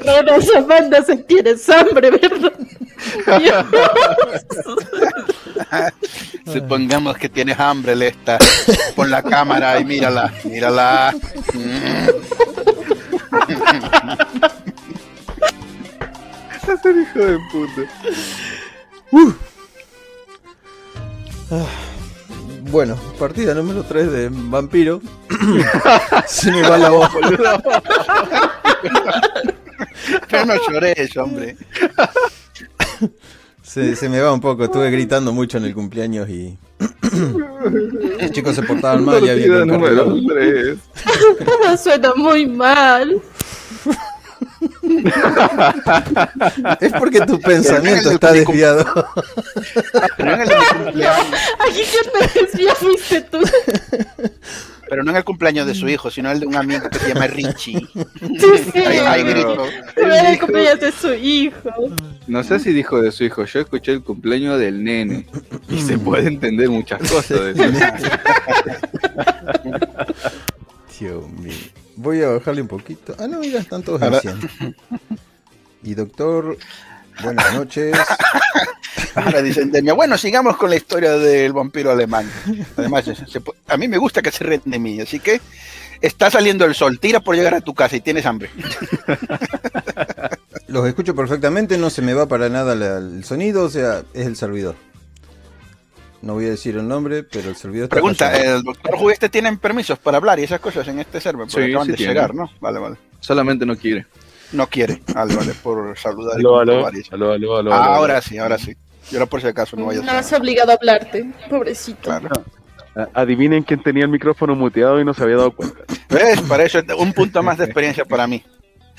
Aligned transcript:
terrenos, 0.00 0.48
Amanda, 0.56 1.02
se 1.02 1.16
tienes 1.16 1.68
hambre, 1.68 2.10
¿verdad? 2.10 2.52
Supongamos 6.52 7.16
que 7.16 7.28
tienes 7.28 7.58
hambre, 7.58 7.96
Lesta. 7.96 8.38
Pon 8.94 9.10
la 9.10 9.22
cámara 9.22 9.78
y 9.80 9.84
mírala, 9.84 10.32
mírala. 10.44 11.14
El 16.84 17.00
hijo 17.00 17.18
de 17.18 17.38
puta. 17.52 17.82
Ah, 21.50 21.66
Bueno, 22.70 22.96
partida 23.18 23.54
número 23.54 23.84
3 23.84 24.10
de 24.10 24.28
Vampiro. 24.32 25.00
Se 26.26 26.50
me 26.50 26.62
va 26.62 26.78
la 26.78 26.90
voz, 26.90 27.12
boludo. 27.12 27.62
Pero 30.30 30.46
no 30.46 30.54
llores, 30.68 31.16
hombre. 31.16 31.56
Se, 33.62 33.96
se 33.96 34.08
me 34.08 34.20
va 34.20 34.32
un 34.34 34.40
poco, 34.40 34.64
estuve 34.64 34.90
gritando 34.90 35.32
mucho 35.32 35.56
en 35.56 35.64
el 35.64 35.72
cumpleaños 35.72 36.28
y. 36.28 36.58
Los 38.20 38.30
chicos 38.32 38.56
se 38.56 38.62
portaban 38.64 39.04
mal 39.04 39.24
y 39.24 39.30
había 39.30 39.64
número 39.64 40.14
encargarlo. 40.16 40.76
3. 41.64 41.80
Suena 41.80 42.12
muy 42.14 42.44
mal. 42.46 43.22
Es 46.80 46.92
porque 46.98 47.20
tu 47.20 47.40
pensamiento 47.40 48.10
está 48.10 48.32
desviado. 48.32 48.84
El 50.18 50.26
de 50.26 50.36
mi 50.36 50.84
cumpleaños. 50.84 51.26
Aquí 51.60 51.82
que 51.82 52.10
te 52.10 52.40
desvía 52.40 52.74
fuiste 52.74 53.20
tú. 53.22 53.38
Pero 54.92 55.04
no 55.04 55.10
en 55.10 55.16
el 55.16 55.24
cumpleaños 55.24 55.66
de 55.66 55.74
su 55.74 55.88
hijo, 55.88 56.10
sino 56.10 56.30
el 56.30 56.40
de 56.40 56.46
un 56.46 56.54
amigo 56.54 56.90
que 56.90 56.98
se 56.98 57.14
llama 57.14 57.26
Richie. 57.26 57.78
Sí, 57.78 58.46
sí. 58.70 58.78
Ahí. 58.78 59.22
Era 59.96 60.30
el 60.30 60.38
cumpleaños 60.38 60.80
de 60.80 60.92
su 60.92 61.14
hijo. 61.14 61.70
No 62.26 62.44
sé 62.44 62.58
si 62.58 62.74
dijo 62.74 63.00
de 63.00 63.10
su 63.10 63.24
hijo, 63.24 63.42
yo 63.46 63.60
escuché 63.60 63.92
el 63.92 64.02
cumpleaños 64.02 64.58
del 64.58 64.84
nene. 64.84 65.26
Y 65.70 65.80
se 65.80 65.96
puede 65.96 66.28
entender 66.28 66.68
muchas 66.68 67.00
cosas 67.10 67.40
de. 67.40 67.54
Dios 71.00 71.26
mío. 71.30 71.54
Voy 71.96 72.20
a 72.20 72.28
bajarle 72.28 72.60
un 72.60 72.68
poquito. 72.68 73.16
Ah, 73.18 73.26
no, 73.26 73.38
mira, 73.38 73.60
están 73.60 73.82
todos 73.82 74.20
100. 74.20 74.76
Y 75.84 75.94
doctor, 75.94 76.58
buenas 77.22 77.54
noches. 77.54 77.96
Ahora 79.14 79.42
dicen 79.42 79.70
de 79.70 79.82
mí, 79.82 79.90
bueno, 79.90 80.16
sigamos 80.16 80.56
con 80.56 80.70
la 80.70 80.76
historia 80.76 81.12
del 81.12 81.52
vampiro 81.52 81.90
alemán. 81.90 82.30
Además, 82.76 83.04
se- 83.04 83.14
se 83.14 83.40
pu- 83.42 83.54
a 83.68 83.76
mí 83.76 83.88
me 83.88 83.98
gusta 83.98 84.22
que 84.22 84.30
se 84.30 84.44
ríen 84.44 84.62
de 84.64 84.78
mí, 84.78 85.00
así 85.00 85.18
que 85.20 85.40
está 86.00 86.30
saliendo 86.30 86.64
el 86.64 86.74
sol, 86.74 86.98
tira 86.98 87.20
por 87.20 87.36
llegar 87.36 87.54
a 87.54 87.60
tu 87.60 87.74
casa 87.74 87.96
y 87.96 88.00
tienes 88.00 88.24
hambre. 88.26 88.50
Los 90.68 90.86
escucho 90.86 91.14
perfectamente, 91.14 91.76
no 91.76 91.90
se 91.90 92.02
me 92.02 92.14
va 92.14 92.26
para 92.26 92.48
nada 92.48 92.74
la- 92.74 92.98
el 92.98 93.24
sonido, 93.24 93.64
o 93.64 93.70
sea, 93.70 94.02
es 94.14 94.26
el 94.26 94.36
servidor. 94.36 94.74
No 96.22 96.34
voy 96.34 96.46
a 96.46 96.50
decir 96.50 96.76
el 96.76 96.86
nombre, 96.86 97.24
pero 97.24 97.48
el 97.50 97.56
servidor 97.56 97.84
está 97.86 97.96
Pregunta. 97.96 98.36
¿el 98.36 98.62
doctor 98.62 98.94
Who 98.94 99.10
este 99.10 99.28
tienen 99.28 99.58
permisos 99.58 99.98
para 99.98 100.18
hablar 100.18 100.38
y 100.38 100.44
esas 100.44 100.60
cosas 100.60 100.86
en 100.88 101.00
este 101.00 101.20
server? 101.20 101.46
Porque 101.50 101.66
Sí, 101.66 101.70
acaban 101.72 101.86
sí 101.86 101.90
de 101.92 101.96
tiene. 101.98 102.12
llegar, 102.14 102.34
¿no? 102.34 102.50
Vale, 102.60 102.78
vale. 102.78 102.96
Solamente 103.20 103.66
no 103.66 103.76
quiere. 103.76 104.06
No 104.52 104.66
quiere. 104.66 105.02
Vale, 105.14 105.34
vale, 105.34 105.54
por 105.54 105.96
saludar 105.98 106.36
Aló, 106.36 106.58
aló, 106.60 106.86
aló, 106.86 107.32
aló, 107.32 107.56
aló, 107.56 107.72
Ah, 107.72 107.84
aló. 107.84 107.94
ahora 107.94 108.20
sí, 108.20 108.38
ahora 108.38 108.58
sí. 108.58 108.76
Yo 109.10 109.16
era 109.18 109.26
por 109.26 109.40
si 109.40 109.46
acaso, 109.46 109.76
no 109.76 109.86
vaya 109.86 110.00
a 110.00 110.04
No 110.04 110.12
has 110.12 110.32
obligado 110.32 110.70
a 110.70 110.74
hablarte, 110.74 111.30
pobrecito. 111.50 112.02
Claro. 112.02 112.28
Adivinen 113.14 113.62
quién 113.62 113.82
tenía 113.82 114.04
el 114.04 114.10
micrófono 114.10 114.54
muteado 114.54 115.00
y 115.00 115.04
no 115.04 115.14
se 115.14 115.22
había 115.22 115.36
dado 115.36 115.52
cuenta. 115.52 115.78
¿Ves? 116.10 116.40
Para 116.42 116.64
eso 116.64 116.78
es 116.78 116.84
un 116.98 117.12
punto 117.14 117.42
más 117.42 117.56
de 117.58 117.64
experiencia 117.64 118.04
para 118.04 118.26
mí. 118.26 118.42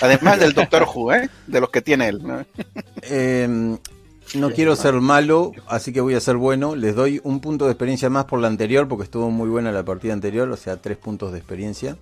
Además 0.02 0.40
del 0.40 0.54
Doctor 0.54 0.88
Who, 0.92 1.14
¿eh? 1.14 1.30
De 1.46 1.60
los 1.62 1.70
que 1.70 1.82
tiene 1.82 2.08
él. 2.10 2.20
¿no? 2.24 2.44
Eh, 3.04 3.78
no 4.36 4.50
quiero 4.50 4.76
ser 4.76 4.96
malo, 4.96 5.52
así 5.68 5.94
que 5.94 6.02
voy 6.02 6.16
a 6.16 6.20
ser 6.20 6.38
bueno. 6.38 6.76
Les 6.76 6.96
doy 6.96 7.22
un 7.24 7.40
punto 7.40 7.66
de 7.66 7.72
experiencia 7.72 8.10
más 8.10 8.26
por 8.26 8.40
la 8.40 8.48
anterior, 8.48 8.88
porque 8.88 9.04
estuvo 9.04 9.30
muy 9.30 9.48
buena 9.50 9.72
la 9.72 9.84
partida 9.84 10.14
anterior, 10.14 10.50
o 10.50 10.58
sea, 10.58 10.78
tres 10.78 10.98
puntos 10.98 11.32
de 11.32 11.38
experiencia. 11.38 11.96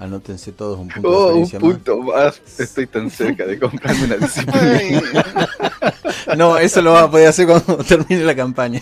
Anótense 0.00 0.50
todos 0.52 0.78
un 0.78 0.88
punto 0.88 1.08
Oh, 1.10 1.34
un 1.34 1.42
experiencia 1.42 1.60
punto 1.60 1.98
más. 1.98 2.40
Estoy 2.58 2.86
tan 2.86 3.10
cerca 3.10 3.44
de 3.44 3.58
comprarme 3.58 4.04
una 4.04 4.16
disciplina. 4.16 5.02
No, 6.36 6.56
eso 6.58 6.80
lo 6.80 6.92
vas 6.92 7.04
a 7.04 7.10
poder 7.10 7.28
hacer 7.28 7.46
cuando 7.46 7.76
termine 7.88 8.22
la 8.24 8.34
campaña. 8.36 8.80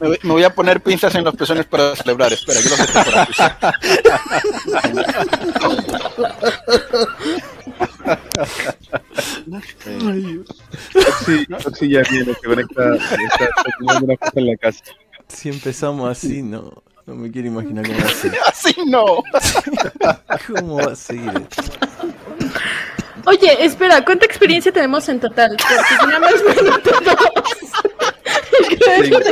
Me 0.00 0.16
voy- 0.32 0.44
a 0.44 0.54
poner 0.54 0.80
pinzas 0.80 1.14
en 1.16 1.24
los 1.24 1.34
pezones 1.34 1.66
para 1.66 1.96
celebrar. 1.96 2.32
Espera, 2.32 2.60
yo 2.60 2.70
los 2.70 2.86
por 2.90 3.18
aquí. 3.18 3.32
Sí, 11.24 11.46
sí, 11.78 11.88
ya 11.90 12.02
viene, 12.10 12.34
que 12.40 12.48
conecta, 12.48 12.94
está, 12.94 13.14
está 13.44 14.02
una 14.02 14.16
cosa 14.16 14.32
en 14.36 14.46
la 14.46 14.56
casa. 14.56 14.80
Si 15.28 15.48
empezamos 15.48 16.10
así, 16.10 16.42
no, 16.42 16.82
no 17.10 17.16
me 17.16 17.30
quiero 17.30 17.48
imaginar 17.48 17.84
cómo 17.84 17.98
va 17.98 18.06
a 18.06 18.14
ser. 18.14 18.32
Así 18.46 18.74
no. 18.86 19.04
¿Cómo 20.46 20.76
va 20.76 20.92
a 20.92 20.96
seguir? 20.96 21.48
Oye, 23.26 23.64
espera, 23.64 24.04
¿cuánta 24.04 24.26
experiencia 24.26 24.70
tenemos 24.70 25.08
en 25.08 25.18
total? 25.18 25.56
Porque 25.58 25.94
si 26.00 26.06
nada 26.06 26.20
más 26.20 26.34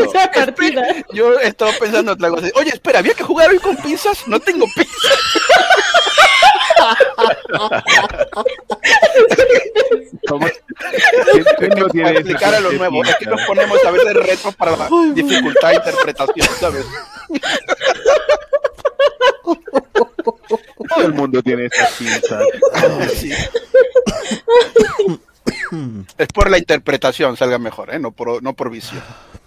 esa 0.09 0.33
partida. 0.33 0.83
Yo 1.13 1.39
estaba 1.39 1.71
pensando 1.79 2.13
otra 2.13 2.31
cosa. 2.31 2.49
Oye, 2.57 2.71
espera, 2.71 2.99
¿había 2.99 3.15
que 3.15 3.23
jugar 3.23 3.51
hoy 3.51 3.59
con 3.59 3.77
pinzas? 3.77 4.27
No 4.27 4.41
tengo 4.41 4.67
pinzas. 4.75 4.99
¿Cómo? 10.29 10.47
¿Quién, 11.33 11.45
quién 11.59 11.71
no 11.71 11.89
tiene 11.89 12.09
Para 12.09 12.21
explicar 12.21 12.55
a 12.55 12.61
los 12.61 12.75
nuevos. 12.75 13.09
Es 13.09 13.17
que 13.17 13.27
nos 13.27 13.41
ponemos 13.43 13.85
a 13.85 13.91
veces 13.91 14.15
retos 14.15 14.55
para 14.55 14.77
la 14.77 14.89
dificultad 15.15 15.71
de 15.71 15.75
interpretación, 15.77 16.49
¿sabes? 16.59 16.87
Todo 20.89 21.05
el 21.05 21.13
mundo 21.13 21.43
tiene 21.43 21.67
esas 21.67 21.93
pinzas. 21.93 22.45
Sí. 23.15 23.33
Es 26.17 26.29
por 26.29 26.51
la 26.51 26.59
interpretación, 26.59 27.37
salga 27.37 27.59
mejor, 27.59 27.95
¿eh? 27.95 27.99
No 27.99 28.13
por, 28.13 28.43
no 28.43 28.55
por 28.55 28.71
visión. 28.71 29.03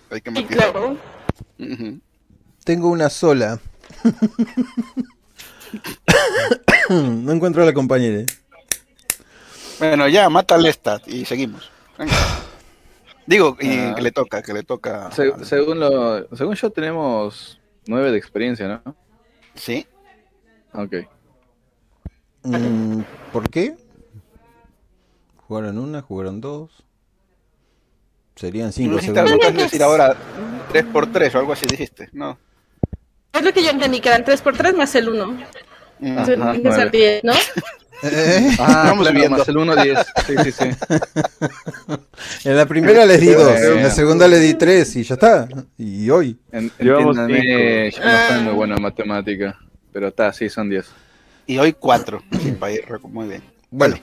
Hay 0.10 0.22
que 0.22 0.32
matizar. 0.32 0.72
claro. 0.72 0.98
Ujú. 1.58 2.00
Tengo 2.64 2.90
una 2.90 3.10
sola. 3.10 3.60
no 6.90 7.32
encuentro 7.32 7.64
a 7.64 7.66
la 7.66 7.74
compañera. 7.74 8.26
Bueno, 9.80 10.08
ya, 10.08 10.30
mata 10.30 10.56
al 10.56 10.64
Lestat 10.64 11.08
y 11.08 11.26
seguimos. 11.26 11.72
Venga. 11.98 12.14
Digo, 13.26 13.58
y 13.60 13.70
Ah. 13.78 13.94
que 13.96 14.02
le 14.02 14.12
toca, 14.12 14.42
que 14.42 14.54
le 14.54 14.64
toca. 14.64 15.12
Se- 15.12 15.46
según, 15.46 15.80
lo, 15.80 16.28
según 16.36 16.56
yo 16.56 16.70
tenemos 16.70 17.60
nueve 17.88 18.12
de 18.12 18.18
experiencia, 18.18 18.82
¿no? 18.86 18.96
Sí. 19.56 19.86
Ok. 20.74 20.94
Mm, 22.44 23.02
¿Por 23.32 23.50
qué? 23.50 23.76
¿Jugaron 25.48 25.78
una? 25.78 26.02
¿Jugaron 26.02 26.42
dos? 26.42 26.72
Serían 28.36 28.72
cinco 28.74 29.00
segundos. 29.00 29.32
que 29.40 29.52
decir 29.52 29.84
ahora 29.84 30.16
3x3 30.72 31.36
o 31.36 31.40
algo 31.40 31.54
así 31.54 31.66
dijiste. 31.68 32.10
No. 32.14 32.38
Es 33.34 33.44
lo 33.44 33.54
que 33.54 33.64
yo 33.64 33.70
entendí, 33.70 34.00
que 34.02 34.10
eran 34.10 34.24
3x3 34.26 34.76
más 34.76 34.94
el 34.96 35.10
1. 35.10 35.28
Mm. 36.00 36.18
Ajá, 36.18 36.26
Tienen 36.26 36.54
que 36.54 36.60
nueve. 36.64 36.76
ser 36.76 36.92
10, 36.92 37.24
¿no? 37.24 37.34
¿Eh? 38.04 38.56
Ah, 38.60 38.86
Vamos 38.88 39.04
claro, 39.08 39.20
viendo. 39.20 39.38
más 39.38 39.48
el 39.48 39.58
1, 39.58 39.76
10. 39.84 40.00
Sí, 40.26 40.34
sí, 40.44 40.52
sí. 40.52 40.66
En 42.50 42.58
la 42.58 42.66
primera 42.66 43.06
les 43.06 43.22
di 43.22 43.28
dos, 43.28 43.52
en 43.56 43.84
la 43.84 43.90
segunda 43.92 44.28
les 44.28 44.42
di 44.42 44.54
tres 44.56 44.96
y 44.96 45.04
ya 45.04 45.14
está. 45.16 45.48
Y 45.78 46.10
hoy. 46.10 46.38
En- 46.52 46.72
Entiéndame, 46.80 47.92
yo 47.92 48.00
no 48.00 48.02
soy 48.02 48.02
Ah. 48.04 48.40
muy 48.44 48.54
bueno 48.54 48.76
en 48.76 48.82
matemática. 48.82 49.58
Pero 49.94 50.08
está, 50.08 50.32
sí, 50.34 50.50
son 50.50 50.70
10. 50.70 50.86
Y 51.48 51.58
hoy 51.58 51.74
4. 51.74 52.24
Muy 53.10 53.28
bien. 53.28 53.44
Bueno. 53.70 53.98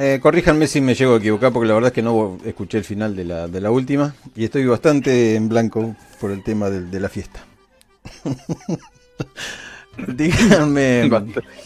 Eh, 0.00 0.20
corríjanme 0.22 0.68
si 0.68 0.80
me 0.80 0.94
llego 0.94 1.14
a 1.14 1.18
equivocar 1.18 1.52
porque 1.52 1.66
la 1.66 1.74
verdad 1.74 1.88
es 1.88 1.94
que 1.94 2.02
no 2.02 2.38
escuché 2.44 2.78
el 2.78 2.84
final 2.84 3.16
de 3.16 3.24
la, 3.24 3.48
de 3.48 3.60
la 3.60 3.72
última 3.72 4.14
y 4.36 4.44
estoy 4.44 4.64
bastante 4.64 5.34
en 5.34 5.48
blanco 5.48 5.96
por 6.20 6.30
el 6.30 6.44
tema 6.44 6.70
de, 6.70 7.00
la 7.00 7.08
fiesta. 7.08 7.44
Díganme. 10.06 11.10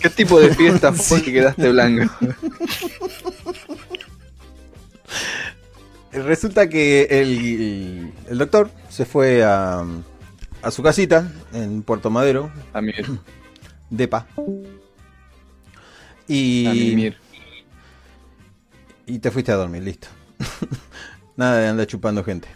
¿Qué 0.01 0.09
tipo 0.09 0.41
de 0.41 0.55
fiesta 0.55 0.93
fue 0.95 1.23
que 1.23 1.31
quedaste 1.31 1.71
blanco? 1.71 2.11
Resulta 6.13 6.69
que 6.71 7.03
el, 7.11 8.13
el 8.31 8.39
doctor 8.39 8.71
se 8.89 9.05
fue 9.05 9.45
a, 9.45 9.85
a 10.63 10.71
su 10.71 10.83
casita 10.83 11.31
en 11.53 11.83
Puerto 11.83 12.09
Madero, 12.11 12.51
A 12.73 12.81
mí, 12.81 12.93
Depa. 13.91 14.27
a 14.37 14.43
Y, 16.29 16.87
mimir. 16.89 17.22
Y 19.07 19.19
te 19.19 19.31
fuiste 19.31 19.53
a 19.53 19.57
dormir, 19.57 19.83
listo. 19.83 20.09
Nada 21.37 21.59
de 21.59 21.69
andar 21.69 21.87
chupando 21.87 22.23
gente. 22.25 22.49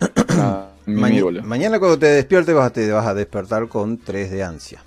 A 0.30 0.68
mimir, 0.86 1.00
Maña- 1.02 1.22
boludo. 1.22 1.42
mañana 1.44 1.78
cuando 1.78 1.98
te 1.98 2.06
despiertes 2.06 2.54
vas 2.54 2.66
a, 2.66 2.72
te 2.72 2.90
vas 2.90 3.06
a 3.06 3.14
despertar 3.14 3.68
con 3.68 3.98
3 3.98 4.30
de 4.30 4.42
ansia. 4.42 4.82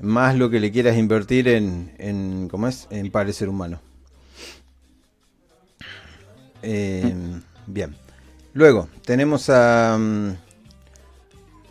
más 0.00 0.36
lo 0.36 0.48
que 0.50 0.60
le 0.60 0.70
quieras 0.70 0.96
invertir 0.96 1.48
en, 1.48 1.94
en 1.98 2.48
¿cómo 2.48 2.68
es? 2.68 2.86
En 2.90 3.10
parecer 3.10 3.48
humano. 3.48 3.80
Eh, 6.62 7.14
bien. 7.66 7.96
Luego, 8.52 8.88
tenemos 9.04 9.48
a 9.50 9.96
mm, 9.98 10.30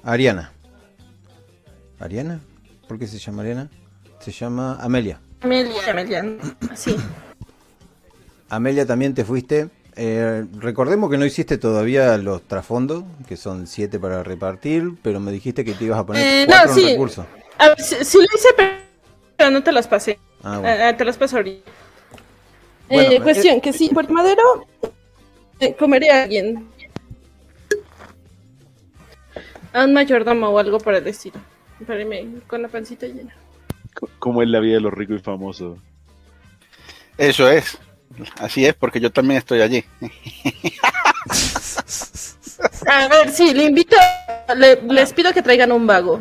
Ariana. 0.03 0.51
¿Ariana? 1.99 2.39
¿Por 2.87 2.97
qué 2.99 3.07
se 3.07 3.17
llama 3.19 3.41
Ariana? 3.41 3.69
Se 4.19 4.31
llama 4.31 4.77
Amelia. 4.79 5.19
Amelia, 5.41 5.81
Amelia. 5.91 6.25
Sí. 6.75 6.95
Amelia, 8.49 8.85
también 8.85 9.13
te 9.13 9.25
fuiste. 9.25 9.69
Eh, 9.95 10.45
recordemos 10.59 11.09
que 11.09 11.17
no 11.17 11.25
hiciste 11.25 11.57
todavía 11.57 12.17
los 12.17 12.43
trasfondos, 12.43 13.03
que 13.27 13.35
son 13.35 13.65
siete 13.67 13.99
para 13.99 14.23
repartir, 14.23 14.93
pero 15.01 15.19
me 15.19 15.31
dijiste 15.31 15.65
que 15.65 15.73
te 15.73 15.85
ibas 15.85 15.99
a 15.99 16.05
poner 16.05 16.23
Eh, 16.23 16.45
cuatro 16.47 16.69
no, 16.69 16.73
sí. 16.75 16.81
en 16.83 16.89
recursos. 16.91 17.25
A 17.57 17.69
ver, 17.69 17.81
sí, 17.81 17.95
sí 18.03 18.17
lo 18.17 18.23
hice, 18.35 18.47
pero- 18.55 19.51
no 19.51 19.63
te 19.63 19.71
las 19.71 19.87
pasé. 19.87 20.19
Ah, 20.43 20.59
bueno. 20.59 20.83
Ah, 20.83 20.95
te 20.95 21.03
las 21.03 21.17
paso 21.17 21.37
ahorita. 21.37 21.71
Bueno, 22.89 23.11
eh, 23.11 23.21
cuestión, 23.21 23.59
que 23.59 23.73
si 23.73 23.89
Puerto 23.89 24.13
Madero 24.13 24.65
eh, 25.59 25.75
comeré 25.75 26.11
a 26.11 26.23
alguien. 26.23 26.67
A 29.73 29.83
un 29.85 29.93
mayordomo 29.93 30.49
o 30.49 30.59
algo 30.59 30.77
por 30.77 30.93
el 30.93 31.05
estilo. 31.07 31.39
Para 31.85 31.99
irme 32.01 32.27
con 32.47 32.61
la 32.61 32.67
pancita 32.67 33.05
llena. 33.07 33.35
¿Cómo 34.19 34.41
es 34.41 34.49
la 34.49 34.59
vida 34.59 34.75
de 34.75 34.81
los 34.81 34.93
ricos 34.93 35.19
y 35.19 35.23
famosos? 35.23 35.79
Eso 37.17 37.49
es. 37.49 37.77
Así 38.39 38.65
es, 38.65 38.73
porque 38.73 38.99
yo 38.99 39.11
también 39.11 39.37
estoy 39.39 39.61
allí. 39.61 39.83
A 42.87 43.07
ver, 43.07 43.29
sí, 43.31 43.53
le 43.53 43.65
invito. 43.65 43.95
le- 44.55 44.81
les 44.81 45.13
pido 45.13 45.31
que 45.33 45.41
traigan 45.41 45.71
un 45.71 45.85
vago. 45.85 46.19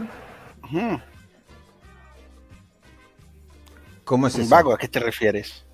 ¿Cómo 4.05 4.27
es 4.27 4.35
Un 4.35 4.43
eso? 4.43 4.51
vago, 4.51 4.73
¿a 4.75 4.79
qué 4.79 4.89
te 4.89 5.01
refieres? 5.01 5.65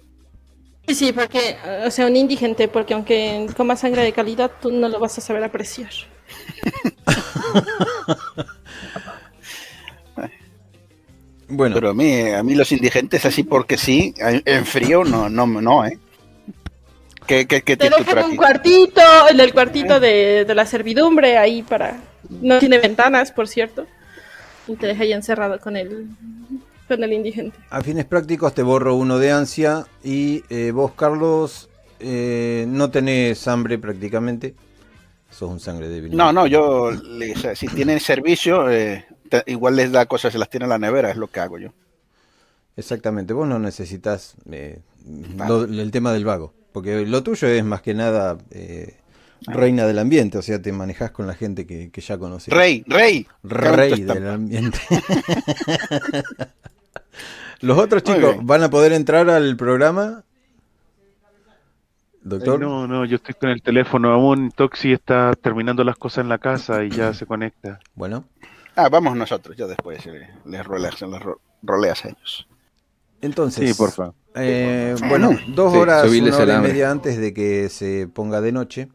Sí, 0.87 0.95
sí, 0.95 1.13
porque, 1.13 1.57
o 1.87 1.91
sea, 1.91 2.07
un 2.07 2.17
indigente, 2.17 2.69
porque 2.69 2.95
aunque 2.95 3.47
coma 3.57 3.77
sangre 3.77 4.03
de 4.03 4.13
calidad, 4.13 4.51
tú 4.61 4.71
no 4.73 4.89
lo 4.89 4.99
vas 4.99 5.17
a 5.19 5.21
saber 5.21 5.45
apreciar. 5.45 5.91
Bueno, 11.55 11.75
Pero 11.75 11.91
a 11.91 11.95
mí, 11.95 12.31
a 12.31 12.43
mí 12.43 12.55
los 12.55 12.73
indigentes 12.73 13.27
así 13.27 13.43
porque 13.43 13.77
sí, 13.77 14.15
en 14.19 14.65
frío 14.65 15.05
no, 15.05 15.29
no, 15.29 15.47
no, 15.47 15.85
¿eh? 15.85 15.99
¿Qué, 17.27 17.47
qué, 17.47 17.61
qué 17.61 17.77
Te 17.77 17.91
dejan 17.91 18.31
un 18.31 18.37
cuartito, 18.37 19.03
en 19.31 19.39
el 19.39 19.53
cuartito 19.53 20.01
de, 20.01 20.47
de 20.47 20.55
la 20.55 20.65
servidumbre, 20.65 21.37
ahí 21.37 21.63
para... 21.63 22.01
No 22.41 22.59
tiene 22.59 22.79
ventanas, 22.79 23.33
por 23.33 23.49
cierto. 23.49 23.87
Y 24.67 24.77
te 24.77 24.87
deja 24.87 25.03
ahí 25.03 25.13
encerrado 25.13 25.61
con 25.61 25.77
el, 25.77 26.07
con 26.89 27.05
el 27.05 27.13
indigente. 27.13 27.59
a 27.69 27.83
fines 27.83 28.07
prácticos 28.07 28.55
te 28.55 28.63
borro 28.63 28.95
uno 28.95 29.19
de 29.19 29.33
ansia 29.33 29.85
y 30.03 30.45
eh, 30.49 30.71
vos, 30.73 30.93
Carlos, 30.93 31.69
eh, 32.01 32.65
no 32.67 32.91
tenés 32.91 33.47
hambre 33.47 33.79
prácticamente. 33.79 34.55
Sos 35.31 35.51
un 35.51 35.61
sangre 35.61 35.89
débil. 35.89 36.17
No, 36.17 36.33
no, 36.33 36.47
yo, 36.47 36.93
si 37.55 37.67
tienen 37.69 38.01
servicio, 38.01 38.71
eh, 38.71 39.05
te- 39.41 39.51
igual 39.51 39.77
les 39.77 39.91
da 39.93 40.05
cosas, 40.07 40.33
se 40.33 40.39
las 40.39 40.51
tiene 40.51 40.65
en 40.65 40.71
la 40.71 40.79
nevera, 40.79 41.11
es 41.11 41.17
lo 41.17 41.27
que 41.29 41.41
hago 41.41 41.59
yo. 41.59 41.71
Exactamente, 42.77 43.33
vos 43.33 43.47
no 43.49 43.59
necesitas 43.59 44.35
eh, 44.51 44.81
lo- 45.49 45.65
el 45.65 45.91
tema 45.91 46.13
del 46.13 46.25
vago, 46.25 46.53
porque 46.73 47.07
lo 47.07 47.23
tuyo 47.23 47.49
es 47.49 47.65
más 47.65 47.81
que 47.83 47.95
nada 47.95 48.39
eh, 48.51 48.97
reina 49.47 49.87
del 49.87 49.99
ambiente, 49.99 50.39
o 50.39 50.43
sea, 50.43 50.61
te 50.63 50.73
manejas 50.73 51.11
con 51.11 51.27
la 51.27 51.35
gente 51.35 51.67
que, 51.67 51.91
que 51.91 52.01
ya 52.01 52.17
conoces. 52.19 52.53
Rey, 52.55 52.85
rey. 52.87 53.27
Rey 53.43 54.03
del 54.03 54.29
ambiente. 54.29 54.79
Los 57.61 57.79
otros 57.79 58.03
chicos 58.03 58.37
van 58.43 58.63
a 58.65 58.71
poder 58.71 58.93
entrar 58.93 59.31
al 59.31 59.57
programa. 59.57 60.25
Doctor, 62.25 62.61
no, 62.61 62.87
no, 62.87 63.05
yo 63.05 63.17
estoy 63.17 63.35
con 63.35 63.51
el 63.51 63.63
teléfono 63.63 64.11
aún. 64.13 64.51
Toxi 64.53 64.93
está 64.93 65.33
terminando 65.41 65.83
las 65.85 65.97
cosas 65.97 66.23
en 66.23 66.29
la 66.29 66.39
casa 66.39 66.85
y 66.85 66.91
ya 66.91 67.13
se 67.15 67.27
conecta. 67.27 67.81
bueno, 67.95 68.25
Ah, 68.77 68.89
vamos 68.89 69.17
nosotros, 69.17 69.57
yo 69.57 69.69
después 69.69 70.07
eh, 70.07 70.29
les 70.47 70.65
roleas, 70.65 71.01
les 71.03 71.23
ro- 71.23 71.41
roleas 71.63 72.05
a 72.05 72.09
ellos. 72.09 72.47
entonces. 73.21 73.69
Sí, 73.69 73.75
porfa. 73.75 74.13
Eh, 74.35 74.97
bueno, 75.09 75.39
dos 75.55 75.71
Sí, 75.71 75.77
horas, 75.77 76.11
una 76.21 76.39
hora 76.39 76.53
y 76.55 76.59
media 76.59 76.91
antes 76.91 77.19
de 77.19 77.35
que 77.35 77.69
se 77.69 78.09
ponga 78.09 78.41
de 78.41 78.53
noche, 78.53 78.89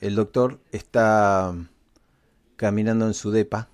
el 0.00 0.14
doctor 0.14 0.58
está 0.72 1.54
caminando 2.56 3.06
en 3.06 3.14
su 3.14 3.30
depa. 3.30 3.68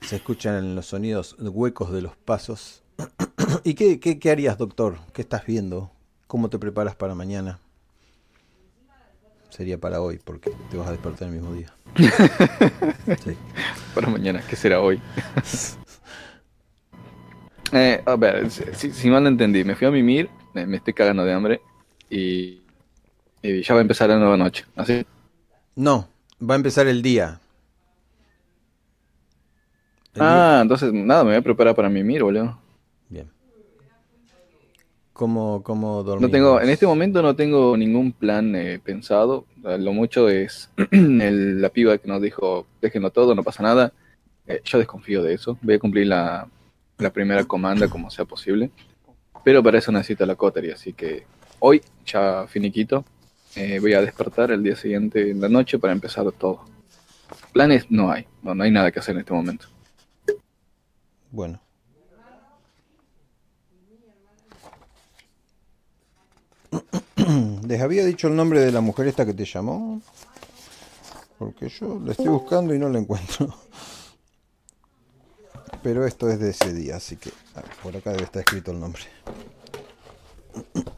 Se 0.00 0.16
escuchan 0.16 0.74
los 0.74 0.86
sonidos 0.86 1.36
huecos 1.38 1.92
de 1.92 2.02
los 2.02 2.16
pasos. 2.16 2.82
¿Y 3.64 3.74
qué, 3.74 4.00
qué, 4.00 4.18
qué 4.18 4.30
harías, 4.30 4.58
doctor? 4.58 4.98
¿Qué 5.12 5.22
estás 5.22 5.46
viendo? 5.46 5.90
¿Cómo 6.26 6.50
te 6.50 6.58
preparas 6.58 6.96
para 6.96 7.14
mañana? 7.14 7.60
Sería 9.50 9.78
para 9.78 10.00
hoy, 10.00 10.18
porque 10.22 10.50
te 10.70 10.76
vas 10.76 10.88
a 10.88 10.92
despertar 10.92 11.28
el 11.28 11.34
mismo 11.34 11.52
día. 11.54 11.72
Sí. 13.24 13.36
Para 13.94 14.08
mañana, 14.08 14.42
¿qué 14.48 14.56
será 14.56 14.80
hoy? 14.80 15.00
Eh, 17.72 18.02
a 18.04 18.16
ver, 18.16 18.50
si, 18.50 18.90
si- 18.92 19.10
mal 19.10 19.22
no 19.22 19.28
entendí, 19.28 19.62
me 19.62 19.76
fui 19.76 19.86
a 19.86 19.92
mimir, 19.92 20.28
me, 20.54 20.66
me 20.66 20.78
estoy 20.78 20.92
cagando 20.92 21.24
de 21.24 21.32
hambre 21.32 21.60
y, 22.08 22.58
y 23.42 23.62
ya 23.62 23.74
va 23.74 23.80
a 23.80 23.82
empezar 23.82 24.08
la 24.08 24.18
nueva 24.18 24.36
noche. 24.36 24.64
¿Así? 24.74 25.06
No, 25.76 26.08
va 26.42 26.54
a 26.54 26.56
empezar 26.56 26.88
el 26.88 27.00
día. 27.00 27.38
El 30.14 30.20
día- 30.20 30.58
Ah, 30.58 30.60
entonces 30.62 30.92
nada, 30.92 31.22
me 31.22 31.30
voy 31.30 31.38
a 31.38 31.42
preparar 31.42 31.76
para 31.76 31.88
mimir, 31.88 32.24
boludo. 32.24 32.59
¿Cómo, 35.20 35.62
cómo 35.62 36.02
dormir? 36.02 36.26
No 36.26 36.32
tengo, 36.32 36.62
en 36.62 36.70
este 36.70 36.86
momento 36.86 37.20
no 37.20 37.36
tengo 37.36 37.76
ningún 37.76 38.10
plan 38.12 38.56
eh, 38.56 38.78
pensado. 38.82 39.44
Lo 39.62 39.92
mucho 39.92 40.30
es 40.30 40.70
el- 40.92 41.60
la 41.60 41.68
piba 41.68 41.98
que 41.98 42.08
nos 42.08 42.22
dijo, 42.22 42.66
déjenlo 42.80 43.10
todo, 43.10 43.34
no 43.34 43.42
pasa 43.42 43.62
nada. 43.62 43.92
Eh, 44.46 44.62
yo 44.64 44.78
desconfío 44.78 45.22
de 45.22 45.34
eso. 45.34 45.58
Voy 45.60 45.74
a 45.74 45.78
cumplir 45.78 46.06
la, 46.06 46.48
la 46.96 47.10
primera 47.10 47.44
comanda 47.44 47.86
como 47.88 48.10
sea 48.10 48.24
posible. 48.24 48.70
Pero 49.44 49.62
para 49.62 49.76
eso 49.76 49.92
necesito 49.92 50.24
la 50.24 50.36
coterie, 50.36 50.72
así 50.72 50.94
que 50.94 51.26
hoy, 51.58 51.82
ya 52.06 52.46
finiquito, 52.48 53.04
eh, 53.56 53.78
voy 53.78 53.92
a 53.92 54.00
despertar 54.00 54.50
el 54.52 54.62
día 54.62 54.74
siguiente 54.74 55.32
en 55.32 55.38
la 55.42 55.50
noche 55.50 55.78
para 55.78 55.92
empezar 55.92 56.32
todo. 56.32 56.64
Planes 57.52 57.90
no 57.90 58.10
hay, 58.10 58.24
no, 58.42 58.54
no 58.54 58.64
hay 58.64 58.70
nada 58.70 58.90
que 58.90 59.00
hacer 59.00 59.16
en 59.16 59.20
este 59.20 59.34
momento. 59.34 59.66
Bueno. 61.30 61.60
¿Les 67.66 67.80
había 67.80 68.04
dicho 68.04 68.28
el 68.28 68.36
nombre 68.36 68.60
de 68.60 68.72
la 68.72 68.80
mujer 68.80 69.08
esta 69.08 69.26
que 69.26 69.34
te 69.34 69.44
llamó? 69.44 70.00
Porque 71.38 71.68
yo 71.68 72.00
la 72.04 72.12
estoy 72.12 72.28
buscando 72.28 72.74
y 72.74 72.78
no 72.78 72.88
la 72.88 72.98
encuentro. 72.98 73.48
Pero 75.82 76.06
esto 76.06 76.28
es 76.28 76.38
de 76.38 76.50
ese 76.50 76.74
día, 76.74 76.96
así 76.96 77.16
que 77.16 77.30
por 77.82 77.96
acá 77.96 78.10
debe 78.10 78.24
estar 78.24 78.40
escrito 78.40 78.70
el 78.70 78.80
nombre. 78.80 79.02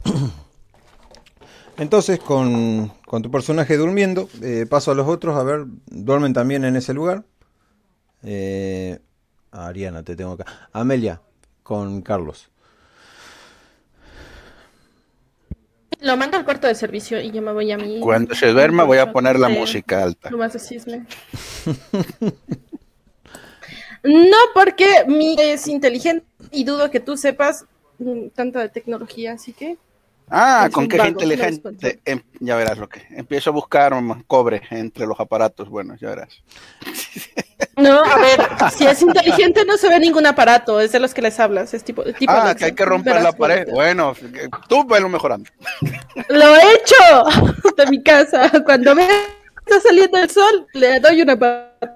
Entonces, 1.77 2.19
con, 2.19 2.89
con 3.05 3.21
tu 3.21 3.31
personaje 3.31 3.77
durmiendo, 3.77 4.29
eh, 4.41 4.65
paso 4.69 4.91
a 4.91 4.95
los 4.95 5.07
otros, 5.07 5.37
a 5.37 5.43
ver, 5.43 5.65
duermen 5.87 6.33
también 6.33 6.65
en 6.65 6.75
ese 6.75 6.93
lugar. 6.93 7.23
Eh, 8.23 8.99
Ariana, 9.51 10.03
te 10.03 10.15
tengo 10.15 10.33
acá. 10.33 10.69
Amelia, 10.71 11.21
con 11.63 12.01
Carlos. 12.01 12.51
Lo 16.03 16.17
mando 16.17 16.35
al 16.37 16.43
cuarto 16.43 16.67
de 16.67 16.75
servicio 16.75 17.21
y 17.21 17.31
yo 17.31 17.41
me 17.41 17.53
voy 17.53 17.71
a 17.71 17.77
mi. 17.77 18.01
Cuando 18.01 18.35
se 18.35 18.47
duerma 18.47 18.83
voy 18.83 18.97
a 18.97 19.13
poner 19.13 19.39
la 19.39 19.47
música 19.47 20.03
alta. 20.03 20.29
No 20.29 20.37
más 20.37 20.53
de 20.53 20.59
cisne. 20.59 21.05
No, 24.05 24.35
porque 24.53 25.05
mi 25.07 25.37
es 25.39 25.65
inteligente 25.65 26.25
y 26.51 26.65
dudo 26.65 26.91
que 26.91 26.99
tú 26.99 27.15
sepas 27.15 27.65
mm, 27.99 28.27
tanto 28.35 28.59
de 28.59 28.67
tecnología, 28.67 29.31
así 29.31 29.53
que. 29.53 29.77
Ah, 30.29 30.69
con 30.73 30.83
un 30.83 30.89
qué 30.89 30.97
vago, 30.97 31.19
gente 31.19 31.25
no 31.25 31.33
inteligente. 31.33 32.01
Em, 32.03 32.21
ya 32.41 32.57
verás 32.57 32.77
lo 32.77 32.89
que. 32.89 33.01
Empiezo 33.11 33.51
a 33.51 33.53
buscar 33.53 33.93
cobre 34.27 34.61
entre 34.71 35.07
los 35.07 35.17
aparatos. 35.21 35.69
Bueno, 35.69 35.95
ya 35.95 36.09
verás. 36.09 36.43
No, 37.77 38.03
a 38.03 38.17
ver, 38.17 38.41
si 38.75 38.85
es 38.85 39.01
inteligente 39.01 39.65
no 39.65 39.77
se 39.77 39.89
ve 39.89 39.99
ningún 39.99 40.25
aparato, 40.25 40.79
es 40.79 40.91
de 40.91 40.99
los 40.99 41.13
que 41.13 41.21
les 41.21 41.39
hablas, 41.39 41.73
es 41.73 41.83
tipo. 41.83 42.03
tipo 42.03 42.31
Ah, 42.31 42.41
Alexa. 42.43 42.55
que 42.57 42.65
hay 42.65 42.71
que 42.73 42.85
romper 42.85 43.21
la 43.21 43.31
pared. 43.33 43.67
Bueno, 43.71 44.13
tú 44.67 44.85
velo 44.85 45.09
mejorando. 45.09 45.49
Lo 46.29 46.55
he 46.55 46.73
hecho 46.75 46.95
de 47.77 47.85
mi 47.87 48.01
casa. 48.03 48.51
Cuando 48.63 48.95
ve 48.95 49.07
está 49.65 49.79
saliendo 49.81 50.17
el 50.19 50.29
sol, 50.29 50.67
le 50.73 50.99
doy 50.99 51.21
una 51.21 51.37
pata. 51.37 51.95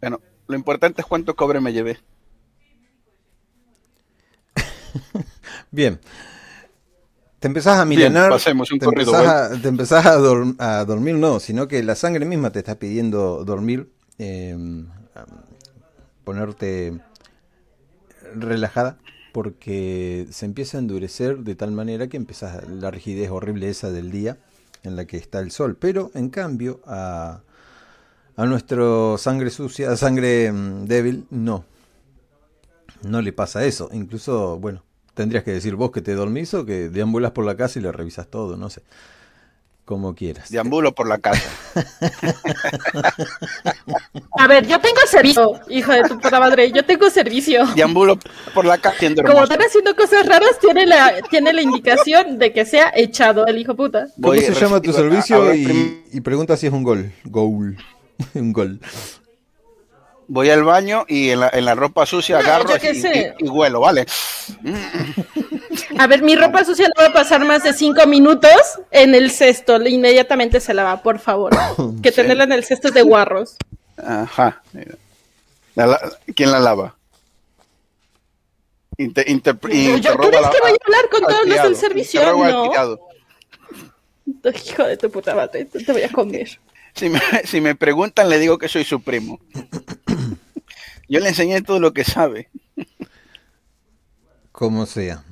Bueno, 0.00 0.20
lo 0.46 0.56
importante 0.56 1.00
es 1.02 1.06
cuánto 1.06 1.34
cobre 1.34 1.60
me 1.60 1.72
llevé. 1.72 1.98
Bien. 5.70 5.98
Te 7.38 7.46
empezás 7.46 7.78
a 7.78 7.84
milenar. 7.84 8.30
pasemos 8.30 8.72
un 8.72 8.80
te, 8.80 8.84
corrido, 8.86 9.14
empezás 9.14 9.52
a, 9.52 9.62
te 9.62 9.68
empezás 9.68 10.06
a, 10.06 10.18
dor- 10.18 10.56
a 10.58 10.84
dormir, 10.84 11.14
no, 11.14 11.38
sino 11.38 11.68
que 11.68 11.82
la 11.84 11.94
sangre 11.94 12.24
misma 12.24 12.50
te 12.50 12.58
está 12.58 12.74
pidiendo 12.76 13.44
dormir. 13.44 13.92
Eh, 14.18 14.56
ponerte 16.24 17.00
relajada 18.34 18.98
porque 19.32 20.26
se 20.30 20.46
empieza 20.46 20.78
a 20.78 20.80
endurecer 20.80 21.38
de 21.38 21.54
tal 21.54 21.72
manera 21.72 22.08
que 22.08 22.16
empieza 22.16 22.62
la 22.66 22.90
rigidez 22.90 23.30
horrible 23.30 23.68
esa 23.68 23.90
del 23.90 24.10
día 24.10 24.38
en 24.82 24.96
la 24.96 25.04
que 25.04 25.16
está 25.16 25.40
el 25.40 25.50
sol. 25.50 25.76
Pero 25.78 26.10
en 26.14 26.30
cambio 26.30 26.80
a, 26.86 27.40
a 28.36 28.46
nuestro 28.46 29.18
sangre 29.18 29.50
sucia, 29.50 29.96
sangre 29.96 30.50
mm, 30.52 30.86
débil, 30.86 31.26
no. 31.30 31.64
No 33.02 33.22
le 33.22 33.32
pasa 33.32 33.64
eso. 33.64 33.90
Incluso, 33.92 34.58
bueno, 34.58 34.82
tendrías 35.14 35.44
que 35.44 35.52
decir 35.52 35.76
vos 35.76 35.92
que 35.92 36.00
te 36.00 36.14
dormís 36.14 36.52
o 36.54 36.64
que 36.64 36.88
deambulas 36.88 37.32
por 37.32 37.44
la 37.44 37.56
casa 37.56 37.78
y 37.78 37.82
le 37.82 37.92
revisas 37.92 38.28
todo, 38.28 38.56
no 38.56 38.70
sé. 38.70 38.82
Como 39.88 40.14
quieras. 40.14 40.50
Deambulo 40.50 40.94
por 40.94 41.08
la 41.08 41.16
casa. 41.16 41.48
A 44.38 44.46
ver, 44.46 44.66
yo 44.66 44.78
tengo 44.80 45.00
servicio, 45.06 45.58
hijo 45.70 45.92
de 45.92 46.02
tu 46.02 46.20
puta 46.20 46.38
madre. 46.38 46.70
Yo 46.72 46.84
tengo 46.84 47.08
servicio. 47.08 47.64
Deambulo 47.74 48.18
por 48.52 48.66
la 48.66 48.76
casa 48.76 48.98
siendo 48.98 49.22
Como 49.22 49.44
están 49.44 49.62
haciendo 49.62 49.96
cosas 49.96 50.26
raras, 50.26 50.58
tiene 50.60 50.84
la, 50.84 51.22
tiene 51.30 51.54
la 51.54 51.62
indicación 51.62 52.38
de 52.38 52.52
que 52.52 52.66
sea 52.66 52.92
echado 52.94 53.46
el 53.46 53.56
hijo 53.56 53.74
puta. 53.76 54.08
¿Cómo 54.16 54.28
Voy 54.34 54.40
se 54.42 54.52
llama 54.52 54.82
tu 54.82 54.92
servicio? 54.92 55.54
y, 55.54 56.20
pregunta 56.20 56.58
si 56.58 56.66
es 56.66 56.72
un 56.74 56.82
gol. 56.82 57.10
Goal. 57.24 57.78
un 58.34 58.52
gol. 58.52 58.80
Voy 60.26 60.50
al 60.50 60.64
baño 60.64 61.06
y 61.08 61.30
en 61.30 61.40
la, 61.40 61.48
en 61.50 61.64
la 61.64 61.74
ropa 61.74 62.04
sucia 62.04 62.34
No, 62.36 62.44
agarro 62.44 62.76
y- 62.76 63.46
y 63.46 63.48
huelo, 63.48 63.80
¿vale? 63.80 64.04
A 65.98 66.06
ver, 66.06 66.22
mi 66.22 66.36
ropa 66.36 66.64
sucia 66.64 66.88
no 66.88 67.02
va 67.02 67.08
a 67.08 67.12
pasar 67.12 67.44
más 67.44 67.62
de 67.62 67.72
cinco 67.72 68.06
minutos 68.06 68.50
en 68.90 69.14
el 69.14 69.30
cesto. 69.30 69.80
Inmediatamente 69.86 70.60
se 70.60 70.74
lava, 70.74 71.02
por 71.02 71.18
favor. 71.18 71.52
Que 72.02 72.12
tenerla 72.12 72.44
en 72.44 72.52
el 72.52 72.64
cesto 72.64 72.88
es 72.88 72.94
de 72.94 73.02
guarros. 73.02 73.56
Ajá. 73.96 74.62
mira. 74.72 74.94
La- 75.74 75.86
la- 75.86 76.12
¿Quién 76.34 76.50
la 76.52 76.58
lava? 76.60 76.96
Inter, 78.96 79.28
inter- 79.28 79.58
¿Yo 79.62 79.96
interroga 79.96 80.28
crees 80.28 80.42
la- 80.42 80.50
que 80.50 80.60
voy 80.60 80.70
a 80.72 80.76
hablar 80.86 81.10
con 81.10 81.20
todos 81.22 81.46
los 81.46 81.62
del 81.62 81.76
servicio? 81.76 82.20
No. 82.34 82.98
Hijo 84.66 84.84
de 84.84 84.96
tu 84.96 85.10
puta 85.10 85.34
madre, 85.34 85.64
te 85.64 85.82
te 85.84 85.92
voy 85.92 86.02
a 86.02 86.10
comer. 86.10 86.58
Si 86.94 87.08
me, 87.08 87.20
si 87.44 87.60
me 87.60 87.74
preguntan, 87.76 88.28
le 88.28 88.38
digo 88.38 88.58
que 88.58 88.68
soy 88.68 88.84
su 88.84 89.00
primo. 89.00 89.38
Yo 91.08 91.20
le 91.20 91.28
enseñé 91.28 91.62
todo 91.62 91.78
lo 91.80 91.92
que 91.92 92.04
sabe. 92.04 92.50
Como 94.52 94.84
sea. 94.86 95.22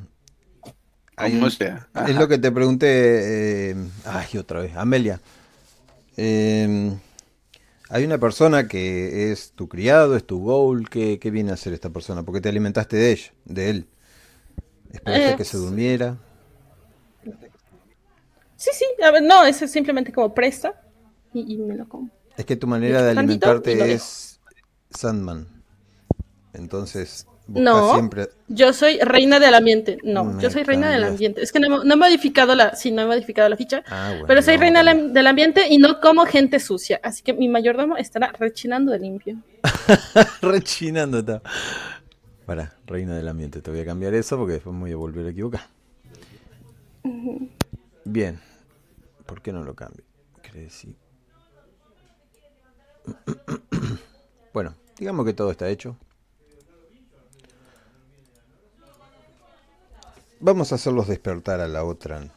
Hay 1.16 1.36
un- 1.36 1.50
sea. 1.50 1.88
Es 2.06 2.14
lo 2.16 2.28
que 2.28 2.38
te 2.38 2.52
pregunté. 2.52 3.70
eh, 3.70 3.76
ay, 4.04 4.38
otra 4.38 4.60
vez. 4.60 4.76
Amelia. 4.76 5.20
Eh, 6.16 6.94
hay 7.88 8.04
una 8.04 8.18
persona 8.18 8.68
que 8.68 9.32
es 9.32 9.52
tu 9.52 9.68
criado, 9.68 10.16
es 10.16 10.26
tu 10.26 10.40
goal. 10.40 10.88
¿Qué, 10.90 11.18
qué 11.18 11.30
viene 11.30 11.50
a 11.50 11.54
hacer 11.54 11.72
esta 11.72 11.90
persona? 11.90 12.22
Porque 12.22 12.40
te 12.40 12.48
alimentaste 12.48 12.96
de 12.96 13.12
ella, 13.12 13.32
de 13.44 13.70
él. 13.70 13.88
Esperaste 14.92 15.32
Eh, 15.32 15.36
que 15.36 15.44
se 15.44 15.56
durmiera. 15.56 16.16
Sí, 18.56 18.70
sí, 18.72 18.84
a 19.02 19.10
ver, 19.10 19.22
no, 19.22 19.44
es 19.44 19.56
simplemente 19.70 20.12
como 20.12 20.32
presta 20.34 20.80
y, 21.34 21.54
y 21.54 21.58
me 21.58 21.74
lo 21.76 21.88
como. 21.88 22.10
Es 22.36 22.44
que 22.44 22.56
tu 22.56 22.66
manera 22.66 23.02
de 23.02 23.10
alimentarte 23.10 23.92
es 23.92 24.40
Sandman. 24.90 25.46
Entonces, 26.54 27.26
No, 27.48 27.94
siempre. 27.94 28.28
yo 28.48 28.72
soy 28.72 28.98
reina 28.98 29.38
del 29.38 29.54
ambiente. 29.54 29.98
No, 30.02 30.24
Me 30.24 30.42
yo 30.42 30.50
soy 30.50 30.64
reina 30.64 30.90
del 30.90 31.04
ambiente. 31.04 31.42
Es 31.42 31.52
que 31.52 31.60
no, 31.60 31.84
no 31.84 31.94
he 31.94 31.96
modificado 31.96 32.56
la, 32.56 32.74
sí, 32.74 32.90
no 32.90 33.02
he 33.02 33.06
modificado 33.06 33.48
la 33.48 33.56
ficha, 33.56 33.84
Ah, 33.86 34.08
bueno, 34.10 34.26
pero 34.26 34.42
soy 34.42 34.56
reina 34.56 34.82
del, 34.82 35.26
ambiente 35.26 35.66
y 35.68 35.78
no 35.78 36.00
como 36.00 36.26
gente 36.26 36.58
sucia. 36.58 37.00
Así 37.04 37.22
que 37.22 37.32
mi 37.34 37.48
mayordomo 37.48 37.96
estará 37.96 38.32
rechinando 38.32 38.90
de 38.90 38.98
limpio. 38.98 39.36
Rechinando 40.42 41.20
está. 41.20 41.40
Para, 42.46 42.74
reina 42.86 43.16
del 43.16 43.28
ambiente. 43.28 43.60
Te 43.60 43.70
voy 43.70 43.80
a 43.80 43.84
cambiar 43.84 44.14
eso 44.14 44.36
porque 44.36 44.54
después 44.54 44.74
me 44.74 44.82
voy 44.82 44.92
a 44.92 44.96
volver 44.96 45.26
a 45.26 45.30
equivocar. 45.30 45.66
Bien. 48.04 48.40
¿Por 49.24 49.42
qué 49.42 49.52
no 49.52 49.62
lo 49.62 49.74
cambio? 49.74 50.04
Crecí. 50.42 50.96
Bueno, 54.52 54.74
digamos 54.98 55.26
que 55.26 55.34
todo 55.34 55.50
está 55.50 55.68
hecho. 55.68 55.98
Vamos 60.40 60.70
a 60.72 60.74
hacerlos 60.76 61.08
despertar 61.08 61.60
a 61.60 61.68
la 61.68 61.84
otra, 61.84 62.28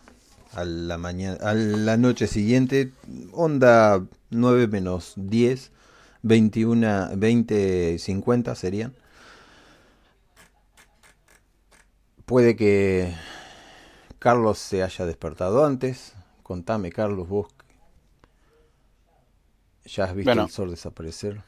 a 0.53 0.63
la 0.63 0.97
mañana, 0.97 1.37
a 1.41 1.53
la 1.53 1.97
noche 1.97 2.27
siguiente, 2.27 2.91
onda 3.33 4.05
9 4.29 4.67
menos 4.67 5.13
10, 5.17 5.71
21, 6.23 7.09
20, 7.17 7.97
50 7.99 8.55
serían. 8.55 8.93
Puede 12.25 12.55
que 12.55 13.13
Carlos 14.19 14.59
se 14.59 14.83
haya 14.83 15.05
despertado 15.05 15.65
antes. 15.65 16.13
Contame, 16.43 16.91
Carlos, 16.91 17.27
vos. 17.27 17.47
¿Ya 19.85 20.05
has 20.05 20.13
visto 20.15 20.29
Bueno. 20.29 20.43
el 20.43 20.49
sol 20.49 20.69
desaparecer? 20.69 21.41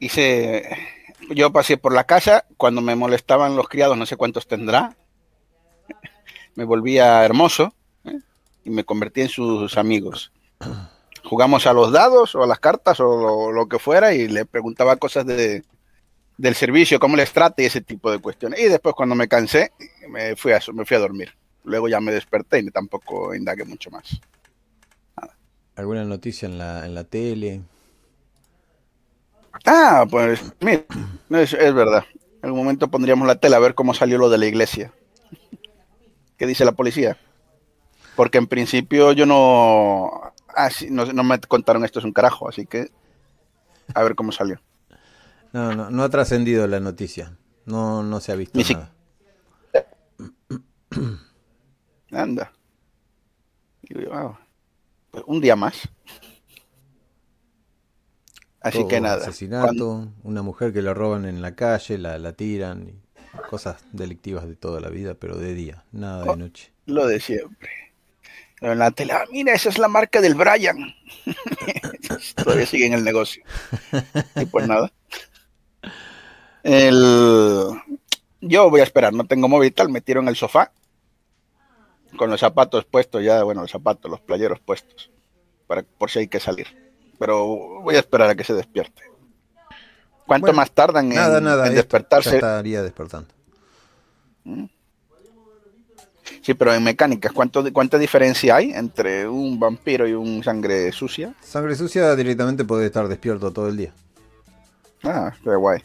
Hice, 0.00 0.68
yo 1.30 1.52
pasé 1.52 1.76
por 1.76 1.94
la 1.94 2.04
casa, 2.04 2.44
cuando 2.56 2.80
me 2.80 2.96
molestaban 2.96 3.56
los 3.56 3.68
criados, 3.68 3.96
no 3.96 4.06
sé 4.06 4.16
cuántos 4.16 4.46
tendrá, 4.46 4.96
me 6.54 6.64
volvía 6.64 7.24
hermoso 7.24 7.74
¿eh? 8.04 8.18
y 8.64 8.70
me 8.70 8.84
convertí 8.84 9.22
en 9.22 9.28
sus 9.28 9.76
amigos. 9.76 10.32
Jugamos 11.24 11.66
a 11.66 11.72
los 11.72 11.92
dados 11.92 12.34
o 12.34 12.42
a 12.42 12.46
las 12.46 12.58
cartas 12.58 13.00
o 13.00 13.52
lo, 13.52 13.68
que 13.68 13.78
fuera 13.78 14.12
y 14.14 14.28
le 14.28 14.44
preguntaba 14.44 14.96
cosas 14.96 15.24
de, 15.24 15.64
del 16.36 16.54
servicio, 16.54 16.98
cómo 16.98 17.16
les 17.16 17.32
trate 17.32 17.62
y 17.62 17.66
ese 17.66 17.80
tipo 17.80 18.10
de 18.10 18.18
cuestiones. 18.18 18.60
Y 18.60 18.64
después 18.64 18.94
cuando 18.94 19.14
me 19.14 19.28
cansé, 19.28 19.72
me 20.08 20.36
fui 20.36 20.52
a, 20.52 20.60
me 20.72 20.84
fui 20.84 20.96
a 20.96 21.00
dormir. 21.00 21.30
Luego 21.64 21.88
ya 21.88 22.00
me 22.00 22.12
desperté 22.12 22.58
y 22.58 22.70
tampoco 22.70 23.34
indagué 23.34 23.64
mucho 23.64 23.90
más. 23.90 24.20
¿Alguna 25.76 26.04
noticia 26.04 26.46
en 26.46 26.58
la, 26.58 26.84
en 26.84 26.94
la 26.94 27.04
tele? 27.04 27.62
Ah, 29.64 30.06
pues 30.10 30.40
mira, 30.60 30.82
es, 31.30 31.52
es 31.52 31.74
verdad. 31.74 32.04
En 32.14 32.46
algún 32.46 32.60
momento 32.60 32.88
pondríamos 32.88 33.26
la 33.26 33.36
tela 33.36 33.56
a 33.56 33.60
ver 33.60 33.74
cómo 33.74 33.94
salió 33.94 34.18
lo 34.18 34.28
de 34.30 34.38
la 34.38 34.46
iglesia. 34.46 34.92
¿Qué 36.36 36.46
dice 36.46 36.64
la 36.64 36.72
policía? 36.72 37.16
Porque 38.16 38.38
en 38.38 38.46
principio 38.46 39.12
yo 39.12 39.26
no, 39.26 40.10
ah, 40.56 40.68
no, 40.90 41.06
no 41.06 41.22
me 41.24 41.38
contaron 41.40 41.84
esto 41.84 41.98
es 42.00 42.04
un 42.04 42.12
carajo, 42.12 42.48
así 42.48 42.66
que 42.66 42.90
a 43.94 44.02
ver 44.02 44.14
cómo 44.14 44.32
salió. 44.32 44.60
No, 45.52 45.74
no, 45.74 45.90
no 45.90 46.02
ha 46.02 46.08
trascendido 46.08 46.66
la 46.66 46.80
noticia. 46.80 47.36
No, 47.64 48.02
no 48.02 48.20
se 48.20 48.32
ha 48.32 48.36
visto 48.36 48.58
Ni 48.58 48.64
si- 48.64 48.74
nada. 48.74 48.90
Anda. 52.10 52.52
Digo 53.82 54.00
yo, 54.00 54.12
ah, 54.14 54.38
pues 55.10 55.24
un 55.26 55.40
día 55.40 55.56
más. 55.56 55.88
Así 58.62 58.78
Todo 58.78 58.88
que 58.88 59.00
nada. 59.00 59.22
Asesinato, 59.26 59.64
Cuando- 59.66 60.12
una 60.22 60.42
mujer 60.42 60.72
que 60.72 60.82
la 60.82 60.94
roban 60.94 61.24
en 61.24 61.42
la 61.42 61.54
calle, 61.54 61.98
la, 61.98 62.18
la 62.18 62.32
tiran, 62.32 62.88
y 62.88 63.02
cosas 63.48 63.82
delictivas 63.92 64.46
de 64.46 64.56
toda 64.56 64.80
la 64.80 64.88
vida, 64.88 65.14
pero 65.14 65.36
de 65.36 65.54
día, 65.54 65.84
nada 65.90 66.24
de 66.24 66.36
noche. 66.36 66.72
Lo 66.86 67.06
de 67.06 67.18
siempre. 67.20 67.70
En 68.60 68.78
la 68.78 68.92
tele, 68.92 69.12
ah, 69.14 69.24
mira, 69.32 69.52
esa 69.54 69.70
es 69.70 69.78
la 69.78 69.88
marca 69.88 70.20
del 70.20 70.36
Brian. 70.36 70.94
Todavía 72.36 72.66
sigue 72.66 72.86
en 72.86 72.92
el 72.92 73.02
negocio. 73.02 73.42
Y 74.36 74.44
pues 74.46 74.68
nada. 74.68 74.92
El... 76.62 77.72
Yo 78.40 78.70
voy 78.70 78.80
a 78.80 78.84
esperar, 78.84 79.12
no 79.12 79.24
tengo 79.24 79.48
móvil 79.48 79.68
y 79.68 79.72
tal, 79.72 79.88
me 79.88 80.00
tiro 80.00 80.20
en 80.20 80.28
el 80.28 80.36
sofá. 80.36 80.72
Con 82.16 82.30
los 82.30 82.40
zapatos 82.40 82.84
puestos 82.84 83.24
ya, 83.24 83.42
bueno, 83.42 83.62
los 83.62 83.70
zapatos, 83.70 84.10
los 84.10 84.20
playeros 84.20 84.60
puestos. 84.60 85.10
Para, 85.66 85.82
por 85.82 86.10
si 86.10 86.20
hay 86.20 86.28
que 86.28 86.38
salir. 86.40 86.81
Pero 87.22 87.46
voy 87.82 87.94
a 87.94 88.00
esperar 88.00 88.30
a 88.30 88.34
que 88.34 88.42
se 88.42 88.52
despierte. 88.52 89.00
¿Cuánto 90.26 90.46
Bueno, 90.46 90.56
más 90.56 90.72
tardan 90.72 91.06
en, 91.06 91.14
Nada, 91.14 91.40
nada, 91.40 91.68
en 91.68 91.74
despertarse? 91.76 92.30
Ya 92.30 92.36
estaría 92.36 92.82
despertando. 92.82 93.28
Sí, 96.40 96.54
pero 96.54 96.74
en 96.74 96.82
mecánicas, 96.82 97.30
¿cuánto, 97.30 97.72
¿cuánta 97.72 97.96
diferencia 97.96 98.56
hay 98.56 98.72
entre 98.72 99.28
un 99.28 99.60
vampiro 99.60 100.08
y 100.08 100.14
un 100.14 100.42
sangre 100.42 100.90
sucia? 100.90 101.32
Sangre 101.40 101.76
sucia 101.76 102.16
directamente 102.16 102.64
puede 102.64 102.86
estar 102.86 103.06
despierto 103.06 103.52
todo 103.52 103.68
el 103.68 103.76
día. 103.76 103.92
Ah, 105.04 105.32
qué 105.44 105.54
guay. 105.54 105.80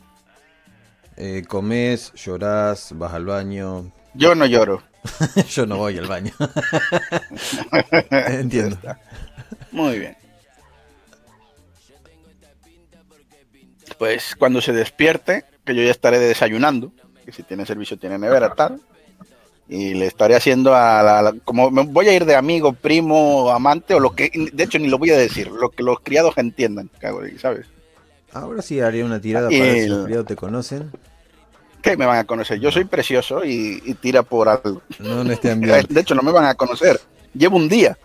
Eh, 1.17 1.44
comes, 1.48 2.13
llorás, 2.13 2.94
vas 2.98 3.13
al 3.13 3.25
baño. 3.25 3.91
Yo 4.15 4.34
no 4.34 4.48
lloro. 4.48 4.82
Yo 5.50 5.67
no 5.67 5.77
voy 5.77 6.00
al 6.00 6.08
baño. 6.08 6.32
Entiendo. 8.10 8.79
Muy 9.72 10.00
bien. 10.00 10.17
Pues 14.00 14.36
cuando 14.38 14.62
se 14.62 14.74
despierte, 14.74 15.46
que 15.66 15.75
yo 15.75 15.82
ya 15.84 15.92
estaré 15.92 16.20
desayunando, 16.20 16.92
que 17.25 17.32
si 17.32 17.44
tiene 17.44 17.66
servicio 17.66 17.98
tiene 17.98 18.18
nevera, 18.18 18.54
tal. 18.54 18.80
Y 19.70 19.96
le 19.96 20.06
estaré 20.06 20.36
haciendo 20.36 20.74
a 20.75 21.04
la, 21.04 21.22
la- 21.22 21.34
como 21.44 21.70
me 21.72 21.84
voy 21.84 22.08
a 22.08 22.13
ir 22.13 22.24
de 22.25 22.36
amigo, 22.36 22.72
primo, 22.74 23.50
amante 23.50 23.94
o 23.96 24.00
lo 24.00 24.12
que, 24.16 24.32
de 24.54 24.63
hecho 24.63 24.80
ni 24.80 24.88
lo 24.88 24.98
voy 24.98 25.10
a 25.12 25.18
decir, 25.18 25.50
lo 25.50 25.70
que 25.70 25.84
los 25.84 26.00
criados 26.00 26.38
entiendan, 26.38 26.89
¿sabes? 27.42 27.66
Ahora 28.32 28.62
sí 28.62 28.80
haré 28.80 29.04
una 29.04 29.20
tirada 29.20 29.51
Y 29.51 29.60
para 29.60 29.72
ver 29.72 29.84
si 29.84 29.89
los 29.89 30.06
criados 30.06 30.25
te 30.27 30.36
conocen. 30.36 30.92
¿Qué 31.82 31.98
me 31.98 32.06
van 32.06 32.18
a 32.20 32.24
conocer? 32.24 32.60
Yo 32.60 32.72
soy 32.72 32.86
precioso 32.86 33.44
y, 33.44 33.82
y 33.86 33.94
tira 33.96 34.24
por 34.24 34.48
algo. 34.48 34.82
No 35.00 35.22
en 35.22 35.32
este 35.32 35.51
ambiente. 35.51 35.88
De 35.94 36.01
hecho, 36.01 36.16
no 36.16 36.22
me 36.22 36.32
van 36.32 36.46
a 36.46 36.56
conocer. 36.56 37.00
Llevo 37.34 37.58
un 37.58 37.68
día. 37.70 37.98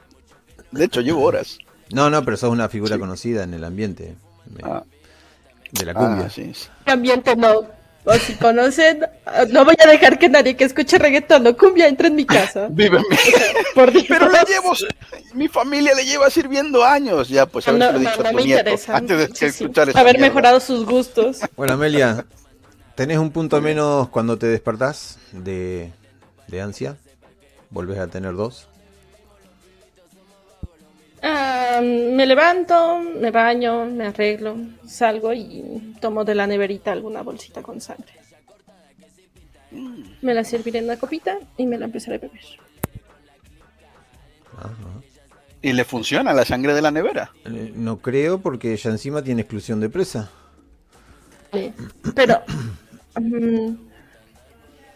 De 0.70 0.84
hecho, 0.84 1.00
llevo 1.00 1.22
horas. 1.22 1.58
No, 1.92 2.08
no, 2.10 2.24
pero 2.24 2.36
sos 2.36 2.50
una 2.50 2.68
figura 2.68 2.94
Sí. 2.94 3.00
conocida 3.00 3.44
en 3.44 3.54
el 3.54 3.64
ambiente 3.64 4.14
Ah, 4.62 4.82
de 5.72 5.84
la 5.84 5.94
cumbia. 5.94 6.26
ah, 6.26 6.30
sí, 6.30 6.52
sí. 6.54 6.68
ambiente 6.86 7.34
no. 7.36 7.62
O 8.04 8.14
si 8.14 8.34
conocen, 8.34 9.06
ah, 9.26 9.44
no 9.48 9.64
voy 9.64 9.76
a 9.78 9.86
dejar 9.86 10.18
que 10.18 10.28
nadie 10.28 10.56
que 10.56 10.64
escuche 10.64 10.98
reggaetón 10.98 11.46
o 11.46 11.56
cumbia 11.56 11.86
entre 11.86 12.08
en 12.08 12.16
mi 12.16 12.26
casa. 12.26 12.66
Vive 12.70 12.96
en 12.98 13.04
mí. 13.08 13.16
Por 13.76 13.92
Dios. 13.92 14.04
Pero 14.08 14.28
le 14.28 14.38
llevo, 14.48 14.72
mi 15.34 15.46
familia 15.46 15.94
le 15.94 16.04
lleva 16.04 16.28
sirviendo 16.28 16.84
años 16.84 17.28
ya, 17.28 17.46
pues 17.46 17.68
a 17.68 17.72
No, 17.72 17.92
no, 17.92 17.98
dicho 18.00 18.20
a 18.20 18.24
no 18.24 18.30
tu 18.30 18.34
me 18.36 18.42
interesa. 18.42 18.96
antes 18.96 19.18
de 19.18 19.26
Sí, 19.28 19.32
sí. 19.34 19.44
escuchar 19.64 19.88
esa 19.88 20.00
Haber 20.00 20.16
mierda. 20.16 20.28
mejorado 20.28 20.58
sus 20.58 20.84
gustos. 20.84 21.38
Bueno, 21.56 21.74
Amelia, 21.74 22.26
tenés 22.96 23.18
un 23.18 23.30
punto 23.30 23.60
menos 23.60 24.08
cuando 24.08 24.36
te 24.36 24.46
despertás 24.46 25.18
de, 25.30 25.92
de 26.48 26.60
ansia. 26.60 26.96
Volvés 27.70 28.00
a 28.00 28.08
tener 28.08 28.34
dos. 28.34 28.66
Ah, 31.22 31.80
me 31.82 32.26
levanto, 32.26 32.98
me 32.98 33.30
baño, 33.30 33.86
me 33.86 34.06
arreglo, 34.06 34.56
salgo 34.86 35.32
y 35.32 35.94
tomo 36.00 36.24
de 36.24 36.34
la 36.34 36.46
neverita 36.46 36.92
alguna 36.92 37.22
bolsita 37.22 37.62
con 37.62 37.80
sangre. 37.80 38.12
Me 40.20 40.34
la 40.34 40.44
serviré 40.44 40.80
en 40.80 40.84
una 40.86 40.98
copita 40.98 41.38
y 41.56 41.66
me 41.66 41.78
la 41.78 41.86
empezaré 41.86 42.16
a 42.16 42.20
beber. 42.20 42.40
Ajá. 44.56 44.74
Y 45.62 45.72
le 45.72 45.84
funciona 45.84 46.32
la 46.34 46.44
sangre 46.44 46.74
de 46.74 46.82
la 46.82 46.90
nevera. 46.90 47.30
Eh, 47.44 47.72
No 47.74 47.98
creo 48.00 48.40
porque 48.40 48.72
ella 48.72 48.90
encima 48.90 49.22
tiene 49.22 49.42
exclusión 49.42 49.80
de 49.80 49.88
presa. 49.88 50.30
Pero. 52.14 52.42
mm, 53.14 53.74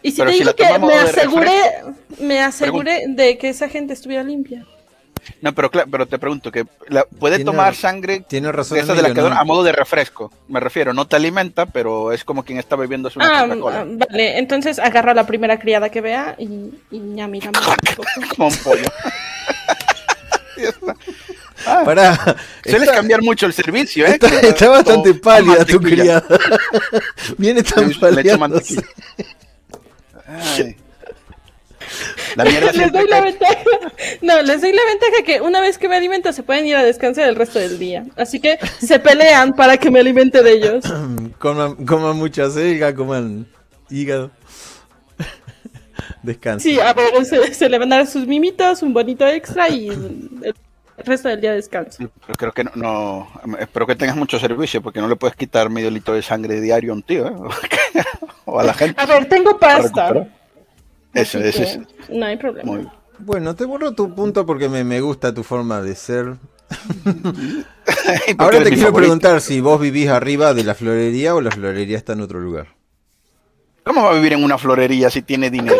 y 0.03 0.11
si 0.11 0.17
Pero 0.17 0.31
te 0.31 0.37
si 0.37 0.39
digo 0.39 0.51
la 0.51 0.53
que 0.53 0.79
me 0.79 0.95
aseguré, 0.95 1.61
me 2.19 2.41
aseguré 2.41 3.05
de 3.07 3.37
que 3.37 3.49
esa 3.49 3.69
gente 3.69 3.93
estuviera 3.93 4.23
limpia. 4.23 4.65
No, 5.41 5.53
pero 5.53 5.69
claro, 5.71 5.87
pero 5.91 6.05
te 6.07 6.17
pregunto 6.19 6.51
que 6.51 6.65
la- 6.87 7.05
puede 7.05 7.37
Tiene- 7.37 7.51
tomar 7.51 7.75
sangre 7.75 8.21
Tiene 8.27 8.51
razón. 8.51 8.77
de 8.77 8.83
esa 8.83 8.93
de 8.93 9.01
la 9.01 9.13
que 9.13 9.21
¿no? 9.21 9.27
a 9.27 9.43
modo 9.43 9.63
de 9.63 9.71
refresco. 9.71 10.31
Me 10.47 10.59
refiero, 10.59 10.93
no 10.93 11.05
te 11.07 11.15
alimenta, 11.15 11.65
pero 11.65 12.11
es 12.11 12.23
como 12.23 12.43
quien 12.43 12.57
está 12.59 12.75
bebiendo 12.75 13.09
una 13.15 13.39
Ah, 13.39 13.43
Coca-Cola. 13.47 13.79
ah, 13.81 13.85
vale, 14.09 14.37
entonces 14.37 14.79
agarro 14.79 15.11
a 15.11 15.13
la 15.13 15.25
primera 15.27 15.59
criada 15.59 15.89
que 15.89 16.01
vea 16.01 16.35
y, 16.37 16.45
y 16.91 16.97
un 16.97 17.51
poco. 17.53 18.03
Como 18.35 18.47
un 18.49 18.55
pollo. 18.57 18.83
Ah, 21.65 21.81
Pará. 21.83 22.15
sueles 22.63 22.83
Está- 22.83 22.95
cambiar 22.95 23.21
mucho 23.21 23.45
el 23.45 23.53
servicio, 23.53 24.05
¿eh? 24.05 24.11
Está, 24.11 24.27
está 24.39 24.69
bastante 24.69 25.13
pálida 25.15 25.65
tu 25.65 25.79
criada. 25.81 26.23
Viene 27.37 27.61
tan 27.63 27.85
Le 27.85 27.91
echo 27.91 27.99
pálida. 27.99 28.37
mantequilla. 28.37 28.81
Ay. 30.27 30.77
La 32.35 32.43
mierda 32.45 32.71
les 32.71 32.91
doy 32.91 33.07
la 33.07 33.21
ventaja. 33.21 33.53
No, 34.21 34.41
les 34.41 34.61
doy 34.61 34.71
la 34.73 34.81
ventaja 34.85 35.23
que 35.25 35.41
una 35.41 35.61
vez 35.61 35.77
que 35.77 35.87
me 35.89 35.95
alimento 35.95 36.31
se 36.33 36.43
pueden 36.43 36.65
ir 36.67 36.75
a 36.75 36.83
descansar 36.83 37.27
el 37.27 37.35
resto 37.35 37.59
del 37.59 37.79
día. 37.79 38.05
Así 38.15 38.39
que 38.39 38.59
se 38.79 38.99
pelean 38.99 39.53
para 39.53 39.77
que 39.77 39.89
me 39.91 39.99
alimente 39.99 40.43
de 40.43 40.51
ellos. 40.51 40.85
Coman, 41.39 41.75
coman 41.85 42.17
mucha 42.17 42.49
selga, 42.49 42.93
coman 42.93 43.47
hígado. 43.89 44.31
Descansen. 46.23 46.71
Sí, 46.73 46.79
a 46.79 46.93
ver, 46.93 47.25
se, 47.25 47.53
se 47.53 47.69
le 47.69 47.77
van 47.79 47.91
a 47.93 47.97
dar 47.97 48.07
sus 48.07 48.27
mimitos, 48.27 48.81
un 48.83 48.93
bonito 48.93 49.25
extra 49.27 49.69
y 49.69 49.87
el 49.89 50.53
resto 51.05 51.29
del 51.29 51.41
día 51.41 51.53
descanso. 51.53 52.09
Pero 52.25 52.37
creo 52.37 52.51
que 52.51 52.63
no, 52.63 52.71
no- 52.75 53.57
espero 53.59 53.85
que 53.87 53.95
tengas 53.95 54.15
mucho 54.15 54.39
servicio 54.39 54.81
porque 54.81 54.99
no 54.99 55.07
le 55.07 55.15
puedes 55.15 55.35
quitar 55.35 55.69
medio 55.69 55.89
litro 55.89 56.13
de 56.13 56.21
sangre 56.21 56.59
diario 56.59 56.91
a 56.91 56.95
un 56.95 57.03
tío, 57.03 57.27
¿eh? 57.27 57.33
o 58.45 58.59
a 58.59 58.63
la 58.63 58.73
gente. 58.73 58.99
A 59.01 59.05
ver, 59.05 59.27
tengo 59.29 59.57
para 59.57 59.83
pasta. 59.83 60.27
Eso, 61.21 61.37
así 61.39 61.47
eso 61.47 61.57
que 61.59 61.63
es. 61.63 61.79
No 62.09 62.25
hay 62.25 62.37
problema. 62.37 62.71
Muy. 62.71 62.87
Bueno, 63.19 63.55
te 63.55 63.65
borro 63.65 63.93
tu 63.93 64.13
punto 64.13 64.45
porque 64.45 64.69
me, 64.69 64.83
me 64.83 65.01
gusta 65.01 65.33
tu 65.33 65.43
forma 65.43 65.81
de 65.81 65.95
ser. 65.95 66.35
Ahora 68.37 68.57
te 68.63 68.69
quiero 68.69 68.87
favorito. 68.87 68.93
preguntar 68.93 69.41
si 69.41 69.61
vos 69.61 69.79
vivís 69.79 70.09
arriba 70.09 70.53
de 70.53 70.63
la 70.63 70.75
florería 70.75 71.33
o 71.35 71.41
la 71.41 71.51
florería 71.51 71.97
está 71.97 72.13
en 72.13 72.21
otro 72.21 72.39
lugar. 72.39 72.67
¿Cómo 73.83 74.03
va 74.03 74.11
a 74.11 74.13
vivir 74.15 74.33
en 74.33 74.43
una 74.43 74.57
florería 74.57 75.09
si 75.09 75.21
tiene 75.21 75.49
dinero? 75.49 75.77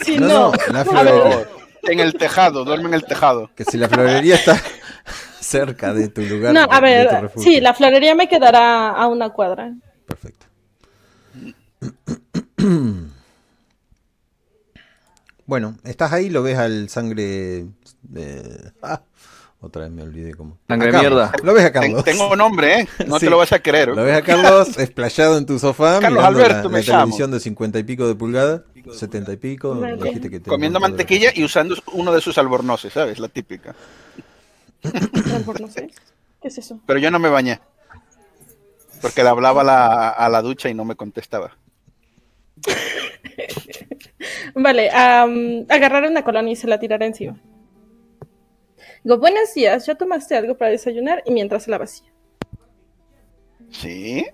Sí, 0.00 0.18
No, 0.18 0.26
no. 0.28 0.52
no, 0.52 0.72
la 0.72 0.80
A 0.80 0.84
florería. 0.84 1.48
En 1.84 2.00
el 2.00 2.14
tejado, 2.14 2.64
duerme 2.64 2.88
en 2.88 2.94
el 2.94 3.04
tejado. 3.04 3.50
Que 3.54 3.64
si 3.64 3.78
la 3.78 3.88
florería 3.88 4.34
está 4.34 4.60
cerca 5.40 5.94
de 5.94 6.08
tu 6.08 6.20
lugar. 6.22 6.52
No, 6.52 6.62
a 6.68 6.80
ver, 6.80 7.30
sí, 7.36 7.60
la 7.60 7.72
florería 7.74 8.14
me 8.16 8.28
quedará 8.28 8.90
a 8.90 9.06
una 9.06 9.30
cuadra. 9.30 9.72
Perfecto. 10.06 10.46
Bueno, 15.48 15.78
estás 15.82 16.12
ahí, 16.12 16.28
lo 16.28 16.42
ves 16.42 16.58
al 16.58 16.90
sangre. 16.90 17.64
ah, 18.82 19.00
otra 19.62 19.82
vez 19.84 19.90
me 19.90 20.02
olvidé 20.02 20.34
cómo. 20.34 20.58
Sangre 20.68 20.92
mierda. 20.92 21.32
Lo 21.42 21.54
ves 21.54 21.64
a 21.64 21.72
Ten- 21.72 21.80
Carlos. 21.84 22.04
Tengo 22.04 22.36
nombre, 22.36 22.80
¿eh? 22.80 22.88
No 23.06 23.18
Sí. 23.18 23.24
te 23.24 23.30
lo 23.30 23.38
vas 23.38 23.50
a 23.52 23.58
creer. 23.60 23.88
Lo 23.88 24.04
ves 24.04 24.18
a 24.18 24.20
Carlos 24.22 24.76
explayado 24.78 25.38
en 25.38 25.46
tu 25.46 25.58
sofá, 25.58 26.00
Carlos 26.00 26.22
Alberto 26.22 26.64
la, 26.64 26.68
me 26.68 26.80
la 26.82 26.86
llamo. 26.86 26.98
televisión 27.04 27.30
de 27.30 27.40
50 27.40 27.78
y 27.78 27.82
pico 27.82 28.06
de 28.06 28.14
pulgadas, 28.14 28.60
70 28.92 29.32
y 29.32 29.36
pico. 29.38 29.80
Que 30.20 30.42
Comiendo 30.42 30.80
mantequilla 30.80 31.30
y 31.34 31.42
usando 31.42 31.74
uno 31.94 32.12
de 32.12 32.20
sus 32.20 32.36
albornoces, 32.36 32.92
¿sabes? 32.92 33.18
La 33.18 33.28
típica. 33.28 33.74
Sé. 34.82 35.90
¿Qué 36.42 36.48
es 36.48 36.58
eso? 36.58 36.78
Pero 36.86 36.98
yo 37.00 37.10
no 37.10 37.18
me 37.18 37.30
bañé. 37.30 37.58
Porque 39.00 39.22
le 39.22 39.30
hablaba 39.30 39.62
a 39.62 39.64
la, 39.64 40.08
a 40.10 40.28
la 40.28 40.42
ducha 40.42 40.68
y 40.68 40.74
no 40.74 40.84
me 40.84 40.94
contestaba. 40.94 41.56
Vale, 44.54 44.90
am, 44.90 45.66
agarraré 45.68 46.08
una 46.08 46.24
colonia 46.24 46.52
y 46.52 46.56
se 46.56 46.66
la 46.66 46.78
tiraré 46.78 47.06
encima. 47.06 47.40
Digo, 49.04 49.18
buenos 49.18 49.54
días, 49.54 49.86
¿ya 49.86 49.94
tomaste 49.94 50.36
algo 50.36 50.56
para 50.56 50.70
desayunar? 50.70 51.22
Y 51.26 51.32
mientras 51.32 51.64
se 51.64 51.70
la 51.70 51.78
vacía. 51.78 52.12
Sí. 53.70 54.26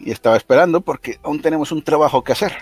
Y 0.00 0.10
estaba 0.10 0.36
esperando 0.36 0.80
porque 0.80 1.18
aún 1.22 1.40
tenemos 1.40 1.72
un 1.72 1.82
trabajo 1.82 2.22
que 2.22 2.32
hacer. 2.32 2.52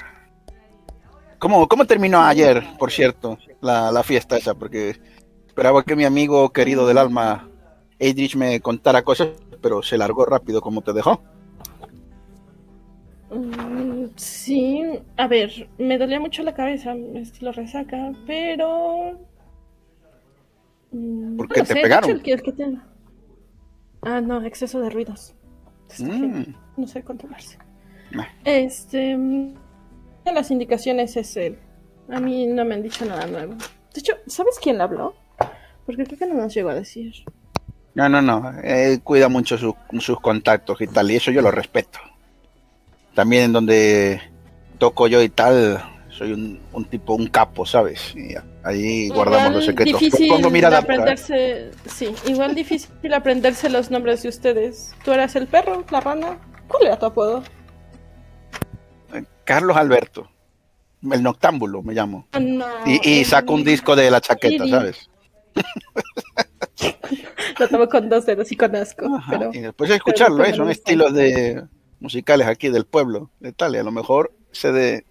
¿Cómo, 1.38 1.66
cómo 1.68 1.86
terminó 1.86 2.20
ayer, 2.20 2.62
por 2.78 2.92
cierto, 2.92 3.38
la, 3.60 3.90
la 3.90 4.02
fiesta 4.02 4.36
esa? 4.36 4.54
Porque 4.54 5.00
esperaba 5.46 5.82
que 5.82 5.96
mi 5.96 6.04
amigo 6.04 6.52
querido 6.52 6.86
del 6.86 6.98
alma, 6.98 7.48
Adrich, 7.98 8.36
me 8.36 8.60
contara 8.60 9.02
cosas, 9.02 9.28
pero 9.62 9.82
se 9.82 9.96
largó 9.96 10.26
rápido 10.26 10.60
como 10.60 10.82
te 10.82 10.92
dejó. 10.92 11.22
Mm, 13.30 14.06
sí, 14.16 14.82
a 15.16 15.26
ver, 15.28 15.68
me 15.78 15.98
dolía 15.98 16.18
mucho 16.20 16.42
la 16.42 16.54
cabeza, 16.54 16.94
estilo 17.14 17.52
resaca, 17.52 18.12
pero... 18.26 19.18
Mm, 20.90 21.36
¿Por 21.36 21.48
qué 21.48 21.60
no 21.60 21.66
te 21.66 21.74
sé, 21.74 21.80
pegaron? 21.80 22.10
hecho, 22.10 22.16
el 22.16 22.22
que- 22.22 22.32
el 22.32 22.42
que 22.42 22.52
te- 22.52 22.78
Ah, 24.02 24.20
no, 24.20 24.42
exceso 24.44 24.80
de 24.80 24.90
ruidos. 24.90 25.34
Mm. 25.98 26.42
No 26.76 26.86
sé 26.86 27.02
controlarse. 27.02 27.58
Nah. 28.12 28.24
Este... 28.44 29.16
las 30.24 30.50
indicaciones 30.50 31.16
es 31.16 31.36
él. 31.36 31.58
A 32.08 32.18
mí 32.20 32.46
no 32.46 32.64
me 32.64 32.74
han 32.76 32.82
dicho 32.82 33.04
nada 33.04 33.26
nuevo. 33.26 33.54
De 33.54 34.00
hecho, 34.00 34.14
¿sabes 34.26 34.58
quién 34.60 34.80
habló? 34.80 35.14
Porque 35.86 36.04
creo 36.04 36.18
que 36.18 36.26
no 36.26 36.34
nos 36.34 36.54
llegó 36.54 36.70
a 36.70 36.74
decir. 36.74 37.12
No, 37.94 38.08
no, 38.08 38.22
no. 38.22 38.52
Él 38.62 39.02
cuida 39.02 39.28
mucho 39.28 39.58
su- 39.58 39.76
sus 39.98 40.20
contactos 40.20 40.80
y 40.80 40.86
tal, 40.86 41.10
y 41.10 41.16
eso 41.16 41.30
yo 41.30 41.42
lo 41.42 41.50
respeto. 41.50 41.98
También 43.14 43.44
en 43.44 43.52
donde 43.52 44.20
toco 44.78 45.06
yo 45.06 45.22
y 45.22 45.28
tal, 45.28 45.82
soy 46.10 46.32
un, 46.32 46.60
un 46.72 46.84
tipo, 46.84 47.14
un 47.14 47.28
capo, 47.28 47.64
¿sabes? 47.66 48.14
Y 48.14 48.34
ahí 48.62 49.08
guardamos 49.08 49.54
los 49.54 49.64
secretos. 49.64 50.00
Difícil 50.00 50.28
Pongo 50.28 50.50
mirada 50.50 50.76
¿eh? 50.76 50.80
aprenderse, 50.80 51.70
sí, 51.86 52.14
igual 52.26 52.54
difícil 52.54 53.14
aprenderse 53.14 53.70
los 53.70 53.90
nombres 53.90 54.22
de 54.22 54.28
ustedes. 54.28 54.94
¿Tú 55.04 55.12
eras 55.12 55.34
el 55.36 55.46
perro, 55.46 55.84
la 55.90 56.00
rana? 56.00 56.38
¿Cuál 56.68 56.86
era 56.86 56.98
tu 56.98 57.06
apodo? 57.06 57.42
Carlos 59.44 59.76
Alberto, 59.76 60.28
el 61.10 61.22
noctámbulo 61.22 61.82
me 61.82 61.94
llamo. 61.94 62.26
Ah, 62.32 62.40
no, 62.40 62.66
Y, 62.86 63.24
saco 63.24 63.54
un 63.54 63.64
disco 63.64 63.96
de 63.96 64.10
la 64.10 64.20
chaqueta. 64.20 64.68
¿sabes? 64.68 65.08
Lo 67.58 67.68
tomo 67.68 67.88
con 67.88 68.08
dos 68.08 68.26
dedos 68.26 68.52
y 68.52 68.56
con 68.56 68.76
asco. 68.76 69.20
Pero... 69.28 69.50
Y 69.52 69.58
después 69.58 69.90
de 69.90 69.96
escucharlo, 69.96 70.44
¿eh? 70.44 70.46
pero 70.46 70.58
son 70.58 70.66
me 70.66 70.72
estilos 70.72 71.12
de 71.12 71.64
musicales 72.00 72.46
aquí 72.46 72.68
del 72.68 72.84
pueblo, 72.86 73.30
de 73.40 73.52
tal, 73.52 73.74
y 73.74 73.78
a 73.78 73.82
lo 73.82 73.92
mejor 73.92 74.32
se 74.52 74.72
de 74.72 75.04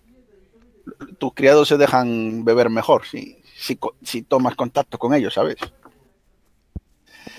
tus 1.20 1.34
criados 1.34 1.68
se 1.68 1.78
dejan 1.78 2.44
beber 2.44 2.70
mejor 2.70 3.06
si, 3.06 3.42
si, 3.58 3.80
si 4.02 4.22
tomas 4.24 4.56
contacto 4.56 4.98
con 4.98 5.14
ellos, 5.14 5.34
¿sabes? 5.36 5.58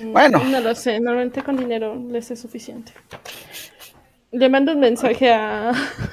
Bueno. 0.04 0.42
No 0.44 0.60
lo 0.60 0.74
sé, 0.74 1.00
normalmente 1.00 1.42
con 1.42 1.56
dinero 1.56 1.96
les 2.10 2.30
es 2.30 2.40
suficiente. 2.40 2.92
Le 4.32 4.48
mando 4.48 4.72
un 4.72 4.80
mensaje 4.80 5.32
a... 5.32 5.72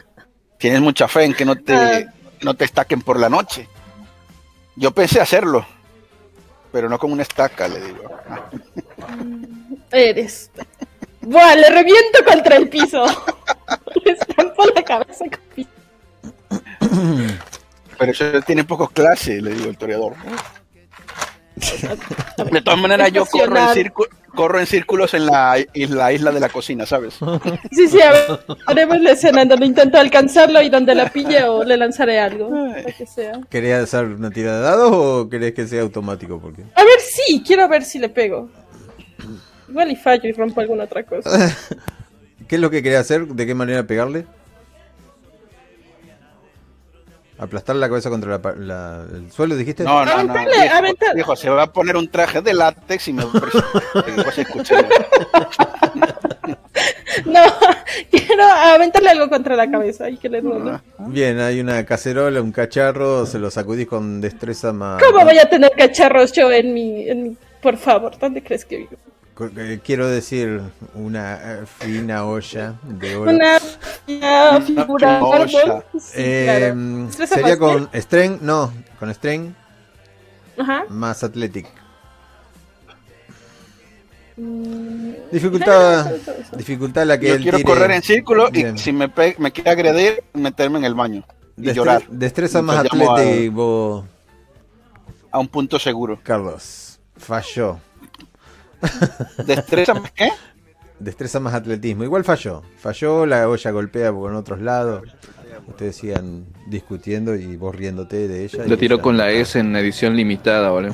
Tienes 0.57 0.81
mucha 0.81 1.07
fe 1.07 1.25
en 1.25 1.33
que 1.35 1.45
no 1.45 1.55
te, 1.55 1.73
Ah. 1.73 2.13
no 2.41 2.55
te 2.55 2.65
estaquen 2.65 3.01
por 3.01 3.19
la 3.19 3.29
noche. 3.29 3.67
Yo 4.75 4.91
pensé 4.91 5.21
hacerlo, 5.21 5.65
pero 6.71 6.89
no 6.89 6.97
con 6.97 7.11
una 7.11 7.21
estaca, 7.21 7.67
le 7.67 7.79
digo. 7.79 8.09
Ah, 8.27 8.49
Eres. 9.91 10.51
Buah, 11.27 11.55
le 11.55 11.69
reviento 11.69 12.23
contra 12.25 12.55
el 12.55 12.69
piso. 12.69 13.03
le 14.05 14.11
estampo 14.11 14.65
la 14.73 14.81
cabeza 14.81 15.25
con 15.25 15.41
piso. 15.53 15.69
Pero 17.99 18.11
eso 18.11 18.41
tiene 18.45 18.63
pocos 18.63 18.91
clases, 18.91 19.43
le 19.43 19.53
digo 19.53 19.69
el 19.69 19.77
toreador. 19.77 20.13
De 22.51 22.61
todas 22.61 22.79
maneras, 22.79 23.11
yo 23.11 23.25
corro 23.25 23.57
en, 23.57 23.67
círculo- 23.69 24.09
corro 24.35 24.59
en 24.59 24.67
círculos 24.67 25.13
en 25.15 25.25
la, 25.25 25.57
isla, 25.73 26.13
isla 26.13 26.31
de 26.31 26.39
la 26.39 26.47
cocina, 26.49 26.85
¿sabes? 26.85 27.15
Sí, 27.71 27.87
sí, 27.89 27.99
a 27.99 28.11
ver, 28.11 28.39
haremos 28.67 29.01
la 29.01 29.11
escena 29.11 29.41
en 29.41 29.49
donde 29.49 29.65
intento 29.65 29.97
alcanzarlo 29.97 30.61
y 30.61 30.69
donde 30.69 30.95
la 30.95 31.09
pille 31.09 31.43
o 31.43 31.63
le 31.65 31.75
lanzaré 31.75 32.19
algo. 32.19 32.49
Lo 32.49 32.93
que 32.95 33.05
sea. 33.05 33.41
¿Querés 33.49 33.83
hacer 33.83 34.05
una 34.05 34.29
tirada 34.29 34.57
de 34.59 34.63
dados 34.63 34.91
o 34.93 35.27
querés 35.29 35.53
que 35.53 35.67
sea 35.67 35.81
automático? 35.81 36.39
Porque... 36.39 36.61
A 36.73 36.83
ver, 36.83 36.99
sí, 37.01 37.43
quiero 37.45 37.67
ver 37.67 37.83
si 37.83 37.99
le 37.99 38.07
pego. 38.07 38.49
Igual 39.69 39.91
y 39.91 39.95
fallo 39.95 40.29
y 40.29 40.31
rompo 40.31 40.61
alguna 40.61 40.85
otra 40.85 41.03
cosa. 41.03 41.29
¿Qué 42.47 42.55
es 42.55 42.61
lo 42.61 42.69
que 42.69 42.81
querés 42.81 42.99
hacer? 42.99 43.27
¿De 43.27 43.45
qué 43.45 43.53
manera 43.53 43.83
pegarle? 43.83 44.25
¿Aplastar 47.39 47.75
la 47.75 47.87
cabeza 47.87 48.09
contra 48.09 48.39
la 48.57 49.05
el 49.13 49.31
suelo, 49.31 49.55
dijiste? 49.55 49.83
No, 49.83 50.03
no, 50.03 50.23
no. 50.23 50.33
Aventale. 50.33 51.13
viejo, 51.13 51.35
se 51.35 51.49
va 51.49 51.63
a 51.63 51.73
poner 51.73 51.95
un 51.95 52.07
traje 52.09 52.41
de 52.41 52.53
látex 52.53 53.09
y 53.09 53.13
me 53.13 53.23
después. 53.33 54.41
No, 57.25 57.41
quiero 58.11 58.43
aventarle 58.43 59.09
algo 59.09 59.27
contra 59.27 59.55
la 59.55 59.69
cabeza 59.69 60.07
y 60.09 60.17
que 60.17 60.29
le 60.29 60.41
duele. 60.41 60.79
Bien, 60.99 61.39
hay 61.39 61.59
una 61.59 61.83
cacerola, 61.83 62.41
un 62.41 62.51
cacharro, 62.51 63.25
se 63.25 63.39
lo 63.39 63.49
sacudís 63.49 63.87
con 63.87 64.21
destreza 64.21 64.71
más... 64.71 65.01
¿Cómo 65.01 65.25
voy 65.25 65.39
a 65.39 65.49
tener 65.49 65.71
cacharros 65.71 66.31
yo 66.31 66.51
en 66.51 66.73
mi, 66.73 67.09
en 67.09 67.23
mi... 67.23 67.37
Por 67.61 67.77
favor, 67.77 68.17
¿dónde 68.19 68.43
crees 68.43 68.65
que 68.65 68.77
vivo? 68.77 68.97
Eh, 69.55 69.79
Quiero 69.83 70.07
decir, 70.07 70.61
una 70.95 71.35
eh, 71.61 71.65
fina 71.65 72.25
olla 72.25 72.75
de 72.83 73.15
oro. 73.15 73.31
Una, 73.31 73.57
una 74.07 74.61
figura 74.61 75.17
de 75.17 75.23
olla. 75.23 75.83
Sí, 75.99 76.11
Eh, 76.15 76.43
claro. 76.45 76.75
Destreza 77.07 77.35
sería 77.35 77.57
con 77.57 77.89
strength, 77.93 78.41
no, 78.41 78.73
con 78.99 79.13
strength 79.13 79.55
Ajá. 80.57 80.85
más 80.89 81.23
athletic. 81.23 81.67
Mm, 84.37 85.13
Dificultad, 85.31 86.11
dificultad 86.55 87.05
la 87.07 87.19
que 87.19 87.27
Yo 87.27 87.35
él 87.35 87.41
quiero 87.41 87.57
tire. 87.57 87.67
correr 87.69 87.91
en 87.91 88.03
círculo 88.03 88.49
Bien. 88.51 88.75
y 88.75 88.79
si 88.79 88.91
me, 88.91 89.09
pe- 89.09 89.35
me 89.39 89.51
quiere 89.51 89.71
agredir, 89.71 90.23
meterme 90.33 90.77
en 90.77 90.85
el 90.85 90.93
baño 90.93 91.23
y 91.57 91.61
Destre- 91.63 91.73
llorar 91.73 92.03
Destreza 92.07 92.61
más 92.61 92.85
athletic, 92.85 93.51
vos, 93.51 94.05
a 95.31 95.39
un 95.39 95.47
punto 95.47 95.79
seguro. 95.79 96.19
Carlos. 96.23 96.99
Falló. 97.17 97.79
¿Destreza 99.45 99.93
más 99.93 100.11
qué? 100.11 100.29
Destreza 100.99 101.39
más 101.39 101.53
atletismo. 101.53 102.03
Igual 102.03 102.23
falló. 102.23 102.63
Falló, 102.77 103.25
la 103.25 103.47
olla 103.47 103.71
golpea 103.71 104.11
por 104.11 104.33
otros 104.33 104.59
lados. 104.61 105.03
Ustedes 105.67 105.95
sigan 105.97 106.45
discutiendo 106.67 107.35
y 107.35 107.55
vos 107.57 107.75
riéndote 107.75 108.27
de 108.27 108.45
ella. 108.45 108.63
Lo 108.65 108.77
tiró 108.77 108.95
ella- 108.95 109.03
con 109.03 109.17
la 109.17 109.29
S 109.31 109.59
en 109.59 109.75
edición 109.75 110.15
limitada, 110.15 110.69
¿vale? 110.69 110.93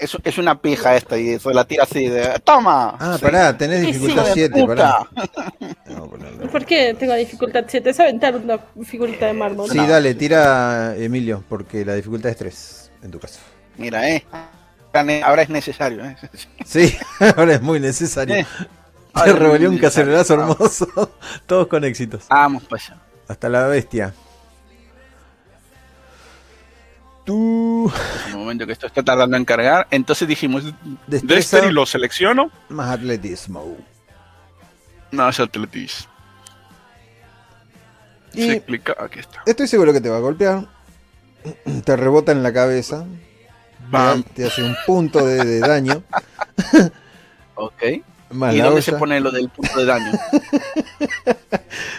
Es, 0.00 0.16
es 0.24 0.38
una 0.38 0.60
pija 0.60 0.96
esta 0.96 1.16
y 1.18 1.30
eso 1.30 1.50
la 1.52 1.64
tira 1.64 1.84
así 1.84 2.08
de 2.08 2.40
¡Toma! 2.42 2.96
Ah, 2.98 3.14
Sí. 3.16 3.22
pará, 3.24 3.56
tenés 3.56 3.80
Sí, 3.80 3.86
dificultad 3.86 4.24
sí. 4.26 4.30
7, 4.34 4.66
pará. 4.66 4.98
Puta. 5.14 5.52
No, 5.94 6.08
ponerlo. 6.10 6.50
¿Por 6.50 6.64
qué 6.64 6.94
tengo 6.98 7.14
dificultad 7.14 7.64
7? 7.68 7.90
Es 7.90 8.00
aventar 8.00 8.34
una 8.34 8.58
figurita 8.84 9.26
de 9.26 9.34
mármol. 9.34 9.70
Sí, 9.70 9.76
dale, 9.78 10.14
tira 10.14 10.96
Emilio, 10.96 11.44
porque 11.48 11.84
la 11.84 11.94
dificultad 11.94 12.30
es 12.32 12.36
3 12.38 12.90
en 13.02 13.10
tu 13.12 13.20
caso. 13.20 13.38
Mira, 13.76 14.08
eh. 14.10 14.24
Ahora 15.24 15.42
es 15.42 15.48
necesario, 15.50 16.04
eh. 16.04 16.16
Sí, 16.64 16.96
ahora 17.36 17.54
es 17.54 17.62
muy 17.62 17.80
necesario. 17.80 18.36
Eh, 18.36 18.46
es 19.26 19.38
revolvió 19.38 19.70
un 19.70 19.78
cacerolazo 19.78 20.34
hermoso. 20.34 21.12
Todos 21.46 21.66
con 21.68 21.84
éxitos. 21.84 22.26
Vamos, 22.28 22.64
pues. 22.68 22.92
Hasta 23.28 23.48
la 23.48 23.66
bestia. 23.66 24.12
Tú. 27.24 27.90
En 28.26 28.32
el 28.32 28.38
momento 28.38 28.66
que 28.66 28.72
esto 28.72 28.86
está 28.86 29.02
tardando 29.02 29.36
en 29.36 29.44
cargar, 29.44 29.86
entonces 29.90 30.28
dijimos, 30.28 30.64
Destreza 31.06 31.56
Dexter 31.56 31.64
y 31.70 31.72
lo 31.72 31.86
selecciono. 31.86 32.50
más 32.68 32.90
atletismo. 32.90 33.76
Es 35.10 35.40
atletismo. 35.40 36.10
Y 38.34 38.46
Se 38.46 38.52
explica, 38.54 38.94
aquí 38.98 39.20
está. 39.20 39.42
estoy 39.46 39.68
seguro 39.68 39.92
que 39.92 40.00
te 40.00 40.10
va 40.10 40.16
a 40.16 40.20
golpear. 40.20 40.66
Te 41.84 41.96
rebota 41.96 42.32
en 42.32 42.42
la 42.42 42.52
cabeza. 42.52 43.06
Bam. 43.94 44.22
Te, 44.22 44.46
hace 44.46 44.62
un 44.62 44.76
punto 44.86 45.24
de, 45.24 45.44
de 45.44 45.60
daño. 45.60 46.02
Ok. 47.56 47.82
Más 48.30 48.52
¿Y 48.52 48.58
dónde 48.58 48.82
se 48.82 48.92
pone 48.94 49.20
lo 49.20 49.30
del 49.30 49.48
punto 49.48 49.78
de 49.78 49.84
daño? 49.86 50.10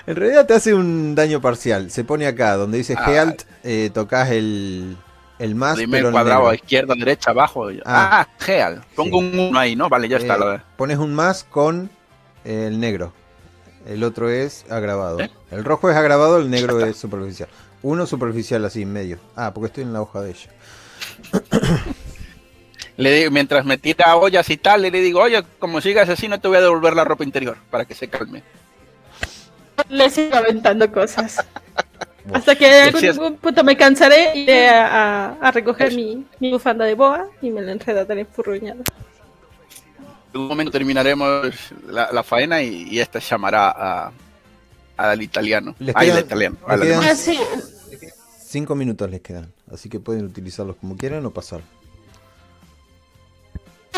En 0.07 0.15
realidad 0.15 0.45
te 0.45 0.53
hace 0.53 0.73
un 0.73 1.15
daño 1.15 1.41
parcial. 1.41 1.89
Se 1.91 2.03
pone 2.03 2.27
acá, 2.27 2.55
donde 2.55 2.77
dice 2.77 2.95
Ah. 2.97 3.09
Healt, 3.11 3.41
eh, 3.63 3.89
tocas 3.93 4.29
el, 4.29 4.97
el 5.39 5.55
más, 5.55 5.77
Dime 5.77 5.97
pero 5.97 6.09
el 6.09 6.13
cuadrado, 6.13 6.41
negro. 6.43 6.53
izquierda, 6.55 6.93
derecha, 6.95 7.31
abajo. 7.31 7.69
Ah. 7.85 8.21
Ah, 8.21 8.27
Geal. 8.39 8.83
Pongo 8.95 9.17
un 9.19 9.37
1 9.39 9.59
ahí, 9.59 9.75
¿no? 9.75 9.89
Vale, 9.89 10.07
ya 10.07 10.17
está. 10.17 10.35
Eh, 10.35 10.39
la- 10.39 10.63
pones 10.77 10.97
un 10.99 11.13
más 11.15 11.43
con 11.43 11.89
el 12.43 12.79
negro. 12.79 13.13
El 13.87 14.03
otro 14.03 14.29
es 14.29 14.65
agravado. 14.69 15.19
¿Eh? 15.21 15.29
El 15.51 15.63
rojo 15.63 15.89
es 15.89 15.95
agravado, 15.97 16.37
el 16.37 16.49
negro 16.49 16.79
es 16.85 16.97
superficial. 16.97 17.49
Uno 17.81 18.05
superficial 18.05 18.63
así 18.65 18.81
en 18.83 18.93
medio. 18.93 19.19
Ah, 19.35 19.53
porque 19.53 19.67
estoy 19.67 19.83
en 19.83 19.93
la 19.93 20.01
hoja 20.01 20.21
de 20.21 20.31
ella. 20.31 20.49
Le 22.97 23.11
digo, 23.11 23.31
mientras 23.31 23.65
me 23.65 23.77
tira 23.77 24.15
ollas 24.15 24.49
y 24.49 24.57
tal, 24.57 24.81
le 24.83 24.91
digo, 24.91 25.21
oye, 25.21 25.43
como 25.59 25.81
sigas 25.81 26.07
así, 26.07 26.27
no 26.29 26.39
te 26.39 26.47
voy 26.47 26.57
a 26.57 26.61
devolver 26.61 26.95
la 26.95 27.03
ropa 27.03 27.23
interior 27.25 27.57
para 27.69 27.83
que 27.85 27.93
se 27.93 28.07
calme. 28.07 28.41
Le 29.89 30.09
sigo 30.09 30.35
aventando 30.35 30.89
cosas. 30.91 31.43
Hasta 32.33 32.55
que 32.55 32.87
en 32.87 32.95
algún 32.95 33.35
punto 33.37 33.63
me 33.63 33.75
cansaré 33.77 34.31
y 34.35 34.39
iré 34.43 34.69
a, 34.69 34.87
a- 34.87 35.33
a 35.41 35.51
recoger 35.51 35.93
mi, 35.93 36.25
mi 36.39 36.51
bufanda 36.51 36.85
de 36.85 36.95
boa 36.95 37.27
y 37.41 37.49
me 37.51 37.61
la 37.61 37.73
enredaré 37.73 38.21
enfurruñada. 38.21 38.81
En 40.33 40.41
un 40.41 40.47
momento 40.47 40.71
terminaremos 40.71 41.51
la, 41.87 42.09
la 42.11 42.23
faena 42.23 42.61
y, 42.63 42.87
y 42.89 42.99
esta 42.99 43.19
llamará 43.19 43.69
a, 43.69 44.11
al 44.97 45.21
italiano. 45.21 45.75
Les 45.79 45.93
Ay, 45.95 46.09
al 46.09 46.15
quedan- 46.17 46.25
italiano. 46.25 46.57
al. 46.65 46.93
Ah, 46.93 47.15
sí. 47.15 47.37
Cinco 48.43 48.73
minutos 48.73 49.09
les 49.09 49.21
quedan. 49.21 49.51
Así 49.71 49.89
que 49.89 49.99
pueden 49.99 50.25
utilizarlos 50.25 50.75
como 50.77 50.95
quieran 50.95 51.25
o 51.25 51.31
pasar. 51.31 51.61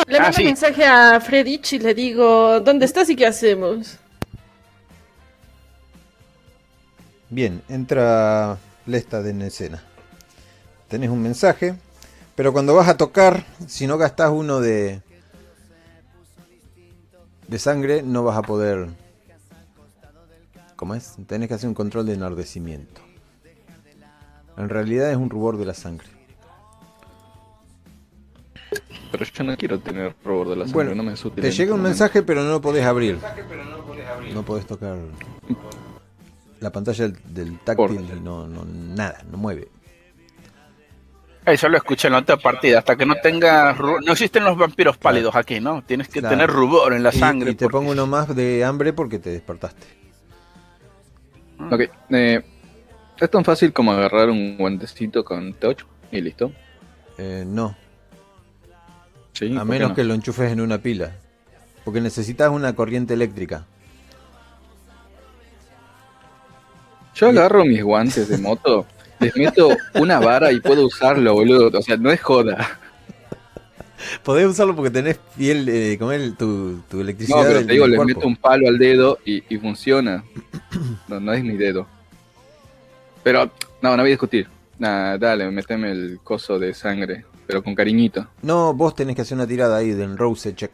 Le 0.08 0.17
Ah, 0.17 0.21
mando 0.21 0.36
sí. 0.38 0.41
un 0.43 0.47
mensaje 0.47 0.86
a 0.86 1.19
Fredich 1.19 1.73
y 1.73 1.80
le 1.80 1.93
digo, 1.93 2.60
¿dónde 2.62 2.86
estás 2.86 3.10
y 3.10 3.15
qué 3.15 3.25
hacemos? 3.25 3.97
Bien, 7.30 7.62
entra 7.67 8.58
Lesta 8.86 9.19
en 9.27 9.41
escena. 9.41 9.84
Tenés 10.88 11.10
un 11.10 11.21
mensaje, 11.21 11.75
pero 12.36 12.53
cuando 12.53 12.73
vas 12.73 12.88
a 12.88 12.95
tocar, 12.95 13.45
si 13.67 13.86
no 13.86 13.97
gastás 13.97 14.30
uno 14.32 14.62
de 14.62 15.01
de 17.49 17.60
sangre, 17.60 18.01
no 18.03 18.23
vas 18.23 18.38
a 18.38 18.41
poder. 18.41 18.88
¿Cómo 20.77 20.95
es? 20.95 21.15
Tenés 21.27 21.47
que 21.49 21.56
hacer 21.56 21.67
un 21.67 21.73
control 21.75 22.06
de 22.06 22.13
enardecimiento. 22.13 23.01
En 24.58 24.70
realidad 24.70 25.12
es 25.12 25.17
un 25.17 25.30
rubor 25.30 25.58
de 25.58 25.65
la 25.65 25.74
sangre. 25.74 26.08
Pero 29.12 29.24
yo 29.26 29.43
no 29.43 29.56
quiero 29.56 29.80
tener 29.80 30.13
robot 30.24 30.50
de 30.50 30.56
la 30.58 30.65
sangre, 30.65 30.74
Bueno, 30.74 30.96
no 30.96 31.04
me 31.04 31.13
es 31.13 31.24
útil 31.24 31.41
Te 31.41 31.52
llega 31.52 31.74
un 31.74 31.82
mensaje, 31.82 32.24
pero 32.24 32.43
no 32.43 32.50
lo 32.52 32.62
podés 32.62 32.86
abrir. 32.86 33.17
No 34.34 34.43
podés 34.43 34.65
tocar 34.65 34.98
la 36.60 36.72
pantalla 36.72 37.08
del, 37.08 37.17
del 37.34 37.60
táctil 37.60 38.02
y 38.17 38.20
no, 38.20 38.48
no, 38.48 38.65
nada, 38.65 39.20
no 39.32 39.38
mueve. 39.38 39.70
Eso 41.46 41.70
lo 41.70 41.78
escuché 41.78 42.08
en 42.10 42.13
la 42.13 42.20
otra 42.20 42.36
partida. 42.36 42.80
Hasta 42.80 42.98
que 42.98 43.06
no 43.06 43.15
tenga. 43.24 43.74
No 43.74 44.12
existen 44.12 44.43
los 44.43 44.58
vampiros 44.58 44.98
pálidos 44.98 45.34
aquí, 45.36 45.62
¿no? 45.62 45.82
Tienes 45.84 46.10
que 46.10 46.20
Claro. 46.20 46.36
tener 46.36 46.50
rubor 46.50 46.91
en 46.93 47.04
la 47.04 47.10
Y- 47.15 47.17
sangre. 47.17 47.52
Y, 47.52 47.56
te 47.56 47.65
porque- 47.65 47.78
pongo 47.78 47.91
uno 47.91 48.06
más 48.06 48.36
de 48.36 48.65
hambre 48.65 48.91
porque 48.91 49.17
te 49.20 49.30
despertaste. 49.30 49.88
Ok, 51.72 51.82
eh, 52.10 52.43
es 53.25 53.32
tan 53.32 53.43
fácil 53.43 53.73
como 53.73 53.91
agarrar 53.91 54.30
un 54.30 54.58
guantecito 54.58 55.23
con 55.25 55.53
touch 55.53 55.84
y 56.12 56.21
listo. 56.21 56.51
Eh, 57.17 57.43
no, 57.47 57.75
Sí, 59.38 59.56
a 59.56 59.60
¿por 59.60 59.65
menos 59.65 59.89
no? 59.89 59.95
que 59.95 60.03
lo 60.03 60.15
enchufes 60.15 60.51
en 60.51 60.62
una 60.62 60.80
pila. 60.80 61.12
Porque 61.84 62.01
necesitas 62.01 62.49
una 62.49 62.75
corriente 62.75 63.13
eléctrica. 63.13 63.65
Yo 67.13 67.27
agarro 67.27 67.63
mis 67.65 67.84
guantes 67.84 68.30
de 68.30 68.38
moto, 68.38 68.86
les 69.19 69.36
meto 69.36 69.69
una 69.95 70.19
vara 70.19 70.51
y 70.51 70.60
puedo 70.60 70.86
usarlo, 70.86 71.34
boludo. 71.34 71.77
O 71.77 71.82
sea, 71.82 71.97
no 71.97 72.12
es 72.12 72.21
joda. 72.21 72.80
Podés 74.23 74.47
usarlo 74.47 74.75
porque 74.75 74.91
tenés 74.91 75.19
piel, 75.36 75.67
eh, 75.69 75.97
como 75.99 76.12
el, 76.12 76.36
tu, 76.36 76.82
tu 76.89 77.01
electricidad 77.01 77.38
No, 77.38 77.43
pero 77.47 77.65
te 77.65 77.73
digo, 77.73 77.88
les 77.88 78.03
meto 78.06 78.27
un 78.27 78.36
palo 78.36 78.67
al 78.67 78.77
dedo 78.77 79.19
y, 79.25 79.43
y 79.53 79.58
funciona. 79.58 80.23
No, 81.08 81.19
no 81.19 81.34
es 81.34 81.43
mi 81.43 81.58
dedo. 81.58 81.88
Pero, 83.28 83.52
no, 83.82 83.90
no 83.98 84.04
voy 84.04 84.12
a 84.12 84.13
discutir. 84.13 84.48
Nada, 84.80 85.18
dale, 85.18 85.52
meteme 85.52 85.92
el 85.92 86.22
coso 86.24 86.58
de 86.58 86.74
sangre, 86.74 87.26
pero 87.46 87.62
con 87.62 87.76
cariñito. 87.76 88.26
No, 88.42 88.74
vos 88.74 88.96
tenés 88.96 89.18
que 89.18 89.24
hacer 89.24 89.36
una 89.36 89.46
tirada 89.46 89.76
ahí 89.76 89.92
del 89.92 90.18
Rose 90.18 90.56
Check. 90.56 90.72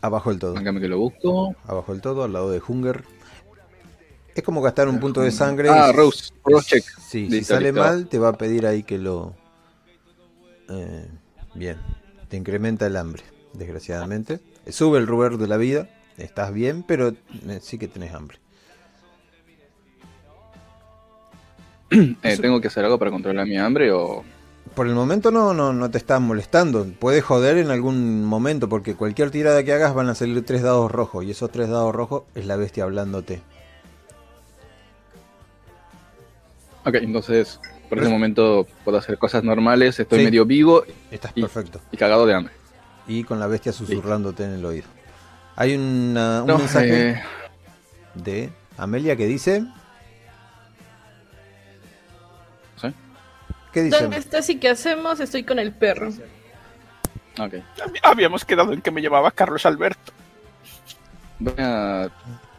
Abajo 0.00 0.30
del 0.30 0.38
todo. 0.38 0.52
Déjame 0.52 0.80
que 0.80 0.86
lo 0.86 0.98
busco. 1.00 1.56
Abajo 1.64 1.90
del 1.90 2.00
todo, 2.00 2.22
al 2.22 2.32
lado 2.32 2.48
de 2.52 2.62
Hunger. 2.64 3.02
Es 4.36 4.44
como 4.44 4.62
gastar 4.62 4.86
un 4.86 5.00
punto 5.00 5.20
de 5.20 5.32
sangre. 5.32 5.68
Ah, 5.68 5.88
y- 5.92 5.96
Rose. 5.96 6.30
Rose 6.44 6.68
check. 6.68 6.84
Sí, 7.00 7.28
si 7.28 7.42
sale 7.42 7.72
listo. 7.72 7.80
mal, 7.80 8.06
te 8.06 8.20
va 8.20 8.28
a 8.28 8.32
pedir 8.34 8.68
ahí 8.68 8.84
que 8.84 8.98
lo. 8.98 9.34
eh, 10.68 11.08
bien. 11.54 11.78
Te 12.28 12.36
incrementa 12.36 12.86
el 12.86 12.96
hambre, 12.96 13.24
desgraciadamente. 13.52 14.38
Sube 14.68 14.98
el 14.98 15.08
rubor 15.08 15.38
de 15.38 15.48
la 15.48 15.56
vida. 15.56 15.88
Estás 16.18 16.52
bien, 16.54 16.84
pero 16.86 17.08
eh, 17.08 17.58
sí 17.60 17.78
que 17.78 17.88
tenés 17.88 18.14
hambre. 18.14 18.38
Eh, 22.22 22.38
¿Tengo 22.40 22.60
que 22.60 22.68
hacer 22.68 22.84
algo 22.84 22.98
para 22.98 23.10
controlar 23.10 23.46
mi 23.46 23.56
hambre 23.56 23.92
o...? 23.92 24.24
Por 24.74 24.86
el 24.88 24.94
momento 24.94 25.30
no, 25.30 25.54
no, 25.54 25.72
no 25.72 25.90
te 25.90 25.98
está 25.98 26.18
molestando. 26.18 26.84
Puede 26.98 27.20
joder 27.20 27.58
en 27.58 27.70
algún 27.70 28.24
momento, 28.24 28.68
porque 28.68 28.94
cualquier 28.94 29.30
tirada 29.30 29.62
que 29.62 29.72
hagas 29.72 29.94
van 29.94 30.08
a 30.08 30.14
salir 30.14 30.44
tres 30.44 30.62
dados 30.62 30.90
rojos. 30.90 31.24
Y 31.24 31.30
esos 31.30 31.50
tres 31.52 31.68
dados 31.68 31.94
rojos 31.94 32.22
es 32.34 32.46
la 32.46 32.56
bestia 32.56 32.84
hablándote. 32.84 33.42
Ok, 36.84 36.94
entonces 36.96 37.60
por 37.88 37.98
ese 37.98 38.08
momento 38.08 38.66
puedo 38.84 38.98
hacer 38.98 39.16
cosas 39.18 39.44
normales, 39.44 40.00
estoy 40.00 40.20
Sí. 40.20 40.24
medio 40.24 40.44
vivo 40.44 40.82
Estás 41.10 41.32
Y- 41.34 41.42
perfecto. 41.42 41.80
y 41.92 41.96
cagado 41.96 42.26
de 42.26 42.34
hambre. 42.34 42.52
Y 43.06 43.22
con 43.24 43.38
la 43.38 43.46
bestia 43.46 43.72
susurrándote 43.72 44.44
en 44.44 44.54
el 44.54 44.64
oído. 44.64 44.86
Hay 45.56 45.76
una- 45.76 46.40
un 46.42 46.46
No, 46.48 46.58
mensaje 46.58 47.10
eh, 47.10 47.22
de 48.14 48.50
Amelia 48.76 49.14
que 49.16 49.26
dice. 49.26 49.64
¿Qué 53.74 53.82
dice? 53.82 54.00
¿Dónde 54.00 54.16
estás 54.16 54.48
y 54.48 54.56
qué 54.56 54.70
hacemos? 54.70 55.18
Estoy 55.20 55.42
con 55.42 55.58
el 55.58 55.72
perro. 55.72 56.10
Ok. 57.38 57.54
Habíamos 58.04 58.44
quedado 58.44 58.72
en 58.72 58.80
que 58.80 58.92
me 58.92 59.02
llamaba 59.02 59.32
Carlos 59.32 59.66
Alberto. 59.66 60.12
Voy 61.40 61.54
a 61.58 62.08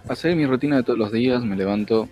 hacer 0.10 0.36
mi 0.36 0.46
rutina 0.46 0.76
de 0.76 0.84
todos 0.84 1.00
los 1.00 1.12
días, 1.14 1.42
me 1.42 1.56
levanto. 1.56 2.10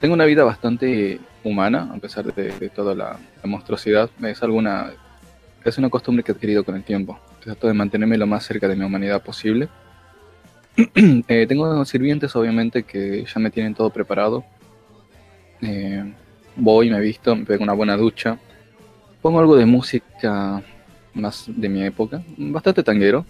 Tengo 0.00 0.14
una 0.14 0.24
vida 0.24 0.42
bastante 0.42 1.20
humana, 1.44 1.92
a 1.94 1.98
pesar 1.98 2.24
de, 2.34 2.50
de 2.50 2.68
toda 2.68 2.94
la, 2.94 3.16
la 3.42 3.48
monstruosidad. 3.48 4.10
Es 4.20 4.42
alguna 4.42 4.92
es 5.64 5.78
una 5.78 5.88
costumbre 5.88 6.22
que 6.22 6.32
he 6.32 6.34
adquirido 6.34 6.64
con 6.64 6.76
el 6.76 6.84
tiempo. 6.84 7.18
Trato 7.40 7.66
de 7.66 7.72
mantenerme 7.72 8.18
lo 8.18 8.26
más 8.26 8.44
cerca 8.44 8.68
de 8.68 8.76
mi 8.76 8.84
humanidad 8.84 9.22
posible. 9.22 9.68
Eh, 11.28 11.46
tengo 11.46 11.84
sirvientes, 11.84 12.34
obviamente, 12.34 12.82
que 12.82 13.24
ya 13.24 13.40
me 13.40 13.50
tienen 13.50 13.74
todo 13.74 13.90
preparado. 13.90 14.44
Eh, 15.62 16.12
voy, 16.56 16.90
me 16.90 17.00
visto, 17.00 17.34
me 17.34 17.44
pego 17.44 17.62
una 17.62 17.72
buena 17.72 17.96
ducha. 17.96 18.38
Pongo 19.22 19.40
algo 19.40 19.56
de 19.56 19.66
música 19.66 20.62
más 21.14 21.44
de 21.46 21.68
mi 21.68 21.82
época, 21.84 22.22
bastante 22.36 22.82
tanguero. 22.82 23.24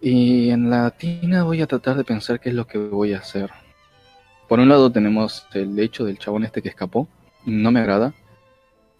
Y 0.00 0.50
en 0.50 0.70
la 0.70 0.90
tina 0.90 1.42
voy 1.42 1.62
a 1.62 1.66
tratar 1.66 1.96
de 1.96 2.04
pensar 2.04 2.38
qué 2.38 2.50
es 2.50 2.54
lo 2.54 2.66
que 2.66 2.78
voy 2.78 3.14
a 3.14 3.18
hacer. 3.18 3.50
Por 4.48 4.60
un 4.60 4.68
lado 4.68 4.92
tenemos 4.92 5.46
el 5.54 5.78
hecho 5.78 6.04
del 6.04 6.18
chabón 6.18 6.44
este 6.44 6.62
que 6.62 6.68
escapó. 6.68 7.08
No 7.44 7.72
me 7.72 7.80
agrada. 7.80 8.14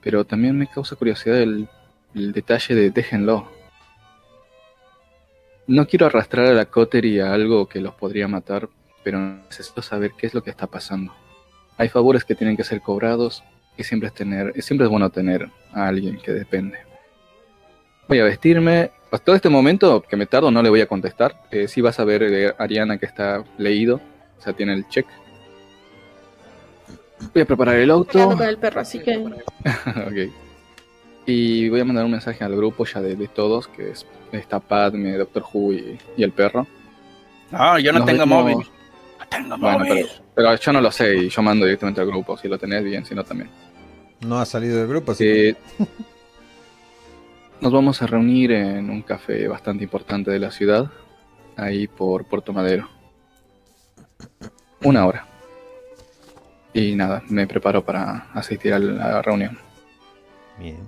Pero 0.01 0.25
también 0.25 0.59
me 0.59 0.67
causa 0.67 0.97
curiosidad 0.97 1.41
el, 1.41 1.69
detalle 2.15 2.75
de 2.75 2.91
déjenlo. 2.91 3.49
No 5.67 5.87
quiero 5.87 6.07
arrastrar 6.07 6.47
a 6.47 6.55
la 6.55 6.67
Coterie 6.67 7.23
a 7.23 7.35
algo 7.35 7.67
que 7.67 7.81
los 7.81 7.95
podría 7.95 8.29
matar, 8.29 8.69
pero 9.03 9.21
necesito 9.21 9.83
saber 9.83 10.13
qué 10.17 10.27
es 10.27 10.35
lo 10.35 10.43
que 10.43 10.51
está 10.51 10.67
pasando. 10.67 11.13
Hay 11.79 11.89
favores 11.89 12.25
que 12.25 12.35
tienen 12.35 12.57
que 12.57 12.65
ser 12.65 12.81
cobrados 12.81 13.43
y 13.77 13.85
siempre 13.85 14.09
es, 14.09 14.15
tener, 14.15 14.53
siempre 14.63 14.87
es 14.87 14.91
bueno 14.91 15.11
tener 15.11 15.49
a 15.73 15.89
alguien 15.89 16.19
que 16.19 16.33
depende. 16.33 16.79
Voy 18.09 18.21
a 18.21 18.25
vestirme. 18.25 18.91
Todo 19.25 19.37
este 19.37 19.49
momento 19.49 20.03
que 20.03 20.17
me 20.17 20.27
tardo 20.27 20.51
no 20.51 20.63
le 20.63 20.69
voy 20.71 20.81
a 20.81 20.87
contestar. 20.87 21.43
Eh, 21.51 21.69
sí 21.69 21.81
vas 21.81 21.99
a 22.01 22.05
ver 22.05 22.23
eh, 22.23 22.55
Ariana 22.59 22.99
que 22.99 23.07
está 23.07 23.45
leído. 23.59 24.01
O 24.39 24.43
sea, 24.43 24.53
tiene 24.53 24.75
el 24.75 24.89
check. 24.89 25.07
Voy 27.33 27.43
a 27.43 27.45
preparar 27.47 27.77
el 27.77 27.91
auto. 27.91 28.31
Con 28.37 28.43
el 28.43 28.59
perro, 28.59 28.81
así 28.81 29.01
que. 29.01 29.17
ok. 29.27 30.33
Y 31.27 31.69
voy 31.69 31.81
a 31.81 31.85
mandar 31.85 32.05
un 32.05 32.11
mensaje 32.13 32.45
al 32.45 32.55
grupo 32.55 32.85
ya 32.85 33.01
de, 33.01 33.17
de 33.17 33.27
todos, 33.29 33.69
que 33.69 33.91
es 33.91 34.07
está 34.33 34.61
Padme, 34.61 35.17
Doctor 35.17 35.45
Who 35.53 35.73
y, 35.73 35.99
y 36.17 36.23
el 36.23 36.33
perro. 36.33 36.67
No, 37.51 37.79
yo 37.79 37.93
no 37.93 38.01
Nos 38.01 38.07
tengo 38.07 38.21
vemos- 38.25 38.43
móvil. 38.55 38.67
Tengo 39.31 39.57
Bueno, 39.59 39.79
móvil. 39.81 40.07
pero, 40.09 40.25
pero 40.35 40.55
yo 40.57 40.73
no 40.73 40.81
lo 40.81 40.91
sé 40.91 41.17
y 41.17 41.29
yo 41.29 41.43
mando 41.43 41.65
directamente 41.67 42.01
al 42.01 42.07
grupo. 42.07 42.37
Si 42.37 42.49
lo 42.49 42.59
tenés 42.59 42.85
bien, 42.85 43.05
si 43.05 43.15
no 43.15 43.25
también. 43.25 43.51
No 44.21 44.39
ha 44.39 44.47
salido 44.47 44.79
del 44.79 44.89
grupo, 44.89 45.13
así 45.13 45.25
que 45.25 45.49
Eh, 45.51 45.57
nos 47.61 47.73
vamos 47.73 48.01
a 48.03 48.07
reunir 48.07 48.53
en 48.53 48.91
un 48.91 49.03
café 49.03 49.47
bastante 49.49 49.85
importante 49.85 50.31
de 50.31 50.39
la 50.39 50.51
ciudad, 50.51 50.91
ahí 51.57 51.87
por 51.87 52.25
Puerto 52.25 52.53
Madero. 52.53 52.89
Una 54.83 55.07
hora. 55.07 55.27
Y 56.73 56.95
nada, 56.95 57.23
me 57.29 57.47
preparo 57.47 57.85
para 57.85 58.29
asistir 58.35 58.75
a 58.75 58.79
la 58.79 59.23
reunión. 59.23 59.59
Bien. 60.59 60.79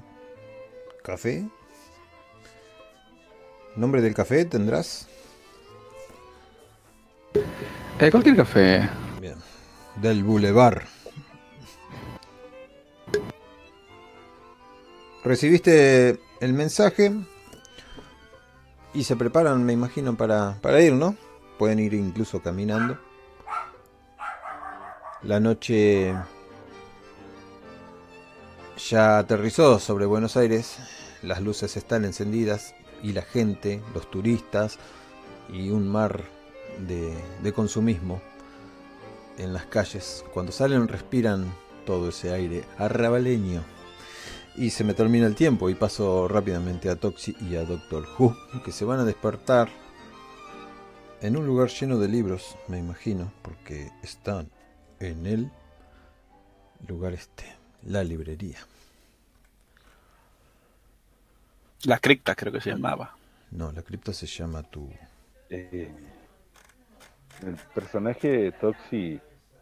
¿Café? 1.02 1.46
¿Nombre 3.76 4.02
del 4.02 4.14
café 4.14 4.44
tendrás? 4.44 5.08
Eh, 8.00 8.12
cualquier 8.12 8.36
café. 8.36 8.88
Bien. 9.20 9.34
Del 9.96 10.22
Boulevard. 10.22 10.82
Recibiste 15.24 16.20
el 16.40 16.52
mensaje 16.52 17.12
y 18.94 19.02
se 19.02 19.16
preparan, 19.16 19.64
me 19.64 19.72
imagino, 19.72 20.16
para, 20.16 20.58
para 20.62 20.80
ir, 20.80 20.92
¿no? 20.92 21.16
Pueden 21.58 21.80
ir 21.80 21.92
incluso 21.92 22.40
caminando. 22.40 22.96
La 25.22 25.40
noche 25.40 26.14
ya 28.88 29.18
aterrizó 29.18 29.80
sobre 29.80 30.06
Buenos 30.06 30.36
Aires. 30.36 30.78
Las 31.22 31.42
luces 31.42 31.76
están 31.76 32.04
encendidas 32.04 32.76
y 33.02 33.12
la 33.12 33.22
gente, 33.22 33.82
los 33.92 34.08
turistas 34.08 34.78
y 35.52 35.70
un 35.70 35.88
mar 35.88 36.37
de, 36.86 37.14
de 37.42 37.52
consumismo 37.52 38.20
en 39.38 39.52
las 39.52 39.66
calles. 39.66 40.24
Cuando 40.32 40.52
salen 40.52 40.88
respiran 40.88 41.52
todo 41.86 42.10
ese 42.10 42.32
aire 42.32 42.64
arrabaleño. 42.76 43.62
Y 44.56 44.70
se 44.70 44.84
me 44.84 44.92
termina 44.92 45.26
el 45.26 45.34
tiempo 45.34 45.70
y 45.70 45.74
paso 45.74 46.28
rápidamente 46.28 46.90
a 46.90 46.96
Toxi 46.96 47.34
y 47.40 47.56
a 47.56 47.64
Doctor 47.64 48.06
Who, 48.18 48.36
que 48.64 48.72
se 48.72 48.84
van 48.84 49.00
a 49.00 49.04
despertar 49.04 49.68
en 51.22 51.36
un 51.36 51.46
lugar 51.46 51.68
lleno 51.68 51.98
de 51.98 52.08
libros, 52.08 52.56
me 52.66 52.78
imagino, 52.78 53.32
porque 53.42 53.90
están 54.02 54.50
en 55.00 55.26
el 55.26 55.50
lugar 56.86 57.14
este, 57.14 57.44
la 57.86 58.04
librería. 58.04 58.58
La 61.84 61.98
cripta 62.00 62.34
creo 62.34 62.52
que 62.52 62.60
se 62.60 62.70
llamaba. 62.70 63.16
No, 63.52 63.72
la 63.72 63.82
cripta 63.82 64.12
se 64.12 64.26
llama 64.26 64.62
tu... 64.62 64.90
Eh, 65.48 65.90
el 67.46 67.56
personaje 67.74 68.52
Toxi 68.52 69.20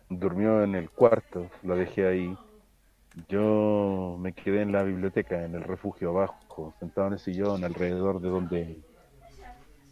durmió 0.08 0.62
en 0.62 0.74
el 0.74 0.90
cuarto, 0.90 1.50
lo 1.62 1.76
dejé 1.76 2.06
ahí. 2.06 2.36
Yo 3.28 4.16
me 4.20 4.32
quedé 4.32 4.62
en 4.62 4.72
la 4.72 4.82
biblioteca, 4.82 5.44
en 5.44 5.54
el 5.54 5.62
refugio 5.62 6.10
abajo, 6.10 6.74
sentado 6.78 7.06
en 7.08 7.12
el 7.14 7.18
sillón, 7.18 7.64
alrededor 7.64 8.20
de 8.20 8.28
donde 8.28 8.78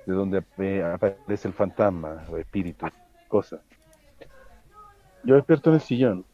de 0.06 0.12
donde 0.12 0.38
aparece 0.84 1.48
el 1.48 1.54
fantasma 1.54 2.24
o 2.30 2.36
espíritu, 2.36 2.86
cosa. 3.26 3.60
Yo 5.24 5.36
despierto 5.36 5.70
en 5.70 5.76
el 5.76 5.80
sillón, 5.80 6.24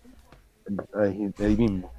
ahí, 0.94 1.32
ahí 1.38 1.56
mismo. 1.56 1.92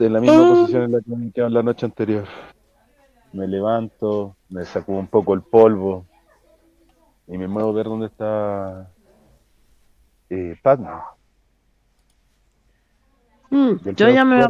En 0.00 0.12
la 0.12 0.20
misma 0.20 0.50
posición 0.50 0.82
en 0.82 0.92
la 0.92 1.00
que 1.00 1.10
me 1.10 1.30
quedé 1.30 1.50
la 1.50 1.62
noche 1.62 1.86
anterior. 1.86 2.26
Me 3.32 3.46
levanto, 3.46 4.34
me 4.48 4.64
saco 4.64 4.92
un 4.92 5.06
poco 5.06 5.34
el 5.34 5.42
polvo 5.42 6.07
y 7.28 7.38
me 7.38 7.46
muevo 7.46 7.70
a 7.70 7.74
ver 7.74 7.86
dónde 7.86 8.06
está 8.06 8.90
eh, 10.30 10.56
Padme. 10.62 10.88
Mm, 13.50 13.76
yo 13.96 14.10
ya 14.10 14.24
me. 14.24 14.46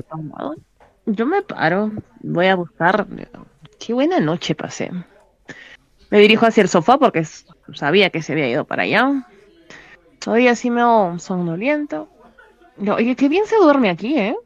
Yo 1.06 1.26
me 1.26 1.42
paro, 1.42 1.92
voy 2.20 2.46
a 2.46 2.56
buscar. 2.56 3.06
Qué 3.78 3.94
buena 3.94 4.20
noche 4.20 4.54
pasé. 4.54 4.90
Me 6.10 6.18
dirijo 6.18 6.46
hacia 6.46 6.62
el 6.62 6.68
sofá 6.68 6.98
porque 6.98 7.24
sabía 7.72 8.10
que 8.10 8.22
se 8.22 8.32
había 8.32 8.48
ido 8.48 8.64
para 8.64 8.82
allá. 8.82 9.26
Todavía 10.18 10.52
así 10.52 10.70
me 10.70 10.80
hago 10.80 11.18
somnoliento. 11.18 12.08
No, 12.76 12.94
Oye, 12.96 13.16
qué 13.16 13.28
bien 13.28 13.46
se 13.46 13.56
duerme 13.56 13.90
aquí, 13.90 14.18
¿eh? 14.18 14.36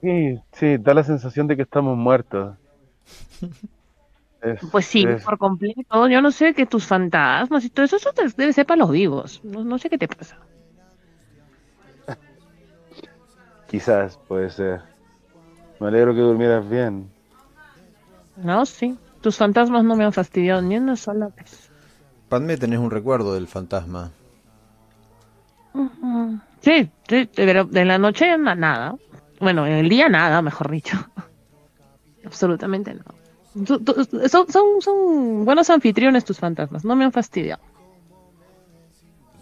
Sí, 0.00 0.40
sí, 0.52 0.76
da 0.78 0.94
la 0.94 1.04
sensación 1.04 1.46
de 1.46 1.56
que 1.56 1.62
estamos 1.62 1.96
muertos. 1.96 2.56
Es- 4.46 4.60
Pues 4.70 4.86
sí, 4.86 5.04
es- 5.04 5.22
por 5.24 5.38
completo. 5.38 6.08
Yo 6.08 6.20
no 6.22 6.30
sé 6.30 6.54
que 6.54 6.66
tus 6.66 6.84
fantasmas 6.86 7.64
y 7.64 7.70
todo 7.70 7.84
eso, 7.86 7.96
eso 7.96 8.12
te- 8.12 8.28
debe 8.36 8.52
ser 8.52 8.66
para 8.66 8.78
los 8.78 8.90
vivos. 8.90 9.40
No, 9.42 9.64
no 9.64 9.78
sé 9.78 9.90
qué 9.90 9.98
te 9.98 10.08
pasa. 10.08 10.38
Quizás 13.68 14.18
puede 14.28 14.50
ser. 14.50 14.80
Me 15.80 15.88
alegro 15.88 16.14
que 16.14 16.20
durmieras 16.20 16.68
bien. 16.68 17.08
No, 18.36 18.64
sí. 18.66 18.96
Tus 19.20 19.36
fantasmas 19.36 19.82
no 19.82 19.96
me 19.96 20.04
han 20.04 20.12
fastidiado 20.12 20.62
ni 20.62 20.76
una 20.76 20.96
sola 20.96 21.28
vez. 21.36 21.68
Padme, 22.28 22.56
tenés 22.56 22.78
un 22.78 22.90
recuerdo 22.90 23.34
del 23.34 23.48
fantasma. 23.48 24.10
Sí, 26.60 26.90
sí, 27.08 27.28
pero 27.34 27.64
de 27.64 27.84
la 27.84 27.98
noche 27.98 28.36
na- 28.38 28.54
nada. 28.54 28.94
Bueno, 29.40 29.66
en 29.66 29.72
el 29.74 29.88
día 29.88 30.08
nada, 30.08 30.40
mejor 30.42 30.70
dicho. 30.70 30.96
Absolutamente 32.24 32.94
no. 32.94 33.02
Son, 33.64 34.46
son, 34.50 34.80
son 34.82 35.44
buenos 35.44 35.70
anfitriones 35.70 36.24
tus 36.24 36.38
fantasmas, 36.38 36.84
no 36.84 36.94
me 36.94 37.04
han 37.04 37.12
fastidiado. 37.12 37.62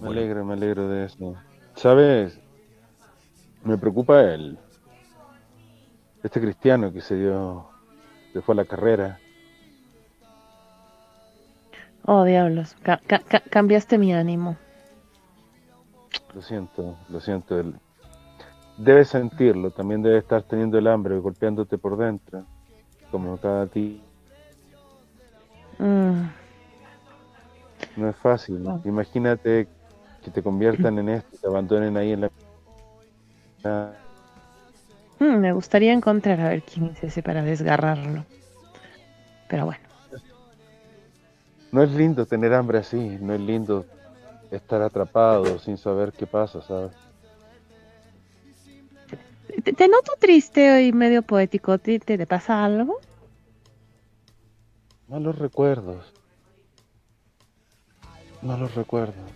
Me 0.00 0.08
alegro, 0.08 0.44
me 0.44 0.52
alegro 0.54 0.88
de 0.88 1.06
eso. 1.06 1.34
¿Sabes? 1.74 2.38
Me 3.64 3.76
preocupa 3.78 4.20
el. 4.20 4.58
Este 6.22 6.40
cristiano 6.40 6.92
que 6.92 7.00
se 7.00 7.16
dio. 7.16 7.68
Se 8.32 8.40
fue 8.42 8.54
a 8.54 8.56
la 8.56 8.64
carrera. 8.64 9.18
Oh, 12.04 12.24
diablos, 12.24 12.76
ca- 12.82 13.00
ca- 13.06 13.20
ca- 13.26 13.40
cambiaste 13.50 13.96
mi 13.98 14.12
ánimo. 14.12 14.56
Lo 16.34 16.42
siento, 16.42 16.96
lo 17.08 17.20
siento. 17.20 17.58
el- 17.58 17.74
Debes 18.76 19.08
sentirlo, 19.08 19.70
también 19.70 20.02
debes 20.02 20.24
estar 20.24 20.42
teniendo 20.42 20.76
el 20.78 20.86
hambre 20.88 21.16
golpeándote 21.18 21.78
por 21.78 21.96
dentro. 21.96 22.44
Como 23.10 23.36
cada 23.38 23.66
ti. 23.68 24.02
Mm, 25.78 26.28
No 27.96 28.08
es 28.08 28.16
fácil. 28.16 28.62
No. 28.62 28.80
Imagínate 28.84 29.66
que 30.22 30.30
te 30.30 30.42
conviertan 30.42 30.98
en 30.98 31.08
esto, 31.10 31.36
te 31.40 31.46
abandonen 31.46 31.96
ahí 31.96 32.12
en 32.12 32.22
la. 32.22 32.30
Ah, 33.64 33.92
mm, 35.20 35.36
me 35.38 35.52
gustaría 35.52 35.92
encontrar 35.92 36.40
a 36.40 36.48
ver 36.48 36.62
quién 36.62 36.86
es 36.86 37.04
ese 37.04 37.22
para 37.22 37.42
desgarrarlo. 37.42 38.24
Pero 39.48 39.66
bueno, 39.66 39.80
No 41.72 41.82
es 41.82 41.90
lindo 41.90 42.24
tener 42.24 42.54
hambre 42.54 42.78
así, 42.78 43.18
no 43.20 43.34
es 43.34 43.40
lindo 43.40 43.84
estar 44.50 44.80
atrapado 44.80 45.58
sin 45.58 45.76
saber 45.76 46.12
qué 46.12 46.26
pasa, 46.26 46.62
¿sabes? 46.62 46.92
te, 49.64 49.72
te 49.72 49.88
noto 49.88 50.12
triste 50.20 50.82
y 50.82 50.92
medio 50.92 51.22
poético. 51.22 51.78
¿Te, 51.78 51.98
te, 51.98 52.16
te 52.18 52.26
pasa 52.26 52.64
algo? 52.64 52.98
Malos 55.06 55.38
recuerdos. 55.38 56.12
Malos 58.40 58.74
recuerdos. 58.74 59.30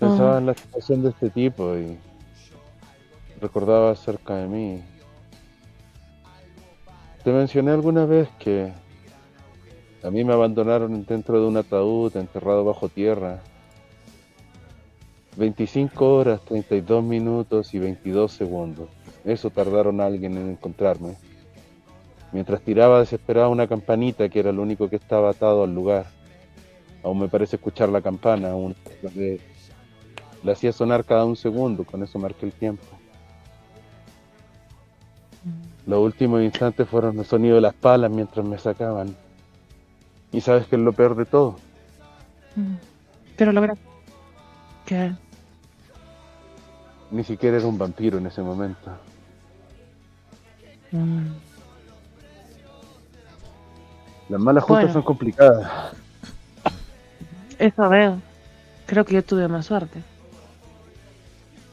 Pensaba 0.00 0.38
en 0.38 0.46
la 0.46 0.54
situación 0.54 1.02
de 1.02 1.10
este 1.10 1.28
tipo 1.28 1.76
y 1.76 1.98
recordaba 3.40 3.90
acerca 3.90 4.36
de 4.36 4.46
mí. 4.46 4.82
Te 7.22 7.32
mencioné 7.32 7.72
alguna 7.72 8.06
vez 8.06 8.28
que 8.38 8.72
a 10.02 10.10
mí 10.10 10.24
me 10.24 10.32
abandonaron 10.32 11.04
dentro 11.04 11.40
de 11.40 11.46
un 11.46 11.58
ataúd 11.58 12.16
enterrado 12.16 12.64
bajo 12.64 12.88
tierra. 12.88 13.40
25 15.36 16.14
horas, 16.14 16.40
32 16.46 17.04
minutos 17.04 17.74
y 17.74 17.78
22 17.78 18.32
segundos. 18.32 18.88
Eso 19.24 19.50
tardaron 19.50 20.00
alguien 20.00 20.38
en 20.38 20.50
encontrarme. 20.50 21.16
Mientras 22.36 22.60
tiraba 22.60 23.00
desesperado 23.00 23.48
una 23.48 23.66
campanita 23.66 24.28
que 24.28 24.40
era 24.40 24.52
lo 24.52 24.60
único 24.60 24.90
que 24.90 24.96
estaba 24.96 25.30
atado 25.30 25.64
al 25.64 25.74
lugar. 25.74 26.04
Aún 27.02 27.18
me 27.18 27.28
parece 27.28 27.56
escuchar 27.56 27.88
la 27.88 28.02
campana, 28.02 28.50
aún 28.50 28.76
le, 29.14 29.40
le 30.42 30.52
hacía 30.52 30.70
sonar 30.70 31.06
cada 31.06 31.24
un 31.24 31.34
segundo, 31.34 31.84
con 31.84 32.02
eso 32.02 32.18
marqué 32.18 32.44
el 32.44 32.52
tiempo. 32.52 32.84
Los 35.86 35.98
últimos 36.00 36.42
instantes 36.42 36.86
fueron 36.86 37.18
el 37.18 37.24
sonido 37.24 37.54
de 37.54 37.62
las 37.62 37.72
palas 37.72 38.10
mientras 38.10 38.44
me 38.44 38.58
sacaban. 38.58 39.16
Y 40.30 40.42
sabes 40.42 40.66
que 40.66 40.76
es 40.76 40.82
lo 40.82 40.92
peor 40.92 41.16
de 41.16 41.24
todo. 41.24 41.56
Mm, 42.54 42.74
Pero 43.38 43.52
logra. 43.52 43.76
¿Qué? 44.84 45.10
Ni 47.10 47.24
siquiera 47.24 47.56
era 47.56 47.66
un 47.66 47.78
vampiro 47.78 48.18
en 48.18 48.26
ese 48.26 48.42
momento. 48.42 48.90
Mm, 50.92 51.28
Las 54.28 54.40
malas 54.40 54.64
juntas 54.64 54.84
Bueno. 54.84 54.92
son 54.92 55.02
complicadas. 55.02 55.92
Eso 57.58 57.88
veo. 57.88 58.20
Creo 58.86 59.04
que 59.04 59.14
yo 59.14 59.24
tuve 59.24 59.48
más 59.48 59.66
suerte. 59.66 60.00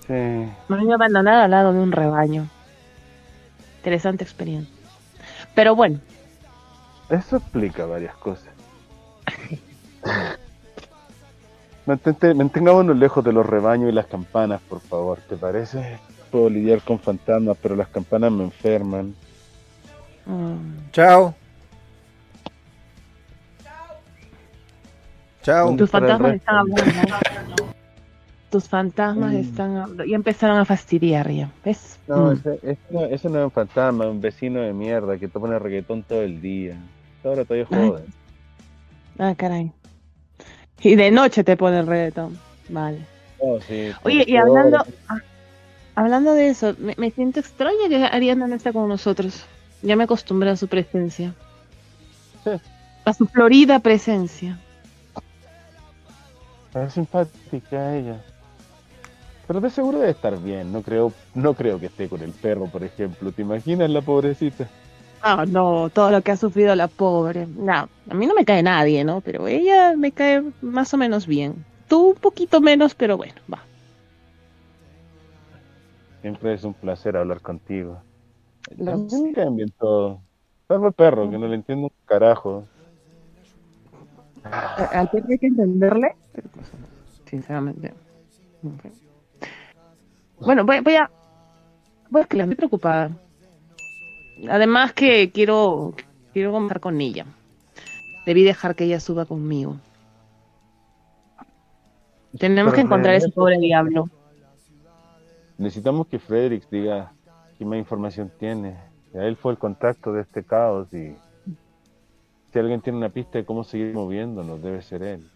Sí. 0.07 0.13
Me 0.13 0.77
vine 0.77 0.93
abandonada 0.93 1.45
al 1.45 1.51
lado 1.51 1.73
de 1.73 1.79
un 1.79 1.91
rebaño. 1.91 2.47
Interesante 3.77 4.23
experiencia. 4.23 4.73
Pero 5.55 5.75
bueno, 5.75 5.99
Eso 7.09 7.37
explica 7.37 7.85
varias 7.85 8.15
cosas. 8.15 8.49
Mantente- 11.85 12.33
mantengámonos 12.33 12.97
lejos 12.97 13.23
de 13.25 13.33
los 13.33 13.45
rebaños 13.45 13.89
y 13.89 13.91
las 13.93 14.05
campanas, 14.07 14.61
por 14.61 14.79
favor, 14.79 15.19
¿te 15.27 15.35
parece? 15.35 15.99
Puedo 16.31 16.49
lidiar 16.49 16.81
con 16.81 16.97
fantasmas, 16.97 17.57
pero 17.61 17.75
las 17.75 17.89
campanas 17.89 18.31
me 18.31 18.45
enferman. 18.45 19.13
mm, 20.25 20.91
Chao. 20.91 21.35
Chao. 25.43 25.75
tus 25.75 25.89
fantasmas 25.89 26.35
están 26.35 26.55
hablando. 26.57 27.67
Tus 28.49 28.67
fantasmas 28.69 29.33
Mm. 29.33 29.37
están 29.37 29.77
hablando. 29.77 30.03
Ya 30.05 30.15
empezaron 30.15 30.57
a 30.57 30.65
fastidiar 30.65 31.29
ya. 31.31 31.51
¿Ves? 31.65 31.99
No, 32.07 32.27
Mm. 32.27 32.33
ese, 32.33 32.59
ese 32.63 32.79
no, 32.91 33.05
ese 33.05 33.29
no 33.29 33.39
es 33.39 33.45
un 33.45 33.51
fantasma, 33.51 34.05
es 34.05 34.11
un 34.11 34.21
vecino 34.21 34.61
de 34.61 34.73
mierda 34.73 35.17
que 35.17 35.27
te 35.27 35.39
pone 35.39 35.57
reggaetón 35.59 36.03
todo 36.03 36.21
el 36.21 36.41
día. 36.41 36.77
Ahora 37.23 37.43
todavía 37.45 37.67
Ay. 37.71 37.87
joden. 37.89 38.05
Ah, 39.19 39.33
caray. 39.35 39.71
Y 40.81 40.95
de 40.95 41.11
noche 41.11 41.43
te 41.43 41.55
pone 41.57 41.79
el 41.79 41.87
reggaetón. 41.87 42.37
Vale. 42.69 42.99
Oh, 43.39 43.59
sí, 43.61 43.91
Oye, 44.03 44.23
y 44.27 44.37
hablando, 44.37 44.85
ah, 45.09 45.17
hablando 45.95 46.33
de 46.33 46.49
eso, 46.49 46.75
me, 46.79 46.93
me 46.97 47.11
siento 47.11 47.39
extraña 47.41 47.89
que 47.89 47.97
Ariana 48.05 48.47
no 48.47 48.55
esté 48.55 48.71
con 48.71 48.87
nosotros. 48.87 49.45
Ya 49.81 49.95
me 49.97 50.05
acostumbré 50.05 50.49
a 50.49 50.55
su 50.55 50.67
presencia. 50.67 51.33
Sí. 52.45 52.51
A 53.03 53.13
su 53.13 53.25
florida 53.27 53.79
presencia. 53.79 54.59
Es 56.75 56.93
simpática 56.93 57.95
ella. 57.95 58.21
Pero 59.47 59.59
de 59.61 59.69
seguro 59.69 59.99
debe 59.99 60.11
estar 60.11 60.37
bien. 60.39 60.71
No 60.71 60.81
creo, 60.81 61.11
no 61.33 61.53
creo 61.53 61.79
que 61.79 61.87
esté 61.87 62.07
con 62.09 62.21
el 62.21 62.31
perro, 62.31 62.67
por 62.67 62.83
ejemplo. 62.83 63.31
¿Te 63.31 63.41
imaginas 63.41 63.89
la 63.89 64.01
pobrecita? 64.01 64.67
Ah, 65.21 65.45
no, 65.47 65.89
todo 65.89 66.11
lo 66.11 66.21
que 66.21 66.31
ha 66.31 66.37
sufrido 66.37 66.75
la 66.75 66.87
pobre. 66.87 67.47
No, 67.47 67.89
a 68.09 68.13
mí 68.13 68.25
no 68.27 68.33
me 68.35 68.45
cae 68.45 68.61
nadie, 68.63 69.03
¿no? 69.03 69.21
Pero 69.21 69.47
ella 69.47 69.95
me 69.95 70.11
cae 70.11 70.43
más 70.61 70.93
o 70.93 70.97
menos 70.97 71.27
bien. 71.27 71.65
Tú 71.87 72.09
un 72.09 72.15
poquito 72.15 72.59
menos, 72.61 72.93
pero 72.95 73.17
bueno, 73.17 73.35
va. 73.51 73.63
Siempre 76.21 76.53
es 76.53 76.63
un 76.63 76.73
placer 76.73 77.17
hablar 77.17 77.41
contigo. 77.41 78.01
Lo 78.77 78.93
A 78.93 78.97
mí 78.97 79.09
sé. 79.09 79.17
me 79.17 79.33
caen 79.33 79.55
bien 79.55 79.71
todos. 79.77 80.19
Salvo 80.67 80.87
el 80.87 80.93
perro, 80.93 81.29
que 81.29 81.37
no 81.37 81.47
le 81.47 81.55
entiendo 81.55 81.87
un 81.87 81.93
carajo. 82.05 82.65
Al 84.43 85.07
perro 85.09 85.25
hay 85.29 85.37
que 85.39 85.47
entenderle. 85.47 86.15
Pero, 86.33 86.49
pues, 86.49 86.71
Sinceramente. 87.25 87.93
Bueno, 90.39 90.65
voy, 90.65 90.81
voy 90.81 90.95
a. 90.95 91.09
Voy 92.09 92.21
a 92.21 92.25
que 92.25 92.37
estoy 92.39 92.55
preocupada. 92.55 93.11
Además 94.49 94.93
que 94.93 95.31
quiero. 95.31 95.95
Quiero 96.31 96.51
conversar 96.51 96.79
con 96.79 97.01
ella. 97.01 97.25
Debí 98.25 98.43
dejar 98.43 98.75
que 98.75 98.85
ella 98.85 98.99
suba 98.99 99.25
conmigo. 99.25 99.77
Tenemos 102.37 102.71
Pero 102.71 102.75
que 102.75 102.81
encontrar 102.81 103.15
ese 103.15 103.29
pobre 103.29 103.57
diablo. 103.59 104.09
Necesitamos 105.57 106.07
que 106.07 106.19
Fredericks 106.19 106.69
diga 106.69 107.13
qué 107.57 107.65
más 107.65 107.77
información 107.77 108.31
tiene. 108.39 108.77
Él 109.13 109.35
fue 109.37 109.51
el 109.51 109.59
contacto 109.59 110.13
de 110.13 110.21
este 110.21 110.43
caos 110.43 110.91
y 110.93 111.15
si 112.51 112.59
alguien 112.59 112.81
tiene 112.81 112.97
una 112.97 113.09
pista 113.09 113.37
de 113.37 113.45
cómo 113.45 113.63
seguir 113.63 113.93
moviéndonos, 113.93 114.61
debe 114.61 114.81
ser 114.81 115.03
él. 115.03 115.32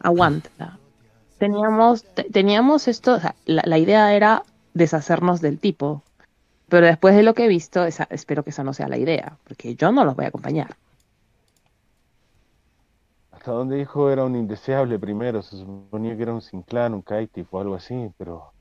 Aguanta. 0.00 0.78
Teníamos, 1.38 2.04
te- 2.14 2.24
teníamos 2.24 2.88
esto, 2.88 3.14
o 3.14 3.20
sea, 3.20 3.34
la, 3.46 3.62
la 3.64 3.78
idea 3.78 4.14
era 4.14 4.42
deshacernos 4.74 5.40
del 5.40 5.58
tipo. 5.58 6.02
Pero 6.68 6.86
después 6.86 7.16
de 7.16 7.22
lo 7.22 7.34
que 7.34 7.44
he 7.46 7.48
visto, 7.48 7.84
esa- 7.84 8.06
espero 8.10 8.44
que 8.44 8.50
esa 8.50 8.62
no 8.64 8.72
sea 8.72 8.88
la 8.88 8.98
idea, 8.98 9.36
porque 9.44 9.74
yo 9.74 9.90
no 9.90 10.04
los 10.04 10.14
voy 10.16 10.26
a 10.26 10.28
acompañar. 10.28 10.76
Hasta 13.32 13.52
donde 13.52 13.76
dijo 13.76 14.10
era 14.10 14.24
un 14.24 14.36
indeseable 14.36 14.98
primero, 14.98 15.40
se 15.42 15.56
suponía 15.56 16.14
que 16.16 16.22
era 16.22 16.34
un 16.34 16.42
Sinclan, 16.42 16.94
un 16.94 17.02
Kaitif 17.02 17.52
o 17.54 17.60
algo 17.60 17.74
así, 17.74 18.10
pero 18.18 18.52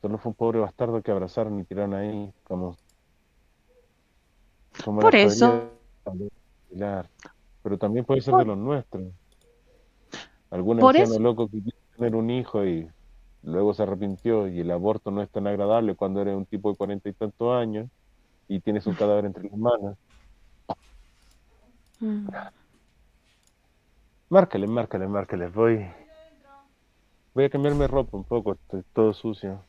solo 0.00 0.18
fue 0.18 0.30
un 0.30 0.36
pobre 0.36 0.60
bastardo 0.60 1.02
que 1.02 1.10
abrazaron 1.10 1.58
y 1.58 1.64
tiraron 1.64 1.94
ahí 1.94 2.32
como, 2.44 2.76
como 4.84 5.00
Por 5.00 5.16
eso. 5.16 5.70
Pero 7.64 7.78
también 7.78 8.04
puede 8.04 8.20
ser 8.20 8.34
de 8.34 8.44
los 8.44 8.58
nuestros. 8.58 9.02
Algún 10.50 10.78
Por 10.78 10.90
anciano 10.96 11.14
eso. 11.14 11.22
loco 11.22 11.48
que 11.48 11.62
quiere 11.62 11.78
tener 11.96 12.14
un 12.14 12.28
hijo 12.30 12.64
y 12.64 12.88
luego 13.42 13.72
se 13.74 13.82
arrepintió 13.82 14.46
y 14.46 14.60
el 14.60 14.70
aborto 14.70 15.10
no 15.10 15.22
es 15.22 15.30
tan 15.30 15.46
agradable 15.46 15.96
cuando 15.96 16.20
eres 16.20 16.36
un 16.36 16.44
tipo 16.46 16.70
de 16.70 16.76
cuarenta 16.76 17.08
y 17.08 17.14
tantos 17.14 17.52
años. 17.54 17.88
y 18.46 18.60
tienes 18.60 18.86
un 18.86 18.94
cadáver 18.94 19.24
entre 19.24 19.44
las 19.44 19.56
manos. 19.56 19.96
Mm. 22.00 22.28
Márcale, 24.28 24.66
márcale, 24.66 25.08
márcale. 25.08 25.48
Voy. 25.48 25.86
Voy 27.32 27.44
a 27.44 27.50
cambiarme 27.50 27.86
ropa 27.88 28.16
un 28.18 28.24
poco, 28.24 28.52
estoy 28.52 28.82
todo 28.92 29.14
sucio. 29.14 29.64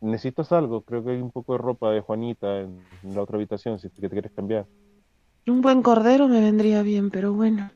¿Necesitas 0.00 0.50
algo? 0.52 0.82
Creo 0.82 1.04
que 1.04 1.10
hay 1.12 1.20
un 1.22 1.30
poco 1.30 1.52
de 1.52 1.58
ropa 1.58 1.92
de 1.92 2.00
Juanita 2.00 2.58
en, 2.60 2.84
en 3.04 3.14
la 3.14 3.22
otra 3.22 3.36
habitación, 3.36 3.78
si 3.78 3.88
te, 3.88 4.00
que 4.00 4.08
te 4.08 4.14
quieres 4.16 4.32
cambiar. 4.32 4.66
Un 5.48 5.60
buen 5.62 5.82
cordero 5.82 6.28
me 6.28 6.40
vendría 6.40 6.82
bien, 6.82 7.10
pero 7.10 7.32
bueno. 7.32 7.70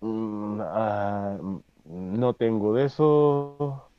Mm, 0.00 0.60
ah, 0.62 1.38
no 1.84 2.34
tengo 2.34 2.74
de 2.74 2.86
eso. 2.86 3.90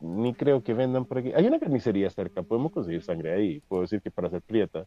Ni 0.00 0.34
creo 0.34 0.62
que 0.62 0.74
vendan 0.74 1.04
por 1.06 1.18
aquí. 1.18 1.32
Hay 1.34 1.46
una 1.46 1.58
carnicería 1.58 2.10
cerca, 2.10 2.42
podemos 2.42 2.72
conseguir 2.72 3.02
sangre 3.02 3.34
ahí. 3.34 3.60
Puedo 3.68 3.82
decir 3.82 4.02
que 4.02 4.10
para 4.10 4.28
hacer 4.28 4.42
prieta. 4.42 4.84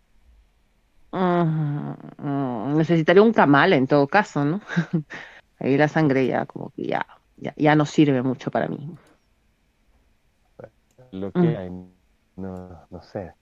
Mm, 1.11 1.93
mm, 2.17 2.78
necesitaría 2.78 3.24
un 3.24 3.34
camal 3.34 3.74
en 3.74 3.88
todo 3.88 4.07
caso, 4.07 4.45
¿no? 4.45 4.61
Ahí 5.59 5.78
la 5.78 5.88
sangre 5.88 6.28
ya 6.28 6.45
como 6.45 6.70
que 6.72 6.86
ya, 6.88 7.05
ya, 7.38 7.53
ya 7.57 7.76
no 7.76 7.86
sirve 7.86 8.22
mucho 8.22 8.51
para 8.51 8.67
mí. 8.67 8.95
Lo 11.11 11.32
que 11.32 11.39
Mm. 11.39 11.55
hay, 11.55 11.70
no, 12.38 12.88
no 12.89 13.01
sé. 13.01 13.34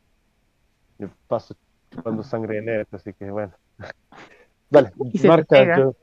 Yo 0.99 1.09
paso 1.27 1.55
chupando 1.97 2.23
sangre 2.23 2.61
de 2.61 2.81
esto, 2.81 2.95
así 2.97 3.13
que 3.13 3.29
bueno. 3.31 3.53
Dale, 4.69 4.91
marca. 5.23 5.77
yo- 5.77 5.95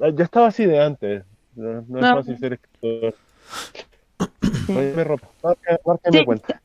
Ah, 0.00 0.10
Ya 0.12 0.24
estaba 0.24 0.48
así 0.48 0.66
de 0.66 0.80
antes. 0.82 1.24
No, 1.54 1.72
no 1.74 1.80
es 1.80 1.86
No. 2.04 2.14
fácil 2.16 2.38
ser 2.38 2.52
escritor. 2.54 3.14
Tráeme 4.66 5.04
ropa. 5.04 5.28
Marca, 5.42 5.80
marca 5.86 6.08
y 6.08 6.12
me 6.12 6.18
Sí. 6.18 6.24
cuenta. 6.24 6.62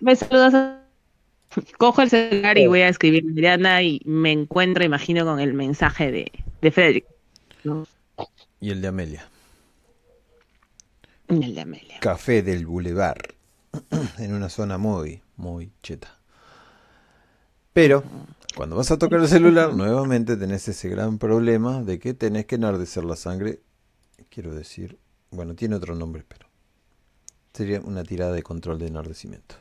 Me 0.00 0.16
saludas. 0.16 0.54
a- 0.54 0.76
Cojo 1.78 2.00
el 2.02 2.10
celular 2.10 2.56
y 2.58 2.68
voy 2.68 2.80
a 2.82 2.88
escribir 2.88 3.24
a 3.26 3.30
Adriana 3.32 3.82
y 3.82 4.00
me 4.04 4.30
encuentro, 4.30 4.84
imagino, 4.84 5.24
con 5.24 5.40
el 5.40 5.52
mensaje 5.52 6.12
de, 6.12 6.30
de 6.62 6.70
Frederick. 6.70 7.06
¿no? 7.64 7.86
Y 8.60 8.70
el 8.70 8.80
de 8.80 8.88
Amelia. 8.88 9.24
Y 11.28 11.42
el 11.44 11.54
de 11.56 11.60
Amelia. 11.60 11.98
Café 12.00 12.42
del 12.42 12.66
Boulevard. 12.66 13.34
en 14.18 14.32
una 14.32 14.48
zona 14.48 14.78
muy, 14.78 15.22
muy 15.36 15.70
cheta. 15.82 16.16
Pero, 17.72 18.02
cuando 18.56 18.76
vas 18.76 18.90
a 18.90 18.98
tocar 18.98 19.20
el 19.20 19.28
celular, 19.28 19.74
nuevamente 19.74 20.36
tenés 20.36 20.66
ese 20.68 20.88
gran 20.88 21.18
problema 21.18 21.82
de 21.82 21.98
que 21.98 22.14
tenés 22.14 22.46
que 22.46 22.56
enardecer 22.56 23.04
la 23.04 23.16
sangre. 23.16 23.62
Quiero 24.28 24.54
decir, 24.54 24.98
bueno, 25.30 25.54
tiene 25.54 25.76
otro 25.76 25.94
nombre, 25.94 26.24
pero 26.26 26.46
sería 27.52 27.80
una 27.80 28.04
tirada 28.04 28.32
de 28.32 28.42
control 28.42 28.78
de 28.78 28.88
enardecimiento. 28.88 29.56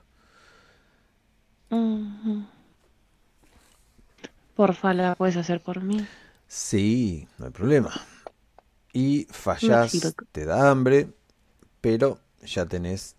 Porfa, 4.55 4.93
la 4.93 5.15
puedes 5.15 5.37
hacer 5.37 5.61
por 5.61 5.81
mí. 5.81 6.07
Sí, 6.47 7.27
no 7.37 7.45
hay 7.45 7.51
problema. 7.51 7.91
Y 8.93 9.27
fallas, 9.31 9.93
Merci, 9.93 9.99
loco. 10.01 10.25
te 10.31 10.45
da 10.45 10.69
hambre, 10.71 11.09
pero 11.81 12.19
ya 12.43 12.65
tenés 12.65 13.15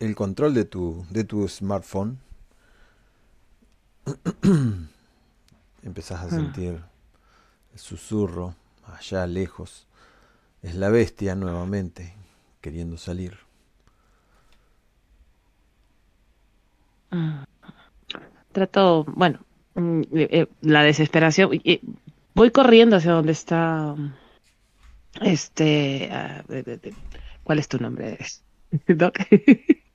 el 0.00 0.14
control 0.14 0.54
de 0.54 0.64
tu, 0.64 1.06
de 1.10 1.24
tu 1.24 1.48
smartphone. 1.48 2.18
Empezás 5.82 6.22
a 6.22 6.30
sentir 6.30 6.80
el 7.72 7.78
susurro 7.78 8.54
allá 8.86 9.26
lejos. 9.26 9.86
Es 10.62 10.74
la 10.74 10.88
bestia 10.90 11.34
nuevamente 11.34 12.14
queriendo 12.60 12.96
salir. 12.96 13.38
Mm. 17.10 17.44
Trato, 18.52 19.04
bueno, 19.04 19.40
mm, 19.74 20.00
eh, 20.00 20.28
eh, 20.30 20.46
la 20.62 20.82
desesperación. 20.82 21.50
voy 22.34 22.50
corriendo 22.50 22.96
hacia 22.96 23.12
donde 23.12 23.32
está. 23.32 23.94
mm, 23.96 24.14
Este. 25.22 26.08
ah, 26.12 26.44
¿Cuál 27.44 27.58
es 27.58 27.68
tu 27.68 27.78
nombre? 27.78 28.18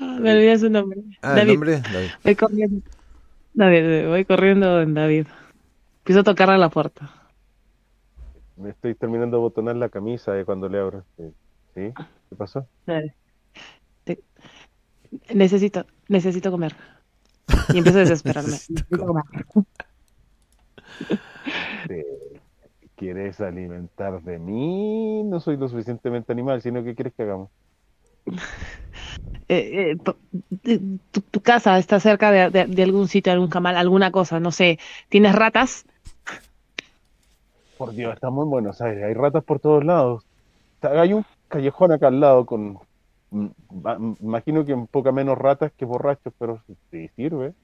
Ah, 0.00 0.16
Me 0.20 0.32
olvidé 0.32 0.58
su 0.58 0.70
nombre. 0.70 1.00
Ah, 1.22 1.30
el 1.32 1.36
David. 1.36 1.52
nombre, 1.52 1.80
David. 1.92 2.08
Voy 2.24 2.34
corriendo. 2.36 2.82
David, 3.54 3.78
eh, 3.84 4.06
voy 4.08 4.24
corriendo 4.24 4.80
en 4.80 4.94
David. 4.94 5.26
Empiezo 5.98 6.20
a 6.20 6.24
tocarle 6.24 6.54
a 6.54 6.58
la 6.58 6.68
puerta. 6.70 7.10
Me 8.56 8.70
estoy 8.70 8.94
terminando 8.94 9.36
de 9.36 9.40
botonar 9.42 9.76
la 9.76 9.88
camisa 9.88 10.32
de 10.32 10.44
cuando 10.44 10.68
le 10.68 10.78
abro. 10.78 11.04
Sí. 11.16 11.32
¿Qué 11.74 12.36
pasó? 12.36 12.66
Dale. 12.86 13.14
Te- 14.04 14.20
Necesito, 15.34 15.86
necesito 16.08 16.50
comer. 16.50 16.74
Y 17.72 17.78
empiezo 17.78 17.98
a 17.98 18.02
desesperarme. 18.02 18.50
Necesito 18.68 18.74
Necesito 18.82 19.06
comer. 19.06 19.24
¿Te 21.88 22.06
¿Quieres 22.96 23.40
alimentar 23.40 24.20
de 24.22 24.38
mí? 24.38 25.22
No 25.24 25.40
soy 25.40 25.56
lo 25.56 25.68
suficientemente 25.68 26.32
animal, 26.32 26.60
sino 26.60 26.84
que 26.84 26.94
quieres 26.94 27.14
que 27.14 27.22
hagamos. 27.22 27.48
Eh, 29.48 29.92
eh, 29.92 29.96
de- 30.62 30.80
tu, 31.10 31.20
tu 31.22 31.40
casa 31.40 31.76
está 31.78 31.98
cerca 31.98 32.30
de, 32.30 32.50
de- 32.50 32.66
de 32.66 32.82
algún 32.84 33.08
sitio, 33.08 33.32
algún 33.32 33.48
camal, 33.48 33.76
alguna 33.76 34.12
cosa, 34.12 34.38
no 34.38 34.52
sé. 34.52 34.78
¿Tienes 35.08 35.34
ratas? 35.34 35.86
Por 37.76 37.94
Dios, 37.94 38.14
estamos 38.14 38.44
en 38.44 38.50
Buenos 38.50 38.80
Aires, 38.80 39.04
hay 39.04 39.14
ratas 39.14 39.42
por 39.44 39.58
todos 39.58 39.84
lados. 39.84 40.22
Hay 40.82 41.12
un 41.14 41.24
callejón 41.48 41.92
acá 41.92 42.08
al 42.08 42.20
lado 42.20 42.46
con, 42.46 42.78
mm, 43.30 43.46
mm, 43.70 44.14
imagino 44.20 44.64
que 44.64 44.74
un 44.74 44.86
poco 44.86 45.12
menos 45.12 45.38
ratas 45.38 45.72
que 45.76 45.84
borrachos, 45.84 46.32
pero 46.38 46.62
sí 46.90 47.08
sirve. 47.16 47.54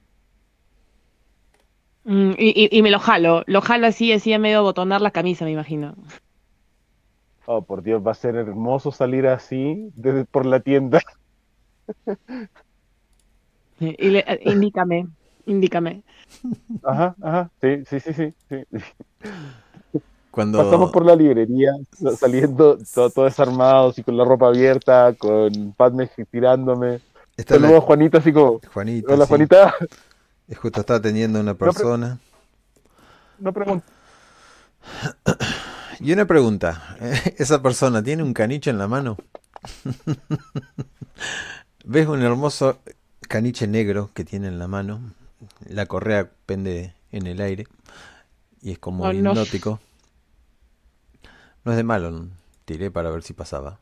Mm, 2.05 2.31
y, 2.37 2.67
y- 2.73 2.77
y 2.77 2.81
me 2.81 2.89
lo 2.91 2.99
jalo, 2.99 3.43
lo 3.47 3.61
jalo 3.61 3.87
así, 3.87 4.11
así 4.13 4.33
a 4.33 4.39
medio 4.39 4.63
botonar 4.63 5.01
la 5.01 5.11
camisa, 5.11 5.45
me 5.45 5.51
imagino. 5.51 5.95
Oh, 7.49 7.61
por 7.61 7.81
Dios, 7.81 8.05
va 8.05 8.11
a 8.11 8.13
ser 8.13 8.35
hermoso 8.35 8.91
salir 8.91 9.25
así 9.25 9.89
desde 9.95 10.25
por 10.25 10.45
la 10.45 10.59
tienda. 10.59 11.01
Y 13.79 14.09
le- 14.09 14.25
eh, 14.27 14.39
indícame, 14.43 15.07
indícame. 15.45 16.01
Ajá, 16.83 17.15
ajá, 17.21 17.51
sí, 17.61 17.83
sí, 17.85 17.99
sí, 17.99 18.13
sí. 18.13 18.33
sí. 18.49 18.79
Cuando, 20.31 20.57
Pasamos 20.57 20.89
por 20.91 21.05
la 21.05 21.15
librería, 21.15 21.73
sa- 21.91 22.15
saliendo 22.15 22.79
todo, 22.93 23.11
todo 23.11 23.25
desarmados 23.25 23.99
y 23.99 24.03
con 24.03 24.17
la 24.17 24.25
ropa 24.25 24.47
abierta, 24.47 25.13
con 25.13 25.73
Padme 25.77 26.09
tirándome. 26.31 26.99
está 27.37 27.53
la- 27.53 27.61
Saludos 27.67 27.83
a 27.83 27.85
Juanita, 27.85 28.17
así 28.17 28.33
como, 28.33 28.61
Juanita, 28.73 29.13
hola 29.13 29.25
sí. 29.25 29.29
Juanita, 29.29 29.75
Es 30.47 30.57
justo 30.57 30.79
está 30.79 30.95
atendiendo 30.95 31.37
a 31.37 31.43
una 31.43 31.53
persona. 31.53 32.17
no 33.39 33.53
pregunto. 33.53 33.85
Y 35.99 36.11
una 36.13 36.25
pregunta, 36.25 36.97
¿esa 37.37 37.61
persona 37.61 38.03
tiene 38.03 38.23
un 38.23 38.33
caniche 38.33 38.69
en 38.69 38.77
la 38.77 38.87
mano? 38.87 39.17
¿Ves 41.85 42.07
un 42.07 42.21
hermoso 42.21 42.79
caniche 43.27 43.67
negro 43.67 44.11
que 44.13 44.23
tiene 44.23 44.47
en 44.47 44.59
la 44.59 44.67
mano? 44.67 44.99
La 45.67 45.85
correa 45.85 46.29
pende 46.45 46.93
en 47.11 47.27
el 47.27 47.41
aire 47.41 47.65
y 48.61 48.71
es 48.71 48.79
como 48.79 49.03
Oh, 49.05 49.13
no. 49.13 49.31
hipnótico. 49.31 49.79
No 51.63 51.71
es 51.71 51.77
de 51.77 51.83
malo, 51.83 52.11
¿no? 52.11 52.27
tiré 52.65 52.91
para 52.91 53.09
ver 53.09 53.23
si 53.23 53.33
pasaba. 53.33 53.79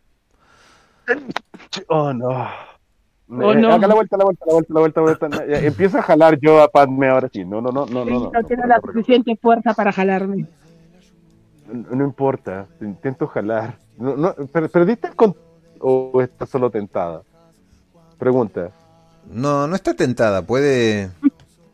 Oh, 1.88 2.14
no. 2.14 2.30
Oh, 2.30 3.54
Eh, 3.54 3.56
no. 3.60 3.74
Acá 3.74 3.88
la 3.88 3.96
vuelta, 3.96 4.16
la 4.18 4.24
vuelta, 4.26 4.46
la 4.46 4.54
vuelta, 4.54 4.74
la 4.74 4.80
vuelta, 4.80 5.02
la 5.02 5.06
vuelta. 5.06 5.28
No, 5.30 5.42
Empiezo 5.56 5.98
a 5.98 6.04
jalar 6.04 6.38
yo 6.40 6.62
a 6.62 6.68
Padme 6.68 7.10
ahora 7.10 7.28
sí. 7.34 7.44
No, 7.44 7.62
no, 7.62 7.72
no, 7.72 7.86
no, 7.88 8.06
no. 8.06 8.20
No, 8.20 8.32
no 8.32 8.44
tengo 8.44 8.66
la 8.68 8.80
suficiente 8.82 9.36
fuerza 9.42 9.74
para 9.74 9.92
jalarme. 9.92 10.46
No, 11.72 11.96
no 11.96 12.04
importa, 12.06 12.68
intento 12.82 13.28
jalar. 13.28 13.78
No, 13.98 14.16
no, 14.16 14.34
per- 14.34 14.70
¿Perdiste 14.70 15.08
el 15.08 15.16
con 15.16 15.36
o 15.80 16.22
estás 16.22 16.50
solo 16.50 16.70
tentada? 16.70 17.22
Pregunta. 18.18 18.72
No, 19.30 19.68
no 19.68 19.76
está 19.76 19.94
tentada, 19.94 20.42
puede... 20.44 21.10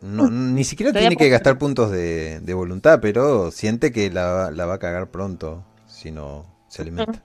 no, 0.01 0.29
ni 0.29 0.63
siquiera 0.63 0.91
tiene 0.91 1.15
que 1.15 1.29
gastar 1.29 1.57
puntos 1.57 1.91
de, 1.91 2.39
de 2.39 2.53
voluntad, 2.53 2.99
pero 3.01 3.51
siente 3.51 3.91
que 3.91 4.09
la, 4.09 4.51
la 4.51 4.65
va 4.65 4.75
a 4.75 4.79
cagar 4.79 5.07
pronto 5.07 5.63
si 5.87 6.11
no 6.11 6.45
se 6.69 6.81
alimenta. 6.81 7.21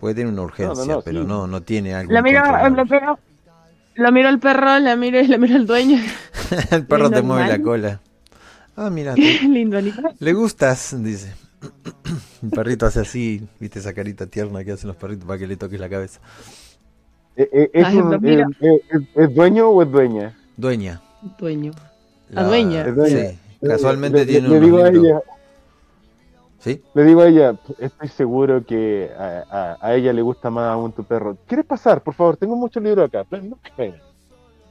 Puede 0.00 0.14
tener 0.14 0.32
una 0.32 0.42
urgencia, 0.42 0.94
no, 0.94 1.02
pero 1.02 1.22
sí. 1.22 1.26
no, 1.26 1.46
no 1.46 1.62
tiene 1.62 1.94
algo. 1.94 2.12
Lo 2.12 2.22
miro, 2.22 2.38
incontrolable. 2.38 2.76
lo 2.76 2.84
miro, 2.84 3.18
lo 3.96 4.12
miro 4.12 4.28
al 4.28 4.38
perro, 4.38 4.78
lo 4.78 4.96
miro, 4.96 5.22
lo 5.22 5.38
miro 5.38 5.56
al 5.56 5.66
dueño. 5.66 5.98
El 6.70 6.86
perro 6.86 7.10
te 7.10 7.22
mueve 7.22 7.48
la 7.48 7.62
cola. 7.62 8.00
Ah, 8.80 8.90
mira, 8.90 9.14
te- 9.16 9.40
Lindo 9.48 9.76
animal. 9.78 10.14
le 10.18 10.32
gustas, 10.32 10.94
dice. 11.02 11.34
El 12.42 12.50
perrito 12.50 12.86
hace 12.86 13.00
así, 13.00 13.46
viste 13.58 13.80
esa 13.80 13.92
carita 13.92 14.26
tierna 14.26 14.62
que 14.64 14.72
hacen 14.72 14.86
los 14.88 14.96
perritos 14.96 15.26
para 15.26 15.38
que 15.38 15.46
le 15.48 15.56
toques 15.56 15.80
la 15.80 15.88
cabeza. 15.88 16.20
Eh, 17.36 17.48
eh, 17.52 17.70
¿Es, 17.72 17.84
Ay, 17.86 17.96
un- 17.96 18.10
lo 18.12 18.20
miro. 18.20 18.48
eh, 18.60 18.80
es- 18.90 19.02
es 19.16 19.34
dueño 19.34 19.68
o 19.68 19.82
es 19.82 19.90
dueña? 19.90 20.36
Dueña. 20.56 21.00
Dueño. 21.38 21.72
La- 22.30 22.44
dueña. 22.44 22.86
Es 22.86 22.94
dueña. 22.94 23.30
Sí, 23.30 23.38
casualmente 23.66 24.18
Le- 24.20 24.26
tiene 24.26 24.48
le, 24.48 24.60
digo 24.60 24.78
a 24.78 24.90
libros. 24.90 25.04
ella, 25.04 25.20
¿Sí? 26.60 26.82
Le 26.94 27.04
digo 27.04 27.20
a 27.22 27.28
ella, 27.28 27.58
estoy 27.78 28.08
seguro 28.08 28.64
que 28.64 29.10
a, 29.16 29.44
a- 29.50 29.78
a 29.80 29.94
ella 29.94 30.12
le 30.12 30.22
gusta 30.22 30.50
más 30.50 30.68
aún 30.72 30.92
tu 30.92 31.02
perro. 31.04 31.36
¿Quieres 31.46 31.64
pasar? 31.66 32.02
Por 32.02 32.14
favor, 32.14 32.36
tengo 32.36 32.54
muchos 32.56 32.82
libros 32.82 33.08
acá. 33.08 33.24
Ven, 33.30 33.50
no, 33.50 33.58
ven. 33.76 33.94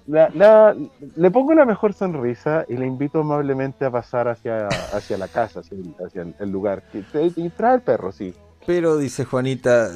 La- 0.07 0.29
la- 0.33 0.75
le 1.17 1.31
pongo 1.31 1.53
la 1.53 1.65
mejor 1.65 1.93
sonrisa 1.93 2.65
y 2.69 2.77
le 2.77 2.85
invito 2.85 3.19
amablemente 3.19 3.83
a 3.85 3.91
pasar 3.91 4.29
hacia, 4.29 4.67
hacia 4.93 5.17
la 5.17 5.27
casa, 5.27 5.59
hacia, 5.59 5.77
el, 5.77 5.93
hacia 6.05 6.21
el- 6.21 6.35
el 6.39 6.49
lugar. 6.49 6.81
Y, 6.93 7.49
trae 7.49 7.75
el 7.75 7.81
perro, 7.81 8.11
sí. 8.11 8.33
Pero, 8.65 8.97
dice 8.97 9.25
Juanita, 9.25 9.89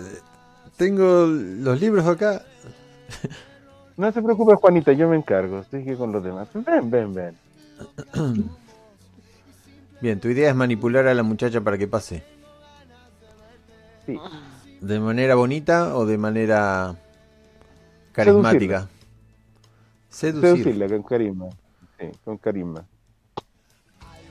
tengo 0.78 1.26
los 1.28 1.80
libros 1.80 2.06
acá. 2.08 2.42
No 3.98 4.12
se 4.12 4.22
preocupe, 4.22 4.56
Juanita, 4.56 4.92
yo 4.94 5.08
me 5.10 5.16
encargo. 5.16 5.64
Sigue 5.72 5.96
con 5.96 6.12
los 6.12 6.24
demás. 6.24 6.48
Ven, 6.54 6.90
ven, 6.92 7.14
ven. 7.14 7.38
Bien, 10.02 10.20
tu 10.20 10.28
idea 10.30 10.50
es 10.50 10.56
manipular 10.56 11.08
a 11.08 11.14
la 11.14 11.24
muchacha 11.24 11.62
para 11.62 11.78
que 11.78 11.88
pase. 11.88 12.24
Sí. 14.06 14.18
¿De 14.82 15.00
manera 15.00 15.36
bonita 15.36 15.96
o 15.96 16.06
de 16.06 16.18
manera 16.18 16.96
carismática? 18.12 18.88
Seducir. 20.12 20.50
Seducirla 20.58 20.88
con 20.88 21.02
carisma. 21.04 21.46
Sí, 22.00 22.06
con 22.24 22.38
carisma. 22.38 22.86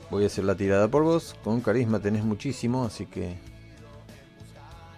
Voy 0.09 0.23
a 0.23 0.27
hacer 0.27 0.43
la 0.45 0.55
tirada 0.55 0.87
por 0.87 1.03
vos. 1.03 1.35
Con 1.43 1.59
carisma 1.61 1.99
tenés 1.99 2.23
muchísimo, 2.23 2.85
así 2.85 3.05
que... 3.05 3.35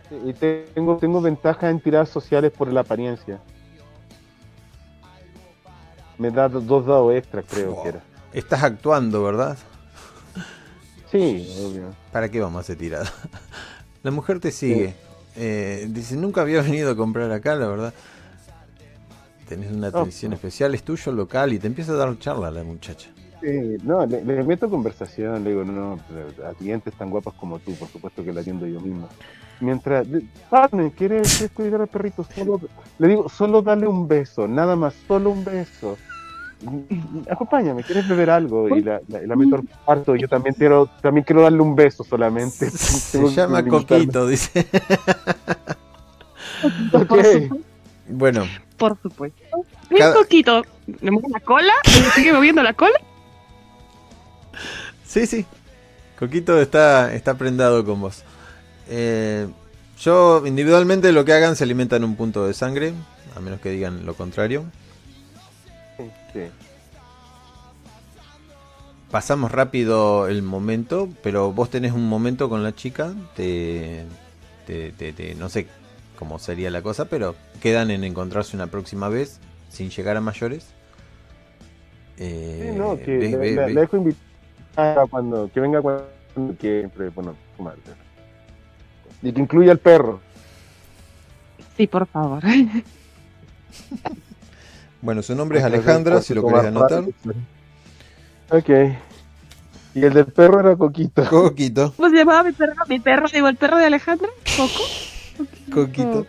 Sí, 0.09 0.15
Y 0.25 0.33
tengo, 0.33 0.97
tengo 0.97 1.21
ventaja 1.21 1.69
en 1.69 1.79
tiradas 1.79 2.09
sociales 2.09 2.51
por 2.51 2.71
la 2.71 2.81
apariencia. 2.81 3.39
Me 6.17 6.29
da 6.29 6.47
do- 6.49 6.61
dos 6.61 6.85
dados 6.85 7.13
extra, 7.15 7.41
creo 7.43 7.73
Wow. 7.73 7.83
que 7.83 7.89
era. 7.89 8.01
Estás 8.33 8.63
actuando, 8.63 9.23
¿verdad? 9.23 9.57
Sí, 11.11 11.47
obvio. 11.63 11.93
¿Para 12.11 12.29
qué 12.29 12.39
vamos 12.41 12.57
a 12.57 12.61
hacer 12.61 12.77
tirada? 12.77 13.11
La 14.03 14.11
mujer 14.11 14.39
te 14.39 14.51
sigue. 14.51 14.95
Eh, 15.35 15.87
dice, 15.89 16.15
nunca 16.15 16.41
había 16.41 16.61
venido 16.61 16.91
a 16.91 16.95
comprar 16.95 17.31
acá, 17.31 17.55
la 17.55 17.67
verdad. 17.67 17.93
Tenés 19.47 19.71
una 19.71 19.89
Oh. 19.93 19.99
atención 19.99 20.33
especial, 20.33 20.73
es 20.75 20.83
tuyo 20.83 21.11
local 21.11 21.53
y 21.53 21.59
te 21.59 21.67
empieza 21.67 21.91
a 21.93 21.95
dar 21.95 22.17
charla 22.19 22.49
la 22.51 22.63
muchacha. 22.63 23.09
Sí, 23.41 23.77
no, 23.83 24.05
le, 24.05 24.23
le 24.23 24.41
meto 24.43 24.69
conversación, 24.69 25.43
le 25.43 25.49
digo, 25.49 25.65
no, 25.65 25.71
no, 25.97 25.99
a 26.47 26.53
clientes 26.53 26.93
tan 26.93 27.09
guapas 27.09 27.33
como 27.33 27.59
tú, 27.59 27.73
por 27.75 27.89
supuesto 27.89 28.23
que 28.23 28.31
la 28.31 28.39
atiendo 28.39 28.65
yo 28.65 28.79
misma. 28.79 29.09
Mientras, 29.59 30.07
Padme, 30.49 30.91
¿quieres, 30.93 31.37
quieres 31.37 31.51
cuidar 31.51 31.81
al 31.81 31.87
perrito? 31.87 32.25
Solo, 32.35 32.61
le 32.99 33.07
digo, 33.07 33.27
solo 33.27 33.61
dale 33.61 33.85
un 33.85 34.07
beso, 34.07 34.47
nada 34.47 34.75
más, 34.77 34.93
solo 35.07 35.29
un 35.31 35.43
beso. 35.43 35.97
Acompáñame, 37.29 37.83
¿quieres 37.83 38.07
beber 38.07 38.29
algo? 38.29 38.69
Y 38.77 38.81
la, 38.81 39.01
la, 39.09 39.21
la 39.21 39.35
meto 39.35 39.55
al 39.57 39.67
cuarto, 39.83 40.15
yo 40.15 40.29
también 40.29 40.55
quiero, 40.55 40.89
también 41.01 41.25
quiero 41.25 41.41
darle 41.41 41.59
un 41.61 41.75
beso 41.75 42.05
solamente. 42.05 42.69
Se 42.71 43.27
llama. 43.27 43.63
Coquito, 43.65 44.25
dice. 44.25 44.65
Ok. 46.93 47.17
Bueno, 48.07 48.47
Por 48.77 48.97
supuesto. 49.01 49.41
Un 49.89 50.13
poquito. 50.13 50.63
Le 51.01 51.11
muevo 51.11 51.27
la 51.29 51.39
cola, 51.39 51.73
le 51.85 52.09
sigue 52.11 52.33
moviendo 52.33 52.61
la 52.63 52.73
cola. 52.73 52.99
sí, 55.05 55.25
sí. 55.27 55.45
Coquito 56.19 56.59
está, 56.59 57.13
está 57.13 57.35
prendado 57.35 57.83
con 57.85 58.01
vos. 58.01 58.23
Eh, 58.89 59.47
yo, 59.99 60.45
individualmente, 60.45 61.11
lo 61.11 61.23
que 61.25 61.33
hagan 61.33 61.55
se 61.55 61.63
alimentan 61.63 62.03
un 62.03 62.15
punto 62.15 62.45
de 62.45 62.53
sangre, 62.53 62.93
a 63.35 63.39
menos 63.39 63.59
que 63.61 63.69
digan 63.69 64.05
lo 64.05 64.15
contrario. 64.15 64.65
Sí. 66.33 66.41
Pasamos 69.11 69.51
rápido 69.51 70.27
el 70.27 70.41
momento, 70.41 71.07
pero 71.21 71.51
vos 71.53 71.69
tenés 71.69 71.91
un 71.91 72.09
momento 72.09 72.49
con 72.49 72.63
la 72.63 72.73
chica, 72.73 73.13
te, 73.35 74.05
te- 74.65 74.91
te- 74.93 75.13
te- 75.13 75.35
no 75.35 75.49
sé 75.49 75.67
cómo 76.17 76.39
sería 76.39 76.69
la 76.71 76.81
cosa, 76.81 77.05
pero 77.05 77.35
quedan 77.61 77.91
en 77.91 78.03
encontrarse 78.03 78.55
una 78.55 78.67
próxima 78.67 79.09
vez, 79.09 79.39
sin 79.69 79.89
llegar 79.89 80.17
a 80.17 80.21
mayores. 80.21 80.67
Eh, 82.17 82.69
Sí, 82.71 82.77
no, 82.79 82.97
que 82.97 83.17
ve- 83.17 83.29
le, 83.29 83.37
ve- 83.37 83.51
le- 83.51 83.55
ve- 83.65 83.73
le 83.73 83.81
dejo 83.81 83.97
invitar 83.97 85.07
cuando, 85.09 85.49
que 85.53 85.59
venga 85.59 85.81
cuando 85.81 86.05
que 86.59 86.79
siempre, 86.79 87.09
bueno, 87.09 87.35
fumar. 87.57 87.75
Y 89.21 89.31
que 89.31 89.39
incluya 89.41 89.71
al 89.71 89.79
perro. 89.79 90.19
Sí, 91.77 91.87
por 91.87 92.05
favor. 92.07 92.43
Bueno, 95.01 95.21
su 95.21 95.35
nombre 95.35 95.59
es 95.59 95.65
Alejandra, 95.65 96.21
si 96.21 96.33
lo 96.33 96.47
querés 96.47 96.65
anotar. 96.65 97.03
Ok. 98.49 98.69
Y 99.95 100.03
el 100.05 100.13
del 100.13 100.25
perro 100.27 100.61
era 100.61 100.75
Coquito. 100.77 101.25
Coquito, 101.29 101.93
¿Cómo 101.97 102.09
se 102.09 102.15
llamaba 102.15 102.43
mi 102.43 102.51
perro? 102.53 102.73
Mi 102.87 102.99
perro, 102.99 103.27
digo, 103.31 103.47
el 103.49 103.57
perro 103.57 103.77
de 103.77 103.85
Alejandra. 103.87 104.29
Coco. 104.55 104.83
Coquito. 105.71 106.25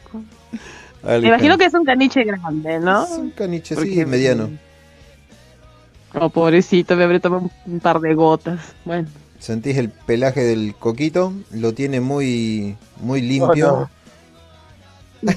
Me 1.03 1.29
imagino 1.29 1.59
que 1.59 1.67
es 1.67 1.75
un 1.75 1.85
caniche 1.85 2.25
grande, 2.25 2.79
¿no? 2.81 3.05
Es 3.05 3.11
un 3.11 3.31
caniche, 3.31 3.77
sí, 3.77 4.05
mediano. 4.07 4.51
Oh, 6.15 6.31
pobrecito, 6.31 6.97
me 6.97 7.05
habré 7.05 7.21
tomado 7.21 7.51
un 7.67 7.81
par 7.81 8.01
de 8.01 8.15
gotas. 8.15 8.75
Bueno. 8.85 9.09
Sentís 9.39 9.77
el 9.77 9.91
pelaje 9.91 10.43
del 10.43 10.75
coquito, 10.75 11.33
lo 11.53 11.75
tiene 11.75 12.01
muy, 12.01 12.77
muy 13.01 13.21
limpio. 13.21 13.91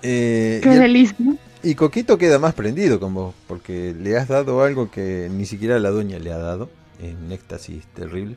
Eh, 0.00 0.60
Qué 0.62 0.70
y, 0.70 1.22
¿no? 1.24 1.36
y 1.64 1.74
Coquito 1.74 2.18
queda 2.18 2.38
más 2.38 2.54
prendido 2.54 3.00
con 3.00 3.14
vos, 3.14 3.34
porque 3.48 3.92
le 3.98 4.16
has 4.16 4.28
dado 4.28 4.62
algo 4.62 4.92
que 4.92 5.28
ni 5.28 5.44
siquiera 5.44 5.80
la 5.80 5.90
doña 5.90 6.20
le 6.20 6.32
ha 6.32 6.38
dado, 6.38 6.70
en 7.00 7.32
éxtasis 7.32 7.84
terrible. 7.94 8.36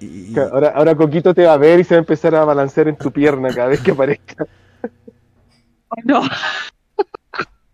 Y, 0.00 0.38
Ahora, 0.38 0.68
ahora 0.68 0.94
Coquito 0.94 1.34
te 1.34 1.44
va 1.46 1.54
a 1.54 1.56
ver 1.56 1.80
y 1.80 1.84
se 1.84 1.94
va 1.94 1.98
a 1.98 2.00
empezar 2.00 2.34
a 2.34 2.44
balancear 2.44 2.88
en 2.88 2.96
tu 2.96 3.10
pierna 3.10 3.48
cada 3.54 3.68
vez 3.68 3.80
que 3.80 3.92
aparezca. 3.92 4.46
No. 6.04 6.22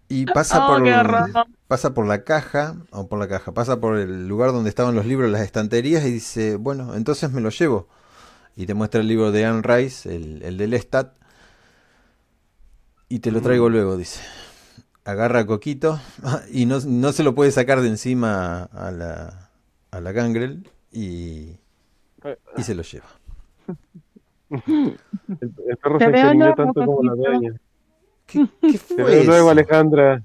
y 0.09 0.25
pasa, 0.25 0.65
Oh, 0.65 0.79
por, 0.79 1.49
pasa 1.67 1.95
por 1.95 2.07
la 2.07 2.23
caja, 2.23 2.77
o 2.91 3.09
por 3.09 3.19
la 3.19 3.27
caja, 3.27 3.53
pasa 3.53 3.81
por 3.81 3.99
el 3.99 4.29
lugar 4.29 4.53
donde 4.53 4.71
estaban 4.71 4.95
los 4.95 5.05
libros, 5.05 5.29
las 5.31 5.41
estanterías, 5.43 6.05
y 6.07 6.13
dice, 6.13 6.55
bueno, 6.55 6.95
entonces 6.95 7.33
me 7.33 7.41
lo 7.41 7.51
llevo. 7.51 7.89
Y 8.55 8.67
te 8.67 8.75
muestra 8.75 9.01
el 9.01 9.09
libro 9.09 9.33
de 9.33 9.45
Anne 9.45 9.63
Rice, 9.63 10.15
el, 10.15 10.43
el 10.43 10.57
de 10.57 10.69
Lestat, 10.69 11.15
y 13.09 13.19
te 13.19 13.31
lo 13.31 13.41
traigo 13.43 13.69
luego, 13.69 13.97
dice. 13.97 14.21
Agarra 15.05 15.41
a 15.41 15.47
Coquito 15.47 16.01
y 16.51 16.67
no, 16.67 16.79
no 16.81 17.13
se 17.13 17.23
lo 17.25 17.35
puede 17.35 17.51
sacar 17.51 17.81
de 17.81 17.89
encima 17.89 18.65
a 18.65 18.91
la, 18.91 19.51
a 19.91 20.01
la 20.01 20.13
gangrel 20.13 20.71
y, 20.91 21.59
y 22.57 22.63
se 22.63 22.75
lo 22.75 22.83
lleva. 22.83 23.07
El, 25.41 25.55
el 25.69 25.77
perro 25.79 25.99
Te 25.99 26.05
se 26.05 26.11
veo 26.11 26.33
encariñó 26.33 26.55
tanto 26.55 26.85
como 26.85 27.03
la 27.03 27.15
dueña. 27.15 27.55
¿Qué, 28.27 28.41
qué 28.67 28.79
Te 28.97 29.05
fue 29.05 29.05
veo 29.05 29.25
luego, 29.25 29.51
eso? 29.51 29.51
Alejandra. 29.51 30.23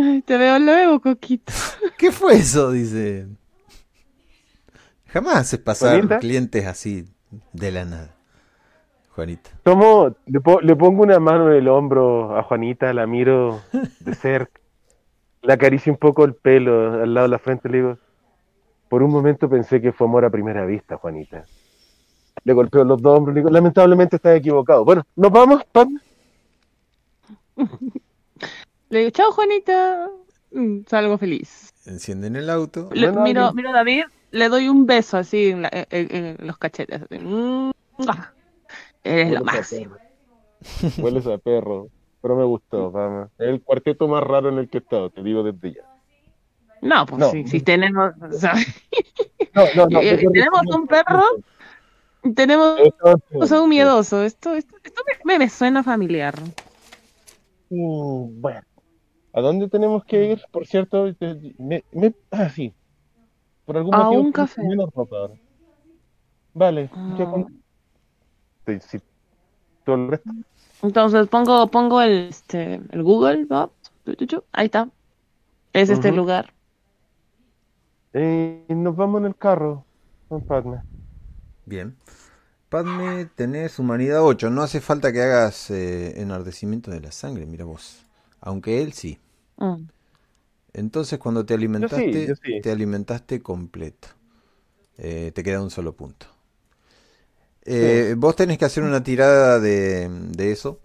Ay, 0.00 0.22
te 0.22 0.36
veo 0.36 0.58
luego, 0.58 1.00
Coquito. 1.00 1.52
¿Qué 1.98 2.12
fue 2.12 2.34
eso? 2.36 2.70
Dice. 2.72 3.26
Jamás 5.06 5.36
haces 5.36 5.58
pasar 5.60 5.90
¿Juanita? 5.96 6.18
clientes 6.18 6.66
así 6.66 7.06
de 7.52 7.72
la 7.72 7.84
nada. 7.84 8.14
Juanita. 9.10 9.50
Tomo, 9.62 10.14
le, 10.26 10.40
po- 10.40 10.60
le 10.60 10.74
pongo 10.76 11.02
una 11.02 11.18
mano 11.18 11.50
en 11.50 11.56
el 11.58 11.68
hombro 11.68 12.36
a 12.36 12.42
Juanita, 12.42 12.92
la 12.94 13.06
miro 13.06 13.60
de 14.00 14.14
cerca, 14.14 14.60
le 15.42 15.52
acaricio 15.52 15.92
un 15.92 15.98
poco 15.98 16.24
el 16.24 16.34
pelo 16.34 17.02
al 17.02 17.14
lado 17.14 17.26
de 17.26 17.30
la 17.32 17.38
frente, 17.38 17.68
le 17.68 17.78
digo, 17.78 17.98
por 18.90 19.02
un 19.04 19.10
momento 19.12 19.48
pensé 19.48 19.80
que 19.80 19.92
fue 19.92 20.06
amor 20.08 20.24
a 20.24 20.30
primera 20.30 20.66
vista, 20.66 20.96
Juanita. 20.98 21.44
Le 22.44 22.52
golpeo 22.52 22.84
los 22.84 23.00
dos 23.00 23.16
hombros, 23.16 23.34
le 23.34 23.40
digo, 23.40 23.50
lamentablemente 23.50 24.16
estás 24.16 24.36
equivocado. 24.36 24.84
Bueno, 24.84 25.04
¿nos 25.14 25.30
vamos, 25.30 25.62
Pam? 25.72 25.98
Le 28.88 28.98
digo, 28.98 29.10
chao, 29.10 29.30
Juanita. 29.32 30.10
Mm, 30.52 30.80
Salgo 30.86 31.16
feliz. 31.18 31.72
Encienden 31.86 32.34
el 32.36 32.50
auto. 32.50 32.88
Le- 32.92 33.06
Bueno, 33.08 33.22
miro, 33.22 33.40
alguien- 33.46 33.56
miro 33.56 33.70
a 33.70 33.72
David, 33.72 34.02
le 34.32 34.48
doy 34.48 34.68
un 34.68 34.86
beso 34.86 35.16
así 35.18 35.50
en, 35.50 35.62
la- 35.62 35.70
en- 35.72 36.36
en 36.40 36.46
los 36.46 36.58
cachetes. 36.58 37.02
así. 37.02 37.18
Mm, 37.18 37.70
¡mua! 37.98 38.32
Eres 39.04 39.28
lo 39.32 39.40
Hueles 39.40 39.44
máximo. 39.44 39.96
Hueles 40.98 41.26
a 41.26 41.38
perro, 41.38 41.88
pero 42.20 42.36
me 42.36 42.44
gustó, 42.44 42.90
Pam. 42.90 43.28
Es 43.38 43.48
el 43.48 43.62
cuarteto 43.62 44.08
más 44.08 44.24
raro 44.24 44.48
en 44.48 44.58
el 44.58 44.68
que 44.68 44.78
he 44.78 44.80
estado, 44.80 45.10
te 45.10 45.22
digo 45.22 45.42
desde 45.44 45.74
ya. 45.74 45.82
No, 46.82 47.06
pues 47.06 47.18
No. 47.20 47.30
sí, 47.30 47.46
si 47.46 47.60
tenemos, 47.60 48.12
o 48.20 48.32
sea, 48.32 48.54
No, 49.54 49.64
no, 49.76 49.86
no. 49.88 50.00
Eh, 50.02 50.16
tenemos 50.16 50.62
un 50.74 50.86
perro, 50.86 51.22
tenemos 52.34 52.78
Entonces, 52.78 53.58
un 53.58 53.68
miedoso. 53.68 54.22
Esto, 54.22 54.54
esto, 54.54 54.76
esto 54.82 55.02
me, 55.24 55.38
me 55.38 55.48
suena 55.48 55.82
familiar. 55.82 56.34
Mm, 57.70 58.40
Bueno, 58.40 58.60
¿a 59.32 59.40
dónde 59.40 59.68
tenemos 59.68 60.04
que 60.04 60.32
ir? 60.32 60.42
Por 60.50 60.66
cierto, 60.66 61.06
me, 61.58 61.84
me- 61.92 62.14
ah, 62.30 62.48
sí. 62.48 62.72
Por 63.64 63.76
algún 63.76 63.94
A 63.94 64.04
motivo 64.04 64.22
un 64.22 64.32
café. 64.32 64.62
menos 64.62 64.90
ropa 64.94 65.16
ahora. 65.16 65.34
Vale, 66.54 66.90
¿qué 67.16 67.24
con- 67.24 67.62
Sí, 68.66 68.78
sí, 68.80 68.98
todo 69.84 69.96
el 69.96 70.08
resto. 70.10 70.30
Entonces 70.82 71.28
pongo, 71.28 71.66
pongo 71.68 72.00
el, 72.00 72.28
este, 72.30 72.80
el 72.90 73.02
Google. 73.02 73.46
Ahí 74.52 74.66
está. 74.66 74.88
Es 75.72 75.90
este 75.90 76.10
lugar. 76.10 76.52
Eh, 78.12 78.64
nos 78.68 78.94
vamos 78.96 79.20
en 79.20 79.26
el 79.26 79.36
carro. 79.36 79.84
con 80.28 80.46
Padme. 80.46 80.82
Bien. 81.64 81.96
Padme, 82.68 83.26
tenés 83.26 83.78
humanidad 83.78 84.24
8. 84.24 84.50
No 84.50 84.62
hace 84.62 84.80
falta 84.80 85.12
que 85.12 85.22
hagas 85.22 85.70
eh, 85.70 86.20
enardecimiento 86.20 86.90
de 86.90 87.00
la 87.00 87.12
sangre, 87.12 87.46
mira 87.46 87.64
vos. 87.66 88.06
Aunque 88.40 88.82
él 88.82 88.92
sí. 88.94 89.20
Mm. 89.60 89.90
Entonces 90.72 91.18
cuando 91.18 91.44
te 91.46 91.54
alimentaste, 91.54 92.26
yo 92.26 92.34
sí. 92.36 92.60
te 92.60 92.70
alimentaste 92.72 93.40
completo. 93.42 94.08
Eh, 94.98 95.32
te 95.34 95.42
queda 95.44 95.62
un 95.62 95.70
solo 95.70 95.94
punto. 95.94 96.26
Eh, 97.64 98.14
Vos 98.16 98.36
tenés 98.36 98.58
que 98.58 98.64
hacer 98.64 98.82
una 98.82 99.02
tirada 99.02 99.60
de, 99.60 100.08
de 100.08 100.52
eso 100.52 100.80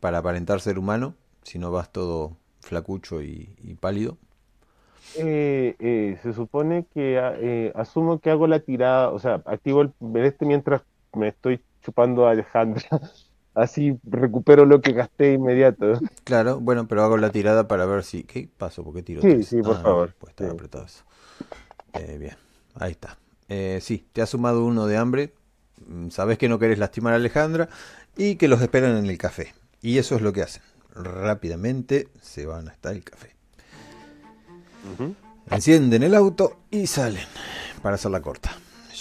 para 0.00 0.18
aparentar 0.18 0.60
ser 0.62 0.78
humano, 0.78 1.16
si 1.42 1.58
no 1.58 1.70
vas 1.72 1.92
todo 1.92 2.36
flacucho 2.62 3.22
y, 3.22 3.56
y 3.62 3.74
pálido. 3.76 4.18
Eh, 5.14 5.74
eh, 5.78 6.18
se 6.22 6.32
supone 6.32 6.86
que 6.94 7.18
ah, 7.18 7.34
eh, 7.38 7.72
asumo 7.74 8.20
que 8.20 8.30
hago 8.30 8.46
la 8.46 8.60
tirada, 8.60 9.10
o 9.10 9.18
sea, 9.18 9.42
activo 9.46 9.82
el 9.82 9.92
este 10.16 10.44
mientras 10.46 10.82
me 11.14 11.28
estoy 11.28 11.60
chupando 11.82 12.26
a 12.26 12.32
Alejandra. 12.32 12.82
Así 13.54 13.98
recupero 14.04 14.64
lo 14.66 14.80
que 14.80 14.92
gasté 14.92 15.32
inmediato. 15.32 16.00
Claro, 16.22 16.60
bueno, 16.60 16.86
pero 16.86 17.02
hago 17.02 17.16
la 17.16 17.30
tirada 17.30 17.66
para 17.66 17.86
ver 17.86 18.04
si... 18.04 18.22
¿Qué 18.22 18.48
pasó? 18.56 18.84
¿Por 18.84 18.94
qué 18.94 19.02
tiro 19.02 19.20
Sí, 19.22 19.28
tres? 19.32 19.48
sí, 19.48 19.62
por 19.62 19.74
Ah, 19.76 19.80
favor. 19.82 20.14
Pues 20.20 20.34
Sí. 20.38 20.44
apretado 20.44 20.84
eso. 20.84 21.02
Eh, 21.94 22.18
bien, 22.18 22.36
ahí 22.76 22.92
está. 22.92 23.18
Eh, 23.48 23.80
sí, 23.82 24.06
te 24.12 24.22
ha 24.22 24.26
sumado 24.26 24.64
uno 24.64 24.86
de 24.86 24.96
hambre. 24.96 25.34
Mm, 25.88 26.10
Sabes 26.10 26.38
que 26.38 26.48
no 26.48 26.60
querés 26.60 26.78
lastimar 26.78 27.14
a 27.14 27.16
Alejandra 27.16 27.68
y 28.16 28.36
que 28.36 28.46
los 28.46 28.60
esperan 28.62 28.96
en 28.96 29.06
el 29.06 29.18
café. 29.18 29.54
Y 29.82 29.98
eso 29.98 30.14
es 30.14 30.22
lo 30.22 30.32
que 30.32 30.42
hacen. 30.42 30.62
Rápidamente 30.94 32.08
se 32.20 32.46
van 32.46 32.68
hasta 32.68 32.92
el 32.92 33.02
café. 33.02 33.37
Encienden 35.50 36.02
el 36.02 36.14
auto 36.14 36.58
y 36.70 36.86
salen 36.86 37.24
para 37.82 37.94
hacer 37.94 38.10
la 38.10 38.20
corta. 38.20 38.50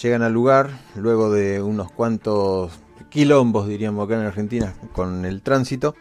Llegan 0.01 0.21
al 0.21 0.33
lugar 0.33 0.69
luego 0.95 1.31
de 1.31 1.61
unos 1.61 1.91
cuantos 1.91 2.71
quilombos, 3.09 3.67
diríamos 3.67 4.05
acá 4.05 4.19
en 4.19 4.27
Argentina, 4.27 4.73
con 4.93 5.25
el 5.25 5.41
tránsito 5.41 5.95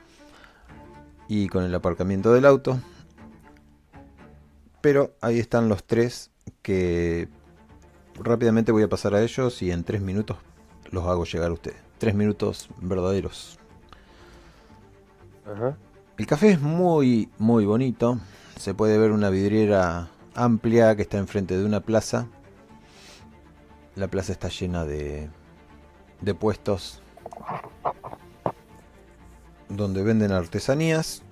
y 1.28 1.48
con 1.48 1.64
el 1.64 1.74
aparcamiento 1.74 2.32
del 2.32 2.46
auto. 2.46 2.78
Pero 4.80 5.14
ahí 5.20 5.38
están 5.38 5.68
los 5.68 5.84
tres 5.84 6.30
que 6.62 7.28
rápidamente 8.18 8.72
voy 8.72 8.82
a 8.82 8.88
pasar 8.88 9.14
a 9.14 9.22
ellos 9.22 9.62
y 9.62 9.70
en 9.70 9.84
tres 9.84 10.00
minutos 10.00 10.36
los 10.90 11.04
hago 11.06 11.24
llegar 11.24 11.50
a 11.50 11.54
ustedes. 11.54 11.78
Tres 11.98 12.14
minutos 12.14 12.68
verdaderos. 12.80 13.58
Ajá. 15.44 15.76
El 16.18 16.26
café 16.26 16.50
es 16.50 16.60
muy, 16.60 17.30
muy 17.38 17.64
bonito. 17.64 18.18
Se 18.56 18.74
puede 18.74 18.98
ver 18.98 19.12
una 19.12 19.30
vidriera 19.30 20.08
amplia 20.34 20.96
que 20.96 21.02
está 21.02 21.18
enfrente 21.18 21.56
de 21.56 21.64
una 21.64 21.80
plaza. 21.80 22.26
La 23.94 24.08
plaza 24.08 24.32
está 24.32 24.48
llena 24.48 24.84
de, 24.84 25.30
de 26.20 26.34
puestos 26.34 27.00
donde 29.68 30.02
venden 30.02 30.32
artesanías. 30.32 31.22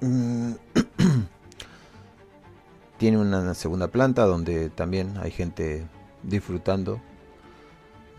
Mm, 0.00 0.52
Tiene 2.98 3.18
una 3.18 3.54
segunda 3.54 3.88
planta 3.88 4.26
donde 4.26 4.70
también 4.70 5.16
hay 5.18 5.30
gente 5.30 5.86
disfrutando 6.22 7.00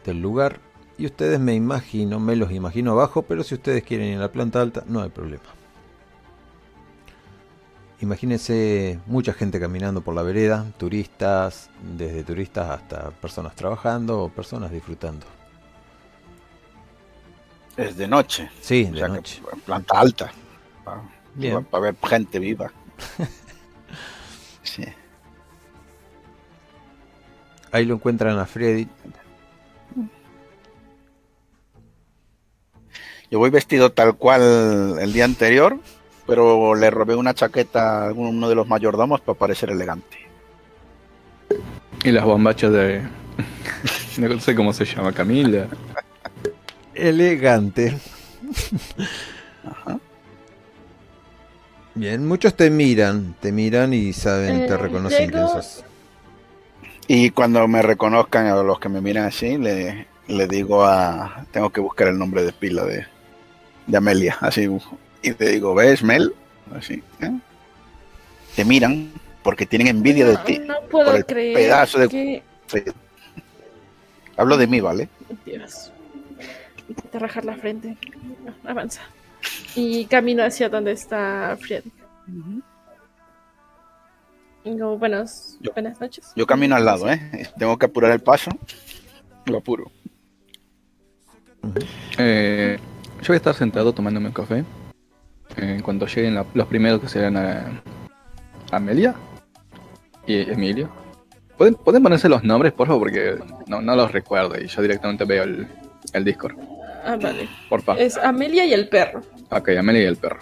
del 0.05 0.22
lugar. 0.22 0.59
Y 0.97 1.05
ustedes 1.05 1.39
me 1.39 1.55
imagino, 1.55 2.20
me 2.20 2.36
los 2.36 2.51
imagino 2.51 2.91
abajo, 2.91 3.24
pero 3.24 3.43
si 3.43 3.55
ustedes 3.55 3.84
quieren 3.84 4.07
ir 4.07 4.18
a 4.18 4.22
la 4.22 4.32
planta 4.32 4.62
alta, 4.62 4.84
no 4.88 5.01
hay 5.01 5.09
problema. 5.09 5.43
Imagínense 8.02 8.99
mucha 9.06 9.32
gente 9.32 9.60
caminando 9.60 10.02
por 10.02 10.16
la 10.16 10.24
vereda, 10.24 10.66
turistas, 10.78 11.70
desde 11.95 12.24
turistas 12.24 12.70
hasta 12.72 13.12
personas 13.12 13.56
trabajando 13.56 14.24
o 14.24 14.30
personas 14.30 14.72
disfrutando. 14.72 15.26
Es 17.78 17.95
de 17.97 18.08
noche. 18.08 18.49
Sí, 18.60 18.88
O 18.89 18.93
de 18.93 18.99
sea, 18.99 19.08
noche. 19.08 19.41
planta 19.66 19.99
alta. 19.99 20.32
Bien. 21.36 21.64
Para 21.66 21.84
ver 21.84 21.95
gente 22.08 22.39
viva. 22.39 22.72
sí. 24.64 24.84
Ahí 27.72 27.86
lo 27.86 27.95
encuentran 27.95 28.38
a 28.39 28.45
Freddy. 28.45 28.88
Yo 33.30 33.39
voy 33.39 33.49
vestido 33.49 33.93
tal 33.93 34.16
cual 34.18 34.97
el 34.99 35.14
día 35.14 35.24
anterior, 35.24 35.80
pero 36.32 36.75
le 36.75 36.89
robé 36.89 37.13
una 37.13 37.34
chaqueta 37.34 38.07
a 38.07 38.13
uno 38.13 38.47
de 38.47 38.55
los 38.55 38.65
mayordomos 38.65 39.19
para 39.19 39.38
parecer 39.38 39.69
elegante. 39.69 40.17
Y 42.05 42.11
las 42.11 42.23
bombachas 42.23 42.71
de. 42.71 43.01
No 44.17 44.39
sé 44.39 44.55
cómo 44.55 44.71
se 44.71 44.86
llama, 44.86 45.11
Camila. 45.11 45.67
Elegante. 46.93 47.97
Bien, 51.95 52.25
muchos 52.25 52.55
te 52.55 52.69
miran, 52.69 53.36
te 53.41 53.51
miran 53.51 53.93
y 53.93 54.13
saben, 54.13 54.67
te 54.67 54.73
Eh, 54.73 54.77
reconocen 54.77 55.29
quién 55.32 55.41
llego- 55.43 55.51
sos. 55.61 55.84
Y 57.07 57.32
cuando 57.32 57.67
me 57.67 57.82
reconozcan 57.82 58.47
a 58.47 58.55
los 58.63 58.79
que 58.79 58.88
me 58.88 59.01
miran 59.01 59.25
así, 59.25 59.57
le, 59.57 60.07
le 60.27 60.47
digo 60.47 60.86
a... 60.86 61.45
Tengo 61.51 61.69
que 61.71 61.82
buscar 61.82 62.07
el 62.07 62.17
nombre 62.17 62.43
de 62.45 62.53
pila 62.53 62.86
de, 62.86 63.05
de 63.88 63.97
Amelia, 63.97 64.38
así. 64.39 64.69
Y 65.22 65.32
le 65.34 65.49
digo, 65.51 65.76
¿ves, 65.76 66.03
Mel? 66.03 66.34
Así. 66.76 67.03
¿eh? 67.22 67.32
Te 68.55 68.65
miran 68.65 69.11
porque 69.43 69.65
tienen 69.65 69.88
envidia 69.88 70.26
de 70.26 70.38
ti. 70.38 70.59
No, 70.59 70.76
puedo 70.89 71.07
por 71.07 71.15
el 71.15 71.26
creer 71.26 71.53
pedazo 71.55 71.99
de- 71.99 72.07
que... 72.09 72.43
Sí. 72.67 72.82
Hablo 74.38 74.57
de 74.57 74.67
mí, 74.67 74.80
¿vale? 74.80 75.09
Dios. 75.45 75.91
Intenta 76.88 77.19
rajar 77.19 77.45
la 77.45 77.55
frente. 77.55 77.97
Avanza. 78.65 79.01
Y 79.76 80.05
camino 80.05 80.43
hacia 80.43 80.69
donde 80.69 80.91
está 80.93 81.57
Fred. 81.59 81.84
Digo, 84.63 84.97
buenos, 84.97 85.57
Yo- 85.59 85.72
buenas 85.74 85.99
noches. 85.99 86.32
Yo 86.36 86.45
camino 86.45 86.76
al 86.76 86.86
lado, 86.86 87.11
¿eh? 87.11 87.49
Tengo 87.57 87.78
que 87.78 87.86
apurar 87.88 88.11
el 88.11 88.19
paso. 88.22 88.51
Lo 89.45 89.57
apuro. 89.57 89.91
Eh, 92.17 92.78
yo 93.22 93.28
voy 93.28 93.34
a 93.36 93.38
estar 93.38 93.55
sentado 93.55 93.91
tomándome 93.93 94.28
un 94.28 94.34
café. 94.34 94.63
En 95.58 95.82
cuanto 95.82 96.06
lleguen 96.08 96.36
la- 96.36 96.45
los 96.54 96.68
primeros 96.68 97.02
que 97.02 97.08
serán 97.08 97.38
a, 97.38 97.82
Amelia 98.72 99.14
y 100.26 100.49
Emilio. 100.49 100.89
¿Pueden, 101.58 101.76
¿Pueden 101.76 102.02
ponerse 102.02 102.30
los 102.30 102.43
nombres, 102.43 102.72
por 102.74 102.88
favor? 102.88 103.02
Porque 103.04 103.38
no, 103.68 103.82
no 103.82 103.95
los 103.95 104.12
recuerdo 104.12 104.60
y 104.60 104.68
yo 104.68 104.82
directamente 104.82 105.26
veo 105.26 105.43
el, 105.43 105.68
el 106.14 106.24
Discord. 106.24 106.56
Ah, 107.06 107.18
vale. 107.22 107.49
Porfa. 107.70 107.95
Es 107.97 108.18
Amelia 108.18 108.66
y 108.66 108.74
el 108.74 108.88
perro. 108.88 109.22
Ok, 109.49 109.70
Amelia 109.78 110.04
y 110.04 110.06
el 110.06 110.16
perro. 110.18 110.39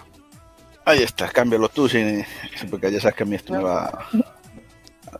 Ahí 0.84 1.02
está, 1.02 1.28
cámbialo 1.28 1.68
tú, 1.68 1.88
sí, 1.88 2.22
porque 2.70 2.90
ya 2.90 3.00
sabes 3.00 3.16
que 3.16 3.22
a 3.22 3.26
mí 3.26 3.36
esto 3.36 3.52
me 3.52 3.58
va... 3.62 4.06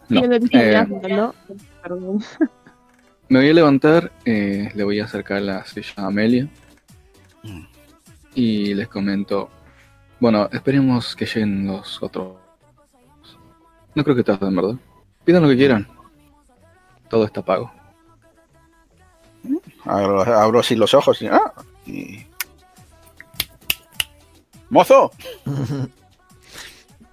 No, 0.08 0.22
eh. 0.24 0.86
Perdón. 1.82 2.22
Me 3.28 3.38
voy 3.40 3.50
a 3.50 3.54
levantar, 3.54 4.10
eh, 4.24 4.70
le 4.74 4.84
voy 4.84 5.00
a 5.00 5.04
acercar 5.04 5.42
la 5.42 5.64
silla 5.66 5.92
a 5.96 6.06
Amelia 6.06 6.48
Mm. 7.42 7.64
y 8.34 8.74
les 8.74 8.86
comento. 8.88 9.50
Bueno, 10.20 10.48
esperemos 10.52 11.16
que 11.16 11.24
lleguen 11.26 11.66
los 11.66 12.02
otros. 12.02 12.36
No 13.94 14.04
creo 14.04 14.14
que 14.16 14.22
tarden, 14.22 14.54
¿verdad? 14.54 14.74
Pidan 15.24 15.42
lo 15.42 15.48
que 15.48 15.56
quieran. 15.56 15.88
Todo 17.08 17.24
está 17.24 17.42
pago. 17.42 17.72
Abro, 19.84 20.22
abro 20.22 20.60
así 20.60 20.76
los 20.76 20.92
ojos 20.94 21.20
y... 21.22 21.26
¡ah! 21.26 21.52
y- 21.86 22.26
¡Mozo! 24.68 25.10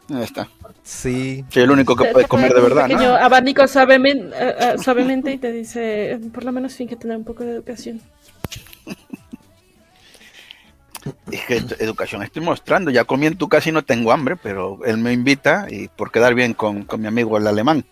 Ahí 0.09 0.23
está. 0.23 0.47
Sí, 0.83 1.43
Soy 1.49 1.63
el 1.63 1.71
único 1.71 1.95
que 1.95 2.05
puede 2.05 2.27
comer 2.27 2.53
de 2.53 2.61
verdad, 2.61 2.83
pequeño 2.87 3.09
¿no? 3.09 3.15
abanico 3.15 3.63
suavemen- 3.63 4.31
eh, 4.33 4.55
eh, 4.59 4.75
suavemente 4.81 5.31
y 5.33 5.37
te 5.37 5.51
dice, 5.51 6.19
por 6.33 6.45
lo 6.45 6.51
menos 6.53 6.73
fin 6.75 6.87
que 6.87 6.95
tener 6.95 7.17
un 7.17 7.23
poco 7.25 7.43
de 7.43 7.51
educación. 7.51 7.99
Es 11.31 11.45
que 11.45 11.57
ed- 11.57 11.75
educación 11.79 12.23
estoy 12.23 12.41
mostrando. 12.43 12.91
Ya 12.91 13.03
comí 13.03 13.25
en 13.27 13.37
tu 13.37 13.47
casa 13.49 13.69
y 13.69 13.71
no 13.71 13.83
tengo 13.83 14.11
hambre, 14.11 14.35
pero 14.35 14.79
él 14.85 14.97
me 14.97 15.13
invita 15.13 15.67
y 15.69 15.87
por 15.87 16.11
quedar 16.11 16.33
bien 16.33 16.53
con, 16.53 16.83
con 16.83 17.01
mi 17.01 17.07
amigo 17.07 17.37
el 17.37 17.47
alemán. 17.47 17.85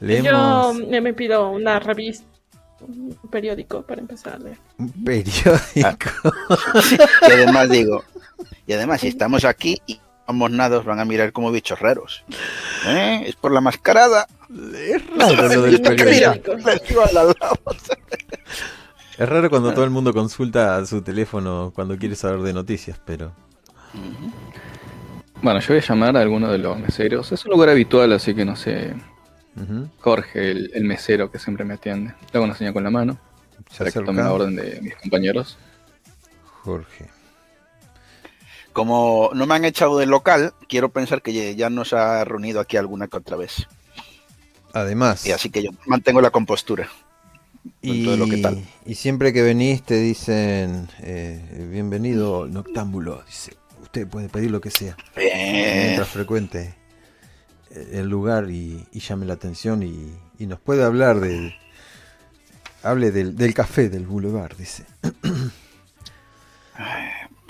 Yo 0.00 0.72
eh, 0.90 1.00
me 1.00 1.12
pido 1.14 1.50
una 1.50 1.78
revista, 1.78 2.26
un 2.80 3.16
periódico 3.30 3.82
para 3.82 4.00
empezar 4.00 4.34
a 4.34 4.38
leer. 4.38 4.58
un 4.78 4.90
periódico. 5.04 6.10
Y 7.28 7.32
además 7.32 7.68
digo, 7.70 8.04
y 8.66 8.72
además 8.72 9.00
si 9.02 9.08
estamos 9.08 9.44
aquí 9.44 9.80
y 9.86 10.00
somos 10.26 10.50
nada, 10.50 10.78
os 10.78 10.84
van 10.84 10.98
a 11.00 11.04
mirar 11.04 11.32
como 11.32 11.52
bichos 11.52 11.78
raros. 11.78 12.24
¿Eh? 12.86 13.24
Es 13.26 13.36
por 13.36 13.52
la 13.52 13.60
mascarada. 13.60 14.26
Es 14.74 15.02
raro 15.16 15.48
lo 15.48 15.62
del 15.62 15.76
Un 15.76 15.82
periódico. 15.82 16.52
Es 19.16 19.26
raro 19.28 19.48
cuando 19.48 19.72
todo 19.72 19.84
el 19.86 19.90
mundo 19.90 20.12
consulta 20.12 20.84
su 20.86 21.00
teléfono 21.02 21.72
cuando 21.74 21.96
quiere 21.98 22.14
saber 22.14 22.40
de 22.42 22.52
noticias, 22.52 23.00
pero 23.04 23.34
Bueno, 25.42 25.60
yo 25.60 25.68
voy 25.74 25.78
a 25.78 25.80
llamar 25.86 26.16
a 26.16 26.20
alguno 26.20 26.50
de 26.50 26.58
los 26.58 26.78
meseros. 26.78 27.32
Es 27.32 27.44
un 27.44 27.52
lugar 27.52 27.68
habitual, 27.70 28.12
así 28.12 28.34
que 28.34 28.44
no 28.44 28.56
sé. 28.56 28.94
Jorge, 30.00 30.50
el, 30.50 30.70
el 30.74 30.84
mesero 30.84 31.30
que 31.30 31.38
siempre 31.38 31.64
me 31.64 31.74
atiende. 31.74 32.14
Le 32.32 32.36
hago 32.38 32.44
una 32.44 32.54
señal 32.54 32.74
con 32.74 32.84
la 32.84 32.90
mano 32.90 33.18
Se 33.70 33.84
para 33.84 33.92
que 33.92 34.00
tome 34.00 34.22
la 34.22 34.32
orden 34.32 34.56
de 34.56 34.80
mis 34.82 34.96
compañeros. 34.96 35.58
Jorge. 36.62 37.10
Como 38.72 39.30
no 39.34 39.46
me 39.46 39.54
han 39.54 39.64
echado 39.64 39.98
del 39.98 40.10
local, 40.10 40.54
quiero 40.68 40.90
pensar 40.92 41.22
que 41.22 41.54
ya 41.56 41.70
nos 41.70 41.92
ha 41.92 42.24
reunido 42.24 42.60
aquí 42.60 42.76
alguna 42.76 43.08
que 43.08 43.16
otra 43.18 43.36
vez. 43.36 43.66
Además, 44.72 45.24
Y 45.24 45.32
así 45.32 45.50
que 45.50 45.62
yo 45.62 45.70
mantengo 45.86 46.20
la 46.20 46.30
compostura. 46.30 46.88
Y, 47.80 48.04
todo 48.04 48.16
lo 48.16 48.26
que 48.26 48.38
tal. 48.38 48.62
y 48.86 48.94
siempre 48.94 49.32
que 49.32 49.42
venís 49.42 49.82
te 49.82 50.00
dicen, 50.00 50.88
eh, 51.00 51.68
bienvenido 51.70 52.46
noctámbulo, 52.46 53.22
dice, 53.26 53.54
usted 53.82 54.06
puede 54.06 54.28
pedir 54.28 54.50
lo 54.50 54.60
que 54.60 54.70
sea. 54.70 54.96
Bien. 55.16 55.86
mientras 55.86 56.08
frecuente 56.08 56.74
eh, 57.70 57.90
el 57.94 58.08
lugar 58.08 58.50
y, 58.50 58.86
y 58.92 59.00
llame 59.00 59.26
la 59.26 59.34
atención 59.34 59.82
y, 59.82 60.12
y 60.38 60.46
nos 60.46 60.60
puede 60.60 60.84
hablar 60.84 61.20
del 61.20 61.54
hable 62.82 63.12
del, 63.12 63.36
del 63.36 63.54
café 63.54 63.88
del 63.88 64.06
boulevard 64.06 64.56
dice 64.56 64.84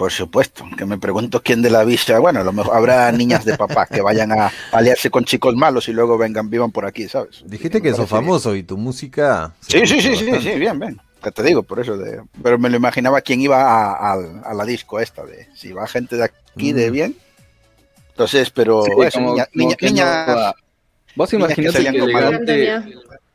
Por 0.02 0.10
supuesto, 0.10 0.64
que 0.76 0.84
me 0.84 0.98
pregunto 0.98 1.40
quién 1.44 1.62
de 1.62 1.70
la 1.70 1.84
vista, 1.84 2.18
bueno, 2.18 2.40
a 2.40 2.42
lo 2.42 2.52
mejor 2.52 2.74
habrá 2.76 3.12
niñas 3.12 3.44
de 3.44 3.56
papá 3.56 3.86
que 3.86 4.00
vayan 4.00 4.32
a 4.32 4.50
aliarse 4.72 5.10
con 5.10 5.24
chicos 5.24 5.54
malos 5.54 5.88
y 5.88 5.92
luego 5.92 6.18
vengan, 6.18 6.50
vivan 6.50 6.72
por 6.72 6.86
aquí, 6.86 7.06
¿sabes? 7.08 7.44
dijiste 7.46 7.80
que 7.80 7.94
sos 7.94 8.08
famoso 8.08 8.56
y 8.56 8.64
tu 8.64 8.76
música 8.76 9.54
Sí, 9.60 9.86
sí, 9.86 10.00
sí, 10.00 10.16
sí, 10.16 10.26
sí, 10.40 10.50
bien, 10.58 10.76
bien. 10.80 11.00
Que 11.22 11.30
te 11.30 11.44
digo, 11.44 11.62
por 11.62 11.78
eso 11.78 11.96
de. 11.96 12.20
Pero 12.42 12.58
me 12.58 12.68
lo 12.68 12.76
imaginaba 12.78 13.20
quién 13.20 13.40
iba 13.42 13.62
a, 13.62 14.12
a- 14.14 14.40
a 14.44 14.54
la 14.54 14.64
disco 14.64 14.98
esta, 14.98 15.24
de 15.24 15.46
si 15.54 15.72
va 15.72 15.86
gente 15.86 16.16
de 16.16 16.24
aquí 16.24 16.72
de 16.72 16.90
Mm. 16.90 16.92
bien. 16.92 17.16
Entonces, 18.10 18.50
pero 18.50 18.82
Sí, 18.82 18.90
eso, 19.06 19.18
como- 19.20 19.34
niña- 19.34 19.46
como 19.46 19.64
niña- 19.66 19.76
que 19.76 19.86
no 19.86 19.92
niñas-. 19.92 20.54
Vos 21.14 21.30
que 21.30 21.36
imaginate 21.36 21.78
que, 21.78 21.84
con 22.00 22.10
elegante. 22.10 22.82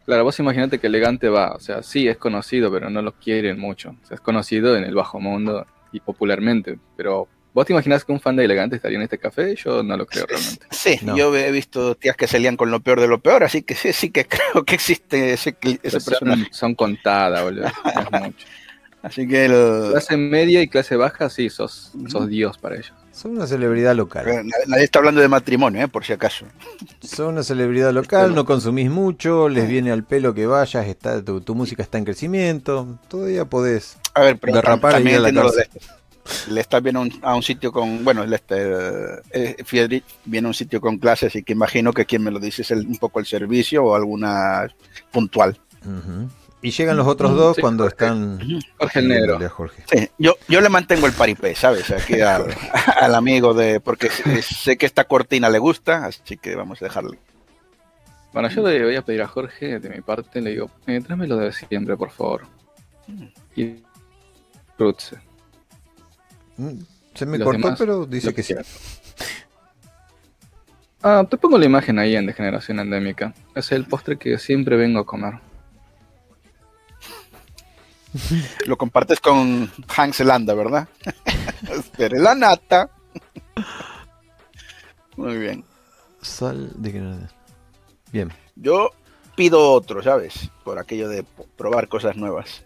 Claro, 0.06 0.24
vos 0.26 0.38
imaginate 0.40 0.80
que 0.80 0.88
elegante 0.88 1.30
va. 1.30 1.52
O 1.54 1.62
sea, 1.62 1.82
sí 1.82 2.10
es 2.10 2.18
conocido, 2.18 2.70
pero 2.74 2.90
no 2.90 3.02
lo 3.02 3.14
quieren 3.14 3.58
mucho. 3.58 3.96
O 4.04 4.06
sea, 4.08 4.16
es 4.16 4.22
conocido 4.22 4.76
en 4.76 4.84
el 4.84 4.94
bajo 4.94 5.22
mundo 5.22 5.66
y 5.92 6.00
popularmente. 6.00 6.78
Pero 6.96 7.28
vos 7.54 7.66
te 7.66 7.74
imaginás 7.74 8.06
que 8.06 8.12
un 8.12 8.20
fan 8.20 8.36
de 8.36 8.46
elegante 8.46 8.76
estaría 8.76 8.98
en 8.98 9.04
este 9.04 9.18
café? 9.18 9.56
Yo 9.56 9.82
no 9.84 9.98
lo 9.98 10.06
creo 10.06 10.26
realmente. 10.28 10.66
Sí, 10.72 11.00
No. 11.04 11.18
yo 11.18 11.36
he 11.36 11.52
visto 11.52 11.96
tías 11.96 12.16
que 12.16 12.28
salían 12.28 12.56
con 12.58 12.70
lo 12.72 12.80
peor 12.82 13.02
de 13.02 13.08
lo 13.08 13.20
peor, 13.20 13.44
así 13.44 13.64
que 13.64 13.74
sí, 13.76 13.94
sí 13.94 14.10
que 14.12 14.26
creo 14.28 14.64
que 14.66 14.76
existe 14.76 15.34
ese, 15.34 15.56
ese 15.84 16.00
personaje. 16.02 16.44
son, 16.44 16.54
son 16.54 16.76
contadas, 16.76 17.44
boludo. 17.44 17.68
No 17.84 18.18
es 18.18 18.24
mucho. 18.24 18.48
Así 19.08 19.28
que 19.28 19.46
el- 19.46 19.92
Clase 19.92 20.18
media 20.18 20.62
y 20.62 20.68
clase 20.68 20.96
baja, 20.96 21.30
sí, 21.30 21.50
sos, 21.50 21.92
sos 22.08 22.28
Dios 22.28 22.58
para 22.58 22.76
ellos. 22.76 22.94
son 23.12 23.32
una 23.32 23.48
celebridad 23.48 23.96
local 23.96 24.26
nadie- 24.68 24.84
está 24.84 25.00
hablando 25.00 25.22
de 25.22 25.28
matrimonio, 25.28 25.82
¿eh? 25.84 25.88
por 25.88 26.06
si 26.06 26.14
acaso. 26.14 26.46
son 27.02 27.34
una 27.34 27.44
celebridad 27.44 27.92
local 27.92 28.36
no 28.36 28.46
consumís 28.46 28.90
mucho 28.92 29.50
les 29.50 29.68
viene 29.68 29.92
al 29.92 30.04
pelo 30.04 30.34
que 30.36 30.46
vayas 30.46 30.86
está 30.86 31.24
tu, 31.24 31.42
tu 31.42 31.56
música 31.56 31.82
está 31.82 31.98
en 31.98 32.06
crecimiento 32.06 33.00
todavía 33.08 33.46
podés 33.46 33.98
A 34.14 34.22
ver, 34.22 34.38
pero 34.38 34.54
Derrapar 34.54 34.94
tam- 34.96 35.06
y 35.06 35.10
ir 35.10 35.16
a 35.16 35.20
la 35.20 35.32
de. 35.32 35.68
Le 36.50 36.60
estás 36.60 36.84
viendo 36.84 37.00
a 37.00 37.04
un, 37.04 37.14
a 37.22 37.36
un 37.36 37.42
sitio 37.42 37.72
con, 37.72 38.04
bueno, 38.04 38.22
el 38.22 38.34
este, 38.34 38.56
eh, 39.32 39.56
Friedrich 39.66 40.04
viene 40.26 40.48
a 40.48 40.50
un 40.50 40.54
sitio 40.54 40.82
con 40.82 40.98
clases 40.98 41.34
y 41.38 41.42
que 41.44 41.54
imagino 41.54 41.94
que 41.94 42.06
quien 42.06 42.22
me 42.22 42.32
lo 42.32 42.40
dice 42.40 42.64
es 42.64 42.72
el- 42.72 42.86
un 42.86 42.98
poco 42.98 43.20
el 43.22 43.26
servicio 43.26 43.82
o 43.86 43.96
alguna 43.96 44.68
puntual. 45.10 45.58
Ujú. 45.86 46.28
Y 46.62 46.72
llegan 46.72 46.98
los 46.98 47.08
otros 47.08 47.36
dos 47.36 47.56
Sí, 47.56 47.62
cuando 47.62 47.84
Jorge. 47.84 47.96
están 47.96 48.40
Jorge 48.80 49.00
el 49.00 49.08
negro. 49.08 49.50
Jorge. 49.50 49.84
Sí, 49.92 50.10
yo, 50.18 50.36
yo 50.48 50.62
le 50.62 50.70
mantengo 50.70 51.06
el 51.08 51.14
paripé, 51.14 51.54
¿sabes? 51.56 51.92
Aquí 51.92 52.20
al, 52.22 52.46
al 53.02 53.16
amigo 53.16 53.54
de, 53.54 53.80
porque 53.80 54.10
sé, 54.10 54.78
que 54.78 54.86
esta 54.86 55.04
cortina 55.06 55.50
le 55.50 55.60
gusta, 55.60 56.06
así 56.06 56.38
que 56.38 56.56
vamos 56.56 56.82
a 56.82 56.86
dejarle. 56.86 57.20
Bueno, 58.34 58.50
yo 58.50 58.68
le 58.68 58.84
voy 58.84 58.96
a 58.96 59.02
pedir 59.02 59.22
a 59.22 59.28
Jorge, 59.28 59.80
de 59.80 59.90
mi 59.90 60.02
parte, 60.02 60.42
le 60.42 60.52
digo, 60.52 60.70
eh, 60.86 61.02
tráemelo 61.02 61.38
de 61.38 61.52
siempre, 61.54 61.96
por 61.98 62.12
favor. 62.12 62.46
Y 63.56 63.84
Roots, 64.78 65.16
Mm, 66.58 66.80
se 67.14 67.26
me 67.28 67.38
Los 67.38 67.46
cortó 67.46 67.62
demás, 67.62 67.80
pero 67.80 68.06
dice 68.08 68.28
lo 68.28 68.34
que 68.34 68.42
sí. 68.42 68.56
Ah, 71.04 71.26
te 71.30 71.38
pongo 71.38 71.58
la 71.58 71.66
imagen 71.66 72.00
ahí 72.00 72.16
en 72.16 72.26
Degeneración 72.26 72.80
Endémica. 72.80 73.34
Es 73.54 73.72
el 73.72 73.86
postre 73.86 74.18
que 74.18 74.38
siempre 74.40 74.76
vengo 74.76 75.00
a 75.00 75.06
comer. 75.06 75.36
Lo 78.66 78.78
compartes 78.78 79.20
con 79.20 79.72
Hans 79.96 80.20
Landa, 80.22 80.54
¿verdad? 80.54 80.88
Espere 81.72 82.20
la 82.20 82.34
nata. 82.36 82.90
Muy 85.16 85.38
bien. 85.38 85.64
Sal 86.22 86.72
de 86.76 86.92
que 86.92 87.00
no- 87.00 87.28
Bien. 88.12 88.32
Yo 88.56 88.92
pido 89.36 89.72
otro, 89.72 90.02
¿sabes? 90.02 90.50
Por 90.64 90.80
aquello 90.80 91.10
de 91.10 91.26
probar 91.58 91.88
cosas 91.88 92.16
nuevas. 92.16 92.64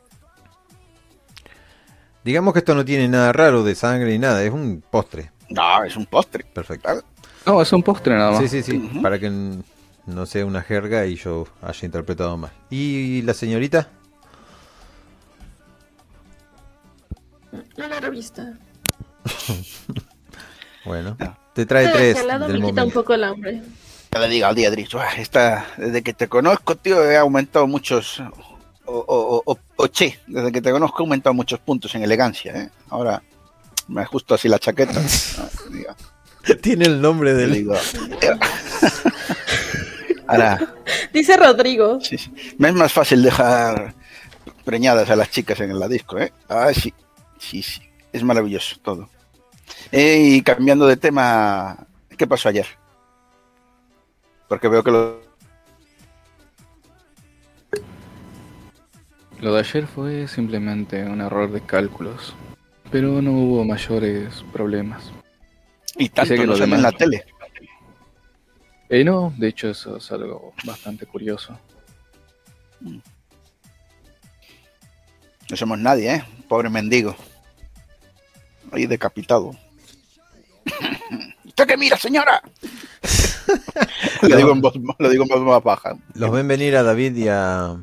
Digamos 2.24 2.54
que 2.54 2.60
esto 2.60 2.76
no 2.76 2.86
tiene 2.86 3.08
nada 3.08 3.34
raro 3.34 3.64
de 3.64 3.74
sangre 3.74 4.12
ni 4.12 4.20
nada, 4.20 4.44
es 4.44 4.52
un 4.52 4.84
postre. 4.88 5.32
No, 5.50 5.84
es 5.84 5.96
un 5.98 6.06
postre. 6.06 6.44
Perfecto. 6.46 6.84
Claro. 6.84 7.02
No, 7.46 7.62
es 7.62 7.74
un 7.74 7.82
postre 7.82 8.14
nada 8.16 8.32
más. 8.32 8.42
Sí, 8.42 8.48
sí, 8.48 8.62
sí, 8.64 9.00
para 9.02 9.18
que 9.20 9.30
no 10.06 10.26
sea 10.28 10.46
una 10.46 10.62
jerga 10.62 11.06
y 11.08 11.16
yo 11.16 11.48
haya 11.62 11.86
interpretado 11.86 12.38
mal. 12.38 12.52
¿Y 12.70 13.24
la 13.24 13.34
señorita? 13.34 13.90
No 17.78 17.88
la 17.88 18.00
revista. 18.00 18.54
Bueno, 20.84 21.16
No. 21.20 21.38
te 21.54 21.66
trae 21.68 21.86
Pero 21.86 21.98
tres 21.98 22.18
al 22.20 22.28
lado 22.28 22.48
del 22.48 22.60
me 22.60 22.68
quita 22.70 22.70
un 22.70 22.76
momento. 22.88 23.02
poco 23.02 23.14
el 23.14 23.24
hambre. 23.24 23.62
Ya 24.12 24.20
le 24.20 24.28
digo 24.30 24.48
al 24.48 24.56
día, 24.56 24.72
Dries, 24.72 24.92
"Uah, 24.96 25.14
esta, 25.18 25.68
desde 25.78 26.02
que 26.02 26.14
te 26.14 26.28
conozco, 26.28 26.76
tío, 26.76 27.04
he 27.10 27.16
aumentado 27.18 27.68
muchos. 27.68 28.20
O, 28.86 28.94
o, 29.08 29.44
o, 29.46 29.60
o, 29.76 29.88
che, 29.88 30.20
desde 30.26 30.52
que 30.52 30.60
te 30.62 30.72
conozco 30.72 31.00
he 31.00 31.04
aumentado 31.06 31.34
muchos 31.36 31.60
puntos 31.60 31.94
en 31.96 32.04
elegancia, 32.04 32.52
¿eh? 32.54 32.70
Ahora 32.90 33.22
me 33.88 34.02
ajusto 34.02 34.34
así 34.34 34.48
la 34.50 34.58
chaqueta. 34.58 35.00
Digo, 35.72 35.96
Tiene 36.62 36.86
el 36.86 37.00
nombre 37.00 37.36
del... 37.36 37.54
digo, 37.54 37.76
Ahora, 40.28 40.74
Dice 41.14 41.38
Rodrigo. 41.38 42.00
sí, 42.02 42.18
sí. 42.18 42.32
me 42.58 42.70
es 42.70 42.74
más 42.74 42.92
fácil 42.92 43.22
dejar 43.22 43.94
preñadas 44.66 45.10
a 45.10 45.16
las 45.16 45.30
chicas 45.30 45.60
en 45.60 45.78
la 45.80 45.88
disco, 45.88 46.18
¿eh? 46.18 46.34
Ah, 46.50 46.72
sí, 46.74 46.94
sí, 47.42 47.62
sí. 47.64 47.82
Es 48.14 48.24
maravilloso 48.24 48.78
todo. 48.82 49.10
Eh, 49.92 50.20
y 50.38 50.42
cambiando 50.42 50.86
de 50.86 50.98
tema, 50.98 51.88
¿qué 52.18 52.28
pasó 52.28 52.50
ayer? 52.50 52.68
Porque 54.48 54.68
veo 54.68 54.84
que 54.84 54.92
lo, 54.92 55.22
Lo 59.40 59.54
de 59.56 59.60
ayer 59.62 59.88
fue 59.88 60.28
simplemente 60.28 61.04
un 61.04 61.22
error 61.22 61.52
de 61.52 61.62
cálculos. 61.62 62.36
Pero 62.92 63.22
no 63.22 63.32
hubo 63.32 63.64
mayores 63.66 64.44
problemas. 64.52 65.12
Y 65.98 66.10
tanto 66.10 66.34
que 66.36 66.42
no 66.42 66.46
los 66.48 66.60
sale 66.60 66.76
en 66.76 66.82
demás- 66.82 66.94
la 66.94 66.98
tele. 66.98 67.26
Eh, 68.90 69.04
no, 69.06 69.34
de 69.38 69.48
hecho 69.48 69.70
eso 69.70 69.96
es 69.98 70.12
algo 70.12 70.54
bastante 70.66 71.06
curioso. 71.06 71.58
No 72.82 73.02
somos 75.58 75.80
nadie, 75.80 76.16
¿eh? 76.16 76.24
Pobre 76.50 76.70
mendigo. 76.70 77.16
Ahí 78.72 78.86
decapitado. 78.86 79.52
¿Usted 81.46 81.68
qué 81.68 81.78
mira, 81.78 81.98
señora? 81.98 82.42
lo, 84.22 84.36
digo 84.36 84.52
en 84.52 84.62
voz, 84.62 84.74
lo 84.98 85.10
digo 85.10 85.24
en 85.24 85.30
voz 85.30 85.42
más 85.42 85.64
baja. 85.64 85.98
Los 86.14 86.32
ven 86.32 86.48
venir 86.48 86.76
a 86.76 86.84
David 86.84 87.16
y 87.18 87.28
a... 87.28 87.78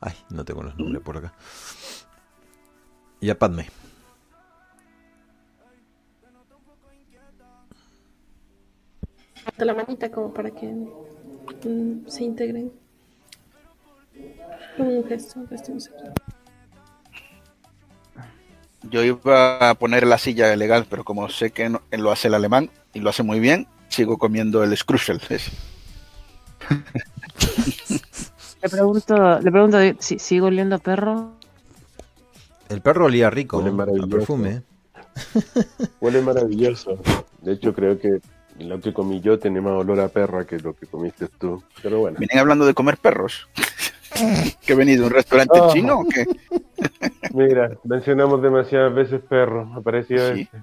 Ay, 0.00 0.14
no 0.28 0.44
tengo 0.44 0.62
los 0.62 0.76
nombres 0.76 1.02
por 1.02 1.16
acá. 1.16 1.32
Y 3.20 3.30
a 3.30 3.38
Padme. 3.38 3.68
Hasta 9.46 9.64
la 9.64 9.74
manita 9.74 10.10
como 10.10 10.32
para 10.32 10.50
que 10.50 10.66
mm, 10.66 12.06
se 12.08 12.24
integren. 12.24 12.72
Como 14.76 14.90
un 14.90 15.06
gesto 15.06 15.44
estemos 15.50 15.88
aquí. 15.88 16.33
Yo 18.90 19.02
iba 19.02 19.70
a 19.70 19.74
poner 19.74 20.06
la 20.06 20.18
silla 20.18 20.54
legal, 20.56 20.86
pero 20.88 21.04
como 21.04 21.28
sé 21.28 21.50
que 21.50 21.68
no- 21.68 21.82
lo 21.90 22.10
hace 22.12 22.28
el 22.28 22.34
alemán 22.34 22.70
y 22.92 23.00
lo 23.00 23.10
hace 23.10 23.22
muy 23.22 23.40
bien, 23.40 23.66
sigo 23.88 24.18
comiendo 24.18 24.62
el 24.62 24.76
Scruffel. 24.76 25.20
Le 28.62 28.70
pregunto, 28.70 29.40
le 29.40 29.50
pregunto 29.52 29.78
si 29.98 30.18
sigo 30.18 30.46
oliendo 30.46 30.76
a 30.76 30.78
perro. 30.78 31.32
El 32.70 32.80
perro 32.80 33.04
olía 33.06 33.28
rico, 33.28 33.58
a 33.58 33.70
maravilloso. 33.70 34.08
perfume. 34.08 34.50
¿eh? 34.50 34.62
Huele 36.00 36.22
maravilloso. 36.22 36.98
De 37.42 37.52
hecho, 37.52 37.74
creo 37.74 37.98
que 38.00 38.20
lo 38.58 38.80
que 38.80 38.94
comí 38.94 39.20
yo 39.20 39.38
tiene 39.38 39.60
más 39.60 39.72
olor 39.74 40.00
a 40.00 40.08
perra 40.08 40.46
que 40.46 40.58
lo 40.58 40.74
que 40.74 40.86
comiste 40.86 41.28
tú. 41.28 41.62
Pero 41.82 41.98
bueno. 41.98 42.18
¿Vienen 42.18 42.38
hablando 42.38 42.64
de 42.64 42.72
comer 42.72 42.96
perros? 42.96 43.46
¿Que 44.64 44.72
he 44.72 44.76
venido 44.76 45.02
de 45.02 45.06
un 45.08 45.14
restaurante 45.14 45.58
Oh. 45.60 45.72
chino 45.72 46.00
o 46.00 46.04
qué? 46.06 46.24
Mira, 47.34 47.70
mencionamos 47.84 48.40
demasiadas 48.42 48.94
veces 48.94 49.20
perro. 49.28 49.70
Apareció 49.74 50.34
Sí. 50.34 50.42
este. 50.42 50.62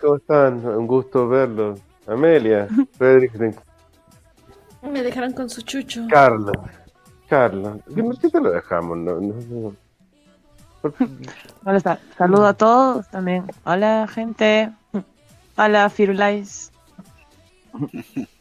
¿cómo 0.00 0.16
están? 0.16 0.64
Un 0.66 0.86
gusto 0.86 1.28
verlos. 1.28 1.80
Amelia, 2.06 2.68
Frederick. 2.96 3.60
Me 4.82 5.02
dejaron 5.02 5.32
con 5.32 5.50
su 5.50 5.62
chucho. 5.62 6.06
Carlos. 6.10 6.56
Carlos. 7.28 7.78
¿Qué 8.20 8.28
te 8.28 8.40
lo 8.40 8.50
dejamos? 8.50 8.96
No, 8.98 9.20
no, 9.20 9.34
no. 9.48 9.74
Hola, 11.64 11.76
está. 11.76 11.98
Saludo 12.16 12.46
a 12.46 12.54
todos 12.54 13.06
también. 13.08 13.44
Hola, 13.64 14.08
gente. 14.12 14.72
Hola, 15.56 15.90
Firulais. 15.90 16.72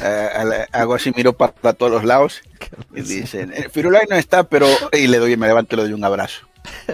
Eh, 0.00 0.66
hago 0.72 0.94
así, 0.94 1.12
miro 1.14 1.32
para, 1.34 1.52
todos 1.74 1.92
los 1.92 2.04
lados 2.04 2.40
y 2.94 3.02
dicen, 3.02 3.52
"Eh, 3.52 3.68
Firulai 3.70 4.06
no 4.08 4.16
está, 4.16 4.44
pero... 4.44 4.66
Y 4.92 5.06
le 5.06 5.18
doy, 5.18 5.36
me 5.36 5.46
levanto 5.46 5.74
y 5.74 5.76
le 5.78 5.82
doy 5.84 5.92
un 5.92 6.04
abrazo. 6.04 6.46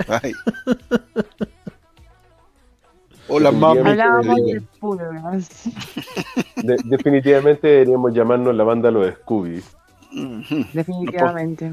Ay. 0.09 0.33
Hola, 3.29 3.51
digo. 3.51 3.83
de 6.57 6.77
definitivamente 6.85 7.67
deberíamos 7.69 8.13
llamarnos 8.15 8.55
la 8.55 8.65
banda 8.65 8.91
Los 8.91 9.15
Scooby. 9.15 9.63
Definitivamente. 10.73 11.73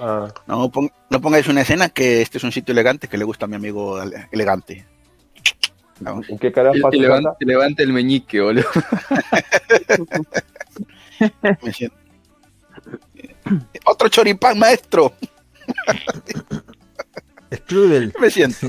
Ah, 0.00 0.28
No, 0.46 0.70
pon- 0.70 0.92
no 1.08 1.20
pongáis 1.20 1.48
una 1.48 1.62
escena 1.62 1.88
que 1.88 2.20
este 2.20 2.36
es 2.38 2.44
un 2.44 2.52
sitio 2.52 2.72
elegante 2.72 3.08
que 3.08 3.16
le 3.16 3.24
gusta 3.24 3.46
a 3.46 3.48
mi 3.48 3.56
amigo 3.56 4.00
ele- 4.02 4.28
elegante. 4.30 4.84
Vamos. 6.00 6.28
¿En 6.28 6.38
qué 6.38 6.52
levanta, 7.46 7.82
el 7.82 7.92
meñique, 7.92 8.40
boludo. 8.40 8.66
Otro 13.84 14.08
choripán, 14.08 14.58
maestro. 14.58 15.12
Strudel. 17.52 18.12
Me 18.20 18.30
siento. 18.30 18.66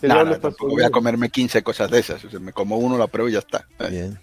¿Qué 0.00 0.08
No, 0.08 0.24
no, 0.24 0.38
tampoco 0.38 0.68
voy 0.68 0.82
a 0.84 0.90
comerme 0.90 1.28
15 1.28 1.62
cosas 1.62 1.90
de 1.90 1.98
esas. 1.98 2.24
O 2.24 2.30
sea, 2.30 2.40
me 2.40 2.52
como 2.54 2.78
uno, 2.78 2.96
la 2.96 3.06
pruebo 3.06 3.28
y 3.28 3.32
ya 3.32 3.40
está. 3.40 3.66
Bien. 3.90 4.18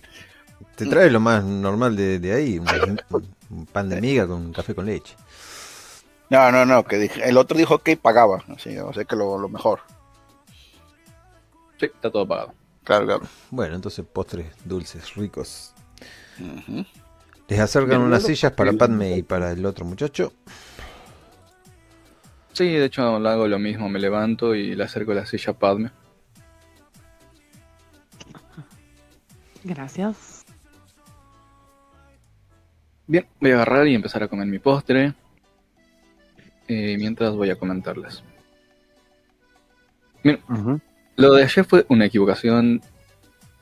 Te 0.76 0.88
trae 0.88 1.12
lo 1.12 1.20
más 1.20 1.44
normal 1.44 1.96
de, 1.96 2.18
de 2.18 2.34
ahí, 2.34 2.58
un, 2.58 3.00
un 3.52 3.66
pan 3.68 3.88
de 3.90 4.02
miga 4.02 4.26
con 4.26 4.52
café 4.54 4.74
con 4.74 4.88
leche. 4.88 5.16
No, 6.32 6.52
no, 6.52 6.66
no. 6.66 6.84
Que 6.84 6.98
dije- 6.98 7.30
el 7.30 7.38
otro 7.38 7.56
dijo 7.58 7.78
que 7.80 7.96
pagaba. 7.96 8.44
Así, 8.56 8.76
o 8.80 8.92
sea 8.92 9.06
que 9.06 9.16
lo, 9.16 9.38
lo 9.38 9.50
mejor. 9.50 9.82
Sí, 11.80 11.86
está 11.86 12.10
todo 12.12 12.28
pagado. 12.28 12.54
Claro, 12.84 13.06
claro. 13.06 13.28
Bueno, 13.52 13.76
entonces 13.76 14.06
postres 14.06 14.48
dulces, 14.66 15.16
ricos. 15.16 15.74
Ujú. 16.40 16.86
Les 17.48 17.60
acercan 17.60 18.02
unas 18.02 18.24
sillas 18.24 18.52
para. 18.54 18.74
Padme 18.74 19.18
y 19.18 19.24
para 19.24 19.52
el 19.52 19.66
otro 19.66 19.86
muchacho. 19.86 20.34
Sí, 22.54 22.66
de 22.66 22.86
hecho 22.86 23.04
hago 23.04 23.48
lo 23.48 23.60
mismo, 23.60 23.88
me 23.88 24.00
levanto 24.00 24.56
y 24.56 24.76
le 24.76 24.84
acerco 24.84 25.14
la 25.14 25.26
silla 25.26 25.52
a 25.52 25.60
Padme. 25.60 25.92
Gracias. 29.64 30.46
Bien, 33.06 33.26
voy 33.40 33.52
a 33.52 33.56
agarrar 33.56 33.88
y 33.88 33.96
empezar 33.96 34.24
a 34.24 34.28
comer 34.28 34.48
mi 34.48 34.60
postre. 34.60 35.14
eh, 36.70 36.98
mientras 36.98 37.34
voy 37.34 37.50
a 37.50 37.56
comentarles. 37.56 38.22
Bien, 40.22 40.42
Ujú. 40.50 40.82
Lo 41.18 41.34
de 41.34 41.44
ayer 41.44 41.66
fue 41.66 41.86
una 41.90 42.06
equivocación, 42.06 42.82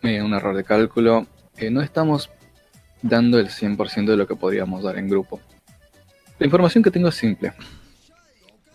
eh, 0.03 0.21
un 0.21 0.33
error 0.33 0.55
de 0.55 0.63
cálculo. 0.63 1.25
Eh, 1.57 1.71
no 1.71 1.81
estamos 1.81 2.29
dando 3.01 3.39
el 3.39 3.49
100% 3.49 4.11
de 4.11 4.17
lo 4.17 4.27
que 4.27 4.35
podríamos 4.35 4.83
dar 4.83 4.97
en 4.97 5.09
grupo. 5.09 5.39
La 6.37 6.45
información 6.45 6.83
que 6.83 6.91
tengo 6.91 7.07
es 7.07 7.15
simple. 7.15 7.53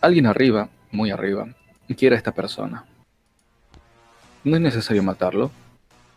Alguien 0.00 0.26
arriba, 0.26 0.70
muy 0.90 1.10
arriba, 1.10 1.46
quiere 1.94 2.16
a 2.16 2.18
esta 2.18 2.32
persona. 2.32 2.86
No 4.44 4.56
es 4.56 4.62
necesario 4.62 5.02
matarlo, 5.02 5.50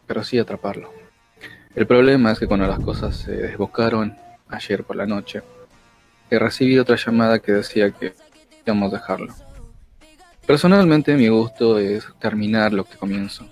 pero 0.07 0.23
sí 0.23 0.39
atraparlo. 0.39 0.93
El 1.75 1.85
problema 1.85 2.31
es 2.31 2.39
que 2.39 2.47
cuando 2.47 2.65
las 2.65 2.79
cosas 2.79 3.17
se 3.17 3.33
desbocaron 3.33 4.15
ayer 4.47 4.85
por 4.85 4.95
la 4.95 5.05
noche, 5.05 5.41
he 6.29 6.39
recibido 6.39 6.83
otra 6.83 6.95
llamada 6.95 7.39
que 7.39 7.51
decía 7.51 7.91
que 7.91 8.13
íbamos 8.65 8.93
a 8.93 8.97
dejarlo. 8.97 9.33
Personalmente 10.45 11.15
mi 11.15 11.29
gusto 11.29 11.79
es 11.79 12.05
terminar 12.19 12.73
lo 12.73 12.83
que 12.83 12.97
comienzo. 12.97 13.45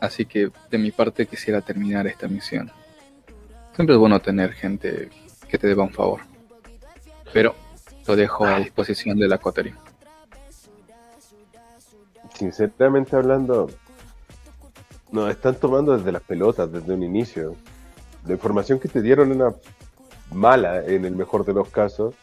Así 0.00 0.24
que 0.24 0.50
de 0.70 0.78
mi 0.78 0.90
parte 0.92 1.26
quisiera 1.26 1.60
terminar 1.60 2.06
esta 2.06 2.28
misión. 2.28 2.70
Siempre 3.74 3.94
es 3.94 3.98
bueno 3.98 4.20
tener 4.20 4.52
gente 4.52 5.10
que 5.48 5.58
te 5.58 5.66
deba 5.66 5.82
un 5.82 5.92
favor. 5.92 6.20
Pero 7.32 7.54
lo 8.06 8.14
dejo 8.14 8.46
a 8.46 8.58
disposición 8.58 9.18
de 9.18 9.28
la 9.28 9.38
cotería. 9.38 9.76
Sinceramente 12.34 13.16
hablando, 13.16 13.70
nos 15.10 15.30
están 15.30 15.56
tomando 15.56 15.96
desde 15.96 16.12
las 16.12 16.22
pelotas, 16.22 16.70
desde 16.70 16.92
un 16.92 17.02
inicio. 17.02 17.56
La 18.26 18.34
información 18.34 18.78
que 18.78 18.88
te 18.88 19.02
dieron 19.02 19.32
era 19.32 19.54
mala 20.32 20.84
en 20.84 21.04
el 21.04 21.16
mejor 21.16 21.44
de 21.44 21.52
los 21.52 21.68
casos, 21.68 22.14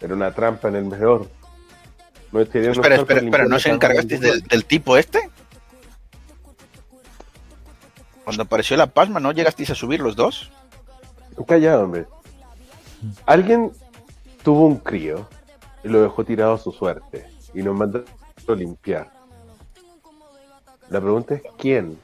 era 0.00 0.14
una 0.14 0.32
trampa 0.32 0.68
en 0.68 0.76
el 0.76 0.84
mejor. 0.84 1.26
No 2.32 2.44
dieron 2.44 2.72
Espera, 2.72 2.96
espera, 2.96 3.20
espera. 3.20 3.44
¿No 3.46 3.58
se 3.58 3.70
la 3.70 3.78
cámara 3.78 4.00
encargaste 4.00 4.42
del 4.48 4.64
tipo 4.64 4.96
este? 4.96 5.30
Cuando 8.24 8.44
apareció 8.44 8.76
la 8.76 8.86
pasma, 8.86 9.18
¿no 9.18 9.32
llegasteis 9.32 9.70
a 9.70 9.74
subir 9.74 10.00
los 10.00 10.14
dos? 10.14 10.50
Calla, 11.46 11.78
hombre. 11.78 12.06
Alguien 13.26 13.72
tuvo 14.44 14.66
un 14.66 14.76
crío 14.76 15.26
y 15.82 15.88
lo 15.88 16.02
dejó 16.02 16.24
tirado 16.24 16.54
a 16.54 16.58
su 16.58 16.70
suerte 16.70 17.26
y 17.54 17.62
nos 17.62 17.74
mandó 17.76 18.04
a 18.46 18.52
limpiar. 18.52 19.10
La 20.90 21.00
pregunta 21.00 21.34
es 21.34 21.42
quién 21.56 21.98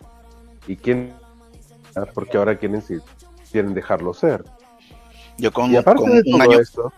y 0.66 0.76
quién, 0.76 1.12
porque 2.14 2.38
ahora 2.38 2.56
quieren 2.58 2.82
quieren 3.50 3.74
dejarlo 3.74 4.14
ser. 4.14 4.44
Yo 5.38 5.52
con, 5.52 5.70
Y 5.70 5.76
aparte 5.76 6.02
con 6.02 6.12
de 6.12 6.22
un 6.24 6.38
todo 6.38 6.42
año, 6.42 6.60
eso, 6.60 6.92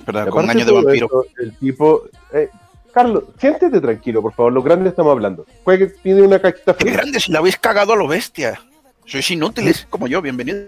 y 0.00 0.04
con 0.04 0.16
un 0.16 0.20
aparte 0.24 0.50
año 0.50 0.64
de 0.64 0.72
vampiro. 0.72 1.06
eso, 1.06 1.24
el 1.38 1.56
tipo, 1.56 2.04
eh, 2.32 2.48
Carlos, 2.92 3.24
siéntete 3.38 3.80
tranquilo, 3.80 4.22
por 4.22 4.32
favor. 4.32 4.52
Los 4.52 4.64
grandes 4.64 4.90
estamos 4.90 5.12
hablando. 5.12 5.46
Juegue, 5.64 5.86
pide 6.02 6.22
una 6.22 6.38
cajita 6.38 6.74
¡Qué 6.76 6.90
grande! 6.90 7.20
Si 7.20 7.30
la 7.30 7.38
habéis 7.38 7.58
cagado 7.58 7.92
a 7.92 7.96
lo 7.96 8.08
bestia. 8.08 8.60
Sois 9.04 9.30
inútiles, 9.30 9.86
como 9.88 10.06
yo, 10.06 10.20
bienvenido. 10.20 10.66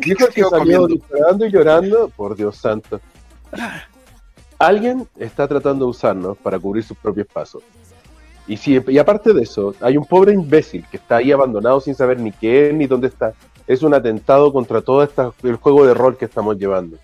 Dijo 0.00 0.26
que 0.34 0.42
salió 0.42 0.86
disparando 0.86 1.46
y 1.46 1.50
llorando. 1.50 2.08
Por 2.16 2.36
Dios 2.36 2.56
santo. 2.56 3.00
Alguien 4.58 5.06
está 5.18 5.46
tratando 5.46 5.84
de 5.84 5.90
usarnos 5.90 6.38
para 6.38 6.58
cubrir 6.58 6.82
sus 6.82 6.96
propios 6.96 7.26
pasos. 7.26 7.62
Y, 8.48 8.56
si, 8.56 8.80
y 8.86 8.98
aparte 8.98 9.32
de 9.32 9.42
eso, 9.42 9.74
hay 9.80 9.96
un 9.96 10.06
pobre 10.06 10.32
imbécil 10.32 10.84
que 10.90 10.96
está 10.96 11.16
ahí 11.16 11.32
abandonado 11.32 11.80
sin 11.80 11.94
saber 11.94 12.20
ni 12.20 12.32
qué 12.32 12.68
es 12.68 12.74
ni 12.74 12.86
dónde 12.86 13.08
está. 13.08 13.34
Es 13.66 13.82
un 13.82 13.92
atentado 13.92 14.52
contra 14.52 14.80
todo 14.80 15.02
esta, 15.02 15.32
el 15.42 15.56
juego 15.56 15.84
de 15.84 15.94
rol 15.94 16.16
que 16.16 16.24
estamos 16.24 16.56
llevando. 16.56 16.96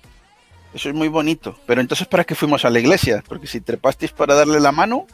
Eso 0.75 0.89
es 0.89 0.95
muy 0.95 1.09
bonito. 1.09 1.57
Pero 1.66 1.81
entonces, 1.81 2.07
¿para 2.07 2.25
qué 2.25 2.35
fuimos 2.35 2.64
a 2.64 2.70
la 2.70 2.79
iglesia? 2.81 3.23
Porque 3.29 3.47
si 3.47 3.61
trepasteis 3.61 4.12
para 4.12 4.35
darle 4.35 4.59
la 4.61 4.73
mano. 4.73 5.07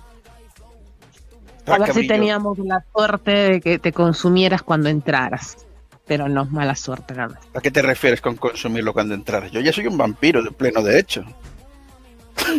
A 1.66 1.78
ver 1.78 1.92
si 1.92 2.06
teníamos 2.06 2.58
la 2.58 2.82
suerte 2.94 3.30
de 3.30 3.60
que 3.60 3.78
te 3.78 3.92
consumieras 3.92 4.62
cuando 4.62 4.88
entraras. 4.88 5.58
Pero 6.06 6.26
no 6.28 6.44
es 6.44 6.50
mala 6.50 6.74
suerte, 6.74 7.14
la 7.14 7.26
verdad. 7.26 7.40
¿A 7.54 7.60
qué 7.60 7.70
te 7.70 7.82
refieres 7.82 8.22
con 8.22 8.36
consumirlo 8.36 8.94
cuando 8.94 9.14
entrar? 9.14 9.50
Yo 9.50 9.60
ya 9.60 9.72
soy 9.72 9.86
un 9.86 9.98
vampiro 9.98 10.42
de 10.42 10.50
pleno 10.50 10.82
derecho. 10.82 11.22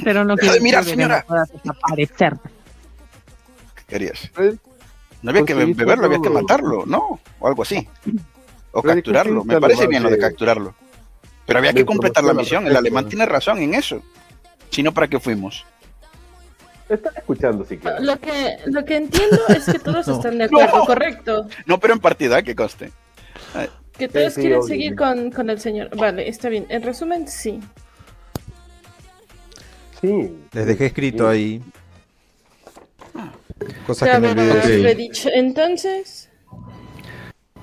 Pero 0.03 0.23
no 0.23 0.35
quiero 0.35 0.53
de 0.53 0.59
mirar, 0.61 0.83
decir 0.83 0.97
que 0.97 1.01
señora. 1.03 1.25
no 1.27 1.35
desaparecer. 1.45 2.37
¿Qué 3.75 3.83
querías? 3.87 4.29
Fred, 4.33 4.55
No 5.23 5.31
había 5.31 5.45
que 5.45 5.53
Conseguiste 5.53 5.83
beberlo, 5.83 6.05
había 6.05 6.21
que 6.21 6.29
matarlo, 6.29 6.83
¿no? 6.85 7.19
O 7.39 7.47
algo 7.47 7.63
así. 7.63 7.87
O 8.71 8.83
capturarlo. 8.83 9.43
Me 9.43 9.59
parece 9.59 9.87
bien 9.87 10.03
lo 10.03 10.09
de 10.09 10.17
de- 10.17 10.21
capturarlo. 10.21 10.75
Pero 11.49 11.59
había 11.59 11.73
que 11.73 11.83
completar 11.85 12.23
la 12.23 12.33
misión. 12.33 12.65
El 12.67 12.75
alemán 12.77 13.09
tiene 13.09 13.25
razón 13.25 13.57
en 13.57 13.73
eso. 13.73 14.01
Si 14.69 14.81
no, 14.83 14.93
¿para 14.93 15.07
qué 15.07 15.19
fuimos? 15.19 15.65
Estás 16.87 17.17
escuchando 17.17 17.65
si 17.65 17.77
quieres. 17.77 18.01
Lo 18.01 18.19
que, 18.19 18.57
lo 18.67 18.85
que 18.85 18.95
entiendo 18.97 19.37
es 19.49 19.65
que 19.65 19.79
todos 19.79 20.07
No. 20.07 20.15
están 20.15 20.37
de 20.37 20.43
acuerdo, 20.45 20.77
No. 20.77 20.85
correcto. 20.85 21.47
No, 21.65 21.79
pero 21.79 21.95
en 21.95 21.99
partida, 21.99 22.41
que 22.43 22.55
conste. 22.55 22.91
Que 23.97 24.07
todos 24.07 24.33
sí, 24.33 24.41
quieren 24.41 24.59
obvio. 24.59 24.67
seguir 24.67 24.95
con, 24.95 25.31
con 25.31 25.49
el 25.49 25.59
señor. 25.59 25.89
Vale, 25.97 26.29
está 26.29 26.49
bien. 26.49 26.65
En 26.69 26.83
resumen, 26.83 27.27
sí. 27.27 27.59
Sí. 30.01 30.31
Les 30.53 30.65
dejé 30.67 30.85
escrito 30.85 31.29
Sí. 31.31 31.35
ahí. 31.35 31.63
Cosas 33.85 34.07
Ya 34.07 34.15
que 34.15 34.19
me 34.21 34.31
olvidé. 34.31 34.61
Fredich. 34.81 35.25
Entonces, 35.33 36.29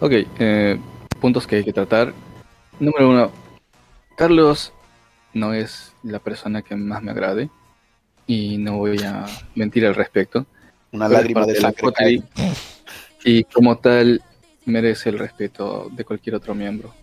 Ok, 0.01 0.12
eh, 0.39 0.78
puntos 1.20 1.47
que 1.47 1.57
hay 1.57 1.64
que 1.64 1.72
tratar. 1.72 2.12
Número 2.78 3.09
uno, 3.09 3.32
Carlos 4.16 4.72
no 5.34 5.52
es 5.52 5.92
la 6.02 6.18
persona 6.18 6.62
que 6.62 6.74
más 6.74 7.02
me 7.02 7.10
agrade 7.10 7.50
y 8.26 8.58
no 8.58 8.78
voy 8.78 9.02
a 9.02 9.26
mentir 9.54 9.86
al 9.86 9.94
respecto. 9.94 10.46
Una 10.92 11.08
lágrima 11.08 11.46
de 11.46 11.60
la 11.60 11.72
sangre. 11.72 12.22
Y 13.24 13.44
como 13.44 13.78
tal, 13.78 14.22
merece 14.64 15.10
el 15.10 15.18
respeto 15.18 15.88
de 15.92 16.04
cualquier 16.04 16.36
otro 16.36 16.54
miembro. 16.54 16.94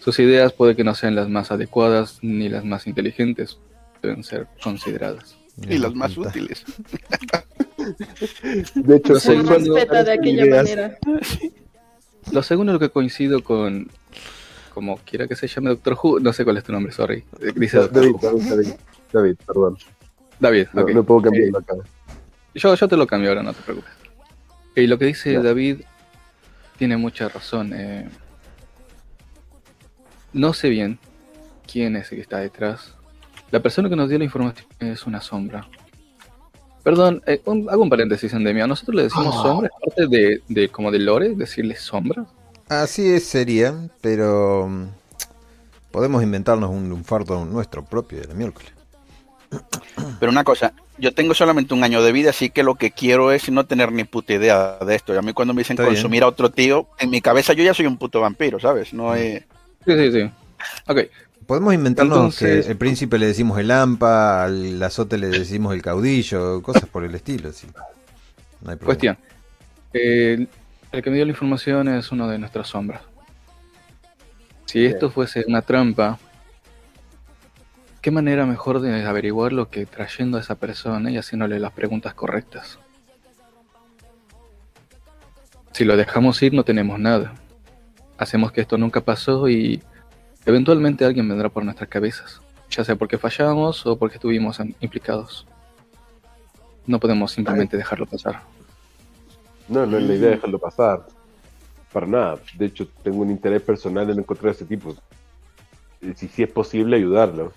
Sus 0.00 0.18
ideas 0.18 0.52
puede 0.52 0.74
que 0.74 0.84
no 0.84 0.94
sean 0.94 1.14
las 1.14 1.28
más 1.28 1.50
adecuadas 1.50 2.18
ni 2.22 2.48
las 2.48 2.64
más 2.64 2.86
inteligentes, 2.86 3.58
deben 4.02 4.24
ser 4.24 4.46
consideradas. 4.62 5.36
Y 5.68 5.78
las 5.78 5.94
más 5.94 6.16
útiles. 6.16 6.64
De 8.74 8.96
hecho, 8.96 9.18
se 9.18 9.42
respeta 9.42 10.04
de 10.04 10.12
aquella 10.12 10.44
ideas. 10.44 10.64
manera. 10.64 10.98
Lo 12.30 12.42
segundo, 12.42 12.72
lo 12.72 12.78
que 12.78 12.90
coincido 12.90 13.42
con. 13.42 13.90
Como 14.80 14.96
quiera 14.96 15.28
que 15.28 15.36
se 15.36 15.46
llame 15.46 15.68
Doctor 15.68 15.94
Who, 16.02 16.20
no 16.20 16.32
sé 16.32 16.42
cuál 16.42 16.56
es 16.56 16.64
tu 16.64 16.72
nombre, 16.72 16.90
sorry. 16.90 17.22
Eh, 17.38 17.52
Dice 17.54 17.86
David. 17.88 18.14
David, 18.22 18.42
David, 18.48 18.68
David, 19.12 19.36
perdón. 19.46 19.76
David, 20.38 20.68
No, 20.72 20.82
ok. 20.84 20.90
no 20.92 21.04
puedo 21.04 21.20
Eh, 21.20 21.24
cambiarlo 21.24 21.58
acá. 21.58 21.74
yo, 22.54 22.74
yo 22.74 22.88
te 22.88 22.96
lo 22.96 23.06
cambio 23.06 23.28
ahora, 23.28 23.42
no 23.42 23.52
te 23.52 23.60
preocupes. 23.60 23.92
Y 24.74 24.86
lo 24.86 24.98
que 24.98 25.04
dice. 25.04 25.34
David 25.34 25.82
tiene 26.78 26.96
mucha 26.96 27.28
razón. 27.28 27.72
eh. 27.74 28.08
No 30.32 30.54
sé 30.54 30.70
bien 30.70 30.98
quién 31.70 31.94
es 31.96 32.10
el 32.10 32.16
que 32.16 32.22
está 32.22 32.38
detrás. 32.38 32.94
La 33.50 33.60
persona 33.60 33.90
que 33.90 33.96
nos 33.96 34.08
dio 34.08 34.16
la 34.16 34.24
información 34.24 34.66
es 34.78 35.06
una 35.06 35.20
sombra. 35.20 35.68
Perdón, 36.82 37.22
eh, 37.26 37.42
un- 37.44 37.68
hago 37.68 37.82
un 37.82 37.90
paréntesis, 37.90 38.32
Endemia. 38.32 38.66
Nosotros 38.66 38.94
le 38.96 39.02
decimos 39.02 39.34
Ah. 39.38 39.42
sombra, 39.42 39.68
es 39.68 39.94
parte 39.94 40.06
de, 40.16 40.40
de 40.48 40.68
como 40.70 40.90
de 40.90 41.00
lore, 41.00 41.34
decirle 41.34 41.76
sombra. 41.76 42.24
Así 42.70 43.12
es, 43.12 43.24
sería, 43.24 43.74
pero 44.00 44.68
mm, 44.68 44.84
podemos 45.90 46.22
inventarnos 46.22 46.70
un 46.70 46.88
lunfardo 46.88 47.44
nuestro 47.44 47.84
propio 47.84 48.20
de 48.20 48.28
la 48.28 48.34
miércoles. 48.34 48.70
Pero 50.20 50.30
una 50.30 50.44
cosa, 50.44 50.72
yo 50.96 51.12
tengo 51.12 51.34
solamente 51.34 51.74
un 51.74 51.82
año 51.82 52.00
de 52.00 52.12
vida, 52.12 52.30
así 52.30 52.50
que 52.50 52.62
lo 52.62 52.76
que 52.76 52.92
quiero 52.92 53.32
es 53.32 53.50
no 53.50 53.66
tener 53.66 53.90
ni 53.90 54.04
puta 54.04 54.34
idea 54.34 54.78
de 54.78 54.94
esto. 54.94 55.12
Y 55.12 55.16
a 55.18 55.22
mí 55.22 55.32
cuando 55.32 55.52
me 55.52 55.62
dicen 55.62 55.74
Está 55.74 55.82
bien. 55.82 55.94
consumir 55.96 56.22
a 56.22 56.28
otro 56.28 56.50
tío, 56.50 56.86
en 57.00 57.10
mi 57.10 57.20
cabeza 57.20 57.52
yo 57.54 57.64
ya 57.64 57.74
soy 57.74 57.86
un 57.86 57.98
puto 57.98 58.20
vampiro, 58.20 58.60
¿sabes? 58.60 58.92
No 58.94 59.14
es... 59.16 59.42
Sí, 59.84 59.92
sí, 59.96 60.12
sí. 60.12 60.30
Ok, 60.86 60.98
Podemos 61.46 61.74
inventarnos 61.74 62.16
Entonces- 62.16 62.66
que 62.66 62.70
el 62.70 62.78
príncipe 62.78 63.18
le 63.18 63.26
decimos 63.26 63.58
el 63.58 63.72
hampa, 63.72 64.44
al 64.44 64.80
azote 64.80 65.18
le 65.18 65.26
decimos 65.26 65.74
el 65.74 65.82
caudillo, 65.82 66.62
cosas 66.62 66.84
por 66.84 67.02
el 67.02 67.12
estilo. 67.16 67.52
sí. 67.52 67.66
No 68.62 68.70
hay 68.70 68.76
problema. 68.76 68.84
cuestión. 68.84 69.18
Eh, 69.92 70.46
el 70.92 71.02
que 71.02 71.10
me 71.10 71.16
dio 71.16 71.24
la 71.24 71.30
información 71.32 71.88
es 71.88 72.10
uno 72.12 72.28
de 72.28 72.38
nuestras 72.38 72.68
sombras. 72.68 73.02
Si 74.66 74.84
esto 74.84 75.10
fuese 75.10 75.44
una 75.48 75.62
trampa, 75.62 76.18
¿qué 78.00 78.10
manera 78.10 78.46
mejor 78.46 78.80
de 78.80 79.04
averiguarlo 79.04 79.68
que 79.68 79.86
trayendo 79.86 80.38
a 80.38 80.40
esa 80.40 80.54
persona 80.54 81.10
y 81.10 81.18
haciéndole 81.18 81.58
las 81.58 81.72
preguntas 81.72 82.14
correctas? 82.14 82.78
Si 85.72 85.84
lo 85.84 85.96
dejamos 85.96 86.42
ir 86.42 86.52
no 86.52 86.64
tenemos 86.64 86.98
nada. 86.98 87.34
Hacemos 88.18 88.52
que 88.52 88.60
esto 88.60 88.76
nunca 88.76 89.00
pasó 89.00 89.48
y 89.48 89.82
eventualmente 90.44 91.04
alguien 91.04 91.28
vendrá 91.28 91.48
por 91.48 91.64
nuestras 91.64 91.88
cabezas, 91.88 92.40
ya 92.70 92.84
sea 92.84 92.96
porque 92.96 93.16
fallamos 93.18 93.86
o 93.86 93.96
porque 93.98 94.16
estuvimos 94.16 94.60
im- 94.60 94.74
implicados. 94.80 95.46
No 96.86 97.00
podemos 97.00 97.32
simplemente 97.32 97.76
dejarlo 97.76 98.06
pasar. 98.06 98.42
No, 99.70 99.86
no 99.86 99.96
es 99.98 100.04
la 100.04 100.14
idea 100.14 100.30
dejarlo 100.30 100.58
pasar. 100.58 101.06
Para 101.92 102.06
nada. 102.06 102.38
De 102.56 102.66
hecho, 102.66 102.86
tengo 103.02 103.18
un 103.22 103.30
interés 103.30 103.62
personal 103.62 104.10
en 104.10 104.18
encontrar 104.18 104.50
a 104.50 104.52
ese 104.52 104.64
tipo. 104.64 104.94
Y 106.02 106.12
Si, 106.14 106.28
si 106.28 106.42
es 106.42 106.50
posible, 106.50 106.96
ayudarlo. 106.96 107.52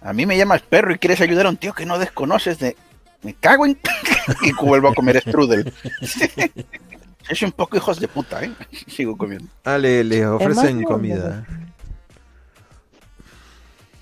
A 0.00 0.12
mí 0.12 0.26
me 0.26 0.36
llamas 0.36 0.60
perro 0.62 0.92
y 0.92 0.98
quieres 0.98 1.20
ayudar 1.20 1.46
a 1.46 1.48
un 1.50 1.56
tío 1.56 1.72
que 1.72 1.86
no 1.86 1.98
desconoces 1.98 2.58
de... 2.58 2.76
Me 3.22 3.32
cago 3.34 3.64
en... 3.64 3.78
y 4.42 4.52
vuelvo 4.62 4.88
a 4.88 4.94
comer 4.94 5.20
strudel. 5.20 5.72
Es 7.26 7.40
un 7.40 7.52
poco 7.52 7.74
hijos 7.78 7.98
de 8.00 8.06
puta, 8.06 8.44
¿eh? 8.44 8.52
Sigo 8.86 9.16
comiendo. 9.16 9.48
Ah, 9.64 9.78
le- 9.78 10.26
ofrecen 10.26 10.82
comida. 10.82 11.46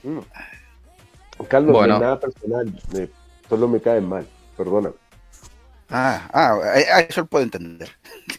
Mm. 0.02 0.18
Carlos, 1.48 1.72
Bueno. 1.72 1.86
no 1.86 1.94
es 1.94 2.00
nada 2.00 2.18
personal. 2.18 2.80
me- 2.92 3.08
solo 3.48 3.68
me 3.68 3.80
caen 3.80 4.08
mal. 4.08 4.26
Perdona. 4.56 4.90
Ah, 5.92 6.28
ah, 6.32 6.54
a- 6.62 6.96
a 6.96 7.00
eso 7.00 7.20
lo 7.22 7.26
puedo 7.26 7.44
entender. 7.44 7.90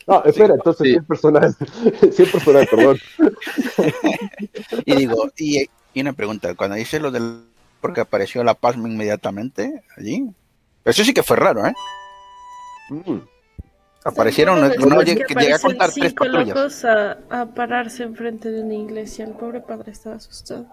No, 0.07 0.23
espera, 0.25 0.55
entonces 0.55 0.85
Sí. 0.87 0.91
sí 0.93 0.97
es 0.99 1.05
personal. 1.05 1.55
sí 2.11 2.23
es 2.23 2.29
personal, 2.31 2.67
perdón. 2.69 2.97
Y 4.85 4.95
digo, 4.95 5.29
y, 5.37 5.65
y 5.93 6.01
una 6.01 6.13
pregunta, 6.13 6.53
cuando 6.55 6.75
dice 6.75 6.99
lo 6.99 7.11
del... 7.11 7.45
porque 7.81 8.01
apareció 8.01 8.43
la 8.43 8.53
pasma 8.55 8.89
inmediatamente 8.89 9.83
allí. 9.97 10.29
Eso 10.85 11.03
sí 11.03 11.13
que 11.13 11.23
fue 11.23 11.37
raro, 11.37 11.65
¿eh? 11.65 11.73
Mm. 12.89 13.19
Aparecieron, 14.05 14.59
Sí, 14.71 14.77
no, 14.85 14.99
de 14.99 15.05
lleg- 15.15 15.25
que 15.25 15.33
llegué 15.33 15.53
a 15.53 15.59
contar 15.59 15.89
tres 15.91 16.13
patrullas. 16.13 16.47
locos 16.55 16.83
a, 16.85 17.17
a 17.29 17.45
pararse 17.45 18.03
enfrente 18.03 18.51
de 18.51 18.61
una 18.61 18.73
iglesia. 18.73 19.23
El 19.25 19.31
pobre 19.33 19.61
padre 19.61 19.93
estaba 19.93 20.17
asustado. 20.17 20.65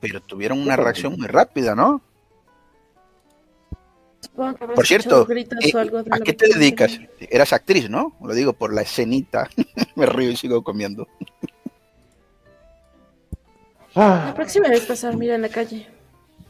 Pero 0.00 0.20
tuvieron 0.20 0.60
una 0.60 0.74
reacción 0.76 1.16
muy 1.16 1.28
rápida, 1.28 1.74
¿no? 1.76 2.02
Por 4.28 4.86
cierto, 4.86 5.24
gritos 5.26 5.58
eh, 5.64 5.72
o 5.74 5.78
algo 5.78 6.02
de 6.02 6.10
¿a 6.12 6.18
qué 6.20 6.32
te 6.32 6.48
dedicas? 6.48 6.98
Eras 7.18 7.52
actriz, 7.52 7.88
¿no? 7.90 8.16
Lo 8.22 8.34
digo 8.34 8.52
por 8.52 8.72
la 8.72 8.82
escenita. 8.82 9.48
Me 9.96 10.06
río 10.06 10.30
y 10.30 10.36
sigo 10.36 10.62
comiendo. 10.62 11.08
La 13.94 14.32
próxima 14.34 14.68
vez 14.68 14.84
pasar, 14.86 15.16
mira 15.16 15.34
en 15.34 15.42
la 15.42 15.48
calle. 15.48 15.86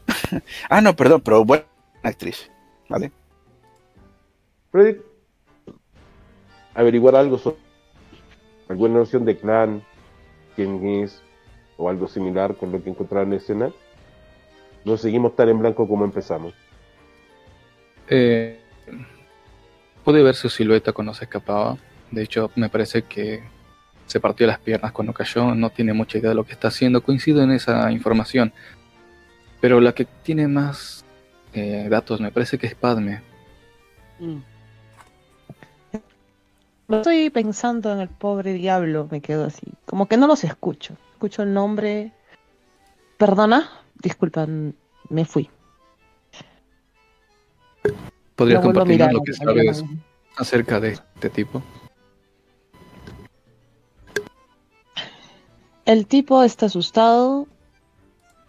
Ah, 0.69 0.81
no, 0.81 0.95
perdón, 0.95 1.21
pero 1.21 1.45
buena 1.45 1.65
actriz. 2.03 2.49
¿Vale? 2.89 3.11
Freddy, 4.71 4.99
averiguar 6.73 7.15
algo 7.15 7.37
sobre 7.37 7.57
alguna 8.67 8.99
noción 8.99 9.25
de 9.25 9.37
clan, 9.37 9.83
quién 10.55 10.85
es, 11.03 11.21
o 11.77 11.89
algo 11.89 12.07
similar 12.07 12.55
con 12.55 12.71
lo 12.71 12.83
que 12.83 12.89
encontraron 12.89 13.31
en 13.31 13.39
escena. 13.39 13.71
No 14.83 14.97
seguimos 14.97 15.35
tan 15.35 15.49
en 15.49 15.59
blanco 15.59 15.87
como 15.87 16.05
empezamos. 16.05 16.53
Eh, 18.09 18.59
pude 20.03 20.23
ver 20.23 20.35
su 20.35 20.49
silueta 20.49 20.93
cuando 20.93 21.13
se 21.13 21.25
escapaba. 21.25 21.77
De 22.11 22.23
hecho, 22.23 22.51
me 22.55 22.69
parece 22.69 23.03
que 23.03 23.43
se 24.05 24.19
partió 24.19 24.45
las 24.47 24.59
piernas 24.59 24.91
cuando 24.91 25.13
cayó. 25.13 25.55
No 25.55 25.69
tiene 25.69 25.93
mucha 25.93 26.17
idea 26.17 26.29
de 26.29 26.35
lo 26.35 26.45
que 26.45 26.53
está 26.53 26.67
haciendo. 26.67 27.01
Coincido 27.01 27.43
en 27.43 27.51
esa 27.51 27.91
información. 27.91 28.53
Pero 29.61 29.79
la 29.79 29.93
que 29.93 30.05
tiene 30.05 30.47
más 30.47 31.05
eh, 31.53 31.87
datos 31.89 32.21
me 32.21 32.31
parece 32.31 32.57
que 32.57 32.67
es 32.67 32.75
Padme. 32.75 33.21
Estoy 36.87 37.29
pensando 37.31 37.91
en 37.91 37.99
el 37.99 38.09
pobre 38.09 38.53
diablo, 38.53 39.07
me 39.09 39.21
quedo 39.21 39.45
así. 39.45 39.65
Como 39.85 40.07
que 40.07 40.17
no 40.17 40.27
los 40.27 40.43
escucho. 40.43 40.95
Escucho 41.13 41.41
el 41.41 41.53
nombre. 41.53 42.11
Perdona, 43.17 43.69
disculpan, 44.01 44.75
me 45.09 45.25
fui. 45.25 45.49
¿Podrías 48.35 48.61
No 48.61 48.67
compartirnos 48.67 49.07
mirar, 49.07 49.13
lo 49.13 49.21
que 49.21 49.33
sabes 49.33 49.83
acerca 50.37 50.79
de 50.79 50.91
este 50.91 51.29
tipo? 51.29 51.61
El 55.85 56.07
tipo 56.07 56.43
está 56.43 56.65
asustado. 56.65 57.47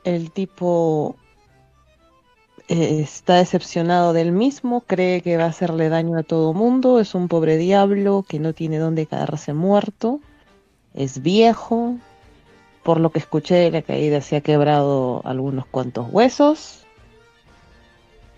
El 0.04 0.30
tipo 0.30 1.16
eh, 2.68 3.00
está 3.00 3.36
decepcionado 3.36 4.12
del 4.12 4.32
mismo. 4.32 4.80
Cree 4.80 5.20
que 5.20 5.36
va 5.36 5.44
a 5.44 5.48
hacerle 5.48 5.88
daño 5.88 6.18
a 6.18 6.22
todo 6.22 6.54
mundo. 6.54 6.98
Es 6.98 7.14
un 7.14 7.28
pobre 7.28 7.58
diablo 7.58 8.24
que 8.26 8.38
no 8.38 8.54
tiene 8.54 8.78
dónde 8.78 9.06
quedarse 9.06 9.52
muerto. 9.52 10.20
Es 10.94 11.22
viejo. 11.22 11.96
Por 12.82 13.00
lo 13.00 13.10
que 13.10 13.18
escuché 13.18 13.56
de 13.56 13.70
la 13.70 13.82
caída 13.82 14.20
se 14.20 14.36
ha 14.36 14.40
quebrado 14.40 15.20
algunos 15.24 15.66
cuantos 15.66 16.06
huesos. 16.10 16.85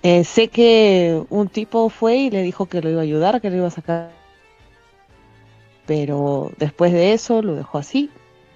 Eh, 0.03 0.25
sé 0.25 0.49
que 0.49 1.23
un 1.29 1.49
tipo 1.49 1.89
fue 1.89 2.17
y 2.17 2.31
le 2.31 2.43
dijo 2.43 2.67
que 2.67 2.81
lo 2.81 2.91
iba 2.91 3.01
a 3.01 3.05
ayudar, 3.05 3.41
que 3.41 3.51
lo 3.51 3.57
iba 3.57 3.67
a 3.67 3.71
sacar. 3.71 4.11
Pero 5.87 6.53
después 6.59 6.93
de 6.93 7.15
eso 7.15 7.43
lo 7.43 7.55
dejó 7.55 7.79
así, 7.79 8.11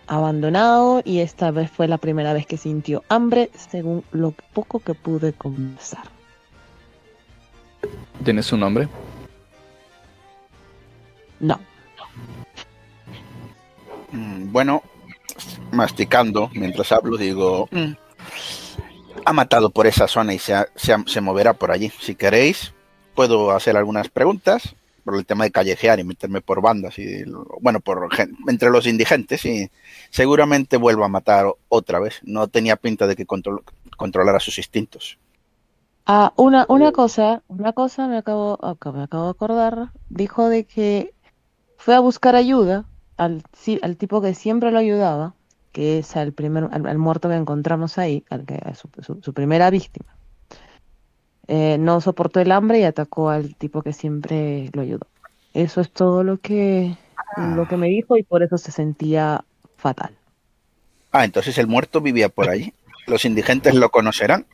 abandonado, 0.07 1.03
y 1.05 1.21
esta 1.21 1.51
vez 1.51 1.71
fue 1.71 1.89
la 1.89 1.99
primera 1.99 2.33
vez 2.33 2.47
que 2.47 2.59
sintió 2.59 3.03
hambre, 3.09 3.51
según 3.57 4.05
lo 4.13 4.33
poco 4.53 4.81
que 4.81 4.95
pude 4.95 5.33
conversar. 5.33 6.05
¿Tienes 8.25 8.47
su 8.47 8.57
nombre? 8.57 8.89
No. 11.41 11.59
Mm, 14.13 14.53
Bueno, 14.53 14.83
masticando 15.73 16.51
mientras 16.53 16.93
hablo, 16.93 17.17
digo, 17.17 17.69
mm, 17.73 17.93
ha 19.25 19.33
matado 19.33 19.71
por 19.71 19.87
esa 19.87 20.09
zona 20.09 20.35
y 20.35 20.39
se, 20.39 20.55
ha- 20.55 20.69
moverá 21.21 21.55
por 21.55 21.71
allí. 21.71 21.91
Si 22.01 22.15
queréis, 22.15 22.73
puedo 23.15 23.51
hacer 23.53 23.77
algunas 23.77 24.09
preguntas 24.09 24.75
por 25.05 25.17
el 25.17 25.27
tema 25.27 25.45
de 25.45 25.51
callejear 25.51 25.99
y 25.99 26.05
meterme 26.05 26.41
por 26.41 26.63
bandas 26.63 26.99
y 26.99 27.25
bueno, 27.61 27.81
por 27.81 28.09
entre 28.49 28.71
los 28.71 28.87
indigentes 28.87 29.45
y 29.45 29.69
seguramente 30.11 30.77
vuelva 30.77 31.07
a 31.07 31.09
matar 31.09 31.47
otra 31.69 31.99
vez. 31.99 32.21
No 32.23 32.47
tenía 32.49 32.77
pinta 32.77 33.07
de 33.07 33.17
que 33.17 33.27
control- 33.27 33.65
controlara 33.97 34.39
sus 34.41 34.59
instintos. 34.59 35.19
Ah, 36.07 36.33
una, 36.37 36.67
cosa, 36.93 37.43
una 37.49 37.73
cosa 37.73 38.09
me 38.09 38.17
acabo, 38.19 38.59
acá 38.65 38.91
me 38.93 39.05
acabo 39.05 39.25
de 39.25 39.31
acordar, 39.31 39.91
dijo 40.09 40.49
de 40.49 40.65
que 40.65 41.15
fue 41.77 41.95
a 41.95 42.01
buscar 42.01 42.35
ayuda 42.35 42.85
al, 43.17 43.43
al 43.83 43.97
tipo 43.97 44.21
que 44.21 44.35
siempre 44.35 44.73
lo 44.73 44.79
ayudaba, 44.79 45.35
que 45.73 45.99
es 45.99 46.17
al 46.17 46.33
primer, 46.33 46.69
al, 46.71 46.87
al 46.87 46.99
muerto 46.99 47.29
que 47.29 47.35
encontramos 47.37 47.99
ahí, 47.99 48.25
al 48.31 48.45
que, 48.45 48.55
a 48.65 48.75
su, 48.75 48.89
su- 49.01 49.21
su 49.23 49.33
primera 49.35 49.71
víctima. 49.71 50.17
Eh, 51.49 51.77
no 51.79 52.01
soportó 52.01 52.41
el 52.41 52.53
hambre 52.53 52.79
y 52.81 52.85
atacó 52.85 53.29
al 53.31 53.57
tipo 53.57 53.83
que 53.83 53.93
siempre 53.93 54.71
lo 54.73 54.83
ayudó. 54.83 55.07
Eso 55.55 55.81
es 55.81 55.91
todo 55.91 56.23
lo 56.25 56.39
que, 56.39 56.97
lo 57.57 57.67
que 57.67 57.77
me 57.77 57.89
dijo 57.89 58.17
y 58.17 58.23
por 58.23 58.43
eso 58.43 58.57
se 58.59 58.71
sentía 58.73 59.45
fatal. 59.77 60.15
Ah, 61.11 61.25
entonces 61.25 61.59
el 61.59 61.67
muerto 61.67 62.01
vivía 62.01 62.29
por 62.29 62.49
ahí. 62.49 62.73
Los 63.07 63.25
indigentes 63.25 63.75
lo 63.75 63.91
conocerán 63.91 64.47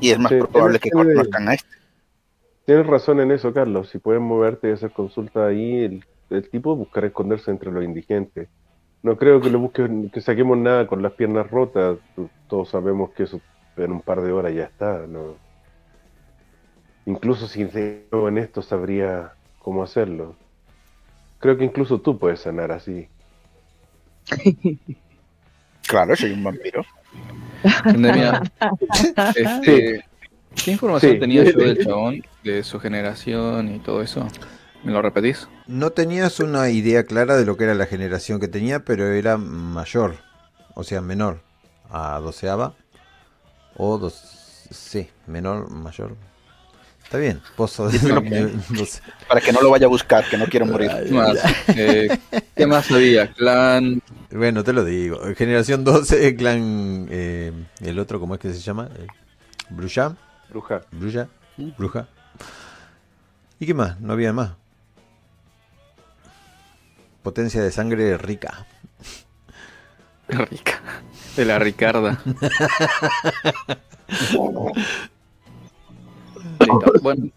y 0.00 0.10
es 0.10 0.18
más 0.18 0.32
Sí, 0.32 0.38
probable 0.38 0.78
que 0.78 0.90
conozcan 0.90 1.48
a 1.48 1.54
este. 1.54 1.68
Tienes 2.64 2.86
razón 2.86 3.20
en 3.20 3.32
eso, 3.32 3.52
Carlos. 3.52 3.88
Si 3.90 3.98
puedes 3.98 4.22
moverte 4.22 4.68
y 4.68 4.72
hacer 4.72 4.92
consulta 4.92 5.46
ahí, 5.46 5.84
el, 5.84 6.04
el 6.30 6.48
tipo 6.48 6.76
buscará 6.76 7.08
esconderse 7.08 7.50
entre 7.50 7.72
los 7.72 7.82
indigentes. 7.84 8.48
No 9.02 9.16
creo 9.16 9.40
que 9.40 9.50
lo 9.50 9.58
busquen, 9.58 10.10
que 10.10 10.20
saquemos 10.20 10.56
nada 10.58 10.86
con 10.86 11.02
las 11.02 11.12
piernas 11.12 11.50
rotas. 11.50 11.98
Todos 12.48 12.68
sabemos 12.68 13.10
que 13.10 13.24
eso 13.24 13.40
en 13.76 13.92
un 13.92 14.00
par 14.00 14.20
de 14.22 14.32
horas 14.32 14.54
ya 14.54 14.64
está. 14.64 15.06
¿no? 15.08 15.34
Incluso 17.06 17.48
si 17.48 17.62
en 17.74 18.38
esto 18.38 18.62
sabría 18.62 19.32
cómo 19.58 19.82
hacerlo. 19.82 20.36
Creo 21.40 21.56
que 21.58 21.64
incluso 21.64 22.00
tú 22.00 22.18
puedes 22.18 22.40
sanar 22.40 22.72
así. 22.72 23.08
Claro, 25.88 26.14
soy 26.16 26.30
un 26.32 26.44
vampiro. 26.44 26.84
Este, 29.34 30.04
¿Qué 30.64 30.70
información 30.70 31.12
Sí. 31.12 31.18
tenía 31.18 31.44
yo 31.44 31.52
del 31.58 31.84
chabón, 31.84 32.22
de 32.44 32.62
su 32.62 32.78
generación 32.80 33.74
y 33.74 33.78
todo 33.78 34.00
eso? 34.00 34.26
¿Me 34.84 34.92
lo 34.92 35.00
repetís? 35.02 35.48
No 35.66 35.90
tenías 35.90 36.40
una 36.40 36.68
idea 36.70 37.04
clara 37.04 37.36
de 37.36 37.44
lo 37.44 37.56
que 37.56 37.64
era 37.64 37.74
la 37.74 37.86
generación 37.86 38.40
que 38.40 38.48
tenía, 38.48 38.84
pero 38.84 39.06
era 39.12 39.36
mayor, 39.36 40.16
o 40.74 40.82
sea, 40.82 41.00
menor 41.00 41.40
a 41.90 42.18
doceava 42.20 42.74
o 43.76 43.98
dos, 43.98 44.14
sí, 44.70 45.08
menor, 45.26 45.70
mayor. 45.70 46.16
Está 47.04 47.18
bien, 47.18 47.40
pero- 47.56 48.20
doce- 48.70 49.02
Para 49.28 49.40
que 49.40 49.52
no 49.52 49.60
lo 49.60 49.70
vaya 49.70 49.86
a 49.86 49.90
buscar, 49.90 50.24
que 50.28 50.38
no 50.38 50.46
quiero 50.46 50.64
morir. 50.66 50.90
¿Qué 51.06 51.12
más? 51.12 51.36
Eh, 51.68 52.18
¿Qué 52.56 52.66
más 52.66 52.90
había? 52.90 53.30
Clan. 53.32 54.02
Bueno, 54.30 54.64
te 54.64 54.72
lo 54.72 54.82
digo. 54.84 55.20
Generación 55.36 55.84
12, 55.84 56.34
clan, 56.36 57.06
eh, 57.10 57.52
el 57.82 57.98
otro, 57.98 58.18
¿cómo 58.18 58.34
es 58.34 58.40
que 58.40 58.52
se 58.52 58.60
llama? 58.60 58.88
Eh, 58.98 59.06
Bruja, 59.68 60.16
Bruja. 60.50 60.82
Bruja, 60.90 61.28
Bruja. 61.76 62.08
¿Y 63.60 63.66
qué 63.66 63.74
más? 63.74 64.00
No 64.00 64.14
había 64.14 64.32
más. 64.32 64.52
Potencia 67.22 67.62
de 67.62 67.70
sangre 67.70 68.16
rica. 68.18 68.66
Rica. 70.28 70.80
De 71.36 71.44
la 71.44 71.58
Ricarda. 71.58 72.20
Bueno. 77.02 77.30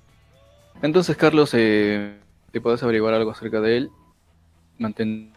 Entonces, 0.82 1.16
Carlos, 1.18 1.52
eh, 1.54 2.16
si 2.52 2.60
podés 2.60 2.84
averiguar 2.84 3.14
algo 3.14 3.32
acerca 3.32 3.62
de 3.62 3.78
él, 3.78 3.90
mantén. 4.78 5.32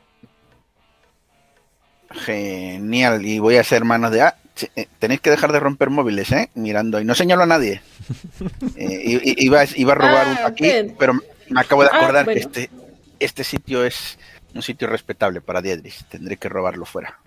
Genial, 2.11 3.25
y 3.27 3.39
voy 3.39 3.57
a 3.57 3.61
hacer 3.61 3.85
manos 3.85 4.11
de... 4.11 4.23
Ah, 4.23 4.37
eh, 4.75 4.89
tenéis 4.99 5.21
que 5.21 5.31
dejar 5.31 5.53
de 5.53 5.61
romper 5.61 5.91
móviles, 5.91 6.33
¿eh? 6.33 6.51
Mirando, 6.55 7.01
y 7.01 7.05
no 7.05 7.15
señalo 7.15 7.43
a 7.43 7.47
nadie. 7.47 7.81
Eh, 8.77 9.35
iba, 9.39 9.63
iba 9.77 9.93
a 9.93 9.97
robar 9.97 10.27
Ah, 10.29 10.37
uno 10.39 10.47
aquí, 10.47 10.65
bien. 10.65 10.95
pero 10.99 11.13
me 11.51 11.61
acabo 11.61 11.83
de 11.83 11.91
Ah, 11.93 11.97
acordar 11.99 12.27
que 12.27 12.39
este, 12.39 12.71
este 13.21 13.45
sitio 13.45 13.85
es 13.85 14.19
un 14.55 14.63
sitio 14.63 14.89
respetable 14.89 15.41
para 15.41 15.61
Diedris. 15.63 16.05
Tendré 16.09 16.37
que 16.37 16.49
robarlo 16.49 16.85
fuera. 16.85 17.19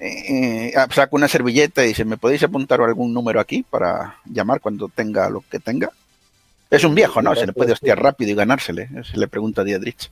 Eh, 0.00 0.68
eh, 0.68 0.72
ah, 0.76 0.86
saco 0.94 1.16
una 1.16 1.26
servilleta 1.28 1.84
y 1.84 1.88
dice, 1.88 2.04
¿me 2.04 2.16
podéis 2.16 2.42
apuntar 2.44 2.80
algún 2.80 3.12
número 3.12 3.40
aquí 3.40 3.64
para 3.68 4.16
llamar 4.24 4.60
cuando 4.60 4.88
tenga 4.88 5.28
lo 5.28 5.42
que 5.50 5.58
tenga? 5.58 5.90
Es 6.70 6.84
un 6.84 6.94
viejo, 6.94 7.20
¿no? 7.22 7.34
Se 7.34 7.46
le 7.46 7.52
puede 7.52 7.72
hostiar 7.72 8.00
rápido 8.00 8.30
y 8.30 8.34
ganársele. 8.34 8.88
Se 9.04 9.16
le 9.16 9.26
pregunta 9.26 9.62
a 9.62 9.64
Diedrich. 9.64 10.10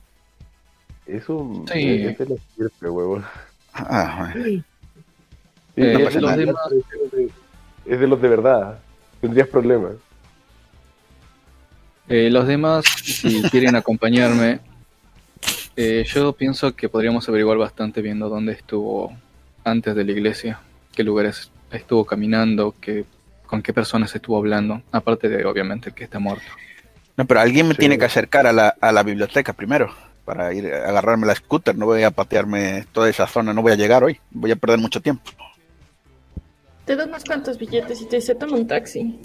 Es 1.05 1.29
un. 1.29 1.65
Sí. 1.71 2.03
Es 2.03 2.17
de 2.17 2.25
los 2.25 2.39
sirve, 2.55 2.89
huevón. 2.89 3.23
Ah, 3.73 4.31
bueno. 4.33 4.45
Sí, 4.45 4.63
Eh, 5.77 5.93
es, 5.93 5.99
los 5.99 6.13
de 6.15 6.21
los 6.21 6.35
demás- 6.37 6.69
de- 7.13 7.31
es 7.85 7.99
de 7.99 8.07
los 8.07 8.21
de 8.21 8.27
verdad. 8.27 8.79
Tendrías 9.21 9.47
problemas. 9.47 9.93
Eh, 12.09 12.29
los 12.29 12.47
demás, 12.47 12.85
si 13.03 13.41
quieren 13.49 13.75
acompañarme, 13.75 14.59
eh, 15.77 16.03
yo 16.07 16.33
pienso 16.33 16.75
que 16.75 16.89
podríamos 16.89 17.27
averiguar 17.29 17.57
bastante 17.57 18.01
viendo 18.01 18.27
dónde 18.29 18.51
estuvo 18.53 19.15
antes 19.63 19.95
de 19.95 20.03
la 20.03 20.11
iglesia, 20.11 20.59
qué 20.93 21.03
lugares 21.03 21.51
estuvo 21.71 22.03
caminando, 22.05 22.73
qué, 22.81 23.05
con 23.45 23.61
qué 23.61 23.73
personas 23.73 24.13
estuvo 24.15 24.37
hablando, 24.37 24.81
aparte 24.91 25.29
de 25.29 25.45
obviamente 25.45 25.91
que 25.91 26.03
está 26.05 26.19
muerto. 26.19 26.45
No, 27.15 27.25
pero 27.25 27.39
alguien 27.39 27.67
me 27.67 27.73
Sí. 27.73 27.79
tiene 27.79 27.97
que 27.97 28.05
acercar 28.05 28.45
a 28.47 28.53
la, 28.53 28.75
a 28.79 28.91
la 28.91 29.03
biblioteca 29.03 29.53
primero 29.53 29.93
para 30.25 30.53
ir 30.53 30.73
a 30.73 30.89
agarrarme 30.89 31.25
la 31.25 31.35
scooter. 31.35 31.75
No 31.77 31.85
voy 31.85 32.03
a 32.03 32.11
patearme 32.11 32.85
toda 32.91 33.09
esa 33.09 33.27
zona, 33.27 33.53
no 33.53 33.61
voy 33.61 33.71
a 33.71 33.75
llegar 33.75 34.03
hoy. 34.03 34.19
Voy 34.31 34.51
a 34.51 34.55
perder 34.55 34.77
mucho 34.79 35.01
tiempo. 35.01 35.23
Te 36.85 36.95
da 36.95 37.05
unos 37.05 37.23
cuantos 37.25 37.57
billetes 37.57 38.01
y 38.01 38.05
te 38.07 38.17
dice, 38.17 38.35
toma 38.35 38.55
un 38.57 38.67
taxi. 38.67 39.19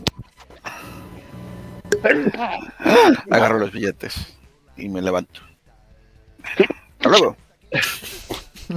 Agarro 3.30 3.58
los 3.58 3.72
billetes 3.72 4.36
y 4.76 4.88
me 4.88 5.02
levanto. 5.02 5.40
Hasta 6.44 7.08
luego. 7.08 7.36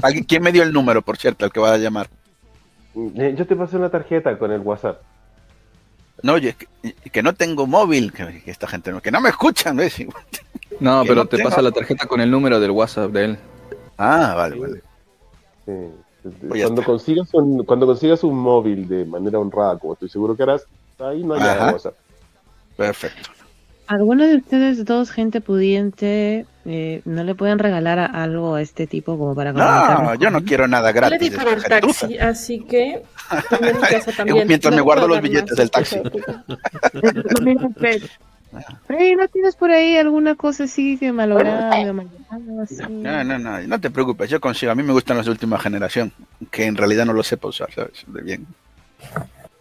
¿Alguien, 0.01 0.23
¿Quién 0.25 0.43
me 0.43 0.51
dio 0.51 0.63
el 0.63 0.73
número, 0.73 1.01
por 1.01 1.17
cierto, 1.17 1.45
al 1.45 1.51
que 1.51 1.59
va 1.59 1.73
a 1.73 1.77
llamar? 1.77 2.07
Eh, 2.95 3.35
Yo 3.37 3.45
te 3.45 3.55
pasé 3.55 3.77
una 3.77 3.89
tarjeta 3.89 4.37
con 4.37 4.51
el 4.51 4.61
WhatsApp. 4.61 5.01
No, 6.23 6.33
oye, 6.33 6.55
que, 6.55 6.93
que 7.11 7.23
no 7.23 7.33
tengo 7.33 7.67
móvil. 7.67 8.11
Que, 8.13 8.41
que 8.43 8.51
esta 8.51 8.67
gente 8.67 8.91
no, 8.91 9.01
que 9.01 9.11
no 9.11 9.21
me 9.21 9.29
escuchan, 9.29 9.75
¿ves? 9.75 9.97
No, 10.79 11.03
pero 11.03 11.15
no 11.15 11.25
te 11.25 11.37
tengo. 11.37 11.49
pasa 11.49 11.61
la 11.61 11.71
tarjeta 11.71 12.07
con 12.07 12.19
el 12.21 12.31
número 12.31 12.59
del 12.59 12.71
WhatsApp 12.71 13.11
de 13.11 13.25
él. 13.25 13.37
Ah, 13.97 14.33
vale, 14.35 14.57
vale. 14.59 14.81
Sí. 15.65 15.71
Pues 16.23 16.63
Cuando 16.63 16.81
está. 16.81 16.83
consigas, 16.85 17.33
un, 17.33 17.63
cuando 17.65 17.85
consigas 17.85 18.23
un 18.23 18.37
móvil 18.39 18.87
de 18.87 19.05
manera 19.05 19.37
honrada, 19.39 19.77
como 19.77 19.93
estoy 19.93 20.09
seguro 20.09 20.35
que 20.35 20.43
harás, 20.43 20.65
ahí 20.99 21.23
no 21.23 21.35
hay 21.35 21.39
nada 21.39 21.67
de 21.67 21.73
WhatsApp. 21.73 21.95
Perfecto. 22.75 23.29
¿Alguno 23.87 24.25
de 24.25 24.37
ustedes 24.37 24.83
dos, 24.85 25.11
gente 25.11 25.39
pudiente, 25.41 26.47
eh, 26.65 27.01
no 27.05 27.23
le 27.23 27.35
pueden 27.35 27.59
regalar 27.59 27.99
a- 27.99 28.05
algo 28.05 28.55
a 28.55 28.61
este 28.61 28.87
tipo 28.87 29.17
como 29.17 29.35
para 29.35 29.53
No, 29.53 30.15
yo 30.15 30.29
no 30.31 30.43
quiero 30.43 30.67
nada 30.67 30.91
Yo 30.91 31.01
le 31.09 31.17
di 31.19 31.29
gratis. 31.29 31.35
para 31.37 31.51
el 31.53 31.61
gentuza. 31.63 31.99
taxi, 32.07 32.17
así 32.17 32.59
que 32.61 33.03
en 33.61 33.77
casa 33.81 34.11
también. 34.17 34.47
Mientras 34.47 34.73
me 34.73 34.81
guardo 34.81 35.07
los 35.07 35.21
billetes 35.21 35.51
más, 35.51 35.57
del 35.57 35.71
taxi. 35.71 36.01
Freddy, 38.87 39.15
¿no 39.17 39.27
tienes 39.27 39.55
por 39.55 39.71
ahí 39.71 39.97
alguna 39.97 40.35
cosa 40.35 40.63
así 40.63 40.97
que 40.97 41.11
malograda, 41.11 41.71
así? 42.63 42.75
No, 42.89 43.23
no, 43.23 43.37
no, 43.37 43.61
no 43.61 43.81
te 43.81 43.89
preocupes, 43.89 44.29
yo 44.29 44.39
consigo. 44.39 44.71
A 44.71 44.75
mí 44.75 44.83
me 44.83 44.93
gustan 44.93 45.17
los 45.17 45.25
de 45.25 45.31
última 45.31 45.59
generación, 45.59 46.11
que 46.51 46.65
en 46.65 46.75
realidad 46.77 47.05
no 47.05 47.13
lo 47.13 47.23
sepa 47.23 47.47
usar, 47.49 47.71
¿sabes? 47.73 48.03
De 48.07 48.21
bien. 48.21 48.47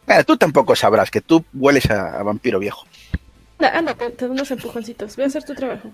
Eh, 0.06 0.22
tú 0.24 0.36
tampoco 0.36 0.76
sabrás 0.76 1.10
que 1.10 1.20
tú 1.20 1.44
hueles 1.54 1.90
a, 1.90 2.18
a 2.20 2.22
vampiro 2.22 2.58
viejo. 2.58 2.86
Anda, 3.58 3.78
anda, 3.78 3.94
te, 3.94 4.10
te 4.10 4.26
doy 4.26 4.34
unos 4.34 4.50
empujoncitos. 4.50 5.16
Ve 5.16 5.24
a 5.24 5.26
hacer 5.26 5.44
tu 5.44 5.54
trabajo. 5.54 5.90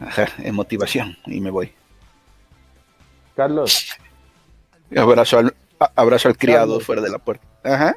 Ajá, 0.00 0.26
en 0.38 0.54
motivación, 0.54 1.16
y 1.26 1.40
me 1.40 1.50
voy. 1.50 1.72
Carlos, 3.34 3.88
Abrazo 4.96 5.38
al, 5.38 5.54
a- 5.80 5.90
abrazo 5.96 6.28
al 6.28 6.36
criado 6.38 6.66
Carlos. 6.68 6.84
fuera 6.84 7.02
de 7.02 7.10
la 7.10 7.18
puerta. 7.18 7.44
Ajá, 7.64 7.96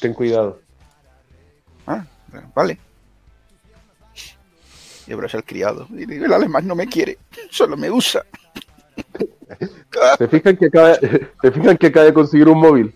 ten 0.00 0.12
cuidado. 0.14 0.60
ah, 1.86 2.04
vale. 2.54 2.78
Y 5.06 5.12
abrazo 5.12 5.38
al 5.38 5.44
criado. 5.44 5.86
Y 5.90 6.04
digo, 6.04 6.26
el 6.26 6.32
alemán 6.32 6.66
no 6.66 6.74
me 6.74 6.86
quiere, 6.86 7.18
solo 7.50 7.76
me 7.76 7.90
usa. 7.90 8.24
¿Se 10.18 10.28
fijan 10.28 10.56
que 10.56 10.66
acaba, 10.66 10.94
¿se 11.42 11.50
fijan 11.52 11.78
que 11.78 11.86
acaba 11.86 12.04
de 12.06 12.12
conseguir 12.12 12.48
un 12.48 12.60
móvil? 12.60 12.94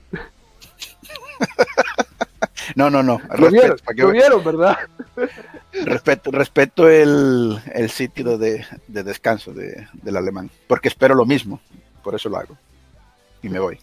No, 2.75 2.91
no, 2.91 3.03
no. 3.03 3.21
Lo 3.39 3.49
vieron, 3.51 3.71
Respeto, 3.71 3.85
para 3.85 3.95
que 3.97 4.03
lo 4.03 4.11
vieron, 4.11 4.45
¿verdad? 4.45 4.77
Respeto, 5.73 6.31
respeto 6.31 6.89
el, 6.89 7.59
el 7.75 7.91
sitio 7.91 8.37
de, 8.39 8.65
de 8.89 9.03
descanso 9.03 9.53
de- 9.53 9.87
del 9.93 10.17
alemán, 10.17 10.51
porque 10.67 10.89
espero 10.89 11.15
lo 11.15 11.25
mismo, 11.27 11.61
por 12.03 12.15
eso 12.15 12.29
lo 12.29 12.37
hago. 12.39 12.57
Y 13.43 13.49
me 13.49 13.59
voy. 13.59 13.79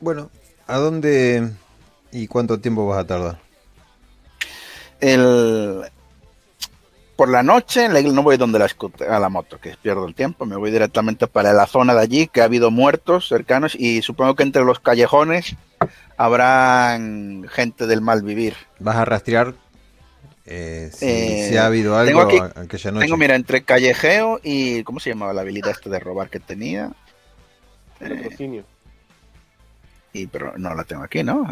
Bueno, 0.00 0.30
¿a 0.66 0.78
dónde 0.78 1.50
y 2.12 2.26
cuánto 2.26 2.58
tiempo 2.60 2.86
vas 2.86 2.98
a 2.98 3.06
tardar? 3.06 3.38
El, 5.00 5.82
por 7.16 7.28
la 7.28 7.42
noche 7.42 7.84
en 7.84 7.92
la 7.92 8.00
iglesia 8.00 8.16
no 8.16 8.22
voy 8.22 8.36
donde 8.36 8.58
la 8.58 8.68
a 9.08 9.18
la 9.18 9.28
moto, 9.28 9.58
que 9.58 9.76
pierdo 9.80 10.06
el 10.06 10.14
tiempo, 10.14 10.46
me 10.46 10.56
voy 10.56 10.70
directamente 10.70 11.26
para 11.26 11.52
la 11.52 11.66
zona 11.66 11.94
de 11.94 12.00
allí, 12.00 12.26
que 12.28 12.40
ha 12.40 12.44
habido 12.44 12.70
muertos 12.70 13.28
cercanos 13.28 13.74
y 13.74 14.02
supongo 14.02 14.34
que 14.34 14.42
entre 14.42 14.64
los 14.64 14.80
callejones 14.80 15.56
habrán 16.20 17.46
gente 17.48 17.86
del 17.86 18.00
mal 18.02 18.22
vivir. 18.22 18.54
¿Vas 18.78 18.96
a 18.96 19.04
rastrear 19.04 19.54
eh, 20.44 20.90
si, 20.92 21.06
Eh, 21.06 21.46
si 21.48 21.56
ha 21.56 21.66
habido 21.66 21.92
tengo 22.04 22.20
algo 22.20 22.44
aquí- 22.44 22.58
a- 22.58 22.60
aquella 22.62 22.90
noche? 22.90 23.06
Tengo, 23.06 23.16
mira, 23.16 23.34
entre 23.36 23.62
callejeo 23.62 24.38
y... 24.42 24.82
¿Cómo 24.84 25.00
se 25.00 25.10
llamaba 25.10 25.32
la 25.32 25.40
habilidad 25.42 25.70
esta 25.70 25.88
de 25.88 25.98
robar 25.98 26.28
que 26.28 26.40
tenía? 26.40 26.90
Eh, 28.00 28.08
Patrocinio. 28.22 28.64
y 30.12 30.26
pero 30.26 30.52
no 30.58 30.74
la 30.74 30.84
tengo 30.84 31.02
aquí, 31.04 31.22
¿no? 31.22 31.50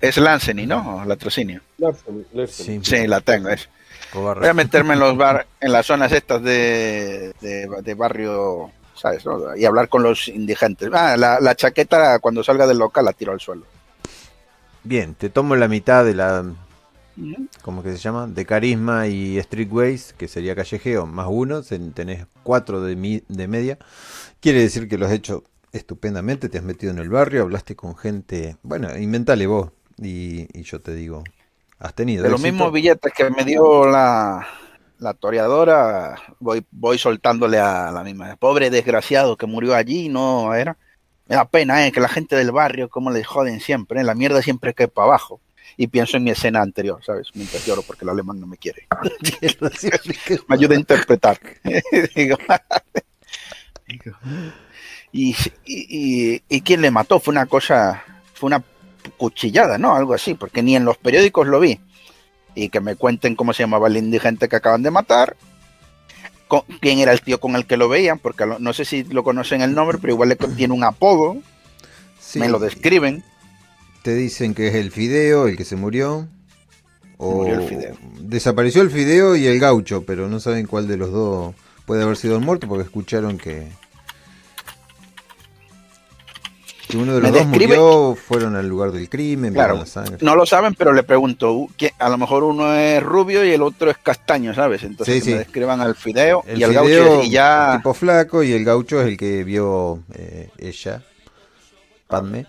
es 0.00 0.16
Lanceny, 0.16 0.64
¿no? 0.66 1.04
Latrocinio. 1.06 1.60
Larsen. 1.78 2.24
Sí. 2.48 2.80
Sí, 2.84 3.06
la 3.06 3.20
tengo. 3.20 3.48
Es. 3.48 3.68
Voy 4.14 4.46
a 4.46 4.54
meterme 4.54 4.94
en 4.94 5.00
los 5.00 5.16
bar, 5.16 5.46
en 5.60 5.72
las 5.72 5.86
zonas 5.86 6.12
estas 6.12 6.40
de, 6.42 7.32
de, 7.40 7.68
de 7.82 7.94
barrio, 7.94 8.70
¿sabes? 8.94 9.24
no? 9.26 9.56
Y 9.56 9.64
hablar 9.64 9.88
con 9.88 10.02
los 10.04 10.28
indigentes. 10.28 10.88
Ah, 10.92 11.16
la, 11.16 11.40
la 11.40 11.54
chaqueta 11.56 12.18
cuando 12.20 12.44
salga 12.44 12.66
del 12.66 12.78
local 12.78 13.04
la 13.06 13.12
tiro 13.12 13.32
al 13.32 13.40
suelo. 13.40 13.64
Bien, 14.88 15.14
te 15.14 15.28
tomo 15.30 15.54
la 15.56 15.68
mitad 15.68 16.04
de 16.04 16.14
la. 16.14 16.44
¿Cómo 17.62 17.82
que 17.82 17.90
se 17.92 17.98
llama? 17.98 18.26
De 18.26 18.46
carisma 18.46 19.08
y 19.08 19.40
streetways, 19.42 20.14
que 20.14 20.28
sería 20.28 20.54
callejeo, 20.54 21.06
más 21.06 21.26
uno, 21.30 21.62
ten- 21.62 21.92
tenés 21.92 22.26
cuatro 22.42 22.80
de, 22.80 22.96
mi- 22.96 23.22
de 23.28 23.48
media. 23.48 23.78
Quiere 24.40 24.60
decir 24.62 24.88
que 24.88 24.98
lo 24.98 25.06
has 25.06 25.12
hecho 25.12 25.44
estupendamente, 25.72 26.48
te 26.48 26.58
has 26.58 26.64
metido 26.64 26.92
en 26.92 26.98
el 26.98 27.10
barrio, 27.10 27.42
hablaste 27.42 27.76
con 27.76 27.96
gente. 27.96 28.56
Bueno, 28.62 28.96
inventale 28.96 29.46
vos. 29.46 29.70
Y, 29.98 30.48
y 30.58 30.62
yo 30.64 30.80
te 30.80 30.94
digo, 30.94 31.24
has 31.78 31.94
tenido. 31.94 32.24
De 32.24 32.30
los 32.30 32.40
mismos 32.40 32.72
billetes 32.72 33.12
que 33.12 33.30
me 33.30 33.44
dio 33.44 33.86
la, 33.86 34.46
la 34.98 35.14
toreadora, 35.14 36.16
voy, 36.40 36.64
voy 36.70 36.98
soltándole 36.98 37.58
a 37.58 37.90
la 37.92 38.02
misma. 38.04 38.36
Pobre 38.36 38.70
desgraciado 38.70 39.36
que 39.36 39.46
murió 39.46 39.74
allí, 39.74 40.08
no 40.08 40.54
era. 40.54 40.76
Me 41.28 41.36
da 41.36 41.44
pena, 41.44 41.86
¿eh? 41.86 41.92
Que 41.92 42.00
la 42.00 42.08
gente 42.08 42.36
del 42.36 42.52
barrio, 42.52 42.88
como 42.88 43.10
les 43.10 43.26
joden 43.26 43.60
siempre, 43.60 44.00
¿eh? 44.00 44.04
La 44.04 44.14
mierda 44.14 44.42
siempre 44.42 44.74
cae 44.74 44.88
para 44.88 45.06
abajo. 45.06 45.40
Y 45.76 45.86
pienso 45.86 46.16
en 46.16 46.24
mi 46.24 46.30
escena 46.30 46.60
anterior, 46.60 47.00
¿sabes? 47.04 47.28
Mientras 47.34 47.64
lloro 47.64 47.82
porque 47.82 48.04
el 48.04 48.08
alemán 48.08 48.40
no 48.40 48.46
me 48.46 48.56
quiere. 48.56 48.88
me 50.48 50.54
ayuda 50.54 50.74
a 50.74 50.78
interpretar. 50.78 51.38
Y, 55.10 55.34
y, 55.64 55.66
y, 56.34 56.42
y 56.50 56.60
quién 56.60 56.82
le 56.82 56.90
mató? 56.90 57.18
Fue 57.18 57.32
una 57.32 57.46
cosa, 57.46 58.04
fue 58.34 58.48
una 58.48 58.62
cuchillada, 59.16 59.78
¿no? 59.78 59.94
Algo 59.94 60.14
así, 60.14 60.34
porque 60.34 60.62
ni 60.62 60.76
en 60.76 60.84
los 60.84 60.98
periódicos 60.98 61.46
lo 61.46 61.60
vi. 61.60 61.80
Y 62.54 62.68
que 62.68 62.80
me 62.80 62.96
cuenten 62.96 63.36
cómo 63.36 63.52
se 63.52 63.62
llamaba 63.62 63.88
el 63.88 63.96
indigente 63.96 64.48
que 64.48 64.56
acaban 64.56 64.82
de 64.82 64.90
matar, 64.90 65.36
con- 66.48 66.62
quién 66.80 66.98
era 66.98 67.12
el 67.12 67.20
tío 67.20 67.38
con 67.38 67.54
el 67.56 67.66
que 67.66 67.76
lo 67.76 67.88
veían, 67.88 68.18
porque 68.18 68.46
lo- 68.46 68.58
no 68.58 68.72
sé 68.72 68.84
si 68.84 69.04
lo 69.04 69.22
conocen 69.22 69.60
el 69.60 69.74
nombre, 69.74 69.98
pero 70.00 70.14
igual 70.14 70.30
le 70.30 70.36
tiene 70.36 70.74
un 70.74 70.82
apodo, 70.84 71.36
Sí, 72.18 72.38
me 72.40 72.48
lo 72.48 72.58
describen. 72.58 73.22
Te 74.02 74.14
dicen 74.14 74.54
que 74.54 74.68
es 74.68 74.74
el 74.74 74.90
fideo 74.90 75.46
el 75.48 75.56
que 75.56 75.64
se 75.64 75.76
murió. 75.76 76.26
O 77.16 77.32
Murió 77.42 77.54
el 77.60 77.68
fideo. 77.68 77.96
desapareció 78.20 78.80
el 78.82 78.90
fideo 78.90 79.34
y 79.34 79.46
el 79.46 79.58
gaucho, 79.58 80.04
pero 80.06 80.28
no 80.28 80.38
saben 80.40 80.66
cuál 80.66 80.86
de 80.86 80.96
los 80.96 81.10
dos 81.10 81.54
puede 81.84 82.02
haber 82.04 82.16
sido 82.16 82.36
el 82.36 82.44
muerto 82.44 82.68
porque 82.68 82.84
escucharon 82.84 83.38
que, 83.38 83.66
que 86.88 86.96
uno 86.96 87.14
de 87.14 87.20
los 87.20 87.30
Me 87.30 87.38
dos 87.38 87.46
describe- 87.46 87.76
murió, 87.78 88.14
fueron 88.16 88.56
al 88.56 88.66
lugar 88.68 88.92
del 88.92 89.08
crimen, 89.08 89.52
Claro, 89.52 89.74
vieron 89.74 89.80
la 89.80 89.92
sangre. 89.92 90.18
No 90.20 90.34
lo 90.34 90.46
saben, 90.46 90.74
pero 90.74 90.92
le 90.92 91.02
pregunto, 91.02 91.52
u- 91.52 91.70
¿quién- 91.76 91.92
a 91.98 92.08
lo 92.08 92.16
mejor 92.18 92.44
uno 92.44 92.72
es 92.74 93.02
rubio 93.02 93.44
y 93.44 93.50
el 93.50 93.62
otro 93.62 93.90
es 93.90 93.98
castaño, 93.98 94.54
¿sabes? 94.54 94.82
Entonces 94.82 95.14
Sí, 95.16 95.20
que 95.20 95.24
sí. 95.26 95.32
me 95.32 95.38
describan 95.38 95.80
al 95.80 95.94
fideo 95.94 96.42
El 96.46 96.58
y 96.58 96.64
al 96.64 96.70
fideo, 96.70 97.04
gaucho 97.04 97.22
y 97.24 97.30
ya... 97.30 97.74
tipo 97.76 97.94
flaco, 97.94 98.42
y 98.42 98.52
el 98.52 98.64
gaucho 98.64 99.00
es 99.02 99.08
el 99.08 99.16
que 99.16 99.44
vio 99.44 100.00
eh, 100.14 100.48
ella, 100.58 101.02
Padme. 102.06 102.46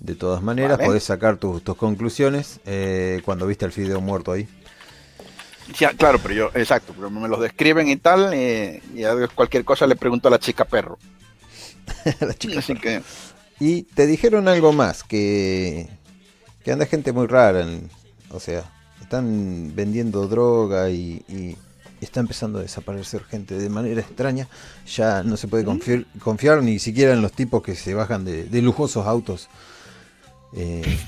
De 0.00 0.14
todas 0.14 0.42
maneras, 0.42 0.78
Vale. 0.78 0.86
podés 0.86 1.02
sacar 1.04 1.36
tus, 1.38 1.62
tus 1.62 1.76
conclusiones 1.76 2.60
eh, 2.66 3.20
cuando 3.24 3.46
viste 3.48 3.64
al 3.64 3.72
fideo 3.72 4.00
muerto 4.00 4.30
ahí. 4.32 4.48
Ah, 5.84 5.90
claro, 5.96 6.18
pero 6.22 6.32
yo, 6.34 6.50
exacto, 6.54 6.94
pero 6.96 7.10
me 7.10 7.28
los 7.28 7.40
describen 7.40 7.88
y 7.88 7.96
tal, 7.96 8.30
eh, 8.32 8.80
y 8.94 9.04
a 9.04 9.14
cualquier 9.34 9.64
cosa 9.64 9.86
le 9.86 9.96
pregunto 9.96 10.28
a 10.28 10.30
la 10.30 10.38
chica 10.38 10.64
perro. 10.64 10.98
La 12.20 12.34
chica 12.34 12.58
Así 12.58 12.74
que, 12.74 13.02
Y 13.60 13.82
te 13.82 14.06
dijeron 14.06 14.48
algo 14.48 14.72
más, 14.72 15.02
que, 15.04 15.88
que 16.64 16.72
anda 16.72 16.86
gente 16.86 17.12
muy 17.12 17.26
rara, 17.26 17.62
en- 17.62 17.90
o 18.30 18.40
sea, 18.40 18.64
están 19.00 19.72
vendiendo 19.74 20.26
droga 20.28 20.90
y, 20.90 21.22
y 21.28 21.56
está 22.00 22.20
empezando 22.20 22.58
a 22.58 22.62
desaparecer 22.62 23.24
gente 23.24 23.56
de 23.56 23.68
manera 23.70 24.00
extraña. 24.00 24.48
Ya 24.86 25.22
no 25.22 25.36
se 25.36 25.48
puede 25.48 25.64
confiar, 25.64 26.04
confiar 26.22 26.62
ni 26.62 26.78
siquiera 26.78 27.12
en 27.14 27.22
los 27.22 27.32
tipos 27.32 27.62
que 27.62 27.74
se 27.74 27.94
bajan 27.94 28.24
de, 28.24 28.44
de 28.44 28.62
lujosos 28.62 29.06
autos. 29.06 29.48
Eh, 30.54 30.98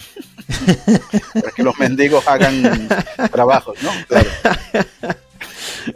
para 1.35 1.51
que 1.53 1.63
los 1.63 1.79
mendigos 1.79 2.27
hagan 2.27 2.89
trabajos, 3.33 3.77
¿no? 3.83 3.91
Claro. 4.09 4.31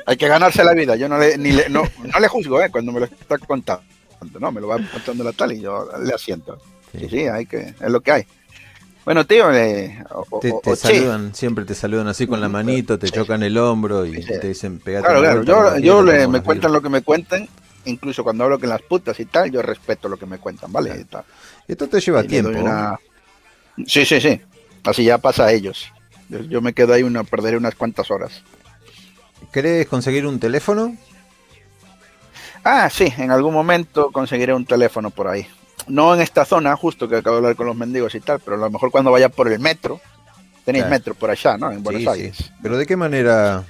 Hay 0.07 0.17
que 0.17 0.29
ganarse 0.29 0.65
la 0.65 0.73
vida. 0.75 0.97
Yo 0.97 1.09
no 1.09 1.19
le, 1.19 1.37
ni 1.39 1.53
le- 1.53 1.69
no, 1.69 1.83
no 2.13 2.21
le 2.21 2.29
juzgo, 2.29 2.61
¿eh? 2.63 2.71
Cuando 2.71 2.93
me 2.93 3.01
lo 3.01 3.07
está 3.07 3.39
contando. 3.39 3.83
No, 4.41 4.51
me 4.53 4.61
lo 4.61 4.69
va 4.69 4.79
contando 4.91 5.23
la 5.25 5.33
tal 5.33 5.53
y 5.53 5.61
yo 5.61 5.89
le 6.03 6.13
asiento. 6.15 6.59
Sí, 6.99 7.09
sí, 7.09 7.19
hay 7.27 7.47
que, 7.47 7.59
es 7.81 7.91
lo 7.91 8.01
que 8.01 8.13
hay. 8.13 8.25
Bueno, 9.05 9.27
tío, 9.27 9.53
eh, 9.53 10.03
o- 10.11 10.41
te, 10.41 10.51
o- 10.53 10.77
saludan, 10.77 11.35
siempre 11.35 11.65
te 11.65 11.75
saludan 11.75 12.09
así 12.09 12.27
con 12.27 12.41
la 12.41 12.49
manito, 12.49 12.99
te 12.99 13.09
chocan 13.11 13.43
el 13.43 13.59
hombro 13.59 14.07
y 14.07 14.25
te 14.25 14.49
dicen 14.49 14.79
pegate 14.79 15.07
Claro, 15.07 15.21
claro. 15.21 15.43
Yo, 15.43 15.79
yo 15.79 16.03
le, 16.03 16.27
me 16.27 16.43
cuentan 16.43 16.73
lo 16.73 16.81
que 16.81 16.89
me 16.89 17.03
cuentan, 17.03 17.47
incluso 17.85 18.25
cuando 18.25 18.45
hablo 18.45 18.59
con 18.59 18.71
las 18.71 18.81
putas 18.83 19.19
y 19.21 19.27
tal, 19.27 19.51
yo 19.51 19.61
respeto 19.61 20.09
lo 20.09 20.17
que 20.17 20.25
me 20.27 20.39
cuentan, 20.39 20.73
¿vale? 20.73 20.89
Claro. 20.91 21.03
Y 21.03 21.05
tal. 21.05 21.25
Esto 21.69 21.89
te 21.89 22.01
lleva 22.01 22.25
Y 22.25 22.29
tiempo. 22.29 22.59
una- 22.59 22.99
Sí, 23.87 24.05
sí, 24.07 24.21
sí. 24.21 24.41
Así 24.85 25.05
ya 25.05 25.19
pasa 25.19 25.47
a 25.47 25.53
ellos. 25.53 25.87
Yo, 26.29 26.41
yo 26.41 26.63
me 26.63 26.73
quedo 26.73 26.95
ahí 26.95 27.03
una, 27.03 27.25
perderé 27.25 27.57
unas 27.57 27.75
cuantas 27.75 28.11
horas. 28.11 28.43
¿Querés 29.53 29.87
conseguir 29.87 30.27
un 30.27 30.39
teléfono? 30.41 30.97
Ah, 32.65 32.89
sí, 32.91 33.13
en 33.19 33.31
algún 33.31 33.53
momento 33.53 34.11
conseguiré 34.11 34.55
un 34.55 34.65
teléfono 34.65 35.11
por 35.11 35.29
ahí. 35.29 35.47
No 35.87 36.15
en 36.15 36.23
esta 36.23 36.45
zona, 36.47 36.75
justo 36.77 37.07
que 37.09 37.17
acabo 37.17 37.37
de 37.37 37.41
hablar 37.41 37.57
con 37.57 37.67
los 37.67 37.77
mendigos 37.77 38.15
y 38.15 38.21
tal, 38.21 38.41
pero 38.41 38.57
a 38.57 38.61
lo 38.61 38.71
mejor 38.71 38.91
cuando 38.91 39.11
vaya 39.13 39.29
por 39.29 39.53
el 39.53 39.59
metro. 39.61 40.01
Tenéis 40.65 40.85
Claro. 40.85 40.97
metro 40.97 41.15
por 41.15 41.31
allá, 41.31 41.59
¿no? 41.59 41.71
En 41.71 41.83
Buenos 41.83 42.01
Sí, 42.01 42.07
sí. 42.07 42.13
Aires. 42.23 42.53
Pero 42.63 42.79
¿de 42.79 42.87
qué 42.87 42.97
manera 42.97 43.65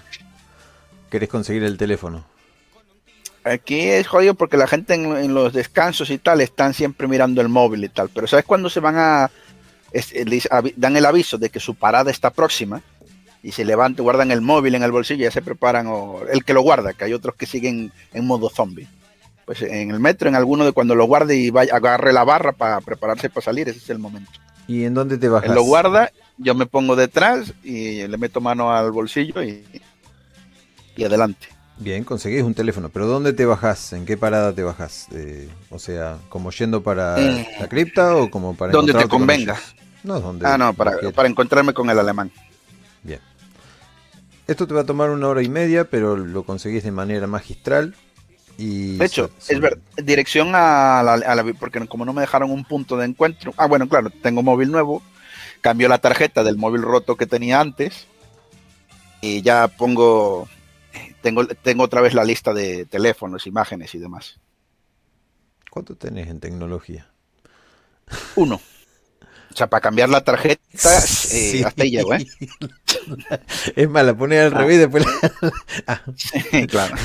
querés 1.10 1.28
conseguir 1.28 1.64
el 1.64 1.76
teléfono? 1.76 2.24
Aquí 3.42 3.80
es 3.80 4.06
jodido 4.06 4.34
porque 4.34 4.56
la 4.56 4.68
gente 4.68 4.94
en, 4.94 5.04
en 5.16 5.34
los 5.34 5.52
descansos 5.52 6.08
y 6.10 6.18
tal 6.18 6.40
están 6.40 6.72
siempre 6.72 7.08
mirando 7.08 7.40
el 7.40 7.48
móvil 7.48 7.82
y 7.84 7.88
tal. 7.88 8.10
Pero 8.14 8.28
¿sabes 8.28 8.44
cuando 8.44 8.70
se 8.70 8.78
van 8.78 8.96
a... 8.96 9.30
es- 9.92 10.14
dan 10.76 10.96
el 10.96 11.04
aviso 11.04 11.36
de 11.36 11.50
que 11.50 11.58
su 11.58 11.74
parada 11.74 12.12
está 12.12 12.30
próxima 12.30 12.80
y 13.44 13.52
se 13.52 13.64
levantan, 13.64 14.02
guardan 14.02 14.30
el 14.30 14.40
móvil 14.40 14.74
en 14.74 14.82
el 14.82 14.90
bolsillo 14.90 15.20
y 15.20 15.24
ya 15.24 15.30
se 15.30 15.42
preparan, 15.42 15.86
o 15.86 16.20
el 16.32 16.44
que 16.44 16.54
lo 16.54 16.62
guarda, 16.62 16.94
que 16.94 17.04
hay 17.04 17.12
otros 17.12 17.34
que 17.36 17.44
siguen 17.44 17.92
en 18.14 18.26
modo 18.26 18.48
zombie. 18.48 18.88
Pues 19.44 19.60
en 19.60 19.90
el 19.90 20.00
metro, 20.00 20.30
en 20.30 20.34
alguno 20.34 20.64
de 20.64 20.72
cuando 20.72 20.94
lo 20.94 21.04
guarde 21.04 21.36
y 21.36 21.50
vaya, 21.50 21.76
agarre 21.76 22.14
la 22.14 22.24
barra 22.24 22.52
para 22.52 22.80
prepararse 22.80 23.28
para 23.28 23.44
salir, 23.44 23.68
ese 23.68 23.78
es 23.80 23.90
el 23.90 23.98
momento. 23.98 24.30
¿Y 24.66 24.84
en 24.84 24.94
dónde 24.94 25.18
te 25.18 25.28
bajas? 25.28 25.50
Él 25.50 25.54
lo 25.54 25.62
guarda, 25.62 26.10
yo 26.38 26.54
me 26.54 26.64
pongo 26.64 26.96
detrás 26.96 27.52
y 27.62 28.06
le 28.06 28.16
meto 28.16 28.40
mano 28.40 28.72
al 28.72 28.90
bolsillo 28.90 29.42
y, 29.42 29.62
y 30.96 31.04
adelante. 31.04 31.48
Bien, 31.76 32.02
conseguís 32.02 32.44
un 32.44 32.54
teléfono, 32.54 32.88
pero 32.88 33.06
¿dónde 33.06 33.34
te 33.34 33.44
bajás? 33.44 33.92
¿En 33.92 34.06
qué 34.06 34.16
parada 34.16 34.54
te 34.54 34.62
bajás? 34.62 35.08
Eh, 35.12 35.50
o 35.68 35.78
sea, 35.78 36.16
¿como 36.30 36.50
yendo 36.50 36.82
para 36.82 37.20
Eh, 37.20 37.46
la 37.60 37.68
cripta 37.68 38.16
o 38.16 38.30
como 38.30 38.56
para 38.56 38.72
donde 38.72 38.94
te 38.94 39.06
convenga. 39.06 39.60
No, 40.02 40.18
donde 40.18 40.46
Ah, 40.46 40.56
no, 40.56 40.72
para, 40.72 40.96
para 41.14 41.28
encontrarme 41.28 41.74
con 41.74 41.90
el 41.90 41.98
alemán. 41.98 42.30
Bien. 43.02 43.20
Esto 44.46 44.66
te 44.66 44.74
va 44.74 44.82
a 44.82 44.86
tomar 44.86 45.10
una 45.10 45.28
hora 45.28 45.42
y 45.42 45.48
media, 45.48 45.84
pero 45.84 46.16
lo 46.16 46.42
conseguís 46.44 46.82
de 46.84 46.92
manera 46.92 47.26
magistral. 47.26 47.94
Y 48.58 48.98
De 48.98 49.06
hecho, 49.06 49.30
es 49.48 49.58
ver, 49.58 49.78
dirección 49.96 50.48
a 50.54 51.02
la, 51.02 51.14
a 51.14 51.34
la- 51.34 51.44
porque 51.58 51.86
como 51.88 52.04
no 52.04 52.12
me 52.12 52.20
dejaron 52.20 52.50
un 52.50 52.64
punto 52.64 52.96
de 52.96 53.06
encuentro. 53.06 53.52
Ah, 53.56 53.66
bueno, 53.66 53.88
claro, 53.88 54.10
tengo 54.22 54.42
móvil 54.42 54.70
nuevo. 54.70 55.02
Cambio 55.60 55.88
la 55.88 55.98
tarjeta 55.98 56.44
del 56.44 56.56
móvil 56.58 56.82
roto 56.82 57.16
que 57.16 57.26
tenía 57.26 57.60
antes. 57.60 58.06
Y 59.20 59.42
ya 59.42 59.68
pongo. 59.68 60.48
Tengo, 61.22 61.46
tengo 61.46 61.84
otra 61.84 62.02
vez 62.02 62.12
la 62.14 62.22
lista 62.24 62.52
de 62.52 62.84
teléfonos, 62.84 63.46
imágenes 63.46 63.94
y 63.94 63.98
demás. 63.98 64.38
¿Cuánto 65.70 65.96
tenés 65.96 66.28
en 66.28 66.38
tecnología? 66.38 67.08
Uno. 68.36 68.60
O 69.54 69.56
sea, 69.56 69.68
para 69.68 69.80
cambiar 69.80 70.08
la 70.08 70.22
tarjeta, 70.24 70.60
eh, 70.74 71.00
Sí. 71.06 71.62
hasta 71.64 71.84
ahí 71.84 71.90
llego, 71.92 72.12
¿eh? 72.14 72.26
Es 73.76 73.88
más, 73.88 74.04
la 74.04 74.14
ponés 74.14 74.40
al 74.46 74.54
Ah. 74.54 74.58
revés 74.58 74.78
después 74.80 75.04
la- 75.06 75.52
Ah, 75.86 76.02
Sí, 76.16 76.66
claro. 76.66 76.96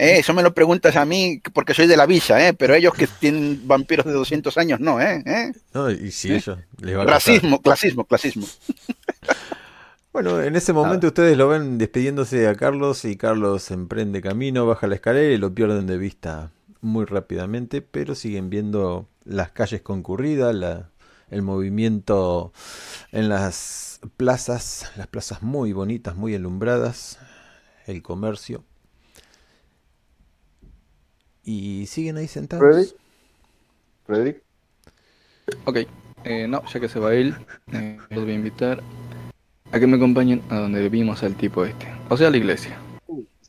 Eh, 0.00 0.18
eso 0.20 0.32
me 0.32 0.42
lo 0.42 0.54
preguntas 0.54 0.94
a 0.96 1.04
mí 1.04 1.40
porque 1.52 1.74
soy 1.74 1.86
de 1.88 1.96
la 1.96 2.06
visa, 2.06 2.46
¿eh? 2.46 2.52
Pero 2.54 2.74
ellos 2.74 2.94
que 2.94 3.06
tienen 3.06 3.62
vampiros 3.66 4.06
de 4.06 4.12
200 4.12 4.56
años, 4.56 4.78
no, 4.78 5.00
¿eh? 5.00 5.22
¿Eh? 5.26 5.52
no, 5.74 5.90
y 5.90 6.12
si 6.12 6.32
ellos 6.32 6.58
les 6.80 6.96
va 6.96 7.02
a. 7.02 7.06
Racismo, 7.06 7.60
clasismo, 7.60 8.04
clasismo. 8.04 8.46
Bueno, 10.10 10.42
en 10.42 10.56
ese 10.56 10.72
momento 10.72 11.06
Ah. 11.06 11.10
ustedes 11.10 11.36
lo 11.36 11.48
ven 11.48 11.78
despidiéndose 11.78 12.48
a 12.48 12.54
Carlos 12.56 13.04
y 13.04 13.16
Carlos 13.16 13.70
emprende 13.70 14.20
camino, 14.20 14.66
baja 14.66 14.86
la 14.88 14.96
escalera 14.96 15.32
y 15.32 15.36
lo 15.38 15.54
pierden 15.54 15.86
de 15.86 15.96
vista 15.98 16.50
muy 16.80 17.04
rápidamente, 17.04 17.82
pero 17.82 18.14
siguen 18.14 18.50
viendo 18.50 19.08
las 19.24 19.50
calles 19.52 19.82
concurridas, 19.82 20.54
la- 20.54 20.90
el 21.30 21.42
movimiento 21.42 22.52
en 23.12 23.28
las 23.28 24.00
plazas, 24.16 24.90
las 24.96 25.08
plazas 25.08 25.42
muy 25.42 25.72
bonitas, 25.72 26.16
muy 26.16 26.34
alumbradas, 26.34 27.18
el 27.86 28.02
comercio. 28.02 28.64
Y 31.42 31.86
siguen 31.86 32.16
ahí 32.16 32.28
sentados. 32.28 32.58
Freddy. 32.58 32.98
Frederick, 34.06 34.42
Ok, 35.66 35.78
eh, 36.24 36.46
no, 36.48 36.64
ya 36.66 36.80
que 36.80 36.88
se 36.88 36.98
va 36.98 37.14
él, 37.14 37.34
eh, 37.72 37.98
los 38.10 38.24
voy 38.24 38.32
a 38.32 38.36
invitar 38.36 38.82
a 39.72 39.80
que 39.80 39.86
me 39.86 39.96
acompañen 39.96 40.42
a 40.50 40.60
donde 40.60 40.88
vimos 40.88 41.22
al 41.22 41.36
tipo 41.36 41.64
este, 41.64 41.88
o 42.10 42.16
sea, 42.16 42.28
a 42.28 42.30
la 42.30 42.38
iglesia. 42.38 42.78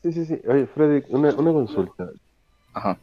Sí, 0.02 0.12
sí, 0.12 0.24
sí. 0.26 0.40
Oye, 0.48 0.66
Freddy, 0.66 1.04
una, 1.10 1.34
una 1.34 1.52
consulta. 1.52 2.10
Ajá. 2.74 2.98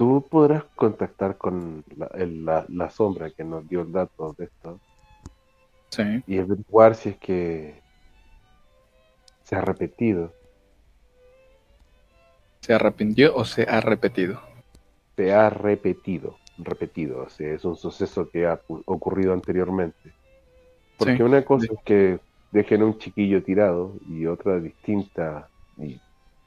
¿Tú 0.00 0.26
podrás 0.30 0.64
contactar 0.76 1.36
con 1.36 1.84
la, 1.94 2.06
el- 2.14 2.42
la, 2.42 2.64
la 2.70 2.88
sombra 2.88 3.28
que 3.28 3.44
nos 3.44 3.68
dio 3.68 3.82
el 3.82 3.92
dato 3.92 4.34
de 4.38 4.44
esto 4.46 4.80
Sí. 5.90 6.22
y 6.26 6.38
averiguar 6.38 6.94
si 6.94 7.10
es 7.10 7.18
que 7.18 7.82
se 9.44 9.56
ha 9.56 9.60
repetido? 9.60 10.32
¿Se 12.62 12.72
arrepintió 12.72 13.36
o 13.36 13.44
se 13.44 13.64
ha 13.64 13.82
repetido? 13.82 14.40
Se 15.16 15.34
ha 15.34 15.50
repetido, 15.50 16.38
repetido. 16.56 17.24
O 17.24 17.28
sea, 17.28 17.52
es 17.52 17.62
un 17.66 17.76
suceso 17.76 18.26
que 18.30 18.46
ha 18.46 18.58
ocurrido 18.86 19.34
anteriormente. 19.34 20.14
Porque 20.96 21.18
Sí. 21.18 21.22
una 21.22 21.44
cosa 21.44 21.66
es 21.74 21.78
que 21.84 22.20
dejen 22.52 22.80
a 22.80 22.86
un 22.86 22.96
chiquillo 22.98 23.42
tirado 23.42 23.92
y 24.08 24.24
otra 24.24 24.60
distinta 24.60 25.50
y 25.76 26.00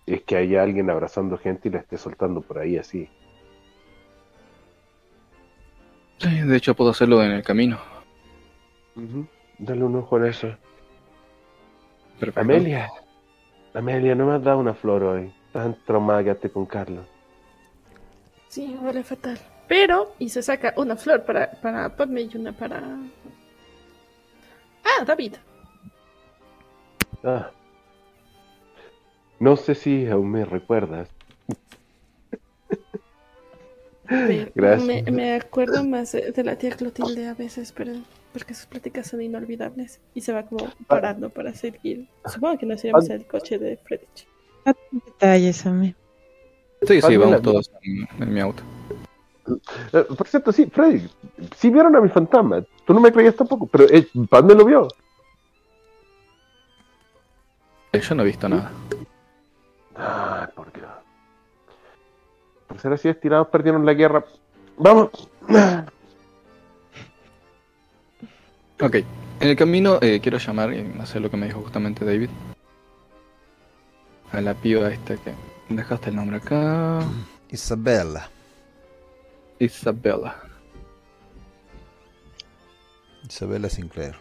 es 0.08 0.24
que 0.24 0.38
haya 0.38 0.64
alguien 0.64 0.90
abrazando 0.90 1.38
gente 1.38 1.70
y 1.70 1.72
la 1.72 1.82
esté 1.82 1.98
soltando 2.00 2.42
por 2.42 2.58
ahí 2.58 2.78
así. 2.78 3.08
Sí, 6.18 6.42
de 6.42 6.56
hecho 6.58 6.76
puedo 6.76 6.92
hacerlo 6.92 7.24
en 7.24 7.32
el 7.32 7.44
camino. 7.44 7.80
Dale 9.58 9.84
un 9.84 9.96
ojo 9.96 10.18
a 10.18 10.30
eso. 10.30 10.56
Perfecto. 12.20 12.40
Amelia, 12.40 12.90
Amelia, 13.74 14.16
no 14.16 14.28
me 14.28 14.36
has 14.36 14.44
dado 14.44 14.60
una 14.60 14.74
flor 14.74 15.04
hoy. 15.04 15.34
Tan 15.52 15.76
traumada 15.86 16.24
quedaste 16.24 16.50
con 16.50 16.66
Carlos. 16.66 17.06
Sí, 18.48 18.78
huele 18.82 19.04
fatal. 19.04 19.40
Pero, 19.68 20.14
y 20.20 20.30
se 20.30 20.44
saca 20.44 20.74
una 20.78 20.96
flor 20.96 21.24
para, 21.24 21.52
para 21.52 21.96
Padme 21.96 22.22
y 22.22 22.38
una 22.38 22.52
para. 22.52 22.84
Ah, 24.84 25.04
David. 25.06 25.36
Ah. 27.24 27.50
No 29.40 29.56
sé 29.56 29.74
si 29.76 30.08
aún 30.08 30.32
me 30.32 30.46
recuerdas. 30.46 31.10
Gracias. 34.08 34.86
Me, 34.86 35.04
me 35.12 35.34
acuerdo 35.34 35.84
más 35.84 36.12
de, 36.12 36.44
la 36.44 36.58
tía 36.58 36.72
Clotilde 36.72 37.28
a 37.28 37.34
veces, 37.34 37.72
pero 37.72 37.94
porque 38.34 38.54
sus 38.54 38.66
pláticas 38.66 39.08
son 39.08 39.22
inolvidables. 39.22 40.00
Y 40.14 40.22
se 40.22 40.34
va 40.34 40.44
como 40.44 40.68
parando 40.88 41.30
para 41.30 41.54
seguir. 41.54 42.08
Supongo 42.26 42.58
que 42.58 42.66
nos 42.66 42.84
iremos 42.84 43.10
al 43.10 43.26
coche 43.26 43.58
de 43.58 43.78
Fredich. 43.78 44.28
Detalles, 44.92 45.66
amigo. 45.66 45.98
Sí, 46.82 46.96
sí, 46.96 47.02
Pamela, 47.02 47.26
vamos 47.26 47.42
todos 47.42 47.72
en, 47.82 48.08
en 48.22 48.34
mi 48.34 48.40
auto. 48.42 48.64
Eh, 49.94 50.06
por 50.18 50.28
cierto, 50.28 50.52
sí, 50.52 50.66
Freddy, 50.68 51.10
sí 51.58 51.70
vieron 51.70 51.96
a 51.96 52.02
mi 52.02 52.10
fantasma. 52.10 52.64
Tú 52.86 52.94
no 52.94 53.00
me 53.00 53.12
creías 53.12 53.36
tampoco, 53.36 53.68
pero 53.68 53.86
eh, 53.90 54.08
Paz 54.30 54.44
me 54.44 54.56
lo 54.56 54.66
vio. 54.66 54.88
Eh, 57.92 58.00
Yo 58.00 58.16
no 58.16 58.24
he 58.24 58.26
visto 58.26 58.50
nada. 58.50 58.72
Ay, 59.96 60.48
por 60.56 60.72
Dios. 60.74 60.90
Por 62.74 62.82
ser 62.82 62.94
así 62.94 63.08
estirados, 63.08 63.50
perdieron 63.50 63.86
la 63.86 63.94
guerra. 63.94 64.26
Vamos. 64.78 65.12
Ok, 68.82 68.96
en 68.96 69.48
el 69.48 69.56
camino 69.56 70.00
eh, 70.02 70.20
quiero 70.20 70.40
llamar 70.40 70.74
y 70.74 70.92
hacer 71.00 71.22
lo 71.22 71.30
que 71.30 71.38
me 71.38 71.46
dijo 71.46 71.62
justamente 71.62 72.04
David. 72.04 72.32
A 74.32 74.42
la 74.42 74.56
piba 74.56 74.90
esta 74.90 75.16
que 75.18 75.36
dejaste 75.70 76.10
el 76.10 76.16
nombre 76.16 76.38
acá. 76.38 77.02
Isabella. 77.50 78.28
Isabella. 79.60 80.36
Isabella 83.30 83.70
Sinclair. 83.70 84.16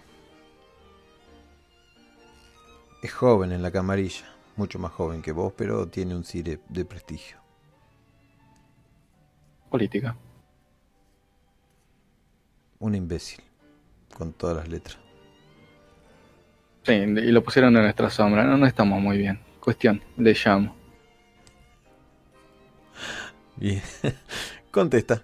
Es 3.03 3.13
joven 3.15 3.51
en 3.51 3.63
la 3.63 3.71
camarilla, 3.71 4.27
mucho 4.57 4.79
más 4.79 4.93
joven 4.93 5.23
que 5.23 5.33
vos, 5.33 5.55
pero 5.57 5.89
tiene 5.89 6.15
un 6.15 6.25
cire 6.25 6.61
de 6.69 6.85
prestigio. 6.85 7.42
Política. 9.73 10.15
Un 12.79 12.95
imbécil, 12.95 13.43
con 14.15 14.35
todas 14.35 14.55
las 14.55 14.69
letras. 14.69 14.99
Sí, 16.83 16.93
y 16.93 17.33
lo 17.33 17.43
pusieron 17.43 17.75
en 17.79 17.85
nuestra 17.85 18.11
sombra. 18.11 18.45
No, 18.45 18.59
no 18.59 18.67
estamos 18.67 19.01
muy 19.01 19.17
bien. 19.17 19.41
Cuestión, 19.61 20.03
le 20.19 20.35
llamo. 20.35 20.77
Bien. 23.57 23.81
Contesta. 24.71 25.23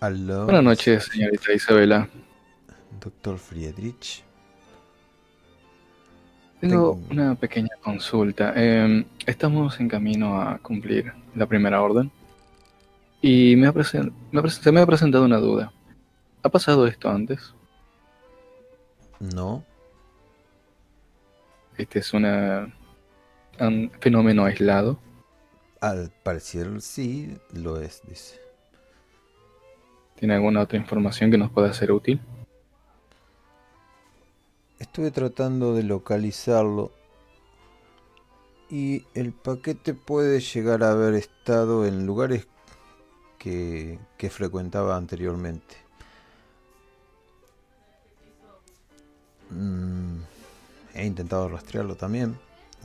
Aló. 0.00 0.44
Buenas 0.44 0.64
noches, 0.64 1.10
señorita 1.12 1.52
Isabela. 1.52 2.08
Doctor 2.98 3.36
Friedrich. 3.36 4.24
Tengo 6.58 6.98
una 7.10 7.34
pequeña 7.34 7.76
consulta. 7.82 8.54
Eh, 8.56 9.04
estamos 9.26 9.78
en 9.78 9.88
camino 9.88 10.40
a 10.40 10.56
cumplir 10.56 11.12
la 11.34 11.46
primera 11.46 11.82
orden. 11.82 12.10
Y 13.20 13.56
me 13.56 13.66
ha 13.66 13.72
me 13.72 14.50
se 14.50 14.72
me 14.72 14.80
ha 14.80 14.86
presentado 14.86 15.24
una 15.24 15.38
duda. 15.38 15.72
¿Ha 16.42 16.48
pasado 16.48 16.86
esto 16.86 17.08
antes? 17.08 17.54
No. 19.18 19.64
Este 21.76 21.98
es 21.98 22.12
una, 22.12 22.72
un 23.60 23.90
fenómeno 24.00 24.44
aislado. 24.44 24.98
Al 25.80 26.12
parecer 26.22 26.80
sí 26.80 27.36
lo 27.52 27.80
es, 27.80 28.02
dice. 28.08 28.40
¿Tiene 30.16 30.34
alguna 30.34 30.62
otra 30.62 30.78
información 30.78 31.30
que 31.30 31.38
nos 31.38 31.50
pueda 31.50 31.72
ser 31.72 31.92
útil? 31.92 32.20
Estuve 34.78 35.10
tratando 35.10 35.74
de 35.74 35.82
localizarlo 35.82 36.92
y 38.70 39.04
el 39.14 39.32
paquete 39.32 39.94
puede 39.94 40.40
llegar 40.40 40.82
a 40.82 40.90
haber 40.90 41.14
estado 41.14 41.86
en 41.86 42.06
lugares 42.06 42.46
que, 43.38 43.98
frecuentaba 44.30 44.96
anteriormente. 44.96 45.76
Mm, 49.50 50.20
he 50.94 51.06
intentado 51.06 51.48
rastrearlo 51.48 51.96
también, 51.96 52.36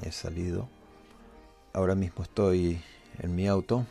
he 0.04 0.12
salido. 0.12 0.70
Ahora 1.74 1.96
mismo 1.96 2.24
estoy 2.24 2.80
en 3.20 3.36
mi 3.36 3.48
auto. 3.48 3.86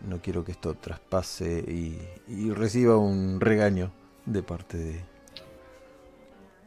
No 0.00 0.20
quiero 0.20 0.44
que 0.44 0.52
esto 0.52 0.74
traspase 0.74 1.64
y, 1.66 1.98
y 2.28 2.50
reciba 2.52 2.96
un 2.96 3.40
regaño 3.40 3.90
de 4.26 4.42
parte 4.42 4.78
de, 4.78 5.00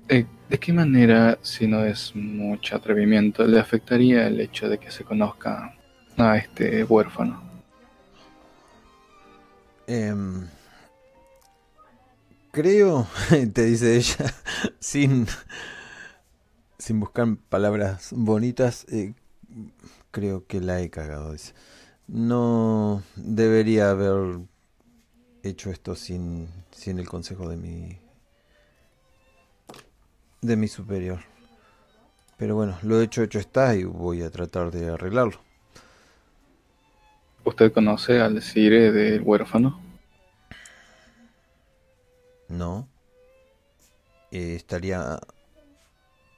Eh, 0.10 0.26
¿De 0.50 0.58
qué 0.60 0.74
manera, 0.74 1.38
si 1.42 1.68
no 1.68 1.86
es 1.86 2.14
mucho 2.16 2.76
atrevimiento, 2.76 3.48
le 3.48 3.60
afectaría 3.60 4.28
el 4.28 4.42
hecho 4.42 4.68
de 4.68 4.78
que 4.78 4.92
se 4.92 5.06
conozca 5.06 5.74
a 6.18 6.38
este 6.38 6.84
huérfano? 6.84 7.51
Em, 9.94 10.48
creo, 12.54 13.08
te 13.54 13.66
dice 13.66 13.98
ella, 13.98 14.34
sin, 14.80 15.28
sin 16.78 17.02
buscar 17.02 17.36
palabras 17.50 18.08
bonitas, 18.12 18.86
eh, 18.88 19.14
creo 20.12 20.48
que 20.48 20.62
la 20.62 20.80
he 20.80 20.90
cagado. 20.90 21.34
dice. 21.34 21.54
No 22.08 23.04
debería 23.18 23.90
haber 23.90 24.40
hecho 25.44 25.72
esto 25.72 25.98
sin, 25.98 26.48
sin 26.72 26.98
el 26.98 27.10
consejo 27.10 27.50
de 27.50 27.58
mi, 27.58 28.00
de 30.40 30.56
mi 30.56 30.70
superior. 30.70 31.20
Pero 32.38 32.56
bueno, 32.56 32.78
lo 32.84 33.02
hecho, 33.02 33.24
hecho 33.24 33.40
está 33.40 33.76
y 33.76 33.84
voy 33.84 34.22
a 34.22 34.30
tratar 34.30 34.72
de 34.72 34.88
arreglarlo. 34.88 35.51
¿Usted 37.44 37.72
conoce 37.74 38.22
al 38.22 38.42
Cire 38.42 38.92
del 38.92 39.22
huérfano? 39.22 39.80
No. 42.48 42.88
Eh, 44.32 44.56
estaría. 44.56 45.20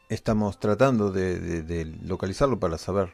Estamos 0.10 0.60
tratando 0.60 1.12
de, 1.12 1.40
de- 1.40 1.62
de 1.64 1.86
localizarlo 1.86 2.60
para 2.60 2.78
saber. 2.78 3.14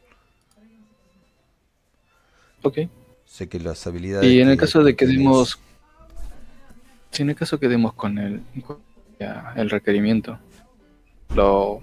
Ok. 2.62 2.80
Sé 3.26 3.48
que 3.48 3.60
las 3.60 3.86
habilidades. 3.88 4.30
Y 4.30 4.42
en 4.42 4.50
el 4.50 4.58
caso 4.58 4.84
de 4.84 4.96
que 4.96 5.06
tenés- 5.06 5.18
demos... 5.18 5.60
Si 7.12 7.24
en 7.24 7.30
el 7.32 7.36
caso 7.36 7.60
que 7.60 7.68
demos 7.68 7.94
con 7.94 8.18
el, 8.20 8.44
el 9.56 9.70
requerimiento, 9.70 10.38
lo 11.34 11.82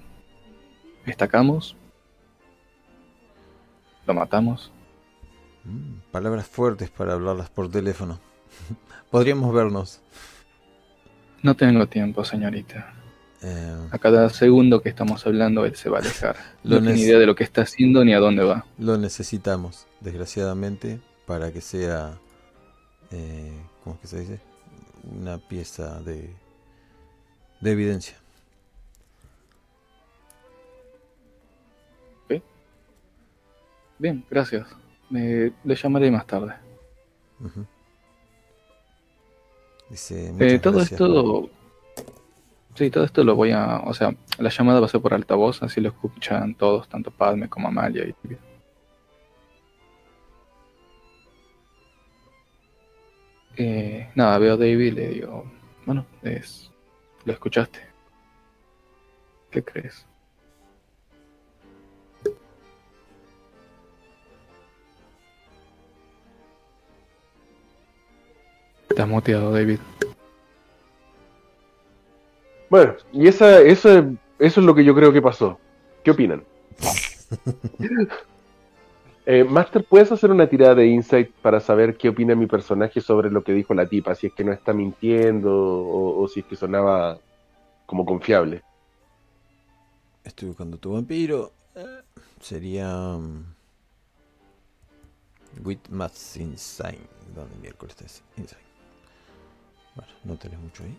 destacamos, 1.04 1.74
lo 4.06 4.14
matamos. 4.14 4.70
Mm, 5.66 6.00
palabras 6.12 6.46
fuertes 6.46 6.90
para 6.90 7.12
hablarlas 7.14 7.50
por 7.50 7.70
teléfono. 7.70 8.20
Podríamos 9.10 9.52
vernos. 9.54 10.00
No 11.42 11.54
tengo 11.56 11.86
tiempo, 11.88 12.24
señorita. 12.24 12.94
Eh, 13.42 13.88
A 13.90 13.98
cada 13.98 14.28
segundo 14.30 14.80
que 14.82 14.88
estamos 14.88 15.26
hablando, 15.26 15.64
él 15.66 15.76
se 15.76 15.88
va 15.90 15.98
a 15.98 16.00
alejar. 16.00 16.36
No 16.64 16.80
tiene 16.82 17.00
idea 17.00 17.18
de 17.18 17.26
lo 17.26 17.34
que 17.34 17.44
está 17.44 17.62
haciendo 17.62 18.04
ni 18.04 18.14
a 18.14 18.18
dónde 18.18 18.44
va. 18.44 18.66
lo 18.78 18.96
necesitamos, 18.98 19.88
desgraciadamente, 20.00 21.00
para 21.26 21.52
que 21.52 21.60
sea 21.60 22.20
eh, 23.10 23.52
¿cómo 23.82 23.96
es 23.96 24.00
que 24.02 24.06
se 24.08 24.20
dice? 24.20 24.40
Una 25.04 25.38
pieza 25.38 26.00
de, 26.02 26.36
de 27.60 27.70
evidencia. 27.72 28.16
Bien, 33.98 34.24
gracias. 34.30 34.66
Me, 35.10 35.52
le 35.64 35.74
llamaré 35.74 36.10
más 36.10 36.26
tarde. 36.26 36.54
Dice, 39.88 40.28
Eh, 40.28 40.32
"Muchas 40.32 40.60
todo 40.60 40.72
gracias 40.74 40.92
esto. 40.92 41.50
Sí, 42.74 42.90
todo 42.90 43.04
esto 43.04 43.24
lo 43.24 43.34
voy 43.34 43.52
a. 43.52 43.78
O 43.84 43.94
sea, 43.94 44.14
la 44.38 44.50
llamada 44.50 44.80
va 44.80 44.86
a 44.86 44.88
ser 44.88 45.00
por 45.00 45.14
altavoz, 45.14 45.62
así 45.62 45.80
lo 45.80 45.88
escuchan 45.88 46.54
todos, 46.54 46.88
tanto 46.88 47.10
Padme 47.10 47.48
como 47.48 47.68
Amalia. 47.68 48.04
Y... 48.04 48.14
Eh, 53.56 54.10
nada, 54.14 54.38
veo 54.38 54.54
a 54.54 54.56
David 54.56 54.80
y 54.80 54.90
le 54.90 55.08
digo: 55.08 55.44
Bueno, 55.86 56.04
es, 56.22 56.70
lo 57.24 57.32
escuchaste. 57.32 57.80
¿Qué 59.50 59.62
crees? 59.64 60.06
Te 68.96 69.02
has 69.02 69.08
muteado, 69.08 69.52
David. 69.52 69.78
Bueno, 72.70 72.94
y 73.12 73.28
esa, 73.28 73.60
eso, 73.60 73.90
es- 73.98 74.04
eso 74.38 74.60
es 74.60 74.66
lo 74.66 74.74
que 74.74 74.84
yo 74.84 74.94
creo 74.94 75.12
que 75.12 75.22
pasó. 75.22 75.58
¿Qué 76.02 76.10
opinan? 76.10 76.42
Eh, 79.28 79.42
Master, 79.42 79.82
¿puedes 79.82 80.12
hacer 80.12 80.30
una 80.30 80.48
tirada 80.48 80.76
de 80.76 80.86
insight 80.86 81.32
para 81.42 81.58
saber 81.58 81.96
qué 81.96 82.08
opina 82.10 82.36
mi 82.36 82.46
personaje 82.46 83.00
sobre 83.00 83.28
lo 83.28 83.42
que 83.42 83.52
dijo 83.52 83.74
la 83.74 83.84
tipa? 83.88 84.14
Si 84.14 84.28
es 84.28 84.32
que 84.32 84.44
no 84.44 84.52
está 84.52 84.72
mintiendo 84.72 85.52
o, 85.52 86.22
o 86.22 86.28
si 86.28 86.38
es 86.40 86.46
que 86.46 86.54
sonaba 86.54 87.18
como 87.86 88.06
confiable. 88.06 88.62
Estoy 90.22 90.46
buscando 90.46 90.78
tu 90.78 90.92
vampiro. 90.92 91.50
Eh, 91.74 92.02
sería. 92.40 92.86
mm, 93.16 93.44
With 95.64 95.80
Maths 95.90 96.36
Inside. 96.36 97.00
¿Dónde 97.34 97.56
miércoles 97.60 97.96
está 97.96 98.04
ese? 98.04 98.22
Inside. 98.36 98.65
Bueno, 99.96 100.12
no 100.24 100.36
tenés 100.36 100.58
mucho 100.60 100.84
ahí. 100.84 100.96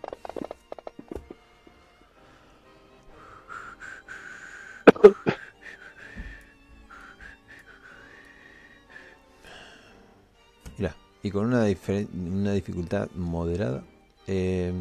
Mira, 10.76 10.96
y 11.22 11.30
con 11.30 11.46
una, 11.46 11.64
una 12.12 12.52
dificultad 12.52 13.08
moderada, 13.14 13.84
eh, 14.26 14.72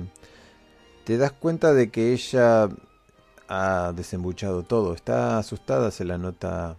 te 1.04 1.18
das 1.18 1.32
cuenta 1.32 1.74
de 1.74 1.90
que 1.92 2.14
ella 2.14 2.70
ha 3.48 3.94
desembuchado 3.96 4.64
todo. 4.64 4.94
Está 4.94 5.38
asustada, 5.38 5.92
se 5.92 6.06
la 6.06 6.18
nota 6.18 6.76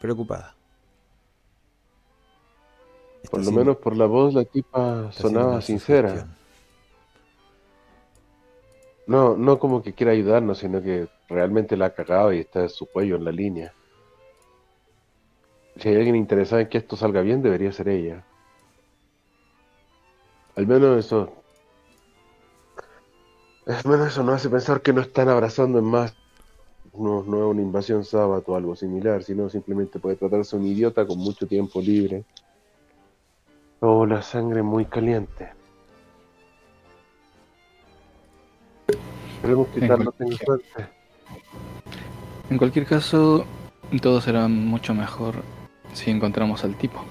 preocupada. 0.00 0.54
Está 3.22 3.30
Por 3.36 3.44
lo 3.44 3.52
menos 3.52 3.76
por 3.76 3.96
la 3.96 4.06
voz 4.06 4.34
la 4.34 4.44
tipa 4.44 5.10
sonaba 5.12 5.60
sincera. 5.60 6.26
No, 9.06 9.36
no 9.36 9.58
como 9.58 9.82
que 9.82 9.92
quiera 9.92 10.12
ayudarnos, 10.12 10.58
sino 10.58 10.80
que 10.82 11.08
realmente 11.28 11.76
la 11.76 11.86
ha 11.86 11.94
cagado 11.94 12.32
y 12.32 12.38
está 12.38 12.68
su 12.68 12.86
cuello 12.86 13.16
en 13.16 13.24
la 13.24 13.32
línea. 13.32 13.74
Si 15.76 15.88
hay 15.88 15.96
alguien 15.96 16.16
interesado 16.16 16.60
en 16.60 16.68
que 16.68 16.78
esto 16.78 16.96
salga 16.96 17.20
bien, 17.20 17.42
debería 17.42 17.72
ser 17.72 17.88
ella. 17.88 18.24
Al 20.56 20.66
menos 20.66 21.04
eso. 21.04 21.32
Al 23.66 23.90
menos 23.90 24.08
eso 24.08 24.22
nos 24.22 24.36
hace 24.36 24.48
pensar 24.48 24.82
que 24.82 24.92
no 24.92 25.00
están 25.00 25.28
abrazando 25.28 25.78
en 25.78 25.86
más. 25.86 26.14
No, 26.92 27.22
no 27.22 27.38
es 27.38 27.44
una 27.44 27.62
invasión 27.62 28.04
sábado 28.04 28.42
o 28.46 28.56
algo 28.56 28.76
similar, 28.76 29.22
sino 29.22 29.48
simplemente 29.48 29.98
puede 29.98 30.16
tratarse 30.16 30.56
de 30.56 30.62
un 30.62 30.68
idiota 30.68 31.06
con 31.06 31.18
mucho 31.18 31.46
tiempo 31.46 31.80
libre. 31.80 32.24
O 33.80 34.04
la 34.06 34.22
sangre 34.22 34.62
muy 34.62 34.84
caliente. 34.84 35.48
Esperemos 39.36 39.68
que 39.68 39.86
cualquier- 39.86 40.12
tenga 40.18 40.36
suerte. 40.44 40.86
En 42.50 42.58
cualquier 42.58 42.86
caso, 42.86 43.46
todo 44.02 44.20
será 44.20 44.48
mucho 44.48 44.94
mejor 44.94 45.36
si 45.94 46.10
encontramos 46.10 46.64
al 46.64 46.76
tipo. 46.76 47.04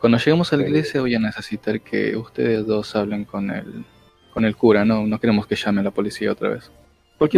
Cuando 0.00 0.18
lleguemos 0.18 0.52
a 0.52 0.56
la 0.56 0.62
iglesia 0.62 1.00
voy 1.00 1.14
a 1.14 1.18
necesitar 1.18 1.80
que 1.80 2.16
ustedes 2.16 2.66
dos 2.66 2.94
hablen 2.96 3.24
con 3.24 3.50
el, 3.50 3.84
con 4.32 4.44
el 4.44 4.56
cura, 4.56 4.84
no, 4.84 5.06
no 5.06 5.18
queremos 5.18 5.46
que 5.46 5.56
llame 5.56 5.80
a 5.80 5.84
la 5.84 5.90
policía 5.90 6.32
otra 6.32 6.50
vez. 6.50 6.70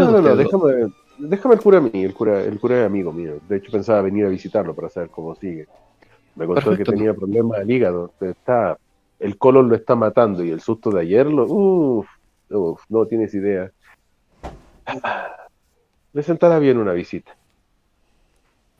No, 0.04 0.10
no, 0.12 0.20
no, 0.22 0.36
déjame, 0.36 0.92
déjame 1.18 1.54
el 1.56 1.60
cura 1.60 1.78
a 1.78 1.80
mí, 1.80 1.90
el 2.04 2.14
cura, 2.14 2.40
el 2.42 2.60
cura 2.60 2.80
es 2.80 2.86
amigo 2.86 3.12
mío. 3.12 3.40
De 3.48 3.56
hecho 3.56 3.72
pensaba 3.72 4.00
venir 4.02 4.26
a 4.26 4.28
visitarlo 4.28 4.74
para 4.74 4.88
saber 4.90 5.08
cómo 5.10 5.34
sigue. 5.34 5.66
Me 6.34 6.46
contó 6.46 6.62
Perfecto. 6.70 6.90
que 6.92 6.96
tenía 6.96 7.14
problemas 7.14 7.58
al 7.60 7.70
hígado. 7.70 8.12
Está, 8.20 8.76
el 9.18 9.36
colon 9.38 9.68
lo 9.68 9.74
está 9.76 9.94
matando 9.94 10.42
y 10.44 10.50
el 10.50 10.60
susto 10.60 10.90
de 10.90 11.00
ayer 11.02 11.26
lo. 11.26 11.44
Uf, 11.46 12.06
uf, 12.50 12.80
no 12.88 13.06
tienes 13.06 13.34
idea. 13.34 13.70
Le 16.12 16.22
sentará 16.22 16.58
bien 16.58 16.76
una 16.78 16.92
visita. 16.92 17.34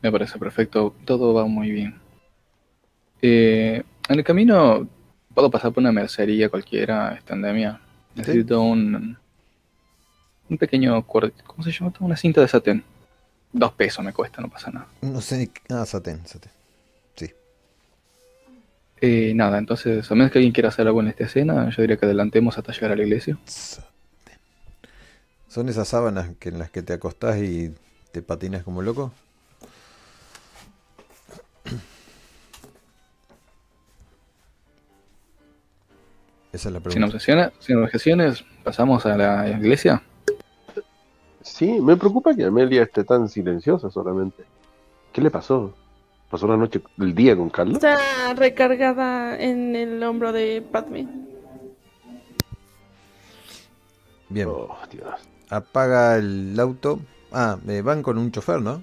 Me 0.03 0.11
parece 0.13 0.39
perfecto, 0.39 0.95
todo 1.05 1.33
va 1.33 1.47
muy 1.47 1.71
bien. 1.71 1.99
Eh, 3.23 3.83
en 4.09 4.19
el 4.19 4.25
camino 4.25 4.87
puedo 5.33 5.51
pasar 5.51 5.73
por 5.73 5.81
una 5.81 5.93
mercería 5.93 6.49
cualquiera, 6.51 7.15
esta 7.15 7.35
endemia. 7.35 7.81
Necesito 8.15 8.61
un, 8.61 9.17
un 10.51 10.59
pequeño 10.59 11.07
cuer- 11.07 11.33
¿cómo 11.47 11.63
se 11.63 11.71
llama? 11.71 11.93
Una 12.01 12.17
cinta 12.17 12.41
de 12.43 12.49
satén. 12.49 12.85
Dos 13.53 13.73
pesos 13.73 14.05
me 14.05 14.13
cuesta, 14.13 14.43
no 14.43 14.49
pasa 14.51 14.71
nada. 14.71 14.87
No 15.03 15.21
sé 15.21 15.39
ni. 15.39 15.51
Ah, 15.75 15.87
satén, 15.87 16.27
satén. 16.27 16.51
Eh, 19.03 19.33
nada, 19.35 19.59
entonces, 19.59 20.09
a 20.11 20.15
menos 20.15 20.31
que 20.31 20.39
alguien 20.39 20.53
quiera 20.53 20.69
hacer 20.69 20.87
algo 20.87 21.01
en 21.01 21.09
esta 21.09 21.25
escena, 21.25 21.69
yo 21.71 21.83
diría 21.83 21.97
que 21.97 22.07
adelantemos 22.07 22.57
hasta 22.57 22.73
llegar 22.73 22.93
a 22.93 22.97
la 22.97 23.03
iglesia. 23.03 23.37
Son 25.49 25.69
esas 25.69 25.89
sábanas 25.89 26.31
que 26.41 26.49
en 26.49 26.59
las 26.59 26.71
que 26.71 26.83
te 26.83 26.93
acostás 26.95 27.39
y 27.39 27.75
te 28.11 28.23
patinas 28.23 28.63
como 28.65 28.83
loco. 28.83 29.13
Esa 36.53 36.69
es 36.69 36.73
la 36.75 36.81
Sin 36.81 36.83
pregunta. 36.83 37.07
objeciones, 37.07 37.51
sin 37.61 37.77
objeciones, 37.83 38.45
pasamos 38.63 39.07
a 39.07 39.17
la 39.17 39.49
iglesia. 39.49 40.03
Sí, 41.41 41.81
me 41.81 41.97
preocupa 41.97 42.35
que 42.35 42.45
Amelia 42.45 42.83
esté 42.83 43.05
tan 43.05 43.29
silenciosa 43.29 43.91
solamente. 43.91 44.45
¿Qué 45.13 45.21
le 45.21 45.31
pasó? 45.31 45.75
¿Pasó 46.33 46.47
la 46.47 46.57
noche, 46.57 46.81
el 46.99 47.15
día 47.15 47.37
con 47.37 47.51
Carlos? 47.51 47.75
Está 47.75 48.33
recargada 48.33 49.39
en 49.39 49.77
el 49.77 50.03
hombro 50.03 50.33
de 50.33 50.63
Padme. 50.63 51.07
Bien, 54.31 54.49
Oh, 54.49 54.75
Dios. 54.91 55.11
apaga 55.51 56.17
el 56.17 56.59
auto. 56.59 57.01
Ah, 57.33 57.59
eh, 57.69 57.83
van 57.83 58.03
con 58.03 58.17
un 58.17 58.33
chofer, 58.33 58.63
¿no? 58.63 58.83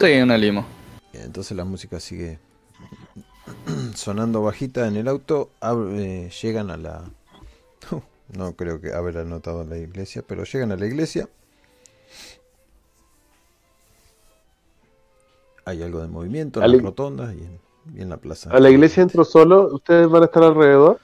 Sí, 0.00 0.14
una 0.22 0.38
limo. 0.38 0.64
Bien, 1.12 1.26
Entonces 1.26 1.54
la 1.54 1.66
música 1.66 2.00
sigue 2.00 2.38
sonando 3.94 4.40
bajita 4.42 4.86
en 4.88 4.96
el 4.96 5.06
auto. 5.06 5.50
Ab- 5.60 5.92
eh, 6.00 6.30
llegan 6.42 6.70
a 6.70 6.78
la... 6.78 7.04
No 8.34 8.54
creo 8.56 8.80
que 8.80 8.94
haber 8.94 9.18
anotado 9.18 9.64
la 9.64 9.76
iglesia, 9.76 10.24
pero 10.26 10.44
llegan 10.44 10.72
a 10.72 10.76
la 10.76 10.86
iglesia. 10.86 11.28
Hay 15.64 15.82
algo 15.82 16.00
de 16.00 16.08
movimiento 16.08 16.60
en 16.60 16.64
A 16.64 16.68
las 16.68 16.76
la- 16.78 16.82
rotondas 16.82 17.34
y 17.34 17.38
en, 17.44 17.60
y 17.98 18.02
en 18.02 18.08
la 18.08 18.16
plaza. 18.16 18.50
¿A 18.50 18.58
la 18.60 18.70
iglesia 18.70 19.02
entro 19.02 19.24
solo? 19.24 19.68
¿Ustedes 19.74 20.08
van 20.08 20.22
a 20.22 20.26
estar 20.26 20.42
alrededor? 20.42 20.98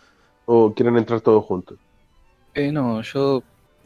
¿O 0.46 0.72
quieren 0.72 0.96
entrar 0.96 1.20
todos 1.20 1.44
juntos? 1.44 1.78
Eh, 2.54 2.72
no, 2.72 3.02
yo 3.02 3.42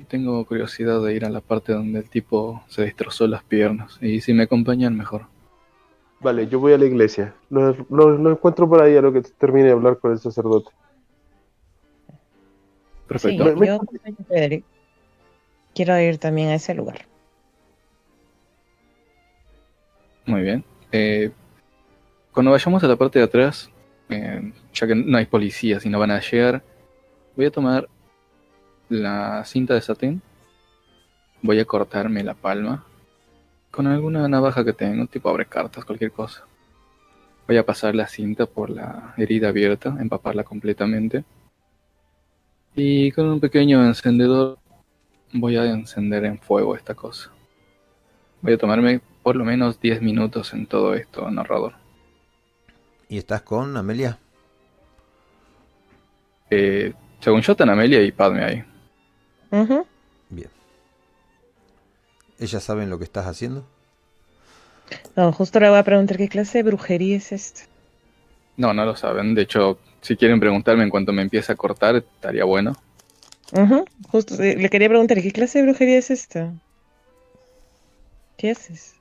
tengo 0.09 0.45
curiosidad 0.47 1.03
de 1.03 1.15
ir 1.15 1.25
a 1.25 1.31
la 1.31 1.41
parte 1.41 1.73
donde 1.73 1.99
el 2.01 2.09
tipo 2.09 2.63
se 2.69 2.83
destrozó 2.83 3.27
las 3.27 3.43
piernas. 3.45 3.99
Y 4.01 4.21
si 4.21 4.33
me 4.33 4.45
acompañan, 4.45 4.97
mejor. 4.97 5.27
Vale, 6.21 6.47
yo 6.47 6.61
voy 6.61 6.73
a 6.73 6.79
la 6.79 6.85
iglesia. 6.87 7.35
Lo, 7.51 7.75
lo- 7.91 8.17
lo 8.17 8.31
encuentro 8.31 8.69
por 8.69 8.81
ahí 8.81 8.97
a 8.97 9.03
lo 9.03 9.13
que 9.13 9.23
termine 9.23 9.67
de 9.67 9.73
hablar 9.73 9.99
con 9.99 10.13
el 10.13 10.19
sacerdote. 10.19 10.71
Perfecto. 13.09 13.45
Sí, 13.45 13.67
yo 13.67 13.79
quiero 15.75 16.01
ir 16.01 16.19
también 16.19 16.49
a 16.49 16.55
ese 16.55 16.75
lugar. 16.75 17.07
Muy 20.27 20.43
bien. 20.43 20.65
Eh, 20.93 21.31
cuando 22.33 22.53
vayamos 22.53 22.83
a 22.83 22.89
la 22.89 22.97
parte 22.97 23.19
de 23.19 23.25
atrás, 23.25 23.71
ya 24.09 24.87
que 24.87 24.95
no 24.95 25.17
hay 25.19 25.27
policías 25.27 25.85
y 25.87 25.89
no 25.89 25.99
van 25.99 26.11
a 26.11 26.21
llegar, 26.21 26.63
voy 27.37 27.47
a 27.47 27.51
tomar 27.51 27.89
la 28.89 29.45
cinta 29.45 29.75
de 29.75 29.81
satén, 29.81 30.23
voy 31.41 31.59
a 31.59 31.65
cortarme 31.65 32.23
la 32.23 32.35
palma 32.35 32.85
con 33.71 33.87
alguna 33.87 34.29
navaja 34.29 34.65
que 34.65 34.75
tenga, 34.75 35.07
tipo 35.07 35.29
abre 35.31 35.47
cartas, 35.47 35.85
cualquier 35.85 36.13
cosa. 36.13 36.45
Voy 37.49 37.57
a 37.57 37.67
pasar 37.67 37.95
la 37.95 38.07
cinta 38.07 38.47
por 38.47 38.71
la 38.71 39.15
herida 39.17 39.49
abierta, 39.49 39.97
empaparla 39.99 40.45
completamente. 40.45 41.25
Y 42.77 43.11
con 43.13 43.27
un 43.27 43.41
pequeño 43.41 43.85
encendedor 43.85 44.59
voy 45.33 45.57
a 45.57 45.65
encender 45.65 46.25
en 46.27 46.39
fuego 46.39 46.77
esta 46.77 46.95
cosa. 46.95 47.31
Voy 48.43 48.53
a 48.53 48.59
tomarme 48.59 49.01
por 49.23 49.37
lo 49.37 49.45
menos 49.45 49.81
10 49.81 50.03
minutos 50.03 50.53
en 50.53 50.67
todo 50.67 50.95
esto, 50.95 51.31
narrador. 51.31 51.75
¿Y 53.09 53.19
estás 53.19 53.43
con 53.43 53.77
Amelia? 53.77 54.19
Eh, 56.51 56.93
según 57.21 57.41
yo, 57.41 57.53
están 57.53 57.71
Amelia 57.71 58.03
y 58.03 58.13
Padme 58.13 58.45
ahí. 58.45 58.65
Ujú. 59.51 59.87
Bien. 60.31 60.51
¿Ellas 62.39 62.63
saben 62.63 62.91
lo 62.91 62.99
que 62.99 63.05
estás 63.05 63.27
haciendo? 63.27 63.65
No, 65.17 65.33
justo 65.33 65.61
le 65.61 65.69
voy 65.69 65.79
a 65.79 65.85
preguntar 65.85 66.17
qué 66.17 66.29
clase 66.29 66.59
de 66.59 66.65
brujería 66.65 67.17
es 67.17 67.33
esta. 67.33 67.63
No, 68.57 68.75
no 68.75 68.85
lo 68.85 68.97
saben. 68.97 69.35
De 69.35 69.43
hecho, 69.43 69.79
si 70.01 70.17
quieren 70.17 70.41
preguntarme 70.41 70.83
en 70.83 70.91
cuanto 70.91 71.13
me 71.13 71.23
empiece 71.23 71.53
a 71.53 71.57
cortar, 71.57 71.97
estaría 71.97 72.45
bueno. 72.45 72.73
Ujú, 73.53 73.85
Justo 74.11 74.35
le 74.39 74.69
quería 74.71 74.89
preguntar 74.89 75.21
qué 75.23 75.31
clase 75.31 75.59
de 75.59 75.65
brujería 75.67 75.99
es 75.99 76.11
esta. 76.11 76.53
¿Qué 78.37 78.51
haces? 78.51 78.95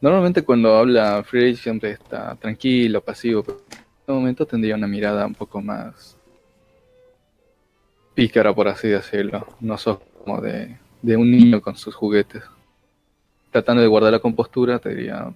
Normalmente 0.00 0.42
cuando 0.42 0.76
habla 0.76 1.22
Frey 1.22 1.54
siempre 1.54 1.90
está 1.90 2.34
tranquilo, 2.36 3.02
pasivo, 3.02 3.42
pero 3.42 3.58
en 3.58 3.98
este 3.98 4.12
momento 4.12 4.46
tendría 4.46 4.74
una 4.74 4.86
mirada 4.86 5.26
un 5.26 5.34
poco 5.34 5.60
más 5.60 6.16
pícara, 8.14 8.54
por 8.54 8.68
así 8.68 8.88
decirlo. 8.88 9.46
No 9.60 9.76
sos 9.76 9.98
como 10.24 10.40
de, 10.40 10.78
de 11.02 11.16
un 11.16 11.30
niño 11.30 11.60
con 11.60 11.76
sus 11.76 11.94
juguetes. 11.94 12.42
Tratando 13.50 13.82
de 13.82 13.88
guardar 13.88 14.12
la 14.12 14.20
compostura, 14.20 14.78
te 14.78 14.94
diría... 14.94 15.32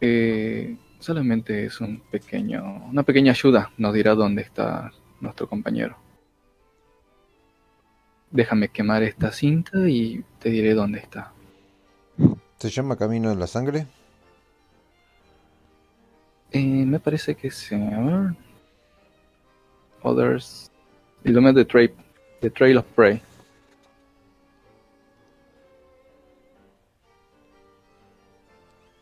eh, 0.00 0.76
solamente 0.98 1.64
es 1.64 1.80
un 1.80 2.00
pequeño, 2.00 2.84
una 2.90 3.02
pequeña 3.02 3.32
ayuda. 3.32 3.70
Nos 3.78 3.94
dirá 3.94 4.14
dónde 4.14 4.42
está 4.42 4.92
nuestro 5.20 5.48
compañero. 5.48 5.96
Déjame 8.30 8.68
quemar 8.68 9.02
esta 9.02 9.32
cinta 9.32 9.88
y 9.88 10.24
te 10.38 10.50
diré 10.50 10.74
dónde 10.74 10.98
está. 10.98 11.32
¿Se 12.62 12.70
llama 12.70 12.94
Camino 12.94 13.30
de 13.30 13.34
la 13.34 13.48
Sangre? 13.48 13.88
Eh, 16.52 16.60
me 16.62 17.00
parece 17.00 17.34
que 17.34 17.50
sí. 17.50 17.74
A 17.74 18.00
ver. 18.00 18.36
Others. 20.02 20.70
Illuminate 21.24 21.56
the 21.56 21.64
Trail, 21.64 21.92
the 22.40 22.50
Trail 22.50 22.78
of 22.78 22.84
Prey. 22.94 23.20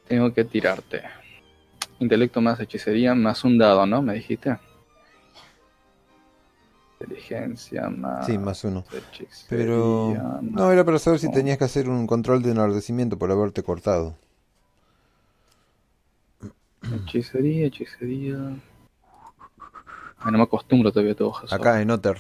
Tengo 0.09 0.33
que 0.33 0.45
tirarte. 0.45 1.03
Intelecto 1.99 2.41
más 2.41 2.59
hechicería 2.61 3.15
más 3.15 3.45
un 3.45 3.59
dado, 3.59 3.85
¿no? 3.85 4.01
Me 4.01 4.15
dijiste. 4.15 4.57
Inteligencia 7.01 7.89
más. 7.89 8.27
Sí, 8.27 8.37
más 8.37 8.63
uno. 8.65 8.85
Pero... 9.49 10.15
más- 10.43 10.43
No, 10.43 10.71
era 10.73 10.85
para 10.85 10.99
saber 10.99 11.19
si 11.19 11.31
tenías 11.31 11.57
que 11.59 11.65
hacer 11.65 11.89
un 11.89 12.07
control 12.07 12.43
de 12.43 12.51
enardecimiento 12.51 13.19
por 13.19 13.31
haberte 13.31 13.63
cortado. 13.63 14.17
Hechicería, 16.95 17.67
hechicería. 17.67 18.37
Ay, 20.19 20.33
no 20.33 20.39
me 20.39 20.45
acostumbro 20.45 20.93
todavía 20.93 21.13
a 21.13 21.17
todo. 21.17 21.35
Acá 21.51 21.81
en 21.81 21.91
Otter. 21.91 22.19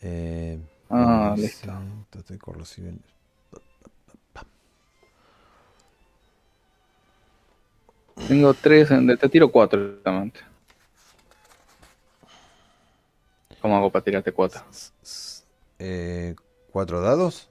Eh, 0.00 0.58
Ah, 0.88 1.34
listo. 1.36 1.72
estoy 2.16 2.38
corrosivo. 2.38 2.92
Tengo 8.28 8.54
tres, 8.54 8.90
en- 8.90 9.18
te 9.18 9.28
tiro 9.28 9.50
cuatro 9.50 9.80
directamente. 9.80 10.40
¿Cómo 13.64 13.78
hago 13.78 13.90
para 13.90 14.04
tirarte 14.04 14.30
cuatro? 14.30 14.60
Eh, 15.78 16.34
cuatro 16.72 17.00
dados. 17.00 17.48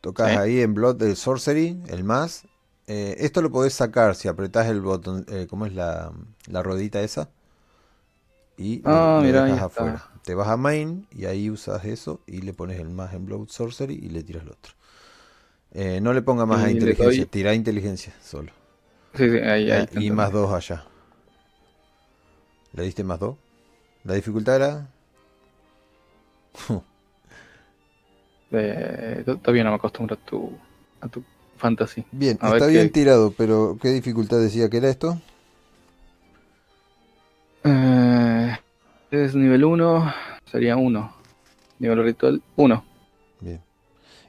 Tocas 0.00 0.36
ahí 0.36 0.60
en 0.62 0.74
Blood 0.74 0.96
del 0.96 1.16
Sorcery, 1.16 1.78
el 1.88 2.04
más. 2.04 2.44
Eh, 2.88 3.16
esto 3.20 3.42
lo 3.42 3.50
podés 3.52 3.74
sacar 3.74 4.16
si 4.16 4.28
apretás 4.28 4.68
el 4.68 4.80
botón, 4.82 5.26
eh, 5.30 5.46
¿cómo 5.48 5.66
es 5.66 5.74
la, 5.74 6.12
la 6.48 6.62
ruedita 6.62 7.02
esa? 7.02 7.30
Y 8.56 8.82
Ah, 8.84 9.22
lo 9.30 9.38
está. 9.38 9.54
afuera. 9.64 10.02
Te 10.24 10.34
vas 10.34 10.48
a 10.48 10.56
Main 10.56 11.06
y 11.10 11.24
ahí 11.24 11.50
usas 11.50 11.84
eso 11.84 12.20
y 12.26 12.42
le 12.42 12.52
pones 12.52 12.78
el 12.78 12.90
más 12.90 13.12
en 13.14 13.24
Blood 13.26 13.48
Sorcery 13.48 13.94
y 13.94 14.08
le 14.10 14.22
tiras 14.22 14.42
el 14.44 14.50
otro. 14.50 14.74
No 16.00 16.12
le 16.12 16.22
ponga 16.22 16.46
más 16.46 16.62
Y 16.62 16.64
a 16.64 16.70
inteligencia, 16.70 17.26
doy- 17.26 17.26
tira 17.26 17.54
inteligencia 17.54 18.14
solo. 18.22 18.52
Sí, 19.14 19.28
sí, 19.30 19.38
ahí, 19.38 19.70
ahí. 19.70 19.88
Y 19.90 20.10
más 20.10 20.32
dos 20.32 20.52
allá. 20.52 20.84
¿Le 22.72 22.82
diste 22.84 23.04
más 23.04 23.18
dos? 23.20 23.36
La 24.04 24.14
dificultad 24.14 24.56
era... 24.56 24.88
Eh, 28.52 29.22
to- 29.24 29.36
todavía 29.36 29.62
no 29.62 29.70
me 29.70 29.76
acostumbro 29.76 30.16
a 30.16 30.18
tu, 30.28 30.50
a 31.00 31.06
tu 31.06 31.22
fantasy. 31.56 32.04
Bien, 32.10 32.36
A 32.40 32.54
está 32.54 32.66
bien 32.66 32.88
qué- 32.88 32.92
tirado, 32.94 33.30
pero 33.36 33.78
¿qué 33.80 33.90
dificultad 33.90 34.40
decía 34.40 34.68
que 34.68 34.78
era 34.78 34.88
esto? 34.90 35.20
Eh, 37.62 38.56
es 39.12 39.34
nivel 39.36 39.64
1, 39.64 40.12
sería 40.50 40.76
1. 40.76 41.12
Nivel 41.78 42.02
ritual 42.02 42.42
1. 42.56 42.84
Bien. 43.40 43.60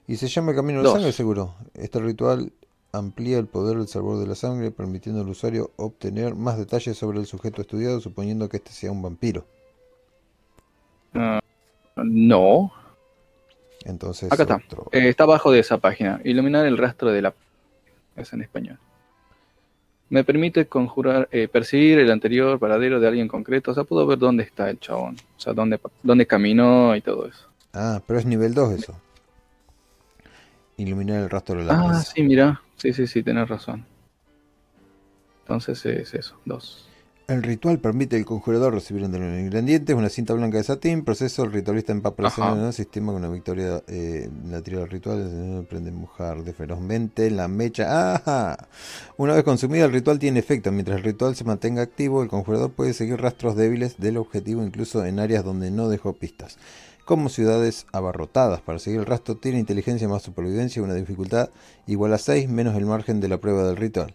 Y 0.07 0.17
se 0.17 0.27
llama 0.27 0.53
Camino 0.53 0.79
de 0.79 0.85
la. 0.85 0.91
Sangre, 0.93 1.11
seguro. 1.13 1.55
Este 1.73 1.99
ritual 1.99 2.51
amplía 2.91 3.39
el 3.39 3.47
poder 3.47 3.77
del 3.77 3.87
sabor 3.87 4.19
de 4.19 4.27
la 4.27 4.35
sangre, 4.35 4.69
permitiendo 4.69 5.21
al 5.21 5.29
usuario 5.29 5.71
obtener 5.77 6.35
más 6.35 6.57
detalles 6.59 6.95
sobre 6.97 7.19
el 7.19 7.25
sujeto 7.25 7.61
estudiado, 7.61 7.99
suponiendo 8.01 8.49
que 8.49 8.57
este 8.57 8.71
sea 8.71 8.91
un 8.91 9.01
vampiro. 9.01 9.45
No. 12.03 12.71
Entonces, 13.85 14.31
Acá 14.31 14.43
está. 14.43 14.61
Eh, 14.91 15.09
está 15.09 15.23
abajo 15.23 15.51
de 15.51 15.59
esa 15.59 15.77
página. 15.77 16.21
Iluminar 16.23 16.65
el 16.65 16.77
rastro 16.77 17.11
de 17.11 17.21
la... 17.21 17.33
Es 18.15 18.31
en 18.33 18.41
español. 18.41 18.77
Me 20.09 20.23
permite 20.23 20.67
conjurar, 20.67 21.29
eh, 21.31 21.47
percibir 21.47 21.97
el 21.99 22.11
anterior 22.11 22.59
paradero 22.59 22.99
de 22.99 23.07
alguien 23.07 23.27
concreto. 23.27 23.71
O 23.71 23.73
sea, 23.73 23.85
puedo 23.85 24.05
ver 24.05 24.19
dónde 24.19 24.43
está 24.43 24.69
el 24.69 24.79
chabón. 24.79 25.15
O 25.37 25.39
sea, 25.39 25.53
dónde, 25.53 25.79
dónde 26.03 26.27
caminó 26.27 26.95
y 26.95 27.01
todo 27.01 27.27
eso. 27.27 27.47
Ah, 27.73 28.01
pero 28.05 28.19
es 28.19 28.25
nivel 28.25 28.53
2 28.53 28.73
eso. 28.73 28.99
Iluminar 30.77 31.21
el 31.21 31.29
rastro 31.29 31.59
de 31.59 31.65
la 31.65 31.73
Ah, 31.73 32.01
sí, 32.01 32.23
mira. 32.23 32.61
Sí, 32.75 32.93
sí, 32.93 33.07
sí, 33.07 33.23
tenés 33.23 33.47
razón. 33.47 33.85
Entonces 35.43 35.85
es 35.85 36.13
eso, 36.13 36.37
dos. 36.45 36.90
El 37.31 37.43
ritual 37.43 37.79
permite 37.79 38.17
al 38.17 38.25
conjurador 38.25 38.73
recibir 38.73 39.05
entre 39.05 39.21
los 39.21 39.39
ingredientes 39.39 39.95
una 39.95 40.09
cinta 40.09 40.33
blanca 40.33 40.57
de 40.57 40.65
satín. 40.65 41.05
Proceso, 41.05 41.45
el 41.45 41.53
ritualista 41.53 41.93
empapa 41.93 42.23
la 42.23 42.51
en 42.51 42.65
el 42.65 42.73
sistema 42.73 43.13
con 43.13 43.23
una 43.23 43.31
victoria 43.31 43.81
eh, 43.87 44.29
en 44.29 44.51
la 44.51 44.61
tirada 44.61 44.83
del 44.83 44.91
ritual. 44.91 45.61
Aprende 45.63 45.91
a 45.91 45.93
mojar 45.93 46.43
de 46.43 46.51
ferozmente 46.51 47.31
la 47.31 47.47
mecha. 47.47 48.15
¡Ajá! 48.15 48.67
Una 49.15 49.33
vez 49.33 49.45
consumida, 49.45 49.85
el 49.85 49.93
ritual 49.93 50.19
tiene 50.19 50.39
efecto. 50.39 50.73
Mientras 50.73 50.97
el 50.97 51.05
ritual 51.05 51.33
se 51.37 51.45
mantenga 51.45 51.81
activo, 51.81 52.21
el 52.21 52.27
conjurador 52.27 52.71
puede 52.71 52.93
seguir 52.93 53.21
rastros 53.21 53.55
débiles 53.55 53.97
del 53.97 54.17
objetivo, 54.17 54.61
incluso 54.61 55.05
en 55.05 55.17
áreas 55.17 55.45
donde 55.45 55.71
no 55.71 55.87
dejó 55.87 56.11
pistas. 56.11 56.57
Como 57.05 57.29
ciudades 57.29 57.85
abarrotadas. 57.93 58.59
Para 58.59 58.77
seguir 58.79 58.99
el 58.99 59.05
rastro, 59.05 59.37
tiene 59.37 59.57
inteligencia 59.57 60.09
más 60.09 60.21
supervivencia, 60.21 60.83
una 60.83 60.95
dificultad 60.95 61.49
igual 61.87 62.13
a 62.13 62.17
6 62.17 62.49
menos 62.49 62.75
el 62.75 62.85
margen 62.85 63.21
de 63.21 63.29
la 63.29 63.37
prueba 63.37 63.63
del 63.63 63.77
ritual. 63.77 64.13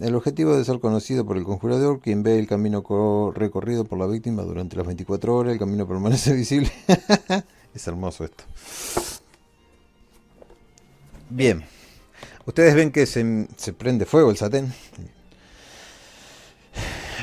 El 0.00 0.14
objetivo 0.14 0.56
de 0.56 0.64
ser 0.64 0.80
conocido 0.80 1.24
por 1.26 1.36
el 1.36 1.44
conjurador, 1.44 2.00
quien 2.00 2.22
ve 2.22 2.38
el 2.38 2.46
camino 2.46 2.82
co- 2.82 3.32
recorrido 3.34 3.84
por 3.84 3.98
la 3.98 4.06
víctima 4.06 4.42
durante 4.42 4.76
las 4.76 4.86
24 4.86 5.36
horas, 5.36 5.52
el 5.52 5.58
camino 5.58 5.86
permanece 5.86 6.32
visible. 6.34 6.70
es 7.74 7.86
hermoso 7.86 8.24
esto. 8.24 8.44
Bien. 11.28 11.64
Ustedes 12.46 12.74
ven 12.74 12.90
que 12.90 13.06
se, 13.06 13.46
se 13.56 13.72
prende 13.72 14.06
fuego 14.06 14.30
el 14.30 14.36
satén. 14.36 14.72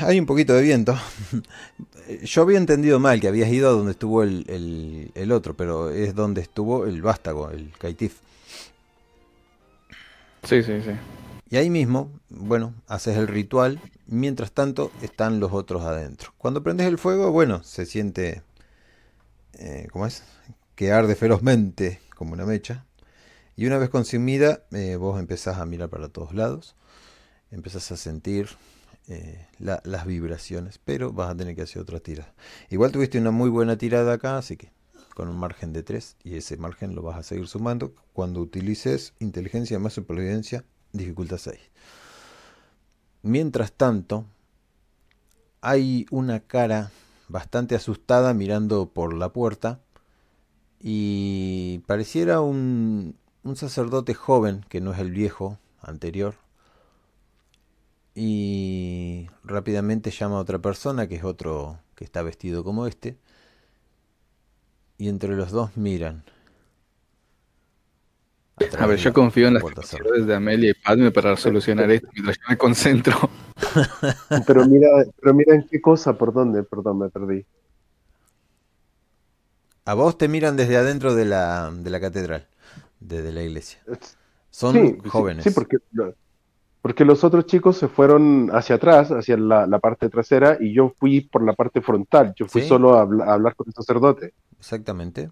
Hay 0.02 0.18
un 0.18 0.24
poquito 0.24 0.54
de 0.54 0.62
viento. 0.62 0.96
Yo 2.22 2.42
había 2.42 2.56
entendido 2.56 2.98
mal 2.98 3.20
que 3.20 3.28
habías 3.28 3.50
ido 3.50 3.68
a 3.68 3.72
donde 3.72 3.92
estuvo 3.92 4.22
el, 4.22 4.44
el- 4.48 5.10
el 5.14 5.32
otro, 5.32 5.54
pero 5.54 5.90
es 5.90 6.14
donde 6.14 6.40
estuvo 6.40 6.86
el 6.86 7.02
vástago, 7.02 7.50
el 7.50 7.70
Kaitif. 7.78 8.16
Sí, 10.44 10.62
sí, 10.62 10.80
sí. 10.82 10.92
Y 11.50 11.56
ahí 11.56 11.68
mismo, 11.68 12.10
bueno, 12.30 12.74
haces 12.86 13.16
el 13.18 13.28
ritual. 13.28 13.80
Mientras 14.06 14.52
tanto, 14.52 14.90
están 15.02 15.40
los 15.40 15.52
otros 15.52 15.82
adentro. 15.82 16.32
Cuando 16.38 16.62
prendes 16.62 16.86
el 16.86 16.98
fuego, 16.98 17.30
bueno, 17.32 17.62
se 17.62 17.86
siente. 17.86 18.42
eh, 19.54 19.88
¿Cómo 19.92 20.06
es? 20.06 20.22
Que 20.74 20.92
arde 20.92 21.14
ferozmente 21.16 22.00
como 22.16 22.32
una 22.32 22.46
mecha. 22.46 22.86
Y 23.56 23.66
una 23.66 23.78
vez 23.78 23.90
consumida, 23.90 24.64
eh, 24.72 24.96
vos 24.96 25.18
empezás 25.20 25.58
a 25.58 25.66
mirar 25.66 25.90
para 25.90 26.08
todos 26.08 26.34
lados. 26.34 26.76
Empezás 27.50 27.92
a 27.92 27.98
sentir 27.98 28.48
eh, 29.08 29.46
la- 29.58 29.82
las 29.84 30.06
vibraciones. 30.06 30.78
Pero 30.84 31.12
vas 31.12 31.30
a 31.30 31.36
tener 31.36 31.56
que 31.56 31.62
hacer 31.62 31.82
otra 31.82 32.00
tirada. 32.00 32.34
Igual 32.70 32.92
tuviste 32.92 33.18
una 33.18 33.32
muy 33.32 33.50
buena 33.50 33.78
tirada 33.78 34.14
acá, 34.14 34.38
así 34.38 34.56
que 34.56 34.72
con 35.14 35.28
un 35.28 35.38
margen 35.38 35.72
de 35.72 35.82
3. 35.82 36.16
Y 36.24 36.36
ese 36.36 36.56
margen 36.58 36.94
lo 36.94 37.02
vas 37.02 37.18
a 37.18 37.22
seguir 37.24 37.48
sumando 37.48 37.94
cuando 38.14 38.40
utilices 38.40 39.14
inteligencia 39.20 39.78
más 39.80 39.94
supervivencia 39.94 40.64
Dificultad 40.92 41.38
6. 41.38 41.58
mientras 43.22 43.72
tanto, 43.72 44.24
hay 45.60 46.06
una 46.10 46.40
cara 46.40 46.90
bastante 47.28 47.74
asustada 47.74 48.34
mirando 48.34 48.88
por 48.88 49.14
la 49.14 49.32
puerta 49.32 49.80
y 50.80 51.78
pareciera 51.86 52.40
un, 52.40 53.14
un 53.44 53.56
sacerdote 53.56 54.14
joven, 54.14 54.64
que 54.68 54.80
no 54.80 54.92
es 54.92 54.98
el 54.98 55.10
viejo 55.12 55.58
anterior, 55.80 56.34
y 58.14 59.28
rápidamente 59.44 60.10
llama 60.10 60.36
a 60.36 60.40
otra 60.40 60.58
persona, 60.58 61.06
que 61.06 61.16
es 61.16 61.24
otro 61.24 61.78
que 61.94 62.04
está 62.04 62.22
vestido 62.22 62.64
como 62.64 62.86
este, 62.86 63.16
y 64.98 65.08
entre 65.08 65.36
los 65.36 65.50
dos 65.52 65.76
miran. 65.76 66.24
A 68.78 68.86
ver, 68.86 68.98
yo 68.98 69.12
confío 69.12 69.48
en 69.48 69.54
las 69.54 69.64
capacidades 69.64 70.26
de 70.26 70.34
Amelia 70.34 70.70
y 70.70 70.74
Padme 70.74 71.10
para 71.10 71.36
solucionar 71.36 71.90
esto 71.90 72.08
mientras 72.12 72.36
yo 72.36 72.42
me 72.48 72.56
concentro. 72.58 73.16
Pero 74.46 74.66
mira, 74.66 74.88
pero 75.20 75.34
mira 75.34 75.54
en 75.54 75.66
qué 75.68 75.80
cosa, 75.80 76.16
por 76.16 76.32
dónde, 76.32 76.62
perdón, 76.62 76.98
me 76.98 77.08
perdí. 77.10 77.44
A 79.84 79.94
vos 79.94 80.16
te 80.18 80.28
miran 80.28 80.56
desde 80.56 80.76
adentro 80.76 81.14
de 81.14 81.24
la, 81.24 81.70
de 81.74 81.90
la 81.90 82.00
catedral, 82.00 82.46
desde 83.00 83.32
la 83.32 83.42
iglesia. 83.42 83.80
Son 84.50 84.72
Sí, 84.74 84.96
jóvenes. 85.08 85.44
Sí, 85.44 85.50
porque, 85.50 85.78
porque 86.82 87.04
los 87.04 87.22
otros 87.24 87.46
chicos 87.46 87.76
se 87.76 87.88
fueron 87.88 88.50
hacia 88.52 88.76
atrás, 88.76 89.10
hacia 89.10 89.36
la, 89.36 89.66
la 89.66 89.78
parte 89.78 90.08
trasera, 90.08 90.56
y 90.60 90.72
yo 90.72 90.92
fui 90.98 91.20
por 91.22 91.42
la 91.44 91.52
parte 91.54 91.80
frontal. 91.80 92.34
Yo 92.36 92.46
fui 92.46 92.62
Sí. 92.62 92.68
solo 92.68 92.94
a 92.94 93.02
hablar 93.02 93.54
con 93.56 93.66
el 93.68 93.74
sacerdote. 93.74 94.34
Exactamente. 94.58 95.30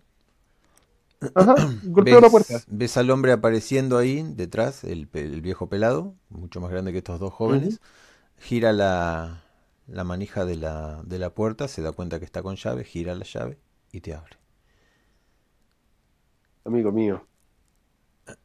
Ajá, 1.34 1.54
golpeó 1.82 2.20
la 2.20 2.28
¿Ves, 2.28 2.30
puerta. 2.30 2.62
ves 2.66 2.96
al 2.96 3.10
hombre 3.10 3.32
apareciendo 3.32 3.98
ahí 3.98 4.22
detrás, 4.34 4.84
el, 4.84 5.08
el 5.14 5.40
viejo 5.40 5.68
pelado, 5.68 6.14
mucho 6.30 6.60
más 6.60 6.70
grande 6.70 6.92
que 6.92 6.98
estos 6.98 7.18
dos 7.20 7.32
jóvenes. 7.34 7.80
Gira 8.38 8.72
la, 8.72 9.44
la 9.88 10.04
manija 10.04 10.44
de 10.46 10.56
la, 10.56 11.02
de 11.04 11.18
la 11.18 11.30
puerta, 11.34 11.68
se 11.68 11.82
da 11.82 11.92
cuenta 11.92 12.18
que 12.20 12.24
está 12.26 12.42
con 12.42 12.56
llave, 12.56 12.84
gira 12.84 13.14
la 13.14 13.24
llave 13.24 13.58
y 13.92 14.00
te 14.00 14.14
abre. 14.14 14.38
Amigo 16.64 16.92
mío. 16.92 17.26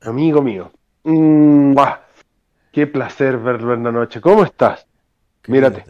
Amigo 0.01 0.41
mío. 0.41 0.71
Mm, 1.03 1.73
¡buah! 1.73 1.99
Qué 2.71 2.87
placer 2.87 3.37
verlo 3.39 3.73
en 3.73 3.83
la 3.83 3.91
noche. 3.91 4.21
¿Cómo 4.21 4.43
estás? 4.43 4.87
Mírate. 5.47 5.87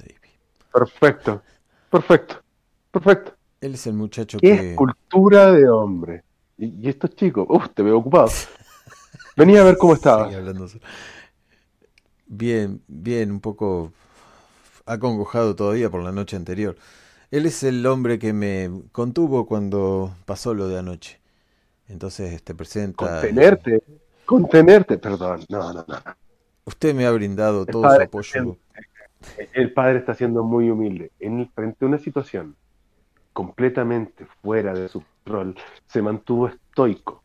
Perfecto. 0.74 1.42
Perfecto. 1.90 2.44
Perfecto. 2.92 3.34
Él 3.62 3.74
es 3.74 3.88
el 3.88 3.94
muchacho 3.94 4.38
Qué 4.38 4.48
que... 4.58 4.74
escultura 4.74 5.52
de 5.52 5.68
hombre. 5.70 6.24
Y, 6.58 6.86
y 6.86 6.90
estos 6.90 7.16
chicos, 7.16 7.46
uf, 7.50 7.70
te 7.74 7.84
veo 7.84 7.98
ocupado. 7.98 8.30
Venía 9.36 9.62
a 9.62 9.64
ver 9.64 9.78
cómo 9.78 9.96
solo. 9.96 10.30
Bien, 12.28 12.82
bien, 12.88 13.32
un 13.32 13.40
poco 13.40 13.92
acongojado 14.86 15.56
todavía 15.56 15.90
por 15.90 16.04
la 16.04 16.12
noche 16.12 16.36
anterior. 16.36 16.76
Él 17.32 17.46
es 17.46 17.64
el 17.64 17.86
hombre 17.86 18.20
que 18.20 18.34
me 18.34 18.70
contuvo 18.92 19.46
cuando 19.46 20.14
pasó 20.26 20.54
lo 20.54 20.68
de 20.68 20.78
anoche. 20.78 21.20
Entonces 21.88 22.44
te 22.44 22.54
presenta. 22.54 23.22
Contenerte. 23.22 23.84
Contenerte, 24.26 24.98
perdón. 24.98 25.44
No, 25.50 25.74
no, 25.74 25.86
no. 25.88 25.98
Usted 26.66 26.94
me 26.94 27.06
ha 27.06 27.12
brindado 27.12 27.62
El 27.62 27.68
todo 27.68 27.90
su 27.96 28.02
apoyo. 28.02 28.58
El 29.54 29.74
padre 29.74 30.00
está 30.00 30.14
siendo 30.14 30.44
muy 30.44 30.70
humilde. 30.70 31.12
En, 31.20 31.50
frente 31.50 31.86
a 31.86 31.88
una 31.88 31.98
situación 31.98 32.56
completamente 33.34 34.26
fuera 34.42 34.74
de 34.74 34.88
su 34.88 35.04
se 35.88 36.02
mantuvo 36.02 36.48
estoico, 36.48 37.24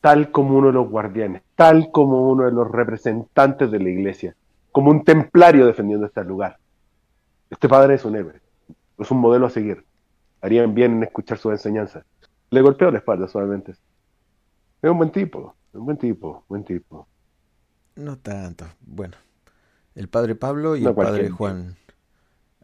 tal 0.00 0.30
como 0.30 0.56
uno 0.56 0.68
de 0.68 0.72
los 0.74 0.88
guardianes, 0.88 1.42
tal 1.54 1.90
como 1.90 2.30
uno 2.30 2.44
de 2.44 2.52
los 2.52 2.70
representantes 2.70 3.70
de 3.70 3.78
la 3.78 3.88
iglesia, 3.88 4.36
como 4.70 4.90
un 4.90 5.04
templario 5.04 5.66
defendiendo 5.66 6.06
este 6.06 6.24
lugar. 6.24 6.58
Este 7.50 7.68
padre 7.68 7.94
es 7.94 8.04
un 8.04 8.16
héroe, 8.16 8.40
es 8.98 9.10
un 9.10 9.18
modelo 9.18 9.46
a 9.46 9.50
seguir. 9.50 9.84
Harían 10.40 10.74
bien 10.74 10.92
en 10.92 11.02
escuchar 11.04 11.38
sus 11.38 11.52
enseñanzas. 11.52 12.04
Le 12.50 12.60
golpeó 12.62 12.90
la 12.90 12.98
espalda 12.98 13.28
suavemente. 13.28 13.72
Es 13.72 14.90
un 14.90 14.98
buen 14.98 15.10
tipo, 15.10 15.54
un 15.72 15.84
buen 15.84 15.96
tipo, 15.96 16.44
buen 16.48 16.64
tipo. 16.64 17.06
No 17.94 18.18
tanto. 18.18 18.64
Bueno, 18.80 19.16
el 19.94 20.08
padre 20.08 20.34
Pablo 20.34 20.76
y 20.76 20.82
No 20.82 20.90
el 20.90 20.96
padre. 20.96 21.30
Juan 21.30 21.76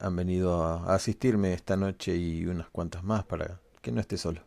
han 0.01 0.17
venido 0.17 0.65
a 0.65 0.95
asistirme 0.95 1.53
esta 1.53 1.77
noche 1.77 2.17
y 2.17 2.47
unas 2.47 2.69
cuantas 2.71 3.05
más 3.05 3.25
para 3.25 3.61
que 3.89 3.93
no 3.93 4.03
esté 4.03 4.19
solo. 4.19 4.43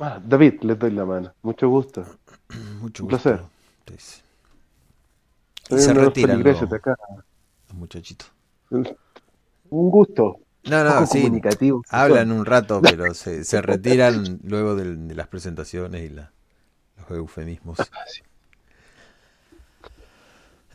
Ah, 0.00 0.20
David, 0.24 0.62
les 0.62 0.76
doy 0.76 0.90
la 0.90 1.04
mano. 1.04 1.32
Mucho 1.42 1.68
gusto. 1.68 2.04
Mucho 2.80 3.04
Un 3.04 3.10
gusto. 3.10 3.30
placer. 3.30 3.44
Y 3.86 3.94
Soy 5.68 5.80
se 5.80 5.94
retiran 5.94 6.42
los, 6.42 6.58
muchachitos. 7.74 8.32
Un 8.70 9.90
gusto. 9.90 10.40
No, 10.64 10.82
no, 10.82 11.06
sí, 11.06 11.30
hablan 11.90 12.32
un 12.32 12.44
rato, 12.44 12.82
pero 12.82 13.14
se, 13.14 13.44
se 13.44 13.62
retiran 13.62 14.40
luego 14.42 14.74
de, 14.74 15.14
las 15.14 15.28
presentaciones 15.28 16.10
y 16.10 16.14
la- 16.14 16.32
los 16.96 17.10
eufemismos. 17.12 17.78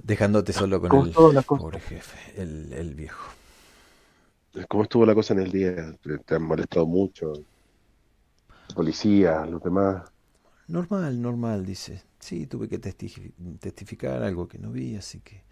Dejándote 0.02 0.54
solo 0.54 0.80
con 0.80 0.90
¿Cómo 0.90 1.06
el 1.06 1.44
pobre 1.44 1.80
jefe, 1.82 2.42
el, 2.42 2.72
el 2.74 2.96
viejo. 2.96 3.34
¿Cómo 4.68 4.82
estuvo 4.84 5.06
la 5.06 5.14
cosa 5.16 5.34
en 5.34 5.42
el 5.42 5.52
día? 5.52 5.96
¿Te, 6.26 6.36
han 6.36 6.44
molestado 6.44 6.88
mucho? 6.88 7.34
Policía, 8.76 9.46
los 9.48 9.64
demás. 9.64 10.04
Normal, 10.68 11.22
normal, 11.22 11.66
dice. 11.66 12.04
Sí, 12.20 12.48
tuve 12.48 12.68
que 12.70 12.80
testi- 12.80 13.34
testificar 13.60 14.24
algo 14.24 14.48
que 14.48 14.60
no 14.60 14.72
vi, 14.72 14.96
así 14.96 15.20
que... 15.22 15.44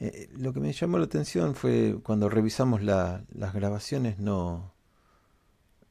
eh, 0.00 0.28
lo 0.38 0.52
que 0.52 0.60
me 0.60 0.72
llamó 0.72 0.98
la 0.98 1.04
atención 1.06 1.54
fue 1.54 1.98
cuando 2.04 2.28
revisamos 2.30 2.82
la- 2.82 3.24
las 3.34 3.54
grabaciones, 3.54 4.18
no... 4.18 4.74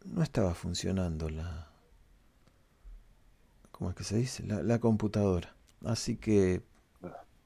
No 0.06 0.24
estaba 0.24 0.54
funcionando 0.54 1.30
la... 1.30 1.68
¿Cómo 3.72 3.90
es 3.90 3.96
que 3.96 4.04
se 4.04 4.18
dice? 4.18 4.44
La, 4.46 4.62
la 4.64 4.80
computadora. 4.80 5.56
Así 5.86 6.16
que, 6.18 6.64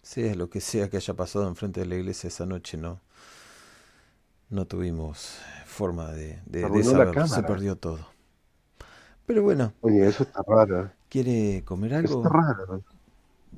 sea 0.04 0.36
lo 0.36 0.50
que 0.50 0.62
sea 0.62 0.90
que 0.90 0.98
haya 0.98 1.16
pasado 1.16 1.48
enfrente 1.48 1.82
de 1.82 1.88
la 1.88 1.96
iglesia 1.98 2.28
esa 2.30 2.46
noche, 2.46 2.78
no... 2.78 3.02
No 4.50 4.66
tuvimos 4.66 5.40
forma 5.66 6.12
de, 6.12 6.42
de, 6.46 6.70
de. 6.70 6.84
Se 7.28 7.44
perdió 7.44 7.76
todo. 7.78 8.00
Pero 9.26 9.44
bueno, 9.44 9.74
Oye, 9.82 10.08
eso 10.08 10.24
está 10.24 10.42
raro. 10.48 10.92
¿quiere 11.10 11.64
comer 11.66 11.94
Eso 12.02 12.16
algo? 12.16 12.16
está 12.16 12.30
raro. 12.30 12.84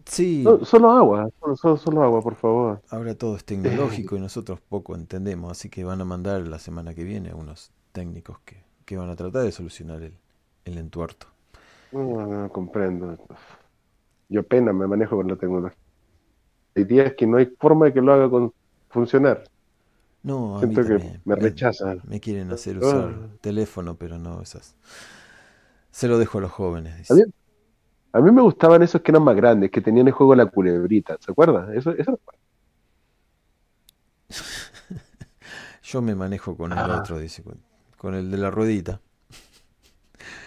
Sí, 0.06 0.58
No, 0.58 0.66
solo 0.66 0.92
agua, 0.92 1.30
solo, 1.58 1.78
solo, 1.78 2.04
agua, 2.04 2.22
por 2.22 2.36
favor. 2.36 2.84
ahora 2.90 3.16
todo 3.16 3.36
es 3.38 3.46
tecnológico 3.46 4.18
y 4.18 4.20
nosotros 4.20 4.60
poco 4.62 4.94
entendemos, 4.96 5.52
así 5.52 5.70
que 5.70 5.84
van 5.86 6.02
a 6.02 6.06
mandar 6.06 6.42
la 6.48 6.60
semana 6.60 6.94
que 6.94 7.04
viene 7.04 7.34
unos 7.34 7.72
técnicos 7.94 8.40
que, 8.46 8.64
que 8.86 8.98
van 8.98 9.10
a 9.10 9.16
tratar 9.16 9.44
de 9.44 9.52
solucionar 9.52 10.02
el, 10.04 10.14
el 10.66 10.78
entuerto. 10.78 11.28
No, 11.92 12.26
no, 12.28 12.50
comprendo. 12.52 13.18
Yo 14.30 14.42
apenas 14.42 14.74
me 14.76 14.88
manejo 14.88 15.16
con 15.18 15.28
la 15.28 15.36
tecnología. 15.38 15.78
Hay 16.76 16.86
días 16.86 17.14
que 17.18 17.28
no 17.28 17.38
hay 17.38 17.48
forma 17.60 17.88
de 17.88 17.94
que 17.94 18.02
lo 18.02 18.14
haga 18.14 18.30
con 18.30 18.54
funcionar. 18.90 19.44
No, 20.24 20.58
a 20.58 20.62
mí 20.66 20.74
Siento 20.74 20.82
que 20.84 20.98
también. 21.00 21.22
me 21.26 21.36
rechazan. 21.36 22.02
Me 22.06 22.20
quieren 22.20 22.52
hacer 22.52 22.78
usar 22.78 23.14
Ah. 23.16 23.28
teléfono, 23.42 23.96
pero 23.96 24.18
no 24.20 24.42
esas. 24.42 24.76
Se 25.92 26.08
lo 26.08 26.18
dejo 26.18 26.38
a 26.40 26.42
los 26.42 26.52
jóvenes, 26.52 26.98
dice. 26.98 27.14
A 27.14 27.16
mí, 27.16 27.24
a 28.14 28.20
mí 28.22 28.32
me 28.32 28.42
gustaban 28.42 28.82
esos 28.84 29.02
que 29.02 29.12
eran 29.12 29.24
más 29.24 29.36
grandes, 29.36 29.72
que 29.72 29.82
tenían 29.82 30.08
el 30.08 30.14
juego 30.14 30.36
la 30.36 30.46
culebrita, 30.48 31.18
¿se 31.20 31.32
acuerdan? 31.32 31.74
Eso, 31.78 31.92
eso 31.92 32.20
Yo 35.84 36.02
me 36.02 36.16
manejo 36.16 36.56
con 36.56 36.72
el 36.72 36.78
Ah. 36.78 37.00
otro, 37.00 37.18
dice, 37.20 37.42
con, 37.44 37.58
con 37.98 38.14
el 38.14 38.30
de 38.30 38.38
la 38.38 38.52
ruedita. 38.52 39.02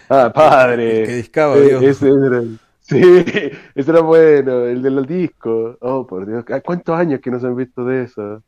Ah, 0.09 0.31
padre. 0.33 1.01
El 1.01 1.07
que 1.07 1.15
discaba, 1.15 1.57
Eh, 1.57 1.79
ese 1.89 2.09
era, 2.09 2.43
sí, 2.81 3.01
ese 3.75 3.91
era 3.91 4.01
bueno, 4.01 4.63
el 4.65 4.81
del 4.81 5.05
disco. 5.05 5.77
Oh, 5.81 6.05
por 6.05 6.25
Dios, 6.27 6.45
¿a 6.51 6.61
¿cuántos 6.61 6.97
años 6.97 7.19
que 7.21 7.31
no 7.31 7.39
se 7.39 7.47
han 7.47 7.55
visto 7.55 7.83
de 7.85 8.03
eso? 8.03 8.43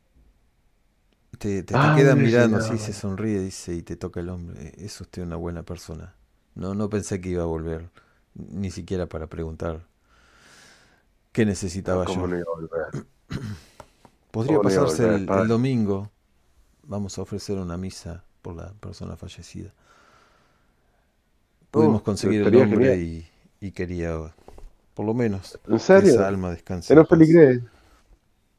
Te, 1.38 1.62
te, 1.62 1.78
te 1.78 1.78
Ah, 1.78 1.92
quedan 1.92 2.22
sí, 2.22 2.22
mirando 2.22 2.58
así, 2.58 2.78
se 2.78 2.92
sonríe, 2.92 3.40
dice, 3.40 3.74
y 3.74 3.82
te 3.82 3.96
toca 3.96 4.20
el 4.20 4.28
hombro. 4.30 4.56
"Eh, 4.60 4.72
Es 4.78 5.00
usted 5.00 5.22
una 5.22 5.36
buena 5.36 5.62
persona. 5.64 6.14
No, 6.54 6.74
no 6.74 6.88
pensé 6.88 7.20
que 7.20 7.30
iba 7.30 7.42
a 7.42 7.46
volver, 7.46 7.90
ni 8.34 8.70
siquiera 8.70 9.06
para 9.08 9.26
preguntar 9.28 9.86
qué 11.32 11.44
necesitaba 11.46 12.04
¿Cómo 12.04 12.26
yo. 12.26 12.26
no 12.26 12.36
iba 12.36 12.46
a 12.52 12.54
volver? 12.60 13.06
Podría 14.30 14.60
cómo 14.60 14.62
no 14.62 14.72
iba 14.72 14.82
a 14.82 14.86
pasarse 14.86 15.04
volver, 15.08 15.22
el, 15.32 15.48
domingo. 15.48 16.10
Vamos 16.84 17.18
a 17.18 17.22
ofrecer 17.22 17.58
una 17.58 17.76
misa 17.76 18.24
por 18.42 18.56
la 18.56 18.72
persona 18.74 19.16
fallecida. 19.16 19.74
Pudimos 21.70 22.02
Uh, 22.02 22.02
conseguir 22.02 22.42
el 22.42 22.50
nombre 22.52 22.96
y, 22.96 23.28
y 23.60 23.70
quería, 23.72 24.34
por 24.94 25.06
lo 25.06 25.14
menos, 25.14 25.58
¿En 25.68 25.78
serio? 25.78 26.16
esa 26.16 26.28
alma 26.28 26.50
descanse. 26.50 26.94
En 26.94 27.06
paz. 27.06 27.08
feligrés. 27.08 27.62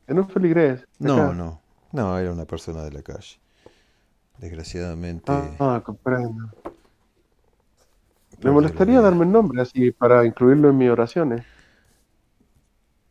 En 0.07 0.19
un 0.19 0.27
feligrés. 0.27 0.85
No, 0.99 1.33
no, 1.33 1.61
no, 1.91 2.17
era 2.17 2.31
una 2.31 2.45
persona 2.45 2.83
de 2.83 2.91
la 2.91 3.01
calle. 3.01 3.39
Desgraciadamente. 4.37 5.57
Ah, 5.59 5.81
comprendo. 5.83 6.49
Me 8.41 8.51
molestaría 8.51 9.01
darme 9.01 9.25
el 9.25 9.31
nombre 9.31 9.61
así 9.61 9.91
para 9.91 10.25
incluirlo 10.25 10.69
en 10.69 10.77
mis 10.77 10.89
oraciones. 10.89 11.45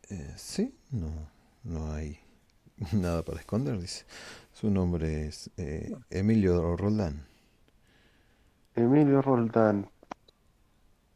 Eh, 0.09 0.33
sí, 0.37 0.73
no, 0.91 1.29
no 1.63 1.91
hay 1.91 2.19
Nada 2.93 3.23
para 3.23 3.39
esconder, 3.39 3.79
dice. 3.79 4.05
Su 4.53 4.69
nombre 4.69 5.27
es 5.27 5.49
eh, 5.57 5.95
Emilio 6.09 6.75
Roldán. 6.75 7.25
Emilio 8.75 9.21
Roldán. 9.21 9.89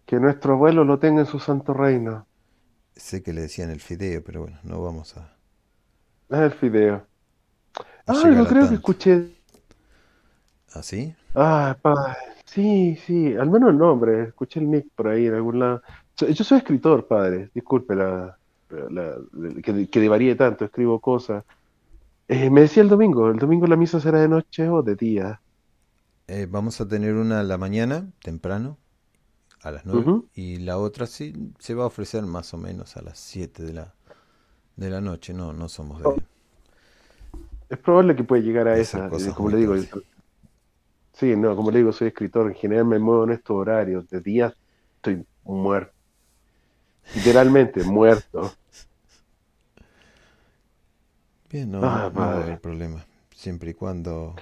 Que 0.05 0.19
nuestro 0.19 0.53
abuelo 0.53 0.83
lo 0.83 0.99
tenga 0.99 1.21
en 1.21 1.27
su 1.27 1.39
santo 1.39 1.73
reino. 1.73 2.27
Sé 2.95 3.21
que 3.21 3.33
le 3.33 3.41
decían 3.41 3.69
el 3.69 3.81
fideo, 3.81 4.23
pero 4.23 4.41
bueno, 4.41 4.59
no 4.63 4.81
vamos 4.81 5.17
a... 5.17 5.35
Ah, 6.31 6.45
el 6.45 6.51
fideo. 6.51 7.05
Ah, 8.07 8.29
yo 8.35 8.45
creo 8.47 8.67
que 8.67 8.75
escuché. 8.75 9.31
¿Así? 10.73 11.15
Ah, 11.35 11.77
padre. 11.81 12.15
Sí, 12.45 12.97
sí, 13.05 13.33
al 13.35 13.49
menos 13.49 13.69
el 13.71 13.77
nombre. 13.77 14.23
Escuché 14.23 14.59
el 14.59 14.69
nick 14.69 14.87
por 14.95 15.07
ahí 15.07 15.27
en 15.27 15.35
algún 15.35 15.59
lado. 15.59 15.81
Yo 16.17 16.43
soy 16.43 16.59
escritor, 16.59 17.07
padre. 17.07 17.49
Disculpe 17.53 17.95
la, 17.95 18.37
la- 18.69 19.17
la- 19.31 19.61
que, 19.61 19.87
que 19.89 19.99
divaríe 19.99 20.35
tanto. 20.35 20.65
Escribo 20.65 20.99
cosas. 20.99 21.43
Eh, 22.27 22.49
me 22.49 22.61
decía 22.61 22.83
el 22.83 22.89
domingo. 22.89 23.29
¿El 23.29 23.37
domingo 23.39 23.67
la 23.67 23.75
misa 23.77 23.99
será 23.99 24.19
de 24.21 24.27
noche 24.29 24.69
o 24.69 24.81
de 24.83 24.95
día? 24.95 25.41
Eh, 26.27 26.47
vamos 26.49 26.79
a 26.81 26.87
tener 26.87 27.15
una 27.15 27.41
a 27.41 27.43
la 27.43 27.57
mañana, 27.57 28.09
temprano, 28.23 28.77
a 29.61 29.71
las 29.71 29.85
9, 29.85 29.99
Ujú. 30.01 30.29
y 30.33 30.57
la 30.59 30.77
otra 30.77 31.05
sí 31.07 31.33
se 31.59 31.73
va 31.73 31.83
a 31.83 31.87
ofrecer 31.87 32.23
más 32.23 32.53
o 32.53 32.57
menos 32.57 32.95
a 32.97 33.01
las 33.01 33.19
7 33.19 33.63
de 33.63 33.73
la, 33.73 33.93
de 34.77 34.89
la 34.89 35.01
noche. 35.01 35.33
No, 35.33 35.53
no 35.53 35.67
somos 35.69 36.01
de... 36.01 36.09
Es 37.71 37.79
probable 37.79 38.15
que 38.15 38.23
pueda 38.23 38.43
llegar 38.43 38.67
a 38.67 38.77
esa. 38.77 39.07
eh, 39.07 39.33
como 39.33 39.49
le 39.49 39.57
digo, 39.57 39.75
yo- 39.75 40.01
sí, 41.13 41.35
no, 41.35 41.55
como 41.55 41.71
le 41.71 41.79
digo, 41.79 41.91
soy 41.93 42.09
escritor. 42.09 42.47
En 42.47 42.55
general 42.55 42.85
me 42.85 42.99
muevo 42.99 43.23
en 43.25 43.31
estos 43.31 43.55
horarios. 43.55 44.09
De 44.09 44.21
día 44.21 44.53
estoy 44.97 45.25
muerto. 45.43 45.93
Literalmente 47.13 47.83
muerto. 47.85 48.51
Bien, 51.51 51.69
no, 51.69 51.81
Ah, 51.85 52.09
no 52.13 52.33
va 52.33 52.39
a 52.39 52.43
haber 52.43 52.59
problema. 52.59 53.05
Siempre 53.35 53.71
y 53.71 53.73
cuando 53.75 54.35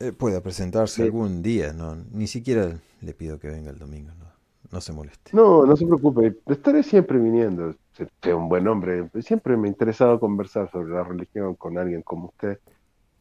eh, 0.00 0.12
pueda 0.12 0.42
presentarse 0.42 1.02
algún 1.02 1.42
día. 1.42 1.72
No, 1.72 1.96
ni 2.12 2.26
siquiera 2.26 2.78
le 3.00 3.14
pido 3.14 3.38
que 3.38 3.48
venga 3.48 3.70
el 3.70 3.78
domingo. 3.78 4.12
No, 4.18 4.26
no 4.70 4.80
se 4.80 4.92
moleste. 4.92 5.32
No, 5.32 5.64
no 5.66 5.76
se 5.76 5.86
preocupe. 5.86 6.36
Estaré 6.46 6.82
siempre 6.82 7.18
viniendo. 7.18 7.74
Soy 7.92 8.32
un 8.32 8.48
buen 8.48 8.66
hombre. 8.68 9.08
Siempre 9.20 9.56
me 9.56 9.68
ha 9.68 9.70
interesado 9.70 10.18
conversar 10.18 10.70
sobre 10.70 10.92
la 10.94 11.04
religión 11.04 11.54
con 11.56 11.78
alguien 11.78 12.02
como 12.02 12.26
usted. 12.28 12.58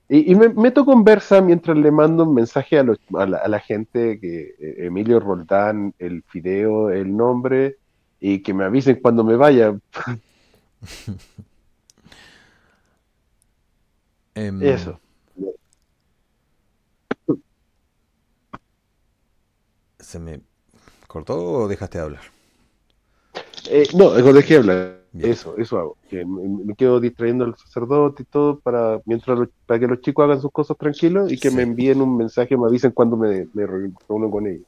Y, 0.09 0.31
y 0.31 0.35
me 0.35 0.49
meto 0.49 0.85
conversa 0.85 1.41
mientras 1.41 1.77
le 1.77 1.91
mando 1.91 2.23
un 2.25 2.33
mensaje 2.35 2.79
a, 2.79 2.83
los- 2.83 2.99
a, 3.17 3.25
la, 3.25 3.37
a 3.39 3.47
la 3.47 3.59
gente 3.59 4.19
que 4.19 4.55
eh, 4.59 4.75
Emilio 4.87 5.19
Roldán, 5.19 5.93
el 5.99 6.23
fideo, 6.23 6.91
el 6.91 7.15
nombre, 7.15 7.77
y 8.19 8.41
que 8.43 8.53
me 8.53 8.65
avisen 8.65 8.99
cuando 9.01 9.23
me 9.23 9.35
vaya. 9.37 9.77
Em, 14.35 14.61
Eso. 14.61 14.99
¿Se 19.99 20.19
me 20.19 20.41
cortó 21.07 21.37
o 21.43 21.67
dejaste 21.69 21.99
de 21.99 22.03
hablar? 22.05 22.21
Eh, 23.69 23.87
no, 23.95 24.15
es 24.15 24.35
dejé 24.35 24.57
hablar. 24.57 25.01
Bien. 25.13 25.31
Eso, 25.31 25.57
eso 25.57 25.77
hago. 25.77 25.97
Que 26.09 26.23
me, 26.25 26.47
me 26.65 26.73
quedo 26.75 26.99
distrayendo 27.01 27.43
al 27.43 27.57
sacerdote 27.57 28.23
y 28.23 28.25
todo 28.25 28.59
para 28.59 29.01
mientras 29.05 29.49
para 29.65 29.79
que 29.79 29.87
los 29.87 29.99
chicos 30.01 30.23
hagan 30.23 30.39
sus 30.41 30.51
cosas 30.51 30.77
tranquilos 30.77 31.31
y 31.31 31.37
que 31.37 31.49
Sí. 31.49 31.55
me 31.55 31.63
envíen 31.63 32.01
un 32.01 32.15
mensaje, 32.15 32.55
me 32.57 32.65
avisen 32.67 32.91
cuando 32.91 33.17
me, 33.17 33.47
me 33.53 33.65
reúno 33.67 34.31
con 34.31 34.47
ellos. 34.47 34.65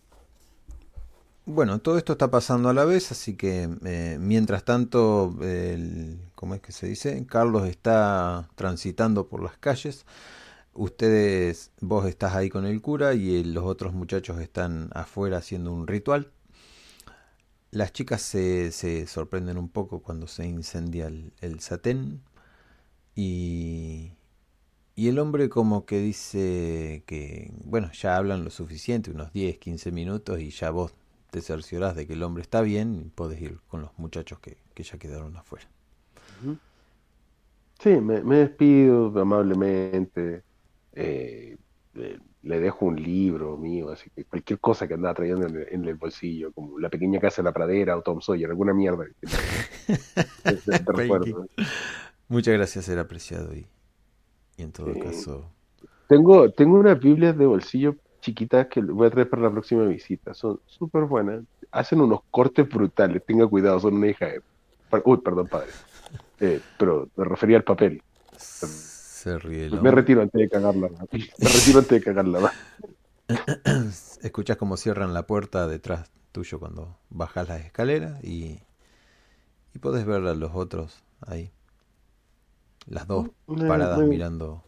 Bueno, 1.45 1.79
todo 1.79 1.97
esto 1.97 2.13
está 2.13 2.31
pasando 2.31 2.69
a 2.69 2.73
la 2.73 2.85
vez, 2.85 3.11
así 3.11 3.35
que 3.35 3.69
eh, 3.85 4.17
mientras 4.19 4.63
tanto, 4.63 5.35
el, 5.41 6.17
¿cómo 6.35 6.55
es 6.55 6.61
que 6.61 6.71
se 6.71 6.87
dice? 6.87 7.25
Carlos 7.25 7.67
está 7.67 8.49
transitando 8.55 9.27
por 9.27 9.43
las 9.43 9.57
calles. 9.57 10.05
Ustedes, 10.73 11.71
vos 11.81 12.05
estás 12.07 12.35
ahí 12.35 12.49
con 12.49 12.65
el 12.65 12.81
cura 12.81 13.13
y 13.13 13.37
el- 13.41 13.53
los 13.53 13.65
otros 13.65 13.93
muchachos 13.93 14.39
están 14.41 14.89
afuera 14.93 15.37
haciendo 15.37 15.73
un 15.73 15.87
ritual. 15.87 16.31
Las 17.73 17.91
chicas 17.91 18.21
se, 18.21 18.71
se 18.71 19.05
sorprenden 19.07 19.57
un 19.57 19.67
poco 19.69 20.01
cuando 20.01 20.27
se 20.27 20.47
incendia 20.47 21.07
el, 21.07 21.33
el 21.41 21.59
satén 21.59 22.21
y, 23.15 24.13
y 24.95 25.09
el 25.09 25.19
hombre 25.19 25.49
como 25.49 25.85
que 25.85 25.99
dice 25.99 27.03
que, 27.07 27.51
bueno, 27.65 27.91
ya 27.93 28.17
hablan 28.17 28.43
lo 28.45 28.51
suficiente, 28.51 29.11
unos 29.11 29.33
10, 29.33 29.57
15 29.59 29.91
minutos 29.91 30.39
y 30.41 30.51
ya 30.51 30.71
vos 30.71 30.93
te 31.31 31.41
cerciorás 31.41 31.95
de 31.95 32.07
que 32.07 32.13
el 32.13 32.23
hombre 32.23 32.43
está 32.43 32.61
bien 32.61 32.95
y 32.95 33.09
podés 33.09 33.41
ir 33.41 33.59
con 33.69 33.81
los 33.83 33.91
muchachos 33.99 34.39
que, 34.39 34.57
que 34.75 34.83
ya 34.83 34.97
quedaron 34.99 35.37
afuera. 35.37 35.67
Sí, 37.79 37.89
me, 38.01 38.21
despido 38.37 39.07
amablemente. 39.19 40.43
eh, 40.93 41.57
le, 41.93 42.19
le 42.43 42.59
dejo 42.59 42.85
un 42.85 43.01
libro 43.01 43.57
mío, 43.57 43.89
así 43.89 44.09
que 44.15 44.25
cualquier 44.25 44.59
cosa 44.59 44.87
que 44.87 44.93
andaba 44.95 45.13
trayendo 45.15 45.47
en 45.47 45.55
el, 45.55 45.67
en 45.71 45.85
el 45.85 45.95
bolsillo, 45.95 46.51
como 46.51 46.77
La 46.77 46.89
pequeña 46.89 47.19
casa 47.19 47.41
de 47.41 47.45
la 47.45 47.53
pradera 47.53 47.97
o 47.97 48.01
Tom 48.01 48.19
Sawyer, 48.21 48.49
alguna 48.49 48.73
mierda. 48.73 49.05
que 49.05 49.27
te- 50.43 50.53
te- 50.57 50.79
te 50.79 50.91
recuerdo. 50.91 51.47
Muchas 52.27 52.53
gracias, 52.53 52.85
ser 52.85 52.99
apreciado 52.99 53.53
y, 53.55 53.65
y 54.57 54.63
en 54.63 54.71
todo 54.71 54.93
caso... 54.99 55.49
Tengo, 56.07 56.51
tengo 56.51 56.77
unas 56.79 56.99
Biblias 56.99 57.37
de 57.37 57.45
bolsillo 57.45 57.95
chiquitas 58.21 58.67
que 58.67 58.81
voy 58.81 59.07
a 59.07 59.09
traer 59.09 59.29
para 59.29 59.41
la 59.41 59.51
próxima 59.51 59.83
visita. 59.85 60.33
Son 60.33 60.59
súper 60.65 61.03
buenas. 61.05 61.43
Hacen 61.71 62.01
unos 62.01 62.21
cortes 62.29 62.67
brutales. 62.69 63.23
Tenga 63.25 63.47
cuidado, 63.47 63.79
son 63.79 63.95
una 63.95 64.07
hija 64.07 64.27
de... 64.27 64.41
Uy, 65.05 65.17
perdón, 65.17 65.47
padre. 65.47 65.69
Eh, 66.39 66.59
pero 66.77 67.07
me 67.15 67.23
refería 67.23 67.55
al 67.57 67.63
papel. 67.63 68.01
Se 69.23 69.39
ríe 69.39 69.67
el 69.67 69.81
Me 69.81 69.89
retiro 69.89 70.21
antes 70.21 70.37
de 70.37 70.49
cagarla. 70.49 70.89
Me 70.89 71.47
retiro 71.47 71.79
antes 71.79 71.91
de 71.91 72.01
cagarla. 72.01 72.51
Escuchas 74.21 74.57
cómo 74.57 74.75
cierran 74.75 75.13
la 75.13 75.25
puerta 75.25 75.65
detrás 75.65 76.11
tuyo 76.33 76.59
cuando 76.59 76.97
bajas 77.09 77.47
las 77.47 77.61
escaleras 77.61 78.21
y, 78.21 78.59
y 79.73 79.79
podés 79.79 80.05
ver 80.05 80.27
a 80.27 80.33
los 80.33 80.51
otros 80.53 81.05
ahí. 81.21 81.53
Las 82.85 83.07
dos 83.07 83.29
paradas 83.45 83.99
mirando 83.99 84.65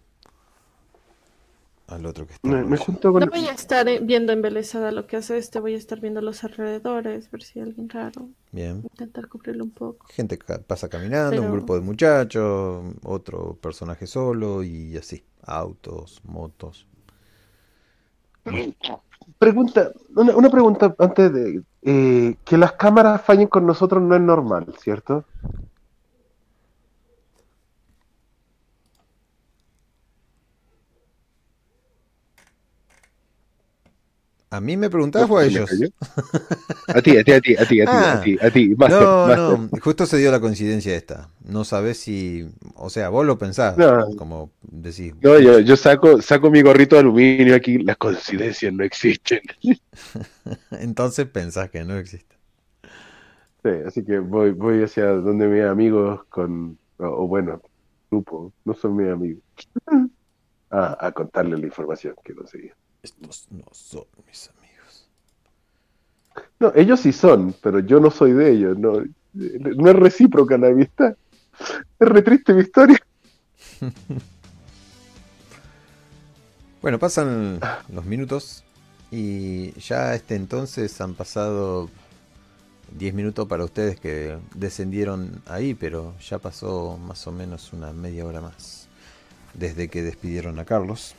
al 1.88 2.06
otro 2.06 2.26
que 2.28 2.34
está. 2.34 2.48
Me, 2.50 2.64
me 2.64 2.78
rollo. 2.78 2.78
junto 2.78 3.12
con... 3.14 3.22
No 3.22 3.28
voy 3.28 3.46
a 3.48 3.52
estar 3.54 3.88
eh, 3.88 4.00
viendo 4.02 4.32
embelesada 4.34 4.92
lo 4.92 5.06
que 5.08 5.18
hace 5.18 5.38
este, 5.38 5.60
voy 5.60 5.74
a 5.76 5.78
estar 5.78 6.00
viendo 6.02 6.22
los 6.22 6.44
alrededores, 6.44 7.30
ver 7.32 7.44
si 7.44 7.60
hay 7.60 7.66
alguien 7.68 7.90
raro, 7.90 8.30
Bien. 8.52 8.82
intentar 8.92 9.28
cubrirlo 9.28 9.64
un 9.66 9.72
poco. 9.72 10.06
Gente 10.10 10.38
ca- 10.38 10.60
pasa 10.60 10.90
caminando, 10.90 11.42
un 11.42 11.52
grupo 11.52 11.76
de 11.76 11.82
muchachos, 11.82 12.84
otro 13.04 13.56
personaje 13.62 14.08
solo 14.08 14.64
y 14.64 14.98
así. 14.98 15.24
Autos, 15.44 16.22
motos. 16.24 16.88
Pregunta, 19.40 19.92
una, 20.16 20.36
una 20.36 20.50
pregunta 20.50 20.96
antes 21.00 21.34
de... 21.34 21.64
eh, 21.82 22.36
que 22.46 22.58
las 22.58 22.74
cámaras 22.74 23.22
fallen 23.22 23.48
con 23.48 23.66
nosotros 23.66 24.02
no 24.02 24.16
es 24.16 24.22
normal, 24.22 24.68
¿cierto? 24.80 25.26
¿A 34.58 34.62
mí 34.62 34.78
me 34.78 34.90
preguntabas 34.90 35.30
o 35.30 35.38
a 35.38 35.46
¿Me 35.46 35.46
ellos? 35.46 35.90
A 36.94 37.02
ti, 37.02 37.12
a 37.18 37.24
ti, 37.24 37.32
a 37.34 37.42
ti, 37.42 37.56
a 37.62 37.66
ti, 37.66 37.82
a 37.82 37.88
ti, 37.88 38.00
Ah. 38.00 38.16
a 38.16 38.18
ti, 38.20 38.38
a 38.42 38.50
ti, 38.52 38.76
Master, 38.76 39.10
No, 39.10 39.30
Master. 39.30 39.60
no, 39.62 39.70
justo 39.82 40.06
se 40.06 40.18
dio 40.18 40.32
la 40.32 40.40
coincidencia 40.42 40.96
esta. 40.96 41.32
No 41.44 41.66
sabes 41.66 42.00
si, 42.00 42.48
o 42.76 42.90
sea, 42.90 43.10
vos 43.10 43.26
lo 43.26 43.38
pensás, 43.38 43.78
No. 43.78 44.06
como 44.16 44.52
decís, 44.64 45.14
No, 45.22 45.40
yo, 45.40 45.60
yo 45.60 45.76
saco, 45.76 46.22
saco 46.22 46.52
mi 46.52 46.62
gorrito 46.62 46.96
de 46.96 47.02
aluminio 47.02 47.56
aquí, 47.56 47.80
las 47.80 47.98
coincidencias 47.98 48.72
no 48.74 48.84
existen. 48.84 49.42
entonces 50.72 51.28
pensás 51.28 51.70
que 51.70 51.84
no 51.84 51.98
existe. 51.98 52.36
Sí, 53.64 53.70
así 53.86 54.06
que 54.06 54.20
voy, 54.20 54.52
voy 54.52 54.84
hacia 54.84 55.08
donde 55.08 55.48
mis 55.48 55.64
amigos 55.64 56.24
con, 56.30 56.78
o, 56.98 57.06
o 57.06 57.28
bueno, 57.28 57.62
grupo, 58.12 58.54
no 58.64 58.74
son 58.76 58.96
mis 58.96 59.10
amigos, 59.10 59.44
a, 60.70 61.08
a 61.08 61.12
contarles 61.14 61.60
la 61.60 61.68
información 61.68 62.16
que 62.24 62.36
conseguí. 62.36 62.72
Estos 63.06 63.48
no 63.52 63.66
son 63.72 64.06
mis 64.28 64.50
amigos. 64.50 65.08
No, 66.60 66.72
ellos 66.76 67.00
sí 67.00 67.12
son, 67.12 67.54
pero 67.62 67.80
yo 67.80 68.00
no 68.00 68.10
soy 68.10 68.34
de 68.34 68.52
ellos, 68.52 68.78
no, 68.80 69.04
no 69.34 69.90
es 69.90 69.96
recíproca 69.96 70.58
la 70.58 70.70
amistad. 70.70 71.16
Es 72.00 72.08
re 72.10 72.24
triste 72.24 72.54
mi 72.54 72.62
historia. 72.62 73.00
Bueno, 76.82 77.00
pasan 77.00 77.60
los 77.92 78.06
minutos 78.06 78.64
y 79.10 79.72
ya 79.80 80.10
a 80.10 80.16
este 80.16 80.36
entonces 80.36 81.02
han 81.02 81.16
pasado 81.16 81.90
10 83.00 83.16
minutos 83.16 83.48
para 83.48 83.66
ustedes 83.66 84.00
que 84.00 84.38
descendieron 84.54 85.42
ahí, 85.48 85.74
pero 85.74 86.14
ya 86.20 86.38
pasó 86.38 87.00
más 87.00 87.26
o 87.26 87.32
menos 87.32 87.74
una 87.74 87.92
media 87.92 88.24
hora 88.24 88.40
más 88.40 88.88
desde 89.56 89.88
que 89.88 90.04
despidieron 90.04 90.60
a 90.60 90.66
Carlos. 90.66 91.16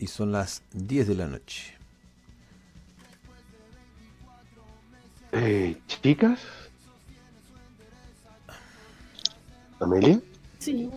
Y 0.00 0.06
son 0.08 0.32
las 0.32 0.62
10 0.72 1.06
de 1.06 1.14
la 1.14 1.26
noche. 1.26 1.74
Eh, 5.32 5.76
chicas, 5.86 6.40
¿Amelia? 9.78 10.20
Sí. 10.58 10.90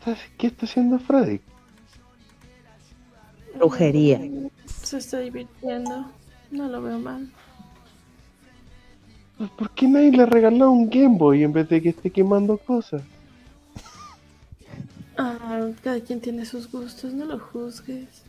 ¿Estás- 0.00 0.18
¿Qué 0.36 0.48
está 0.48 0.66
haciendo 0.66 0.98
Freddy? 0.98 1.40
Brujería. 3.56 4.20
Se 4.82 4.98
está 4.98 5.18
divirtiendo. 5.20 6.10
No 6.50 6.68
lo 6.68 6.82
veo 6.82 6.98
mal. 6.98 7.30
Pues, 9.38 9.50
¿Por 9.50 9.70
qué 9.70 9.86
nadie 9.88 10.10
le 10.12 10.26
regaló 10.26 10.70
un 10.72 10.90
Game 10.90 11.16
Boy 11.16 11.42
en 11.44 11.52
vez 11.52 11.68
de 11.68 11.80
que 11.80 11.90
esté 11.90 12.10
quemando 12.10 12.58
cosas? 12.58 13.02
Ah, 15.16 15.68
cada 15.82 16.00
quien 16.00 16.20
tiene 16.20 16.44
sus 16.44 16.70
gustos, 16.70 17.12
no 17.12 17.24
lo 17.24 17.38
juzgues. 17.38 18.22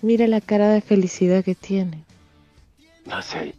Mira 0.00 0.26
la 0.26 0.40
cara 0.40 0.68
de 0.70 0.80
felicidad 0.80 1.44
que 1.44 1.54
tiene. 1.54 2.04
No 3.06 3.22
sé. 3.22 3.54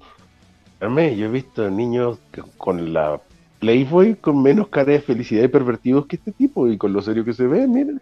Amé, 0.81 1.15
yo 1.15 1.27
he 1.27 1.30
visto 1.31 1.69
niños 1.69 2.19
que- 2.31 2.43
con 2.57 2.93
la 2.93 3.21
Playboy 3.59 4.15
con 4.15 4.41
menos 4.43 4.67
cara 4.67 4.91
de 4.91 4.99
felicidad 5.01 5.43
y 5.43 5.47
pervertidos 5.47 6.05
que 6.07 6.17
este 6.17 6.34
tipo 6.34 6.67
y 6.67 6.77
con 6.77 6.91
lo 6.91 7.01
serio 7.01 7.23
que 7.23 7.34
se 7.34 7.47
ve, 7.47 7.65
miren. 7.65 8.01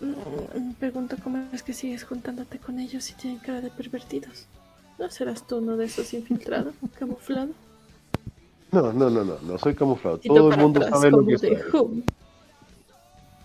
Mm, 0.00 0.68
Me 0.68 0.74
pregunto 0.74 1.16
cómo 1.22 1.46
es 1.52 1.62
que 1.62 1.74
sigues 1.74 2.04
juntándote 2.04 2.58
con 2.58 2.78
ellos 2.78 3.04
si 3.04 3.12
tienen 3.14 3.38
cara 3.40 3.60
de 3.60 3.68
pervertidos. 3.70 4.46
¿No 4.98 5.10
serás 5.10 5.46
tú 5.46 5.58
uno 5.58 5.76
de 5.76 5.84
esos 5.86 6.14
infiltrados, 6.14 6.74
camuflado? 6.98 7.52
No, 8.74 8.92
no, 8.92 9.08
no, 9.08 9.24
no, 9.24 9.34
no 9.40 9.58
soy 9.58 9.74
camuflado. 9.74 10.18
Todo 10.18 10.50
el 10.50 10.58
mundo 10.58 10.80
atrás, 10.80 11.00
sabe 11.00 11.10
lo 11.12 11.24
que 11.24 11.38
soy. 11.38 12.04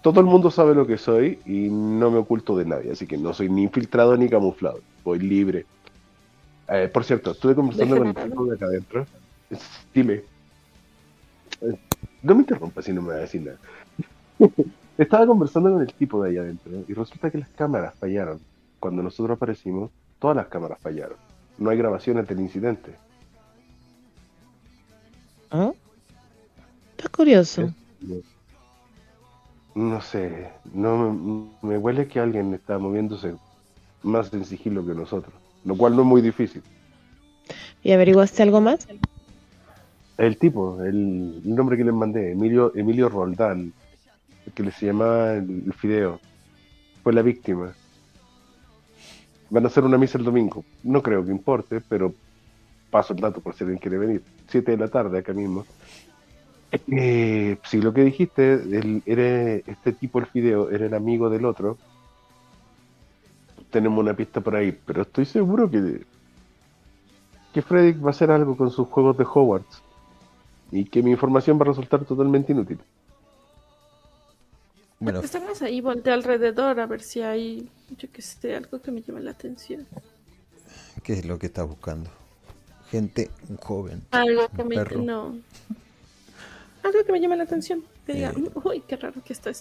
Todo 0.01 0.21
el 0.21 0.25
mundo 0.25 0.49
sabe 0.49 0.73
lo 0.73 0.87
que 0.87 0.97
soy 0.97 1.39
y 1.45 1.69
no 1.69 2.09
me 2.09 2.17
oculto 2.17 2.57
de 2.57 2.65
nadie, 2.65 2.91
así 2.91 3.05
que 3.05 3.17
no 3.17 3.31
soy 3.33 3.47
ni 3.49 3.63
infiltrado 3.63 4.17
ni 4.17 4.27
camuflado. 4.27 4.79
Voy 5.03 5.19
libre. 5.19 5.65
Eh, 6.67 6.89
por 6.91 7.03
cierto, 7.03 7.31
estuve 7.31 7.53
conversando 7.53 7.97
con 7.97 8.07
el 8.07 8.15
tipo 8.15 8.45
de 8.45 8.55
acá 8.55 8.65
adentro. 8.65 9.05
Dime. 9.93 10.23
Eh, 11.61 11.79
No 12.23 12.33
me 12.33 12.41
interrumpas 12.41 12.85
si 12.85 12.93
no 12.93 13.01
me 13.03 13.09
va 13.09 13.15
a 13.15 13.19
decir 13.19 13.41
nada. 13.43 13.57
Estaba 14.97 15.27
conversando 15.27 15.71
con 15.71 15.81
el 15.81 15.93
tipo 15.93 16.23
de 16.23 16.29
ahí 16.31 16.37
adentro 16.37 16.71
y 16.87 16.93
resulta 16.93 17.29
que 17.29 17.37
las 17.37 17.49
cámaras 17.49 17.93
fallaron. 17.95 18.39
Cuando 18.79 19.03
nosotros 19.03 19.35
aparecimos, 19.35 19.91
todas 20.17 20.35
las 20.37 20.47
cámaras 20.47 20.79
fallaron. 20.79 21.17
No 21.59 21.69
hay 21.69 21.77
grabaciones 21.77 22.27
del 22.27 22.39
incidente. 22.39 22.95
¿Ah? 25.51 25.71
Está 26.97 27.09
curioso. 27.09 27.73
No 29.75 30.01
sé, 30.01 30.49
no 30.73 31.13
me, 31.61 31.69
me 31.69 31.77
huele 31.77 32.07
que 32.07 32.19
alguien 32.19 32.53
está 32.53 32.77
moviéndose 32.77 33.35
más 34.03 34.33
en 34.33 34.45
sigilo 34.45 34.85
que 34.85 34.93
nosotros, 34.93 35.33
lo 35.63 35.75
cual 35.77 35.95
no 35.95 36.01
es 36.01 36.07
muy 36.07 36.21
difícil. 36.21 36.61
¿Y 37.83 37.91
averiguaste 37.91 38.43
algo 38.43 38.61
más? 38.61 38.87
El 40.17 40.37
tipo, 40.37 40.83
el, 40.83 41.41
el 41.45 41.55
nombre 41.55 41.77
que 41.77 41.85
les 41.85 41.93
mandé, 41.93 42.31
Emilio, 42.31 42.73
Emilio 42.75 43.07
Roldán, 43.07 43.71
que 44.53 44.71
se 44.71 44.87
llamaba 44.87 45.33
el, 45.35 45.63
el 45.65 45.73
Fideo, 45.73 46.19
fue 47.03 47.13
la 47.13 47.21
víctima. 47.21 47.73
Van 49.49 49.63
a 49.63 49.67
hacer 49.67 49.83
una 49.83 49.97
misa 49.97 50.17
el 50.17 50.25
domingo. 50.25 50.65
No 50.83 51.01
creo 51.01 51.23
que 51.23 51.31
importe, 51.31 51.81
pero 51.81 52.13
paso 52.89 53.13
el 53.13 53.19
dato 53.19 53.41
por 53.41 53.53
si 53.55 53.63
alguien 53.63 53.79
quiere 53.79 53.97
venir. 53.97 54.23
Siete 54.47 54.71
de 54.71 54.77
la 54.77 54.87
tarde 54.87 55.19
acá 55.19 55.33
mismo. 55.33 55.65
Eh, 56.71 57.57
si 57.67 57.81
lo 57.81 57.93
que 57.93 58.03
dijiste, 58.03 58.53
el- 58.53 59.01
era, 59.05 59.55
este 59.55 59.93
tipo, 59.93 60.19
el 60.19 60.27
Fideo, 60.27 60.69
era 60.69 60.85
el 60.85 60.93
amigo 60.93 61.29
del 61.29 61.45
otro, 61.45 61.77
tenemos 63.71 63.99
una 63.99 64.15
pista 64.15 64.41
por 64.41 64.55
ahí, 64.55 64.77
pero 64.85 65.01
estoy 65.03 65.25
seguro 65.25 65.69
que, 65.69 66.03
que 67.53 67.61
Freddy 67.61 67.99
va 67.99 68.07
a 68.07 68.11
hacer 68.11 68.31
algo 68.31 68.55
con 68.55 68.69
sus 68.69 68.87
juegos 68.87 69.17
de 69.17 69.23
Hogwarts 69.25 69.81
y 70.71 70.85
que 70.85 71.01
mi 71.01 71.11
información 71.11 71.57
va 71.59 71.63
a 71.63 71.67
resultar 71.69 72.05
totalmente 72.05 72.51
inútil. 72.51 72.79
Bueno, 74.99 75.21
Estamos 75.21 75.61
ahí, 75.61 75.81
volteé 75.81 76.13
alrededor 76.13 76.79
a 76.79 76.85
ver 76.85 77.01
si 77.01 77.21
hay, 77.21 77.69
yo 77.97 78.11
que 78.11 78.21
sé, 78.21 78.55
algo 78.55 78.81
que 78.81 78.91
me 78.91 79.01
llame 79.01 79.21
la 79.21 79.31
atención. 79.31 79.87
¿qué 81.03 81.13
es 81.13 81.25
lo 81.25 81.39
que 81.39 81.47
estás 81.47 81.67
buscando? 81.67 82.09
Gente, 82.91 83.29
un 83.49 83.57
joven. 83.57 84.01
Algo 84.11 84.47
que 84.49 84.63
me... 84.63 84.75
perro. 84.75 85.01
No. 85.01 85.37
Algo 86.83 87.03
que 87.05 87.11
me 87.11 87.19
llame 87.19 87.37
la 87.37 87.43
atención. 87.43 87.83
Que 88.05 88.13
diga, 88.13 88.31
Eh. 88.35 88.39
"Mm, 88.39 88.47
uy, 88.67 88.83
qué 88.87 88.95
raro 88.95 89.21
que 89.23 89.33
esto. 89.33 89.51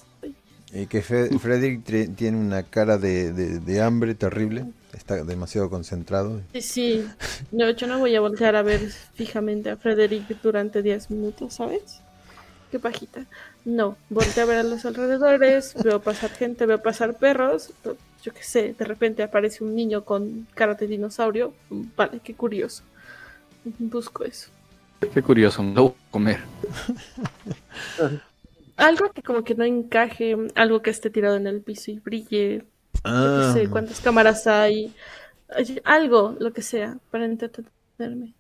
Y 0.73 0.87
que 0.87 1.03
Fe- 1.03 1.39
Frederick 1.39 1.83
tiene 2.15 2.39
una 2.39 2.63
cara 2.63 2.99
de, 2.99 3.33
de- 3.33 3.59
de 3.61 3.83
hambre 3.83 4.15
terrible. 4.15 4.67
Está 4.93 5.23
demasiado 5.25 5.69
concentrado. 5.71 6.41
Sí, 6.55 6.61
sí. 6.63 7.09
No, 7.53 7.69
yo 7.71 7.87
no 7.87 7.99
voy 7.99 8.15
a 8.17 8.21
voltear 8.21 8.57
a 8.57 8.63
ver 8.63 8.81
fijamente 9.15 9.71
a 9.71 9.77
Frederick 9.77 10.27
durante 10.43 10.83
10 10.83 11.11
minutos, 11.11 11.55
¿sabes? 11.55 12.01
Qué 12.71 12.79
pajita. 12.79 13.25
No, 13.65 13.97
volteo 14.11 14.45
a 14.45 14.47
ver 14.47 14.59
a 14.59 14.63
los 14.63 14.85
alrededores, 14.85 15.75
veo 15.85 16.01
pasar 16.01 16.31
gente, 16.31 16.67
veo 16.67 16.81
pasar 16.83 17.15
perros. 17.15 17.71
Yo 18.23 18.33
qué 18.35 18.43
sé, 18.43 18.75
de 18.79 18.85
repente 18.85 19.23
aparece 19.23 19.65
un 19.65 19.75
niño 19.75 20.05
con 20.05 20.47
cara 20.55 20.75
de 20.75 20.87
dinosaurio. 20.87 21.53
Vale, 21.71 22.21
qué 22.23 22.35
curioso. 22.35 22.83
Busco 23.79 24.25
eso. 24.25 24.51
Qué 25.13 25.23
curioso, 25.23 25.63
lo 25.63 25.83
voy 25.83 25.93
a 25.93 26.11
comer. 26.11 26.41
Algo 28.77 29.13
que 29.13 29.23
como 29.23 29.45
que 29.45 29.55
no 29.55 29.65
encaje, 29.65 30.37
algo 30.55 30.83
que 30.83 30.91
esté 30.91 31.11
tirado 31.11 31.37
en 31.37 31.47
el 31.47 31.63
piso 31.63 31.91
y 31.91 31.99
brille. 32.01 32.67
Yo 33.35 33.43
Ah, 33.43 33.53
sé 33.53 33.69
cuántas 33.71 34.01
cámaras 34.01 34.47
hay. 34.47 34.95
Ay, 35.49 35.81
Algo, 35.85 36.37
lo 36.41 36.53
que 36.53 36.63
sea, 36.63 36.99
para 37.11 37.25
entretenerme. 37.27 38.35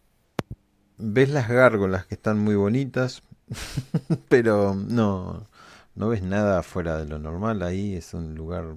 ves 0.98 1.30
las 1.30 1.48
gárgolas 1.48 2.06
que 2.06 2.14
están 2.14 2.38
muy 2.38 2.55
bonitas, 2.55 3.22
pero 4.28 4.74
no, 4.74 5.48
no 5.94 6.09
ves 6.09 6.22
nada 6.22 6.62
fuera 6.62 6.98
de 6.98 7.06
lo 7.06 7.18
normal. 7.18 7.62
Ahí 7.62 7.94
es 7.94 8.14
un 8.14 8.34
lugar 8.34 8.76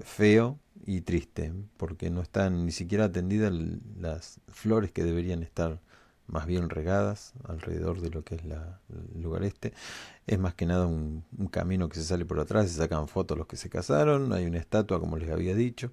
feo 0.00 0.58
y 0.86 1.02
triste, 1.02 1.52
porque 1.76 2.10
no 2.10 2.20
están 2.22 2.64
ni 2.66 2.72
siquiera 2.72 3.04
atendidas 3.06 3.52
las 3.98 4.40
flores 4.48 4.92
que 4.92 5.04
deberían 5.04 5.42
estar 5.42 5.80
más 6.26 6.46
bien 6.46 6.70
regadas 6.70 7.34
alrededor 7.44 8.00
de 8.00 8.10
lo 8.10 8.22
que 8.24 8.36
es 8.36 8.44
la- 8.44 8.80
el 9.14 9.22
lugar 9.22 9.44
este. 9.44 9.72
Es 10.26 10.38
más 10.38 10.54
que 10.54 10.66
nada 10.66 10.86
un, 10.86 11.24
camino 11.50 11.88
que 11.88 11.96
se 11.96 12.04
sale 12.04 12.24
por 12.24 12.40
atrás, 12.40 12.70
se 12.70 12.78
sacan 12.78 13.08
fotos 13.08 13.36
los 13.38 13.46
que 13.46 13.56
se 13.56 13.68
casaron, 13.68 14.32
hay 14.32 14.46
una 14.46 14.58
estatua 14.58 15.00
como 15.00 15.16
les 15.18 15.30
había 15.30 15.54
dicho. 15.54 15.90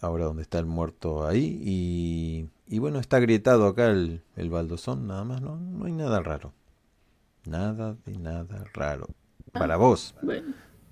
Ahora 0.00 0.24
donde 0.24 0.42
está 0.42 0.58
el 0.58 0.66
muerto 0.66 1.26
ahí 1.26 2.48
y, 2.66 2.78
bueno, 2.78 2.98
está 3.00 3.18
agrietado 3.18 3.66
acá 3.66 3.88
el, 3.88 4.22
el 4.36 4.48
baldosón, 4.48 5.06
nada 5.06 5.24
más, 5.24 5.42
no, 5.42 5.56
no 5.56 5.84
hay 5.84 5.92
nada 5.92 6.20
raro. 6.20 6.54
Nada 7.46 7.96
de 8.06 8.18
nada 8.18 8.64
raro. 8.72 9.08
Para 9.52 9.76
vos, 9.76 10.14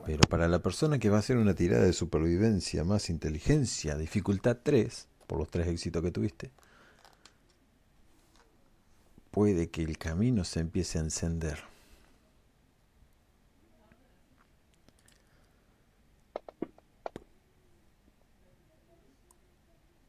pero 0.09 0.21
para 0.27 0.49
la 0.49 0.61
persona 0.61 0.99
que 0.99 1.11
va 1.11 1.17
a 1.17 1.19
hacer 1.19 1.37
una 1.37 1.53
tirada 1.53 1.85
de 1.85 1.93
supervivencia 1.93 2.83
más 2.83 3.11
inteligencia, 3.11 3.95
dificultad 3.95 4.57
3, 4.63 5.07
por 5.27 5.39
los 5.39 5.51
tres 5.51 5.67
éxitos 5.67 6.03
que 6.03 6.11
tuviste, 6.11 6.51
puede 9.31 9.69
que 9.69 9.83
el 9.83 9.99
camino 9.99 10.45
se 10.45 10.61
empiece 10.61 10.97
a 10.97 11.03
encender. 11.03 11.59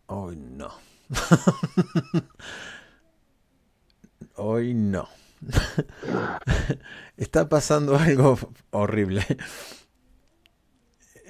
Hoy 0.08 0.38
no. 0.38 0.72
Hoy 4.36 4.74
no. 4.74 5.10
Está 7.18 7.50
pasando 7.50 7.98
algo 7.98 8.40
horrible. 8.72 9.26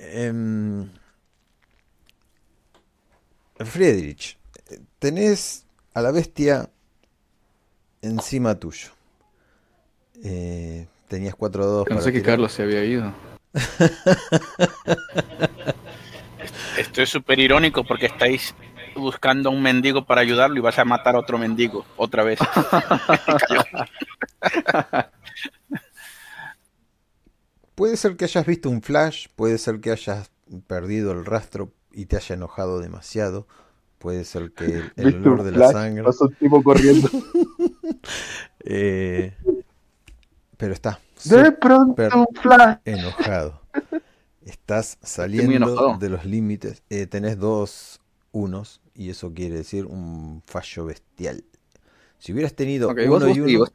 Em, 0.01 0.89
Friedrich, 3.59 4.37
tenés 4.97 5.65
a 5.93 6.01
la 6.01 6.11
bestia 6.11 6.69
encima 8.01 8.55
tuyo. 8.55 8.91
Eh, 10.23 10.87
tenías 11.09 11.35
4-2 11.35 11.83
para 11.83 11.95
Pensé 11.95 12.13
que 12.13 12.19
tirar. 12.19 12.33
Carlos 12.33 12.53
se 12.53 12.63
había 12.63 12.85
ido. 12.85 13.13
Esto 16.77 17.01
es 17.01 17.09
súper 17.09 17.39
irónico 17.39 17.83
porque 17.83 18.05
estáis 18.05 18.55
buscando 18.95 19.49
a 19.49 19.51
un 19.51 19.61
mendigo 19.61 20.05
para 20.05 20.21
ayudarlo 20.21 20.57
y 20.57 20.61
vas 20.61 20.79
a 20.79 20.85
matar 20.85 21.15
a 21.15 21.19
otro 21.19 21.37
mendigo 21.37 21.85
otra 21.97 22.23
vez. 22.23 22.39
Puede 27.79 27.95
ser 27.95 28.17
que 28.17 28.25
hayas 28.25 28.45
visto 28.45 28.69
un 28.69 28.81
flash, 28.81 29.27
puede 29.37 29.57
ser 29.57 29.79
que 29.79 29.91
hayas 29.91 30.31
perdido 30.67 31.13
el 31.13 31.23
rastro 31.23 31.71
y 31.93 32.07
te 32.07 32.17
haya 32.17 32.35
enojado 32.35 32.81
demasiado, 32.81 33.47
puede 33.99 34.25
ser 34.25 34.51
que 34.51 34.65
el, 34.65 34.91
el 34.97 35.05
¿Viste 35.13 35.29
olor 35.29 35.43
de 35.43 35.53
flash? 35.53 35.67
la 35.67 35.71
sangre... 35.71 36.03
Pasó 36.03 36.25
un 36.25 36.35
tipo 36.35 36.61
corriendo. 36.61 37.09
Eh, 38.65 39.33
pero 40.57 40.73
está 40.73 40.99
De 41.23 41.53
pronto 41.53 42.03
un 42.13 42.27
flash. 42.41 42.79
enojado. 42.83 43.61
Estás 44.45 44.97
saliendo 45.01 45.97
de 45.97 46.09
los 46.09 46.25
límites. 46.25 46.83
Eh, 46.89 47.07
tenés 47.07 47.39
dos 47.39 48.01
unos 48.33 48.81
y 48.93 49.09
eso 49.09 49.33
quiere 49.33 49.55
decir 49.55 49.85
un 49.85 50.43
fallo 50.45 50.85
bestial. 50.85 51.45
Si 52.17 52.33
hubieras 52.33 52.53
tenido 52.53 52.89
uno 52.89 53.07
vos, 53.07 53.37
y 53.37 53.39
uno, 53.39 53.59
vos 53.59 53.71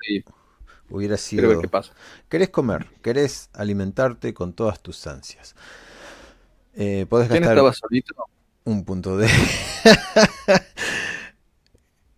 ver 0.91 1.19
sido... 1.19 1.61
qué 1.61 1.69
pasa. 1.69 1.93
Querés 2.29 2.51
comer, 2.51 2.87
querés 3.03 3.51
alimentarte 3.53 4.35
con 4.35 4.53
todas 4.53 4.81
tus 4.81 5.07
ansias. 5.07 5.55
Eh, 6.75 7.07
podés 7.09 7.29
¿Quién 7.29 7.43
gastar 7.43 7.57
estaba 7.59 7.73
solito? 7.73 8.15
un 8.65 8.85
punto 8.85 9.17
de... 9.17 9.29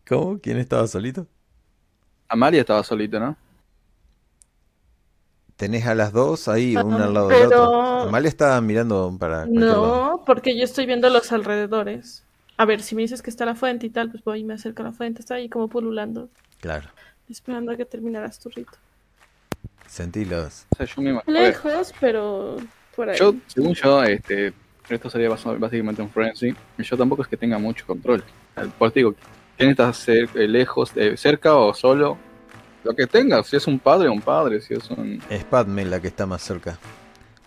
¿Cómo? 0.08 0.38
¿Quién 0.40 0.58
estaba 0.58 0.86
solito? 0.86 1.26
Amalia 2.28 2.60
estaba 2.60 2.82
solito, 2.84 3.18
¿no? 3.20 3.36
Tenés 5.56 5.86
a 5.86 5.94
las 5.94 6.12
dos 6.12 6.48
ahí, 6.48 6.76
una 6.76 7.04
Ah, 7.04 7.06
al 7.06 7.14
lado 7.14 7.28
de 7.28 7.40
la 7.40 7.48
pero- 7.48 7.70
otra. 7.70 8.02
Amalia 8.08 8.28
estaba 8.28 8.60
mirando 8.60 9.16
para 9.18 9.46
lado. 9.46 9.86
No, 9.86 10.22
porque 10.26 10.56
yo 10.56 10.64
estoy 10.64 10.84
viendo 10.86 11.08
los 11.08 11.32
alrededores. 11.32 12.24
A 12.58 12.64
ver, 12.66 12.82
si 12.82 12.94
me 12.94 13.02
dices 13.02 13.22
que 13.22 13.30
está 13.30 13.44
la 13.46 13.54
fuente 13.54 13.86
y 13.86 13.90
tal, 13.90 14.10
pues 14.10 14.22
voy 14.22 14.40
y 14.40 14.44
me 14.44 14.54
acerco 14.54 14.82
a 14.82 14.86
la 14.86 14.92
fuente. 14.92 15.20
Está 15.20 15.34
ahí 15.36 15.48
como 15.48 15.68
pululando, 15.68 16.28
Claro, 16.60 16.88
esperando 17.32 17.72
a 17.72 17.76
que 17.76 17.84
terminaras 17.84 18.38
tu 18.38 18.48
rito. 18.48 18.72
sentí 19.86 20.24
los... 20.24 20.66
O 20.70 20.76
sea, 20.76 20.86
yo 20.86 21.02
me 21.02 21.10
imagino. 21.10 21.38
a 21.38 21.40
ver, 21.40 21.52
Lejos, 21.52 21.92
pero 22.00 22.56
por 22.94 23.10
ahí. 23.10 23.18
Yo, 23.18 23.34
según 23.46 23.74
yo, 23.74 24.02
este, 24.02 24.52
esto 24.88 25.10
sería 25.10 25.28
básicamente 25.28 26.02
un 26.02 26.10
frenzy. 26.10 26.54
y 26.78 26.82
Yo 26.82 26.96
tampoco 26.96 27.22
es 27.22 27.28
que 27.28 27.36
tenga 27.36 27.58
mucho 27.58 27.86
control. 27.86 28.22
Por 28.78 28.92
digo, 28.92 29.14
¿quién 29.56 29.70
está 29.70 29.92
eh, 30.06 30.48
lejos, 30.48 30.92
eh, 30.96 31.16
cerca 31.16 31.54
o 31.56 31.74
solo? 31.74 32.16
Lo 32.84 32.94
que 32.94 33.06
tenga, 33.06 33.42
si 33.42 33.56
es 33.56 33.66
un 33.66 33.80
padre, 33.80 34.08
un 34.08 34.20
padre, 34.20 34.60
si 34.60 34.74
es 34.74 34.88
un... 34.90 35.20
Es 35.28 35.42
Padme 35.44 35.84
la 35.84 36.00
que 36.00 36.06
está 36.06 36.24
más 36.24 36.40
cerca. 36.42 36.78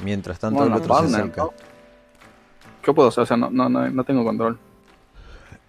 Mientras 0.04 0.38
tanto 0.38 0.60
Bueno, 0.60 0.76
el 0.76 0.82
otro 0.82 0.96
se 0.96 1.02
Padme, 1.02 1.18
acerca. 1.18 1.42
¿no? 1.44 1.54
¿Qué 2.82 2.94
puedo 2.94 3.08
hacer? 3.08 3.24
O 3.24 3.26
sea, 3.26 3.38
no, 3.38 3.50
no, 3.50 3.70
no, 3.70 3.90
no 3.90 4.04
tengo 4.04 4.26
control. 4.26 4.60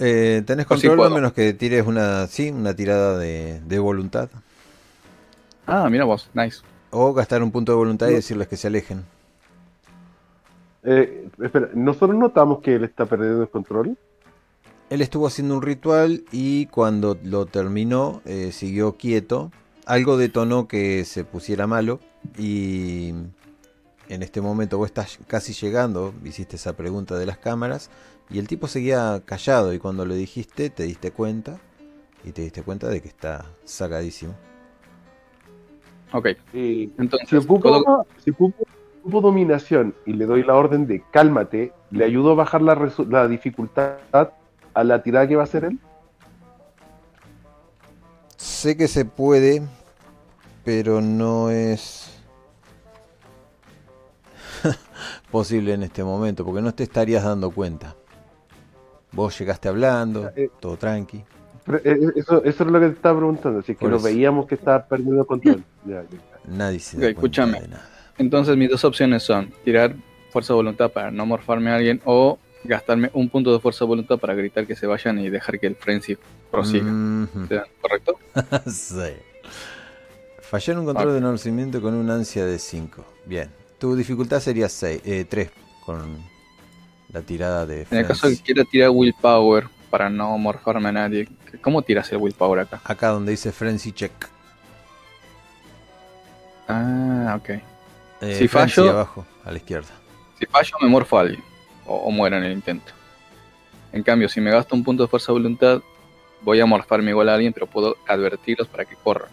Eh, 0.02 0.42
tenés 0.46 0.64
sí 0.64 0.68
control 0.68 1.06
a 1.06 1.10
menos 1.10 1.34
que 1.34 1.52
tires 1.52 1.86
una, 1.86 2.26
sí, 2.26 2.50
una 2.50 2.74
tirada 2.74 3.18
de, 3.18 3.60
de 3.60 3.78
voluntad. 3.78 4.30
Ah, 5.66 5.88
mira 5.90 6.04
vos, 6.04 6.30
nice. 6.32 6.62
O 6.90 7.12
gastar 7.12 7.42
un 7.42 7.52
punto 7.52 7.72
de 7.72 7.76
voluntad 7.76 8.08
y 8.08 8.14
decirles 8.14 8.48
que 8.48 8.56
se 8.56 8.68
alejen. 8.68 9.04
Eh, 10.84 11.28
espera, 11.42 11.68
nosotros 11.74 12.16
notamos 12.16 12.62
que 12.62 12.76
él 12.76 12.84
está 12.84 13.04
perdiendo 13.04 13.42
el 13.42 13.50
control. 13.50 13.98
Él 14.88 15.02
estuvo 15.02 15.26
haciendo 15.26 15.54
un 15.54 15.62
ritual 15.62 16.24
y 16.32 16.66
cuando 16.66 17.18
lo 17.22 17.44
terminó 17.44 18.22
eh, 18.24 18.52
siguió 18.52 18.96
quieto. 18.96 19.52
Algo 19.84 20.16
detonó 20.16 20.66
que 20.66 21.04
se 21.04 21.24
pusiera 21.24 21.66
malo 21.66 22.00
y 22.38 23.12
en 24.08 24.22
este 24.22 24.40
momento 24.40 24.78
vos 24.78 24.86
estás 24.86 25.18
casi 25.26 25.52
llegando, 25.52 26.14
hiciste 26.24 26.56
esa 26.56 26.72
pregunta 26.72 27.18
de 27.18 27.26
las 27.26 27.38
cámaras 27.38 27.90
y 28.30 28.38
el 28.38 28.48
tipo 28.48 28.68
seguía 28.68 29.22
callado 29.24 29.72
y 29.74 29.78
cuando 29.78 30.06
le 30.06 30.14
dijiste 30.14 30.70
te 30.70 30.84
diste 30.84 31.10
cuenta 31.12 31.58
y 32.24 32.32
te 32.32 32.42
diste 32.42 32.62
cuenta 32.62 32.88
de 32.88 33.00
que 33.02 33.08
está 33.08 33.46
sacadísimo. 33.64 34.34
Ok, 36.12 36.26
Eh, 36.52 36.90
entonces, 36.98 37.28
si 37.28 37.36
ocupo, 37.36 37.62
¿puedo- 37.62 38.06
si 38.18 38.30
ocupo- 38.32 38.66
ocupo 39.00 39.20
dominación 39.20 39.94
y 40.04 40.14
le 40.14 40.26
doy 40.26 40.42
la 40.42 40.54
orden 40.56 40.86
de 40.86 41.02
cálmate, 41.10 41.72
¿le 41.90 42.04
ayudo 42.04 42.32
a 42.32 42.34
bajar 42.34 42.62
la, 42.62 42.74
la 43.08 43.28
dificultad 43.28 43.98
a 44.74 44.84
la 44.84 45.02
tirada 45.02 45.28
que 45.28 45.36
va 45.36 45.42
a 45.42 45.44
hacer 45.44 45.64
él? 45.64 45.78
Sé 48.36 48.76
que 48.76 48.88
se 48.88 49.04
puede, 49.04 49.62
pero 50.64 51.00
no 51.00 51.50
es 51.50 52.10
posible 55.30 55.74
en 55.74 55.82
este 55.82 56.04
momento, 56.04 56.44
porque 56.44 56.62
no 56.62 56.74
te 56.74 56.84
estarías 56.84 57.24
dando 57.24 57.50
cuenta. 57.50 57.96
Vos 59.12 59.38
llegaste 59.38 59.68
hablando, 59.68 60.30
Eh, 60.36 60.50
todo 60.60 60.76
tranqui. 60.76 61.22
Pero, 61.64 61.78
eh, 61.84 62.12
eso, 62.16 62.42
eso 62.44 62.64
es 62.64 62.70
lo 62.70 62.80
que 62.80 62.86
te 62.86 62.92
estaba 62.94 63.18
preguntando, 63.18 63.62
si 63.62 63.72
es 63.72 63.78
que 63.78 63.88
lo 63.88 64.00
veíamos 64.00 64.46
que 64.46 64.54
estaba 64.54 64.84
perdiendo 64.86 65.20
el 65.22 65.26
control. 65.26 65.62
Ya, 65.86 66.02
ya. 66.02 66.18
Nadie 66.46 66.78
se 66.78 66.96
da 66.96 67.00
cuenta 67.00 67.10
escúchame. 67.18 67.60
de 67.60 67.68
nada. 67.68 67.88
entonces 68.18 68.56
mis 68.56 68.68
dos 68.70 68.84
opciones 68.84 69.22
son 69.22 69.50
tirar 69.64 69.94
fuerza 70.30 70.52
de 70.52 70.56
voluntad 70.56 70.90
para 70.90 71.10
no 71.10 71.24
morfarme 71.26 71.70
a 71.70 71.76
alguien 71.76 72.00
o 72.04 72.38
gastarme 72.64 73.10
un 73.14 73.28
punto 73.30 73.50
de 73.52 73.60
fuerza 73.60 73.84
de 73.84 73.88
voluntad 73.88 74.18
para 74.18 74.34
gritar 74.34 74.66
que 74.66 74.76
se 74.76 74.86
vayan 74.86 75.18
y 75.18 75.30
dejar 75.30 75.58
que 75.58 75.66
el 75.68 75.76
frenzy 75.76 76.18
prosiga. 76.50 76.84
Mhm. 76.84 77.48
¿Correcto? 77.80 78.18
sí. 78.70 79.14
Fallar 80.40 80.78
un 80.78 80.84
control 80.84 81.14
de 81.14 81.20
conocimiento 81.20 81.80
con 81.80 81.94
una 81.94 82.14
ansia 82.14 82.44
de 82.44 82.58
5. 82.58 83.04
Bien. 83.24 83.48
Tu 83.78 83.94
dificultad 83.96 84.40
sería 84.40 84.68
3 84.68 85.50
con 85.86 86.18
la 87.12 87.22
tirada 87.22 87.66
de 87.66 87.86
En 87.90 87.98
el 87.98 88.06
caso 88.06 88.28
que 88.28 88.36
quiera 88.38 88.64
tirar 88.64 88.90
willpower 88.90 89.68
para 89.90 90.08
no 90.08 90.36
morfarme 90.38 90.88
a 90.88 90.92
nadie, 90.92 91.28
¿cómo 91.60 91.82
tiras 91.82 92.10
el 92.12 92.18
willpower 92.18 92.60
acá? 92.60 92.80
Acá 92.84 93.08
donde 93.08 93.32
dice 93.32 93.50
Frenzy 93.52 93.92
Check. 93.92 94.12
Ah, 96.68 97.36
ok. 97.38 97.48
Eh, 98.20 98.36
Si 98.38 98.48
fallo- 98.48 98.90
abajo, 98.90 99.26
a 99.44 99.50
la 99.50 99.56
izquierda. 99.56 99.88
Si 100.38 100.46
fallo, 100.46 100.70
me 100.80 100.88
morfo 100.88 101.18
a 101.18 101.22
alguien. 101.22 101.42
O, 101.86 101.96
o 101.96 102.10
muero 102.10 102.36
en 102.36 102.44
el 102.44 102.52
intento. 102.52 102.92
En 103.92 104.02
cambio, 104.02 104.28
si 104.28 104.40
me 104.40 104.50
gasto 104.50 104.74
un 104.76 104.84
punto 104.84 105.02
de 105.02 105.08
fuerza 105.08 105.32
de 105.32 105.38
voluntad, 105.38 105.80
voy 106.42 106.60
a 106.60 106.66
morfarme 106.66 107.10
igual 107.10 107.28
a 107.28 107.34
alguien, 107.34 107.52
pero 107.52 107.66
puedo 107.66 107.96
advertirlos 108.06 108.68
para 108.68 108.84
que 108.84 108.94
corran. 108.94 109.30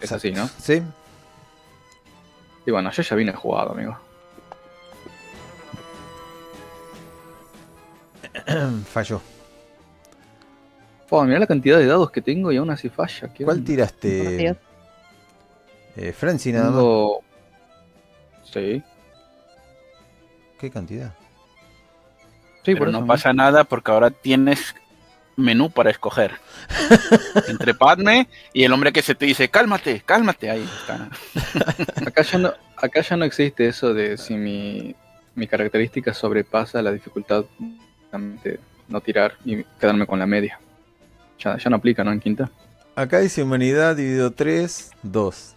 Es 0.00 0.10
así, 0.10 0.32
¿no? 0.32 0.48
Sí. 0.58 0.82
Y 2.66 2.70
bueno, 2.70 2.90
yo 2.90 3.02
ya 3.02 3.16
vine 3.16 3.32
jugado, 3.32 3.72
amigo. 3.72 3.96
Falló. 8.92 9.20
Fua, 11.06 11.24
mirá 11.24 11.40
la 11.40 11.46
cantidad 11.46 11.78
de 11.78 11.86
dados 11.86 12.10
que 12.10 12.22
tengo 12.22 12.52
y 12.52 12.56
aún 12.56 12.70
así 12.70 12.88
falla. 12.88 13.32
¿Qué 13.34 13.44
¿Cuál 13.44 13.58
onda? 13.58 13.66
Tiraste? 13.66 14.56
Eh, 15.96 16.12
Frenzy 16.12 16.52
nada 16.52 16.70
más. 16.70 16.84
Sí. 18.44 18.82
¿Qué 20.58 20.70
cantidad? 20.70 21.12
Sí, 22.64 22.74
Pero 22.74 22.92
no 22.92 23.06
pasa 23.06 23.32
nada 23.32 23.64
porque 23.64 23.90
ahora 23.90 24.10
tienes 24.10 24.74
menú 25.36 25.70
para 25.70 25.90
escoger. 25.90 26.32
Entre 27.48 27.74
Padme 27.74 28.28
y 28.52 28.64
el 28.64 28.72
hombre 28.72 28.92
que 28.92 29.02
se 29.02 29.14
te 29.14 29.26
dice, 29.26 29.48
cálmate, 29.48 30.02
cálmate, 30.04 30.50
ahí 30.50 30.62
está. 30.80 31.08
Acá 32.06 32.22
ya 32.22 32.38
no, 32.38 32.52
acá 32.76 33.00
ya 33.00 33.16
no 33.16 33.24
existe 33.24 33.66
eso 33.66 33.94
de 33.94 34.16
si 34.16 34.34
mi, 34.34 34.94
mi 35.34 35.46
característica 35.46 36.14
sobrepasa 36.14 36.82
la 36.82 36.92
dificultad 36.92 37.44
de 38.12 38.58
no 38.88 39.00
tirar 39.00 39.34
y 39.44 39.62
quedarme 39.78 40.06
con 40.06 40.18
la 40.18 40.26
media. 40.26 40.58
Ya, 41.38 41.56
ya 41.56 41.70
no 41.70 41.76
aplica, 41.76 42.02
¿no? 42.04 42.12
En 42.12 42.20
quinta. 42.20 42.50
Acá 42.96 43.20
dice 43.20 43.42
humanidad 43.42 43.96
dividido 43.96 44.32
3, 44.32 44.90
2. 45.02 45.56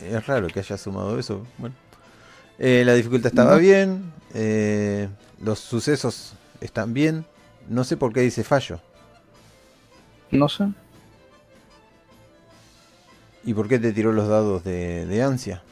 Es 0.00 0.26
raro 0.26 0.48
que 0.48 0.60
haya 0.60 0.76
sumado 0.76 1.18
eso. 1.18 1.46
Bueno. 1.58 1.74
Eh, 2.58 2.82
la 2.84 2.94
dificultad 2.94 3.30
estaba 3.32 3.52
No. 3.54 3.58
bien. 3.58 4.12
eh, 4.34 5.08
los 5.40 5.58
sucesos 5.60 6.34
están 6.60 6.92
bien. 6.92 7.24
No 7.68 7.84
sé 7.84 7.96
por 7.96 8.12
qué 8.12 8.20
dice 8.20 8.42
fallo. 8.44 8.80
No 10.30 10.48
sé. 10.48 10.64
¿Y 13.44 13.54
por 13.54 13.68
qué 13.68 13.78
te 13.78 13.92
tiró 13.92 14.12
los 14.12 14.28
dados 14.28 14.64
de, 14.64 15.06
de 15.06 15.22
ansia? 15.22 15.62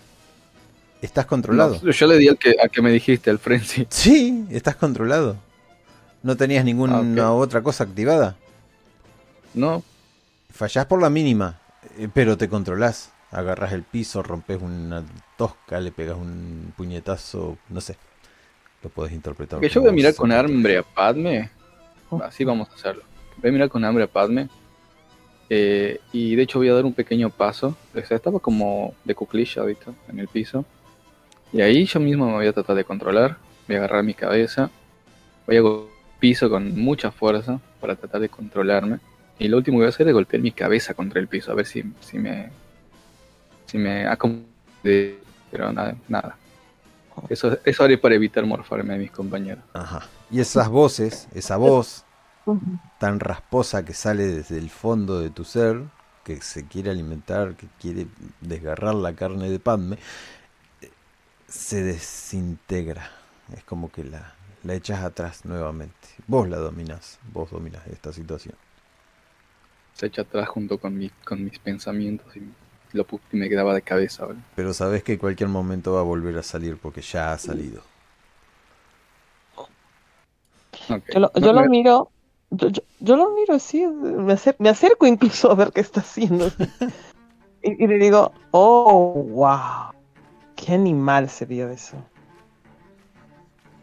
¿Estás 1.02 1.26
controlado? 1.26 1.78
No, 1.82 1.90
yo 1.90 2.06
le 2.06 2.18
di 2.18 2.28
al 2.28 2.38
que, 2.38 2.56
a 2.62 2.68
que 2.68 2.82
me 2.82 2.90
dijiste, 2.90 3.30
al 3.30 3.38
frenzy. 3.38 3.86
Sí, 3.90 4.46
estás 4.50 4.76
controlado. 4.76 5.36
¿No 6.22 6.36
tenías 6.36 6.64
ninguna 6.64 7.02
Ah, 7.22 7.32
otra 7.32 7.62
cosa 7.62 7.84
activada? 7.84 8.36
No, 9.54 9.82
Fallás 10.50 10.86
por 10.86 11.00
la 11.02 11.10
mínima, 11.10 11.58
eh, 11.98 12.08
pero 12.12 12.36
te 12.38 12.48
controlás. 12.48 13.12
Agarrás 13.30 13.72
el 13.72 13.82
piso, 13.82 14.22
rompes 14.22 14.60
una 14.62 15.04
tosca, 15.36 15.78
le 15.80 15.92
pegas 15.92 16.16
un 16.16 16.72
puñetazo, 16.76 17.58
no 17.68 17.80
sé. 17.82 17.96
Lo 18.82 18.88
puedes 18.88 19.12
interpretar. 19.12 19.60
que 19.60 19.68
yo 19.68 19.80
voy 19.82 19.90
a 19.90 19.92
mirar 19.92 20.14
con 20.14 20.32
hambre 20.32 20.78
a 20.78 20.82
Padme. 20.82 21.50
Así 22.22 22.44
vamos 22.44 22.70
a 22.70 22.74
hacerlo. 22.74 23.02
Voy 23.36 23.50
a 23.50 23.52
mirar 23.52 23.68
con 23.68 23.84
hambre 23.84 24.04
a 24.04 24.06
Padme. 24.06 24.48
eh, 25.50 26.00
y 26.12 26.34
de 26.36 26.42
hecho 26.42 26.58
voy 26.58 26.68
a 26.70 26.74
dar 26.74 26.84
un 26.86 26.94
pequeño 26.94 27.28
paso. 27.30 27.76
O 27.94 28.00
sea, 28.06 28.16
estaba 28.16 28.38
como 28.40 28.94
de 29.04 29.14
cuclilla 29.14 29.60
ahorita 29.62 29.92
en 30.08 30.20
el 30.20 30.28
piso. 30.28 30.64
Y 31.52 31.60
ahí 31.60 31.84
yo 31.84 32.00
mismo 32.00 32.26
me 32.26 32.32
voy 32.34 32.46
a 32.46 32.52
tratar 32.52 32.76
de 32.76 32.84
controlar. 32.84 33.36
Voy 33.66 33.76
a 33.76 33.78
agarrar 33.80 34.02
mi 34.02 34.14
cabeza. 34.14 34.70
Voy 35.46 35.56
a 35.56 35.62
piso 36.18 36.48
con 36.50 36.78
mucha 36.78 37.10
fuerza 37.10 37.60
para 37.80 37.96
tratar 37.96 38.20
de 38.20 38.28
controlarme. 38.28 38.98
Y 39.38 39.48
lo 39.48 39.58
último 39.58 39.76
que 39.76 39.80
voy 39.80 39.86
a 39.86 39.90
hacer 39.90 40.08
es 40.08 40.14
golpear 40.14 40.42
mi 40.42 40.52
cabeza 40.52 40.94
contra 40.94 41.20
el 41.20 41.28
piso. 41.28 41.52
A 41.52 41.54
ver 41.54 41.66
si, 41.66 41.84
si 42.00 42.18
me. 42.18 42.50
Si 43.66 43.78
me 43.78 44.06
acomode. 44.06 45.18
Pero 45.50 45.72
nada. 45.72 45.96
nada. 46.08 46.36
Eso, 47.28 47.56
eso 47.64 47.84
haré 47.84 47.96
para 47.98 48.14
evitar 48.14 48.44
morfarme 48.44 48.94
de 48.94 48.98
mis 49.00 49.10
compañeros. 49.10 49.64
Ajá. 49.72 50.06
Y 50.30 50.40
esas 50.40 50.68
voces, 50.68 51.28
esa 51.34 51.56
voz 51.56 52.04
tan 52.98 53.20
rasposa 53.20 53.84
que 53.84 53.92
sale 53.92 54.26
desde 54.26 54.58
el 54.58 54.70
fondo 54.70 55.18
de 55.20 55.30
tu 55.30 55.44
ser, 55.44 55.82
que 56.24 56.40
se 56.40 56.66
quiere 56.66 56.90
alimentar, 56.90 57.54
que 57.54 57.66
quiere 57.80 58.06
desgarrar 58.40 58.94
la 58.94 59.14
carne 59.14 59.50
de 59.50 59.58
Padme, 59.58 59.98
se 61.48 61.82
desintegra. 61.82 63.10
Es 63.56 63.64
como 63.64 63.90
que 63.90 64.04
la, 64.04 64.34
la 64.64 64.74
echas 64.74 65.02
atrás 65.02 65.44
nuevamente. 65.44 66.08
Vos 66.26 66.48
la 66.48 66.58
dominás, 66.58 67.18
vos 67.32 67.50
dominás 67.50 67.86
esta 67.88 68.12
situación. 68.12 68.54
se 69.94 70.06
echa 70.06 70.22
atrás 70.22 70.48
junto 70.48 70.78
con, 70.78 70.96
mi, 70.96 71.10
con 71.24 71.42
mis 71.42 71.58
pensamientos 71.58 72.36
y, 72.36 72.42
lo, 72.92 73.06
y 73.32 73.36
me 73.36 73.48
quedaba 73.48 73.74
de 73.74 73.82
cabeza. 73.82 74.26
¿vale? 74.26 74.38
Pero 74.54 74.72
sabes 74.74 75.02
que 75.02 75.12
en 75.14 75.18
cualquier 75.18 75.48
momento 75.48 75.92
va 75.94 76.00
a 76.00 76.04
volver 76.04 76.36
a 76.38 76.42
salir 76.42 76.76
porque 76.76 77.00
ya 77.02 77.32
ha 77.32 77.38
salido. 77.38 77.82
Yo 81.12 81.20
lo, 81.20 81.32
yo 81.34 81.52
No, 81.52 81.52
lo 81.52 81.62
me- 81.62 81.68
miro, 81.68 82.10
yo, 82.50 82.68
yo- 82.68 82.82
yo 83.00 83.16
lo 83.16 83.30
miro 83.34 83.54
así, 83.54 83.86
me, 83.86 84.32
acer- 84.34 84.56
me 84.58 84.68
acerco 84.68 85.06
incluso 85.06 85.50
a 85.50 85.54
ver 85.54 85.72
qué 85.72 85.80
está 85.80 86.00
haciendo. 86.00 86.50
Y, 87.62 87.82
y 87.84 87.86
le 87.88 87.98
digo, 87.98 88.32
oh, 88.52 89.12
wow, 89.24 89.90
qué 90.66 90.74
animal 90.74 91.28
se 91.28 91.46
vio 91.46 91.70
eso. 91.70 91.96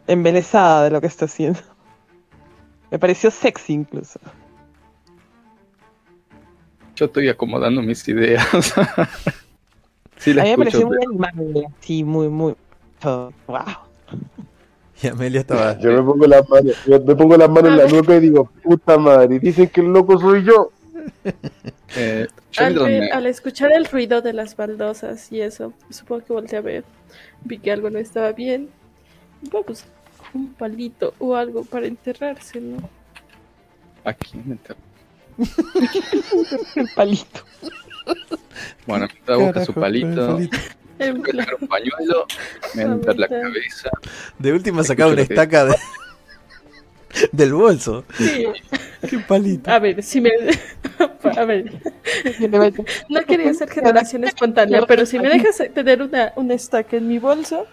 Embelesada 0.06 0.84
de 0.84 0.90
lo 0.90 1.00
que 1.00 1.06
está 1.06 1.24
haciendo. 1.24 1.58
Me 2.90 2.98
pareció 2.98 3.30
sexy 3.30 3.72
incluso. 3.72 4.20
Yo 6.94 7.06
estoy 7.06 7.28
acomodando 7.28 7.82
mis 7.82 8.06
ideas. 8.06 8.46
sí, 10.18 10.38
A 10.38 10.44
mí 10.44 10.50
me 10.50 10.58
pareció 10.58 10.86
muy 10.86 10.98
animal, 11.04 11.32
sí, 11.80 12.04
muy, 12.04 12.28
muy. 12.28 12.54
oh, 13.04 13.32
wow. 13.48 13.64
Y 15.02 15.08
Amelia 15.08 15.40
estaba. 15.40 15.76
Yo 15.80 15.90
me 15.90 16.02
pongo 16.02 16.26
las 16.26 16.48
manos, 16.48 16.76
yo 16.86 17.00
me 17.00 17.16
pongo 17.16 17.36
las 17.36 17.50
manos 17.50 17.72
en 17.72 17.76
la 17.78 17.88
nuca 17.88 18.14
y 18.14 18.20
digo, 18.20 18.48
puta 18.62 18.96
madre, 18.96 19.40
dicen 19.40 19.68
que 19.68 19.80
el 19.80 19.88
loco 19.88 20.20
soy 20.20 20.44
yo. 20.44 20.70
Eh, 21.96 22.26
Al, 22.56 22.74
mientras 22.74 22.84
ver- 22.84 23.00
me- 23.00 23.10
al 23.10 23.26
escuchar 23.26 23.72
el 23.72 23.84
ruido 23.86 24.22
de 24.22 24.32
las 24.32 24.56
baldosas 24.56 25.30
y 25.32 25.40
eso, 25.40 25.72
supongo 25.90 26.24
que 26.24 26.32
volteé 26.32 26.58
a 26.58 26.62
ver. 26.62 26.84
Vi 27.44 27.58
que 27.58 27.72
algo 27.72 27.90
no 27.90 27.98
estaba 27.98 28.32
bien. 28.32 28.68
Vamos, 29.52 29.84
un 30.32 30.52
palito 30.54 31.14
o 31.18 31.36
algo 31.36 31.64
para 31.64 31.86
enterrarse, 31.86 32.60
¿no? 32.60 32.88
Aquí 34.04 34.38
me 34.44 34.56
El 36.76 36.88
palito. 36.94 37.40
Bueno, 38.86 39.08
mientras 39.12 39.38
busca 39.38 39.64
su 39.64 39.74
palito, 39.74 40.38
sacar 40.98 41.54
un 41.60 41.68
pañuelo, 41.68 42.26
me 42.74 42.84
la 43.18 43.28
cabeza. 43.28 43.90
De 44.38 44.52
última 44.52 44.84
sacaba 44.84 45.12
una 45.12 45.22
estaca 45.22 45.64
de- 45.66 45.76
del 47.32 47.52
bolso. 47.52 48.04
sí, 48.16 48.46
Qué 49.08 49.18
palito. 49.20 49.70
a 49.70 49.78
ver, 49.78 50.02
si 50.02 50.20
me. 50.20 50.30
A 51.36 51.44
ver, 51.46 51.72
no 53.08 53.24
quería 53.24 53.50
hacer 53.50 53.70
generación 53.70 54.24
espontánea, 54.24 54.82
pero 54.86 55.06
si 55.06 55.18
me 55.18 55.28
dejas 55.30 55.56
tener 55.72 56.02
una, 56.02 56.32
una 56.36 56.54
estaca 56.54 56.98
en 56.98 57.08
mi 57.08 57.18
bolso, 57.18 57.66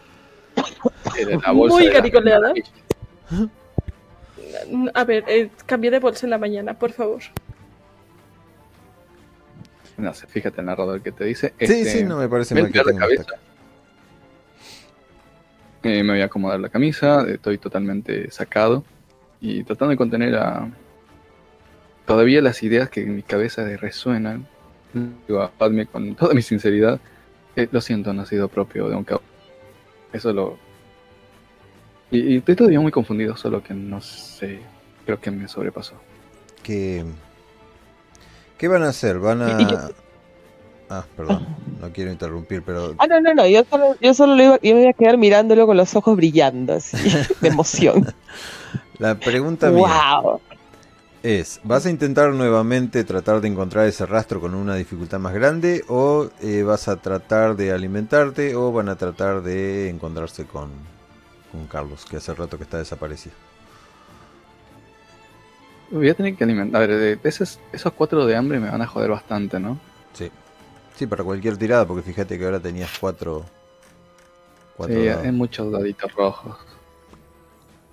la 1.43 1.51
bolsa 1.51 1.75
Muy 1.75 1.87
garigoleada. 1.89 2.53
a 4.93 5.03
ver, 5.03 5.25
eh, 5.27 5.49
cambié 5.65 5.91
de 5.91 5.99
bolsa 5.99 6.25
en 6.25 6.29
la 6.29 6.37
mañana, 6.37 6.79
por 6.79 6.93
favor. 6.93 7.21
No 9.97 10.13
sé, 10.13 10.27
fíjate 10.27 10.61
el 10.61 10.67
narrador 10.67 11.01
que 11.01 11.11
te 11.11 11.25
dice. 11.25 11.49
Sí, 11.59 11.65
Este, 11.65 11.85
sí, 11.85 12.03
no 12.03 12.17
me 12.17 12.29
parece 12.29 12.55
mal 12.55 12.71
que 12.71 12.81
cabeza. 12.81 13.25
Eh, 15.83 16.03
me 16.03 16.13
voy 16.13 16.21
a 16.21 16.25
acomodar 16.25 16.59
la 16.59 16.69
camisa, 16.69 17.25
estoy 17.29 17.57
totalmente 17.57 18.31
sacado 18.31 18.85
y 19.41 19.63
tratando 19.63 19.89
de 19.91 19.97
contener 19.97 20.35
a... 20.35 20.69
Todavía 22.05 22.41
las 22.41 22.61
ideas 22.63 22.89
que 22.89 23.01
en 23.01 23.15
mi 23.15 23.23
cabeza 23.23 23.65
resuenan. 23.77 24.45
Digo 25.27 25.41
a 25.41 25.51
Padme 25.51 25.85
con 25.85 26.15
toda 26.15 26.33
mi 26.33 26.41
sinceridad. 26.41 26.99
eh, 27.55 27.67
lo 27.71 27.81
siento, 27.81 28.13
no 28.13 28.21
ha 28.23 28.25
sido 28.25 28.47
propio 28.47 28.87
de 28.89 28.95
un 28.95 29.03
cabo. 29.03 29.21
Eso 30.13 30.31
lo... 30.33 30.57
Y, 32.11 32.33
y 32.33 32.37
estoy 32.37 32.55
todavía 32.55 32.81
muy 32.81 32.91
confundido, 32.91 33.37
solo 33.37 33.63
que 33.63 33.73
no 33.73 34.01
sé. 34.01 34.59
Creo 35.05 35.19
que 35.21 35.31
me 35.31 35.47
sobrepasó. 35.47 35.93
¿Qué, 36.61 37.05
¿Qué 38.57 38.67
van 38.67 38.83
a 38.83 38.89
hacer? 38.89 39.17
Van 39.19 39.41
a... 39.41 39.89
Ah, 40.89 41.05
perdón, 41.15 41.47
no 41.79 41.89
quiero 41.93 42.11
interrumpir, 42.11 42.63
pero 42.63 42.93
Ah, 42.97 43.07
no, 43.07 43.21
no, 43.21 43.33
no, 43.33 43.47
yo 43.47 43.63
solo, 43.63 43.95
yo 44.01 44.13
solo 44.13 44.35
lo 44.35 44.43
iba, 44.43 44.59
yo 44.61 44.75
me 44.75 44.81
iba 44.81 44.89
a 44.89 44.93
quedar 44.93 45.17
mirándolo 45.17 45.65
con 45.65 45.77
los 45.77 45.95
ojos 45.95 46.17
brillando, 46.17 46.73
así, 46.73 46.97
de 47.41 47.47
emoción. 47.47 48.13
la 48.97 49.15
pregunta 49.21 49.71
mía 49.71 50.07
¡Wow! 50.21 50.41
es, 51.23 51.59
¿vas 51.63 51.85
a 51.85 51.89
intentar 51.91 52.33
nuevamente 52.33 53.03
tratar 53.03 53.41
de 53.41 53.47
encontrar 53.47 53.87
ese 53.87 54.05
rastro 54.05 54.39
con 54.41 54.55
una 54.55 54.75
dificultad 54.75 55.19
más 55.19 55.33
grande 55.33 55.83
o 55.87 56.29
eh, 56.39 56.63
vas 56.63 56.87
a 56.87 56.97
tratar 57.01 57.55
de 57.55 57.71
alimentarte 57.71 58.55
o 58.55 58.71
van 58.71 58.89
a 58.89 58.95
tratar 58.97 59.41
de 59.43 59.89
encontrarse 59.89 60.47
con, 60.47 60.71
con 61.51 61.67
Carlos, 61.67 62.05
que 62.05 62.17
hace 62.17 62.33
rato 62.33 62.57
que 62.57 62.63
está 62.63 62.77
desaparecido? 62.79 63.35
Voy 65.89 66.09
a 66.09 66.15
tener 66.15 66.35
que 66.35 66.43
alimentar. 66.43 66.81
A 66.81 66.87
ver, 66.87 66.97
de- 67.19 67.29
esos, 67.29 67.59
esos 67.71 67.93
cuatro 67.93 68.25
de 68.25 68.35
hambre 68.35 68.59
me 68.59 68.71
van 68.71 68.81
a 68.81 68.87
joder 68.87 69.11
bastante, 69.11 69.59
¿no? 69.59 69.79
Sí. 70.13 70.31
Sí, 70.95 71.07
para 71.07 71.23
cualquier 71.23 71.57
tirada, 71.57 71.85
porque 71.87 72.03
fíjate 72.03 72.37
que 72.37 72.45
ahora 72.45 72.59
tenías 72.61 72.91
cuatro... 72.99 73.45
cuatro 74.73 75.03
Sí, 75.03 75.07
dados. 75.07 75.25
hay 75.25 75.31
muchos 75.31 75.71
daditos 75.71 76.13
rojos. 76.13 76.57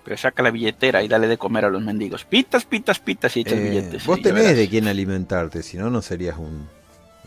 Pero 0.08 0.16
saca 0.16 0.42
la 0.42 0.50
billetera 0.50 1.02
y 1.02 1.08
dale 1.08 1.26
de 1.28 1.36
comer 1.36 1.66
a 1.66 1.68
los 1.68 1.82
mendigos. 1.82 2.24
Pitas, 2.24 2.64
pitas, 2.64 2.98
pitas 2.98 3.36
y 3.36 3.40
echas 3.40 3.58
Eh, 3.58 3.62
billetes. 3.62 4.06
vos 4.06 4.22
tenés 4.22 4.42
verás. 4.44 4.56
de 4.56 4.66
quién 4.70 4.88
alimentarte, 4.88 5.62
si 5.62 5.76
no, 5.76 5.90
no 5.90 6.00
serías 6.00 6.38
un, 6.38 6.66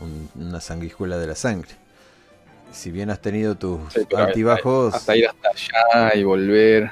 un- 0.00 0.28
una 0.34 0.60
sanguijuela 0.60 1.16
de 1.16 1.28
la 1.28 1.36
sangre. 1.36 1.70
Si 2.72 2.90
bien 2.90 3.08
has 3.10 3.20
tenido 3.20 3.54
tus 3.54 3.92
Sí, 3.92 4.00
altibajos, 4.16 4.94
Hasta 4.94 5.14
ir 5.14 5.28
hasta 5.28 5.50
allá 5.50 6.16
y 6.16 6.24
volver. 6.24 6.90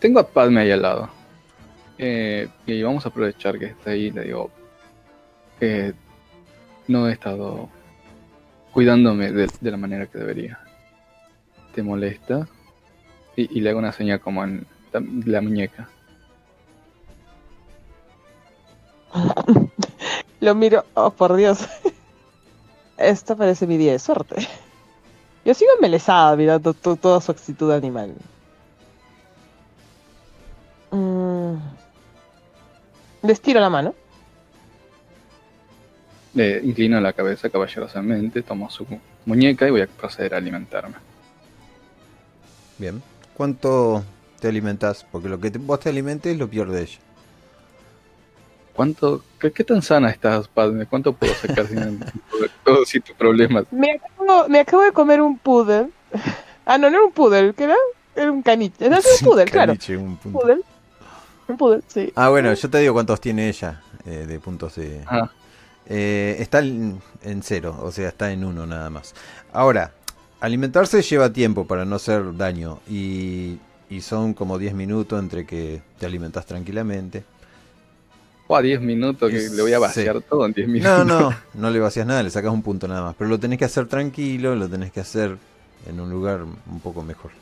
Tengo 0.00 0.18
a 0.18 0.26
Padme 0.26 0.62
ahí 0.62 0.72
al 0.72 0.82
lado. 0.82 1.10
Eh, 1.96 2.48
y 2.66 2.82
vamos 2.82 3.06
a 3.06 3.10
aprovechar 3.10 3.60
que 3.60 3.66
está 3.66 3.90
ahí. 3.90 4.10
Le 4.10 4.22
digo: 4.22 4.50
eh, 5.60 5.92
No 6.88 7.08
he 7.08 7.12
estado 7.12 7.68
cuidándome 8.72 9.30
de, 9.30 9.48
de 9.60 9.70
la 9.70 9.76
manera 9.76 10.06
que 10.06 10.18
debería. 10.18 10.58
¿Te 11.72 11.80
molesta? 11.84 12.48
Y, 13.36 13.58
y 13.58 13.60
le 13.60 13.70
hago 13.70 13.78
una 13.78 13.92
señal 13.92 14.20
como 14.20 14.44
en 14.44 14.66
la, 14.92 15.02
la 15.26 15.40
muñeca. 15.40 15.88
Lo 20.40 20.54
miro, 20.54 20.84
oh 20.94 21.10
por 21.10 21.34
Dios. 21.36 21.66
Esto 22.98 23.36
parece 23.36 23.66
mi 23.66 23.76
día 23.76 23.92
de 23.92 23.98
suerte. 23.98 24.46
Yo 25.44 25.54
sigo 25.54 25.70
embelesada 25.74 26.36
mirando 26.36 26.72
to- 26.74 26.96
toda 26.96 27.20
su 27.20 27.32
actitud 27.32 27.70
animal. 27.72 28.14
Mm. 30.90 31.54
Le 33.22 33.32
estiro 33.32 33.60
la 33.60 33.68
mano. 33.70 33.94
Le 36.34 36.60
inclino 36.64 37.00
la 37.00 37.12
cabeza 37.12 37.48
caballerosamente, 37.48 38.42
tomo 38.42 38.68
su 38.70 38.86
muñeca 39.24 39.66
y 39.68 39.70
voy 39.70 39.82
a 39.82 39.86
proceder 39.86 40.34
a 40.34 40.38
alimentarme. 40.38 40.96
bien. 42.78 43.02
¿Cuánto 43.36 44.04
te 44.40 44.48
alimentas? 44.48 45.04
Porque 45.10 45.28
lo 45.28 45.38
que 45.40 45.50
te- 45.50 45.58
vos 45.58 45.80
te 45.80 45.88
alimentes 45.88 46.36
lo 46.38 46.48
pierde 46.48 46.82
ella. 46.82 46.98
¿Cuánto, 48.74 49.22
qué, 49.38 49.52
qué 49.52 49.62
tan 49.62 49.82
sana 49.82 50.10
estás, 50.10 50.48
Padme? 50.48 50.86
¿Cuánto 50.86 51.12
puedo 51.12 51.32
sacar 51.34 51.68
sin, 51.68 52.04
todos 52.64 52.88
sin 52.88 53.02
tus 53.02 53.14
problemas? 53.14 53.64
Me 53.70 53.92
acabo, 53.92 54.48
me 54.48 54.58
acabo 54.60 54.82
de 54.82 54.92
comer 54.92 55.20
un 55.20 55.38
poodle. 55.38 55.88
Ah, 56.66 56.78
no, 56.78 56.88
no 56.88 56.96
era 56.96 57.04
un 57.04 57.12
poodle, 57.12 57.52
¿qué 57.52 57.64
era? 57.64 57.74
Era 58.16 58.32
un 58.32 58.40
caniche. 58.42 58.88
No, 58.88 58.96
era 58.96 59.04
un 59.20 59.26
poodle, 59.26 59.44
claro. 59.44 59.72
Caniche, 59.72 59.98
un 59.98 60.16
punto. 60.16 60.38
Poodle. 60.38 60.62
Un 61.46 61.56
poodle, 61.58 61.82
sí. 61.88 62.10
Ah, 62.16 62.30
bueno, 62.30 62.54
yo 62.54 62.70
te 62.70 62.78
digo 62.78 62.94
cuántos 62.94 63.20
tiene 63.20 63.50
ella 63.50 63.82
eh, 64.06 64.24
de 64.26 64.40
puntos 64.40 64.76
de... 64.76 65.02
Ah. 65.06 65.30
Eh, 65.84 66.36
está 66.38 66.60
en, 66.60 67.02
en 67.22 67.42
cero, 67.42 67.78
o 67.82 67.92
sea, 67.92 68.08
está 68.08 68.32
en 68.32 68.46
uno 68.46 68.64
nada 68.64 68.88
más. 68.88 69.14
Ahora, 69.52 69.92
alimentarse 70.44 71.02
lleva 71.02 71.32
tiempo 71.32 71.66
para 71.66 71.84
no 71.84 71.96
hacer 71.96 72.36
daño 72.36 72.80
y, 72.88 73.58
y 73.90 74.00
son 74.00 74.34
como 74.34 74.58
10 74.58 74.74
minutos 74.74 75.18
entre 75.20 75.46
que 75.46 75.82
te 75.98 76.06
alimentas 76.06 76.46
tranquilamente. 76.46 77.24
O 78.50 78.52
a 78.56 78.62
10 78.62 78.80
minutos 78.80 79.30
que 79.30 79.38
Es- 79.38 79.50
le 79.50 79.62
voy 79.62 79.72
a 79.74 79.78
vaciar 79.78 80.20
todo 80.22 80.46
en 80.46 80.52
10 80.52 80.68
minutos. 80.68 80.94
No, 80.96 81.04
no, 81.04 81.30
no 81.54 81.70
le 81.70 81.78
vacías 81.80 82.06
nada, 82.06 82.22
le 82.22 82.30
sacas 82.30 82.52
un 82.52 82.62
punto 82.62 82.88
nada 82.88 83.02
más. 83.02 83.14
Pero 83.16 83.30
lo 83.30 83.38
tenés 83.40 83.58
que 83.58 83.64
hacer 83.66 83.86
tranquilo, 83.88 84.56
lo 84.56 84.68
tenés 84.68 84.92
que 84.92 85.00
hacer 85.00 85.38
en 85.86 86.00
un 86.00 86.10
lugar 86.10 86.42
un 86.44 86.80
poco 86.80 87.02
mejor. 87.04 87.32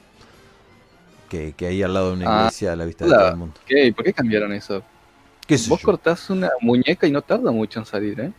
Que, 1.28 1.54
que 1.54 1.66
ahí 1.66 1.82
al 1.82 1.94
lado 1.94 2.08
de 2.10 2.14
una 2.14 2.26
Ah, 2.26 2.50
iglesia 2.50 2.72
a 2.72 2.76
la 2.76 2.84
vista 2.84 3.06
de 3.06 3.14
todo 3.14 3.26
el 3.28 3.34
mundo. 3.34 3.60
¿Qué? 3.66 3.92
¿Por 3.94 4.04
qué 4.04 4.12
cambiaron 4.14 4.52
eso? 4.52 4.82
¿Qué 5.46 5.58
sé 5.58 5.70
Vos 5.70 5.80
yo? 5.80 5.88
cortás 5.88 6.30
una 6.30 6.50
muñeca 6.60 7.06
y 7.06 7.12
no 7.12 7.22
tarda 7.22 7.52
mucho 7.52 7.80
en 7.80 7.86
salir, 7.86 8.20
¿eh? 8.20 8.34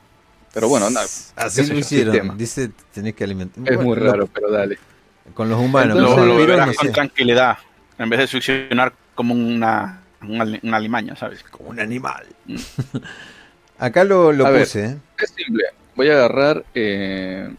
Pero 0.53 0.69
bueno, 0.69 0.89
no, 0.89 0.99
Así 1.35 1.65
lo 1.67 1.77
hicieron. 1.79 2.13
sistema. 2.13 2.35
Dice, 2.37 2.69
tenés 2.93 3.15
que 3.15 3.23
alimentar. 3.23 3.57
es 3.63 3.75
Bueno, 3.75 3.81
muy 3.89 3.97
lo- 3.99 4.11
raro, 4.11 4.27
pero 4.27 4.51
dale. 4.51 4.77
Con 5.33 5.49
los 5.49 5.59
humanos. 5.59 5.97
Entonces, 5.97 6.17
los 6.17 6.27
lo 6.27 6.33
vampiros, 6.33 6.47
verás 6.47 6.67
no 6.67 6.73
con 6.75 6.87
sé. 6.87 6.93
tranquilidad. 6.93 7.57
En 7.97 8.09
vez 8.09 8.19
de 8.19 8.27
succionar 8.27 8.93
como 9.15 9.33
una, 9.33 10.01
una, 10.21 10.43
ali- 10.43 10.59
una 10.63 10.77
alimaña, 10.77 11.15
¿sabes? 11.15 11.43
Como 11.43 11.69
un 11.69 11.79
animal. 11.79 12.25
Acá 13.79 14.03
lo, 14.03 14.31
lo 14.31 14.45
A 14.45 14.49
ver. 14.51 14.61
puse, 14.63 14.85
¿eh? 14.85 14.97
Es 15.17 15.33
simple. 15.35 15.63
Voy 15.95 16.09
a 16.09 16.13
agarrar, 16.13 16.63
eh, 16.73 17.53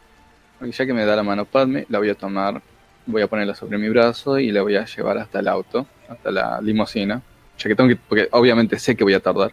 ya 0.61 0.87
que 0.87 0.93
me 0.95 1.05
da 1.05 1.17
la 1.17 1.23
mano 1.23 1.45
Padme, 1.45 1.87
la 1.89 1.99
voy 1.99 2.11
a 2.11 2.15
tomar, 2.15 2.63
voy 3.07 3.23
a 3.23 3.27
ponerla 3.27 3.55
sobre 3.55 3.79
mi 3.79 3.89
brazo 3.89 4.39
y 4.39 4.51
la 4.51 4.63
voy 4.63 4.77
a 4.77 4.85
llevar 4.85 5.19
hasta 5.19 5.41
el 5.41 5.49
auto, 5.49 5.87
hasta 6.09 6.31
la 6.31 6.61
limusina. 6.61 7.21
Ya 7.59 7.69
que 7.69 7.75
tengo 7.77 7.89
que, 7.89 7.97
porque 7.97 8.29
obviamente 8.33 8.79
sé 8.79 8.97
que 8.97 9.05
voy 9.05 9.15
a 9.15 9.21
tardar. 9.21 9.53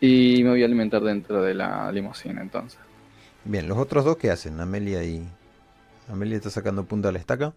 Y 0.00 0.42
me 0.44 0.50
voy 0.50 0.62
a 0.62 0.66
alimentar 0.66 1.02
dentro 1.02 1.42
de 1.42 1.54
la 1.54 1.90
limusina 1.92 2.40
entonces. 2.42 2.80
Bien, 3.44 3.66
los 3.68 3.78
otros 3.78 4.04
dos, 4.04 4.16
¿qué 4.18 4.30
hacen? 4.30 4.60
Amelia 4.60 5.02
y. 5.04 5.26
Amelia 6.08 6.36
está 6.36 6.50
sacando 6.50 6.86
punta 6.86 7.08
a 7.10 7.12
la 7.12 7.18
estaca. 7.18 7.54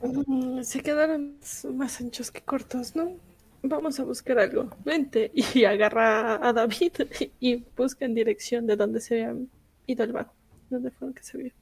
Mm, 0.00 0.62
Se 0.62 0.82
quedaron 0.82 1.38
más 1.74 2.00
anchos 2.00 2.30
que 2.30 2.42
cortos, 2.42 2.94
¿no? 2.96 3.20
Vamos 3.62 3.98
a 4.00 4.04
buscar 4.04 4.38
algo. 4.38 4.70
Vente. 4.84 5.30
Y 5.34 5.64
agarra 5.64 6.36
a 6.46 6.52
David 6.52 6.92
y 7.40 7.56
busca 7.76 8.04
en 8.04 8.14
dirección 8.14 8.66
de 8.66 8.76
donde 8.76 9.00
se 9.00 9.14
habían 9.24 9.50
ido 9.86 10.04
al 10.04 10.12
bajo. 10.12 10.34
¿Dónde 10.70 10.90
fueron 10.90 11.14
que 11.14 11.22
se 11.22 11.38
vio? 11.38 11.52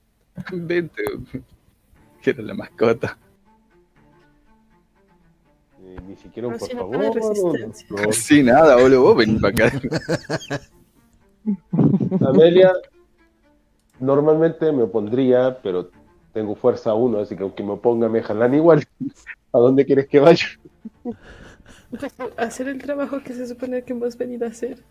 Vente. 0.53 1.03
Quiero 2.23 2.43
la 2.43 2.55
mascota. 2.55 3.17
Ni 6.07 6.17
siquiera 6.17 6.49
un 6.49 6.59
por 6.59 6.69
si 6.69 6.75
no 6.75 6.91
favor. 6.91 8.13
Sí, 8.13 8.43
nada, 8.43 8.77
boludo. 8.77 9.03
Vos 9.03 9.17
venís 9.17 9.41
para 9.41 9.67
acá. 9.67 9.81
Amelia, 12.29 12.73
normalmente 14.01 14.71
me 14.73 14.83
opondría, 14.83 15.59
pero 15.63 15.91
tengo 16.33 16.55
fuerza 16.55 16.95
1, 16.95 17.21
así 17.21 17.37
que 17.37 17.43
aunque 17.43 17.63
me 17.63 17.73
oponga 17.73 18.09
me 18.09 18.23
jalan 18.23 18.55
igual. 18.55 18.85
¿A 19.53 19.59
dónde 19.59 19.87
quieres 19.87 20.07
que 20.09 20.21
vaya? 20.21 20.47
Hacer 22.37 22.69
el 22.69 22.79
trabajo 22.83 23.23
que 23.23 23.33
se 23.33 23.47
supone 23.47 23.83
que 23.83 23.93
hemos 23.95 24.19
venido 24.19 24.45
a 24.45 24.51
hacer. 24.51 24.83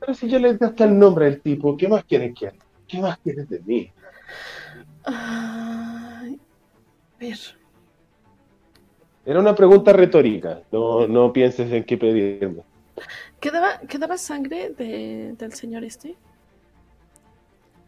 Pero 0.00 0.14
si 0.14 0.28
yo 0.28 0.38
les 0.38 0.58
di 0.58 0.66
hasta 0.66 0.84
el 0.84 0.98
nombre 0.98 1.26
del 1.26 1.40
tipo, 1.40 1.76
¿qué 1.76 1.86
más 1.88 2.04
quieres 2.04 2.34
que 2.34 2.48
haga? 2.48 2.58
¿Qué 2.88 3.00
más 3.00 3.18
quieres 3.18 3.48
de 3.48 3.60
mí? 3.60 3.90
Ay, 5.04 6.40
a 7.14 7.18
ver. 7.20 7.38
Era 9.26 9.40
una 9.40 9.54
pregunta 9.54 9.92
retórica, 9.92 10.62
no, 10.72 11.06
no 11.06 11.30
pienses 11.32 11.70
en 11.70 11.84
qué 11.84 11.98
pedirme. 11.98 12.62
¿Quedaba, 13.40 13.78
quedaba 13.88 14.18
sangre 14.18 14.70
de, 14.70 15.34
del 15.38 15.52
señor 15.54 15.84
este? 15.84 16.16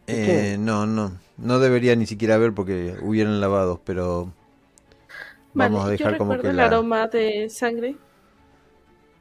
Eh, 0.07 0.57
no, 0.59 0.85
no. 0.85 1.19
No 1.37 1.59
debería 1.59 1.95
ni 1.95 2.05
siquiera 2.05 2.35
haber 2.35 2.53
porque 2.53 2.97
hubieran 3.01 3.39
lavados, 3.39 3.79
pero. 3.85 4.33
Vamos 5.53 5.81
Vale, 5.81 5.83
a 5.83 5.87
dejar 5.89 6.11
yo 6.13 6.17
como 6.17 6.39
que 6.39 6.49
el 6.49 6.57
la. 6.57 6.65
aroma 6.65 7.07
de 7.07 7.49
sangre. 7.49 7.97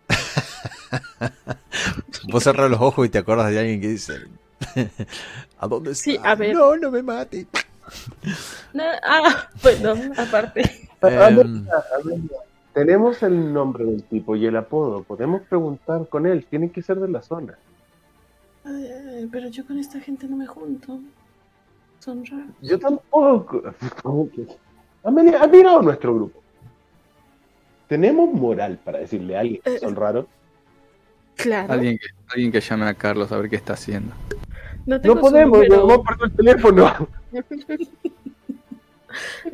Vos 2.31 2.45
cerrás 2.45 2.70
los 2.70 2.81
ojos 2.81 3.07
y 3.07 3.11
te 3.11 3.19
acuerdas 3.19 3.51
de 3.51 3.59
alguien 3.59 3.81
que 3.81 3.89
dice. 3.89 4.15
¿A 5.59 5.69
dónde 5.69 5.93
está? 5.93 6.05
Sí, 6.05 6.19
a 6.23 6.35
ver. 6.35 6.55
No, 6.55 6.77
no 6.77 6.90
me 6.90 7.03
mate. 7.03 7.47
No, 8.73 8.85
ah, 9.03 9.49
bueno, 9.62 9.95
aparte. 10.16 10.88
Em, 11.03 11.19
Amelia, 11.23 11.73
Amelia, 12.01 12.39
tenemos 12.73 13.23
el 13.23 13.53
nombre 13.53 13.85
del 13.85 14.03
tipo 14.05 14.37
y 14.37 14.47
el 14.47 14.57
apodo, 14.57 15.03
podemos 15.03 15.43
preguntar 15.43 16.09
con 16.09 16.27
él, 16.27 16.45
tiene 16.49 16.70
que 16.70 16.83
ser 16.83 16.99
de 16.99 17.09
la 17.09 17.23
zona. 17.23 17.59
Ay, 18.65 19.29
pero 19.31 19.49
yo 19.49 19.66
con 19.66 19.79
esta 19.79 20.01
gente 20.01 20.27
no 20.29 20.37
me 20.37 20.47
junto. 20.47 21.01
Son 22.01 22.25
raros. 22.25 22.47
Yo 22.62 22.79
tampoco. 22.79 23.62
¿Cómo 24.03 24.31
que? 24.31 24.47
Amelia, 25.05 25.43
¿has 25.43 25.51
mirado 25.51 25.83
nuestro 25.83 26.15
grupo? 26.15 26.41
¿Tenemos 27.89 28.33
moral 28.33 28.79
para 28.85 28.99
decirle 28.99 29.37
a 29.37 29.41
alguien 29.41 29.61
que 29.62 29.75
Eh, 29.75 29.79
son 29.79 29.97
raros? 29.97 30.27
Claro. 31.37 31.73
Alguien 31.73 31.99
que, 31.99 32.07
alguien 32.29 32.53
que 32.53 32.61
llame 32.61 32.87
a 32.87 32.95
Carlos 32.95 33.33
a 33.33 33.39
ver 33.39 33.49
qué 33.49 33.57
está 33.57 33.73
haciendo. 33.73 34.15
No, 34.87 35.01
tengo 35.01 35.15
No 35.15 35.20
podemos, 35.20 35.62
hemos 35.65 35.99
perdido 36.07 36.27
el 36.27 36.33
teléfono. 36.33 37.09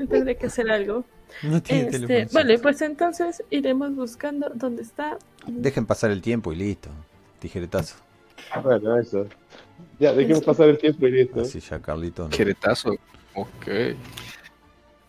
Tendré 0.08 0.36
que 0.36 0.46
hacer 0.46 0.70
algo. 0.70 1.04
No 1.42 1.62
tiene 1.62 1.82
Este, 1.86 1.98
teléfono. 2.00 2.30
vale, 2.32 2.58
pues 2.58 2.80
entonces 2.82 3.42
iremos 3.50 3.94
buscando 3.94 4.50
dónde 4.54 4.82
está. 4.82 5.18
Dejen 5.46 5.86
pasar 5.86 6.10
el 6.10 6.22
tiempo 6.22 6.52
y 6.52 6.56
listo. 6.56 6.90
Tijeretazo. 7.38 7.96
Bueno, 8.62 8.98
eso. 8.98 9.26
Ya, 9.98 10.12
dejemos 10.12 10.42
pasar 10.44 10.68
el 10.68 10.78
tiempo 10.78 11.06
y 11.06 11.10
listo. 11.12 11.40
Así 11.42 11.60
ya, 11.60 11.78
Carlito. 11.80 12.24
no. 12.24 12.30
¿Queretazo? 12.30 12.92
Ok. 13.34 13.66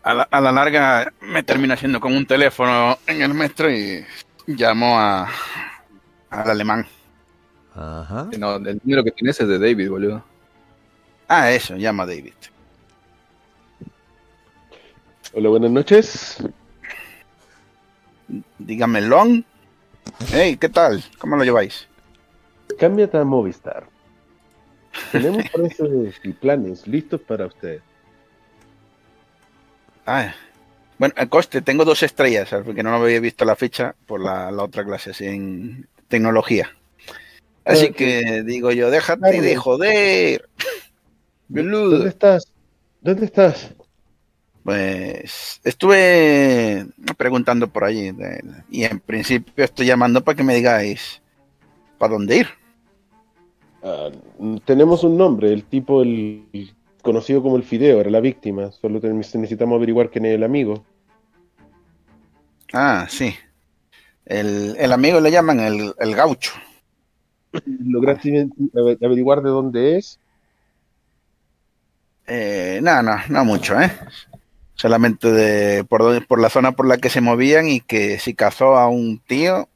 A 0.02 0.14
la, 0.14 0.22
a 0.30 0.40
la 0.40 0.52
larga 0.52 1.12
me 1.20 1.42
termina 1.42 1.74
haciendo 1.74 1.98
con 2.00 2.14
un 2.14 2.26
teléfono 2.26 2.96
en 3.06 3.22
el 3.22 3.34
metro 3.34 3.70
y 3.70 4.04
llamo 4.46 4.98
a 4.98 5.28
al 6.30 6.50
alemán. 6.50 6.86
Ajá. 7.74 8.28
No, 8.38 8.56
el 8.56 8.80
número 8.84 9.04
que 9.04 9.10
tienes 9.12 9.40
es 9.40 9.48
de 9.48 9.58
David, 9.58 9.90
boludo. 9.90 10.24
Ah, 11.28 11.50
eso, 11.50 11.76
llama 11.76 12.04
a 12.04 12.06
David. 12.06 12.32
Hola, 15.32 15.48
buenas 15.48 15.70
noches. 15.70 16.38
Dígame, 18.58 19.00
Long. 19.00 19.42
Hey, 20.32 20.56
¿qué 20.56 20.68
tal? 20.68 21.02
¿Cómo 21.18 21.36
lo 21.36 21.44
lleváis? 21.44 21.88
Cámbiate 22.78 23.18
a 23.18 23.24
Movistar. 23.24 23.88
Tenemos 25.12 25.44
precios 25.52 26.14
y 26.22 26.32
planes 26.32 26.86
listos 26.86 27.20
para 27.20 27.46
usted. 27.46 27.80
Ah, 30.06 30.34
bueno, 30.98 31.14
el 31.18 31.28
coste, 31.28 31.60
tengo 31.60 31.84
dos 31.84 32.02
estrellas, 32.02 32.48
porque 32.64 32.82
no 32.82 32.94
había 32.94 33.20
visto 33.20 33.44
la 33.44 33.56
ficha 33.56 33.94
por 34.06 34.20
la, 34.20 34.50
la 34.50 34.62
otra 34.62 34.84
clase, 34.84 35.10
así 35.10 35.26
en 35.26 35.88
tecnología. 36.08 36.70
Así 37.64 37.92
que 37.92 38.44
digo 38.44 38.70
yo, 38.70 38.90
déjate 38.90 39.40
de 39.40 39.56
joder. 39.56 40.48
¿Dónde 41.48 42.08
estás? 42.08 42.52
¿Dónde 43.00 43.26
estás? 43.26 43.74
Pues 44.66 45.60
estuve 45.62 46.86
preguntando 47.16 47.68
por 47.68 47.84
allí 47.84 48.10
de- 48.10 48.42
y 48.68 48.82
en 48.82 48.98
principio 48.98 49.64
estoy 49.64 49.86
llamando 49.86 50.24
para 50.24 50.34
que 50.34 50.42
me 50.42 50.56
digáis 50.56 51.22
para 51.98 52.14
dónde 52.14 52.38
ir. 52.38 52.48
Ah, 53.80 54.10
tenemos 54.64 55.04
un 55.04 55.16
nombre, 55.16 55.52
el 55.52 55.62
tipo, 55.62 56.02
el, 56.02 56.48
el 56.52 56.74
conocido 57.00 57.44
como 57.44 57.56
el 57.56 57.62
Fideo, 57.62 58.00
era 58.00 58.10
la 58.10 58.18
víctima. 58.18 58.72
Solo 58.72 58.98
necesitamos 58.98 59.76
averiguar 59.76 60.10
quién 60.10 60.24
es 60.26 60.34
el 60.34 60.42
amigo. 60.42 60.84
Ah, 62.72 63.06
sí. 63.08 63.32
El, 64.24 64.74
el 64.80 64.92
amigo 64.92 65.20
le 65.20 65.30
llaman 65.30 65.60
el, 65.60 65.94
el 65.96 66.14
gaucho. 66.16 66.50
¿Lograste 67.64 68.48
averiguar 69.00 69.42
de 69.42 69.50
dónde 69.50 69.98
es? 69.98 70.18
Eh, 72.26 72.80
no, 72.82 73.00
no, 73.04 73.16
no 73.28 73.44
mucho, 73.44 73.80
¿eh? 73.80 73.92
Solamente 74.76 75.32
de 75.32 75.84
por, 75.84 76.02
donde- 76.02 76.20
por 76.20 76.40
la 76.40 76.50
zona 76.50 76.72
por 76.72 76.86
la 76.86 76.98
que 76.98 77.08
se 77.10 77.20
movían 77.20 77.66
y 77.68 77.80
que 77.80 78.18
si 78.18 78.34
cazó 78.34 78.76
a 78.76 78.88
un 78.88 79.18
tío, 79.26 79.68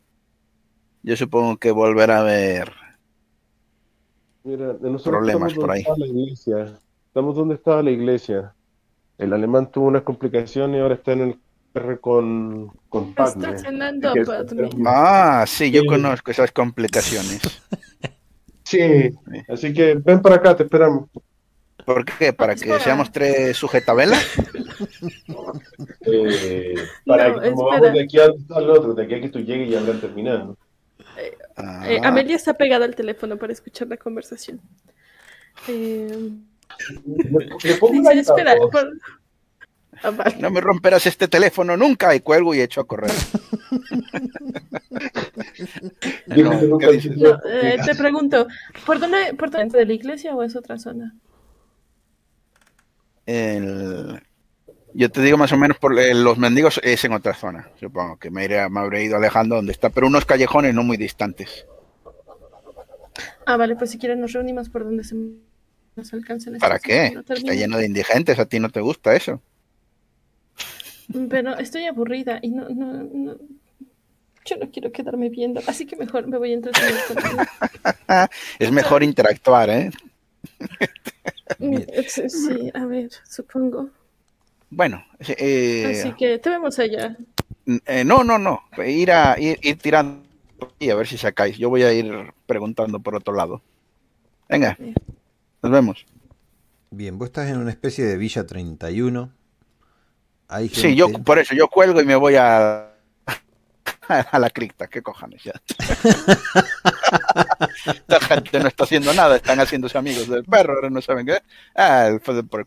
yo 1.03 1.17
supongo 1.17 1.57
que 1.57 1.71
volverá 1.73 2.21
a 2.21 2.23
ver. 2.23 2.73
Mira, 4.45 4.75
Problemas 5.05 5.55
por 5.55 5.71
ahí. 5.71 5.81
estaba 5.81 5.99
la 5.99 6.07
iglesia. 6.07 6.79
Estamos 7.07 7.35
donde 7.35 7.55
estaba 7.57 7.83
la 7.83 7.91
iglesia. 7.91 8.55
El 9.19 9.33
alemán 9.33 9.71
tuvo 9.71 9.87
unas 9.87 10.03
complicaciones 10.03 10.79
y 10.79 10.81
ahora 10.81 10.95
está 10.95 11.13
en 11.13 11.21
el 11.23 11.39
R 11.75 11.99
con, 11.99 12.71
con 12.89 13.15
Padme. 13.15 13.55
Ah, 14.87 15.45
sí, 15.47 15.71
yo 15.71 15.83
Sí. 15.83 15.87
conozco 15.87 16.31
esas 16.31 16.53
complicaciones. 16.53 17.41
Sí, 18.65 19.11
así 19.49 19.73
que 19.73 19.95
ven 19.95 20.23
para 20.23 20.37
acá, 20.37 20.57
te 20.57 20.63
esperamos. 20.63 21.09
¿Por 21.93 22.05
qué? 22.05 22.33
¿Para 22.33 22.55
que 22.55 22.61
Espera. 22.61 22.79
seamos 22.81 23.11
tres 23.11 23.57
sujetabelas? 23.57 24.25
Eh, 26.07 26.75
para 27.05 27.29
No, 27.31 27.41
que 27.41 27.51
movamos 27.51 27.75
espera. 27.77 27.93
de 27.93 28.03
aquí 28.05 28.19
a 28.21 28.27
donde 28.29 28.43
está 28.43 28.59
el 28.61 28.71
otro, 28.71 28.95
de 28.95 29.03
aquí 29.05 29.15
a 29.15 29.21
que 29.21 29.29
tú 29.29 29.41
llegues 29.41 29.69
y 29.69 29.75
habrán 29.75 30.01
terminado. 30.01 30.57
Ah, 31.57 31.83
Eh, 31.91 32.01
Amelia 32.05 32.37
está 32.37 32.55
pegada 32.55 32.85
al 32.85 32.95
teléfono 32.95 33.37
para 33.39 33.53
escuchar 33.53 33.89
la 33.89 33.97
conversación. 33.97 34.61
Eh, 35.67 36.31
Le, 37.17 37.49
le 37.65 37.75
pongo 37.75 37.93
dice, 37.95 38.15
la 38.15 38.21
espera. 38.21 38.53
altavoz. 38.53 38.71
por- 38.71 38.93
Ah, 40.03 40.11
vale. 40.13 40.37
no 40.39 40.51
me 40.51 40.61
romperás 40.63 41.05
este 41.07 41.29
teléfono 41.29 41.77
nunca 41.77 42.15
y 42.15 42.21
cuelgo 42.21 42.55
y 42.55 42.61
echo 42.61 42.81
a 42.81 42.87
correr. 42.87 43.11
No, 46.29 46.53
No, 46.63 46.79
eh, 46.81 47.77
te 47.85 47.95
pregunto, 47.97 48.47
¿por 48.87 48.99
dónde, 49.01 49.35
¿por 49.37 49.51
dónde? 49.51 49.77
¿De 49.79 49.85
la 49.87 49.93
iglesia 49.93 50.35
o 50.35 50.43
es 50.43 50.57
otra 50.57 50.79
zona? 50.79 51.15
El- 53.27 54.21
Yo 54.93 55.11
te 55.11 55.23
digo 55.23 55.39
más 55.39 55.53
o 55.53 55.57
menos 55.57 55.79
por 55.79 55.97
eh, 55.99 56.15
los 56.15 56.37
mendigos 56.39 56.81
es 56.83 57.05
en 57.05 57.13
otra 57.13 57.33
zona. 57.35 57.69
Supongo 57.79 58.17
que 58.19 58.31
me, 58.31 58.45
iré, 58.45 58.69
me 58.69 58.81
habré 58.81 59.05
ido 59.05 59.17
alejando 59.17 59.55
donde 59.57 59.73
está, 59.73 59.91
pero 59.91 60.07
unos 60.09 60.25
callejones 60.25 60.75
no 60.75 60.83
muy 60.83 60.97
distantes. 60.97 61.65
Ah, 63.47 63.57
vale, 63.57 63.77
pues 63.77 63.91
si 63.91 63.99
quieren 63.99 64.21
nos 64.21 64.33
reunimos 64.33 64.69
por 64.69 64.85
donde 64.85 65.05
se 65.05 65.15
nos 65.97 66.13
alcancen. 66.13 66.59
¿Para 66.59 66.79
qué? 66.81 67.11
no 67.15 67.21
Está 67.21 67.53
lleno 67.55 67.77
de 67.79 67.87
indigentes, 67.87 68.39
a 68.39 68.47
ti 68.47 68.59
no 68.59 68.69
te 68.71 68.81
gusta 68.81 69.15
eso. 69.15 69.41
Pero 71.29 71.57
estoy 71.59 71.87
aburrida 71.87 72.39
y 72.43 72.51
no, 72.51 72.69
no, 72.69 73.03
no- 73.03 73.37
Yo 74.45 74.57
no 74.57 74.71
quiero 74.71 74.91
quedarme 74.93 75.29
viendo, 75.29 75.61
así 75.67 75.87
que 75.87 75.97
mejor 75.97 76.27
me 76.27 76.39
voy 76.39 76.51
a 76.53 76.55
entretener 76.55 76.95
con 77.07 77.17
Es 78.59 78.71
mejor 78.73 79.03
interactuar, 79.03 79.71
¿eh? 79.71 79.91
Mm, 81.59 81.77
Sí, 82.09 82.31
sí, 82.31 82.71
a 82.73 82.87
ver, 82.87 83.11
supongo. 83.29 83.91
Bueno, 84.71 85.05
eh, 85.21 85.93
Así 86.01 86.13
que 86.13 86.39
te 86.39 86.49
vemos 86.49 86.79
allá. 86.79 87.17
eh, 87.87 88.05
no, 88.05 88.23
no, 88.25 88.39
no. 88.39 88.63
Ir, 88.87 89.11
a, 89.13 89.39
ir, 89.39 89.59
ir 89.63 89.77
tirando 89.79 90.23
y 90.79 90.91
a 90.91 90.95
ver 90.95 91.07
si 91.07 91.19
sacáis. 91.19 91.59
Yo 91.59 91.69
voy 91.69 91.83
a 91.83 91.93
ir 91.93 92.33
preguntando 92.47 93.01
por 93.01 93.15
otro 93.17 93.35
lado. 93.35 93.61
Venga, 94.49 94.79
nos 95.63 95.73
vemos. 95.73 96.07
Bien, 96.91 97.19
vos 97.19 97.27
estás 97.29 97.51
en 97.51 97.59
una 97.59 97.71
especie 97.71 98.05
de 98.05 98.17
Villa 98.17 98.47
31. 98.47 99.31
Hay 100.49 100.69
gente... 100.69 100.89
Sí, 100.89 100.95
yo 100.97 101.09
por 101.13 101.39
eso, 101.39 101.55
yo 101.55 101.69
cuelgo 101.69 102.01
y 102.01 102.05
me 102.05 102.17
voy 102.17 102.37
a, 102.37 102.93
a 104.09 104.39
la 104.39 104.51
cripta. 104.51 104.87
¿Qué 104.89 105.03
cojones 105.03 105.43
ya? 105.45 105.53
Esta 107.87 108.21
gente 108.21 108.61
no 108.61 108.69
está 108.69 108.85
haciendo 108.85 109.13
nada, 109.15 109.37
están 109.37 109.59
haciéndose 109.61 109.97
amigos 109.99 110.29
del 110.29 110.45
perro, 110.45 110.75
ahora 110.75 110.91
no 110.91 111.01
saben 111.01 111.27
qué. 111.27 111.39
Ah, 111.75 112.11
de 112.11 112.43
por- 112.43 112.67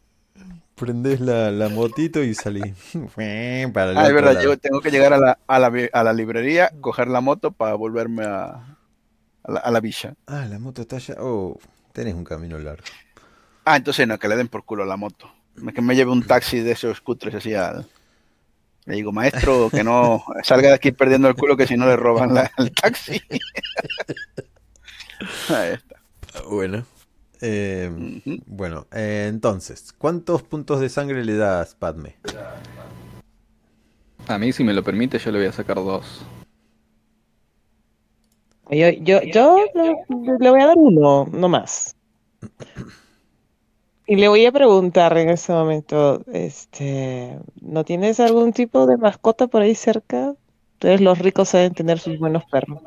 Prendés 0.76 1.20
la, 1.22 1.52
la 1.52 1.70
motito 1.70 2.24
y 2.24 2.34
salís. 2.34 2.74
Para 3.74 3.92
Ah, 4.00 4.08
es 4.08 4.14
verdad, 4.14 4.34
lado. 4.34 4.44
yo 4.44 4.58
tengo 4.58 4.82
que 4.82 4.90
llegar 4.92 5.14
a 5.14 5.18
la, 5.20 5.38
a 5.48 5.60
la, 5.60 5.72
a 5.94 6.04
la 6.04 6.14
librería, 6.14 6.72
coger 6.82 7.08
la 7.08 7.22
moto 7.22 7.52
para 7.52 7.76
volverme 7.76 8.26
a, 8.26 8.78
a 9.44 9.52
la, 9.52 9.60
a 9.60 9.72
la 9.72 9.80
villa. 9.80 10.16
Ah, 10.26 10.46
la 10.50 10.58
moto 10.60 10.82
está 10.82 10.96
allá. 10.96 11.16
Oh, 11.20 11.60
tenés 11.94 12.16
un 12.16 12.24
camino 12.24 12.58
largo. 12.58 12.84
Ah, 13.66 13.78
entonces 13.78 14.08
no, 14.08 14.18
que 14.18 14.28
le 14.28 14.36
den 14.36 14.48
por 14.48 14.66
culo 14.66 14.84
la 14.84 14.98
moto. 14.98 15.32
Que 15.74 15.82
me 15.82 15.96
lleve 15.96 16.12
un 16.12 16.24
taxi 16.26 16.60
de 16.62 16.72
esos 16.72 17.00
cutres 17.02 17.36
así 17.36 17.54
al... 17.54 17.88
Le 18.86 18.96
digo, 18.96 19.14
maestro, 19.14 19.70
que 19.70 19.84
no 19.84 20.26
salga 20.44 20.70
de 20.70 20.74
aquí 20.76 20.92
perdiendo 20.92 21.30
el 21.30 21.36
culo, 21.36 21.56
que 21.56 21.68
si 21.68 21.78
no 21.78 21.86
le 21.86 21.96
roban 21.96 22.34
la- 22.34 22.52
el 22.58 22.72
taxi. 22.74 23.22
Ahí 25.50 25.74
está. 25.74 26.02
Bueno. 26.50 26.86
eh, 27.42 27.92
bueno, 28.46 28.88
eh, 28.92 29.28
entonces, 29.30 29.94
¿cuántos 29.94 30.44
puntos 30.44 30.80
de 30.80 30.90
sangre 30.90 31.26
le 31.26 31.36
das, 31.36 31.76
Padme? 31.76 32.18
A 34.28 34.38
mí, 34.38 34.52
si 34.52 34.64
me 34.64 34.74
lo 34.74 34.84
permite, 34.84 35.20
yo 35.20 35.32
le 35.32 35.40
voy 35.40 35.48
a 35.48 35.52
sacar 35.54 35.78
dos. 35.78 36.30
Yo, 38.70 38.90
yo, 38.90 39.22
yo 39.24 39.58
le, 39.76 39.94
le 40.40 40.50
voy 40.50 40.62
a 40.62 40.68
dar 40.68 40.78
uno, 40.78 41.26
no 41.32 41.50
más. 41.50 41.96
Y 44.06 44.16
le 44.18 44.28
voy 44.30 44.46
a 44.46 44.52
preguntar 44.52 45.18
en 45.18 45.30
ese 45.30 45.54
momento, 45.54 46.24
este, 46.34 47.40
¿no 47.62 47.84
tienes 47.86 48.20
algún 48.20 48.54
tipo 48.54 48.86
de 48.86 48.98
mascota 48.98 49.48
por 49.48 49.62
ahí 49.62 49.76
cerca? 49.76 50.36
Ustedes 50.74 51.02
los 51.02 51.20
ricos 51.20 51.50
saben 51.50 51.74
tener 51.74 52.00
sus 52.00 52.18
buenos 52.20 52.46
perros. 52.46 52.82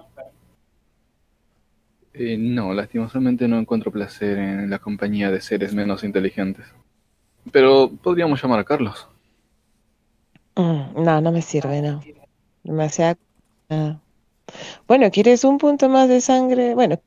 Eh, 2.18 2.36
no, 2.38 2.72
lastimosamente 2.72 3.46
no 3.46 3.58
encuentro 3.58 3.92
placer 3.92 4.38
en 4.38 4.70
la 4.70 4.78
compañía 4.80 5.30
de 5.30 5.40
seres 5.40 5.72
menos 5.74 6.02
inteligentes. 6.02 6.66
Pero 7.52 7.90
podríamos 8.02 8.42
llamar 8.42 8.60
a 8.60 8.64
Carlos. 8.64 9.08
Mm, 10.56 11.02
no, 11.04 11.20
no 11.20 11.32
me 11.32 11.42
sirve, 11.42 11.82
no. 11.82 12.00
Demasiada. 12.64 13.16
nada. 13.68 14.00
Bueno, 14.88 15.10
¿quieres 15.10 15.44
un 15.44 15.58
punto 15.58 15.88
más 15.88 16.08
de 16.08 16.20
sangre? 16.20 16.74
Bueno, 16.74 17.00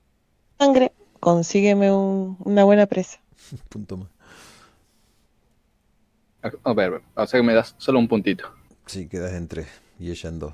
sangre, 0.59 0.93
consígueme 1.19 1.91
un- 1.91 2.37
una 2.45 2.63
buena 2.65 2.85
presa. 2.87 3.19
Punto 3.69 3.97
más. 3.97 4.09
A, 6.43 6.49
a 6.69 6.73
ver, 6.73 6.87
a 6.87 6.89
ver, 6.91 7.01
o 7.15 7.27
sea 7.27 7.39
que 7.39 7.45
me 7.45 7.53
das 7.53 7.75
solo 7.77 7.99
un 7.99 8.07
puntito. 8.07 8.45
Sí, 8.85 9.07
quedas 9.07 9.33
en 9.33 9.47
tres 9.47 9.67
y 9.99 10.09
ella 10.11 10.29
en 10.29 10.39
dos. 10.39 10.53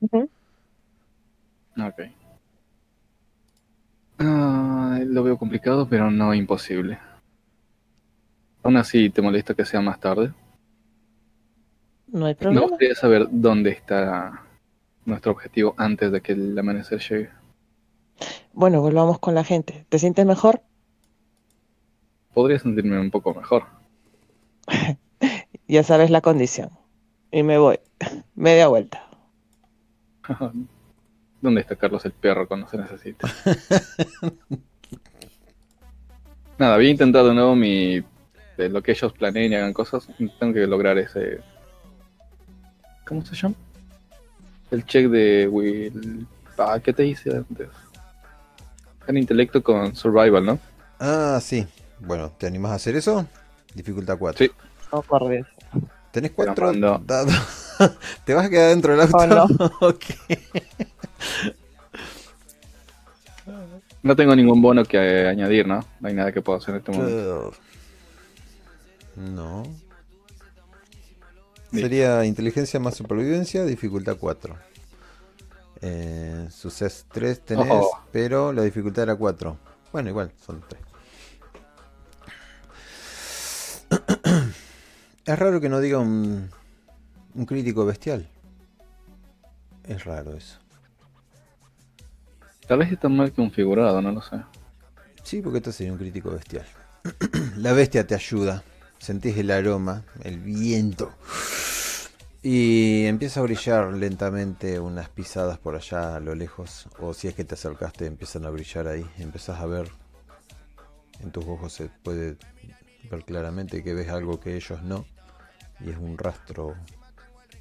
Ujú. 0.00 0.28
Ok. 1.78 2.00
Ah, 4.20 5.00
lo 5.04 5.22
veo 5.22 5.38
complicado, 5.38 5.88
pero 5.88 6.10
no 6.10 6.34
imposible. 6.34 6.98
Aún 8.62 8.76
así, 8.76 9.08
¿te 9.08 9.22
molesta 9.22 9.54
que 9.54 9.64
sea 9.64 9.80
más 9.80 9.98
tarde? 9.98 10.32
No 12.08 12.26
hay 12.26 12.32
Me 12.34 12.36
problema. 12.36 12.66
gustaría 12.66 12.94
saber 12.94 13.26
dónde 13.30 13.70
está 13.70 14.42
nuestro 15.06 15.32
objetivo 15.32 15.74
antes 15.78 16.12
de 16.12 16.20
que 16.20 16.32
el 16.32 16.58
amanecer 16.58 16.98
llegue. 17.00 17.30
Bueno, 18.52 18.82
volvamos 18.82 19.18
con 19.18 19.34
la 19.34 19.44
gente. 19.44 19.86
¿Te 19.88 19.98
sientes 19.98 20.26
mejor? 20.26 20.60
Podría 22.34 22.58
sentirme 22.58 23.00
un 23.00 23.10
poco 23.10 23.34
mejor. 23.34 23.64
Ya 25.68 25.84
sabes 25.84 26.10
la 26.10 26.20
condición. 26.20 26.70
Y 27.30 27.44
me 27.44 27.56
voy. 27.56 27.78
Media 28.34 28.66
vuelta. 28.66 29.08
¿Dónde 31.40 31.62
está 31.62 31.76
Carlos 31.76 32.04
el 32.04 32.12
perro 32.12 32.46
cuando 32.46 32.68
se 32.68 32.76
necesita? 32.76 33.28
Nada, 36.58 36.74
había 36.74 36.90
intentado 36.90 37.28
de 37.28 37.34
nuevo 37.34 37.56
mi. 37.56 38.02
de 38.58 38.68
lo 38.68 38.82
que 38.82 38.92
ellos 38.92 39.12
planeen 39.14 39.52
y 39.52 39.54
hagan 39.56 39.72
cosas. 39.72 40.06
Tengo 40.38 40.52
que 40.52 40.66
lograr 40.66 40.98
ese. 40.98 41.40
¿Cómo 43.06 43.24
se 43.24 43.34
llama? 43.34 43.54
El 44.70 44.84
check 44.84 45.08
de 45.08 45.48
Will. 45.48 46.26
Ah, 46.58 46.78
¿qué 46.82 46.92
te 46.92 47.06
hice 47.06 47.34
antes? 47.34 47.68
En 49.06 49.16
intelecto 49.16 49.62
con 49.62 49.96
survival, 49.96 50.44
¿no? 50.44 50.58
Ah, 50.98 51.38
sí. 51.40 51.66
Bueno, 51.98 52.30
¿te 52.30 52.46
animás 52.46 52.72
a 52.72 52.74
hacer 52.74 52.94
eso? 52.96 53.26
Dificultad 53.74 54.18
4. 54.18 54.46
Sí. 54.46 54.52
Por 54.90 55.28
Dios. 55.28 55.46
¿Tenés 56.10 56.32
cuatro 56.32 56.72
dados? 56.72 57.32
¿Te 58.24 58.34
vas 58.34 58.46
a 58.46 58.50
quedar 58.50 58.70
dentro 58.70 58.92
del 58.92 59.02
auto? 59.02 59.16
Oh, 59.16 59.26
no. 59.26 59.46
ok. 59.88 60.04
No 64.02 64.16
tengo 64.16 64.34
ningún 64.34 64.62
bono 64.62 64.84
que 64.84 64.96
eh, 64.96 65.28
añadir, 65.28 65.66
¿no? 65.66 65.84
No 66.00 66.08
hay 66.08 66.14
nada 66.14 66.32
que 66.32 66.40
pueda 66.40 66.58
hacer 66.58 66.74
en 66.74 66.78
este 66.78 66.92
momento. 66.92 67.52
No. 69.16 69.62
Sería 71.72 72.24
inteligencia 72.24 72.80
más 72.80 72.96
supervivencia, 72.96 73.64
dificultad 73.64 74.16
4. 74.18 74.56
Eh, 75.82 76.48
suces 76.50 77.06
3 77.12 77.40
tenés, 77.40 77.70
Ojo. 77.70 78.04
pero 78.12 78.52
la 78.52 78.62
dificultad 78.62 79.04
era 79.04 79.16
4. 79.16 79.56
Bueno, 79.92 80.08
igual, 80.08 80.32
son 80.44 80.62
3. 80.68 80.82
es 85.26 85.38
raro 85.38 85.60
que 85.60 85.68
no 85.68 85.80
diga 85.80 85.98
un, 85.98 86.50
un 87.34 87.46
crítico 87.46 87.84
bestial. 87.84 88.28
Es 89.84 90.04
raro 90.04 90.34
eso. 90.34 90.59
Tal 92.70 92.78
vez 92.78 92.92
está 92.92 93.08
mal 93.08 93.32
configurado, 93.32 94.00
no 94.00 94.12
lo 94.12 94.22
sé. 94.22 94.36
Sí, 95.24 95.42
porque 95.42 95.58
esto 95.58 95.72
sería 95.72 95.92
un 95.92 95.98
crítico 95.98 96.30
bestial. 96.30 96.64
La 97.56 97.72
bestia 97.72 98.06
te 98.06 98.14
ayuda. 98.14 98.62
Sentís 98.96 99.36
el 99.38 99.50
aroma, 99.50 100.04
el 100.22 100.38
viento. 100.38 101.12
Y 102.44 103.06
empieza 103.06 103.40
a 103.40 103.42
brillar 103.42 103.92
lentamente 103.94 104.78
unas 104.78 105.08
pisadas 105.08 105.58
por 105.58 105.74
allá 105.74 106.14
a 106.14 106.20
lo 106.20 106.36
lejos. 106.36 106.86
O 107.00 107.12
si 107.12 107.26
es 107.26 107.34
que 107.34 107.42
te 107.42 107.54
acercaste, 107.54 108.06
empiezan 108.06 108.46
a 108.46 108.50
brillar 108.50 108.86
ahí. 108.86 109.04
Empezás 109.18 109.58
a 109.58 109.66
ver. 109.66 109.88
En 111.24 111.32
tus 111.32 111.44
ojos 111.46 111.72
se 111.72 111.88
puede 111.88 112.36
ver 113.10 113.24
claramente 113.24 113.82
que 113.82 113.94
ves 113.94 114.10
algo 114.10 114.38
que 114.38 114.54
ellos 114.54 114.80
no. 114.84 115.06
Y 115.80 115.90
es 115.90 115.98
un 115.98 116.16
rastro 116.16 116.76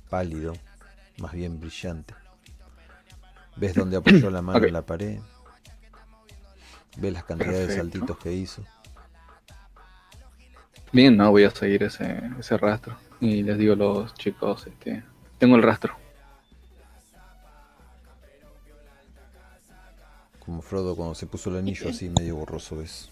pálido, 0.08 0.54
más 1.18 1.32
bien 1.32 1.60
brillante. 1.60 2.14
Ves 3.60 3.76
dónde 3.76 3.98
apoyó 3.98 4.30
la 4.32 4.42
mano 4.42 4.66
en 4.66 4.74
la 4.74 4.82
pared. 4.82 5.20
Ves 6.98 7.14
las 7.14 7.26
cantidades 7.26 7.68
de 7.68 7.76
saltitos 7.76 8.18
que 8.18 8.32
hizo. 8.32 8.64
Bien, 10.94 11.16
no, 11.18 11.30
voy 11.30 11.44
a 11.44 11.52
seguir 11.52 11.84
ese, 11.84 12.22
ese 12.40 12.58
rastro. 12.58 12.98
Y 13.20 13.44
les 13.44 13.58
digo 13.58 13.74
a 13.74 13.76
los 13.76 14.14
chicos, 14.14 14.66
este, 14.66 15.04
tengo 15.38 15.58
el 15.58 15.64
rastro. 15.64 15.94
Como 20.40 20.62
Frodo 20.62 20.96
cuando 20.96 21.14
se 21.14 21.28
puso 21.28 21.50
el 21.50 21.58
anillo 21.58 21.90
así 21.90 22.10
medio 22.10 22.38
borroso 22.38 22.78
ves. 22.78 23.10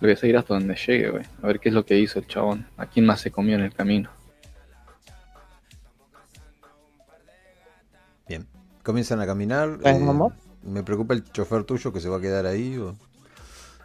Lo 0.00 0.06
voy 0.06 0.12
a 0.12 0.16
seguir 0.16 0.36
hasta 0.36 0.54
donde 0.54 0.76
llegue, 0.76 1.10
güey. 1.10 1.24
A 1.42 1.46
ver 1.46 1.60
qué 1.60 1.70
es 1.70 1.74
lo 1.74 1.84
que 1.84 1.98
hizo 1.98 2.18
el 2.18 2.26
chabón. 2.26 2.66
A 2.76 2.86
quién 2.86 3.06
más 3.06 3.20
se 3.20 3.30
comió 3.30 3.54
en 3.56 3.62
el 3.62 3.72
camino. 3.72 4.10
Comienzan 8.82 9.20
a 9.20 9.26
caminar. 9.26 9.78
¿Pues, 9.80 9.96
eh, 9.96 9.98
mamá? 10.00 10.28
me 10.62 10.82
preocupa 10.82 11.14
el 11.14 11.24
chofer 11.24 11.64
tuyo 11.64 11.92
que 11.92 12.00
se 12.00 12.08
va 12.08 12.18
a 12.18 12.20
quedar 12.20 12.46
ahí. 12.46 12.76
O... 12.76 12.94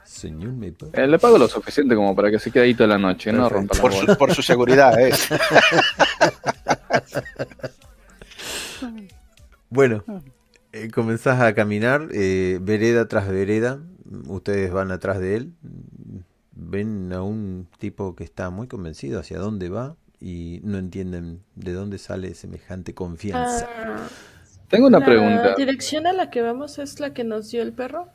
Señor, 0.03 0.53
me 0.53 0.73
Eh, 0.93 1.07
le 1.07 1.19
pago 1.19 1.37
lo 1.37 1.47
suficiente 1.47 1.95
como 1.95 2.15
para 2.15 2.31
que 2.31 2.39
se 2.39 2.51
quede 2.51 2.63
ahí 2.65 2.73
toda 2.73 2.87
la 2.89 2.97
noche, 2.97 3.31
no 3.33 3.49
rompa 3.49 3.75
la 3.75 3.81
Por 3.81 3.91
bola. 3.93 4.13
su, 4.13 4.17
por 4.17 4.33
su 4.33 4.41
seguridad, 4.41 4.99
¿eh? 4.99 5.11
Bueno, 9.69 10.03
eh, 10.71 10.89
comenzás 10.89 11.41
a 11.41 11.53
caminar, 11.53 12.07
eh, 12.13 12.59
vereda 12.61 13.07
tras 13.07 13.27
vereda. 13.27 13.79
Ustedes 14.27 14.71
van 14.71 14.91
atrás 14.91 15.19
de 15.19 15.35
él. 15.35 15.53
Ven 16.51 17.11
a 17.11 17.23
un 17.23 17.67
tipo 17.77 18.15
que 18.15 18.23
está 18.23 18.49
muy 18.51 18.67
convencido 18.67 19.19
hacia 19.19 19.39
dónde 19.39 19.67
va 19.69 19.97
y 20.21 20.61
no 20.63 20.77
entienden 20.77 21.43
de 21.55 21.73
dónde 21.73 21.97
sale 21.97 22.35
semejante 22.35 22.93
confianza. 22.93 23.67
Ah, 23.77 24.07
Tengo 24.69 24.87
una 24.87 24.99
la 24.99 25.03
pregunta. 25.03 25.55
dirección 25.55 26.07
a 26.07 26.11
la 26.13 26.29
que 26.29 26.41
vamos 26.41 26.79
es 26.79 26.99
la 26.99 27.13
que 27.13 27.23
nos 27.23 27.49
dio 27.51 27.61
el 27.61 27.71
perro. 27.73 28.09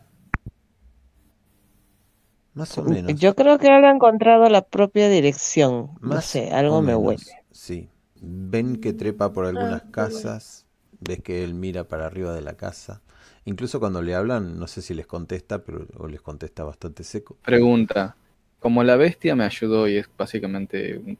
Más 2.54 2.78
o 2.78 2.84
menos. 2.84 3.18
Yo 3.18 3.34
creo 3.34 3.58
que 3.58 3.66
él 3.66 3.84
ha 3.84 3.90
encontrado 3.90 4.48
la 4.48 4.62
propia 4.62 5.08
dirección. 5.08 5.90
No 6.00 6.20
Más 6.20 6.22
sé, 6.22 6.52
o 6.54 6.54
algo 6.54 6.82
me 6.82 6.94
huele. 6.94 7.22
Sí. 7.52 7.90
Ven 8.20 8.76
que 8.80 8.92
trepa 8.92 9.32
por 9.32 9.46
algunas 9.46 9.84
Ah, 9.84 9.90
casas, 9.90 10.66
ves 11.00 11.22
que 11.22 11.44
él 11.44 11.54
mira 11.54 11.84
para 11.88 12.06
arriba 12.06 12.34
de 12.34 12.42
la 12.42 12.56
casa. 12.56 13.02
Incluso 13.44 13.80
cuando 13.80 14.02
le 14.02 14.14
hablan, 14.14 14.58
no 14.58 14.66
sé 14.66 14.82
si 14.82 14.94
les 14.94 15.06
contesta, 15.06 15.64
pero 15.64 15.86
o 15.98 16.06
les 16.08 16.20
contesta 16.22 16.64
bastante 16.64 17.04
seco. 17.04 17.38
Pregunta. 17.44 18.16
Como 18.60 18.82
la 18.84 18.96
bestia 18.96 19.34
me 19.36 19.44
ayudó 19.44 19.88
y 19.88 19.96
es 19.96 20.08
básicamente 20.16 21.18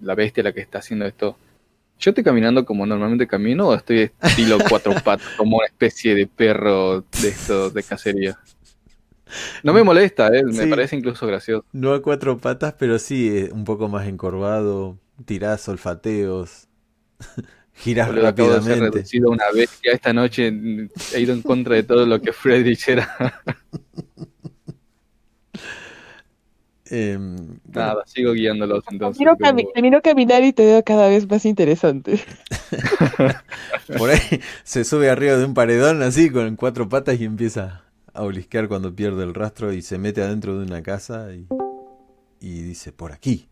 la 0.00 0.14
bestia 0.14 0.42
la 0.42 0.52
que 0.52 0.60
está 0.60 0.78
haciendo 0.78 1.06
esto, 1.06 1.36
¿yo 1.98 2.10
estoy 2.10 2.24
caminando 2.24 2.64
como 2.64 2.86
normalmente 2.86 3.26
camino 3.26 3.68
o 3.68 3.74
estoy 3.74 4.10
estilo 4.22 4.58
cuatro 4.68 4.92
patas, 5.04 5.28
como 5.36 5.58
una 5.58 5.66
especie 5.66 6.14
de 6.14 6.26
perro 6.26 7.00
de 7.22 7.28
esto 7.28 7.70
de 7.70 7.82
cacería? 7.82 8.38
No 9.62 9.72
me 9.72 9.82
molesta, 9.82 10.28
¿eh? 10.28 10.44
me 10.44 10.52
Sí. 10.52 10.66
parece 10.70 10.96
incluso 10.96 11.26
gracioso. 11.26 11.64
No 11.72 11.92
a 11.94 12.02
cuatro 12.02 12.38
patas, 12.38 12.74
pero 12.78 12.98
sí 12.98 13.28
eh, 13.36 13.50
un 13.52 13.64
poco 13.64 13.88
más 13.88 14.06
encorvado, 14.06 14.98
tirás 15.24 15.66
olfateos, 15.68 16.68
girás 17.74 18.08
Boludo, 18.08 18.28
acabo 18.28 18.48
de 18.50 18.54
ser 18.62 18.62
rápidamente. 18.64 18.98
reducido 18.98 19.28
a 19.28 19.32
una 19.32 19.44
bestia. 19.54 19.92
Esta 19.92 20.12
noche 20.12 20.52
he 21.14 21.20
ido 21.20 21.32
en 21.32 21.42
contra 21.42 21.74
de 21.76 21.82
todo 21.84 22.06
lo 22.06 22.20
que 22.20 22.32
Friedrich 22.32 22.88
era. 22.88 23.42
Em, 26.94 27.36
bueno, 27.36 27.58
Nada, 27.88 28.02
sigo 28.06 28.32
guiándolos 28.32 28.84
entonces. 28.90 29.18
Miro 29.18 29.36
como- 29.36 29.50
cami- 29.50 29.68
te 29.74 29.82
miro 29.82 30.00
caminar 30.02 30.44
y 30.44 30.52
te 30.52 30.64
veo 30.64 30.84
cada 30.84 31.08
vez 31.08 31.28
más 31.28 31.44
interesante. 31.44 32.20
por 33.98 34.10
ahí 34.10 34.40
se 34.64 34.84
sube 34.84 35.10
arriba 35.10 35.36
de 35.36 35.44
un 35.44 35.54
paredón 35.54 36.02
así 36.02 36.30
con 36.30 36.56
cuatro 36.56 36.88
patas 36.88 37.20
y 37.20 37.24
empieza 37.24 37.82
a 38.12 38.22
olisquear 38.22 38.68
cuando 38.68 38.94
pierde 38.94 39.24
el 39.24 39.34
rastro 39.34 39.72
y 39.72 39.82
se 39.82 39.98
mete 39.98 40.22
adentro 40.22 40.58
de 40.58 40.64
una 40.66 40.82
casa 40.82 41.34
y, 41.34 41.46
y 42.40 42.62
dice 42.62 42.92
por 42.92 43.12
aquí. 43.12 43.48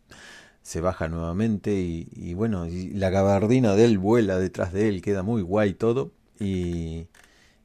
Se 0.63 0.81
baja 0.81 1.09
nuevamente 1.09 1.73
y, 1.75 2.09
y 2.15 2.35
bueno, 2.35 2.67
y 2.67 2.91
la 2.91 3.11
gabardina 3.11 3.75
de 3.77 3.87
él 3.87 3.99
vuela 3.99 4.39
detrás 4.39 4.73
de 4.73 4.89
él, 4.89 5.03
queda 5.03 5.23
muy 5.25 5.43
guay 5.43 5.75
todo 5.75 6.13
y, 6.41 7.09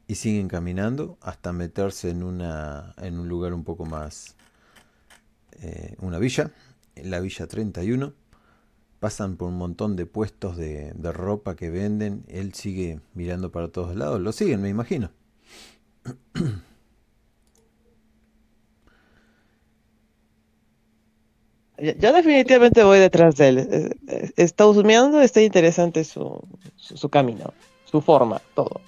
y 0.08 0.16
siguen 0.16 0.48
caminando 0.50 1.18
hasta 1.22 1.54
meterse 1.54 2.12
en 2.12 2.24
una 2.24 2.96
en 3.02 3.20
un 3.20 3.30
lugar 3.30 3.54
un 3.54 3.66
poco 3.66 3.86
más 3.88 4.37
eh, 5.62 5.96
una 6.00 6.20
villa, 6.20 6.52
la 6.96 7.20
villa 7.20 7.48
31 7.48 8.14
pasan 9.00 9.38
por 9.38 9.50
un 9.50 9.58
montón 9.58 9.96
de 9.96 10.06
puestos 10.06 10.58
de, 10.58 10.94
de 10.94 11.12
ropa 11.12 11.56
que 11.56 11.70
venden. 11.70 12.24
Él 12.28 12.54
sigue 12.54 13.00
mirando 13.14 13.52
para 13.52 13.70
todos 13.70 13.96
lados. 13.96 14.22
Lo 14.22 14.32
siguen, 14.32 14.62
me 14.62 14.70
imagino. 14.70 15.12
Yo 21.78 22.12
definitivamente 22.14 22.84
voy 22.84 23.00
detrás 23.00 23.36
de 23.36 23.48
él. 23.50 23.58
Eh, 23.60 23.90
eh, 24.08 24.32
Está 24.36 24.66
husmeando, 24.66 25.22
está 25.22 25.42
interesante 25.42 26.04
su, 26.04 26.42
su 26.76 27.10
camino, 27.10 27.54
su 27.86 28.02
forma, 28.02 28.42
todo. 28.56 28.82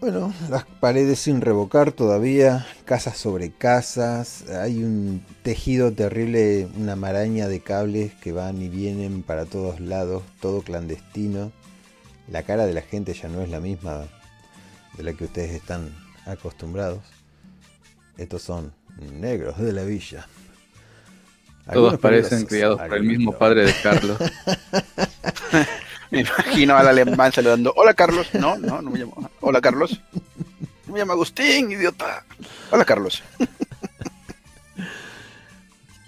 Bueno, 0.00 0.32
las 0.48 0.64
paredes 0.64 1.18
sin 1.18 1.40
revocar 1.40 1.90
todavía, 1.90 2.64
casas 2.84 3.18
sobre 3.18 3.50
casas, 3.50 4.48
hay 4.48 4.84
un 4.84 5.24
tejido 5.42 5.92
terrible, 5.92 6.68
una 6.76 6.94
maraña 6.94 7.48
de 7.48 7.60
cables 7.60 8.14
que 8.14 8.30
van 8.30 8.62
y 8.62 8.68
vienen 8.68 9.24
para 9.24 9.44
todos 9.44 9.80
lados, 9.80 10.22
todo 10.40 10.62
clandestino. 10.62 11.50
La 12.30 12.44
cara 12.44 12.64
de 12.66 12.74
la 12.74 12.82
gente 12.82 13.12
ya 13.12 13.28
no 13.28 13.42
es 13.42 13.48
la 13.48 13.58
misma 13.58 14.04
de 14.96 15.02
la 15.02 15.14
que 15.14 15.24
ustedes 15.24 15.50
están 15.50 15.90
acostumbrados. 16.26 17.00
Estos 18.16 18.42
son 18.42 18.72
negros 19.00 19.58
de 19.58 19.72
la 19.72 19.82
villa. 19.82 20.28
Todos 21.72 21.98
parecen 21.98 22.46
criados 22.46 22.80
por 22.80 22.96
el 22.96 23.02
mismo 23.02 23.32
padre 23.32 23.64
de 23.64 23.74
Carlos. 23.82 24.18
Me 26.10 26.20
imagino 26.20 26.76
al 26.76 26.88
alemán 26.88 27.32
saludando. 27.32 27.72
Hola 27.76 27.94
Carlos. 27.94 28.28
No, 28.34 28.56
no, 28.56 28.80
no 28.80 28.90
me 28.90 28.98
llamo. 28.98 29.30
Hola 29.40 29.60
Carlos. 29.60 30.00
Me 30.86 30.98
llamo 30.98 31.12
Agustín, 31.12 31.70
idiota. 31.70 32.24
Hola 32.70 32.84
Carlos. 32.84 33.22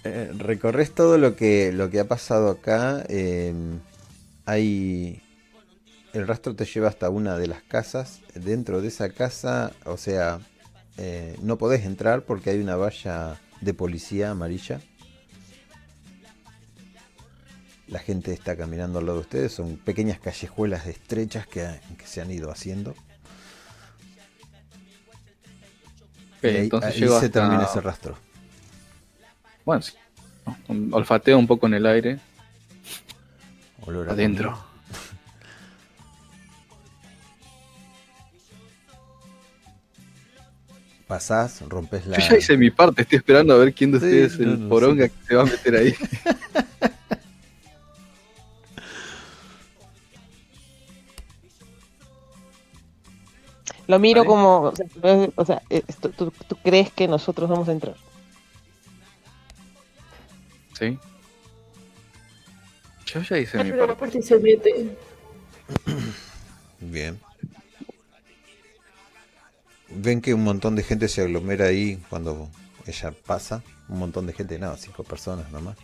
Eh, 0.03 0.31
recorres 0.35 0.95
todo 0.95 1.19
lo 1.19 1.35
que, 1.35 1.71
lo 1.71 1.91
que 1.91 1.99
ha 1.99 2.07
pasado 2.07 2.49
acá. 2.49 3.05
eh, 3.07 3.53
hay. 4.45 5.21
El 6.13 6.27
rastro 6.27 6.55
te 6.55 6.65
lleva 6.65 6.89
hasta 6.89 7.09
una 7.11 7.37
de 7.37 7.45
las 7.45 7.61
casas. 7.61 8.21
Dentro 8.33 8.81
de 8.81 8.87
esa 8.87 9.09
casa, 9.11 9.73
o 9.85 9.97
sea, 9.97 10.39
eh, 10.97 11.37
no 11.43 11.57
podés 11.59 11.85
entrar 11.85 12.23
porque 12.23 12.49
hay 12.49 12.59
una 12.59 12.75
valla 12.75 13.39
de 13.61 13.73
policía 13.75 14.31
amarilla. 14.31 14.81
La 17.91 17.99
gente 17.99 18.31
está 18.33 18.55
caminando 18.55 18.99
al 18.99 19.05
lado 19.05 19.17
de 19.17 19.21
ustedes. 19.21 19.51
Son 19.51 19.75
pequeñas 19.77 20.19
callejuelas 20.19 20.87
estrechas 20.87 21.45
que, 21.45 21.67
que 21.97 22.07
se 22.07 22.21
han 22.21 22.31
ido 22.31 22.49
haciendo. 22.49 22.95
Ahí, 26.41 26.55
entonces 26.57 26.93
ahí 26.93 26.99
se 26.99 27.05
hasta- 27.13 27.29
termina 27.29 27.63
ese 27.65 27.81
rastro. 27.81 28.17
Bueno, 29.65 29.81
sí. 29.83 29.93
Olfateo 30.91 31.37
un 31.37 31.45
poco 31.45 31.67
en 31.67 31.75
el 31.75 31.85
aire. 31.85 32.19
Olor 33.85 34.09
a 34.09 34.13
Adentro. 34.13 34.51
comida. 34.51 34.65
Pasás, 41.07 41.61
rompes 41.67 42.05
la. 42.07 42.17
Yo 42.19 42.29
ya 42.29 42.37
hice 42.37 42.55
mi 42.57 42.71
parte, 42.71 43.01
estoy 43.01 43.17
esperando 43.17 43.53
a 43.53 43.57
ver 43.57 43.73
quién 43.73 43.91
de 43.91 43.97
ustedes 43.97 44.39
no, 44.39 44.51
el 44.53 44.61
no, 44.63 44.69
poronga 44.69 45.07
sí. 45.07 45.11
que 45.19 45.25
se 45.27 45.35
va 45.35 45.41
a 45.41 45.45
meter 45.45 45.75
ahí. 45.75 45.95
Lo 53.91 53.99
miro 53.99 54.21
Vale. 54.21 54.29
como, 54.29 54.71
o 55.35 55.45
sea, 55.45 55.59
o 55.59 55.63
eh, 55.69 55.83
tú, 55.99 56.31
tú 56.31 56.55
crees 56.63 56.93
que 56.93 57.09
nosotros 57.09 57.49
vamos 57.49 57.67
a 57.67 57.73
entrar. 57.73 57.97
Sí. 60.79 60.97
Yo 63.05 63.21
ya 63.21 63.37
hice 63.37 63.61
mi 63.61 63.71
Abre 63.71 63.87
la 63.87 63.97
parte. 63.97 64.21
Bien. 66.79 67.19
Ven 69.89 70.21
que 70.21 70.33
un 70.33 70.45
montón 70.45 70.77
de 70.77 70.83
gente 70.83 71.09
se 71.09 71.23
aglomera 71.23 71.65
ahí 71.65 71.97
cuando 72.09 72.47
ella 72.87 73.13
pasa. 73.25 73.61
Un 73.89 73.99
montón 73.99 74.25
de 74.25 74.31
gente, 74.31 74.57
nada, 74.57 74.77
cinco 74.77 75.03
personas 75.03 75.51
nomás. 75.51 75.75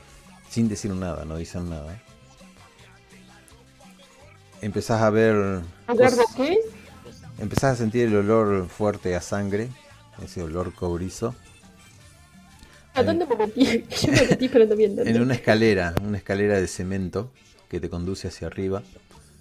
Sin 0.49 0.69
decir 0.69 0.91
nada, 0.91 1.25
no 1.25 1.35
dicen 1.35 1.69
nada. 1.69 2.01
Empezás 4.61 5.01
a 5.01 5.09
ver. 5.09 5.61
¿Agarra 5.88 6.11
cosas- 6.15 6.35
qué? 6.38 6.57
Empezás 7.39 7.73
a 7.73 7.76
sentir 7.76 8.07
el 8.07 8.15
olor 8.15 8.68
fuerte 8.68 9.15
a 9.15 9.22
sangre. 9.22 9.69
Ese 10.23 10.41
olor 10.41 10.73
cobrizo. 10.73 11.35
¿A 12.95 13.03
dónde 13.03 13.27
me 13.27 13.35
metí? 13.35 13.85
Yo 14.01 14.11
me 14.11 14.22
metí, 14.27 14.49
pero 14.49 14.64
en 14.64 14.69
dónde. 14.95 15.11
En 15.11 15.22
una 15.22 15.35
escalera, 15.35 15.93
una 16.03 16.18
escalera 16.18 16.59
de 16.59 16.68
cemento 16.68 17.31
que 17.69 17.80
te 17.80 17.89
conduce 17.89 18.27
hacia 18.27 18.47
arriba. 18.47 18.81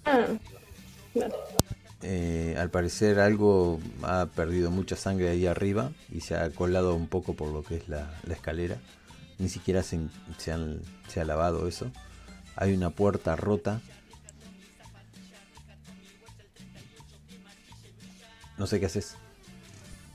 Ah, 0.05 0.27
vale. 1.15 1.33
Eh, 2.03 2.55
al 2.59 2.69
parecer 2.69 3.19
algo 3.19 3.79
ha 4.03 4.27
perdido 4.27 4.69
mucha 4.69 4.95
sangre 4.95 5.29
ahí 5.29 5.47
arriba 5.47 5.91
y 6.11 6.21
se 6.21 6.35
ha 6.35 6.51
colado 6.51 6.93
un 6.93 7.07
poco 7.07 7.33
por 7.33 7.51
lo 7.51 7.63
que 7.63 7.77
es 7.77 7.89
la, 7.89 8.11
la 8.27 8.35
escalera. 8.35 8.77
Ni 9.39 9.49
siquiera 9.49 9.81
se, 9.81 9.99
se 10.37 10.51
han- 10.51 10.81
se 11.07 11.19
ha 11.21 11.25
lavado 11.25 11.67
eso. 11.67 11.91
Hay 12.55 12.73
una 12.75 12.91
puerta 12.91 13.35
rota. 13.35 13.81
No 18.57 18.67
sé 18.67 18.79
qué 18.79 18.87
haces. 18.87 19.15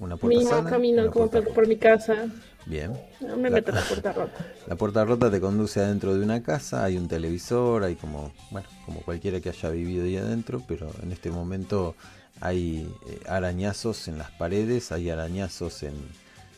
Una 0.00 0.16
puerta 0.16 0.36
Mismo 0.38 0.50
sana. 0.56 0.70
camino 0.70 1.02
como 1.10 1.28
puerta 1.30 1.42
por, 1.46 1.54
por 1.54 1.68
mi 1.68 1.76
casa. 1.76 2.26
Bien. 2.66 2.92
No 3.20 3.36
me 3.36 3.50
La- 3.50 3.56
meto 3.56 3.70
en 3.70 3.76
la 3.76 3.82
puerta 3.82 4.12
rota. 4.12 4.46
La 4.66 4.76
puerta 4.76 5.04
rota 5.04 5.30
te 5.30 5.40
conduce 5.40 5.80
adentro 5.80 6.14
de 6.14 6.24
una 6.24 6.42
casa, 6.42 6.84
hay 6.84 6.96
un 6.96 7.08
televisor, 7.08 7.82
hay 7.84 7.94
como, 7.96 8.32
bueno, 8.50 8.68
como 8.86 9.00
cualquiera 9.02 9.40
que 9.40 9.48
haya 9.50 9.68
vivido 9.70 10.04
ahí 10.04 10.16
adentro, 10.16 10.62
pero 10.66 10.90
en 11.02 11.12
este 11.12 11.30
momento 11.30 11.94
hay 12.40 12.88
eh, 13.08 13.20
arañazos 13.28 14.08
en 14.08 14.18
las 14.18 14.30
paredes, 14.32 14.90
hay 14.92 15.10
arañazos 15.10 15.82
en, 15.82 15.94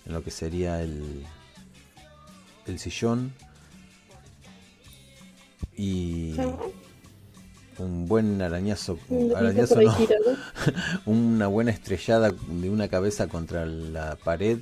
en 0.07 0.13
lo 0.13 0.23
que 0.23 0.31
sería 0.31 0.83
el, 0.83 1.25
el 2.67 2.79
sillón 2.79 3.33
y 5.77 6.35
un 7.79 8.07
buen 8.07 8.41
arañazo, 8.43 8.99
Un 9.09 9.35
arañazo 9.35 9.81
no, 9.81 9.95
una 11.07 11.47
buena 11.49 11.71
estrellada 11.71 12.31
de 12.31 12.71
una 12.71 12.89
cabeza 12.89 13.27
contra 13.29 13.67
la 13.67 14.17
pared. 14.17 14.59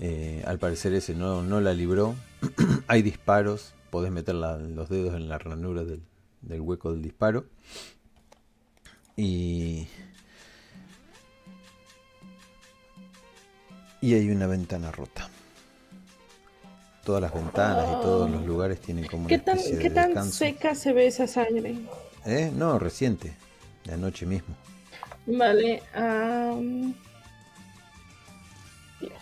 Eh, 0.00 0.42
al 0.46 0.58
parecer 0.58 0.94
ese 0.94 1.14
no, 1.14 1.42
no 1.42 1.60
la 1.60 1.72
libró. 1.74 2.14
Hay 2.88 3.02
disparos. 3.02 3.72
Podés 3.90 4.10
meter 4.10 4.34
la- 4.34 4.56
los 4.58 4.88
dedos 4.88 5.14
en 5.14 5.28
la 5.28 5.38
ranura 5.38 5.84
del, 5.84 6.02
del 6.40 6.60
hueco 6.60 6.92
del 6.92 7.02
disparo. 7.02 7.44
Y... 9.16 9.86
Y 14.00 14.14
hay 14.14 14.30
una 14.30 14.48
ventana 14.48 14.90
rota. 14.90 15.28
Todas 17.04 17.22
las 17.22 17.34
ventanas 17.34 17.86
y 17.88 18.02
todos 18.02 18.30
los 18.30 18.44
lugares 18.46 18.80
tienen 18.80 19.06
como 19.06 19.22
una 19.22 19.28
¿Qué 19.28 19.38
tan, 19.38 19.56
especie 19.56 19.76
de 19.76 19.82
qué 19.82 19.90
tan 19.90 20.06
descanso. 20.08 20.32
seca 20.32 20.74
se 20.74 20.92
ve 20.92 21.06
esa 21.06 21.26
sangre? 21.26 21.76
¿Eh? 22.24 22.52
No, 22.54 22.78
reciente, 22.78 23.32
de 23.84 23.94
anoche 23.94 24.26
mismo. 24.26 24.54
Vale. 25.26 25.82
am, 25.94 26.94
Dios. 29.00 29.12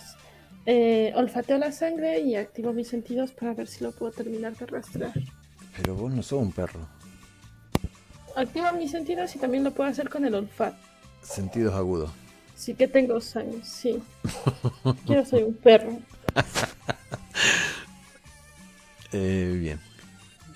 Eh, 0.66 1.12
olfateo 1.16 1.58
la 1.58 1.72
sangre 1.72 2.20
y 2.20 2.36
activo 2.36 2.72
mis 2.72 2.88
sentidos 2.88 3.32
para 3.32 3.54
ver 3.54 3.66
si 3.66 3.82
lo 3.82 3.92
puedo 3.92 4.12
terminar 4.12 4.56
de 4.56 4.66
rastrear. 4.66 5.12
Pero 5.76 5.94
vos 5.94 6.12
no 6.12 6.22
sos 6.22 6.40
un 6.42 6.52
perro. 6.52 6.80
Activo 8.36 8.72
mis 8.72 8.90
sentidos 8.90 9.34
y 9.34 9.38
también 9.38 9.64
lo 9.64 9.72
puedo 9.72 9.88
hacer 9.90 10.08
con 10.08 10.24
el 10.24 10.34
olfato. 10.34 10.76
Sentidos 11.22 11.74
agudos. 11.74 12.10
Sí 12.54 12.74
que 12.74 12.86
tengo 12.88 13.18
años, 13.34 13.66
sí. 13.66 14.02
Yo 15.06 15.24
soy 15.24 15.42
un 15.44 15.54
perro. 15.54 15.98
Eh, 19.12 19.56
bien. 19.60 19.80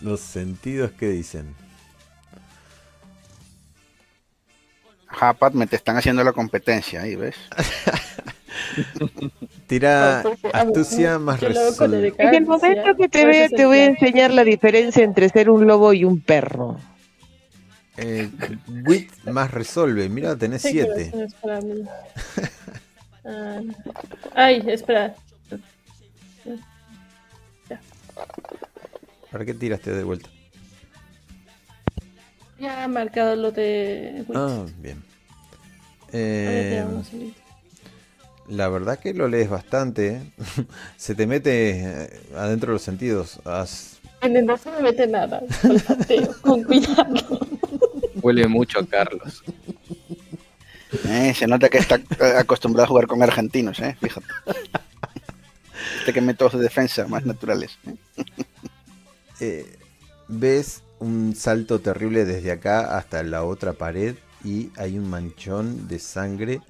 Los 0.01 0.21
sentidos 0.21 0.93
que 0.93 1.09
dicen. 1.09 1.55
Ajá, 5.09 5.33
Pat, 5.35 5.55
me 5.55 5.67
te 5.67 5.77
están 5.77 5.97
haciendo 5.97 6.25
la 6.25 6.33
competencia 6.33 7.03
ahí, 7.03 7.15
¿ves? 7.15 7.37
Tira 9.69 10.21
Porque, 10.23 10.49
a 10.53 10.65
ver, 10.65 10.69
astucia 10.69 11.19
más 11.19 11.41
yo 11.41 11.49
lo 11.51 11.61
hago 11.61 11.77
con 11.77 11.93
resol- 11.93 12.15
En 12.19 12.35
el 12.35 12.47
momento 12.47 12.97
que 12.97 13.09
te 13.09 13.27
vea, 13.27 13.49
te 13.49 13.67
voy 13.67 13.79
a 13.79 13.85
enseñar 13.87 14.33
la 14.33 14.45
diferencia 14.45 15.05
entre 15.05 15.29
ser 15.29 15.51
un 15.51 15.67
lobo 15.67 15.93
y 15.93 16.05
un 16.05 16.21
perro. 16.21 16.79
eh, 17.97 18.29
wit 18.85 19.11
más 19.27 19.51
resolve. 19.53 20.09
Mira, 20.09 20.37
tenés 20.37 20.63
Sí, 20.63 20.73
pero 20.81 20.95
7. 20.95 21.09
eso 21.09 21.17
no 21.17 21.25
es 21.25 21.35
para 21.35 21.61
mí. 21.61 21.85
Ah, 23.25 23.61
Ay, 24.35 24.63
espera. 24.67 25.15
¿Para 29.31 29.45
qué 29.45 29.55
tiraste 29.55 29.91
de 29.93 30.05
vuelta? 30.05 30.29
Ya 32.59 32.85
ha 32.85 32.89
marcado 32.89 33.35
lo 33.37 33.51
de 33.51 34.25
Wits. 34.29 34.33
Ah, 34.41 34.65
bien. 34.79 35.03
Eh, 36.13 36.85
la 38.49 38.69
verdad 38.69 38.99
que 38.99 39.13
lo 39.15 39.27
lees 39.29 39.51
bastante. 39.51 40.09
¿eh? 40.17 40.23
Se 40.97 41.15
te 41.15 41.27
mete 41.27 41.71
eh, 42.05 42.21
adentro 42.37 42.69
de 42.69 42.75
los 42.75 42.83
sentidos. 42.83 43.41
Has- 43.45 43.99
En 44.23 44.37
el 44.37 44.47
no 44.47 44.57
se 44.57 44.71
me 44.71 44.81
mete 44.83 45.07
nada. 45.09 45.43
Con 46.43 46.63
cuidado. 46.63 47.41
Huele 48.23 48.47
mucho 48.47 48.79
a 48.79 48.87
Carlos. 48.87 49.43
Eh, 51.09 51.35
se 51.35 51.49
nota 51.49 51.69
que 51.69 51.79
está 51.79 52.01
acostumbrado 52.39 52.85
a 52.85 52.89
jugar 52.89 53.07
con 53.09 53.21
argentinos, 53.21 53.81
¿eh? 53.81 53.97
Fíjate. 54.01 54.27
Este 55.99 56.13
que 56.13 56.21
métodos 56.21 56.55
de 56.55 56.61
defensa 56.61 57.07
más 57.07 57.25
naturales. 57.25 57.79
¿eh? 57.87 57.97
eh, 59.41 59.79
ves 60.29 60.83
un 60.99 61.35
salto 61.35 61.81
terrible 61.81 62.25
desde 62.25 62.53
acá 62.53 62.97
hasta 62.97 63.23
la 63.23 63.45
otra 63.45 63.73
pared 63.73 64.17
y 64.45 64.71
hay 64.77 64.99
un 64.99 65.09
manchón 65.09 65.89
de 65.89 65.99
sangre 65.99 66.61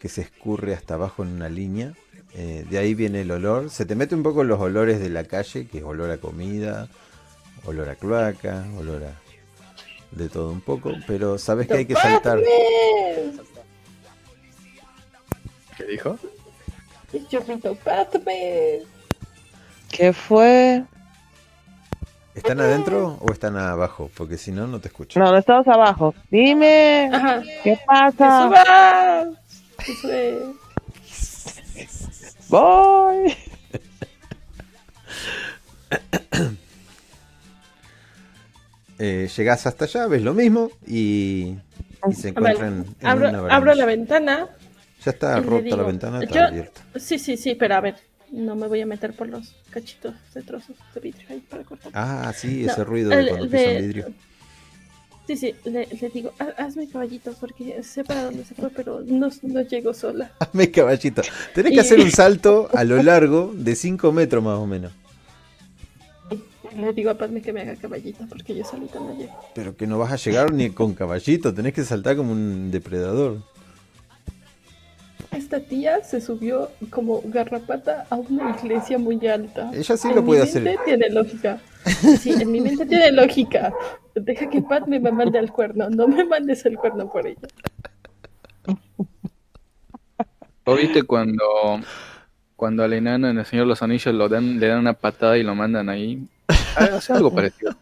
que 0.00 0.08
se 0.08 0.22
escurre 0.22 0.74
hasta 0.74 0.94
abajo 0.94 1.22
en 1.22 1.30
una 1.30 1.48
línea. 1.48 1.94
Eh, 2.34 2.64
de 2.68 2.78
ahí 2.78 2.94
viene 2.94 3.22
el 3.22 3.30
olor. 3.30 3.70
Se 3.70 3.84
te 3.84 3.94
mete 3.94 4.14
un 4.14 4.22
poco 4.22 4.44
los 4.44 4.60
olores 4.60 5.00
de 5.00 5.10
la 5.10 5.24
calle, 5.24 5.66
que 5.66 5.78
es 5.78 5.84
olor 5.84 6.10
a 6.10 6.18
comida, 6.18 6.88
olor 7.64 7.88
a 7.88 7.96
cloaca, 7.96 8.66
olor 8.78 9.04
a 9.04 9.30
de 10.12 10.28
todo 10.28 10.50
un 10.50 10.60
poco, 10.60 10.92
pero 11.06 11.38
sabes 11.38 11.68
que 11.68 11.74
hay 11.74 11.86
que 11.86 11.94
saltar. 11.94 12.40
¿Qué 15.76 15.84
dijo? 15.84 16.18
El 17.12 17.26
chorrito, 17.28 17.74
pátame. 17.76 18.80
¿Qué 19.90 20.12
fue? 20.12 20.84
¿Están 22.34 22.60
adentro 22.60 23.18
o 23.20 23.32
están 23.32 23.56
abajo? 23.56 24.10
Porque 24.16 24.38
si 24.38 24.52
no, 24.52 24.66
no 24.66 24.78
te 24.80 24.88
escucho. 24.88 25.18
No, 25.18 25.30
no 25.32 25.38
estamos 25.38 25.66
abajo. 25.66 26.14
Dime, 26.30 27.10
Ajá. 27.12 27.42
¿qué 27.42 27.76
¡Que 27.76 27.78
pasa? 27.84 28.46
suba! 28.48 29.28
Eso 29.86 30.12
es. 30.12 30.38
Voy. 32.48 33.34
Eh, 39.02 39.30
llegás 39.34 39.66
hasta 39.66 39.86
allá, 39.86 40.06
ves 40.08 40.20
lo 40.20 40.34
mismo 40.34 40.70
y, 40.86 41.54
y 42.06 42.12
se 42.12 42.28
encuentran 42.28 42.84
en 43.00 43.06
Abro, 43.06 43.30
una 43.30 43.54
abro 43.56 43.74
la 43.74 43.86
ventana. 43.86 44.48
Ya 45.04 45.10
está 45.12 45.40
rota 45.40 45.62
digo, 45.62 45.76
la 45.76 45.82
ventana, 45.84 46.22
está 46.22 46.34
yo- 46.34 46.44
abierta. 46.46 46.82
Sí, 46.98 47.18
sí, 47.18 47.36
sí, 47.36 47.54
pero 47.54 47.74
a 47.76 47.80
ver. 47.80 47.96
No 48.32 48.54
me 48.54 48.68
voy 48.68 48.80
a 48.80 48.86
meter 48.86 49.12
por 49.12 49.28
los 49.28 49.56
cachitos 49.70 50.14
de 50.34 50.42
trozos 50.42 50.76
de 50.94 51.00
vidrio 51.00 51.26
ahí 51.30 51.40
para 51.40 51.64
cortar. 51.64 51.90
Ah, 51.96 52.32
sí, 52.32 52.62
No, 52.64 52.70
ese 52.72 52.84
ruido 52.84 53.10
de 53.10 53.28
cuando 53.28 53.50
pisan 53.50 53.78
vidrio. 53.78 54.06
Sí, 55.26 55.36
sí, 55.36 55.54
le, 55.64 55.86
le 56.00 56.08
digo, 56.10 56.32
"Ha- 56.38 56.62
hazme 56.64 56.88
caballito 56.88 57.32
porque 57.40 57.82
sé 57.82 58.04
para 58.04 58.24
dónde 58.24 58.44
se 58.44 58.54
fue, 58.54 58.70
pero 58.70 59.00
no, 59.04 59.30
no 59.42 59.60
llego 59.62 59.94
sola. 59.94 60.30
Hazme 60.38 60.70
caballito. 60.70 61.22
Tenés 61.54 61.70
que 61.72 61.76
Y- 61.76 61.80
hacer 61.80 61.98
un 62.00 62.10
salto 62.12 62.68
a 62.72 62.84
lo 62.84 63.02
largo 63.02 63.52
de 63.54 63.74
5 63.74 64.12
metros 64.12 64.44
más 64.44 64.58
o 64.58 64.66
menos. 64.66 64.92
Le 66.76 66.92
digo 66.92 67.10
a 67.10 67.14
Padme 67.14 67.42
que 67.42 67.52
me 67.52 67.62
haga 67.62 67.74
caballito 67.74 68.24
porque 68.28 68.54
yo 68.54 68.64
solita 68.64 69.00
no 69.00 69.16
llego. 69.18 69.32
Pero 69.56 69.76
que 69.76 69.88
no 69.88 69.98
vas 69.98 70.12
a 70.12 70.16
llegar 70.16 70.52
ni 70.52 70.70
con 70.70 70.94
caballito, 70.94 71.52
tenés 71.52 71.74
que 71.74 71.82
saltar 71.84 72.14
como 72.16 72.30
un 72.30 72.70
depredador. 72.70 73.38
Esta 75.32 75.60
tía 75.60 76.02
se 76.02 76.20
subió 76.20 76.70
como 76.90 77.22
garrapata 77.24 78.06
a 78.10 78.16
una 78.16 78.56
iglesia 78.58 78.98
muy 78.98 79.24
alta. 79.28 79.70
Ella 79.72 79.96
sí 79.96 80.08
En 80.08 80.16
lo 80.16 80.22
mi 80.22 80.26
puede 80.26 80.44
mente 80.44 80.58
hacer. 80.70 80.78
tiene 80.84 81.10
lógica. 81.10 81.58
Sí, 82.18 82.30
en 82.32 82.50
mi 82.50 82.60
mente 82.60 82.84
tiene 82.84 83.12
lógica. 83.12 83.72
Deja 84.14 84.50
que 84.50 84.60
Padme 84.60 84.98
me 85.00 85.12
mande 85.12 85.38
al 85.38 85.52
cuerno. 85.52 85.88
No 85.88 86.08
me 86.08 86.24
mandes 86.24 86.66
al 86.66 86.76
cuerno 86.76 87.10
por 87.10 87.26
ella. 87.26 87.48
¿O 90.64 90.74
viste 90.76 91.02
cuando, 91.04 91.44
cuando 92.56 92.82
al 92.84 92.92
enano 92.92 93.28
en 93.28 93.38
el 93.38 93.46
Señor 93.46 93.64
de 93.64 93.70
los 93.70 93.82
Anillos 93.82 94.14
lo 94.14 94.28
dan, 94.28 94.60
le 94.60 94.66
dan 94.68 94.78
una 94.80 94.92
patada 94.94 95.38
y 95.38 95.42
lo 95.42 95.54
mandan 95.54 95.88
ahí? 95.88 96.26
Hace 96.76 97.12
algo 97.12 97.32
parecido. 97.34 97.74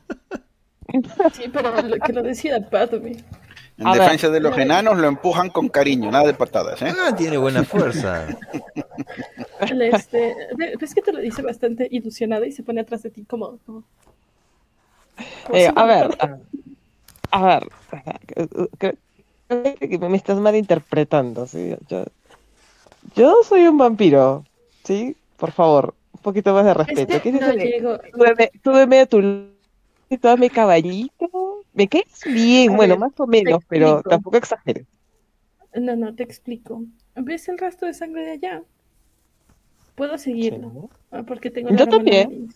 Sí, 1.33 1.51
pero 1.53 1.83
lo- 1.83 1.97
que 1.99 2.12
lo 2.12 2.23
decida 2.23 2.61
Padme. 2.70 3.16
En 3.79 3.87
A 3.87 3.93
ver. 3.93 4.03
defensa 4.03 4.29
de 4.29 4.41
los 4.41 4.59
enanos 4.59 4.99
lo 4.99 5.07
empujan 5.07 5.51
con 5.51 5.69
cariño, 5.69 6.11
nada 6.11 6.27
de 6.27 6.35
patadas, 6.35 6.83
¿eh? 6.83 6.93
Ah, 6.99 7.15
tiene 7.17 7.37
buena 7.39 7.63
fuerza. 7.63 8.27
Este, 9.61 10.35
ve- 10.57 10.75
ves 10.81 10.95
que 10.95 11.03
te 11.03 11.13
lo 11.13 11.21
dice 11.21 11.43
bastante 11.43 11.87
ilusionada 11.91 12.45
y 12.47 12.53
se 12.53 12.65
pone 12.65 12.81
atrás 12.81 13.03
de 13.05 13.11
ti 13.11 13.25
como... 13.25 13.59
como- 13.65 13.85
Eh, 15.53 15.71
a 15.75 15.85
ver, 15.85 16.17
a 16.21 16.27
ver, 16.27 17.69
a 17.93 18.03
ver, 18.03 18.97
creo 19.49 19.77
que 19.79 19.99
me 19.99 20.17
estás 20.17 20.39
malinterpretando, 20.39 21.47
¿sí? 21.47 21.75
Yo, 21.89 22.05
yo 23.15 23.37
soy 23.45 23.67
un 23.69 23.79
vampiro, 23.79 24.45
¿sí? 24.85 25.17
Por 25.37 25.53
favor, 25.53 25.95
un 26.13 26.21
poquito 26.21 26.53
más 26.53 26.65
de 26.65 26.75
respeto. 26.75 27.15
Es 27.15 27.23
¿Qué 27.23 27.29
es 27.29 27.35
no 27.41 27.51
eso 27.51 27.99
súbeme 28.65 29.01
a 29.01 29.07
tu 29.07 29.21
y 30.11 30.17
dame 30.17 30.51
caballito? 30.51 31.58
Me 31.79 31.89
caes 31.89 32.23
bien, 32.27 32.73
A 32.73 32.77
bueno, 32.77 32.95
ver, 32.95 32.99
más 32.99 33.13
o 33.21 33.27
menos, 33.27 33.63
pero 33.69 34.03
tampoco 34.03 34.37
exageres. 34.37 34.87
No, 35.75 35.97
no, 35.97 36.15
te 36.15 36.25
explico. 36.25 36.85
¿Ves 37.15 37.49
el 37.49 37.59
rastro 37.59 37.89
de 37.89 37.95
sangre 37.95 38.25
de 38.25 38.31
allá? 38.33 38.63
Puedo 39.95 40.17
seguirlo. 40.19 40.91
ah, 41.11 41.25
Porque 41.25 41.51
tengo 41.51 41.71
la 41.71 41.77
Yo 41.77 41.87
también. 41.87 42.49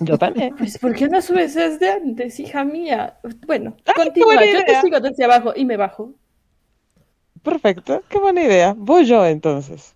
Yo 0.00 0.18
también. 0.18 0.56
Pues, 0.56 0.78
¿por 0.78 0.94
qué 0.94 1.08
no 1.08 1.20
subes 1.22 1.54
desde 1.54 1.90
antes, 1.90 2.40
hija 2.40 2.64
mía? 2.64 3.18
Bueno, 3.46 3.76
qué 3.84 3.92
continúa. 3.94 4.44
Yo 4.44 4.64
te 4.64 4.80
sigo 4.80 5.00
desde 5.00 5.24
abajo 5.24 5.52
y 5.54 5.64
me 5.64 5.76
bajo. 5.76 6.14
Perfecto, 7.42 8.02
qué 8.10 8.18
buena 8.18 8.42
idea. 8.42 8.74
Voy 8.76 9.06
yo 9.06 9.24
entonces. 9.24 9.95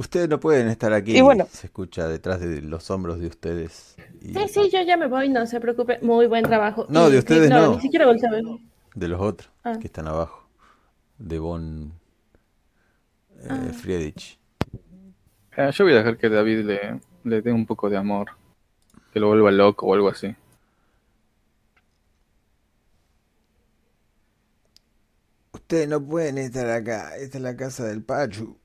Ustedes 0.00 0.30
no 0.30 0.40
pueden 0.40 0.68
estar 0.68 0.94
aquí. 0.94 1.14
Y 1.14 1.20
bueno. 1.20 1.46
Se 1.50 1.66
escucha 1.66 2.08
detrás 2.08 2.40
de 2.40 2.62
los 2.62 2.90
hombros 2.90 3.20
de 3.20 3.26
ustedes. 3.26 3.96
Y 4.22 4.32
Sí, 4.32 4.48
sí, 4.48 4.70
yo 4.72 4.80
ya 4.80 4.96
me 4.96 5.06
voy, 5.08 5.28
no 5.28 5.44
se 5.46 5.60
preocupe. 5.60 5.98
Muy 6.00 6.26
buen 6.26 6.42
trabajo. 6.42 6.86
No, 6.88 7.08
Y- 7.08 7.12
de 7.12 7.18
ustedes 7.18 7.50
no. 7.50 7.74
Ni 7.76 7.82
siquiera 7.82 8.06
volteé 8.06 8.26
a 8.28 8.32
ver. 8.32 8.44
De 8.94 9.08
los 9.08 9.20
otros 9.20 9.50
Ah. 9.62 9.76
que 9.78 9.88
están 9.88 10.08
abajo. 10.08 10.48
De 11.18 11.38
Von 11.38 11.92
eh, 13.42 13.46
Ah. 13.50 13.72
Friedrich. 13.74 14.38
Eh, 15.58 15.70
yo 15.70 15.84
voy 15.84 15.92
a 15.92 15.96
dejar 15.96 16.16
que 16.16 16.30
David 16.30 16.60
le, 16.64 17.00
le 17.24 17.42
dé 17.42 17.52
un 17.52 17.66
poco 17.66 17.90
de 17.90 17.98
amor. 17.98 18.28
Que 19.12 19.20
lo 19.20 19.28
vuelva 19.28 19.50
loco 19.50 19.86
o 19.86 19.92
algo 19.92 20.08
así. 20.08 20.34
Ustedes 25.52 25.88
no 25.88 26.00
pueden 26.02 26.38
estar 26.38 26.68
acá. 26.70 27.16
Esta 27.16 27.38
es 27.38 27.42
la 27.42 27.56
casa 27.56 27.84
del 27.84 28.02
Pachu. 28.02 28.56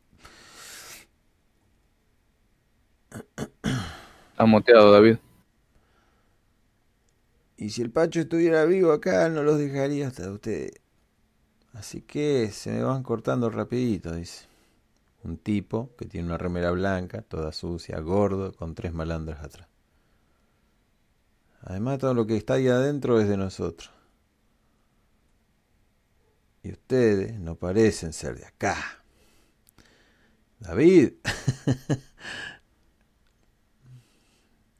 Ha 4.37 4.45
moteado 4.45 4.91
David. 4.91 5.17
Y 7.57 7.69
si 7.69 7.81
el 7.81 7.91
Pacho 7.91 8.19
estuviera 8.19 8.65
vivo 8.65 8.91
acá, 8.91 9.29
no 9.29 9.43
los 9.43 9.57
dejaría 9.57 10.07
hasta 10.07 10.29
ustedes. 10.29 10.73
Así 11.73 12.01
que 12.01 12.51
se 12.51 12.71
me 12.71 12.83
van 12.83 13.03
cortando 13.03 13.49
rapidito, 13.49 14.13
dice. 14.13 14.45
Un 15.23 15.37
tipo 15.37 15.95
que 15.97 16.05
tiene 16.05 16.27
una 16.27 16.37
remera 16.37 16.71
blanca, 16.71 17.21
toda 17.21 17.51
sucia, 17.51 17.99
gordo, 17.99 18.53
con 18.53 18.75
tres 18.75 18.93
malandras 18.93 19.43
atrás. 19.43 19.67
Además, 21.61 21.97
todo 21.99 22.13
lo 22.13 22.27
que 22.27 22.37
está 22.37 22.55
ahí 22.55 22.67
adentro 22.67 23.19
es 23.19 23.27
de 23.27 23.37
nosotros. 23.37 23.91
Y 26.61 26.71
ustedes 26.71 27.39
no 27.39 27.55
parecen 27.55 28.13
ser 28.13 28.37
de 28.37 28.45
acá. 28.45 28.77
David. 30.59 31.13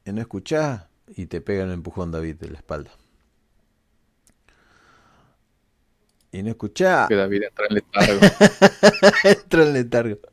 ¿Y 0.06 0.12
no 0.12 0.20
escuchás? 0.20 0.84
Y 1.08 1.26
te 1.26 1.40
pegan 1.40 1.66
el 1.66 1.74
empujón 1.74 2.12
David 2.12 2.36
de 2.36 2.50
la 2.50 2.58
espalda. 2.58 2.92
Y 6.30 6.44
no 6.44 6.50
escuchás. 6.50 7.08
Que 7.08 7.16
David 7.16 7.42
entra 7.42 7.66
en 7.68 7.74
letargo. 7.74 8.20
Entra 9.24 9.62
en 9.62 9.72
letargo. 9.72 10.18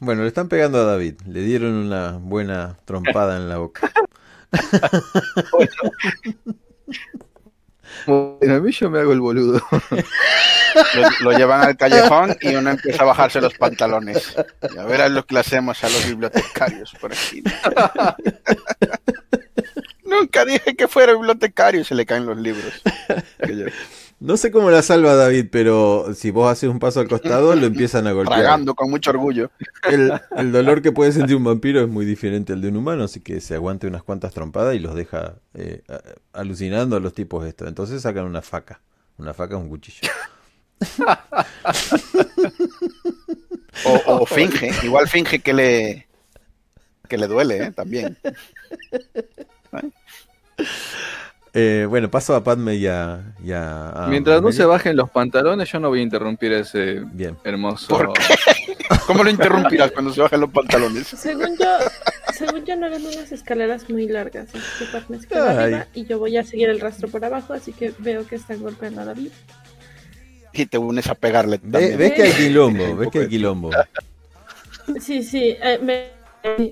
Bueno, 0.00 0.22
le 0.22 0.28
están 0.28 0.48
pegando 0.48 0.78
a 0.78 0.84
David. 0.84 1.20
Le 1.26 1.42
dieron 1.42 1.74
una 1.74 2.16
buena 2.16 2.76
trompada 2.84 3.36
en 3.36 3.48
la 3.48 3.58
boca. 3.58 3.92
Bueno, 8.06 8.54
a 8.54 8.60
mí 8.60 8.72
yo 8.72 8.90
me 8.90 9.00
hago 9.00 9.12
el 9.12 9.20
boludo. 9.20 9.62
Lo, 10.94 11.30
lo 11.30 11.38
llevan 11.38 11.62
al 11.62 11.76
callejón 11.76 12.36
y 12.40 12.54
uno 12.54 12.70
empieza 12.70 13.02
a 13.02 13.06
bajarse 13.06 13.40
los 13.40 13.54
pantalones. 13.54 14.36
Y 14.74 14.78
a 14.78 14.84
ver 14.84 15.00
a 15.00 15.08
lo 15.08 15.24
que 15.24 15.34
le 15.34 15.40
hacemos 15.40 15.82
a 15.82 15.88
los 15.88 16.06
bibliotecarios 16.06 16.94
por 17.00 17.12
aquí. 17.12 17.42
Nunca 20.04 20.44
dije 20.44 20.76
que 20.76 20.88
fuera 20.88 21.12
bibliotecario 21.12 21.80
y 21.80 21.84
se 21.84 21.94
le 21.94 22.06
caen 22.06 22.26
los 22.26 22.36
libros. 22.38 22.82
No 24.20 24.36
sé 24.36 24.50
cómo 24.50 24.70
la 24.70 24.82
salva 24.82 25.14
David, 25.14 25.46
pero 25.52 26.12
si 26.14 26.32
vos 26.32 26.50
haces 26.50 26.68
un 26.68 26.80
paso 26.80 26.98
al 26.98 27.08
costado, 27.08 27.54
lo 27.54 27.66
empiezan 27.66 28.06
a 28.08 28.12
golpear. 28.12 28.40
Tragando 28.40 28.74
con 28.74 28.90
mucho 28.90 29.10
orgullo. 29.10 29.50
El, 29.88 30.12
el 30.36 30.50
dolor 30.50 30.82
que 30.82 30.90
puede 30.90 31.12
sentir 31.12 31.36
un 31.36 31.44
vampiro 31.44 31.80
es 31.82 31.88
muy 31.88 32.04
diferente 32.04 32.52
al 32.52 32.60
de 32.60 32.68
un 32.68 32.76
humano, 32.78 33.04
así 33.04 33.20
que 33.20 33.40
se 33.40 33.54
aguante 33.54 33.86
unas 33.86 34.02
cuantas 34.02 34.34
trompadas 34.34 34.74
y 34.74 34.80
los 34.80 34.96
deja 34.96 35.36
eh, 35.54 35.82
alucinando 36.32 36.96
a 36.96 37.00
los 37.00 37.14
tipos 37.14 37.46
estos. 37.46 37.68
Entonces 37.68 38.02
sacan 38.02 38.24
una 38.24 38.42
faca. 38.42 38.80
Una 39.18 39.34
faca 39.34 39.56
es 39.56 39.62
un 39.62 39.68
cuchillo. 39.68 40.08
O, 43.84 44.22
o 44.22 44.26
finge, 44.26 44.70
igual 44.82 45.08
finge 45.08 45.38
que 45.38 45.54
le 45.54 46.08
que 47.08 47.16
le 47.16 47.26
duele, 47.26 47.64
¿eh? 47.64 47.70
También. 47.72 48.18
Eh, 51.60 51.86
bueno, 51.86 52.08
paso 52.08 52.36
a 52.36 52.44
Padme 52.44 52.76
y 52.76 52.86
a... 52.86 53.20
y 53.42 53.50
a- 53.50 53.88
a 54.04 54.06
Mientras 54.06 54.40
no 54.40 54.52
se 54.52 54.64
bajen 54.64 54.96
los 54.96 55.10
pantalones, 55.10 55.68
yo 55.72 55.80
no 55.80 55.88
voy 55.88 55.98
a 55.98 56.02
interrumpir 56.02 56.52
ese 56.52 57.02
Bien. 57.12 57.36
hermoso. 57.42 57.88
¿Por 57.88 58.12
¿Cómo 59.08 59.24
lo 59.24 59.30
interrumpirás 59.30 59.90
cuando 59.90 60.12
se 60.12 60.20
bajan 60.20 60.40
los 60.40 60.50
pantalones? 60.50 61.08
Según 61.08 61.56
yo, 61.58 61.66
según 62.32 62.64
yo 62.64 62.76
no 62.76 62.86
eran 62.86 63.04
unas 63.04 63.32
escaleras 63.32 63.90
muy 63.90 64.06
largas, 64.06 64.48
así 64.54 64.60
que 64.78 64.84
Pat 64.92 65.20
se 65.20 65.26
queda 65.26 65.50
Ay. 65.50 65.56
arriba 65.58 65.86
y 65.94 66.04
yo 66.06 66.18
voy 66.20 66.36
a 66.36 66.44
seguir 66.44 66.68
el 66.68 66.78
rastro 66.78 67.08
por 67.08 67.24
abajo, 67.24 67.54
así 67.54 67.72
que 67.72 67.92
veo 67.98 68.24
que 68.24 68.36
están 68.36 68.60
golpeando 68.62 69.00
a 69.00 69.04
David. 69.06 69.30
Y 70.52 70.66
te 70.66 70.78
unes 70.78 71.08
a 71.08 71.16
pegarle 71.16 71.58
Ve-. 71.62 71.96
¿Ves 71.96 72.12
que 72.12 72.22
hay 72.22 72.32
quilombo? 72.36 72.94
¿Ves 72.96 73.08
que 73.10 73.18
hay 73.20 73.28
quilombo? 73.28 73.70
Sí, 75.00 75.24
sí, 75.24 75.56
eh, 75.60 75.80
me- 75.82 76.16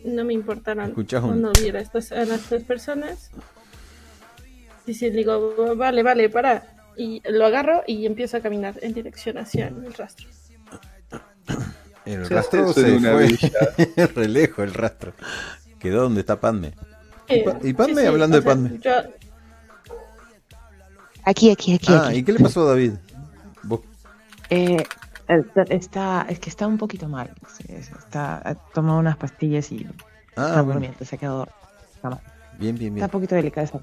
no 0.05 0.25
me 0.25 0.33
importaron 0.33 0.87
Escuchás 0.91 1.23
un- 1.25 1.31
cuando 1.31 1.53
viera 1.61 1.81
a 1.81 1.83
estas, 1.83 2.13
a 2.13 2.25
las 2.25 2.43
tres 2.43 2.63
personas. 2.63 3.31
Sí, 4.87 4.95
sí, 4.95 5.11
digo, 5.11 5.75
vale, 5.77 6.03
vale, 6.03 6.29
para. 6.31 6.63
Y 6.97 7.21
lo 7.29 7.45
agarro 7.45 7.83
y 7.87 8.07
empiezo 8.07 8.37
a 8.37 8.41
caminar 8.41 8.75
en 8.81 8.95
dirección 8.95 9.37
hacia 9.37 9.69
el 9.69 9.93
rastro. 9.93 10.29
El 12.07 12.25
Se 12.27 12.35
rastro 12.35 12.73
se 12.73 12.99
fue 13.01 14.07
re 14.15 14.29
lejos, 14.29 14.65
el 14.65 14.73
rastro. 14.73 15.13
Quedó 15.81 16.03
donde 16.03 16.21
está 16.21 16.41
Padme. 16.41 16.73
Eh, 17.29 17.45
y 17.65 17.73
Padme, 17.75 18.07
hablando 18.07 18.37
o 18.37 18.41
de 18.41 18.45
sea, 18.45 18.55
Padme. 18.55 18.79
yo- 18.79 18.93
Aquí, 21.25 21.51
aquí, 21.51 21.75
aquí, 21.75 21.87
Ah, 21.93 22.07
aquí. 22.09 22.19
¿y 22.19 22.23
qué 22.23 22.33
le 22.33 22.39
pasó 22.39 22.63
a 22.63 22.69
David? 22.71 22.93
Vos- 23.65 23.81
Eh, 24.49 24.85
está- 25.27 25.63
está, 25.69 26.27
es 26.29 26.39
que 26.39 26.49
está 26.51 26.69
un 26.69 26.79
poquito 26.79 27.09
mal. 27.09 27.33
sí, 27.57 27.65
es- 27.69 27.91
Está, 27.91 28.49
ha 28.49 28.55
tomado 28.55 29.01
unas 29.01 29.17
pastillas 29.17 29.73
y 29.73 29.87
Ah, 30.37 30.47
está 30.47 30.63
bueno. 30.63 30.73
durmiendo, 30.75 31.05
se 31.05 31.17
ha 31.17 31.19
quedado. 31.19 31.49
Está 31.97 32.11
mal. 32.11 32.21
Bien, 32.59 32.77
bien, 32.79 32.93
Está 32.93 32.95
bien. 32.95 33.05
un 33.05 33.11
poquito 33.11 33.35
delicada 33.35 33.65
esa. 33.65 33.81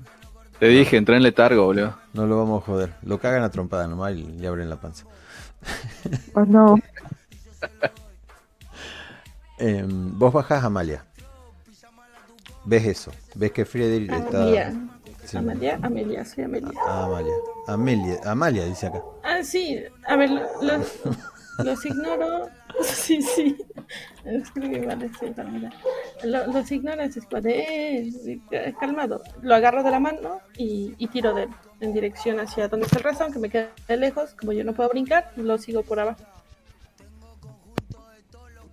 Te 0.59 0.67
dije, 0.67 0.97
entré 0.97 1.17
en 1.17 1.23
letargo, 1.23 1.65
boludo. 1.65 1.97
No 2.13 2.25
lo 2.25 2.37
vamos 2.37 2.63
a 2.63 2.65
joder. 2.65 2.93
Lo 3.03 3.19
cagan 3.19 3.43
a 3.43 3.49
trompada 3.49 3.87
nomás 3.87 4.13
y 4.13 4.23
le 4.23 4.47
abren 4.47 4.69
la 4.69 4.77
panza. 4.77 5.05
Oh 6.35 6.45
no. 6.45 6.75
Em, 9.59 10.17
vos 10.17 10.33
bajás 10.33 10.63
a 10.63 10.65
Amalia. 10.67 11.05
Ves 12.65 12.85
eso. 12.85 13.11
Ves 13.35 13.51
que 13.51 13.65
Friedrich 13.65 14.11
está. 14.11 14.41
Amelia. 14.41 14.73
Sí. 15.25 15.37
Amelia, 15.37 15.79
Amelia, 15.81 16.25
soy 16.25 16.43
Amelia. 16.43 16.71
Ah, 16.85 17.05
Amalia. 17.05 17.33
Amelia. 17.67 18.19
Amalia 18.25 18.65
dice 18.65 18.87
acá. 18.87 19.01
Ah, 19.23 19.41
sí, 19.43 19.81
a 20.07 20.15
ver, 20.17 20.31
los, 20.31 20.99
los 21.63 21.85
ignoro. 21.85 22.49
Sí, 22.83 23.21
sí. 23.21 23.57
Escribí 24.25 24.79
mal, 24.85 25.09
sí. 25.19 25.33
Lo- 26.23 26.47
Los 26.47 26.71
ignoro, 26.71 27.01
es 27.03 27.15
como 27.25 27.41
de, 27.41 27.59
eh, 27.59 28.39
eh, 28.51 28.73
calmado. 28.79 29.21
Lo 29.41 29.55
agarro 29.55 29.83
de 29.83 29.91
la 29.91 29.99
mano 29.99 30.39
y, 30.57 30.95
y 30.97 31.07
tiro 31.07 31.33
de 31.33 31.43
él 31.43 31.49
en 31.81 31.93
dirección 31.93 32.39
hacia 32.39 32.67
donde 32.69 32.85
está 32.85 32.97
el 32.99 33.03
resto, 33.03 33.23
aunque 33.25 33.39
me 33.39 33.49
quede 33.49 33.69
lejos. 33.97 34.33
Como 34.33 34.53
yo 34.53 34.63
no 34.63 34.73
puedo 34.73 34.89
brincar, 34.89 35.31
lo 35.35 35.57
sigo 35.57 35.83
por 35.83 35.99
abajo. 35.99 36.21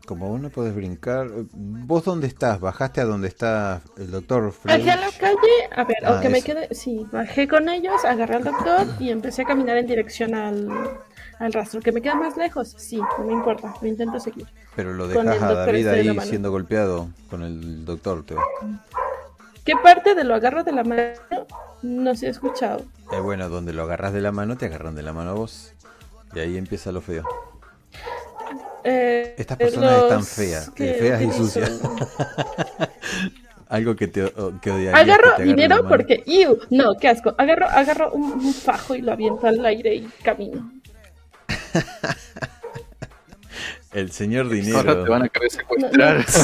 Como 0.06 0.28
vos 0.28 0.40
no 0.40 0.50
podés 0.50 0.74
brincar. 0.74 1.28
¿Vos 1.52 2.04
dónde 2.04 2.26
estás? 2.26 2.58
¿Bajaste 2.58 3.00
a 3.00 3.04
donde 3.04 3.28
está 3.28 3.80
el 3.96 4.10
doctor 4.10 4.50
Friedrich? 4.52 4.86
Bajé 4.86 4.98
a 4.98 5.06
la 5.06 5.12
calle, 5.18 5.68
a 5.76 5.84
ver, 5.84 5.96
Ah, 6.04 6.08
aunque 6.12 6.28
me 6.28 6.38
eso. 6.38 6.46
quede, 6.46 6.74
sí, 6.74 7.06
bajé 7.12 7.46
con 7.46 7.68
ellos, 7.68 8.04
agarré 8.04 8.36
al 8.36 8.44
doctor 8.44 8.86
y 8.98 9.10
empecé 9.10 9.42
a 9.42 9.44
caminar 9.44 9.76
en 9.76 9.86
dirección 9.86 10.34
al, 10.34 10.68
al 11.40 11.52
rastro. 11.52 11.80
¿Que 11.80 11.90
me 11.90 12.00
queda 12.00 12.14
más 12.14 12.36
lejos? 12.36 12.74
Sí, 12.76 12.98
no 13.18 13.24
me 13.24 13.32
importa, 13.32 13.74
lo 13.80 13.88
intento 13.88 14.20
seguir. 14.20 14.46
Pero 14.76 14.92
lo 14.92 15.08
dejas 15.08 15.42
a 15.42 15.54
David 15.54 15.86
ahí 15.88 16.20
siendo 16.20 16.50
golpeado 16.50 17.08
con 17.28 17.42
el 17.42 17.84
doctor. 17.84 18.24
Te. 18.24 18.36
¿Qué 19.64 19.74
parte 19.82 20.14
de 20.14 20.22
lo 20.24 20.34
agarro 20.34 20.62
de 20.62 20.72
la 20.72 20.84
mano 20.84 21.46
no 21.82 22.14
se 22.14 22.28
ha 22.28 22.30
escuchado? 22.30 22.84
Eh, 23.12 23.20
bueno, 23.20 23.48
donde 23.48 23.72
lo 23.72 23.82
agarras 23.82 24.12
de 24.12 24.20
la 24.20 24.32
mano, 24.32 24.56
te 24.56 24.66
agarran 24.66 24.94
de 24.94 25.02
la 25.02 25.12
mano 25.12 25.30
a 25.30 25.34
vos. 25.34 25.72
Y 26.34 26.40
ahí 26.40 26.56
empieza 26.56 26.92
lo 26.92 27.00
feo. 27.00 27.24
Eh, 28.84 29.34
Estas 29.36 29.58
personas 29.58 30.02
están 30.02 30.24
feas, 30.24 30.68
eh, 30.68 30.72
que 30.74 30.94
feas 30.94 31.22
y 31.22 31.32
sucias. 31.32 31.70
Algo 33.68 33.94
que 33.94 34.08
te 34.08 34.32
que 34.60 34.70
odiarías 34.70 34.94
que 34.94 35.12
Agarro 35.12 35.36
te 35.36 35.44
dinero 35.44 35.86
porque, 35.88 36.22
¡iu! 36.26 36.58
No, 36.70 36.94
qué 37.00 37.08
asco. 37.08 37.34
Agarro, 37.38 37.66
agarro 37.68 38.12
un, 38.12 38.32
un 38.32 38.52
fajo 38.52 38.94
y 38.96 39.00
lo 39.02 39.12
aviento 39.12 39.46
al 39.46 39.64
aire 39.64 39.94
y 39.94 40.08
camino. 40.24 40.72
El 43.92 44.10
señor 44.12 44.44
Ahora 44.46 44.54
dinero. 44.56 45.04
te 45.04 45.10
van 45.10 45.22
a 45.22 45.28
querer 45.28 45.50
secuestrar. 45.50 46.24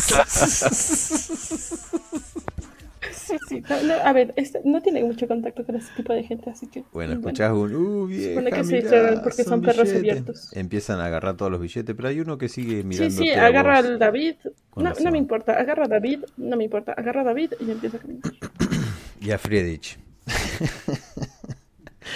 Sí, 3.12 3.36
sí. 3.48 3.62
no, 3.68 3.82
no, 3.82 3.94
a 3.94 4.12
ver, 4.12 4.32
este, 4.36 4.60
no 4.64 4.80
tiene 4.82 5.02
mucho 5.02 5.26
contacto 5.26 5.64
con 5.66 5.74
ese 5.74 5.88
tipo 5.96 6.12
de 6.12 6.22
gente, 6.22 6.48
así 6.48 6.68
que. 6.68 6.84
Bueno, 6.92 7.14
escuchás 7.14 7.52
un. 7.52 7.74
Uh, 7.74 8.06
vieja, 8.06 8.28
Supone 8.40 8.52
que 8.52 8.62
mirá, 8.62 9.22
porque 9.22 9.42
son 9.42 9.62
perros 9.62 9.88
billetes". 9.88 10.10
abiertos. 10.10 10.52
Empiezan 10.56 11.00
a 11.00 11.06
agarrar 11.06 11.36
todos 11.36 11.50
los 11.50 11.60
billetes, 11.60 11.96
pero 11.96 12.08
hay 12.08 12.20
uno 12.20 12.38
que 12.38 12.48
sigue 12.48 12.82
Sí, 12.82 12.86
mirando. 12.86 13.22
sí, 13.22 13.30
agarra 13.30 13.78
al 13.78 13.98
David. 13.98 14.36
No, 14.76 14.92
no 15.02 15.10
me 15.10 15.18
importa, 15.18 15.58
agarra 15.58 15.86
a 15.86 15.88
David, 15.88 16.20
no 16.36 16.56
me 16.56 16.64
importa, 16.64 16.92
agarra 16.92 17.22
a 17.22 17.24
David 17.24 17.54
y 17.58 17.68
empiezo 17.70 17.96
a 17.96 18.00
caminar. 18.00 18.32
Y 19.20 19.30
a 19.32 19.38
Friedrich. 19.38 19.98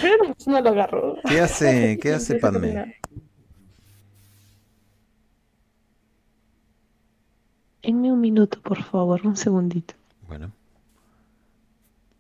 Pero 0.01 0.35
no 0.47 0.60
lo 0.60 0.70
agarro. 0.70 1.17
¿Qué 1.28 1.41
hace, 1.41 1.99
qué 2.02 2.15
hace 2.15 2.36
Padme? 2.36 2.97
Denme 7.83 8.12
un 8.12 8.20
minuto, 8.20 8.60
por 8.60 8.83
favor, 8.83 9.27
un 9.27 9.36
segundito. 9.36 9.94
Bueno. 10.28 10.52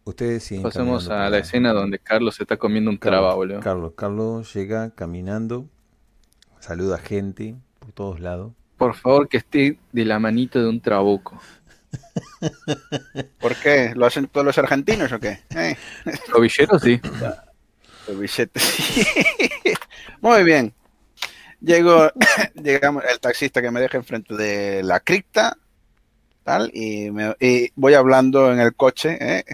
Ustedes 0.04 0.42
siguen 0.42 0.62
Pasemos 0.62 1.08
a 1.08 1.28
la 1.28 1.38
escena 1.38 1.72
donde 1.72 1.98
Carlos 1.98 2.34
se 2.34 2.44
está 2.44 2.56
comiendo 2.56 2.90
un 2.90 2.98
traba, 2.98 3.34
boludo. 3.34 3.60
Carlos, 3.60 3.92
Carlos 3.94 4.52
llega 4.54 4.90
caminando, 4.94 5.68
saluda 6.58 6.96
a 6.96 6.98
gente 6.98 7.56
por 7.78 7.92
todos 7.92 8.18
lados. 8.20 8.52
Por 8.78 8.94
favor, 8.94 9.28
que 9.28 9.36
esté 9.36 9.78
de 9.92 10.04
la 10.06 10.18
manito 10.18 10.58
de 10.58 10.68
un 10.68 10.80
trabuco. 10.80 11.38
¿Por 13.40 13.54
qué? 13.56 13.92
¿Lo 13.94 14.06
hacen 14.06 14.26
todos 14.26 14.46
los 14.46 14.56
argentinos 14.58 15.12
o 15.12 15.20
qué? 15.20 15.40
Eh, 15.54 15.76
Los 16.32 16.40
villeros 16.40 16.82
sí. 16.82 17.00
Muy 20.20 20.44
bien. 20.44 20.74
Llego, 21.60 22.10
llegamos, 22.62 23.04
el 23.10 23.20
taxista 23.20 23.62
que 23.62 23.70
me 23.70 23.80
deja 23.80 23.96
enfrente 23.98 24.34
de 24.36 24.82
la 24.82 25.00
cripta, 25.00 25.56
tal, 26.44 26.70
y, 26.74 27.10
me- 27.10 27.36
y 27.40 27.70
voy 27.76 27.94
hablando 27.94 28.52
en 28.52 28.60
el 28.60 28.74
coche, 28.74 29.16
¿eh? 29.20 29.44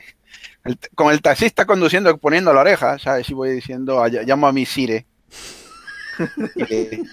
Con 0.95 1.13
el 1.13 1.23
taxista 1.23 1.65
conduciendo, 1.67 2.17
poniendo 2.19 2.53
la 2.53 2.61
oreja, 2.63 2.99
¿sabes? 2.99 3.29
Y 3.31 3.35
voy 3.35 3.51
diciendo, 3.53 4.03
"Ay- 4.03 4.19
llamo 4.27 4.47
a 4.49 4.53
mi 4.53 4.67
Sire. 4.67 5.07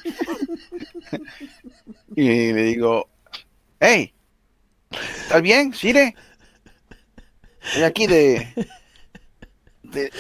Y 2.16 2.16
y 2.16 2.54
le 2.54 2.64
digo, 2.64 3.10
hey, 3.80 4.14
¿estás 4.92 5.42
bien, 5.42 5.74
Sire? 5.74 6.16
Estoy 7.62 7.84
aquí 7.84 8.08
de, 8.08 8.48
de- 9.84 10.12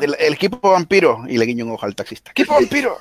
el 0.00 0.32
equipo 0.32 0.70
vampiro. 0.70 1.24
Y 1.28 1.38
le 1.38 1.44
guiño 1.44 1.66
un 1.66 1.72
ojo 1.72 1.86
al 1.86 1.94
taxista. 1.94 2.30
¡Equipo 2.30 2.54
vampiro! 2.54 2.98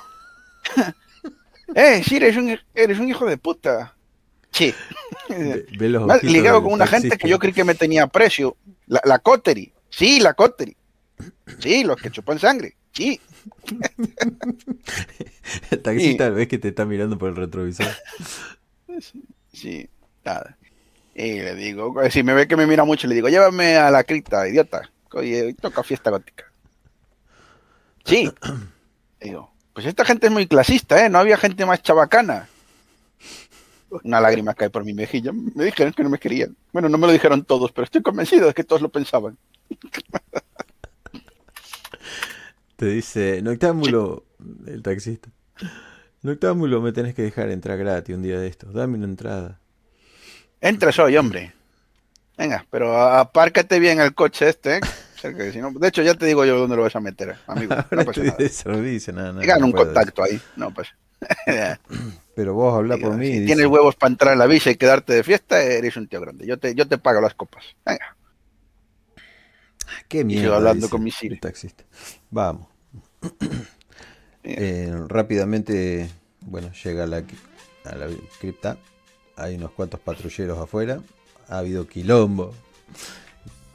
¡Eh, 1.75 2.03
Sire, 2.03 2.27
eres 2.27 2.37
un, 2.37 2.59
eres 2.75 2.99
un 2.99 3.09
hijo 3.09 3.25
de 3.25 3.37
puta! 3.37 3.95
Sí. 4.51 4.73
Ve, 5.29 5.65
ve 5.77 5.89
los 5.89 6.23
ligado 6.23 6.61
con 6.61 6.73
una 6.73 6.85
gente 6.85 7.17
que 7.17 7.29
yo 7.29 7.39
creí 7.39 7.53
que 7.53 7.63
me 7.63 7.75
tenía 7.75 8.03
aprecio. 8.03 8.57
La, 8.87 9.01
la 9.05 9.19
Coterie. 9.19 9.71
Sí, 9.89 10.19
la 10.19 10.33
Coterie. 10.33 10.75
Sí, 11.59 11.83
los 11.83 12.01
que 12.01 12.11
chupan 12.11 12.39
sangre. 12.39 12.75
Sí. 12.91 13.19
El 15.71 15.81
taxista 15.81 16.29
ves 16.29 16.47
que 16.47 16.57
te 16.57 16.69
está 16.69 16.85
mirando 16.85 17.17
por 17.17 17.29
el 17.29 17.35
retrovisor. 17.35 17.87
Sí, 19.53 19.89
nada. 20.23 20.57
Y 21.15 21.33
le 21.33 21.55
digo, 21.55 21.93
si 22.09 22.23
me 22.23 22.33
ve 22.33 22.47
que 22.47 22.55
me 22.55 22.67
mira 22.67 22.83
mucho, 22.83 23.07
le 23.07 23.15
digo, 23.15 23.29
llévame 23.29 23.75
a 23.75 23.91
la 23.91 24.03
cripta, 24.03 24.47
idiota. 24.47 24.89
Oye, 25.13 25.43
hoy 25.43 25.53
toca 25.53 25.83
fiesta 25.83 26.09
gótica. 26.09 26.50
Sí. 28.05 28.29
Digo, 29.19 29.51
pues 29.73 29.85
esta 29.85 30.05
gente 30.05 30.27
es 30.27 30.33
muy 30.33 30.47
clasista, 30.47 31.05
¿eh? 31.05 31.09
No 31.09 31.19
había 31.19 31.37
gente 31.37 31.65
más 31.65 31.81
chabacana. 31.81 32.47
Una 34.03 34.21
lágrima 34.21 34.53
cae 34.53 34.69
por 34.69 34.85
mi 34.85 34.93
mejilla. 34.93 35.31
Me 35.33 35.65
dijeron 35.65 35.93
que 35.93 36.03
no 36.03 36.09
me 36.09 36.17
querían. 36.17 36.55
Bueno, 36.71 36.87
no 36.89 36.97
me 36.97 37.07
lo 37.07 37.13
dijeron 37.13 37.43
todos, 37.43 37.71
pero 37.71 37.85
estoy 37.85 38.01
convencido 38.01 38.47
de 38.47 38.53
que 38.53 38.63
todos 38.63 38.81
lo 38.81 38.89
pensaban. 38.89 39.37
Te 42.77 42.85
dice, 42.87 43.41
Noctámbulo, 43.41 44.25
el 44.65 44.81
taxista. 44.81 45.29
Noctámbulo, 46.23 46.81
me 46.81 46.91
tenés 46.91 47.13
que 47.13 47.21
dejar 47.21 47.49
entrar 47.49 47.77
gratis 47.77 48.15
un 48.15 48.23
día 48.23 48.39
de 48.39 48.47
estos. 48.47 48.73
Dame 48.73 48.97
una 48.97 49.05
entrada. 49.05 49.59
Entra 50.59 50.91
soy, 50.91 51.17
hombre. 51.17 51.53
Venga, 52.37 52.65
pero 52.71 52.97
apárcate 52.97 53.79
bien 53.79 53.99
el 54.01 54.15
coche 54.15 54.49
este, 54.49 54.77
¿eh? 54.77 54.81
De 55.21 55.87
hecho, 55.87 56.01
ya 56.01 56.15
te 56.15 56.25
digo 56.25 56.45
yo 56.45 56.57
dónde 56.57 56.75
lo 56.75 56.83
vas 56.83 56.95
a 56.95 56.99
meter, 56.99 57.37
amigo. 57.47 57.75
No 57.91 58.05
pasa 58.05 58.23
nada. 58.23 58.49
servicio, 58.49 59.13
nada, 59.13 59.33
nada. 59.33 59.65
Un 59.65 59.71
contacto 59.71 60.23
ahí. 60.23 60.41
No 60.55 60.73
pasa. 60.73 60.95
Pero 62.35 62.53
vos 62.53 62.75
habla 62.75 62.97
por 62.97 63.15
mí. 63.15 63.27
si 63.27 63.31
dice, 63.33 63.45
tienes 63.45 63.65
huevos 63.67 63.95
para 63.95 64.11
entrar 64.11 64.33
en 64.33 64.39
la 64.39 64.47
visa 64.47 64.71
y 64.71 64.75
quedarte 64.75 65.13
de 65.13 65.23
fiesta, 65.23 65.61
eres 65.61 65.95
un 65.97 66.07
tío 66.07 66.19
grande. 66.21 66.47
Yo 66.47 66.57
te, 66.57 66.73
yo 66.73 66.87
te 66.87 66.97
pago 66.97 67.21
las 67.21 67.35
copas. 67.35 67.63
Venga. 67.85 68.15
Qué 70.07 70.19
sigo 70.19 70.27
mierda. 70.27 70.55
hablando 70.55 70.87
dice 70.87 70.91
con 70.91 71.03
mi 71.03 71.11
el 71.21 71.39
taxista. 71.39 71.83
Vamos. 72.29 72.67
Eh, 74.43 74.91
rápidamente, 75.07 76.09
bueno, 76.39 76.71
llega 76.83 77.03
a 77.03 77.07
la, 77.07 77.17
a 77.85 77.95
la 77.95 78.07
cripta. 78.39 78.75
Hay 79.35 79.53
unos 79.53 79.69
cuantos 79.69 79.99
patrulleros 79.99 80.57
afuera. 80.57 80.99
Ha 81.47 81.59
habido 81.59 81.87
quilombo. 81.87 82.51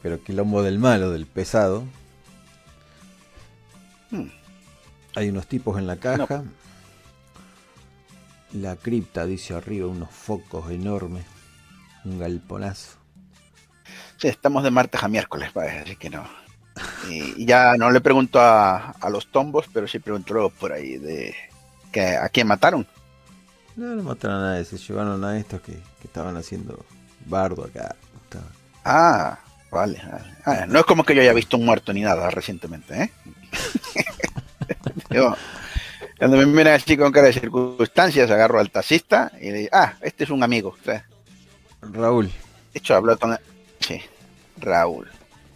Pero 0.07 0.23
quilombo 0.23 0.63
del 0.63 0.79
malo, 0.79 1.11
del 1.11 1.25
pesado. 1.25 1.83
Hmm. 4.09 4.29
Hay 5.15 5.27
unos 5.27 5.47
tipos 5.47 5.77
en 5.77 5.85
la 5.85 5.97
caja. 5.97 6.45
La 8.53 8.77
cripta 8.77 9.25
dice 9.25 9.53
arriba 9.53 9.85
unos 9.87 10.09
focos 10.09 10.71
enormes. 10.71 11.25
Un 12.05 12.19
galponazo. 12.19 12.91
Sí, 14.15 14.29
estamos 14.29 14.63
de 14.63 14.71
martes 14.71 15.03
a 15.03 15.09
miércoles, 15.09 15.51
vaya, 15.53 15.81
así 15.81 15.97
que 15.97 16.09
no. 16.09 16.23
Y, 17.09 17.43
y 17.43 17.45
ya 17.45 17.75
no 17.75 17.91
le 17.91 17.99
pregunto 17.99 18.39
a, 18.39 18.91
a 18.91 19.09
los 19.09 19.27
tombos, 19.27 19.65
pero 19.73 19.89
sí 19.89 19.99
pregunto 19.99 20.33
luego 20.35 20.51
por 20.51 20.71
ahí 20.71 20.95
de 20.97 21.35
que 21.91 22.15
a 22.15 22.29
quién 22.29 22.47
mataron. 22.47 22.87
No, 23.75 23.87
no 23.87 24.03
mataron 24.03 24.37
a 24.37 24.51
nadie, 24.51 24.63
se 24.63 24.77
llevaron 24.77 25.21
a 25.25 25.37
estos 25.37 25.59
que, 25.59 25.73
que 25.73 26.07
estaban 26.07 26.37
haciendo 26.37 26.85
bardo 27.25 27.65
acá. 27.65 27.93
Estaba- 28.23 28.45
Ah, 28.85 29.39
vale. 29.71 30.01
vale. 30.09 30.35
Ah, 30.45 30.65
no 30.67 30.79
es 30.79 30.85
como 30.85 31.03
que 31.03 31.15
yo 31.15 31.21
haya 31.21 31.33
visto 31.33 31.57
un 31.57 31.65
muerto 31.65 31.93
ni 31.93 32.01
nada 32.01 32.29
recientemente, 32.29 33.03
¿eh? 33.03 33.11
Yo, 35.09 35.35
cuando 36.17 36.37
me 36.37 36.45
miran 36.45 36.73
así 36.73 36.97
con 36.97 37.11
cara 37.11 37.27
de 37.27 37.33
circunstancias, 37.33 38.29
agarro 38.29 38.59
al 38.59 38.71
taxista 38.71 39.31
y 39.39 39.51
le 39.51 39.57
digo, 39.59 39.69
ah, 39.73 39.93
este 40.01 40.23
es 40.23 40.29
un 40.29 40.43
amigo. 40.43 40.75
o 40.79 40.83
sea, 40.83 41.05
Raúl, 41.81 42.27
De 42.73 42.79
hecho, 42.79 42.95
habló 42.95 43.17
con... 43.17 43.37
Sí, 43.79 44.01
Raúl. 44.57 45.07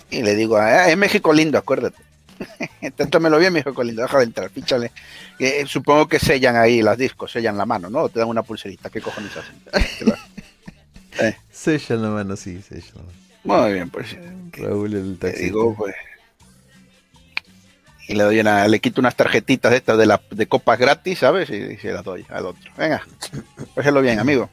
Y 0.10 0.22
le 0.22 0.36
digo, 0.36 0.58
ah, 0.58 0.88
es 0.90 0.98
México 0.98 1.34
lindo, 1.34 1.58
acuérdate. 1.58 2.02
Trátamelo 2.96 3.40
bien, 3.40 3.54
México 3.54 3.84
lindo, 3.84 4.02
deja 4.02 4.18
de 4.20 4.24
entrar, 4.26 4.50
píchale. 4.50 4.92
Eh, 5.40 5.66
supongo 5.68 6.08
que 6.08 6.20
sellan 6.20 6.56
ahí 6.56 6.82
las 6.82 6.98
discos, 6.98 7.32
sellan 7.32 7.58
la 7.58 7.66
mano, 7.66 7.90
¿no? 7.90 8.04
O 8.04 8.10
te 8.10 8.20
dan 8.20 8.28
una 8.28 8.44
pulserita, 8.44 8.90
¿qué 8.90 9.02
cojones 9.02 9.32
hacen? 9.36 9.56
Eh, 11.20 11.36
sella 11.52 11.98
la 11.98 12.08
mano, 12.08 12.38
sí, 12.38 12.62
sella 12.62 12.86
la 12.96 13.02
mano. 13.02 13.21
Muy 13.44 13.74
bien, 13.74 13.90
pues. 13.90 14.16
Raúl 14.54 14.94
el 14.94 15.18
taxista. 15.18 15.46
digo, 15.46 15.76
pues. 15.76 15.96
Y 18.08 18.16
le 18.16 18.24
doy 18.24 18.40
una, 18.40 18.68
le 18.68 18.80
quito 18.80 19.00
unas 19.00 19.16
tarjetitas 19.16 19.72
de 19.72 19.78
estas 19.78 19.98
de, 19.98 20.06
la, 20.06 20.22
de 20.32 20.48
copas 20.48 20.78
gratis, 20.78 21.20
¿sabes? 21.20 21.50
Y, 21.50 21.78
se 21.78 21.94
las 21.94 22.04
doy 22.04 22.26
al 22.30 22.46
otro. 22.46 22.72
Venga, 22.78 23.06
páselo 23.76 24.02
bien, 24.02 24.20
amigo. 24.20 24.50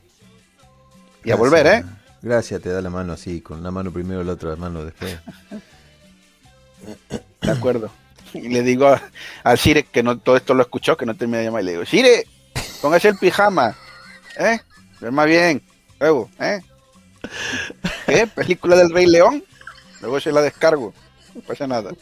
Y 1.24 1.32
a 1.32 1.36
volver, 1.36 1.66
¿eh? 1.66 1.84
Gracias, 2.22 2.62
te 2.62 2.70
da 2.70 2.80
la 2.80 2.90
mano 2.90 3.12
así, 3.12 3.40
con 3.40 3.60
una 3.60 3.70
mano 3.70 3.92
primero, 3.92 4.22
la 4.22 4.32
otra 4.32 4.56
mano 4.56 4.84
después. 4.84 5.18
De 7.40 7.50
acuerdo. 7.50 7.90
Y 8.34 8.48
le 8.48 8.62
digo 8.62 8.94
al 9.42 9.58
Sire 9.58 9.84
que 9.84 10.02
no 10.02 10.18
todo 10.18 10.36
esto 10.36 10.54
lo 10.54 10.62
escuchó, 10.62 10.96
que 10.96 11.06
no 11.06 11.16
termina 11.16 11.38
de 11.38 11.44
llamar, 11.44 11.62
y 11.62 11.66
le 11.66 11.72
digo, 11.72 11.86
Sire, 11.86 12.26
póngase 12.80 13.08
el 13.08 13.16
pijama, 13.16 13.76
¿eh? 14.38 14.60
Duerma 15.00 15.24
bien, 15.24 15.62
luego, 15.98 16.30
¿eh? 16.38 16.60
¿Qué? 18.06 18.26
¿Película 18.26 18.76
del 18.76 18.90
Rey 18.90 19.06
León? 19.06 19.44
Luego 20.00 20.20
se 20.20 20.32
la 20.32 20.42
descargo, 20.42 20.94
no 21.34 21.40
pasa 21.42 21.66
nada. 21.66 21.92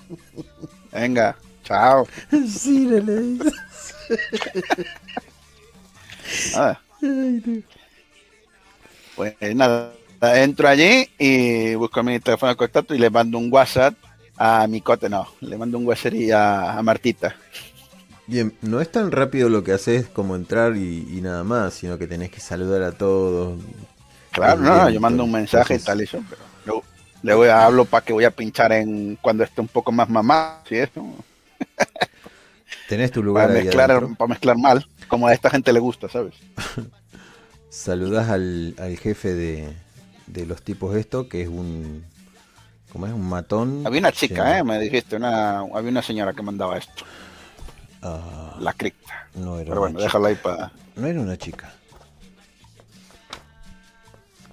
Venga, 0.93 1.37
chao. 1.65 2.07
sí, 2.49 2.87
le 2.87 3.01
dice. 3.01 3.53
Ah, 6.57 6.79
pues 9.15 9.37
nada, 9.55 9.93
entro 10.21 10.69
allí 10.69 11.09
y 11.19 11.75
busco 11.77 12.03
mi 12.03 12.19
teléfono 12.21 12.51
de 12.51 12.57
contacto 12.57 12.95
y 12.95 12.99
le 12.99 13.11
mando 13.11 13.39
un 13.39 13.53
WhatsApp 13.53 13.95
a 14.37 14.67
mi 14.67 14.81
cote, 14.81 15.09
no, 15.09 15.27
le 15.41 15.57
mando 15.57 15.79
un 15.79 15.87
WhatsApp 15.87 16.15
y 16.15 16.31
a, 16.31 16.77
a 16.79 16.83
Martita. 16.83 17.37
Bien, 18.27 18.57
no 18.61 18.81
es 18.81 18.91
tan 18.91 19.13
rápido 19.13 19.49
lo 19.49 19.63
que 19.63 19.73
haces 19.73 20.09
como 20.09 20.35
entrar 20.35 20.77
y, 20.77 21.07
y 21.17 21.21
nada 21.21 21.45
más, 21.45 21.75
sino 21.75 21.97
que 21.97 22.09
tenés 22.09 22.31
que 22.31 22.41
saludar 22.41 22.83
a 22.83 22.93
todos. 22.93 23.59
Claro, 24.37 24.61
no, 24.61 24.91
yo 24.91 25.01
mando 25.01 25.25
un 25.25 25.33
mensaje 25.33 25.77
y 25.77 25.79
tal 25.79 26.01
y 26.01 26.05
eso, 26.05 26.23
pero 26.29 26.43
luego, 26.67 26.85
luego 27.23 27.47
ya 27.47 27.65
hablo 27.65 27.85
para 27.87 28.05
que 28.05 28.13
voy 28.13 28.25
a 28.25 28.31
pinchar 28.31 28.73
en 28.73 29.17
cuando 29.23 29.45
esté 29.45 29.61
un 29.63 29.69
poco 29.69 29.93
más 29.93 30.09
mamá, 30.11 30.63
y 30.71 30.77
eso, 30.77 31.03
Tenés 32.89 33.11
tu 33.13 33.23
lugar 33.23 33.49
para 33.49 33.59
ahí 33.59 33.65
mezclar, 33.65 33.91
adentro. 33.91 34.15
para 34.17 34.29
mezclar 34.29 34.57
mal, 34.59 34.87
como 35.09 35.27
a 35.27 35.33
esta 35.33 35.51
gente 35.51 35.73
le 35.73 35.81
gusta, 35.81 36.09
¿sabes? 36.09 36.35
Saludás 37.69 38.29
al, 38.31 38.75
al 38.79 38.97
jefe 38.99 39.35
de, 39.35 39.77
de 40.27 40.47
los 40.47 40.63
tipos 40.63 40.97
esto, 40.97 41.29
que 41.29 41.43
es 41.43 41.49
un... 41.49 42.05
¿Cómo 42.93 43.07
es? 43.07 43.13
Un 43.13 43.29
matón. 43.29 43.83
Había 43.85 44.01
una 44.01 44.13
chica, 44.13 44.59
¿eh? 44.59 44.65
Me 44.65 44.79
dijiste, 44.79 45.17
una, 45.17 45.61
había 45.61 45.91
una 45.91 46.03
señora 46.03 46.33
que 46.33 46.43
mandaba 46.43 46.79
esto, 46.79 47.05
Ah, 48.03 48.57
la 48.61 48.73
cripta. 48.73 49.29
no 49.35 49.59
era 49.59 49.69
Pero 49.69 49.81
bueno, 49.81 49.99
chica. 49.99 50.05
déjala 50.05 50.29
ahí 50.29 50.35
para... 50.37 50.73
No 50.95 51.07
era 51.07 51.21
una 51.21 51.37
chica. 51.37 51.75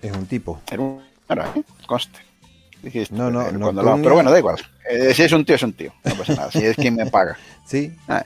Es 0.04 0.12
un 0.12 0.26
tipo. 0.28 0.62
Era 0.70 0.82
un... 0.82 1.02
¿eh? 1.30 1.64
Conste. 1.88 2.20
Dijiste, 2.84 3.16
No, 3.16 3.32
no, 3.32 3.42
eh, 3.48 3.52
no, 3.54 3.70
Antonio- 3.70 4.04
pero 4.04 4.16
bueno, 4.16 4.30
da 4.30 4.38
igual. 4.38 4.58
Eh, 4.90 5.14
si 5.14 5.24
es 5.24 5.32
un 5.32 5.46
tío, 5.46 5.56
es 5.56 5.64
un 5.64 5.74
tío. 5.74 5.94
No 6.04 6.16
pasa 6.16 6.36
nada. 6.36 6.52
Si 6.52 6.60
es 6.64 6.76
quien 6.76 6.96
me 6.96 7.06
paga. 7.10 7.38
¿Sí? 7.66 7.96
Ah. 8.08 8.26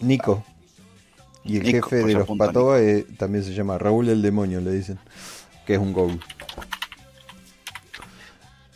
Nico. 0.00 0.44
Y 1.44 1.56
el 1.58 1.62
Nico, 1.62 1.88
jefe 1.88 2.04
de 2.04 2.14
los 2.14 2.28
Patoa 2.36 2.80
eh, 2.80 3.06
también 3.16 3.44
se 3.44 3.54
llama 3.54 3.78
Raúl 3.78 4.08
el 4.08 4.20
Demonio, 4.20 4.60
le 4.60 4.72
dicen. 4.72 4.98
Que 5.64 5.74
es 5.74 5.78
un 5.80 5.92
ghoul. 5.92 6.20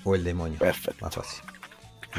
O 0.05 0.15
el 0.15 0.23
demonio. 0.23 0.57
Perfecto. 0.59 1.05
Más 1.05 1.15
fácil. 1.15 1.43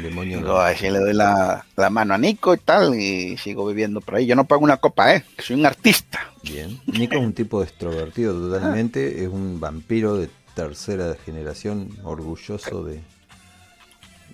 Demonio. 0.02 0.38
Digo, 0.38 0.58
así 0.58 0.90
le 0.90 0.98
doy 0.98 1.12
la, 1.14 1.64
la 1.76 1.90
mano 1.90 2.14
a 2.14 2.18
Nico 2.18 2.54
y 2.54 2.58
tal, 2.58 2.94
y 2.98 3.36
sigo 3.38 3.66
viviendo 3.66 4.00
por 4.00 4.16
ahí. 4.16 4.26
Yo 4.26 4.36
no 4.36 4.44
pago 4.44 4.62
una 4.64 4.76
copa, 4.78 5.14
¿eh? 5.14 5.24
Que 5.36 5.42
soy 5.42 5.56
un 5.56 5.66
artista. 5.66 6.20
Bien. 6.42 6.80
Nico 6.86 7.14
es 7.16 7.20
un 7.20 7.32
tipo 7.32 7.62
extrovertido 7.62 8.34
totalmente. 8.34 9.22
Es 9.22 9.28
un 9.28 9.58
vampiro 9.60 10.16
de 10.16 10.28
tercera 10.54 11.16
generación, 11.24 11.88
orgulloso 12.04 12.84
de, 12.84 13.00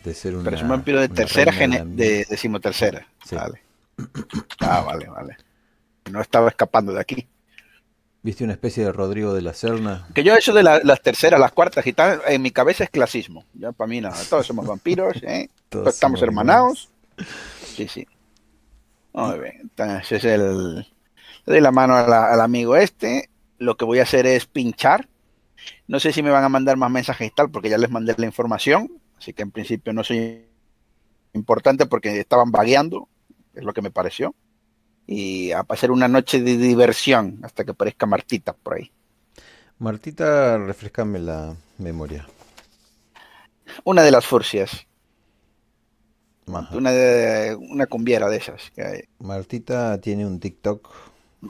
de 0.04 0.14
ser 0.14 0.34
una. 0.34 0.44
Pero 0.44 0.56
es 0.56 0.62
un 0.62 0.68
vampiro 0.68 1.00
de 1.00 1.08
tercera, 1.08 1.50
reina 1.52 1.76
gene- 1.78 1.96
de 1.96 2.04
la 2.04 2.10
de 2.18 2.26
decimotercera. 2.28 3.06
Sí. 3.24 3.34
Vale. 3.36 3.60
Ah, 4.60 4.80
vale, 4.80 5.06
vale. 5.08 5.36
No 6.10 6.20
estaba 6.20 6.48
escapando 6.48 6.92
de 6.92 7.00
aquí. 7.00 7.26
¿Viste 8.24 8.42
una 8.42 8.54
especie 8.54 8.82
de 8.84 8.90
Rodrigo 8.90 9.34
de 9.34 9.42
la 9.42 9.52
Serna? 9.52 10.08
Que 10.14 10.24
yo 10.24 10.34
eso 10.34 10.52
de 10.54 10.62
la- 10.62 10.80
las 10.82 11.00
terceras, 11.02 11.38
las 11.38 11.52
cuartas 11.52 11.86
y 11.86 11.92
tal, 11.92 12.22
en 12.26 12.40
mi 12.40 12.50
cabeza 12.50 12.82
es 12.84 12.90
clasismo. 12.90 13.44
Ya 13.52 13.70
para 13.70 13.86
mí 13.86 14.00
nada, 14.00 14.16
todos 14.30 14.46
somos 14.46 14.66
vampiros, 14.66 15.22
¿eh? 15.22 15.48
Todos 15.68 15.88
estamos 15.94 16.22
hermanados. 16.22 16.88
Sí, 17.76 17.86
sí. 17.86 18.06
Muy 19.12 19.38
bien, 19.38 19.58
entonces 19.60 20.24
el, 20.24 20.76
le 20.78 20.84
doy 21.46 21.60
la 21.60 21.70
mano 21.70 21.94
a 21.96 22.08
la- 22.08 22.32
al 22.32 22.40
amigo 22.40 22.74
este. 22.76 23.28
Lo 23.58 23.76
que 23.76 23.84
voy 23.84 23.98
a 23.98 24.04
hacer 24.04 24.26
es 24.26 24.46
pinchar. 24.46 25.06
No 25.86 26.00
sé 26.00 26.10
si 26.12 26.22
me 26.22 26.30
van 26.30 26.44
a 26.44 26.48
mandar 26.48 26.76
más 26.78 26.90
mensajes 26.90 27.28
y 27.28 27.30
tal, 27.34 27.50
porque 27.50 27.68
ya 27.68 27.78
les 27.78 27.90
mandé 27.90 28.14
la 28.16 28.26
información. 28.26 28.90
Así 29.18 29.32
que 29.34 29.42
en 29.42 29.50
principio 29.50 29.92
no 29.92 30.02
soy 30.02 30.46
importante 31.34 31.84
porque 31.86 32.18
estaban 32.20 32.50
vagueando, 32.50 33.08
es 33.54 33.62
lo 33.64 33.72
que 33.74 33.82
me 33.82 33.90
pareció. 33.90 34.34
Y 35.06 35.52
a 35.52 35.62
pasar 35.64 35.90
una 35.90 36.08
noche 36.08 36.40
de 36.42 36.56
diversión 36.56 37.40
hasta 37.42 37.64
que 37.64 37.72
aparezca 37.72 38.06
Martita 38.06 38.52
por 38.54 38.74
ahí. 38.76 38.90
Martita, 39.78 40.58
refrescame 40.58 41.18
la 41.18 41.56
memoria. 41.78 42.26
Una 43.84 44.02
de 44.02 44.10
las 44.10 44.26
furcias, 44.26 44.86
Ajá. 46.52 46.76
una, 46.76 46.90
de, 46.92 47.54
una 47.56 47.86
cumbiera 47.86 48.28
de 48.28 48.36
esas. 48.36 48.70
que 48.74 48.82
hay. 48.82 49.02
Martita 49.18 50.00
tiene 50.00 50.26
un 50.26 50.38
TikTok. 50.40 50.88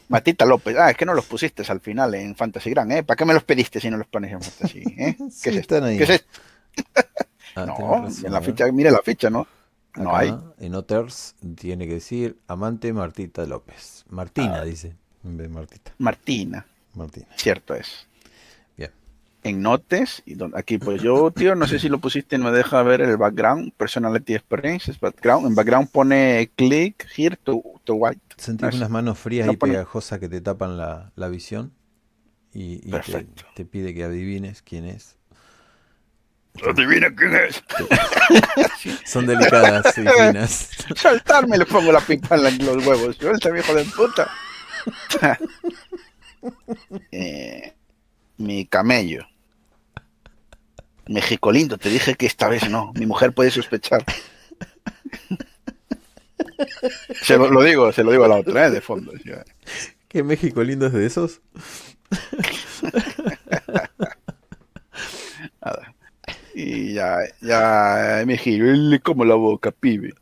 Matita 0.09 0.45
López. 0.45 0.77
Ah, 0.77 0.91
es 0.91 0.97
que 0.97 1.07
no 1.07 1.15
los 1.15 1.27
pusiste 1.27 1.63
al 1.69 1.81
final 1.81 2.15
en 2.15 2.35
Fantasy 2.35 2.71
Grand, 2.71 2.91
¿eh? 2.93 3.03
¿Para 3.05 3.17
qué 3.17 3.25
me 3.25 3.35
los 3.35 3.45
pediste 3.45 3.81
si 3.81 3.91
no 3.91 3.97
los 3.97 4.09
pones 4.09 4.33
en 4.33 4.43
Fantasy? 4.43 4.83
¿eh? 4.99 5.17
¿Qué 5.43 5.51
Sí, 5.51 5.51
es 5.51 5.57
esto? 5.57 5.77
están 5.77 5.85
ahí. 5.85 5.97
¿Qué 5.97 6.05
es 6.05 6.11
esto? 6.11 6.29
Ah, 7.55 7.67
No, 7.67 7.75
razón, 7.77 8.19
en 8.25 8.33
la 8.33 8.41
ficha, 8.43 8.71
mire 8.73 8.91
la 8.91 9.03
ficha, 9.03 9.31
¿no? 9.31 9.47
No 9.97 10.11
Acá, 10.11 10.19
hay. 10.19 10.35
En 10.59 10.75
Otters 10.75 11.37
tiene 11.57 11.87
que 11.87 11.95
decir 11.95 12.37
amante 12.49 12.93
Martita 12.93 13.47
López. 13.47 14.05
Martina 14.09 14.57
Ah. 14.61 14.65
dice, 14.65 14.97
en 15.25 15.37
vez 15.37 15.49
de 15.49 15.55
Martita. 15.55 15.93
Martina, 15.99 16.67
Martina. 16.95 17.27
cierto 17.37 17.75
es. 17.75 18.07
Bien. 18.77 18.91
En 19.45 19.63
Notes, 19.63 20.23
y 20.27 20.35
don- 20.35 20.53
aquí 20.57 20.79
pues 20.79 21.01
yo, 21.03 21.31
tío, 21.31 21.55
no 21.55 21.67
sé 21.69 21.79
si 21.79 21.89
lo 21.89 21.99
pusiste, 22.01 22.39
no 22.39 22.47
me 22.47 22.51
deja 22.57 22.83
ver 22.83 23.03
el 23.03 23.17
background, 23.17 23.73
Personality 23.77 24.35
Experiences, 24.35 24.99
background. 24.99 25.47
En 25.47 25.55
background 25.55 25.89
pone 25.91 26.51
click 26.57 27.07
here 27.17 27.37
to, 27.45 27.63
to 27.85 27.95
white. 27.95 28.21
Sentís 28.37 28.69
Eso. 28.71 28.79
unas 28.79 28.91
manos 28.91 29.19
frías 29.19 29.47
No 29.47 29.53
y 29.53 29.57
pone- 29.57 29.75
pegajosas 29.75 30.19
que 30.19 30.29
te 30.29 30.41
tapan 30.41 30.77
la, 30.77 31.13
la 31.15 31.29
visión 31.29 31.73
y, 32.53 32.81
y 32.89 32.93
te 33.55 33.65
pide 33.65 33.95
que 33.95 34.03
adivines 34.05 34.63
quién 34.63 34.87
es. 34.87 35.17
Adivina 36.63 37.15
quién 37.15 37.35
es. 37.35 37.63
Son 39.05 39.27
delicadas 39.27 39.95
finas. 39.95 40.71
Saltarme 40.97 41.59
le 41.59 41.67
pongo 41.67 41.91
la 41.91 42.01
pipa 42.01 42.37
en 42.37 42.65
los 42.65 42.87
huevos. 42.87 43.17
Suelta, 43.17 43.57
hijo 43.57 43.75
de 43.75 43.85
puta. 43.85 44.31
Eh, 47.11 47.73
mi 48.37 48.67
camello. 48.67 49.27
México 51.07 51.51
lindo, 51.51 51.79
te 51.79 51.89
dije 51.89 52.17
que 52.17 52.27
esta 52.27 52.49
vez 52.49 52.69
no. 52.69 52.93
Mi 52.95 53.07
mujer 53.07 53.33
puede 53.33 53.51
sospechar. 53.51 54.05
Se 57.23 57.39
lo, 57.39 57.49
lo 57.51 57.63
digo, 57.63 57.91
se 57.93 58.05
lo 58.05 58.11
digo 58.11 58.25
a 58.25 58.29
la 58.29 58.37
otra, 58.37 58.67
¿eh? 58.67 58.71
de 58.71 58.83
fondo. 58.83 59.13
sí. 59.23 59.31
¿Qué 60.09 60.23
México 60.23 60.63
lindo 60.63 60.87
es 60.87 60.93
de 60.93 61.07
esos? 61.07 61.41
Nada. 65.65 65.94
Y 66.55 66.95
ya, 66.95 67.19
ya 67.41 68.23
me 68.27 68.37
giro, 68.39 68.67
le 68.67 69.01
como 69.01 69.25
la 69.25 69.35
boca, 69.35 69.73
pibe. 69.73 70.15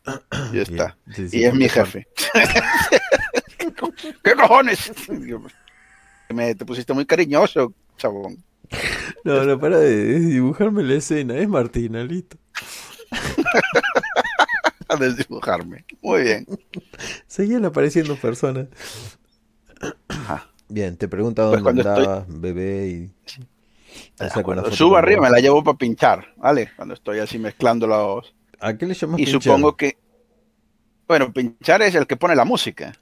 Ya 0.52 0.62
está. 0.62 0.96
Bien, 1.04 1.16
sí, 1.16 1.28
sí, 1.28 1.38
y 1.40 1.44
es 1.44 1.54
mi 1.54 1.68
jefe. 1.68 2.06
¿Qué 4.24 4.32
cojones? 4.34 4.92
Me, 6.30 6.54
te 6.54 6.64
pusiste 6.64 6.92
muy 6.94 7.04
cariñoso, 7.04 7.74
chabón. 7.98 8.42
No, 9.24 9.44
no, 9.44 9.60
para 9.60 9.78
de 9.78 10.18
dibujarme 10.20 10.82
la 10.82 10.94
escena. 10.94 11.36
Es 11.36 11.48
Martina, 11.48 12.02
listo. 12.04 12.38
A 14.88 14.96
desdibujarme. 14.96 15.84
Muy 16.02 16.22
bien. 16.22 16.46
Seguían 17.26 17.64
apareciendo 17.64 18.16
personas. 18.16 18.66
Ajá. 20.08 20.48
Bien, 20.68 20.96
te 20.96 21.08
pregunta 21.08 21.50
Pues 21.50 21.62
dónde 21.62 21.82
estoy- 21.82 22.04
andabas, 22.04 22.24
bebé, 22.28 22.88
y 22.88 23.10
acuerdo. 24.40 24.64
foto 24.64 24.76
Subo 24.76 24.96
arriba, 24.96 25.20
vos. 25.20 25.30
me 25.30 25.30
la 25.30 25.40
llevo 25.40 25.62
para 25.64 25.76
pinchar, 25.78 26.34
¿vale? 26.36 26.70
Cuando 26.76 26.94
estoy 26.94 27.18
así 27.20 27.38
mezclando 27.38 27.86
los... 27.86 28.34
¿A 28.60 28.76
qué 28.76 28.86
le 28.86 28.94
llamas 28.94 29.20
Y 29.20 29.26
pinchar? 29.26 29.42
supongo 29.42 29.76
que... 29.76 29.96
Bueno, 31.08 31.32
pinchar 31.32 31.82
es 31.82 31.94
el 31.94 32.06
que 32.06 32.16
pone 32.16 32.34
la 32.36 32.44
música. 32.44 32.92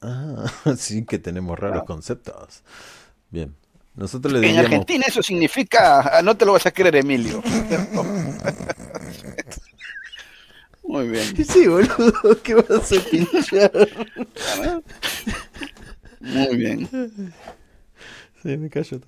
Ah, 0.00 0.44
sí 0.76 1.04
que 1.04 1.18
tenemos 1.18 1.58
raros 1.58 1.82
Ah. 1.82 1.86
conceptos. 1.86 2.62
Bien. 3.30 3.54
Nosotros 3.94 4.32
le 4.32 4.38
En 4.38 4.42
diríamos... 4.44 4.64
Argentina 4.70 5.04
eso 5.06 5.22
significa... 5.22 6.18
ah, 6.18 6.22
No 6.22 6.36
te 6.36 6.44
lo 6.46 6.52
vas 6.52 6.64
a 6.66 6.70
creer, 6.70 6.96
Emilio. 6.96 7.42
Muy 10.84 11.08
bien. 11.08 11.24
Sí, 11.44 11.66
boludo, 11.66 12.42
¿qué 12.42 12.54
vas 12.54 12.92
a 12.92 13.00
pinchar? 13.10 13.72
Muy 16.20 16.56
bien. 16.56 16.88
Sí, 18.42 18.56
me 18.56 18.68
callo. 18.70 19.00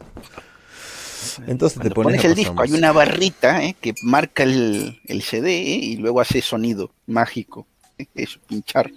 Entonces 1.47 1.79
te 1.79 1.91
Cuando 1.91 1.95
pones, 1.95 2.21
pones 2.21 2.25
a 2.25 2.29
el 2.29 2.35
disco, 2.35 2.63
hay 2.63 2.73
una 2.73 2.93
barrita 2.93 3.63
¿eh? 3.65 3.77
que 3.81 3.95
marca 4.03 4.43
el, 4.43 5.01
el 5.07 5.23
CD 5.23 5.51
¿eh? 5.57 5.77
y 5.83 5.97
luego 5.97 6.21
hace 6.21 6.41
sonido 6.43 6.91
mágico. 7.07 7.67
¿eh? 7.99 8.07
Eso, 8.15 8.39
pinchar. 8.49 8.91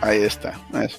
Ahí 0.00 0.22
está. 0.22 0.58
eso. 0.84 0.98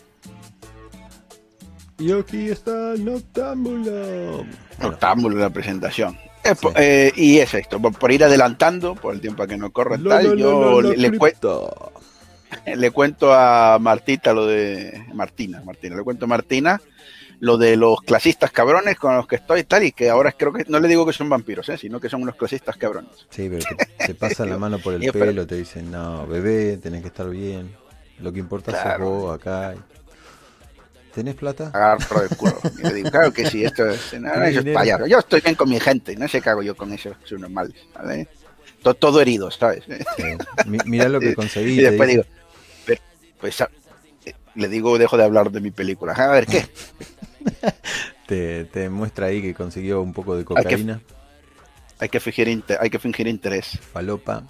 Y 1.97 2.11
aquí 2.13 2.49
está 2.49 2.93
Noctámbulo. 2.97 4.45
Noctámbulo 4.81 5.35
de 5.35 5.41
la 5.41 5.49
presentación. 5.49 6.17
Eh, 6.43 6.55
po- 6.55 6.69
Sí. 6.69 6.75
eh, 6.77 7.11
y 7.17 7.37
es 7.39 7.53
esto, 7.53 7.81
por, 7.81 7.97
por 7.97 8.11
ir 8.13 8.23
adelantando, 8.23 8.95
por 8.95 9.13
el 9.13 9.19
tiempo 9.19 9.45
que 9.45 9.57
no 9.57 9.71
corre 9.71 9.97
tal, 9.97 10.37
yo 10.37 10.81
le, 10.81 10.95
le 10.95 11.11
cue- 11.11 11.35
le 12.75 12.91
cuento 12.91 13.33
a 13.33 13.77
Martita 13.79 14.31
lo 14.33 14.47
de 14.47 15.03
Martina, 15.13 15.61
Martina, 15.65 15.97
le 15.97 16.03
cuento 16.03 16.23
a 16.25 16.27
Martina 16.29 16.81
lo 17.41 17.57
de 17.57 17.75
los 17.77 18.01
clasistas 18.01 18.51
cabrones 18.51 18.97
con 18.97 19.15
los 19.15 19.25
que 19.27 19.37
estoy 19.37 19.63
tal, 19.63 19.83
y 19.83 19.91
que 19.93 20.09
ahora 20.09 20.31
creo 20.33 20.51
que 20.53 20.65
no 20.67 20.79
le 20.79 20.87
digo 20.87 21.05
que 21.05 21.13
son 21.13 21.29
vampiros, 21.29 21.67
¿eh? 21.69 21.77
sino 21.77 21.99
que 21.99 22.09
son 22.09 22.21
unos 22.23 22.35
clasistas 22.35 22.75
cabrones. 22.77 23.11
Sí, 23.29 23.49
pero 23.49 23.63
te, 23.97 24.05
te 24.07 24.13
pasan 24.15 24.49
la 24.49 24.57
mano 24.57 24.79
por 24.79 24.93
el 24.93 25.11
pelo, 25.13 25.47
te 25.47 25.55
dicen, 25.55 25.89
no, 25.89 26.27
bebé, 26.27 26.77
tenés 26.77 27.01
que 27.01 27.07
estar 27.07 27.29
bien. 27.29 27.73
Lo 28.19 28.33
que 28.33 28.39
importa 28.39 28.71
Claro. 28.73 29.05
sos 29.05 29.21
vos 29.21 29.35
acá. 29.39 29.75
¿Tenés 31.13 31.35
plata? 31.35 31.71
Agarro 31.73 32.21
el 32.23 32.29
culo. 32.37 32.59
Y 32.77 32.83
le 32.83 32.93
digo, 32.93 33.09
claro 33.09 33.31
que 33.33 33.45
sí, 33.49 33.63
esto 33.63 33.89
es, 33.89 34.13
no, 34.19 34.35
no, 34.35 34.43
eso 34.45 34.59
es. 34.59 35.09
Yo 35.09 35.19
estoy 35.19 35.41
bien 35.41 35.55
con 35.55 35.69
mi 35.69 35.79
gente, 35.79 36.15
no 36.15 36.27
sé 36.27 36.41
qué 36.41 36.49
hago 36.49 36.61
yo 36.61 36.75
con 36.75 36.93
eso, 36.93 37.15
son 37.23 37.41
normales, 37.41 37.73
¿vale? 37.95 38.27
To- 38.83 38.93
Todo, 38.93 39.19
herido, 39.21 39.49
¿sabes? 39.51 39.83
Sí. 40.15 40.23
Mi- 40.67 40.77
Mirá 40.85 41.09
lo 41.09 41.19
que 41.19 41.33
conseguí. 41.35 41.79
Y 41.79 41.83
después 41.83 42.07
digo, 42.09 42.23
pero, 42.85 43.01
pues 43.41 43.59
ah, 43.61 43.69
eh, 44.25 44.33
le 44.55 44.67
digo, 44.67 44.97
dejo 44.97 45.17
de 45.17 45.23
hablar 45.23 45.51
de 45.51 45.61
mi 45.61 45.71
película. 45.71 46.13
A 46.13 46.27
ver, 46.27 46.45
¿qué? 46.45 46.65
te, 48.27 48.65
te 48.65 48.89
muestra 48.89 49.27
ahí 49.27 49.41
que 49.41 49.53
consiguió 49.53 50.01
un 50.01 50.13
poco 50.13 50.35
de 50.37 50.45
cocaína, 50.45 51.01
Hay 51.99 52.09
que 52.09 52.19
fingir, 52.19 52.47
inte- 52.47 52.77
hay 52.79 52.89
que 52.89 52.99
fingir 52.99 53.27
interés. 53.27 53.77
falopa. 53.93 54.43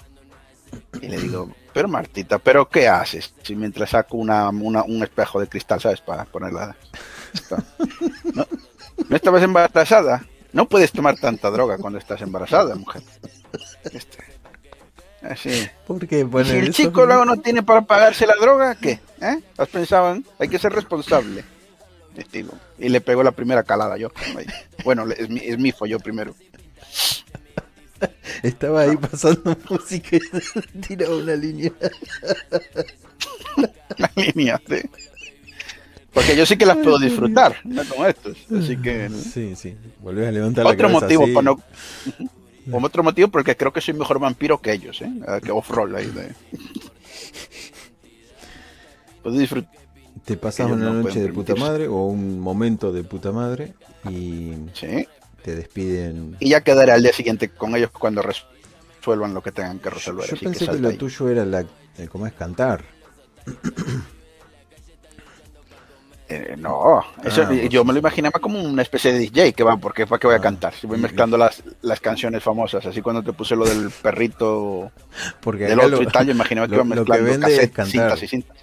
Y 1.01 1.07
le 1.07 1.17
digo, 1.17 1.51
pero 1.73 1.87
Martita, 1.87 2.37
¿pero 2.37 2.69
qué 2.69 2.87
haces? 2.87 3.33
Si 3.41 3.55
mientras 3.55 3.89
saco 3.89 4.17
una, 4.17 4.49
una- 4.49 4.83
un 4.83 5.01
espejo 5.03 5.39
de 5.39 5.47
cristal, 5.47 5.81
¿sabes? 5.81 6.01
Para 6.01 6.25
ponerla. 6.25 6.75
¿No? 8.35 8.45
¿No 9.07 9.15
estabas 9.15 9.41
embarazada? 9.43 10.25
No 10.51 10.67
puedes 10.67 10.91
tomar 10.91 11.17
tanta 11.17 11.49
droga 11.49 11.77
cuando 11.77 11.97
estás 11.99 12.21
embarazada, 12.21 12.75
mujer. 12.75 13.01
Este. 13.83 14.17
Así. 15.21 15.67
¿Por 15.85 16.07
qué 16.07 16.25
si 16.45 16.51
el 16.51 16.73
chico 16.73 17.05
luego 17.05 17.25
no 17.25 17.37
tiene 17.37 17.61
para 17.61 17.81
pagarse 17.81 18.25
la 18.25 18.35
droga, 18.39 18.75
¿qué? 18.75 18.99
¿Eh? 19.21 19.39
¿Has 19.57 19.67
pensado 19.67 20.13
en? 20.13 20.25
Hay 20.39 20.47
que 20.47 20.57
ser 20.59 20.71
responsable. 20.71 21.43
Y 22.17 22.37
digo, 22.37 22.53
Y 22.77 22.89
le 22.89 23.01
pego 23.01 23.23
la 23.23 23.31
primera 23.31 23.63
calada 23.63 23.97
yo. 23.97 24.11
Bueno, 24.83 25.05
es 25.09 25.29
mi, 25.29 25.39
es 25.39 25.57
mi 25.57 25.71
follo 25.71 25.99
primero. 25.99 26.35
Estaba 28.43 28.81
ahí 28.81 28.97
pasando 28.97 29.57
música 29.69 30.17
y 30.17 30.79
tiraba 30.87 31.15
una 31.15 31.35
línea. 31.35 31.71
La 33.97 34.11
línea, 34.15 34.61
sí. 34.67 34.81
Porque 36.13 36.35
yo 36.35 36.45
sí 36.45 36.57
que 36.57 36.65
las 36.65 36.77
puedo 36.77 36.97
disfrutar, 36.97 37.57
no 37.63 37.83
como 37.85 38.05
estos. 38.05 38.37
Así 38.51 38.77
que. 38.77 39.09
Sí, 39.09 39.55
sí. 39.55 39.75
Volvés 39.99 40.27
a 40.27 40.31
levantar 40.31 40.65
la 40.65 40.71
Otro 40.71 40.87
cabeza 40.87 41.01
motivo 41.01 41.33
por 41.33 41.43
no. 41.43 41.61
Otro 42.71 43.03
motivo 43.03 43.27
porque 43.27 43.55
creo 43.55 43.71
que 43.71 43.81
soy 43.81 43.93
mejor 43.93 44.19
vampiro 44.19 44.59
que 44.59 44.73
ellos, 44.73 45.01
¿eh? 45.01 45.11
Ah, 45.27 45.39
Que 45.43 45.51
off-roll 45.51 45.95
ahí 45.95 46.07
de. 46.07 46.33
Puedo 49.21 49.37
disfrutar. 49.37 49.78
Te 50.29 50.37
pasas 50.37 50.69
una 50.69 50.85
no 50.85 50.93
noche 51.01 51.19
de 51.21 51.33
puta 51.33 51.55
madre 51.55 51.87
o 51.87 52.05
un 52.05 52.39
momento 52.39 52.91
de 52.91 53.03
puta 53.03 53.31
madre 53.31 53.73
y 54.09 54.53
Sí. 54.73 55.07
te 55.43 55.55
despiden. 55.55 56.35
Y 56.39 56.49
ya 56.49 56.61
quedaré 56.61 56.91
al 56.91 57.01
día 57.01 57.13
siguiente 57.13 57.49
con 57.49 57.75
ellos 57.75 57.89
cuando 57.91 58.21
resuelvan 58.21 59.33
lo 59.33 59.41
que 59.41 59.51
tengan 59.51 59.79
que 59.79 59.89
resolver. 59.89 60.29
Yo 60.29 60.37
pensé 60.39 60.59
que, 60.59 60.65
salta 60.65 60.81
lo 60.81 60.89
ahí. 60.89 60.97
tuyo 60.97 61.29
era 61.29 61.45
la, 61.45 61.61
eh, 61.61 62.07
¿cómo 62.11 62.27
es 62.27 62.33
cantar? 62.33 62.83
Eh, 66.31 66.53
no, 66.59 67.03
eso, 67.23 67.41
Ah, 67.41 67.53
yo 67.71 67.83
me 67.83 67.91
lo 67.91 67.97
imaginaba 67.97 68.39
como 68.39 68.61
una 68.61 68.83
especie 68.83 69.11
de 69.11 69.17
DJ 69.17 69.51
que 69.53 69.63
va, 69.63 69.77
porque 69.77 70.05
para 70.05 70.19
qué 70.19 70.27
voy 70.27 70.35
a 70.35 70.37
Ah. 70.37 70.41
cantar. 70.41 70.75
Si 70.75 70.85
voy 70.85 70.99
mezclando 70.99 71.39
las, 71.39 71.63
las 71.81 71.99
canciones 71.99 72.43
famosas, 72.43 72.85
así 72.85 73.01
cuando 73.01 73.23
te 73.23 73.33
puse 73.33 73.55
lo 73.55 73.65
del 73.65 73.89
perrito 73.89 74.91
Porque 75.41 75.63
del 75.65 75.79
otro 75.79 75.89
lo, 75.97 76.03
y 76.03 76.05
tal, 76.05 76.27
yo 76.27 76.33
imaginaba 76.33 76.67
que 76.67 76.75
lo- 76.75 76.85
iba 76.85 76.95
lo 76.97 77.03
que 77.03 77.11
mezclando 77.21 77.47
es 77.47 77.59
cantar. 77.71 77.87
cintas 77.87 78.23
y 78.23 78.27
cintas. 78.27 78.57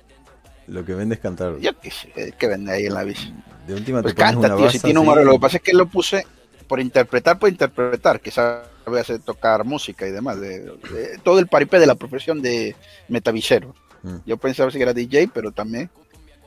Lo 0.69 0.85
que 0.85 0.95
vende 0.95 1.15
es 1.15 1.20
cantar. 1.20 1.59
Yo 1.59 1.78
qué 1.78 1.91
sé, 1.91 2.35
¿qué 2.39 2.47
vende 2.47 2.73
ahí 2.73 2.86
en 2.86 2.95
la 2.95 3.05
bici? 3.05 3.33
De 3.67 3.75
última 3.75 4.03
Pues 4.03 4.15
te 4.15 4.23
pones 4.23 4.35
canta, 4.35 4.49
una 4.49 4.57
tío, 4.57 4.70
si 4.70 4.81
tiene 4.81 5.01
un. 5.01 5.25
Lo 5.25 5.33
que 5.33 5.39
pasa 5.39 5.57
es 5.59 5.62
que 5.62 5.73
lo 5.73 5.86
puse 5.86 6.27
por 6.67 6.81
interpretar, 6.81 7.39
por 7.39 7.49
interpretar, 7.49 8.20
que 8.20 8.31
sabe 8.31 9.01
hacer 9.01 9.20
tocar 9.20 9.65
música 9.65 10.07
y 10.07 10.12
demás. 10.12 10.41
De, 10.41 10.61
de- 10.61 11.19
todo 11.23 11.39
el 11.39 11.47
paripé 11.47 11.78
de 11.78 11.86
la 11.86 11.95
profesión 11.95 12.43
de 12.43 12.75
metavisero. 13.09 13.75
Mm. 14.03 14.17
Yo 14.27 14.36
pensaba 14.36 14.70
que 14.70 14.83
era 14.83 14.93
DJ, 14.93 15.28
pero 15.33 15.53
también, 15.53 15.91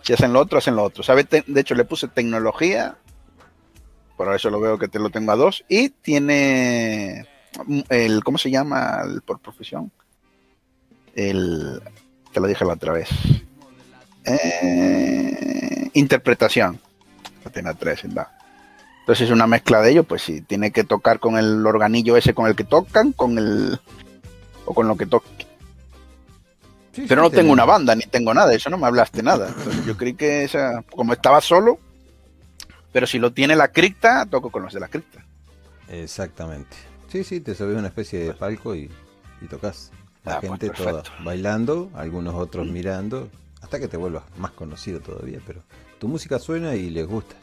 si 0.01 0.13
hacen 0.13 0.33
lo 0.33 0.39
otro, 0.39 0.57
hacen 0.57 0.75
lo 0.75 0.83
otro. 0.83 1.03
¿Sabe? 1.03 1.23
De 1.23 1.61
hecho, 1.61 1.75
le 1.75 1.85
puse 1.85 2.07
tecnología, 2.07 2.97
por 4.17 4.33
eso 4.33 4.49
lo 4.49 4.59
veo 4.59 4.77
que 4.77 4.87
te 4.87 4.99
lo 4.99 5.09
tengo 5.09 5.31
a 5.31 5.35
dos, 5.35 5.63
y 5.69 5.89
tiene 5.89 7.25
mm, 7.65 7.79
el, 7.89 8.23
¿cómo 8.23 8.37
se 8.37 8.51
llama 8.51 9.01
el 9.05 9.21
por 9.21 9.39
profesión? 9.39 9.91
El, 11.15 11.81
te 12.31 12.39
lo 12.39 12.47
dije 12.47 12.65
la 12.65 12.73
otra 12.73 12.93
vez. 12.93 13.09
Eh, 14.25 15.89
interpretación. 15.93 16.79
Lo 17.43 17.51
tiene 17.51 17.69
a 17.69 17.73
tres, 17.73 18.03
¿verdad? 18.03 18.27
Entonces 19.01 19.27
es 19.27 19.31
una 19.33 19.47
mezcla 19.47 19.81
de 19.81 19.91
ello, 19.91 20.03
pues 20.03 20.21
si 20.21 20.41
tiene 20.41 20.71
que 20.71 20.83
tocar 20.83 21.19
con 21.19 21.37
el 21.37 21.65
organillo 21.65 22.15
ese 22.15 22.33
con 22.33 22.47
el 22.47 22.55
que 22.55 22.63
tocan, 22.63 23.11
con 23.13 23.37
el 23.37 23.79
o 24.65 24.73
con 24.73 24.87
lo 24.87 24.95
que 24.97 25.05
toque. 25.07 25.27
Sí, 26.93 27.05
Pero 27.07 27.23
sí, 27.23 27.29
no 27.29 27.31
tengo 27.35 27.51
una 27.53 27.65
banda, 27.65 27.95
ni 27.95 28.03
tengo 28.03 28.33
nada, 28.33 28.53
eso 28.53 28.69
no 28.69 28.77
me 28.77 28.85
hablaste 28.85 29.23
nada. 29.23 29.47
Entonces, 29.49 29.85
yo 29.85 29.97
creí 29.97 30.13
que 30.13 30.43
esa, 30.43 30.83
como 30.91 31.13
estaba 31.13 31.41
solo, 31.41 31.79
pero 32.91 33.07
si 33.07 33.17
lo 33.19 33.31
tiene 33.31 33.55
la 33.55 33.69
cripta, 33.69 34.25
toco 34.27 34.51
con 34.51 34.63
los 34.63 34.73
de 34.73 34.79
la 34.79 34.87
cripta. 34.89 35.23
Exactamente. 35.87 36.75
Sí, 37.11 37.23
sí, 37.23 37.39
te 37.39 37.55
subes 37.55 37.77
una 37.77 37.87
especie 37.87 38.19
de 38.19 38.33
palco 38.33 38.75
y, 38.75 38.91
y 39.41 39.45
tocas. 39.47 39.91
La 40.23 40.33
Ah, 40.35 40.39
pues, 40.39 40.51
gente 40.51 40.69
toda 40.69 41.01
bailando, 41.23 41.89
algunos 41.95 42.35
otros 42.35 42.67
mirando, 42.67 43.29
hasta 43.61 43.79
que 43.79 43.87
te 43.87 43.97
vuelvas 43.97 44.23
más 44.37 44.51
conocido 44.51 44.99
todavía, 44.99 45.39
pero 45.45 45.61
tu 45.99 46.07
música 46.07 46.39
suena 46.39 46.75
y 46.75 46.89
les 46.89 47.07
gusta. 47.07 47.35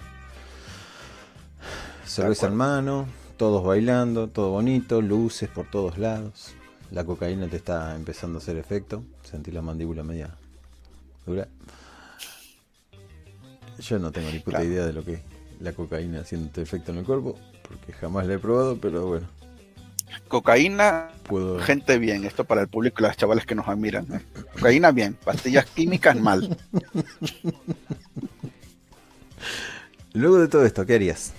Cerveza 2.04 2.46
en 2.46 2.54
mano, 2.56 3.06
todos 3.36 3.64
bailando, 3.64 4.28
todo 4.28 4.50
bonito, 4.50 5.02
luces 5.02 5.48
por 5.48 5.68
todos 5.70 5.98
lados. 5.98 6.54
La 6.92 7.04
cocaína 7.04 7.48
te 7.48 7.56
está 7.56 7.94
empezando 7.96 8.38
a 8.38 8.40
hacer 8.42 8.56
efecto. 8.56 9.02
Sentí 9.24 9.50
la 9.50 9.60
mandíbula 9.60 10.02
media 10.04 10.30
dura. 11.26 11.48
Yo 13.78 13.98
no 13.98 14.10
tengo 14.12 14.30
ni 14.30 14.38
puta 14.38 14.58
Claro. 14.58 14.64
idea 14.72 14.86
de 14.86 14.92
lo 14.92 15.04
que 15.04 15.14
es 15.14 15.20
la 15.60 15.72
cocaína 15.72 16.20
haciendo 16.20 16.60
efecto 16.62 16.92
en 16.92 16.98
el 16.98 17.04
cuerpo, 17.04 17.36
porque 17.68 17.92
jamás 17.92 18.26
la 18.26 18.34
he 18.34 18.38
probado, 18.38 18.78
pero 18.80 19.06
bueno, 19.06 19.26
Cocaína, 20.28 21.10
puedo... 21.24 21.58
gente 21.60 21.98
bien, 21.98 22.24
esto 22.24 22.44
para 22.44 22.62
el 22.62 22.68
público 22.68 22.96
y 22.98 23.02
las 23.02 23.16
chavales 23.16 23.46
que 23.46 23.54
nos 23.54 23.68
admiran. 23.68 24.06
Cocaína 24.54 24.90
bien, 24.90 25.14
pastillas 25.14 25.66
químicas 25.66 26.16
mal. 26.16 26.56
Luego 30.12 30.38
de 30.38 30.48
todo 30.48 30.64
esto, 30.64 30.86
¿qué 30.86 30.94
harías? 30.94 31.32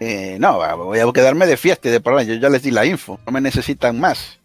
Eh, 0.00 0.36
no, 0.40 0.58
voy 0.78 0.98
a 0.98 1.12
quedarme 1.12 1.46
de 1.46 1.56
fiesta 1.56 1.88
y 1.88 1.92
de 1.92 2.00
por 2.00 2.14
ahí. 2.14 2.26
Yo 2.26 2.34
ya 2.34 2.48
les 2.48 2.62
di 2.62 2.72
la 2.72 2.84
info. 2.84 3.20
No 3.24 3.30
me 3.30 3.40
necesitan 3.40 4.00
más. 4.00 4.40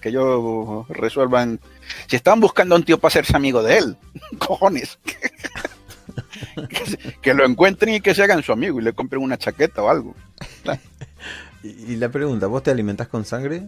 Que 0.00 0.10
yo 0.10 0.86
resuelvan. 0.88 1.60
Si 2.06 2.16
estaban 2.16 2.40
buscando 2.40 2.74
a 2.74 2.78
un 2.78 2.84
tío 2.84 2.98
para 2.98 3.08
hacerse 3.08 3.36
amigo 3.36 3.62
de 3.62 3.76
él, 3.76 3.96
cojones. 4.38 4.98
que 7.20 7.34
lo 7.34 7.44
encuentren 7.44 7.94
y 7.94 8.00
que 8.00 8.14
se 8.14 8.22
hagan 8.22 8.42
su 8.42 8.52
amigo 8.52 8.80
y 8.80 8.84
le 8.84 8.94
compren 8.94 9.22
una 9.22 9.36
chaqueta 9.36 9.82
o 9.82 9.90
algo. 9.90 10.14
Y, 11.62 11.92
y 11.92 11.96
la 11.96 12.08
pregunta, 12.08 12.46
¿vos 12.46 12.62
te 12.62 12.70
alimentás 12.70 13.08
con 13.08 13.24
sangre? 13.24 13.64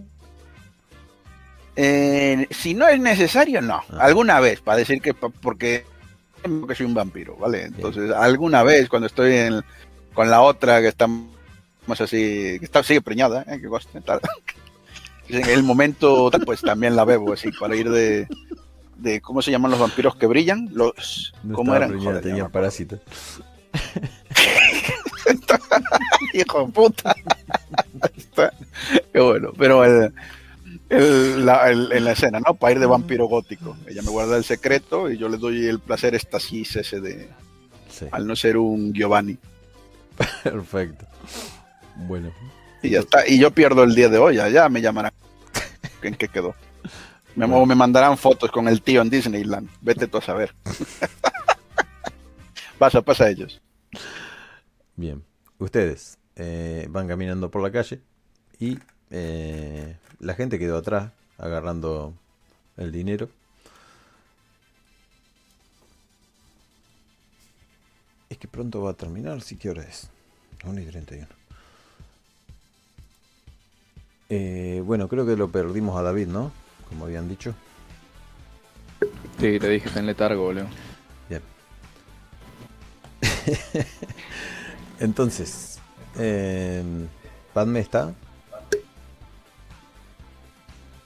Eh, 1.76 2.47
si 2.50 2.74
no 2.74 2.86
es 2.89 3.00
necesario, 3.00 3.60
no. 3.60 3.82
Ah. 3.90 3.98
Alguna 4.00 4.40
vez, 4.40 4.60
para 4.60 4.78
decir 4.78 5.00
que. 5.00 5.14
Porque. 5.14 5.84
porque 6.60 6.74
soy 6.74 6.86
un 6.86 6.94
vampiro, 6.94 7.36
¿vale? 7.36 7.64
Entonces, 7.64 8.10
alguna 8.12 8.62
vez 8.62 8.89
cuando 8.89 9.06
estoy 9.06 9.34
en- 9.34 9.64
con 10.12 10.31
la 10.31 10.42
otra 10.42 10.81
que 10.81 10.89
estamos 10.89 11.26
así. 11.98 12.58
que 12.58 12.60
está, 12.62 12.82
sigue 12.82 13.00
preñada, 13.00 13.44
¿eh? 13.48 13.60
que 13.60 13.68
conste, 13.68 14.00
tal. 14.00 14.20
en 15.28 15.48
el 15.48 15.62
momento, 15.62 16.31
tal, 16.31 16.42
pues 16.44 16.60
también 16.60 16.94
la 16.94 17.05
bebo 17.05 17.32
así, 17.32 17.50
para 17.52 17.74
ir 17.74 17.90
de. 17.90 18.28
de 18.98 19.20
¿Cómo 19.20 19.42
se 19.42 19.50
llaman 19.50 19.73
los 19.73 19.81
vampiros 19.81 20.14
que 20.16 20.26
brillan? 20.26 20.68
Los. 20.73 21.32
No 21.42 21.56
¿Cómo 21.56 21.74
eran? 21.74 21.89
preñada, 21.90 22.10
Joder, 22.10 22.23
tenía 22.23 22.44
me 22.44 22.50
Hijo 26.35 26.67
de 26.67 26.73
puta. 26.73 27.15
Está- 28.17 28.53
Qué 29.12 29.20
bueno, 29.20 29.53
pero 29.57 29.85
el, 29.85 30.12
el- 30.89 31.47
la, 31.47 31.70
el- 31.70 31.93
en 31.93 32.05
la 32.05 32.12
escena, 32.12 32.41
¿no? 32.41 32.55
Para 32.55 32.73
ir 32.75 32.81
de 32.81 32.86
vampiro 32.86 33.27
gótico. 33.27 33.77
Ella 33.86 34.03
me 34.03 34.11
guarda 34.11 34.36
el 34.36 34.44
secreto 34.44 35.11
y 35.11 35.19
yo 35.19 35.28
le 35.28 35.39
doy 35.39 35.67
el 35.67 35.81
placer 35.81 36.15
estasis 36.15 36.77
ese 36.77 37.01
de, 37.01 37.28
Sí, 37.91 38.07
al 38.11 38.27
no 38.27 38.35
ser 38.36 38.57
un 38.57 38.93
Giovanni. 38.93 39.39
perfecto. 40.43 41.07
Bueno, 41.97 42.33
Y 42.83 42.91
ya 42.91 43.01
está. 43.01 43.27
Y 43.27 43.39
yo 43.39 43.51
pierdo 43.53 43.85
el 43.85 43.94
día 43.94 44.09
de 44.09 44.19
hoy, 44.19 44.36
ya 44.36 44.69
me 44.69 44.81
llamarán. 44.81 45.12
¿En 46.03 46.15
qué 46.17 46.28
quedó? 46.28 46.55
Me, 47.36 47.47
me 47.47 47.75
mandarán 47.75 48.17
fotos 48.19 48.51
con 48.51 48.69
el 48.69 48.83
tío 48.83 49.01
en 49.03 49.11
Disneyland. 49.11 49.69
Vete 49.81 50.07
tú 50.07 50.19
a 50.19 50.23
saber. 50.23 50.55
pasa, 52.78 53.03
pasa 53.03 53.25
a 53.25 53.31
ellos. 53.31 53.61
Bien. 54.97 55.24
Ustedes 55.58 56.18
eh, 56.36 56.86
van 56.90 57.08
caminando 57.08 57.50
por 57.50 57.62
la 57.62 57.70
calle 57.70 58.00
y 58.58 58.78
eh, 59.10 59.97
la 60.18 60.34
gente 60.34 60.58
quedó 60.58 60.78
atrás 60.78 61.12
agarrando 61.39 62.14
el 62.76 62.92
dinero. 62.92 63.28
Es 68.28 68.39
que 68.39 68.48
pronto 68.48 68.82
va 68.82 68.90
a 68.90 68.94
terminar, 68.94 69.42
¿sí 69.42 69.56
qué 69.56 69.70
hora 69.70 69.82
es? 69.82 70.10
1 70.64 70.81
y 70.81 70.86
31. 70.86 71.28
Eh, 74.31 74.82
bueno, 74.84 75.08
creo 75.08 75.26
que 75.26 75.36
lo 75.36 75.50
perdimos 75.50 75.97
a 75.98 76.02
David, 76.02 76.28
¿no? 76.28 76.50
Como 76.89 77.05
habían 77.05 77.28
dicho. 77.28 77.55
Sí, 79.39 79.58
te 79.58 79.68
dije, 79.68 79.89
está 79.89 80.00
en 80.00 80.06
letargo, 80.06 80.42
boludo. 80.42 80.66
Bien. 81.28 81.42
Entonces, 85.05 85.78
eh, 86.18 86.83
Padme 87.52 87.81
está. 87.81 88.15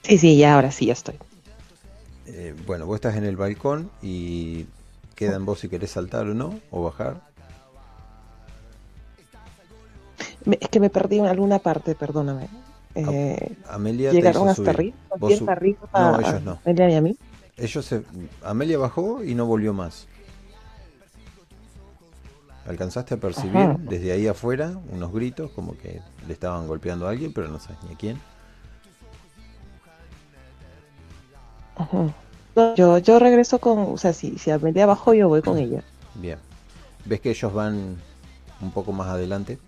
Sí, 0.02 0.18
sí, 0.18 0.38
ya 0.38 0.54
ahora 0.54 0.70
sí, 0.70 0.86
ya 0.86 0.92
estoy. 0.92 1.16
Eh, 2.26 2.54
bueno, 2.66 2.86
vos 2.86 2.94
estás 2.94 3.16
en 3.16 3.24
el 3.24 3.36
balcón 3.36 3.90
y 4.00 4.66
queda 5.16 5.34
en 5.36 5.44
vos 5.44 5.58
si 5.58 5.68
querés 5.68 5.90
saltar 5.90 6.26
o 6.28 6.34
no, 6.34 6.60
o 6.70 6.84
bajar. 6.84 7.20
Me- 10.44 10.58
es 10.60 10.68
que 10.68 10.78
me 10.78 10.90
perdí 10.90 11.18
en 11.18 11.26
alguna 11.26 11.58
parte, 11.58 11.94
perdóname. 11.96 12.48
Eh, 12.94 13.56
Amelia 13.68 14.12
¿Llegaron 14.12 14.48
hasta 14.48 14.70
arriba? 14.70 14.96
No, 15.20 15.26
a- 15.26 16.20
ellos 16.20 16.42
no. 16.44 16.60
a 16.64 16.70
Elia 16.70 16.90
y 16.90 16.94
a 16.94 17.00
mí? 17.00 17.16
Ellos 17.56 17.84
se... 17.84 18.02
Amelia 18.44 18.78
bajó 18.78 19.24
y 19.24 19.34
no 19.34 19.44
volvió 19.46 19.72
más. 19.74 20.06
Alcanzaste 22.68 23.14
a 23.14 23.16
percibir 23.16 23.56
Ajá. 23.56 23.76
desde 23.78 24.12
ahí 24.12 24.26
afuera 24.26 24.78
unos 24.90 25.10
gritos 25.10 25.50
como 25.52 25.76
que 25.78 26.02
le 26.26 26.32
estaban 26.34 26.66
golpeando 26.68 27.06
a 27.06 27.10
alguien, 27.10 27.32
pero 27.32 27.48
no 27.48 27.58
sabes 27.58 27.82
ni 27.84 27.94
a 27.94 27.96
quién. 27.96 28.20
No, 32.54 32.74
yo, 32.74 32.98
yo 32.98 33.18
regreso 33.18 33.58
con, 33.58 33.78
o 33.78 33.96
sea, 33.96 34.12
si, 34.12 34.36
si 34.36 34.50
Amelia 34.50 34.84
abajo, 34.84 35.14
yo 35.14 35.28
voy 35.28 35.40
con 35.40 35.56
ella. 35.58 35.82
Bien. 36.14 36.38
Ves 37.06 37.20
que 37.20 37.30
ellos 37.30 37.54
van 37.54 37.96
un 38.60 38.70
poco 38.72 38.92
más 38.92 39.08
adelante. 39.08 39.58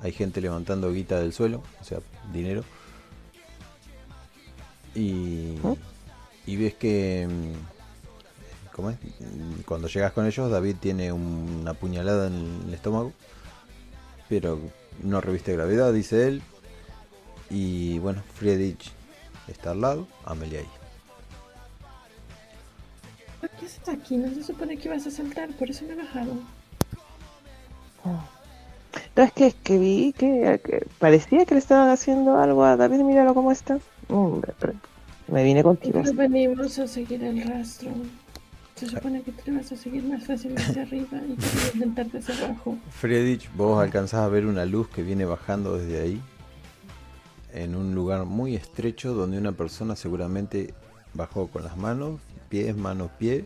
Hay 0.00 0.12
gente 0.12 0.40
levantando 0.40 0.90
guita 0.92 1.20
del 1.20 1.34
suelo, 1.34 1.62
o 1.80 1.84
sea, 1.84 1.98
dinero. 2.32 2.64
Y, 4.94 5.58
¿Oh? 5.62 5.76
y 6.46 6.56
ves 6.56 6.74
que... 6.74 7.28
¿Cómo 8.80 8.90
es? 8.92 8.96
Cuando 9.66 9.88
llegas 9.88 10.12
con 10.12 10.24
ellos, 10.24 10.50
David 10.50 10.76
tiene 10.80 11.12
un- 11.12 11.58
una 11.60 11.74
puñalada 11.74 12.28
en 12.28 12.62
el 12.66 12.72
estómago. 12.72 13.12
Pero 14.26 14.58
no 15.02 15.20
reviste 15.20 15.52
gravedad, 15.52 15.92
dice 15.92 16.28
él. 16.28 16.42
Y 17.50 17.98
bueno, 17.98 18.22
Friedrich 18.36 18.90
está 19.48 19.72
al 19.72 19.82
lado, 19.82 20.08
Amelia 20.24 20.60
ahí. 20.60 20.68
¿Por 23.40 23.50
qué 23.50 23.66
estás 23.66 23.94
aquí? 23.96 24.16
No 24.16 24.32
se 24.34 24.42
supone 24.44 24.78
que 24.78 24.88
ibas 24.88 25.06
a 25.06 25.10
saltar, 25.10 25.50
por 25.50 25.68
eso 25.68 25.84
me 25.84 25.96
bajaron. 25.96 26.40
No, 29.14 29.22
es 29.22 29.32
que, 29.34 29.48
es 29.48 29.54
que 29.56 29.78
vi 29.78 30.14
que, 30.16 30.58
que 30.64 30.86
parecía 30.98 31.44
que 31.44 31.54
le 31.54 31.60
estaban 31.60 31.90
haciendo 31.90 32.38
algo 32.38 32.64
a 32.64 32.78
David, 32.78 33.00
míralo 33.00 33.34
cómo 33.34 33.52
está. 33.52 33.78
Hombre, 34.08 34.54
pero 34.58 34.72
me 35.28 35.44
vine 35.44 35.62
contigo. 35.62 36.00
Pero 36.02 36.14
venimos 36.16 36.78
a 36.78 36.86
seguir 36.88 37.22
el 37.24 37.46
rastro. 37.46 37.90
Se 38.80 38.86
supone 38.86 39.22
que 39.22 39.30
te 39.32 39.52
vas 39.52 39.70
a 39.72 39.76
seguir 39.76 40.02
más 40.04 40.24
fácil 40.24 40.54
desde 40.54 40.80
arriba 40.80 41.18
y 41.28 41.36
que 41.36 41.46
voy 41.46 41.64
a 41.64 41.74
intentar 41.74 42.10
desde 42.10 42.32
abajo. 42.32 42.78
Fredich, 42.88 43.50
vos 43.54 43.78
alcanzás 43.78 44.20
a 44.20 44.28
ver 44.28 44.46
una 44.46 44.64
luz 44.64 44.88
que 44.88 45.02
viene 45.02 45.26
bajando 45.26 45.76
desde 45.76 46.00
ahí, 46.00 46.22
en 47.52 47.76
un 47.76 47.94
lugar 47.94 48.24
muy 48.24 48.56
estrecho 48.56 49.12
donde 49.12 49.36
una 49.36 49.52
persona 49.52 49.96
seguramente 49.96 50.72
bajó 51.12 51.48
con 51.48 51.62
las 51.62 51.76
manos, 51.76 52.22
pies, 52.48 52.74
manos, 52.74 53.10
pie, 53.18 53.44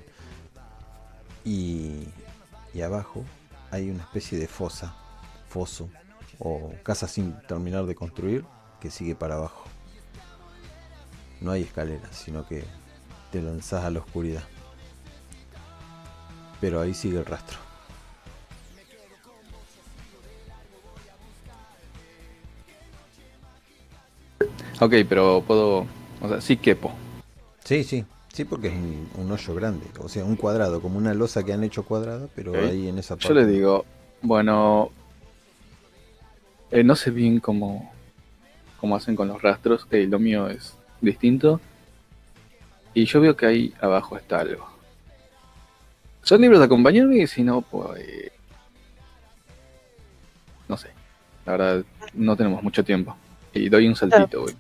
y, 1.45 2.05
y 2.73 2.83
abajo 2.83 3.25
hay 3.73 3.91
una 3.91 4.05
especie 4.05 4.39
de 4.39 4.47
fosa, 4.47 4.95
foso, 5.49 5.91
o 6.39 6.73
casa 6.85 7.09
sin 7.09 7.35
terminar 7.49 7.87
de 7.87 7.97
construir, 7.97 8.45
que 8.79 8.89
sigue 8.89 9.17
para 9.17 9.35
abajo. 9.35 9.65
No 11.41 11.51
hay 11.51 11.63
escaleras, 11.63 12.15
sino 12.15 12.47
que 12.47 12.63
te 13.33 13.43
lanzás 13.43 13.83
a 13.83 13.91
la 13.91 13.99
oscuridad. 13.99 14.45
Pero 16.65 16.81
ahí 16.81 16.95
sigue 16.95 17.19
el 17.19 17.27
rastro. 17.27 17.59
Ok, 24.81 24.95
pero 25.07 25.45
puedo. 25.47 25.87
O 26.23 26.29
sea, 26.29 26.41
sí 26.41 26.57
quepo. 26.57 26.91
Sí, 27.65 27.85
sí, 27.85 28.07
sí, 28.33 28.47
porque 28.47 28.69
es 28.69 28.73
un, 28.73 29.11
un 29.17 29.31
hoyo 29.31 29.55
grande, 29.55 29.85
o 30.01 30.09
sea, 30.09 30.25
un 30.25 30.37
cuadrado, 30.37 30.81
como 30.81 30.97
una 30.97 31.13
losa 31.13 31.45
que 31.45 31.53
han 31.53 31.65
hecho 31.65 31.83
cuadrada, 31.83 32.29
pero 32.35 32.55
ahí 32.59 32.89
en 32.89 32.97
esa 32.97 33.17
parte. 33.17 33.29
Yo 33.29 33.35
le 33.35 33.47
digo, 33.47 33.85
bueno. 34.23 34.91
eh, 36.71 36.83
no 36.83 36.97
sé 36.97 37.11
bien 37.11 37.41
cómo, 37.41 37.93
cómo 38.81 38.97
hacen 38.97 39.17
con 39.17 39.29
los 39.29 39.43
rastros. 39.43 39.87
eh, 39.91 40.07
lo 40.09 40.19
mío 40.19 40.49
es 40.49 40.73
distinto. 41.03 41.61
Y 42.95 43.05
yo 43.05 43.21
veo 43.21 43.37
que 43.37 43.45
ahí 43.45 43.75
abajo 43.83 44.17
está 44.17 44.41
algo. 44.41 44.74
¿Son 46.25 46.41
libres 46.41 46.59
de 46.59 46.65
acompañarme? 46.67 47.19
Y 47.19 47.27
si 47.27 47.43
no, 47.43 47.61
pues. 47.61 48.01
eh, 48.01 48.33
no 50.69 50.77
sé. 50.77 50.89
La 51.47 51.53
verdad, 51.53 51.85
no 52.15 52.37
tenemos 52.37 52.63
mucho 52.63 52.83
tiempo. 52.83 53.15
Y 53.53 53.69
doy 53.69 53.87
un 53.87 53.95
saltito, 53.95 54.43
güey. 54.43 54.57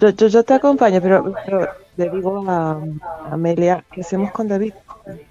Yo, 0.00 0.10
yo, 0.10 0.26
yo 0.28 0.42
te 0.42 0.54
acompaño, 0.54 1.00
pero, 1.00 1.34
pero 1.44 1.68
le 1.96 2.10
digo 2.10 2.44
a, 2.50 2.72
a 2.72 3.32
Amelia, 3.32 3.84
¿qué 3.92 4.00
hacemos 4.00 4.32
con 4.32 4.48
David? 4.48 4.74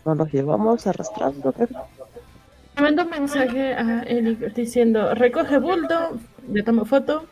¿Nos 0.06 0.18
los 0.18 0.32
llevamos 0.32 0.88
arrastrando? 0.88 1.52
¿Qué? 1.52 1.68
Me 2.76 2.82
mando 2.82 3.04
un 3.04 3.10
mensaje 3.10 3.74
a 3.74 4.04
Eric 4.04 4.54
diciendo, 4.54 5.14
recoge 5.16 5.60
bulto, 5.60 6.20
le 6.52 6.64
tomo 6.64 6.86
foto 6.86 7.26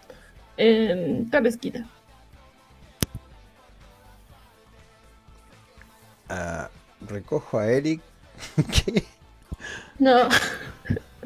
en 0.58 1.30
tal 1.30 1.46
esquina. 1.46 1.88
Ah, 6.30 6.70
recojo 7.08 7.60
a 7.60 7.68
Eric. 7.68 8.02
¿Qué? 8.86 9.04
No, 10.00 10.28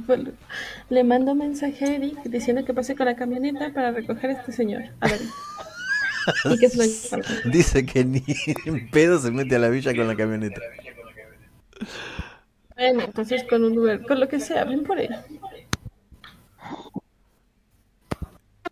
Bueno, 0.06 0.32
le 0.90 1.04
mando 1.04 1.32
un 1.32 1.40
mensaje 1.40 1.86
a 1.86 1.96
Eric 1.96 2.24
diciendo 2.26 2.64
que 2.66 2.74
pase 2.74 2.96
con 2.96 3.06
la 3.06 3.16
camioneta 3.16 3.72
para 3.74 3.92
recoger 3.92 4.30
a 4.32 4.34
este 4.34 4.52
señor. 4.52 4.84
A 5.00 5.08
ver. 5.08 5.20
y 6.52 6.58
que 6.58 6.70
se 6.70 7.18
lo. 7.18 7.24
Dice 7.52 7.86
que 7.86 8.04
ni 8.04 8.24
en 8.66 8.90
pedo 8.90 9.20
se 9.20 9.32
mete 9.32 9.56
a 9.56 9.60
la 9.60 9.70
villa 9.70 9.96
con 9.96 10.08
la 10.08 10.16
camioneta. 10.16 10.62
Bueno, 12.76 13.04
entonces 13.04 13.44
con 13.44 13.64
un 13.64 13.78
Uber, 13.78 14.02
con 14.04 14.20
lo 14.20 14.28
que 14.28 14.40
sea, 14.40 14.64
ven 14.66 14.84
por 14.84 15.00
él. 15.00 15.16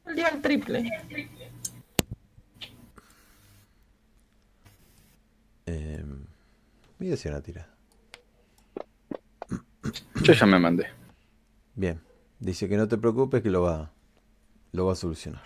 El 0.06 0.16
día 0.16 0.28
al 0.28 0.42
triple. 0.42 0.90
Eh, 5.66 6.04
voy 7.00 7.08
a 7.08 7.12
decir 7.12 7.32
una 7.32 7.42
tira. 7.42 7.70
Yo 10.24 10.34
ya 10.34 10.46
me 10.46 10.60
mandé. 10.60 10.88
Bien. 11.76 12.02
Dice 12.40 12.68
que 12.68 12.78
no 12.78 12.88
te 12.88 12.98
preocupes 12.98 13.42
que 13.42 13.50
lo 13.50 13.62
va, 13.62 13.92
lo 14.72 14.86
va 14.86 14.94
a 14.94 14.96
solucionar. 14.96 15.44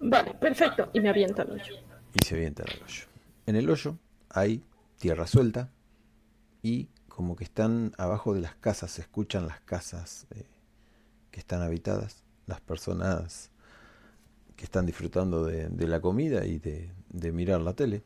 Vale, 0.00 0.34
perfecto. 0.34 0.90
Y 0.92 1.00
me 1.00 1.08
avienta 1.08 1.42
al 1.42 1.52
hoyo. 1.52 1.74
Y 2.14 2.24
se 2.24 2.34
avienta 2.34 2.62
al 2.62 2.82
hoyo. 2.82 3.04
En 3.46 3.56
el 3.56 3.68
hoyo 3.68 3.98
hay 4.30 4.62
tierra 4.98 5.26
suelta 5.26 5.70
y 6.62 6.88
como 7.08 7.36
que 7.36 7.44
están 7.44 7.92
abajo 7.98 8.34
de 8.34 8.40
las 8.40 8.54
casas, 8.54 8.92
se 8.92 9.02
escuchan 9.02 9.46
las 9.46 9.60
casas 9.60 10.26
eh, 10.30 10.46
que 11.30 11.40
están 11.40 11.60
habitadas, 11.60 12.22
las 12.46 12.60
personas 12.60 13.50
que 14.56 14.64
están 14.64 14.86
disfrutando 14.86 15.44
de, 15.44 15.68
de 15.68 15.88
la 15.88 16.00
comida 16.00 16.46
y 16.46 16.58
de, 16.58 16.90
de 17.10 17.32
mirar 17.32 17.60
la 17.60 17.74
tele. 17.74 18.02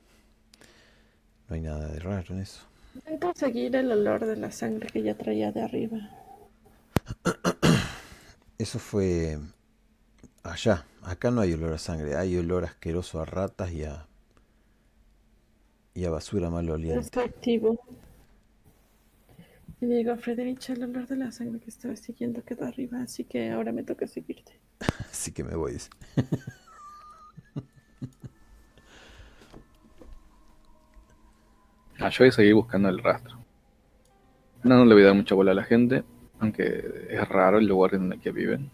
No 1.49 1.55
hay 1.55 1.61
nada 1.61 1.89
de 1.89 1.99
raro 2.01 2.35
en 2.35 2.41
eso. 2.41 2.63
Intento 2.95 3.33
seguir 3.35 3.77
el 3.77 3.93
olor 3.93 4.27
de 4.27 4.37
la 4.37 4.51
sangre 4.51 4.89
que 4.89 5.03
ya 5.03 5.15
traía 5.15 5.53
de 5.53 5.63
arriba. 5.63 6.11
Eso 8.59 8.79
fue 8.79 9.39
allá. 10.43 10.85
Acá 11.03 11.31
no 11.31 11.41
hay 11.41 11.53
olor 11.53 11.75
a 11.75 11.79
sangre, 11.79 12.17
hay 12.17 12.37
olor 12.37 12.65
asqueroso 12.65 13.21
a 13.21 13.25
ratas 13.25 13.71
y 13.73 13.85
a, 13.85 14.07
y 15.95 16.05
a 16.05 16.11
basura 16.11 16.51
maloliente. 16.51 17.01
Está 17.01 17.23
activo. 17.23 17.79
Y 19.81 19.87
digo 19.87 20.13
a 20.13 20.17
Frederich, 20.17 20.71
el 20.71 20.83
olor 20.85 21.07
de 21.07 21.17
la 21.17 21.31
sangre 21.31 21.61
que 21.61 21.69
estaba 21.71 21.95
siguiendo 21.97 22.43
quedó 22.43 22.65
arriba, 22.65 23.03
así 23.03 23.25
que 23.25 23.51
ahora 23.51 23.73
me 23.73 23.83
toca 23.83 24.07
seguirte. 24.07 24.59
Así 25.11 25.33
que 25.33 25.45
me 25.45 25.55
voy. 25.55 25.79
Ah, 31.99 32.11
yo 32.11 32.19
voy 32.21 32.29
a 32.29 32.33
seguir 32.33 32.55
buscando 32.55 32.89
el 32.89 32.99
rastro. 32.99 33.37
No, 34.63 34.77
no 34.77 34.85
le 34.85 34.95
voy 34.95 35.03
a 35.05 35.07
dar 35.07 35.15
mucha 35.15 35.35
bola 35.35 35.53
a 35.53 35.55
la 35.55 35.65
gente, 35.65 36.05
aunque 36.41 37.07
es 37.09 37.29
raro 37.29 37.59
el 37.59 37.67
lugar 37.67 37.95
en 37.95 38.13
el 38.13 38.21
que 38.21 38.33
viven. 38.33 38.71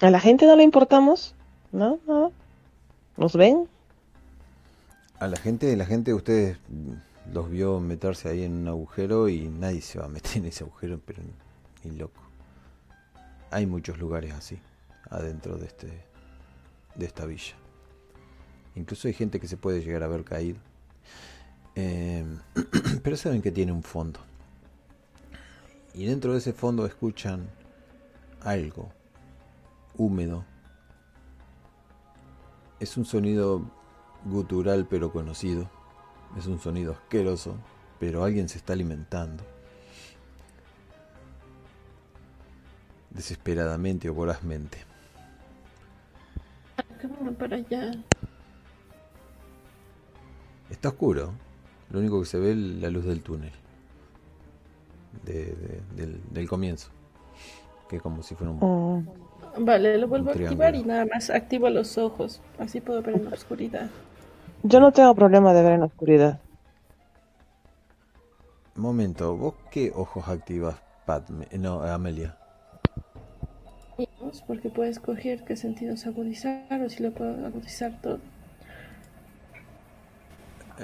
¿A 0.00 0.10
la 0.10 0.20
gente 0.20 0.46
no 0.46 0.56
le 0.56 0.62
importamos? 0.62 1.34
¿No? 1.72 1.98
¿No? 2.06 2.32
¿Nos 3.16 3.36
ven? 3.36 3.68
A 5.18 5.28
la 5.28 5.36
gente, 5.36 5.76
la 5.76 5.86
gente, 5.86 6.12
ustedes 6.12 6.58
mm, 6.68 7.32
los 7.32 7.50
vio 7.50 7.80
meterse 7.80 8.28
ahí 8.28 8.42
en 8.42 8.52
un 8.52 8.68
agujero 8.68 9.28
y 9.28 9.48
nadie 9.48 9.80
se 9.80 9.98
va 9.98 10.06
a 10.06 10.08
meter 10.08 10.38
en 10.38 10.46
ese 10.46 10.64
agujero, 10.64 11.00
pero 11.04 11.22
ni, 11.22 11.90
ni 11.90 11.96
loco. 11.96 12.20
Hay 13.50 13.66
muchos 13.66 13.98
lugares 13.98 14.32
así, 14.32 14.58
adentro 15.10 15.56
de 15.56 15.66
este, 15.66 16.04
de 16.96 17.06
esta 17.06 17.24
villa. 17.26 17.54
Incluso 18.74 19.08
hay 19.08 19.14
gente 19.14 19.38
que 19.38 19.48
se 19.48 19.56
puede 19.56 19.82
llegar 19.82 20.02
a 20.02 20.08
ver 20.08 20.24
caído. 20.24 20.58
Eh, 21.74 22.24
pero 23.02 23.16
saben 23.16 23.42
que 23.42 23.50
tiene 23.50 23.72
un 23.72 23.82
fondo. 23.82 24.20
Y 25.94 26.06
dentro 26.06 26.32
de 26.32 26.38
ese 26.38 26.52
fondo 26.52 26.86
escuchan 26.86 27.48
algo 28.40 28.90
húmedo. 29.96 30.44
Es 32.80 32.96
un 32.96 33.04
sonido 33.04 33.62
gutural 34.24 34.86
pero 34.88 35.12
conocido. 35.12 35.70
Es 36.36 36.46
un 36.46 36.58
sonido 36.58 36.92
asqueroso, 36.92 37.56
pero 38.00 38.24
alguien 38.24 38.48
se 38.48 38.58
está 38.58 38.72
alimentando. 38.72 39.44
Desesperadamente 43.10 44.08
o 44.08 44.14
vorazmente. 44.14 44.78
Para 47.38 47.56
allá. 47.56 47.92
Está 50.72 50.88
oscuro. 50.88 51.30
Lo 51.90 52.00
único 52.00 52.18
que 52.20 52.26
se 52.26 52.38
ve 52.38 52.50
es 52.52 52.56
la 52.56 52.90
luz 52.90 53.04
del 53.04 53.22
túnel. 53.22 53.52
De- 55.24 55.54
de- 55.54 55.80
del, 55.96 56.20
del 56.30 56.48
comienzo. 56.48 56.88
Que 57.88 58.00
como 58.00 58.22
si 58.22 58.34
fuera 58.34 58.52
un... 58.52 58.58
Mm, 58.60 59.64
Vale, 59.64 59.98
lo 59.98 60.08
vuelvo 60.08 60.30
a 60.30 60.32
activar 60.34 60.74
y 60.74 60.82
nada 60.82 61.04
más 61.04 61.28
activo 61.28 61.68
los 61.68 61.98
ojos. 61.98 62.40
Así 62.58 62.80
puedo 62.80 63.02
ver 63.02 63.16
en 63.16 63.24
la 63.26 63.32
oscuridad. 63.32 63.90
Yo 64.62 64.80
no 64.80 64.92
tengo 64.92 65.14
problema 65.14 65.52
de 65.52 65.62
ver 65.62 65.72
en 65.72 65.80
la 65.80 65.86
oscuridad. 65.86 66.40
Momento, 68.74 69.34
¿vos 69.34 69.54
qué 69.70 69.92
ojos 69.94 70.28
activas, 70.28 70.76
Padme? 71.06 71.46
No, 71.58 71.82
Amelia. 71.82 72.36
Porque 74.46 74.68
puedo 74.70 74.90
escoger 74.90 75.44
qué 75.44 75.56
sentidos 75.56 76.06
agudizar 76.06 76.82
o 76.84 76.88
si 76.90 77.02
lo 77.02 77.12
puedo 77.12 77.46
agudizar 77.46 78.00
todo. 78.02 78.20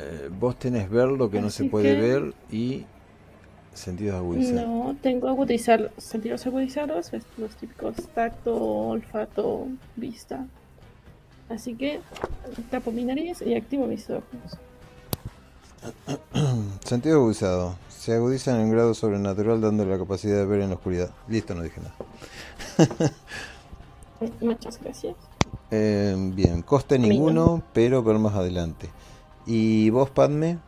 Eh, 0.00 0.30
vos 0.38 0.56
tenés 0.58 0.88
ver 0.88 1.08
lo 1.08 1.28
que 1.30 1.40
no 1.40 1.50
se 1.50 1.64
puede 1.64 1.94
que- 1.96 2.00
ver 2.00 2.34
y 2.50 2.84
sentidos 3.74 4.16
agudizados. 4.16 4.62
No, 4.68 4.96
tengo 5.02 5.28
agudizar, 5.28 5.90
sentidos 5.98 6.46
agudizados, 6.46 7.12
es 7.12 7.24
los 7.36 7.54
típicos 7.56 7.96
tacto, 8.14 8.54
olfato, 8.56 9.66
vista. 9.96 10.46
Así 11.48 11.74
que 11.74 12.00
tapo 12.70 12.92
mi 12.92 13.04
nariz 13.04 13.42
y 13.42 13.54
activo 13.54 13.86
mis 13.86 14.08
ojos. 14.10 14.24
Sentido 16.84 17.16
agudizado. 17.18 17.76
Se 17.88 18.14
agudizan 18.14 18.56
en 18.56 18.66
un 18.66 18.70
grado 18.72 18.94
sobrenatural 18.94 19.60
dándole 19.60 19.90
la 19.90 19.98
capacidad 19.98 20.36
de 20.36 20.46
ver 20.46 20.60
en 20.60 20.68
la 20.70 20.74
oscuridad. 20.76 21.10
Listo, 21.28 21.54
no 21.54 21.62
dije 21.62 21.80
nada. 21.80 21.94
Muchas 24.40 24.80
gracias. 24.82 25.14
Eh, 25.70 26.14
bien, 26.34 26.62
coste 26.62 26.98
ninguno, 26.98 27.62
pero 27.72 28.02
ver 28.02 28.18
más 28.18 28.34
adelante. 28.34 28.88
¿Y 29.50 29.88
vos, 29.88 30.10
Padme? 30.10 30.58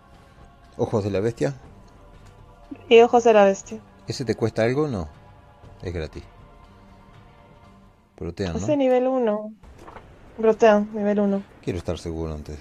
¿Ojos 0.79 1.05
de 1.05 1.11
la 1.11 1.21
bestia? 1.21 1.55
Y 2.89 2.99
ojos 3.03 3.25
de 3.25 3.35
la 3.35 3.45
bestia. 3.45 3.79
¿Ese 4.09 4.25
te 4.25 4.35
cuesta 4.35 4.63
algo? 4.63 4.89
No. 4.89 5.07
Es 5.83 5.93
gratis. 5.93 6.23
Protean, 8.17 8.57
Ese 8.57 8.69
¿no? 8.71 8.77
nivel 8.79 9.07
1. 9.07 9.53
Brotean, 10.39 10.89
nivel 10.95 11.21
1. 11.21 11.43
Quiero 11.63 11.79
estar 11.79 11.99
seguro 11.99 12.33
antes 12.33 12.57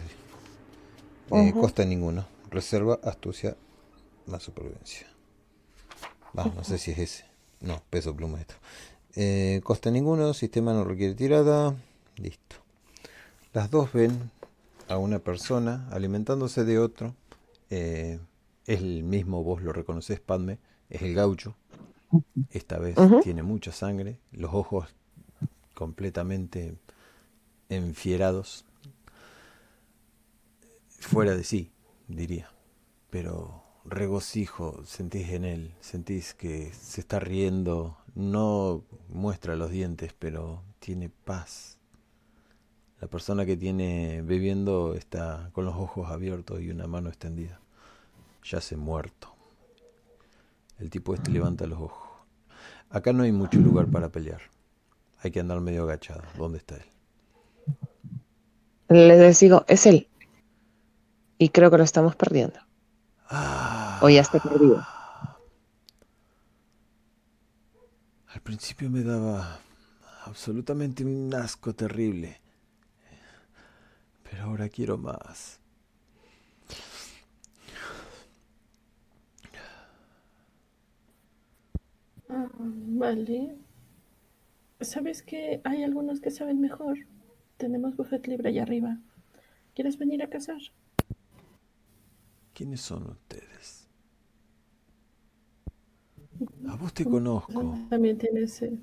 de... 1.29 1.47
Eh. 1.47 1.53
Costa 1.53 1.85
ninguno. 1.85 2.25
Reserva, 2.51 2.99
astucia, 3.01 3.55
más 4.25 4.43
supervivencia. 4.43 5.07
Va, 6.37 6.43
no 6.53 6.65
sé 6.65 6.79
si 6.79 6.91
es 6.91 6.97
ese. 6.99 7.25
No, 7.61 7.81
peso 7.89 8.13
pluma 8.13 8.41
esto. 8.41 8.55
Eh, 9.15 9.61
costa 9.63 9.89
ninguno, 9.89 10.33
sistema 10.33 10.73
no 10.73 10.83
requiere 10.83 11.15
tirada. 11.15 11.73
Listo. 12.17 12.57
Las 13.53 13.71
dos 13.71 13.93
ven 13.93 14.31
a 14.89 14.97
una 14.97 15.19
persona 15.19 15.87
alimentándose 15.91 16.65
de 16.65 16.79
otro. 16.79 17.15
Eh, 17.69 18.19
es 18.65 18.79
el 18.81 19.03
mismo, 19.03 19.43
vos 19.43 19.61
lo 19.61 19.71
reconoces, 19.71 20.19
Padme. 20.19 20.59
Es 20.89 21.03
el 21.03 21.13
gaucho. 21.13 21.55
Esta 22.49 22.79
vez 22.79 22.95
tiene 23.23 23.43
mucha 23.43 23.71
sangre. 23.71 24.19
Los 24.31 24.53
ojos 24.53 24.87
completamente 25.75 26.75
enfierados. 27.69 28.65
Fuera 30.99 31.35
de 31.35 31.43
sí, 31.43 31.71
diría. 32.07 32.51
Pero 33.11 33.63
regocijo 33.85 34.83
sentís 34.85 35.29
en 35.29 35.45
él. 35.45 35.73
Sentís 35.81 36.33
que 36.33 36.73
se 36.73 37.01
está 37.01 37.19
riendo. 37.19 37.97
No 38.15 38.83
muestra 39.07 39.55
los 39.55 39.69
dientes, 39.69 40.13
pero 40.17 40.63
tiene 40.79 41.09
paz. 41.09 41.78
La 43.01 43.07
persona 43.07 43.45
que 43.45 43.55
tiene 43.55 44.21
bebiendo 44.21 44.93
está 44.93 45.49
con 45.53 45.65
los 45.65 45.75
ojos 45.75 46.09
abiertos 46.09 46.61
y 46.61 46.69
una 46.69 46.87
mano 46.87 47.09
extendida. 47.09 47.59
Yace 48.43 48.75
muerto. 48.75 49.33
El 50.79 50.89
tipo 50.89 51.13
este 51.13 51.31
levanta 51.31 51.65
los 51.65 51.79
ojos. 51.79 52.09
Acá 52.89 53.13
no 53.13 53.23
hay 53.23 53.31
mucho 53.31 53.59
lugar 53.59 53.87
para 53.87 54.09
pelear. 54.09 54.41
Hay 55.21 55.31
que 55.31 55.39
andar 55.39 55.59
medio 55.61 55.83
agachado. 55.83 56.23
¿Dónde 56.37 56.57
está 56.57 56.75
él? 56.75 56.85
Les 58.89 59.39
digo, 59.39 59.63
es 59.67 59.85
él. 59.85 60.07
Y 61.37 61.49
creo 61.49 61.71
que 61.71 61.77
lo 61.77 61.83
estamos 61.83 62.15
perdiendo. 62.15 62.59
Ah, 63.29 63.99
O 64.01 64.09
ya 64.09 64.21
está 64.21 64.39
perdido. 64.39 64.83
Al 68.33 68.41
principio 68.41 68.89
me 68.89 69.03
daba 69.03 69.59
absolutamente 70.25 71.03
un 71.03 71.33
asco 71.33 71.73
terrible. 71.73 72.39
Pero 74.29 74.43
ahora 74.43 74.69
quiero 74.69 74.97
más. 74.97 75.59
Ah, 82.29 82.47
vale. 82.53 83.55
¿Sabes 84.81 85.23
que 85.23 85.61
hay 85.63 85.83
algunos 85.83 86.21
que 86.21 86.31
saben 86.31 86.61
mejor? 86.61 86.99
Tenemos 87.57 87.97
buffet 87.97 88.27
libre 88.27 88.49
allá 88.49 88.63
arriba. 88.63 88.99
¿Quieres 89.73 89.97
venir 89.97 90.21
a 90.23 90.29
cazar? 90.29 90.59
¿Quiénes 92.53 92.81
son 92.81 93.09
ustedes? 93.09 93.87
A 96.67 96.75
vos 96.75 96.93
te 96.93 97.03
conozco, 97.03 97.77
También 97.89 98.17
tienes 98.17 98.53
sed. 98.53 98.79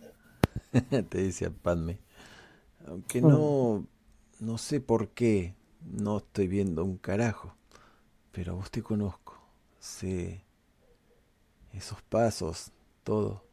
te 1.08 1.22
dice 1.22 1.50
Padme. 1.50 2.00
Aunque 2.86 3.20
no, 3.20 3.86
no 4.40 4.58
sé 4.58 4.80
por 4.80 5.10
qué, 5.10 5.54
no 5.82 6.18
estoy 6.18 6.48
viendo 6.48 6.84
un 6.84 6.96
carajo. 6.98 7.54
Pero 8.32 8.52
a 8.52 8.56
vos 8.56 8.70
te 8.70 8.82
conozco. 8.82 9.38
Sé 9.80 10.44
esos 11.72 12.02
pasos, 12.02 12.72
todo. 13.04 13.44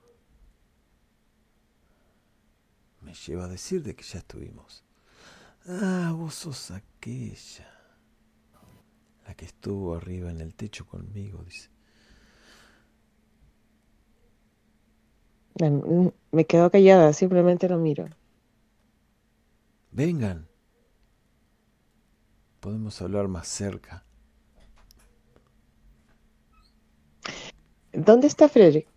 Me 3.01 3.13
lleva 3.13 3.45
a 3.45 3.47
decir 3.47 3.83
de 3.83 3.95
que 3.95 4.03
ya 4.03 4.19
estuvimos. 4.19 4.83
Ah, 5.67 6.13
vos 6.15 6.35
sos 6.35 6.71
aquella. 6.71 7.67
La 9.27 9.33
que 9.35 9.45
estuvo 9.45 9.95
arriba 9.95 10.31
en 10.31 10.39
el 10.39 10.55
techo 10.55 10.85
conmigo, 10.85 11.43
dice. 11.43 11.69
Mm, 15.59 16.09
Me 16.31 16.45
quedo 16.45 16.69
callada, 16.69 17.11
simplemente 17.13 17.67
lo 17.67 17.77
miro. 17.79 18.05
Vengan. 19.93 20.47
Podemos 22.63 23.01
hablar 23.01 23.27
más 23.27 23.45
cerca. 23.49 24.05
¿Dónde 27.91 28.27
está 28.27 28.47
Frederick? 28.47 28.87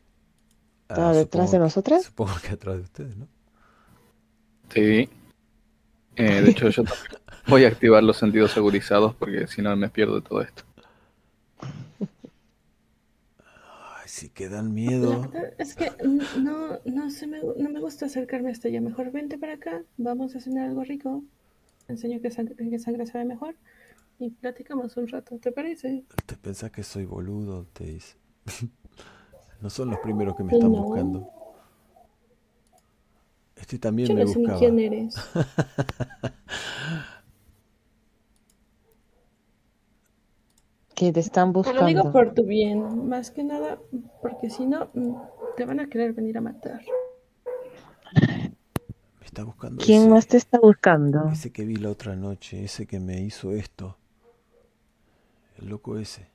¿Está 0.82 1.10
Ah, 1.10 1.12
detrás 1.12 1.50
de 1.50 1.50
supongo 1.50 1.50
que- 1.50 1.58
nosotras? 1.58 2.04
Supongo 2.04 2.32
que 2.42 2.48
atrás 2.54 2.76
de 2.76 2.82
ustedes, 2.82 3.16
¿no? 3.16 3.26
Sí. 4.72 5.08
Eh, 6.14 6.42
de 6.42 6.50
hecho, 6.50 6.68
yo 6.68 6.84
voy 7.48 7.64
a 7.64 7.68
activar 7.68 8.04
los 8.04 8.16
sentidos 8.18 8.52
segurizados 8.52 9.16
porque 9.16 9.48
si 9.48 9.62
no 9.62 9.74
me 9.76 9.88
pierdo 9.88 10.22
todo 10.22 10.42
esto. 10.42 10.62
Ay, 13.40 14.06
sí 14.06 14.28
que 14.30 14.48
dan 14.48 14.72
miedo. 14.72 15.28
es 15.58 15.74
que 15.74 15.90
no, 16.38 16.78
no, 16.84 17.10
se 17.10 17.26
me, 17.26 17.40
no 17.42 17.68
me 17.68 17.80
gusta 17.80 18.06
acercarme 18.06 18.52
hasta 18.52 18.68
allá. 18.68 18.80
Mejor 18.80 19.10
vente 19.10 19.38
para 19.38 19.54
acá, 19.54 19.82
vamos 19.96 20.36
a 20.36 20.40
cenar 20.40 20.68
algo 20.68 20.84
rico. 20.84 21.24
Te 21.86 21.92
enseño 21.94 22.20
que 22.20 22.30
sangre, 22.30 22.54
que 22.70 22.78
sangre 22.78 23.06
sabe 23.06 23.24
mejor 23.24 23.56
y 24.18 24.30
platicamos 24.30 24.96
un 24.96 25.08
rato, 25.08 25.38
¿te 25.38 25.52
parece? 25.52 26.04
Te 26.26 26.36
pensás 26.36 26.70
que 26.70 26.82
soy 26.82 27.04
boludo, 27.04 27.66
te 27.72 27.84
dice. 27.84 28.16
No 29.62 29.70
son 29.70 29.88
los 29.90 29.98
primeros 30.00 30.36
que 30.36 30.44
me 30.44 30.52
están 30.52 30.70
No. 30.70 30.82
buscando. 30.82 31.26
Este 33.56 33.78
también 33.78 34.08
Yo 34.10 34.14
me 34.14 34.20
no 34.20 34.26
sé 34.26 34.38
ni 34.38 34.46
buscaba. 34.46 34.58
quién 34.58 34.78
eres. 34.78 35.14
Que 40.96 41.12
te 41.12 41.20
están 41.20 41.52
Te 41.62 41.72
lo 41.72 41.84
digo 41.84 42.02
buscando. 42.02 42.12
por 42.12 42.34
tu 42.34 42.44
bien, 42.44 43.08
más 43.08 43.30
que 43.30 43.44
nada, 43.44 43.78
porque 44.22 44.50
si 44.50 44.66
no, 44.66 44.88
mm, 44.94 45.14
te 45.56 45.64
van 45.64 45.80
a 45.80 45.88
querer 45.88 46.12
venir 46.12 46.38
a 46.38 46.40
matar. 46.40 46.80
Está 49.36 49.44
buscando 49.44 49.84
¿Quién 49.84 50.00
ese, 50.00 50.08
más 50.08 50.26
te 50.26 50.38
está 50.38 50.58
buscando? 50.58 51.28
ese 51.30 51.52
que 51.52 51.66
vi 51.66 51.76
la 51.76 51.90
otra 51.90 52.16
noche, 52.16 52.64
ese 52.64 52.86
que 52.86 52.98
me 52.98 53.20
hizo 53.20 53.52
esto. 53.52 53.98
El 55.58 55.68
loco 55.68 55.98
ese. 55.98 56.26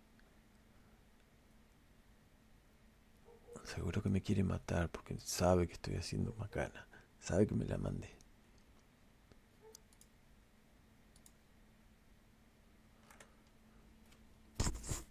Seguro 3.63 4.03
que 4.03 4.09
me 4.09 4.21
quiere 4.21 4.43
matar 4.43 4.89
porque 4.89 5.15
sabe 5.17 5.65
que 5.65 5.73
estoy 5.73 5.95
haciendo 5.95 6.35
macana. 6.37 6.85
Sabe 7.19 7.47
que 7.47 7.55
me 7.55 7.65
la 7.65 7.79
mandé. 7.79 8.07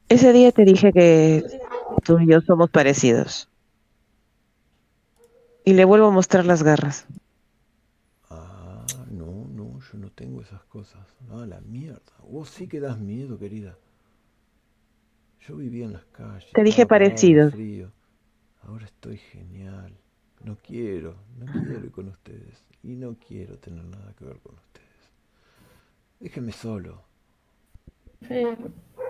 Ese 0.09 0.33
día 0.33 0.53
te 0.53 0.65
dije 0.65 0.93
que 0.93 1.43
tú 2.05 2.21
y 2.21 2.29
yo 2.29 2.41
somos 2.41 2.71
parecidos. 2.71 3.49
Y 5.65 5.73
le 5.73 5.85
vuelvo 5.85 6.07
a 6.07 6.13
mostrar 6.13 6.47
las 6.47 6.63
garras. 6.63 7.05
Ah, 8.31 8.87
no, 9.11 9.47
no, 9.49 9.81
yo 9.81 9.99
no 9.99 10.11
tengo 10.13 10.41
esas 10.41 10.60
cosas. 10.71 11.07
No, 11.29 11.45
la 11.45 11.61
mierda. 11.61 12.01
Vos 12.27 12.49
sí 12.49 12.67
que 12.67 12.81
das 12.81 12.99
miedo, 12.99 13.39
querida. 13.39 13.77
Yo 15.41 15.57
vivía 15.57 15.85
en 15.85 15.93
las 15.93 16.05
calles. 16.07 16.51
Te 16.53 16.63
dije 16.63 16.83
de 16.83 16.87
parecidos. 16.87 17.53
frío. 17.53 17.93
Ahora 18.63 18.87
estoy 18.87 19.19
genial. 19.19 19.93
No 20.45 20.57
quiero, 20.57 21.17
no 21.39 21.47
quiero 21.53 21.85
ir 21.85 21.91
con 21.91 22.09
ustedes. 22.09 22.65
Y 22.83 22.95
no 22.95 23.17
quiero 23.19 23.59
tener 23.59 23.85
nada 23.85 24.15
que 24.15 24.25
ver 24.25 24.39
con 24.39 24.55
ustedes. 24.55 24.89
Déjenme 26.21 26.53
solo. 26.53 27.03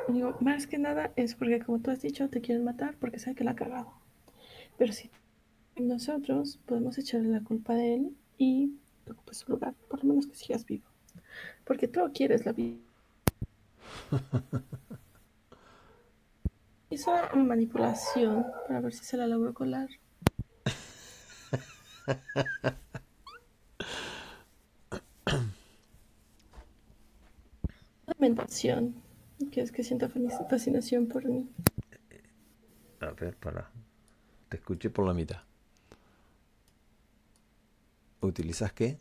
Digo, 0.09 0.37
más 0.41 0.67
que 0.67 0.79
nada 0.79 1.13
es 1.17 1.35
porque, 1.35 1.61
como 1.61 1.81
tú 1.81 1.91
has 1.91 2.01
dicho, 2.01 2.29
te 2.29 2.41
quieren 2.41 2.65
matar 2.65 2.97
porque 2.99 3.19
saben 3.19 3.37
que 3.37 3.45
la 3.45 3.53
ha 3.53 3.57
cagado. 3.57 3.93
Pero 4.79 4.93
si 4.93 5.11
nosotros 5.77 6.59
podemos 6.67 6.99
echarle 6.99 7.29
la 7.29 7.43
culpa 7.43 7.75
a 7.75 7.85
él 7.85 8.17
y 8.39 8.73
ocupes 9.09 9.39
su 9.39 9.53
lugar, 9.53 9.75
por 9.89 10.03
lo 10.03 10.11
menos 10.11 10.27
que 10.27 10.35
sigas 10.35 10.65
vivo. 10.65 10.90
Porque 11.65 11.89
tú 11.89 12.01
quieres 12.15 12.47
la 12.47 12.53
vida. 12.53 12.77
Hizo 16.91 17.13
manipulación 17.37 18.45
para 18.67 18.81
ver 18.81 18.93
si 18.93 19.05
se 19.05 19.17
la 19.17 19.29
logró 19.29 19.55
colar. 19.55 19.89
Lamentación. 28.07 28.95
Que 29.53 29.63
es 29.63 29.73
que 29.73 29.83
feliz- 30.09 30.39
fascinación 30.49 31.07
por 31.07 31.25
mí. 31.25 31.49
A 33.01 33.11
ver, 33.13 33.37
para. 33.37 33.71
Te 34.49 34.57
escuché 34.59 34.91
por 34.91 35.07
la 35.07 35.15
mitad. 35.15 35.39
¿Utilizas 38.21 38.73
qué? 38.73 38.99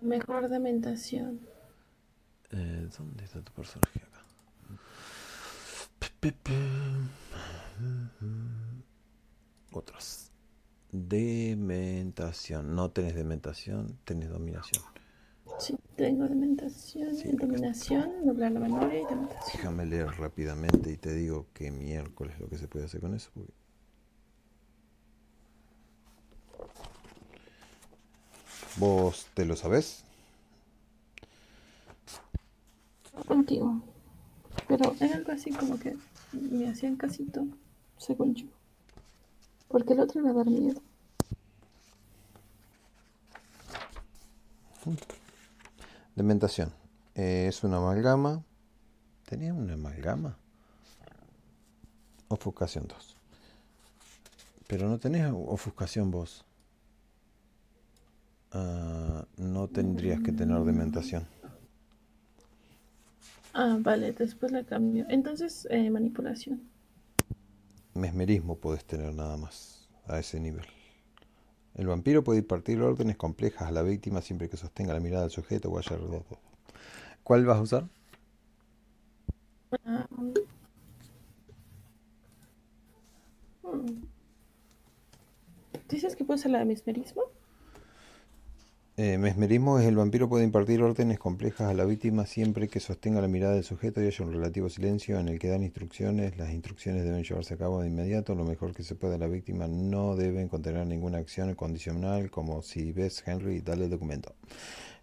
Mejor 0.00 0.48
de 0.48 0.58
mentación. 0.58 1.40
Eh, 2.50 2.88
¿Dónde 2.96 3.24
está 3.24 3.40
tu 3.42 3.52
personaje 3.52 4.00
acá? 4.00 4.24
Otros. 9.72 10.30
Dementación. 10.92 12.74
No 12.74 12.90
tenés 12.90 13.14
dementación, 13.14 13.98
tenés 14.04 14.28
dominación. 14.30 14.82
Sí, 15.58 15.76
tengo 15.96 16.26
dementación, 16.26 17.14
Sí. 17.14 17.30
dominación, 17.32 18.26
doblar 18.26 18.52
la 18.52 18.60
memoria 18.60 19.00
y 19.02 19.04
dementación. 19.04 19.52
Déjame 19.56 19.86
leer 19.86 20.06
rápidamente 20.18 20.90
y 20.92 20.96
te 20.96 21.12
digo 21.14 21.46
que 21.52 21.70
miércoles 21.70 22.38
lo 22.40 22.48
que 22.48 22.58
se 22.58 22.68
puede 22.68 22.86
hacer 22.86 23.00
con 23.00 23.14
eso. 23.14 23.30
porque- 23.34 23.52
¿Vos 28.76 29.26
te 29.34 29.44
lo 29.44 29.54
sabés? 29.54 30.02
Contigo. 33.26 33.80
Pero 34.66 34.94
era 34.98 35.16
algo 35.16 35.32
así 35.32 35.50
como 35.50 35.78
que 35.78 35.96
me 36.32 36.68
hacían 36.68 36.96
casito, 36.96 37.46
según 37.98 38.34
yo. 38.34 38.46
Porque 39.68 39.92
el 39.92 40.00
otro 40.00 40.20
era 40.20 40.32
dar 40.32 40.46
miedo. 40.46 40.80
Dementación. 46.16 46.72
Eh, 47.14 47.46
es 47.48 47.62
una 47.62 47.76
amalgama. 47.76 48.42
¿Tenía 49.24 49.54
una 49.54 49.74
amalgama? 49.74 50.36
Ofuscación 52.28 52.88
2. 52.88 53.16
Pero 54.66 54.88
no 54.88 54.98
tenés 54.98 55.30
ofuscación 55.32 56.10
vos. 56.10 56.44
No 58.54 59.68
tendrías 59.68 60.20
que 60.20 60.32
tener 60.32 60.60
dementación. 60.62 61.26
Ah, 63.52 63.76
vale, 63.80 64.12
después 64.12 64.52
la 64.52 64.64
cambio. 64.64 65.06
Entonces, 65.08 65.66
eh, 65.70 65.90
manipulación. 65.90 66.62
Mesmerismo 67.94 68.56
podés 68.56 68.84
tener 68.84 69.12
nada 69.14 69.36
más 69.36 69.88
a 70.06 70.18
ese 70.18 70.40
nivel. 70.40 70.66
El 71.74 71.88
vampiro 71.88 72.22
puede 72.22 72.40
impartir 72.40 72.80
órdenes 72.80 73.16
complejas 73.16 73.68
a 73.68 73.72
la 73.72 73.82
víctima 73.82 74.20
siempre 74.20 74.48
que 74.48 74.56
sostenga 74.56 74.94
la 74.94 75.00
mirada 75.00 75.22
del 75.22 75.30
sujeto 75.30 75.70
o 75.70 75.78
haya 75.78 75.96
rodeado. 75.96 76.24
¿Cuál 77.24 77.44
vas 77.46 77.58
a 77.58 77.62
usar? 77.62 77.88
Ah, 79.84 80.06
hmm. 83.62 84.04
¿Dices 85.88 86.14
que 86.14 86.24
puedo 86.24 86.38
hacer 86.38 86.52
la 86.52 86.58
de 86.58 86.64
mesmerismo? 86.64 87.22
Eh, 88.96 89.18
mesmerismo 89.18 89.80
es 89.80 89.86
el 89.86 89.96
vampiro 89.96 90.28
puede 90.28 90.44
impartir 90.44 90.80
órdenes 90.80 91.18
complejas 91.18 91.68
a 91.68 91.74
la 91.74 91.84
víctima 91.84 92.26
siempre 92.26 92.68
que 92.68 92.78
sostenga 92.78 93.20
la 93.20 93.26
mirada 93.26 93.54
del 93.54 93.64
sujeto 93.64 94.00
y 94.00 94.06
haya 94.06 94.24
un 94.24 94.32
relativo 94.32 94.68
silencio 94.68 95.18
en 95.18 95.28
el 95.28 95.40
que 95.40 95.48
dan 95.48 95.64
instrucciones. 95.64 96.36
Las 96.38 96.52
instrucciones 96.52 97.02
deben 97.02 97.24
llevarse 97.24 97.54
a 97.54 97.56
cabo 97.56 97.80
de 97.80 97.88
inmediato, 97.88 98.36
lo 98.36 98.44
mejor 98.44 98.72
que 98.72 98.84
se 98.84 98.94
pueda. 98.94 99.18
La 99.18 99.26
víctima 99.26 99.66
no 99.66 100.14
deben 100.14 100.48
contener 100.48 100.86
ninguna 100.86 101.18
acción 101.18 101.52
condicional, 101.56 102.30
como 102.30 102.62
si 102.62 102.92
ves 102.92 103.24
Henry, 103.26 103.62
dale 103.62 103.86
el 103.86 103.90
documento. 103.90 104.32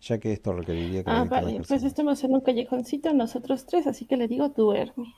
Ya 0.02 0.20
que 0.20 0.32
esto 0.32 0.54
requeriría 0.54 1.04
que 1.04 1.12
Ah, 1.12 1.26
vale, 1.26 1.62
pues 1.68 1.84
estamos 1.84 2.24
en 2.24 2.34
un 2.34 2.42
callejoncito 2.42 3.14
nosotros 3.14 3.66
tres, 3.66 3.88
así 3.88 4.06
que 4.06 4.16
le 4.16 4.30
digo 4.30 4.48
duerme. 4.48 5.14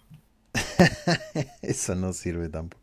Eso 1.62 1.94
no 1.94 2.12
sirve 2.12 2.50
tampoco. 2.50 2.83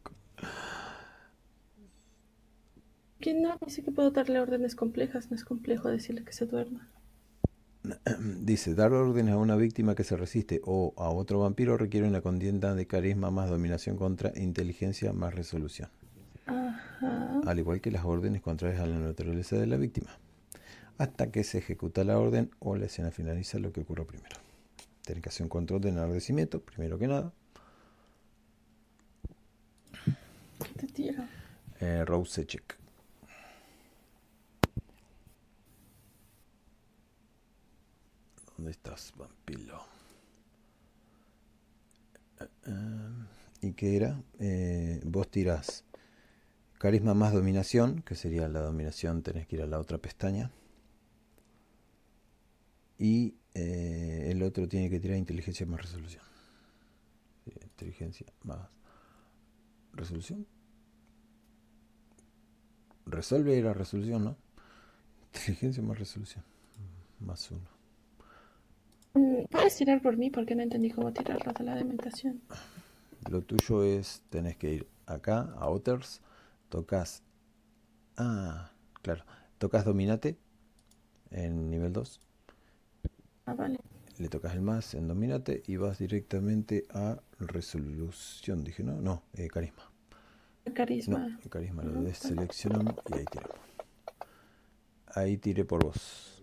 Que 3.21 3.35
no, 3.35 3.59
dice 3.65 3.83
que 3.83 3.91
puedo 3.91 4.11
darle 4.11 4.41
órdenes 4.41 4.75
complejas, 4.75 5.31
no 5.31 5.37
es 5.37 5.45
complejo 5.45 5.89
decirle 5.89 6.25
que 6.25 6.33
se 6.33 6.47
duerma. 6.47 6.89
Dice, 8.41 8.75
dar 8.75 8.93
órdenes 8.93 9.35
a 9.35 9.39
una 9.39 9.57
víctima 9.57 9.95
que 9.95 10.05
se 10.05 10.17
resiste 10.17 10.61
o 10.65 10.95
a 10.97 11.11
otro 11.11 11.41
vampiro 11.41 11.77
requiere 11.77 12.07
una 12.07 12.21
contienda 12.21 12.75
de 12.75 12.87
carisma 12.87 13.31
más 13.31 13.49
dominación 13.49 13.97
contra 13.97 14.33
inteligencia 14.37 15.13
más 15.13 15.35
resolución. 15.35 15.89
Ajá. 16.47 17.41
al 17.47 17.59
igual 17.61 17.81
que 17.81 17.93
las 17.93 18.05
órdenes 18.05 18.43
contrarias 18.43 18.81
a 18.81 18.87
la 18.87 18.99
naturaleza 18.99 19.57
de 19.57 19.67
la 19.67 19.77
víctima, 19.77 20.19
hasta 20.99 21.31
que 21.31 21.45
se 21.45 21.59
ejecuta 21.59 22.03
la 22.03 22.19
orden 22.19 22.51
o 22.59 22.77
la 22.77 22.87
escena 22.87 23.13
finaliza 23.13 23.59
lo 23.61 23.73
que 23.73 23.83
ocurrió 23.83 24.07
primero. 24.07 24.37
Tiene 25.03 25.21
que 25.21 25.29
hacer 25.29 25.45
un 25.45 25.49
control 25.49 25.81
de 25.81 25.91
enardecimiento, 25.91 26.61
primero 26.61 26.99
que 26.99 27.07
nada. 27.07 27.33
¿Qué 30.05 30.73
te 30.77 30.87
tiro? 30.89 31.23
Eh, 31.81 32.05
Rose 32.05 32.47
check. 32.47 32.80
¿Dónde 38.61 38.73
estás, 38.73 39.15
vampilo? 39.17 39.83
Eh, 42.67 43.27
¿Y 43.63 43.73
qué 43.73 43.97
era? 43.97 44.23
Eh, 44.39 45.01
vos 45.07 45.31
tirás 45.31 45.87
carisma 46.77 47.15
más 47.15 47.33
dominación, 47.33 48.03
que 48.03 48.15
sería 48.17 48.49
la 48.49 48.61
dominación, 48.61 49.23
tenés 49.23 49.47
que 49.47 49.57
ir 49.57 49.63
a 49.63 49.67
la 49.67 49.79
otra 49.79 49.97
pestaña. 49.97 50.51
Y 52.99 53.35
eh, 53.55 54.29
el 54.31 54.43
otro 54.43 54.69
tiene 54.69 54.91
que 54.91 55.01
tirar 55.01 55.17
inteligencia 55.17 55.65
más 55.65 55.81
resolución. 55.81 56.23
Inteligencia 57.47 58.27
más 58.43 58.69
resolución. 59.95 60.47
Resuelve 63.07 63.59
era 63.59 63.73
resolución, 63.73 64.23
¿no? 64.23 64.37
Inteligencia 65.33 65.83
más 65.83 65.99
resolución. 65.99 66.45
Más 67.21 67.51
uno. 67.51 67.70
Mm, 69.15 69.45
¿Puedes 69.51 69.77
tirar 69.77 70.01
por 70.03 70.17
mí? 70.17 70.31
Porque 70.31 70.55
no 70.55 70.63
entendí 70.63 70.91
cómo 70.91 71.13
tirarlo 71.13 71.53
de 71.53 71.65
la 71.65 71.75
dementación. 71.75 72.41
Lo 73.31 73.43
tuyo 73.43 73.83
es, 73.85 74.23
tenés 74.31 74.57
que 74.57 74.73
ir 74.73 74.89
acá, 75.07 75.53
a 75.57 75.69
Others, 75.69 76.21
tocas... 76.69 77.23
Ah, 78.17 78.73
claro. 79.03 79.25
Tocas 79.59 79.85
Dominate 79.85 80.39
en 81.31 81.71
nivel 81.71 81.93
2. 81.93 82.21
Ah, 83.47 83.55
vale. 83.55 83.79
Le 84.19 84.29
tocas 84.29 84.55
el 84.55 84.61
más 84.61 84.95
en 84.95 85.09
Dominate 85.09 85.63
y 85.67 85.77
vas 85.77 85.99
directamente 85.99 86.85
a 86.91 87.21
Resolución. 87.39 88.65
Dije, 88.65 88.83
no, 88.83 89.01
no, 89.01 89.23
eh, 89.35 89.49
Carisma. 89.49 89.91
Carisma. 90.75 91.19
No, 91.29 91.51
Carisma 91.51 91.83
lo 91.83 92.03
deseleccionamos 92.03 92.97
y 93.09 93.15
ahí 93.19 93.25
tiramos. 93.25 93.57
Ahí 95.15 95.37
tiré 95.39 95.65
por 95.65 95.83
vos. 95.83 96.40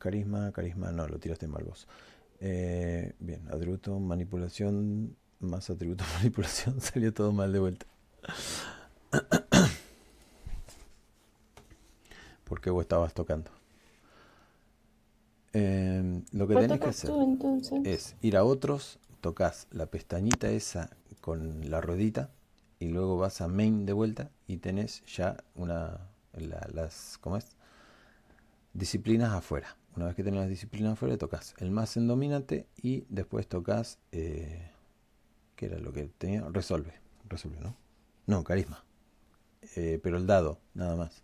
Carisma, 0.00 0.50
carisma, 0.52 0.90
no, 0.92 1.06
lo 1.06 1.18
tiraste 1.20 1.46
mal 1.46 1.62
vos. 1.64 1.86
Eh, 2.40 3.14
bien, 3.20 3.46
atributo, 3.52 3.98
manipulación, 4.00 5.16
más 5.40 5.70
atributo, 5.70 6.04
manipulación, 6.18 6.80
salió 6.88 7.12
todo 7.14 7.30
mal 7.32 7.52
de 7.52 7.58
vuelta. 7.60 7.86
Porque 12.44 12.70
vos 12.70 12.82
estabas 12.82 13.14
tocando. 13.14 13.50
Eh, 15.52 16.22
lo 16.32 16.46
que 16.46 16.54
¿Cuál 16.54 16.66
tenés 16.68 16.80
que 16.80 16.88
hacer 16.88 17.10
tú 17.10 17.82
es 17.84 18.14
ir 18.22 18.36
a 18.36 18.44
otros, 18.44 18.98
tocas 19.20 19.66
la 19.72 19.86
pestañita 19.86 20.48
esa 20.50 20.90
con 21.20 21.70
la 21.70 21.80
ruedita 21.80 22.30
y 22.78 22.88
luego 22.88 23.18
vas 23.18 23.40
a 23.40 23.48
main 23.48 23.84
de 23.84 23.92
vuelta 23.92 24.30
y 24.46 24.58
tenés 24.58 25.02
ya 25.06 25.36
una 25.54 26.08
la- 26.34 26.68
las 26.72 27.18
¿cómo 27.20 27.36
es? 27.36 27.56
disciplinas 28.72 29.32
afuera. 29.32 29.76
Una 29.96 30.06
vez 30.06 30.14
que 30.14 30.24
tenés 30.24 30.40
las 30.40 30.48
disciplinas 30.48 30.92
afuera, 30.92 31.18
tocas 31.18 31.54
el 31.58 31.70
más 31.70 31.96
en 31.96 32.06
dominante 32.06 32.66
y 32.80 33.04
después 33.08 33.48
tocas 33.48 33.98
eh, 34.12 34.70
¿qué 35.60 35.66
era 35.66 35.78
lo 35.78 35.92
que 35.92 36.04
tenía? 36.16 36.48
Resolve, 36.48 36.94
resolve, 37.28 37.60
¿no? 37.60 37.76
No, 38.26 38.42
carisma. 38.42 38.82
Eh, 39.76 40.00
pero 40.02 40.16
el 40.16 40.26
dado, 40.26 40.58
nada 40.72 40.96
más. 40.96 41.22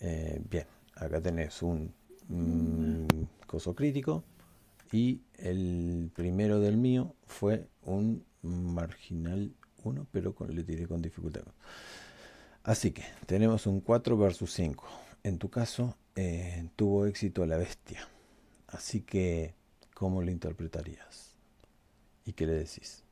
Eh, 0.00 0.40
bien, 0.48 0.66
acá 0.94 1.20
tenés 1.20 1.62
un, 1.62 1.92
mm, 2.28 3.06
coso 3.46 3.74
crítico 3.74 4.24
y 4.90 5.20
el 5.36 6.10
primero 6.14 6.60
del 6.60 6.78
mío 6.78 7.14
fue 7.26 7.68
un 7.82 8.24
marginal 8.40 9.52
1, 9.84 10.06
pero 10.10 10.34
le 10.48 10.64
tiré 10.64 10.86
con 10.86 11.02
dificultad. 11.02 11.42
Así 12.64 12.92
que 12.92 13.02
tenemos 13.26 13.66
un 13.66 13.80
4 13.80 14.16
versus 14.16 14.52
5. 14.52 14.86
En 15.24 15.38
tu 15.38 15.50
caso, 15.50 15.96
eh, 16.14 16.68
tuvo 16.76 17.06
éxito 17.06 17.44
la 17.46 17.56
bestia. 17.56 18.08
Así 18.68 19.00
que, 19.00 19.54
¿cómo 19.94 20.22
lo 20.22 20.30
interpretarías? 20.30 21.32
¿Y 22.24 22.32
qué 22.32 22.46
le 22.46 22.54
decís? 22.54 23.02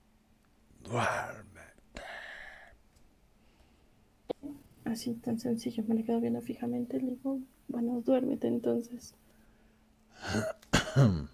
Duerme. 0.85 1.61
Así 4.85 5.15
tan 5.15 5.39
sencillo, 5.39 5.85
me 5.87 5.95
le 5.95 6.05
quedo 6.05 6.21
viendo 6.21 6.41
fijamente 6.41 7.01
le 7.01 7.11
digo, 7.11 7.39
bueno, 7.69 8.01
duérmete 8.01 8.49
entonces. 8.49 9.15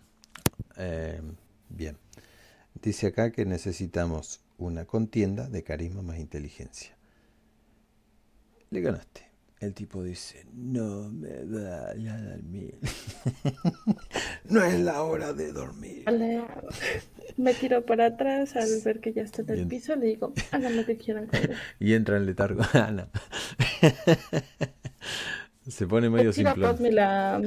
Eh, 0.79 1.23
bien. 1.71 1.97
Dice 2.83 3.07
acá 3.07 3.33
que 3.33 3.47
necesitamos 3.47 4.43
una 4.59 4.85
contienda 4.85 5.49
de 5.49 5.63
carisma 5.63 6.03
más 6.03 6.19
inteligencia. 6.19 6.96
Le 8.71 8.81
ganaste. 8.81 9.27
El 9.59 9.73
tipo 9.73 10.03
dice, 10.03 10.47
no 10.53 11.09
me 11.11 11.45
vaya 11.45 12.15
a 12.15 12.21
dormir. 12.21 12.75
no 14.51 14.63
es 14.63 14.79
la 14.81 15.03
hora 15.03 15.33
de 15.33 15.51
dormir. 15.51 16.05
Me 17.39 17.55
tiro 17.55 17.87
para 17.87 18.07
atrás 18.07 18.55
al 18.55 18.69
ver 18.85 19.01
que 19.01 19.15
ya 19.15 19.23
está 19.23 19.41
en 19.43 19.51
el 19.51 19.67
piso. 19.67 19.97
Le 19.97 20.07
digo, 20.09 20.35
hagan 20.51 20.77
lo 20.77 20.85
que 20.85 20.99
quieran. 20.99 21.29
Y 21.81 21.95
entra 21.95 22.19
en 22.19 22.27
letargo. 22.27 22.63
Ah, 22.75 22.91
no. 22.91 23.09
Se 25.67 25.87
pone 25.87 26.11
medio. 26.11 26.33
Cosme 26.55 26.93
la, 26.93 27.41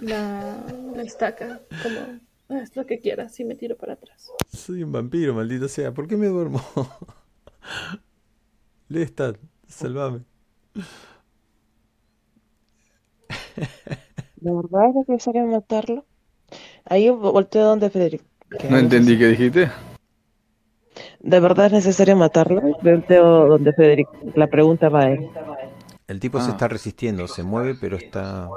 la, 0.00 0.66
la 0.96 1.02
estaca. 1.02 1.60
Como, 1.82 2.60
haz 2.60 2.74
lo 2.74 2.84
que 2.84 2.98
quieras. 2.98 3.38
Y 3.38 3.44
me 3.44 3.54
tiro 3.54 3.76
para 3.76 3.92
atrás. 3.92 4.28
Soy 4.52 4.82
un 4.82 4.90
vampiro, 4.90 5.34
maldito 5.34 5.68
sea. 5.68 5.94
¿Por 5.94 6.08
qué 6.08 6.16
me 6.16 6.26
duermo? 6.26 6.60
Lestat, 8.88 9.38
salvame. 9.68 10.24
¿De 14.36 14.52
verdad 14.52 14.90
es 14.90 15.08
necesario 15.08 15.46
matarlo? 15.46 16.04
Ahí 16.84 17.08
volteo 17.10 17.64
donde 17.66 17.90
Federico. 17.90 18.24
¿Qué 18.58 18.68
No 18.68 18.78
entendí 18.78 19.18
qué 19.18 19.28
dijiste. 19.28 19.70
¿De 21.20 21.40
verdad 21.40 21.66
es 21.66 21.72
necesario 21.72 22.16
matarlo? 22.16 22.60
Volteo 22.82 23.46
donde 23.46 23.72
Federico. 23.72 24.12
La 24.34 24.46
pregunta 24.48 24.88
va 24.88 25.00
a 25.04 25.10
él. 25.12 25.28
El 26.06 26.20
tipo 26.20 26.38
se 26.40 26.48
Ah. 26.48 26.50
está 26.50 26.68
resistiendo, 26.68 27.26
se 27.26 27.42
mueve, 27.42 27.74
pero 27.80 27.96
está 27.96 28.48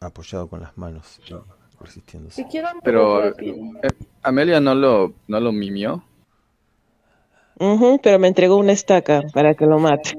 apoyado 0.00 0.48
con 0.48 0.60
las 0.60 0.76
manos 0.78 1.20
y 1.28 1.34
resistiéndose. 1.82 2.36
Si 2.42 2.48
quiero 2.48 2.68
un 2.72 2.80
Pero 2.80 3.26
eh, 3.28 3.32
Amelia 4.22 4.60
no 4.60 4.74
lo, 4.74 5.12
no 5.26 5.40
lo 5.40 5.50
mimió. 5.52 6.04
Ujú, 7.58 8.00
pero 8.02 8.18
me 8.18 8.28
entregó 8.28 8.56
una 8.56 8.72
estaca 8.72 9.22
para 9.34 9.54
que 9.54 9.66
lo 9.66 9.78
mate. 9.78 10.16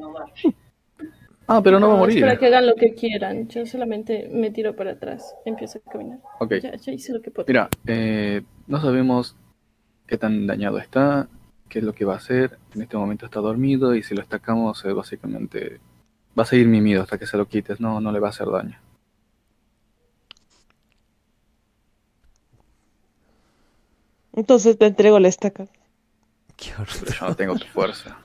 Ah, 1.53 1.61
pero 1.61 1.81
no 1.81 1.89
va 1.89 1.95
a 1.95 1.97
morir. 1.97 2.21
para 2.21 2.37
que 2.37 2.45
hagan 2.45 2.65
lo 2.65 2.75
que 2.75 2.93
quieran. 2.93 3.49
Yo 3.49 3.65
solamente 3.65 4.29
me 4.31 4.51
tiro 4.51 4.73
para 4.73 4.91
atrás. 4.91 5.35
Empiezo 5.43 5.81
a 5.85 5.91
caminar. 5.91 6.19
Ok. 6.39 6.53
Ya, 6.63 6.77
ya 6.77 6.93
hice 6.93 7.11
lo 7.11 7.21
que 7.21 7.29
puedo. 7.29 7.45
Mira, 7.45 7.67
eh, 7.85 8.41
no 8.67 8.79
sabemos 8.79 9.35
qué 10.07 10.17
tan 10.17 10.47
dañado 10.47 10.77
está, 10.77 11.27
qué 11.67 11.79
es 11.79 11.85
lo 11.85 11.91
que 11.93 12.05
va 12.05 12.13
a 12.13 12.17
hacer. 12.17 12.57
En 12.73 12.81
este 12.83 12.95
momento 12.95 13.25
está 13.25 13.41
dormido 13.41 13.93
y 13.95 14.01
si 14.01 14.15
lo 14.15 14.21
estacamos, 14.21 14.85
eh, 14.85 14.93
básicamente 14.93 15.81
va 16.39 16.43
a 16.43 16.45
seguir 16.45 16.67
mimido 16.67 17.01
hasta 17.01 17.17
que 17.17 17.27
se 17.27 17.35
lo 17.35 17.45
quites. 17.45 17.81
No, 17.81 17.99
no 17.99 18.13
le 18.13 18.21
va 18.21 18.27
a 18.27 18.29
hacer 18.29 18.47
daño. 18.49 18.79
Entonces 24.31 24.77
te 24.77 24.85
entrego 24.85 25.19
la 25.19 25.27
estaca. 25.27 25.67
Qué 26.55 26.71
horror. 26.75 26.87
Pero 27.01 27.11
yo 27.11 27.27
no 27.27 27.35
tengo 27.35 27.55
tu 27.57 27.65
fuerza. 27.65 28.17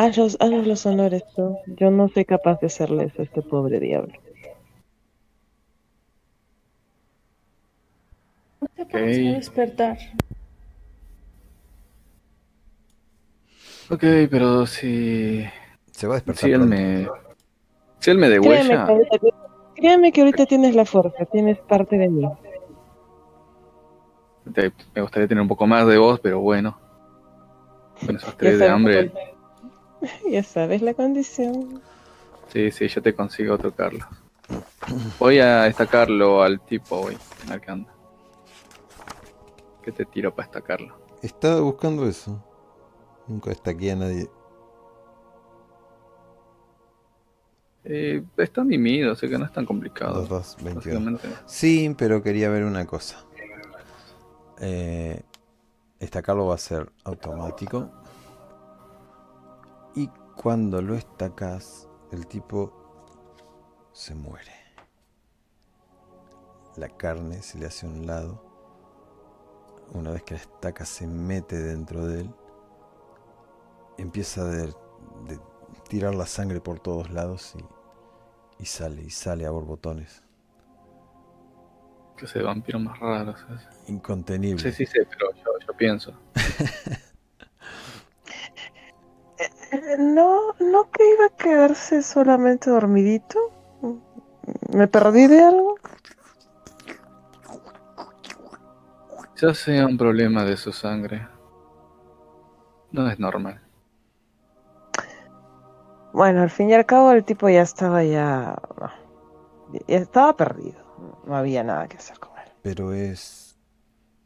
Hazlos, 0.00 0.36
haznos 0.38 0.64
los 0.64 0.86
honores 0.86 1.24
tú. 1.34 1.58
Yo 1.66 1.90
no 1.90 2.08
soy 2.08 2.24
capaz 2.24 2.60
de 2.60 2.68
hacerle 2.68 3.06
eso 3.06 3.20
a 3.20 3.24
este 3.24 3.42
pobre 3.42 3.80
diablo. 3.80 4.12
No 8.60 8.86
te 8.86 8.96
a 8.96 9.32
despertar. 9.32 9.98
Ok, 13.90 14.04
pero 14.30 14.66
si, 14.66 15.44
Se 15.90 16.06
va 16.06 16.14
a 16.14 16.16
despertar. 16.18 16.42
si 16.42 16.52
él 16.52 16.58
pronto. 16.60 16.76
me, 16.76 17.08
si 17.98 18.10
él 18.12 18.18
me 18.18 18.28
Créeme 18.28 18.36
que, 18.36 18.74
degüella, 18.74 18.86
ahorita, 18.86 19.18
créeme 19.74 20.12
que 20.12 20.20
ahorita 20.20 20.46
tienes 20.46 20.76
la 20.76 20.84
fuerza, 20.84 21.24
tienes 21.24 21.58
parte 21.58 21.98
de 21.98 22.08
mí. 22.08 22.24
te- 24.54 24.72
me 24.94 25.02
gustaría 25.02 25.26
tener 25.26 25.42
un 25.42 25.48
poco 25.48 25.66
más 25.66 25.88
de 25.88 25.98
voz, 25.98 26.20
pero 26.20 26.38
bueno. 26.38 26.78
Con 28.06 28.14
esos 28.14 28.36
tres 28.36 28.60
de 28.60 28.68
hambre, 28.68 29.12
Ya 30.30 30.42
sabes 30.42 30.82
la 30.82 30.94
condición. 30.94 31.80
sí, 32.52 32.70
sí, 32.70 32.88
yo 32.88 33.02
te 33.02 33.14
consigo 33.14 33.54
otro 33.54 33.74
Carlos. 33.74 34.06
Voy 35.18 35.38
a 35.38 35.66
estacarlo 35.66 36.42
al 36.42 36.60
tipo 36.60 36.96
hoy, 36.96 37.16
a 37.46 37.50
ver 37.52 37.60
qué 37.60 37.70
anda. 37.70 37.92
¿Qué 39.82 39.92
te 39.92 40.04
tiro 40.04 40.34
para 40.34 40.46
estacarlo? 40.46 40.98
Estaba 41.22 41.60
buscando 41.60 42.06
eso. 42.06 42.42
Nunca 43.26 43.50
destaqué 43.50 43.92
a 43.92 43.96
nadie. 43.96 44.30
Eh, 47.84 48.22
está 48.36 48.64
mimido, 48.64 49.12
así 49.12 49.28
que 49.28 49.38
no 49.38 49.44
es 49.44 49.52
tan 49.52 49.64
complicado. 49.64 50.20
2, 50.20 50.28
2, 50.28 50.56
21. 50.62 50.74
Básicamente. 50.80 51.28
Sí, 51.46 51.94
pero 51.96 52.22
quería 52.22 52.50
ver 52.50 52.64
una 52.64 52.86
cosa. 52.86 53.24
Eh, 54.60 55.22
estacarlo 55.98 56.46
va 56.46 56.54
a 56.54 56.58
ser 56.58 56.90
automático. 57.04 57.90
Y 59.98 60.08
cuando 60.36 60.80
lo 60.80 60.94
estacas, 60.94 61.88
el 62.12 62.28
tipo 62.28 62.72
se 63.90 64.14
muere. 64.14 64.52
La 66.76 66.88
carne 66.88 67.42
se 67.42 67.58
le 67.58 67.66
hace 67.66 67.84
a 67.84 67.88
un 67.88 68.06
lado. 68.06 68.40
Una 69.92 70.12
vez 70.12 70.22
que 70.22 70.34
la 70.34 70.40
estaca 70.40 70.84
se 70.84 71.08
mete 71.08 71.58
dentro 71.58 72.06
de 72.06 72.20
él, 72.20 72.34
empieza 73.96 74.44
de, 74.44 74.68
de 75.26 75.40
tirar 75.88 76.14
la 76.14 76.26
sangre 76.26 76.60
por 76.60 76.78
todos 76.78 77.10
lados 77.10 77.56
y, 77.56 78.62
y 78.62 78.66
sale, 78.66 79.02
y 79.02 79.10
sale 79.10 79.46
a 79.46 79.50
borbotones. 79.50 80.22
Que 82.16 82.26
ese 82.26 82.40
vampiro 82.40 82.78
más 82.78 83.00
raro. 83.00 83.36
¿sabes? 83.36 83.66
Incontenible. 83.88 84.62
Sí, 84.62 84.70
sí, 84.70 84.86
sí, 84.86 85.00
pero 85.10 85.32
yo, 85.34 85.66
yo 85.66 85.76
pienso. 85.76 86.12
No, 89.98 90.54
no 90.60 90.90
que 90.90 91.14
iba 91.14 91.26
a 91.26 91.36
quedarse 91.36 92.02
solamente 92.02 92.70
dormidito. 92.70 93.38
¿Me 94.72 94.88
perdí 94.88 95.26
de 95.26 95.42
algo? 95.42 95.76
Ya 99.40 99.54
sea 99.54 99.86
un 99.86 99.98
problema 99.98 100.44
de 100.44 100.56
su 100.56 100.72
sangre. 100.72 101.28
No 102.90 103.10
es 103.10 103.18
normal. 103.18 103.60
Bueno, 106.12 106.42
al 106.42 106.50
fin 106.50 106.70
y 106.70 106.74
al 106.74 106.86
cabo 106.86 107.12
el 107.12 107.24
tipo 107.24 107.48
ya 107.48 107.62
estaba 107.62 108.02
ya... 108.02 108.56
ya 109.86 109.98
estaba 109.98 110.36
perdido. 110.36 110.80
No 111.26 111.36
había 111.36 111.62
nada 111.62 111.86
que 111.86 111.98
hacer 111.98 112.18
con 112.18 112.36
él. 112.38 112.50
Pero 112.62 112.92
es 112.92 113.56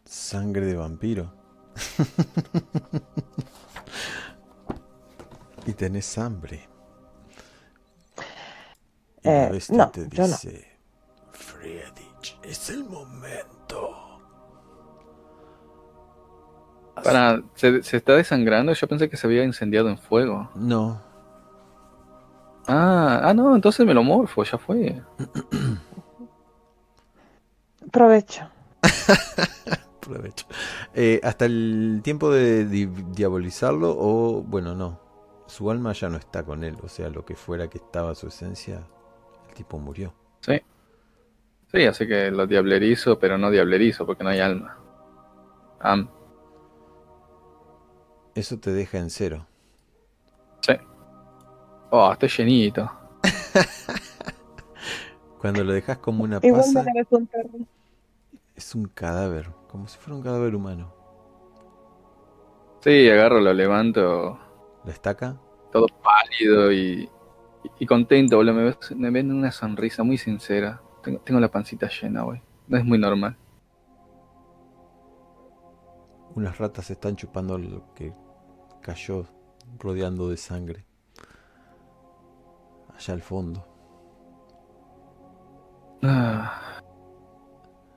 sangre 0.05 0.67
de 0.67 0.77
vampiro. 0.77 1.35
y 5.67 5.73
tenés 5.75 6.19
hambre. 6.19 6.69
Y 9.23 9.33
la 9.33 9.47
Eh, 9.47 9.49
bestia 9.49 9.79
no, 9.79 9.91
te 9.91 10.07
yo 10.11 10.27
no. 10.29 10.37
dice, 10.37 10.79
Friedrich, 11.33 12.39
es 12.45 12.71
el 12.71 12.85
momento. 12.85 14.21
Para, 17.03 17.43
¿se, 17.55 17.83
se 17.83 17.97
está 17.99 18.15
desangrando? 18.15 18.73
Yo 18.73 18.87
pensé 18.89 19.09
que 19.11 19.17
se 19.17 19.27
había 19.27 19.45
incendiado 19.45 19.89
en 19.89 19.99
fuego. 19.99 20.51
No, 20.55 21.01
Ah, 22.67 23.21
ah, 23.25 23.35
no, 23.35 23.55
entonces 23.55 23.85
me 23.87 23.95
lo 23.95 24.03
morfo, 24.05 24.43
ya 24.45 24.59
fue. 24.59 25.01
Provecho. 27.93 28.43
provecho. 30.01 30.47
Eh, 30.95 31.21
hasta 31.23 31.45
el 31.47 32.01
tiempo 32.03 32.31
de 32.31 32.65
di- 32.67 32.87
diabolizarlo 32.87 33.95
o, 33.97 34.43
bueno, 34.43 34.75
no. 34.75 35.01
Su 35.53 35.71
alma 35.71 35.93
ya 35.93 36.09
no 36.09 36.17
está 36.17 36.45
con 36.45 36.65
él. 36.65 36.79
O 36.83 36.89
sea, 36.89 37.11
lo 37.11 37.27
que 37.27 37.37
fuera 37.37 37.69
que 37.69 37.77
estaba 37.77 38.15
su 38.15 38.29
esencia, 38.29 38.87
el 39.49 39.55
tipo 39.55 39.79
murió. 39.79 40.15
Sí. 40.41 40.59
Sí, 41.71 41.85
así 41.85 42.09
que 42.09 42.31
lo 42.31 42.47
diablerizo, 42.47 43.19
pero 43.19 43.37
no 43.37 43.51
diablerizo 43.51 44.07
porque 44.07 44.25
no 44.25 44.31
hay 44.31 44.41
alma. 44.41 44.79
Am, 45.81 46.09
Eso 48.35 48.59
te 48.61 48.73
deja 48.73 48.97
en 48.97 49.11
cero. 49.11 49.47
sí. 50.63 50.73
Oh, 51.91 52.11
está 52.11 52.27
llenito. 52.29 52.91
Cuando 55.39 55.65
lo 55.65 55.75
dejas 55.75 55.99
como 55.99 56.25
una 56.25 56.41
pasa, 56.41 56.83
es 58.57 58.75
un 58.75 58.87
cadáver, 58.87 59.51
como 59.69 59.87
si 59.87 59.99
fuera 59.99 60.17
un 60.17 60.23
cadáver 60.23 60.55
humano. 60.55 60.95
Sí, 62.81 63.11
agarro, 63.11 63.41
lo 63.41 63.53
levanto, 63.53 64.39
¿Lo 64.85 64.91
estaca? 64.91 65.37
todo 65.73 65.87
pálido 66.03 66.71
y, 66.71 67.09
y 67.79 67.87
contento, 67.87 68.37
boludo. 68.37 68.55
Me, 68.55 68.65
ves- 68.65 68.95
me 68.97 69.11
ven 69.11 69.33
una 69.33 69.51
sonrisa 69.51 70.03
muy 70.03 70.19
sincera. 70.19 70.83
Tengo, 71.03 71.19
tengo 71.21 71.41
la 71.41 71.51
pancita 71.51 71.89
llena, 71.89 72.23
güey. 72.23 72.43
No 72.69 72.77
es 72.77 72.85
muy 72.85 72.99
normal. 72.99 73.37
Unas 76.35 76.59
ratas 76.59 76.91
están 76.91 77.17
chupando 77.17 77.57
lo 77.59 77.93
que 77.95 78.13
cayó 78.83 79.27
rodeando 79.79 80.29
de 80.29 80.37
sangre. 80.37 80.85
Allá 82.95 83.15
al 83.15 83.23
fondo. 83.23 83.67
Ah, 86.03 86.81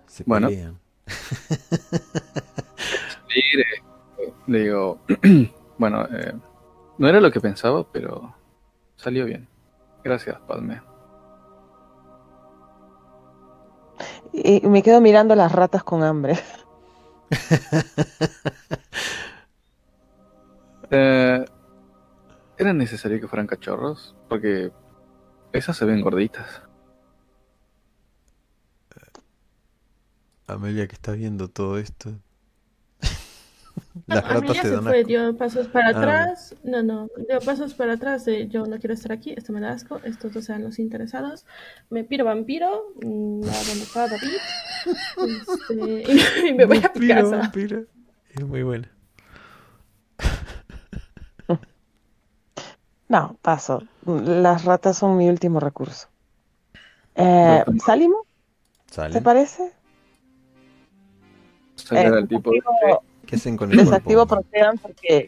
Se 0.07 0.23
Bueno. 0.25 0.47
pelean. 0.47 0.79
le 4.47 4.59
digo, 4.59 4.99
bueno, 5.77 6.05
eh, 6.11 6.33
no 6.97 7.07
era 7.07 7.19
lo 7.19 7.31
que 7.31 7.41
pensaba, 7.41 7.83
pero 7.91 8.33
Salió 8.97 9.25
bien. 9.25 9.47
Gracias, 10.03 10.39
Padme. 10.41 10.81
Y 14.33 14.61
me 14.67 14.83
quedo 14.83 15.01
mirando 15.01 15.35
las 15.35 15.51
ratas 15.51 15.83
con 15.83 16.03
hambre. 16.03 16.37
Eh, 20.91 21.43
¿Era 22.57 22.71
necesario 22.71 23.19
que 23.19 23.27
fueran 23.27 23.47
cachorros? 23.47 24.15
Porque 24.29 24.71
esas 25.51 25.75
se 25.75 25.83
ven 25.83 25.99
gorditas. 25.99 26.61
Amelia 30.45 30.87
que 30.87 30.93
está 30.93 31.13
viendo 31.13 31.47
todo 31.49 31.79
esto. 31.79 32.11
Las 34.07 34.25
A 34.29 34.35
mí 34.35 34.51
ya 34.51 34.65
se 34.65 34.79
fue, 34.79 35.01
asco. 35.01 35.07
dio 35.07 35.37
pasos 35.37 35.67
para 35.69 35.89
Ah, 35.91 35.91
atrás. 35.91 36.55
No, 36.63 36.83
no, 36.83 37.09
dio 37.29 37.39
pasos 37.41 37.73
para 37.75 37.93
atrás 37.93 38.25
de 38.25 38.47
yo 38.49 38.65
no 38.65 38.77
quiero 38.79 38.93
estar 38.93 39.11
aquí, 39.11 39.33
esto 39.37 39.53
me 39.53 39.61
da 39.61 39.71
asco, 39.71 39.99
estos 40.03 40.33
dos 40.33 40.45
sean 40.45 40.63
los 40.63 40.79
interesados. 40.79 41.45
Me 41.89 42.03
piro 42.03 42.25
vampiro, 42.25 42.93
mm, 43.01 43.43
a 43.43 43.63
donde 43.63 43.83
está 43.83 44.07
David. 44.07 44.41
este, 45.17 46.03
y, 46.45 46.47
y 46.49 46.53
me 46.53 46.65
voy 46.65 46.77
a 46.77 46.91
mi 46.95 47.07
Vampiro, 47.07 47.15
casa. 47.23 47.37
vampiro. 47.37 47.85
Es 48.29 48.43
muy 48.45 48.63
buena. 48.63 48.91
No, 53.07 53.37
paso. 53.41 53.83
Las 54.05 54.65
ratas 54.65 54.97
son 54.97 55.17
mi 55.17 55.29
último 55.29 55.59
recurso. 55.59 56.07
Eh, 57.15 57.63
¿Salimos? 57.85 58.23
¿Te 59.11 59.21
parece? 59.21 59.73
Eh, 61.91 62.03
el 62.03 62.27
tipo 62.27 62.51
de... 62.51 62.59
desactivo- 63.35 63.37
¿Qué 63.37 63.39
hacen 63.39 63.57
con 63.57 63.71
el 63.71 63.77
Desactivo 63.77 64.25
cuerpo? 64.27 64.43
Protean 64.49 64.77
porque 64.77 65.25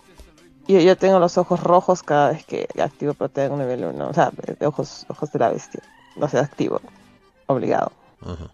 yo, 0.67 0.79
yo 0.79 0.97
tengo 0.97 1.19
los 1.19 1.37
ojos 1.37 1.61
rojos 1.61 2.03
cada 2.03 2.31
vez 2.31 2.45
que 2.45 2.67
activo 2.81 3.13
Protean 3.13 3.57
nivel 3.57 3.85
1. 3.85 4.09
O 4.09 4.13
sea, 4.13 4.31
de 4.59 4.65
ojos, 4.65 5.05
ojos 5.09 5.31
de 5.31 5.39
la 5.39 5.49
bestia. 5.49 5.81
No 6.15 6.27
sé, 6.27 6.39
activo. 6.39 6.81
Obligado. 7.47 7.91
Ajá. 8.21 8.51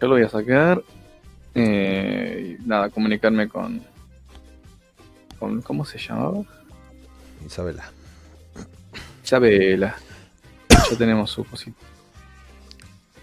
Yo 0.00 0.08
lo 0.08 0.14
voy 0.14 0.22
a 0.24 0.28
sacar. 0.28 0.82
Eh, 1.54 2.58
y 2.60 2.66
nada, 2.68 2.90
comunicarme 2.90 3.48
con, 3.48 3.82
con. 5.38 5.62
¿Cómo 5.62 5.84
se 5.86 5.98
llamaba? 5.98 6.42
Isabela. 7.44 7.90
Isabela. 9.24 9.96
Ya 10.68 10.98
tenemos 10.98 11.30
su 11.30 11.44
cosita. 11.44 11.78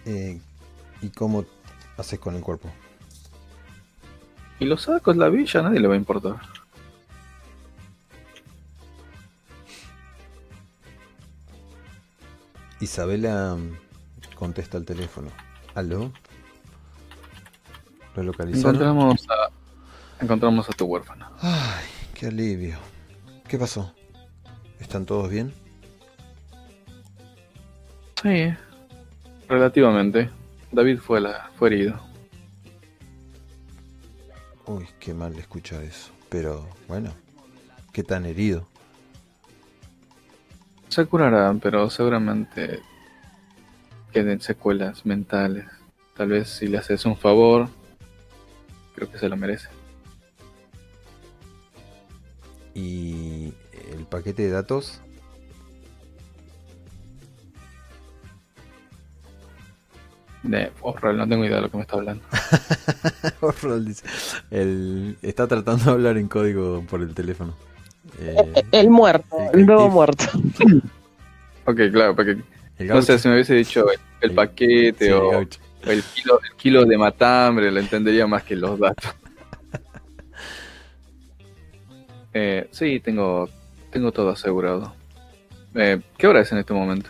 Eh, 0.05 0.41
¿Y 1.01 1.09
cómo 1.09 1.45
haces 1.97 2.19
con 2.19 2.35
el 2.35 2.41
cuerpo? 2.41 2.69
Y 4.59 4.65
los 4.65 4.83
sacos, 4.83 5.17
la 5.17 5.29
villa, 5.29 5.59
a 5.59 5.63
nadie 5.63 5.79
le 5.79 5.87
va 5.87 5.93
a 5.95 5.97
importar. 5.97 6.35
Isabela 12.79 13.55
mm, 13.55 14.35
contesta 14.35 14.77
el 14.77 14.85
teléfono. 14.85 15.29
¿Aló? 15.75 16.11
¿Lo 18.15 18.23
localizaron? 18.23 18.75
Encontramos 18.75 19.25
a. 19.29 20.23
Encontramos 20.23 20.69
a 20.69 20.73
tu 20.73 20.85
huérfano. 20.85 21.29
Ay, 21.41 21.85
qué 22.13 22.27
alivio. 22.27 22.77
¿Qué 23.47 23.57
pasó? 23.57 23.93
¿Están 24.79 25.05
todos 25.05 25.29
bien? 25.29 25.53
Sí. 28.21 28.53
Relativamente. 29.47 30.29
David 30.71 30.99
fue, 30.99 31.21
la, 31.21 31.49
fue 31.55 31.69
herido. 31.69 31.99
Uy, 34.65 34.87
qué 34.99 35.13
mal 35.13 35.37
escuchar 35.37 35.83
eso. 35.83 36.11
Pero 36.29 36.67
bueno, 36.87 37.11
¿qué 37.91 38.03
tan 38.03 38.25
herido? 38.25 38.67
Se 40.89 41.05
curará, 41.05 41.53
pero 41.61 41.89
seguramente 41.89 42.81
queden 44.11 44.41
secuelas 44.41 45.05
mentales. 45.05 45.65
Tal 46.15 46.29
vez 46.29 46.49
si 46.49 46.67
le 46.67 46.77
haces 46.77 47.05
un 47.05 47.17
favor, 47.17 47.67
creo 48.95 49.11
que 49.11 49.17
se 49.17 49.27
lo 49.27 49.35
merece. 49.35 49.69
¿Y 52.73 53.53
el 53.91 54.05
paquete 54.05 54.43
de 54.43 54.49
datos? 54.49 55.02
De, 60.43 60.71
oh, 60.81 60.95
real, 60.97 61.17
no 61.17 61.27
tengo 61.27 61.45
idea 61.45 61.55
de 61.55 61.61
lo 61.63 61.71
que 61.71 61.77
me 61.77 61.83
está 61.83 61.95
hablando. 61.95 62.23
Orrol 63.41 63.85
dice. 63.85 64.05
El- 64.51 65.17
está 65.21 65.47
tratando 65.47 65.85
de 65.85 65.91
hablar 65.91 66.17
en 66.17 66.27
código 66.27 66.83
por 66.89 67.01
el 67.01 67.13
teléfono. 67.13 67.55
Eh, 68.19 68.35
El 68.71 68.89
muerto, 68.89 69.37
el 69.53 69.61
el 69.61 69.65
nuevo 69.65 69.89
muerto. 69.89 70.25
Ok, 71.65 71.79
claro, 71.93 72.13
porque 72.13 72.37
no 72.79 73.01
sé 73.01 73.17
si 73.17 73.29
me 73.29 73.35
hubiese 73.35 73.53
dicho 73.55 73.85
el, 74.19 74.31
paquete 74.33 75.05
sí, 75.05 75.11
o 75.13 75.29
gaucho. 75.29 75.61
o 75.87 75.91
el 75.91 76.03
kilo, 76.03 76.41
el 76.43 76.57
kilo 76.57 76.83
de 76.83 76.97
matambre, 76.97 77.71
lo 77.71 77.79
entendería 77.79 78.27
más 78.27 78.43
que 78.43 78.55
los 78.57 78.77
datos. 78.77 79.15
Eh, 82.33 82.67
sí, 82.71 82.99
tengo, 82.99 83.47
tengo 83.91 84.11
todo 84.11 84.31
asegurado. 84.31 84.93
Eh, 85.75 86.01
¿Qué 86.17 86.25
hora 86.27 86.41
es 86.41 86.51
en 86.51 86.57
este 86.57 86.73
momento? 86.73 87.07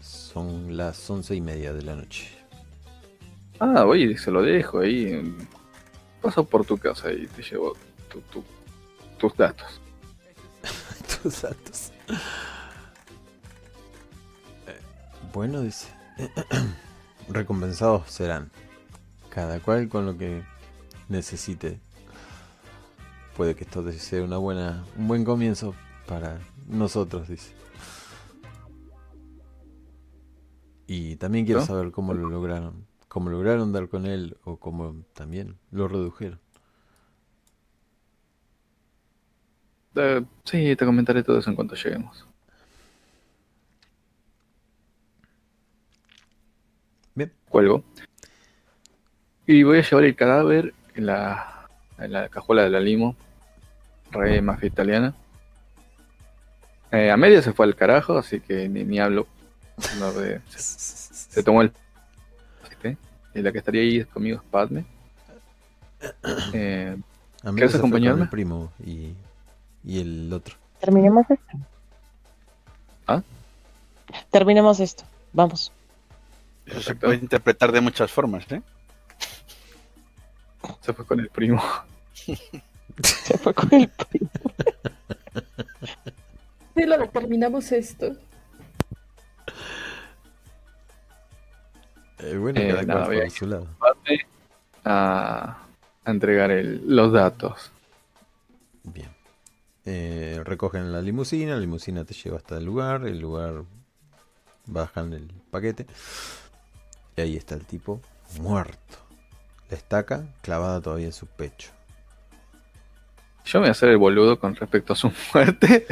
Son 0.00 0.76
las 0.76 1.08
once 1.08 1.34
y 1.34 1.40
media 1.40 1.72
de 1.72 1.82
la 1.82 1.94
noche. 1.94 2.28
Ah, 3.60 3.84
oye, 3.86 4.16
se 4.18 4.30
lo 4.30 4.42
dejo 4.42 4.80
ahí. 4.80 5.34
Paso 6.22 6.44
por 6.44 6.64
tu 6.64 6.78
casa 6.78 7.12
y 7.12 7.26
te 7.26 7.42
llevo 7.42 7.74
tu- 8.10 8.20
tu- 8.22 8.44
tus 9.18 9.36
datos. 9.36 9.80
Tus 11.22 11.42
datos. 11.42 11.92
Eh, 14.66 14.78
Bueno, 15.32 15.60
dice. 15.62 15.88
Recompensados 17.28 18.10
serán. 18.10 18.50
Cada 19.30 19.60
cual 19.60 19.88
con 19.88 20.06
lo 20.06 20.16
que 20.16 20.42
necesite. 21.08 21.80
Puede 23.36 23.54
que 23.54 23.64
esto 23.64 23.88
sea 23.92 24.22
una 24.24 24.36
buena, 24.38 24.84
un 24.96 25.06
buen 25.08 25.24
comienzo 25.24 25.74
para 26.06 26.40
nosotros, 26.66 27.28
dice. 27.28 27.52
Y 30.88 31.16
también 31.16 31.44
quiero 31.44 31.60
¿No? 31.60 31.66
saber 31.66 31.90
cómo 31.92 32.14
lo 32.14 32.28
lograron. 32.28 32.87
Cómo 33.08 33.30
lograron 33.30 33.72
dar 33.72 33.88
con 33.88 34.06
él 34.06 34.36
o 34.44 34.58
cómo 34.58 35.04
también 35.14 35.56
lo 35.70 35.88
redujeron. 35.88 36.40
Eh, 39.96 40.22
sí, 40.44 40.76
te 40.76 40.84
comentaré 40.84 41.22
todo 41.22 41.38
eso 41.38 41.50
en 41.50 41.56
cuanto 41.56 41.74
lleguemos. 41.74 42.24
Bien. 47.14 47.32
Cuelgo. 47.48 47.82
Y 49.46 49.62
voy 49.62 49.78
a 49.78 49.82
llevar 49.82 50.04
el 50.04 50.14
cadáver 50.14 50.74
en 50.94 51.06
la, 51.06 51.68
en 51.98 52.12
la 52.12 52.28
cajuela 52.28 52.62
de 52.62 52.70
la 52.70 52.80
limo. 52.80 53.16
Re 54.10 54.40
mafia 54.42 54.66
italiana. 54.68 55.14
Eh, 56.90 57.10
a 57.10 57.16
media 57.16 57.42
se 57.42 57.52
fue 57.52 57.66
al 57.66 57.74
carajo, 57.76 58.16
así 58.18 58.40
que 58.40 58.68
ni, 58.68 58.84
ni 58.84 58.98
hablo. 58.98 59.26
No, 59.98 60.12
de- 60.12 60.40
se, 60.48 60.58
se 61.30 61.42
tomó 61.42 61.62
el. 61.62 61.72
La 63.34 63.52
que 63.52 63.58
estaría 63.58 63.82
ahí 63.82 64.04
conmigo 64.04 64.38
es 64.38 64.42
Padme. 64.50 64.84
Eh, 66.52 66.96
A 67.42 67.50
mí 67.52 67.56
¿Quieres 67.56 67.72
se 67.72 67.78
fue 67.78 67.82
con 67.82 67.90
acompañarme? 67.98 68.22
el 68.24 68.28
primo 68.28 68.72
y, 68.84 69.12
y 69.84 70.00
el 70.00 70.32
otro. 70.32 70.54
Terminemos 70.80 71.26
esto. 71.28 71.58
¿Ah? 73.06 73.22
Terminemos 74.30 74.78
esto. 74.80 75.04
Vamos. 75.32 75.72
Eso 76.66 76.80
se 76.80 76.94
puede 76.94 77.16
interpretar 77.16 77.72
de 77.72 77.80
muchas 77.80 78.10
formas, 78.12 78.44
¿eh? 78.52 78.62
se 80.82 80.92
fue 80.92 81.04
con 81.06 81.18
el 81.20 81.28
primo. 81.30 81.60
Se 83.02 83.38
fue 83.38 83.54
con 83.54 83.72
el 83.74 83.88
primo. 83.88 84.30
Sí, 86.76 86.84
lo 86.86 87.08
terminamos 87.08 87.72
esto. 87.72 88.14
Eh, 92.18 92.36
bueno, 92.36 92.60
Eh, 92.60 92.84
nada, 92.86 93.06
voy 93.06 93.18
a 93.18 93.20
por 93.22 93.30
su 93.30 93.46
lado. 93.46 93.68
Padme 93.78 94.26
a, 94.84 95.58
a 96.04 96.10
entregar 96.10 96.50
el- 96.50 96.82
los 96.86 97.12
datos. 97.12 97.70
Bien. 98.84 99.10
Eh, 99.84 100.40
recogen 100.44 100.92
la 100.92 101.00
limusina, 101.00 101.54
la 101.54 101.60
limusina 101.60 102.04
te 102.04 102.14
lleva 102.14 102.36
hasta 102.38 102.58
el 102.58 102.64
lugar, 102.64 103.06
el 103.06 103.18
lugar 103.20 103.62
bajan 104.66 105.12
el 105.14 105.28
paquete 105.50 105.86
y 107.16 107.20
ahí 107.22 107.36
está 107.36 107.54
el 107.54 107.64
tipo 107.64 108.00
muerto. 108.40 108.98
La 109.70 109.76
estaca 109.76 110.24
clavada 110.42 110.80
todavía 110.80 111.06
en 111.06 111.12
su 111.12 111.26
pecho. 111.26 111.70
Yo 113.46 113.60
me 113.60 113.64
voy 113.64 113.68
a 113.68 113.72
hacer 113.72 113.88
el 113.90 113.96
boludo 113.96 114.38
con 114.38 114.54
respecto 114.56 114.92
a 114.92 114.96
su 114.96 115.10
muerte. 115.34 115.86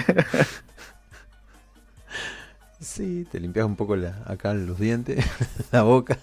Sí, 2.80 3.26
te 3.30 3.40
limpias 3.40 3.64
un 3.66 3.76
poco 3.76 3.96
la, 3.96 4.22
acá 4.26 4.52
los 4.54 4.78
dientes, 4.78 5.24
la 5.72 5.82
boca. 5.82 6.18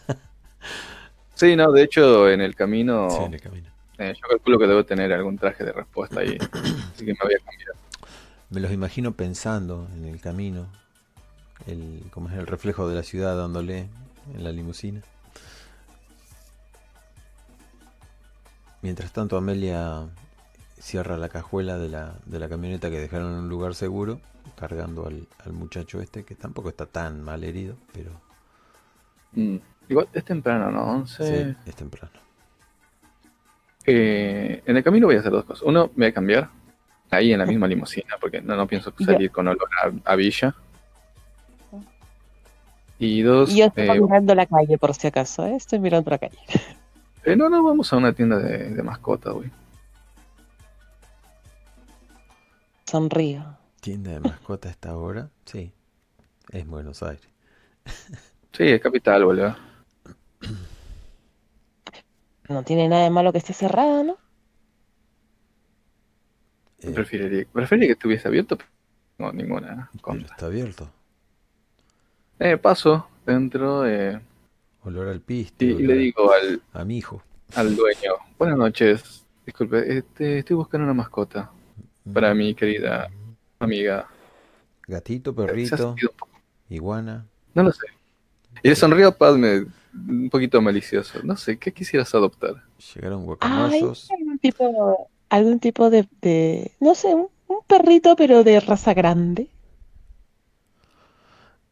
sí, 1.34 1.56
no, 1.56 1.72
de 1.72 1.84
hecho, 1.84 2.30
en 2.30 2.42
el 2.42 2.56
camino, 2.56 3.10
Sí, 3.10 3.24
en 3.24 3.34
el 3.34 3.42
camino. 3.42 3.70
eh, 3.98 4.14
yo 4.16 4.28
calculo 4.28 4.60
que 4.60 4.68
debo 4.68 4.86
tener 4.86 5.12
algún 5.14 5.38
traje 5.38 5.64
de 5.64 5.72
respuesta 5.72 6.20
ahí. 6.20 6.38
así 6.94 7.06
que 7.06 7.14
me 7.14 7.18
voy 7.24 7.34
a 7.34 7.40
cambiar. 7.44 7.76
Me 8.52 8.60
los 8.60 8.72
imagino 8.72 9.14
pensando 9.14 9.88
en 9.96 10.06
el 10.06 10.22
camino, 10.22 10.68
el, 11.66 12.04
como 12.12 12.30
es 12.30 12.36
el 12.36 12.46
reflejo 12.46 12.88
de 12.88 12.96
la 12.96 13.04
ciudad 13.04 13.36
dándole 13.36 13.88
en 14.36 14.44
la 14.44 14.52
limusina. 14.52 15.02
Mientras 18.84 19.12
tanto 19.12 19.38
Amelia 19.38 20.06
cierra 20.80 21.18
la 21.18 21.30
cajuela 21.30 21.78
de 21.78 21.90
la, 21.90 22.16
de 22.26 22.38
la 22.40 22.50
camioneta 22.50 22.90
que 22.92 23.00
dejaron 23.00 23.32
en 23.34 23.40
un 23.40 23.50
lugar 23.50 23.74
seguro, 23.76 24.20
cargando 24.56 25.08
al, 25.08 25.28
al 25.46 25.54
muchacho 25.54 26.02
este, 26.02 26.24
que 26.24 26.36
tampoco 26.36 26.70
está 26.70 26.86
tan 26.86 27.22
mal 27.22 27.44
herido, 27.44 27.76
pero 27.94 28.12
Mm, 29.36 29.58
Igual 29.90 30.08
es 30.14 30.24
temprano, 30.24 30.72
¿no? 30.72 30.84
11. 30.84 31.46
sí, 31.54 31.58
es 31.66 31.76
temprano. 31.76 32.14
Eh, 33.86 34.64
en 34.66 34.78
el 34.78 34.84
camino 34.84 35.08
voy 35.08 35.18
a 35.18 35.20
hacer 35.20 35.32
dos 35.32 35.44
cosas. 35.46 35.64
Uno, 35.64 35.92
me 35.96 36.06
voy 36.06 36.12
a 36.12 36.14
cambiar 36.14 36.50
ahí 37.12 37.34
en 37.34 37.40
la 37.40 37.46
misma 37.46 37.68
limusina, 37.68 38.16
porque 38.20 38.42
no, 38.42 38.56
no 38.56 38.66
pienso 38.68 38.94
salir 39.04 39.32
con 39.32 39.48
olor 39.48 39.70
a, 40.06 40.12
a 40.12 40.16
villa. 40.16 40.56
Y 42.98 43.22
dos, 43.22 43.50
Y 43.52 43.58
yo 43.58 43.66
estoy 43.66 43.90
eh, 43.90 44.00
mirando 44.00 44.34
la 44.36 44.46
calle 44.46 44.78
por 44.78 44.94
si 44.94 45.08
acaso, 45.08 45.46
¿eh? 45.46 45.56
estoy 45.56 45.80
mirando 45.80 46.10
la 46.12 46.20
calle. 46.20 46.38
eh, 47.24 47.36
no, 47.36 47.50
no, 47.50 47.64
vamos 47.64 47.92
a 47.92 47.98
una 47.98 48.14
tienda 48.14 48.38
de, 48.40 48.70
de 48.70 48.84
mascotas, 48.84 49.34
güey. 49.34 49.52
Sonrío. 52.86 53.58
¿Tienda 53.84 54.12
de 54.12 54.20
mascota 54.22 54.70
a 54.70 54.72
esta 54.72 54.96
hora? 54.96 55.30
Sí, 55.46 55.74
es 56.52 56.66
Buenos 56.66 57.04
Aires. 57.04 57.28
Sí, 58.54 58.64
es 58.64 58.82
capital, 58.82 59.26
boludo. 59.26 59.56
No 62.48 62.64
tiene 62.64 62.88
nada 62.88 63.04
de 63.04 63.10
malo 63.10 63.32
que 63.34 63.40
esté 63.40 63.54
cerrada, 63.54 64.04
¿no? 64.04 64.18
Eh, 66.80 66.92
Preferiría, 66.92 67.46
preferiría 67.52 67.88
que 67.90 67.94
estuviese 67.94 68.28
abierto, 68.28 68.58
pero 68.58 68.70
no 69.18 69.32
ninguna 69.34 69.90
pero 70.02 70.02
contra. 70.02 70.36
está 70.36 70.46
abierto. 70.46 70.90
Eh, 72.40 72.58
paso 72.58 73.08
dentro 73.26 73.86
eh, 73.88 74.20
Olor 74.84 75.08
al 75.08 75.22
piste. 75.22 75.66
y, 75.66 75.70
y 75.72 75.84
le 75.84 75.96
digo 75.96 76.32
al, 76.32 76.62
a, 76.74 76.82
a 76.82 76.86
mi 76.86 76.98
hijo. 76.98 77.22
al 77.56 77.76
dueño, 77.76 78.14
buenas 78.38 78.58
noches, 78.58 79.26
disculpe, 79.46 79.98
este, 79.98 80.40
estoy 80.40 80.56
buscando 80.56 80.86
una 80.86 80.94
mascota 80.94 81.52
para 82.14 82.34
mi 82.34 82.54
querida 82.54 83.10
amiga. 83.66 84.08
Gatito, 84.88 85.34
perrito, 85.36 85.96
iguana. 86.70 87.28
No 87.54 87.64
lo 87.64 87.72
sé. 87.72 87.88
Y 88.64 88.70
le 88.70 88.76
sonrío 88.76 89.08
a 89.10 89.18
Padme, 89.18 89.66
un 89.94 90.30
poquito 90.30 90.62
malicioso. 90.62 91.22
No 91.24 91.36
sé, 91.38 91.58
¿qué 91.60 91.74
quisieras 91.74 92.14
adoptar? 92.16 92.64
Llegaron 92.96 93.22
Ay, 93.22 93.26
guacamozos. 93.26 94.10
algún 94.12 94.40
tipo, 94.40 95.10
algún 95.30 95.60
tipo 95.60 95.90
de, 95.90 96.08
de- 96.22 96.72
no 96.80 96.96
sé, 96.96 97.14
un, 97.16 97.30
un 97.48 97.60
perrito, 97.68 98.16
pero 98.16 98.44
de 98.44 98.60
raza 98.60 98.94
grande. 98.94 99.50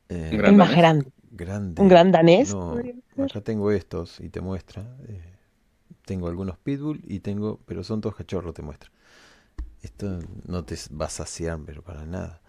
eh, 0.10 0.30
Un 0.34 0.38
El 0.38 0.38
gran 0.38 0.56
más 0.56 0.70
danés. 0.70 0.78
grande. 0.78 1.12
grande. 1.32 1.82
Un 1.82 1.88
gran 1.90 2.12
danés. 2.12 2.54
No, 2.54 2.78
acá 3.18 3.42
tengo 3.42 3.72
estos 3.72 4.20
y 4.20 4.30
te 4.30 4.42
muestra. 4.42 4.84
eh, 5.08 5.22
tengo 6.06 6.28
algunos 6.28 6.58
pitbull 6.58 7.02
y 7.04 7.20
tengo, 7.20 7.60
pero 7.66 7.84
son 7.84 8.02
todos 8.02 8.16
cachorros, 8.16 8.54
te 8.54 8.62
muestra. 8.62 8.92
Esto 9.82 10.20
no 10.46 10.64
te 10.64 10.76
va 11.00 11.08
a 11.08 11.10
saciar, 11.10 11.60
pero 11.66 11.82
para 11.82 12.06
nada. 12.06 12.42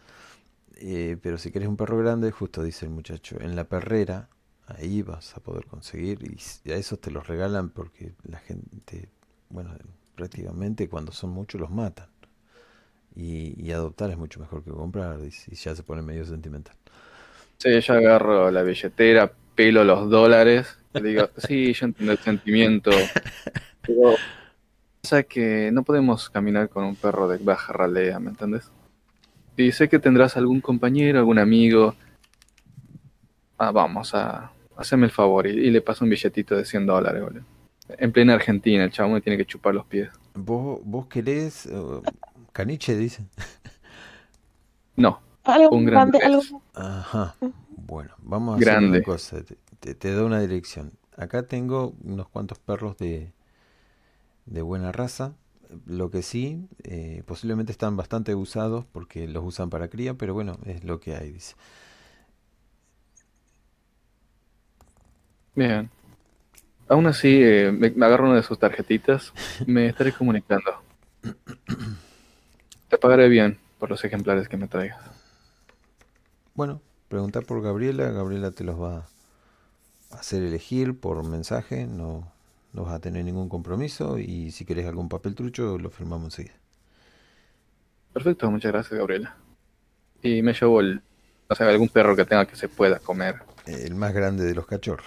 Eh, 0.77 1.17
pero 1.23 1.39
si 1.39 1.51
querés 1.52 1.69
un 1.69 1.77
perro 1.77 1.99
grande, 1.99 2.31
justo 2.31 2.62
dice 2.62 2.86
el 2.86 2.93
muchacho, 2.93 3.41
en 3.41 3.57
la 3.57 3.65
perrera, 3.65 4.28
ahí 4.67 5.02
vas 5.02 5.36
a 5.36 5.41
poder 5.41 5.67
conseguir 5.67 6.19
y 6.65 6.70
a 6.70 6.77
esos 6.77 7.01
te 7.01 7.11
los 7.11 7.27
regalan 7.27 7.70
porque 7.70 8.15
la 8.25 8.39
gente, 8.39 9.09
bueno, 9.51 9.70
prácticamente 10.17 10.89
cuando 10.89 11.12
son 11.12 11.31
muchos 11.31 11.61
los 11.61 11.70
matan. 11.70 12.09
Y, 13.15 13.55
y 13.62 13.73
adoptar 13.73 14.11
es 14.11 14.17
mucho 14.17 14.41
mejor 14.41 14.65
que 14.65 14.70
comprar, 14.70 15.20
dice, 15.20 15.51
y 15.52 15.57
ya 15.57 15.75
se 15.75 15.83
pone 15.83 16.01
medio 16.02 16.25
sentimental. 16.25 16.77
Sí, 17.59 17.81
yo 17.81 17.94
agarro 17.94 18.51
la 18.51 18.62
billetera, 18.62 19.33
pelo 19.55 19.85
los 19.85 20.11
dólares, 20.11 20.78
y 20.94 21.01
digo, 21.02 21.31
sí, 21.36 21.73
yo 21.75 21.86
entiendo 21.86 22.12
el 22.12 22.19
sentimiento, 22.19 22.91
pero 23.83 24.17
pasa 25.03 25.25
que 25.25 25.71
no 25.73 25.83
podemos 25.83 26.31
caminar 26.31 26.69
con 26.69 26.85
un 26.85 26.95
perro 26.95 27.27
de 27.27 27.39
baja 27.39 27.73
ralea, 27.73 28.21
¿me 28.21 28.31
entiendes? 28.31 28.71
Y 29.57 29.73
sé 29.73 29.89
que 29.89 29.99
tendrás 29.99 30.37
algún 30.37 30.61
compañero, 30.61 31.19
algún 31.19 31.41
amigo. 31.41 31.95
Ah, 33.59 33.73
vamos, 33.73 34.15
a 34.15 34.53
hacerme 34.77 35.07
el 35.07 35.11
favor, 35.11 35.49
y, 35.49 35.51
y 35.51 35.71
le 35.71 35.81
paso 35.83 36.05
un 36.05 36.11
billetito 36.11 36.57
de 36.57 36.65
100 36.65 36.87
dólares, 36.87 37.21
boludo. 37.21 37.43
En 37.99 38.13
plena 38.13 38.35
Argentina, 38.35 38.85
el 38.85 38.93
chabón 38.93 39.15
me 39.15 39.21
tiene 39.21 39.37
que 39.37 39.45
chupar 39.45 39.75
los 39.75 39.85
pies. 39.87 40.09
¿Vos, 40.35 40.81
vos 40.85 41.07
querés 41.09 41.67
eh, 41.67 41.83
caniche, 42.53 42.97
dicen? 42.97 43.29
No, 44.97 45.21
Algo 45.45 45.77
Un 45.77 45.85
gran 45.85 46.11
grande, 46.13 46.37
Ajá. 46.75 47.35
Bueno, 47.77 48.15
vamos 48.19 48.55
a 48.55 48.59
hacer 48.59 48.79
una 48.79 48.81
Grande. 48.81 49.03
cosa. 49.03 49.43
Te, 49.43 49.57
te- 49.81 49.95
te 49.97 50.13
doy 50.13 50.25
una 50.27 50.41
dirección. 50.41 50.93
Acá 51.17 51.43
tengo 51.43 51.95
unos 52.05 52.29
cuantos 52.29 52.59
perros 52.61 52.97
de, 52.99 53.33
de 54.47 54.62
buena 54.62 54.93
raza. 54.93 55.35
Lo 55.87 56.11
que 56.11 56.23
sí, 56.23 56.69
eh, 56.85 57.23
posiblemente 57.27 57.73
están 57.73 57.97
bastante 57.97 58.35
usados 58.35 58.85
porque 58.93 59.27
los 59.27 59.45
usan 59.45 59.71
para 59.71 59.89
cría, 59.89 60.15
pero 60.15 60.35
bueno, 60.35 60.59
es 60.67 60.85
lo 60.85 61.01
que 61.01 61.17
hay, 61.17 61.33
dice. 61.33 61.55
Bien. 65.55 65.91
Aún 66.89 67.07
así, 67.07 67.41
eh, 67.43 67.73
me, 67.73 67.91
me 67.91 68.07
agarro 68.07 68.27
una 68.27 68.37
de 68.37 68.43
sus 68.43 68.59
tarjetitas. 68.59 69.33
Me 69.67 69.87
estaré 69.89 70.12
comunicando. 70.17 70.73
Te 72.89 72.97
pagaré 72.97 73.29
bien 73.29 73.59
por 73.81 73.91
los 73.91 74.05
ejemplares 74.05 74.49
que 74.49 74.57
me 74.57 74.69
traigas. 74.69 75.01
Bueno, 76.55 76.81
pregunta 77.09 77.43
por 77.43 77.61
Gabriela. 77.62 78.11
Gabriela 78.11 78.53
te 78.53 78.65
los 78.65 78.81
va 78.81 79.11
a 80.11 80.17
hacer 80.17 80.43
elegir 80.43 80.99
por 80.99 81.25
mensaje. 81.25 81.87
No, 81.87 82.32
no 82.73 82.84
vas 82.84 82.94
a 82.94 83.01
tener 83.01 83.25
ningún 83.25 83.49
compromiso. 83.49 84.18
Y 84.18 84.51
si 84.52 84.65
querés 84.65 84.86
algún 84.86 85.09
papel 85.09 85.34
trucho, 85.34 85.78
lo 85.78 85.91
firmamos 85.91 86.26
enseguida. 86.26 86.55
Perfecto, 88.12 88.51
muchas 88.51 88.73
gracias, 88.73 88.99
Gabriela. 88.99 89.36
Y 90.23 90.42
me 90.42 90.52
llevo 90.52 90.81
el, 90.81 91.02
o 91.49 91.55
sea, 91.55 91.68
algún 91.68 91.89
perro 91.89 92.15
que 92.15 92.25
tenga 92.25 92.47
que 92.47 92.57
se 92.57 92.68
pueda 92.68 92.99
comer. 92.99 93.36
El 93.67 93.94
más 93.94 94.12
grande 94.12 94.44
de 94.44 94.55
los 94.55 94.67
cachorros. 94.67 95.07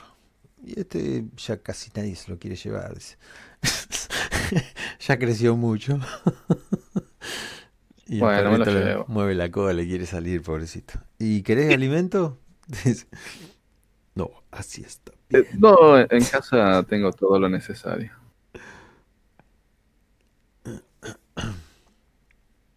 Y 0.64 0.80
este 0.80 1.26
ya 1.38 1.58
casi 1.62 1.92
nadie 1.96 2.16
se 2.16 2.32
lo 2.32 2.40
quiere 2.40 2.56
llevar. 2.56 2.94
dice. 2.96 3.18
ya 5.00 5.20
creció 5.20 5.56
mucho. 5.56 6.00
y 8.08 8.20
Bueno, 8.20 8.52
me 8.52 8.58
lo 8.60 8.66
llevo. 8.66 9.06
mueve 9.08 9.36
la 9.36 9.52
cola, 9.52 9.74
le 9.74 9.86
quiere 9.88 10.06
salir, 10.06 10.42
pobrecito. 10.42 11.00
¿Y 11.20 11.44
querés 11.44 11.74
alimento? 11.74 12.40
No, 14.16 14.32
así 14.52 14.82
está. 14.82 15.12
Eh, 15.32 15.44
no, 15.58 15.98
en 16.00 16.24
casa 16.26 16.84
tengo 16.84 17.12
todo 17.12 17.40
lo 17.40 17.50
necesario. 17.50 18.12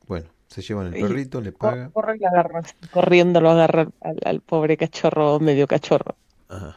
Bueno, 0.07 0.27
se 0.49 0.63
llevan 0.63 0.89
el 0.89 0.97
Y- 0.99 1.03
perrito, 1.03 1.41
le 1.41 1.53
cor- 1.53 1.71
paga. 1.71 1.91
corre 1.91 2.17
y 2.21 2.25
agarra, 2.25 2.63
corriendo 2.91 3.41
lo 3.41 3.51
agarra 3.51 3.89
al, 4.01 4.17
al 4.25 4.41
pobre 4.41 4.77
cachorro, 4.77 5.39
medio 5.41 5.67
cachorro. 5.67 6.17
Ajá. 6.49 6.77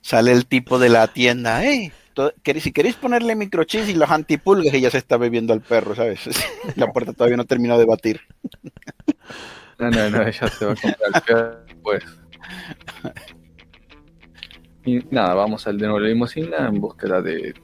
Sale 0.00 0.32
el 0.32 0.46
tipo 0.46 0.78
de 0.78 0.88
la 0.88 1.06
tienda, 1.08 1.64
"Ey, 1.64 1.92
to- 2.14 2.32
queréis- 2.42 2.64
si 2.64 2.72
queréis 2.72 2.96
ponerle 2.96 3.36
microchips 3.36 3.88
y 3.90 3.94
los 3.94 4.10
antipulgas 4.10 4.74
y 4.74 4.80
ya 4.80 4.90
se 4.90 4.98
está 4.98 5.16
bebiendo 5.16 5.52
al 5.52 5.60
perro, 5.60 5.94
¿sabes? 5.94 6.20
La 6.76 6.92
puerta 6.92 7.12
todavía 7.12 7.36
no 7.36 7.44
terminó 7.44 7.78
de 7.78 7.84
batir. 7.84 8.20
No, 9.78 9.90
no, 9.90 10.10
no, 10.10 10.22
ella 10.26 10.48
se 10.48 10.66
va 10.66 10.72
a 10.72 10.76
comprar 10.76 10.96
el 11.14 11.22
perro 11.22 11.64
después. 11.64 12.04
Y 14.84 14.98
nada, 15.10 15.34
vamos 15.34 15.66
al 15.66 15.76
de 15.78 15.84
nuevo 15.86 16.00
la 16.00 16.08
limusina 16.08 16.66
en 16.68 16.80
búsqueda 16.80 17.20
de. 17.20 17.54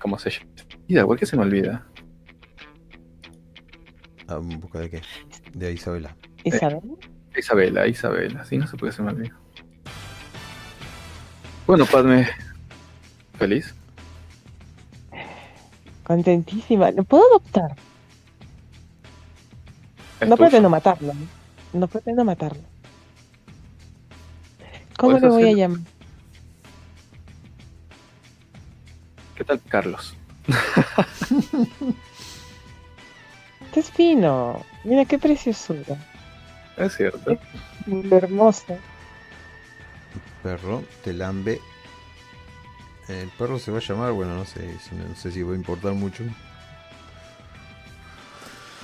¿Cómo 0.00 0.18
se 0.18 0.30
llama? 0.30 1.06
¿por 1.06 1.18
qué 1.18 1.26
se 1.26 1.36
me 1.36 1.42
olvida? 1.42 1.86
Ah, 4.28 4.38
¿En 4.40 4.60
busca 4.60 4.80
de 4.80 4.90
qué? 4.90 5.02
De 5.54 5.72
Isabela. 5.72 6.16
Isabel. 6.44 6.80
Isabela, 7.36 7.86
Isabela, 7.86 8.44
sí, 8.44 8.58
no 8.58 8.66
sé 8.66 8.76
por 8.76 8.88
qué 8.88 8.94
se 8.96 9.02
me 9.02 9.10
olvida. 9.10 9.36
Bueno, 11.66 11.86
Padme, 11.86 12.28
¿feliz? 13.38 13.74
Contentísima. 16.04 16.90
¿Lo 16.90 17.04
puedo 17.04 17.22
adoptar? 17.28 17.76
¿Es 20.20 20.28
No 20.28 20.36
tuyo? 20.36 20.48
pretendo 20.48 20.68
matarlo. 20.68 21.12
¿no? 21.14 21.80
No 21.80 21.86
pretendo 21.86 22.24
matarlo. 22.24 22.62
¿Cómo 25.02 25.18
le 25.18 25.28
voy 25.28 25.48
a 25.48 25.52
llamar? 25.52 25.80
¿Qué 29.34 29.42
tal, 29.42 29.60
Carlos? 29.68 30.14
Qué 33.74 33.80
es 33.80 33.90
fino. 33.90 34.64
Mira 34.84 35.04
qué 35.04 35.18
preciosura. 35.18 35.96
Es 36.76 36.94
cierto. 36.96 37.36
Hermoso. 38.12 38.78
Perro, 40.44 40.84
te 41.02 41.12
lambe. 41.12 41.60
El 43.08 43.28
perro 43.30 43.58
se 43.58 43.72
va 43.72 43.78
a 43.78 43.80
llamar, 43.80 44.12
bueno, 44.12 44.36
no 44.36 44.44
sé, 44.44 44.60
si- 44.78 44.94
no 44.94 45.16
sé 45.16 45.32
si 45.32 45.42
va 45.42 45.54
a 45.54 45.56
importar 45.56 45.94
mucho. 45.94 46.22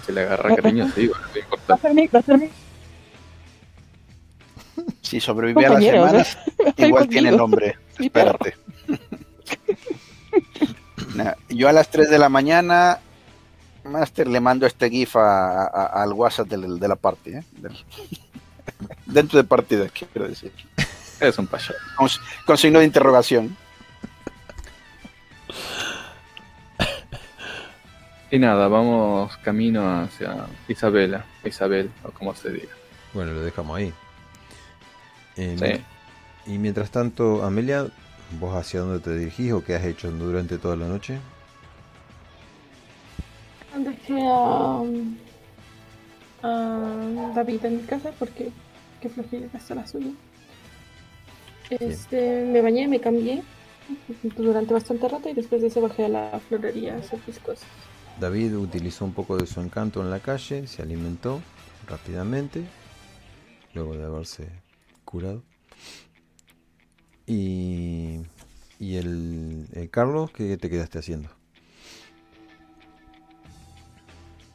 Si 0.04 0.10
le 0.10 0.22
agarra 0.22 0.56
cariño, 0.56 0.90
sí, 0.96 1.06
bueno, 1.06 1.26
no 1.32 1.38
importa. 1.38 1.64
Va 1.70 1.74
a 1.76 1.78
ser 1.78 1.94
mi- 1.94 2.06
va 2.08 2.18
a 2.18 2.22
ser 2.22 2.38
mi- 2.38 2.50
Si 5.08 5.20
sobreviví 5.20 5.64
a 5.64 5.70
la 5.70 5.80
semana, 5.80 6.20
estoy 6.66 6.86
igual 6.86 7.08
tiene 7.08 7.32
nombre. 7.32 7.76
Espérate. 7.98 8.56
Nah, 11.14 11.32
Yo 11.48 11.68
a 11.68 11.72
las 11.72 11.88
3 11.90 12.10
de 12.10 12.18
la 12.18 12.28
mañana, 12.28 12.98
Master, 13.84 14.28
le 14.28 14.40
mando 14.40 14.66
este 14.66 14.90
GIF 14.90 15.16
a- 15.16 15.64
a- 15.64 16.02
al 16.02 16.12
WhatsApp 16.12 16.46
del- 16.48 16.78
de 16.78 16.86
la 16.88 16.96
party. 16.96 17.30
¿eh? 17.36 17.44
Del- 17.52 17.84
Dentro 19.06 19.38
de 19.38 19.44
partida, 19.44 19.88
quiero 19.88 20.28
decir. 20.28 20.52
Es 21.18 21.38
un 21.38 21.46
payaso. 21.46 21.72
Con, 21.96 22.08
con 22.46 22.58
signo 22.58 22.78
de 22.80 22.84
interrogación. 22.84 23.56
Y 28.30 28.38
nada, 28.38 28.68
vamos 28.68 29.34
camino 29.38 30.02
hacia 30.02 30.46
Isabela, 30.68 31.24
Isabel, 31.44 31.90
o 32.04 32.10
como 32.10 32.34
se 32.34 32.50
diga. 32.50 32.74
Bueno, 33.14 33.32
lo 33.32 33.40
dejamos 33.40 33.78
ahí. 33.78 33.92
Eh, 35.38 35.56
Sí. 35.58 36.52
Y 36.52 36.58
mientras 36.58 36.90
tanto, 36.90 37.42
Amelia, 37.44 37.86
¿vos 38.40 38.54
hacia 38.54 38.80
dónde 38.80 39.00
te 39.00 39.16
dirigís 39.16 39.52
o 39.52 39.62
qué 39.62 39.74
has 39.74 39.84
hecho 39.84 40.10
durante 40.10 40.58
toda 40.58 40.76
la 40.76 40.86
noche? 40.86 41.18
Dejé 43.76 44.26
a, 44.26 44.82
a 46.42 47.32
David 47.34 47.64
en 47.64 47.76
mi 47.76 47.82
casa 47.84 48.10
porque 48.18 48.50
qué 49.00 49.08
flojera 49.08 49.46
gastó 49.52 49.74
la 49.74 49.86
suya. 49.86 50.10
Este, 51.70 52.44
me 52.46 52.62
bañé, 52.62 52.88
me 52.88 52.98
cambié 52.98 53.42
durante 54.36 54.72
bastante 54.72 55.06
rato 55.06 55.28
y 55.28 55.34
después 55.34 55.60
de 55.60 55.68
eso 55.68 55.80
bajé 55.82 56.06
a 56.06 56.08
la 56.08 56.40
florería 56.48 56.94
a 56.94 56.98
hacer 56.98 57.20
mis 57.26 57.38
cosas. 57.38 57.66
David 58.18 58.56
utilizó 58.56 59.04
un 59.04 59.12
poco 59.12 59.36
de 59.36 59.46
su 59.46 59.60
encanto 59.60 60.00
en 60.00 60.10
la 60.10 60.20
calle, 60.20 60.66
se 60.66 60.82
alimentó 60.82 61.40
rápidamente, 61.86 62.64
luego 63.74 63.96
de 63.96 64.04
haberse 64.04 64.48
curado. 65.08 65.42
Y, 67.26 68.20
y 68.78 68.96
el, 68.96 69.66
el 69.72 69.90
Carlos, 69.90 70.30
¿qué 70.32 70.56
te 70.58 70.68
quedaste 70.68 70.98
haciendo? 70.98 71.30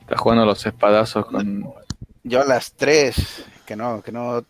Está 0.01 0.17
jugando 0.17 0.45
los 0.45 0.65
espadazos 0.65 1.25
con. 1.25 1.73
Yo 2.23 2.41
a 2.41 2.45
las 2.45 2.73
3, 2.73 3.45
que 3.65 3.75
no, 3.75 4.01
que 4.01 4.11
no, 4.11 4.43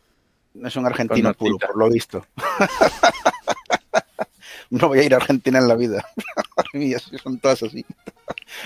no 0.53 0.67
es 0.67 0.75
un 0.75 0.85
argentino 0.85 1.33
puro, 1.33 1.57
por 1.57 1.77
lo 1.77 1.89
visto. 1.89 2.25
no 4.69 4.87
voy 4.89 4.99
a 4.99 5.03
ir 5.03 5.13
a 5.13 5.17
Argentina 5.17 5.59
en 5.59 5.67
la 5.67 5.75
vida. 5.75 6.05
y 6.73 6.93
así 6.93 7.17
son 7.17 7.39
todas 7.39 7.63
así. 7.63 7.85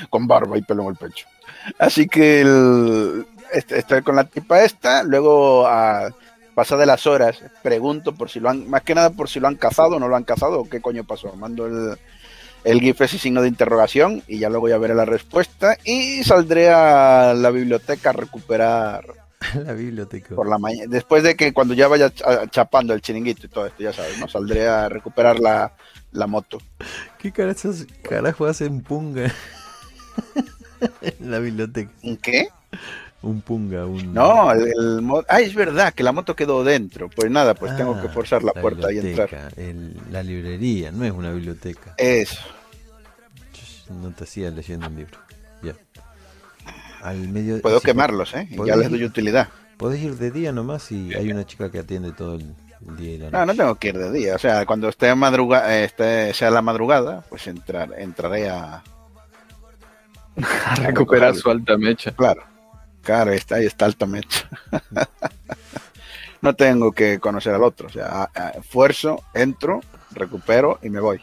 con 0.10 0.28
barba 0.28 0.58
y 0.58 0.62
pelo 0.62 0.84
en 0.84 0.90
el 0.90 0.96
pecho. 0.96 1.28
Así 1.80 2.08
que 2.08 2.42
el- 2.42 3.26
est- 3.54 3.72
estoy 3.72 4.02
con 4.02 4.16
la 4.16 4.26
tipa 4.26 4.64
esta, 4.64 5.04
luego 5.04 5.68
a 5.68 6.10
pasar 6.58 6.80
de 6.80 6.88
las 6.88 7.06
horas, 7.06 7.38
pregunto 7.62 8.16
por 8.16 8.32
si 8.32 8.40
lo 8.40 8.50
han, 8.50 8.68
más 8.68 8.82
que 8.82 8.96
nada 8.96 9.12
por 9.12 9.30
si 9.30 9.40
lo 9.40 9.48
han 9.48 9.58
cazado 9.58 9.98
o 9.98 10.00
no 10.00 10.08
lo 10.08 10.16
han 10.16 10.24
cazado, 10.24 10.60
o 10.62 10.68
qué 10.68 10.82
coño 10.82 11.04
pasó. 11.04 11.32
Mando 11.36 11.68
el, 11.68 11.96
el 12.64 12.80
GIF 12.82 13.00
ese 13.02 13.20
signo 13.20 13.44
de 13.44 13.48
interrogación 13.48 14.24
y 14.28 14.40
ya 14.40 14.50
luego 14.50 14.68
ya 14.68 14.80
veré 14.80 14.96
la 14.96 15.06
respuesta 15.06 15.78
y 15.86 16.24
saldré 16.24 16.70
a 16.72 17.36
la 17.36 17.52
biblioteca 17.52 18.10
a 18.10 18.14
recuperar 18.14 19.06
la 19.66 19.74
biblioteca. 19.74 20.34
por 20.34 20.50
la 20.50 20.58
mañana. 20.58 20.88
Después 20.90 21.22
de 21.22 21.36
que 21.36 21.54
cuando 21.54 21.76
ya 21.76 21.88
vaya 21.88 22.10
cha- 22.10 22.48
chapando 22.48 22.96
el 22.96 23.02
chiringuito 23.02 23.46
y 23.46 23.50
todo 23.50 23.68
esto, 23.68 23.84
ya 23.84 23.94
sabes, 23.94 24.18
¿no? 24.18 24.28
Saldré 24.28 24.68
a 24.68 24.90
recuperar 24.90 25.38
la, 25.40 25.74
la 26.12 26.26
moto. 26.26 26.58
¿Qué 27.20 27.32
carajo, 27.32 27.70
carajo 28.02 28.48
hacen 28.48 28.82
punga 28.82 29.32
en 31.02 31.30
la 31.32 31.38
biblioteca? 31.38 31.92
¿Un 32.02 32.18
qué? 32.18 32.48
Un 33.24 33.42
punga, 33.42 33.86
un... 33.86 34.14
No, 34.14 34.52
el, 34.52 34.68
el 34.68 35.02
mo- 35.02 35.24
Ah, 35.28 35.42
es 35.42 35.54
verdad 35.56 35.94
que 35.94 36.04
la 36.04 36.12
moto 36.12 36.36
quedó 36.36 36.64
dentro. 36.64 37.10
Pues 37.10 37.32
nada, 37.32 37.56
pues 37.56 37.76
tengo 37.76 38.00
que 38.00 38.08
Ah, 38.08 38.12
forzar 38.12 38.44
la, 38.44 38.54
puerta 38.54 38.92
y 38.92 39.00
entrar. 39.00 39.28
biblioteca, 39.30 39.62
el- 39.62 39.98
la 40.12 40.22
librería, 40.24 40.92
no 40.92 41.04
es 41.04 41.12
una 41.12 41.32
biblioteca. 41.32 41.96
Eso. 41.98 42.40
No 43.90 44.12
te 44.12 44.24
hacía 44.26 44.52
leyendo 44.52 44.88
un 44.88 44.96
libro. 44.98 45.18
Ya. 45.64 45.74
Al 47.02 47.28
medio... 47.30 47.60
Puedo 47.62 47.80
si- 47.80 47.86
quemarlos, 47.86 48.34
¿eh? 48.36 48.48
Ya 48.66 48.76
les 48.76 48.90
doy 48.90 49.04
utilidad. 49.04 49.50
Podés 49.78 50.02
ir 50.02 50.16
de 50.18 50.32
día 50.32 50.52
nomás 50.52 50.92
y 50.92 51.14
hay 51.14 51.32
una 51.32 51.46
chica 51.46 51.72
que 51.72 51.80
atiende 51.80 52.12
todo 52.12 52.36
el, 52.36 52.54
el 52.88 52.98
día 52.98 53.14
y 53.14 53.18
la 53.18 53.26
noche. 53.26 53.38
No, 53.38 53.46
no 53.48 53.56
tengo 53.56 53.76
que 53.76 53.88
ir 53.90 53.98
de 53.98 54.12
día. 54.12 54.36
O 54.36 54.40
sea, 54.40 54.66
cuando 54.66 54.90
esté 54.90 55.14
madruga 55.16 55.76
esté, 55.80 56.34
sea 56.34 56.50
la 56.52 56.62
madrugada, 56.62 57.24
pues 57.30 57.48
entrar, 57.48 57.94
entraré 57.98 58.50
a, 58.50 58.84
A 60.66 60.76
recuperar 60.76 61.36
su 61.36 61.50
alta 61.50 61.78
mecha. 61.78 62.12
Claro, 62.12 62.44
claro, 63.08 63.32
ahí 63.32 63.38
está, 63.38 63.56
ahí 63.56 63.66
está 63.66 63.86
altamente. 63.86 64.36
no 66.42 66.54
tengo 66.56 66.92
que 66.92 67.20
conocer 67.20 67.54
al 67.54 67.64
otro, 67.64 67.88
o 67.88 67.90
sea, 67.90 68.06
a- 68.08 68.30
a- 68.36 68.50
esfuerzo, 68.50 69.24
entro, 69.34 69.82
recupero 70.12 70.78
y 70.84 70.90
me 70.90 71.00
voy. 71.00 71.22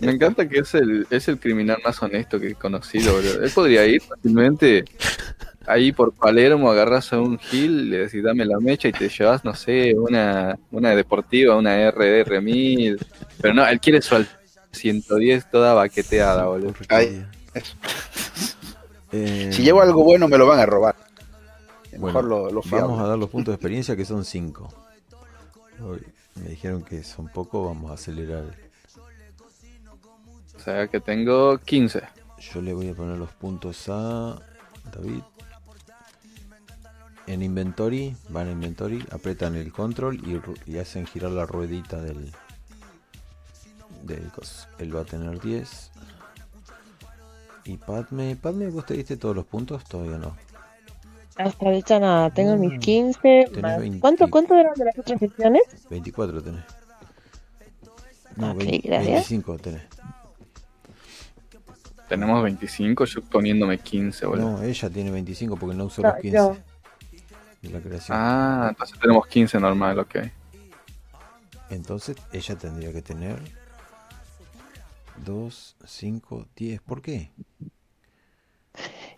Me 0.00 0.12
encanta 0.12 0.48
que 0.48 0.58
es 0.60 0.74
el, 0.74 1.06
es 1.10 1.28
el 1.28 1.38
criminal 1.40 1.78
más 1.84 2.00
honesto 2.02 2.38
que 2.38 2.48
he 2.50 2.54
conocido, 2.54 3.14
boludo. 3.14 3.42
Él 3.42 3.50
podría 3.50 3.84
ir 3.86 4.00
fácilmente 4.02 4.84
ahí 5.66 5.90
por 5.92 6.12
Palermo, 6.12 6.70
agarras 6.70 7.12
a 7.12 7.20
un 7.20 7.38
Gil, 7.38 7.90
le 7.90 7.98
decís 7.98 8.22
dame 8.22 8.44
la 8.44 8.58
mecha 8.60 8.88
y 8.88 8.92
te 8.92 9.08
llevas, 9.08 9.44
no 9.44 9.54
sé, 9.54 9.94
una, 9.96 10.56
una 10.70 10.94
deportiva, 10.94 11.56
una 11.56 11.76
RR1000. 11.92 12.98
Pero 13.40 13.54
no, 13.54 13.66
él 13.66 13.80
quiere 13.80 14.00
su 14.02 14.14
al 14.16 14.28
110 14.72 15.50
toda 15.50 15.74
baqueteada, 15.74 16.44
boludo. 16.46 16.74
Ahí, 16.88 17.24
eso. 17.54 17.74
Eh, 19.12 19.50
Si 19.52 19.62
llevo 19.62 19.80
algo 19.80 20.04
bueno 20.04 20.28
me 20.28 20.38
lo 20.38 20.46
van 20.46 20.60
a 20.60 20.66
robar. 20.66 20.94
bueno, 21.92 22.06
Mejor 22.06 22.24
lo, 22.24 22.50
lo 22.50 22.62
vamos 22.70 23.00
a 23.00 23.06
dar 23.06 23.18
los 23.18 23.30
puntos 23.30 23.52
de 23.52 23.56
experiencia 23.56 23.96
que 23.96 24.04
son 24.04 24.24
5. 24.24 24.68
Me 26.36 26.50
dijeron 26.50 26.82
que 26.82 27.02
son 27.02 27.28
pocos, 27.28 27.66
vamos 27.66 27.90
a 27.90 27.94
acelerar. 27.94 28.44
O 30.56 30.60
sea 30.60 30.88
que 30.88 31.00
tengo 31.00 31.58
15. 31.58 32.02
Yo 32.38 32.62
le 32.62 32.72
voy 32.74 32.88
a 32.90 32.94
poner 32.94 33.16
los 33.18 33.30
puntos 33.32 33.88
a 33.88 34.40
David. 34.92 35.22
En 37.26 37.42
inventory, 37.42 38.16
van 38.30 38.48
a 38.48 38.52
inventory, 38.52 39.04
apretan 39.10 39.54
el 39.54 39.70
control 39.72 40.20
y 40.66 40.78
hacen 40.78 41.06
girar 41.06 41.30
la 41.32 41.44
ruedita 41.44 42.00
del, 42.00 42.32
del 44.04 44.30
coso. 44.30 44.66
Él 44.78 44.96
va 44.96 45.02
a 45.02 45.04
tener 45.04 45.38
10. 45.40 45.87
Y 47.68 47.76
Padme, 47.76 48.34
Padme, 48.34 48.68
¿vos 48.70 48.86
te 48.86 48.94
diste 48.94 49.16
todos 49.18 49.36
los 49.36 49.44
puntos? 49.44 49.84
Todavía 49.84 50.16
no. 50.16 50.34
Hasta 51.36 51.66
ahorita 51.66 52.00
nada, 52.00 52.30
tengo 52.30 52.56
mis 52.56 52.72
Mm, 52.72 52.78
15. 52.80 53.44
tenés 53.46 53.62
más- 53.62 53.78
20. 53.78 54.00
¿Cuánto, 54.00 54.28
¿Cuánto 54.30 54.54
eran 54.56 54.72
de 54.74 54.86
las 54.86 54.98
otras 54.98 55.18
secciones? 55.20 55.62
24 55.90 56.42
tenés. 56.42 56.64
No, 58.36 58.52
Ok, 58.52 58.56
20 58.58 58.88
gracias. 58.88 59.12
25 59.28 59.58
tenés. 59.58 59.82
Tenemos 62.08 62.42
25, 62.42 63.04
yo 63.04 63.22
poniéndome 63.22 63.76
15, 63.78 64.24
boludo. 64.24 64.50
No, 64.52 64.62
ella 64.62 64.88
tiene 64.88 65.10
25 65.10 65.56
porque 65.58 65.76
no 65.76 65.84
usó 65.84 66.00
No, 66.00 66.08
los 66.08 66.20
15 66.22 66.36
yo. 66.38 66.56
de 67.60 67.68
la 67.70 67.80
creación. 67.80 68.16
Ah, 68.18 68.66
entonces 68.70 68.98
tenemos 68.98 69.26
15 69.26 69.60
normal, 69.60 69.98
ok. 69.98 70.16
Entonces 71.68 72.16
ella 72.32 72.56
tendría 72.56 72.92
que 72.94 73.02
tener 73.02 73.38
2, 75.24 75.76
5, 75.84 76.46
10. 76.56 76.80
¿Por 76.82 77.02
qué? 77.02 77.30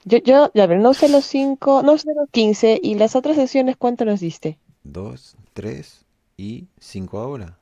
Yo, 0.05 0.19
yo, 0.19 0.51
ya 0.55 0.67
ver, 0.67 0.79
no 0.79 0.91
usé 0.91 1.09
los 1.09 1.25
5, 1.27 1.83
no 1.83 1.93
usé 1.93 2.15
los 2.15 2.29
15. 2.31 2.81
¿Y 2.83 2.95
las 2.95 3.17
otras 3.17 3.37
secciones 3.37 3.77
cuánto 3.77 4.05
nos 4.05 4.21
diste? 4.21 4.59
2, 4.85 5.37
3 5.53 6.05
y 6.37 6.69
5 6.79 7.19
ahora. 7.19 7.59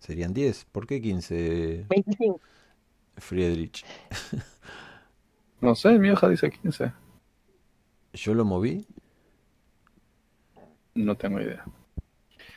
Serían 0.00 0.34
10. 0.34 0.66
¿Por 0.72 0.86
qué 0.86 1.00
15, 1.00 1.86
25. 1.88 2.40
Friedrich? 3.16 3.84
No 5.60 5.76
sé, 5.76 5.96
mi 5.96 6.10
hoja 6.10 6.28
dice 6.28 6.50
15. 6.50 6.92
Yo 8.14 8.34
lo 8.34 8.44
moví. 8.44 8.84
No 10.94 11.16
tengo 11.16 11.40
idea. 11.40 11.64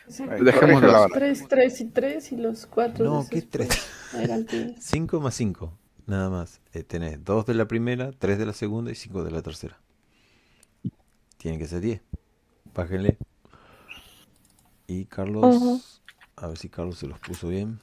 Así. 0.08 0.24
ahora. 0.24 1.08
3, 1.14 1.48
3 1.48 1.82
y 1.82 1.85
3 1.85 2.32
y 2.32 2.38
los 2.38 2.66
4. 2.67 3.06
No, 3.06 3.25
¿qué 3.30 3.42
3? 3.42 3.69
Eran 4.19 4.45
15. 4.45 4.75
5 4.80 5.19
más 5.19 5.35
5. 5.35 5.77
Nada 6.08 6.30
más. 6.30 6.61
Eh, 6.74 6.84
tenés 6.84 7.24
2 7.24 7.45
de 7.45 7.53
la 7.56 7.67
primera, 7.67 8.11
3 8.11 8.38
de 8.38 8.45
la 8.45 8.53
segunda 8.53 8.92
y 8.92 8.95
5 8.95 9.24
de 9.24 9.32
la 9.32 9.42
tercera. 9.42 9.80
Tienen 11.38 11.59
que 11.59 11.67
ser 11.67 11.82
10. 11.82 12.01
Bájenle. 12.74 13.17
Y 14.88 15.06
Carlos. 15.06 15.56
Ujú. 15.56 15.82
A 16.35 16.48
ver 16.48 16.58
si 16.58 16.69
Carlos 16.69 16.98
se 17.00 17.08
los 17.08 17.19
puso 17.19 17.48
bien. 17.48 17.80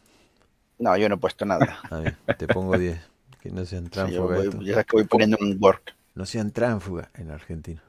No, 0.79 0.97
yo 0.97 1.09
no 1.09 1.17
he 1.17 1.19
puesto 1.19 1.45
nada. 1.45 1.79
A 1.91 1.99
ver, 1.99 2.17
te 2.39 2.47
pongo 2.47 2.77
10. 2.79 3.01
Que 3.41 3.51
no 3.51 3.65
sean 3.65 3.85
Sí, 3.85 3.91
tránfugas. 3.91 4.45
estos. 4.45 4.65
ya 4.65 4.73
sabes 4.75 4.87
que 4.87 4.97
voy 4.97 5.05
poniendo 5.05 5.37
un 5.41 5.57
work. 5.61 5.95
No 6.15 6.27
sean 6.27 6.53
tránfugas 6.53 7.09
en 7.15 7.31
Argentina. 7.31 7.83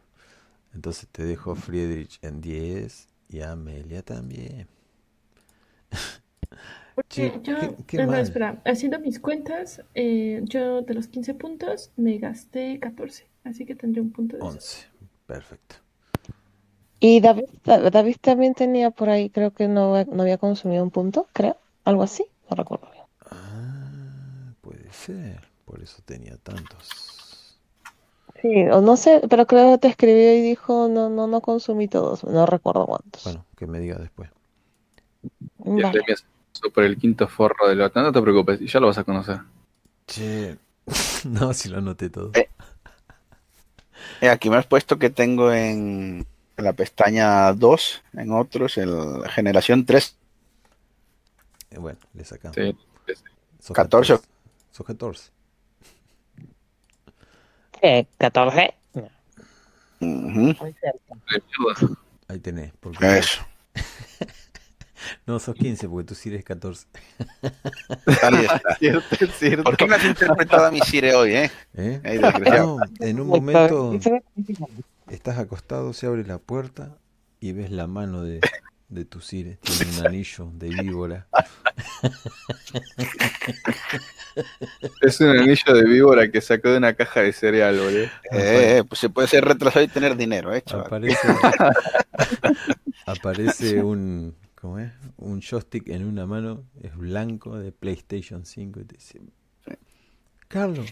Entonces 0.74 1.08
te 1.12 1.24
dejo 1.24 1.54
Friedrich 1.56 2.18
en 2.24 2.42
10 2.42 3.08
y 3.30 3.42
a 3.42 3.52
Amelia 3.52 4.02
también. 4.04 4.68
Porque 6.96 7.40
yo, 7.44 7.56
qué- 7.60 7.76
qué 7.88 7.98
no, 7.98 8.08
no, 8.08 8.18
mal. 8.18 8.22
espera, 8.22 8.62
haciendo 8.66 9.00
mis 9.00 9.20
cuentas, 9.20 9.84
eh, 9.96 10.42
yo 10.46 10.82
de 10.82 10.94
los 10.96 11.08
15 11.08 11.34
puntos 11.36 11.92
me 11.96 12.18
gasté 12.18 12.80
14, 12.80 13.30
así 13.44 13.66
que 13.66 13.76
tendré 13.76 14.02
un 14.02 14.12
punto 14.12 14.38
de 14.38 14.46
eso. 14.46 14.60
11. 14.60 14.88
Perfecto. 15.26 15.76
Y 17.00 17.20
David, 17.22 17.46
Da- 17.66 17.92
David 17.92 18.16
también 18.20 18.56
tenía 18.56 18.90
por 18.90 19.10
ahí, 19.10 19.30
creo 19.30 19.54
que 19.54 19.68
no, 19.68 20.04
no 20.06 20.22
había 20.24 20.40
consumido 20.40 20.84
un 20.84 20.90
punto, 20.92 21.28
creo. 21.34 21.58
Algo 21.86 22.02
así, 22.04 22.26
no 22.50 22.56
recuerdo 22.56 22.90
bien. 22.92 23.04
Ah, 23.30 24.54
puede 24.62 24.92
ser. 24.94 25.48
Por 25.66 25.82
eso 25.82 26.02
tenía 26.06 26.38
tantos. 26.38 27.13
Sí, 28.44 28.66
o 28.70 28.82
no 28.82 28.98
sé, 28.98 29.22
pero 29.30 29.48
creo 29.48 29.72
que 29.72 29.78
te 29.78 29.88
escribió 29.88 30.36
y 30.36 30.42
dijo, 30.42 30.90
no, 30.90 31.10
no, 31.10 31.28
no 31.28 31.40
consumí 31.40 31.88
todos, 31.88 32.26
no 32.26 32.46
recuerdo 32.46 32.86
cuántos. 32.86 33.24
Bueno, 33.24 33.46
que 33.56 33.66
me 33.66 33.80
diga 33.80 33.96
después. 33.96 34.30
Y 35.64 35.82
Vale. 35.82 36.02
por 36.74 36.84
el 36.84 36.98
quinto 36.98 37.30
forro 37.30 37.70
del 37.70 37.80
otro. 37.80 38.02
No 38.02 38.12
te 38.12 38.22
preocupes, 38.22 38.60
ya 38.60 38.82
lo 38.82 38.88
vas 38.88 38.98
a 38.98 39.06
conocer. 39.06 39.40
Che. 40.08 40.58
no, 41.24 41.54
si 41.54 41.70
lo 41.70 41.78
anoté 41.78 42.10
todo. 42.10 42.32
Eh. 42.34 42.50
Eh, 44.20 44.28
aquí 44.28 44.50
me 44.50 44.58
has 44.58 44.68
puesto 44.68 45.00
que 45.00 45.10
tengo 45.10 45.54
en 45.54 46.26
la 46.58 46.74
pestaña 46.74 47.54
2, 47.54 48.04
en 48.12 48.32
otros, 48.34 48.78
el 48.78 49.24
generación 49.30 49.86
3. 49.86 50.18
Eh, 51.72 51.78
bueno, 51.78 52.00
le 52.14 52.26
sacamos. 52.26 52.58
Sí. 52.58 52.76
Sos 53.62 53.74
14. 53.74 54.20
Sos 54.70 54.86
14. 54.86 55.33
Eh, 57.84 58.08
14. 58.18 58.74
No, 58.94 59.10
Ujú, 60.00 60.40
muy 60.40 60.56
cerca. 60.56 61.16
De 61.30 61.44
mierda. 61.60 61.98
Ahí 62.30 62.40
tenés. 62.40 62.72
Porque 62.80 63.18
Eso. 63.18 63.46
No, 65.28 65.38
sos 65.38 65.54
15 65.56 65.90
porque 65.90 66.08
tú 66.08 66.16
sí 66.16 66.30
eres 66.30 66.46
14. 66.46 66.88
Ahí 68.22 68.46
está. 68.46 68.76
Cierto, 68.80 69.16
es 69.20 69.32
cierto. 69.38 69.64
¿Por 69.66 69.76
qué 69.76 69.86
no 69.86 69.96
has 69.96 70.06
interpretado 70.06 70.66
a 70.66 70.72
mi 70.72 70.80
Sire 70.80 71.14
hoy, 71.14 71.34
eh? 71.34 71.52
¿Eh? 71.74 72.22
No, 72.58 72.78
en 73.02 73.20
un 73.20 73.28
momento 73.28 74.00
estás 75.10 75.38
acostado, 75.40 75.92
se 75.92 76.08
abre 76.08 76.24
la 76.24 76.38
puerta 76.38 76.98
y 77.42 77.52
ves 77.52 77.70
la 77.70 77.86
mano 77.86 78.24
de, 78.24 78.40
de 78.88 79.04
tu 79.04 79.20
Sire. 79.20 79.58
Tiene 79.62 80.00
un 80.00 80.08
anillo 80.08 80.50
de 80.54 80.70
víbora. 80.70 81.28
Es 85.02 85.20
un 85.20 85.30
anillo 85.30 85.74
de 85.74 85.86
víbora 85.86 86.32
que 86.32 86.42
sacó 86.42 86.70
de 86.70 86.78
una 86.78 86.94
caja 86.94 87.22
de 87.22 87.34
cereal, 87.34 87.78
boludo. 87.78 88.06
Eh, 88.32 88.32
eh, 88.32 88.84
pues 88.88 89.00
se 89.00 89.10
puede 89.10 89.28
ser 89.28 89.46
retrasado 89.46 89.86
y 89.86 89.88
tener 89.88 90.16
dinero, 90.16 90.54
eh, 90.54 90.62
chaval. 90.64 90.88
Aparece, 90.88 91.28
aparece 93.06 93.84
un, 93.84 94.36
¿cómo 94.56 94.80
es? 94.80 94.92
Un 95.18 95.42
joystick 95.42 95.88
en 95.90 96.06
una 96.06 96.26
mano, 96.26 96.64
es 96.82 96.96
blanco 96.96 97.60
de 97.60 97.72
PlayStation 97.72 98.46
5 98.46 98.80
y 98.80 98.86
te 98.86 98.96
dice, 98.96 99.22
Carlos, 100.48 100.88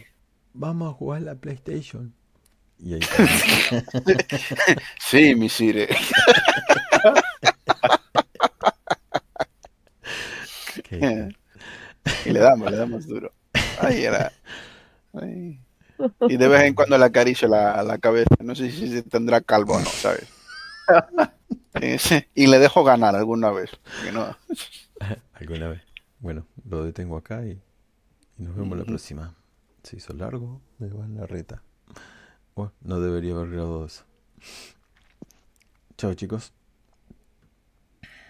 vamos 0.54 0.92
a 0.92 0.94
jugar 0.94 1.24
la 1.24 1.36
PlayStation. 1.36 2.14
Y 2.84 2.96
ahí 2.96 3.00
está. 3.00 3.20
Sí, 5.00 5.36
mi 5.36 5.50
Sire. 5.50 5.88
Y 12.26 12.32
le 12.32 12.40
damos, 12.40 12.72
le 12.72 12.78
damos 12.78 13.06
duro. 13.08 13.32
Ay, 13.80 14.04
era. 14.04 14.32
Ay. 15.14 15.60
Y 16.28 16.38
de 16.38 16.48
vez 16.48 16.62
en 16.64 16.74
cuando 16.74 16.98
le 16.98 17.06
acaricio 17.06 17.48
la, 17.48 17.84
la 17.84 18.00
cabeza. 18.00 18.36
No 18.40 18.56
sé 18.56 18.72
si 18.72 18.88
se 18.90 19.04
tendrá 19.04 19.42
calvo 19.42 19.76
o 19.76 19.80
no, 19.80 19.86
¿sabes? 19.86 20.28
Y 22.36 22.48
le 22.48 22.60
dejo 22.60 22.84
ganar 22.84 23.16
alguna 23.16 23.50
vez. 23.52 23.70
no- 24.14 24.36
alguna 25.34 25.68
vez. 25.70 25.82
Bueno, 26.20 26.46
lo 26.68 26.84
detengo 26.84 27.18
acá 27.18 27.46
y, 27.46 27.62
y 28.38 28.44
nos 28.44 28.56
vemos 28.56 28.78
la 28.78 28.84
próxima. 28.84 29.36
Se 29.84 29.98
hizo 29.98 30.14
largo, 30.14 30.62
me 30.80 30.90
va 30.90 31.06
en 31.06 31.16
la 31.18 31.26
reta. 31.26 31.64
Bueno, 32.56 32.74
no 32.82 33.00
debería 33.00 33.34
haber 33.34 33.50
grabado 33.52 33.86
eso. 33.86 34.04
Chao 35.98 36.14
chicos. 36.14 36.54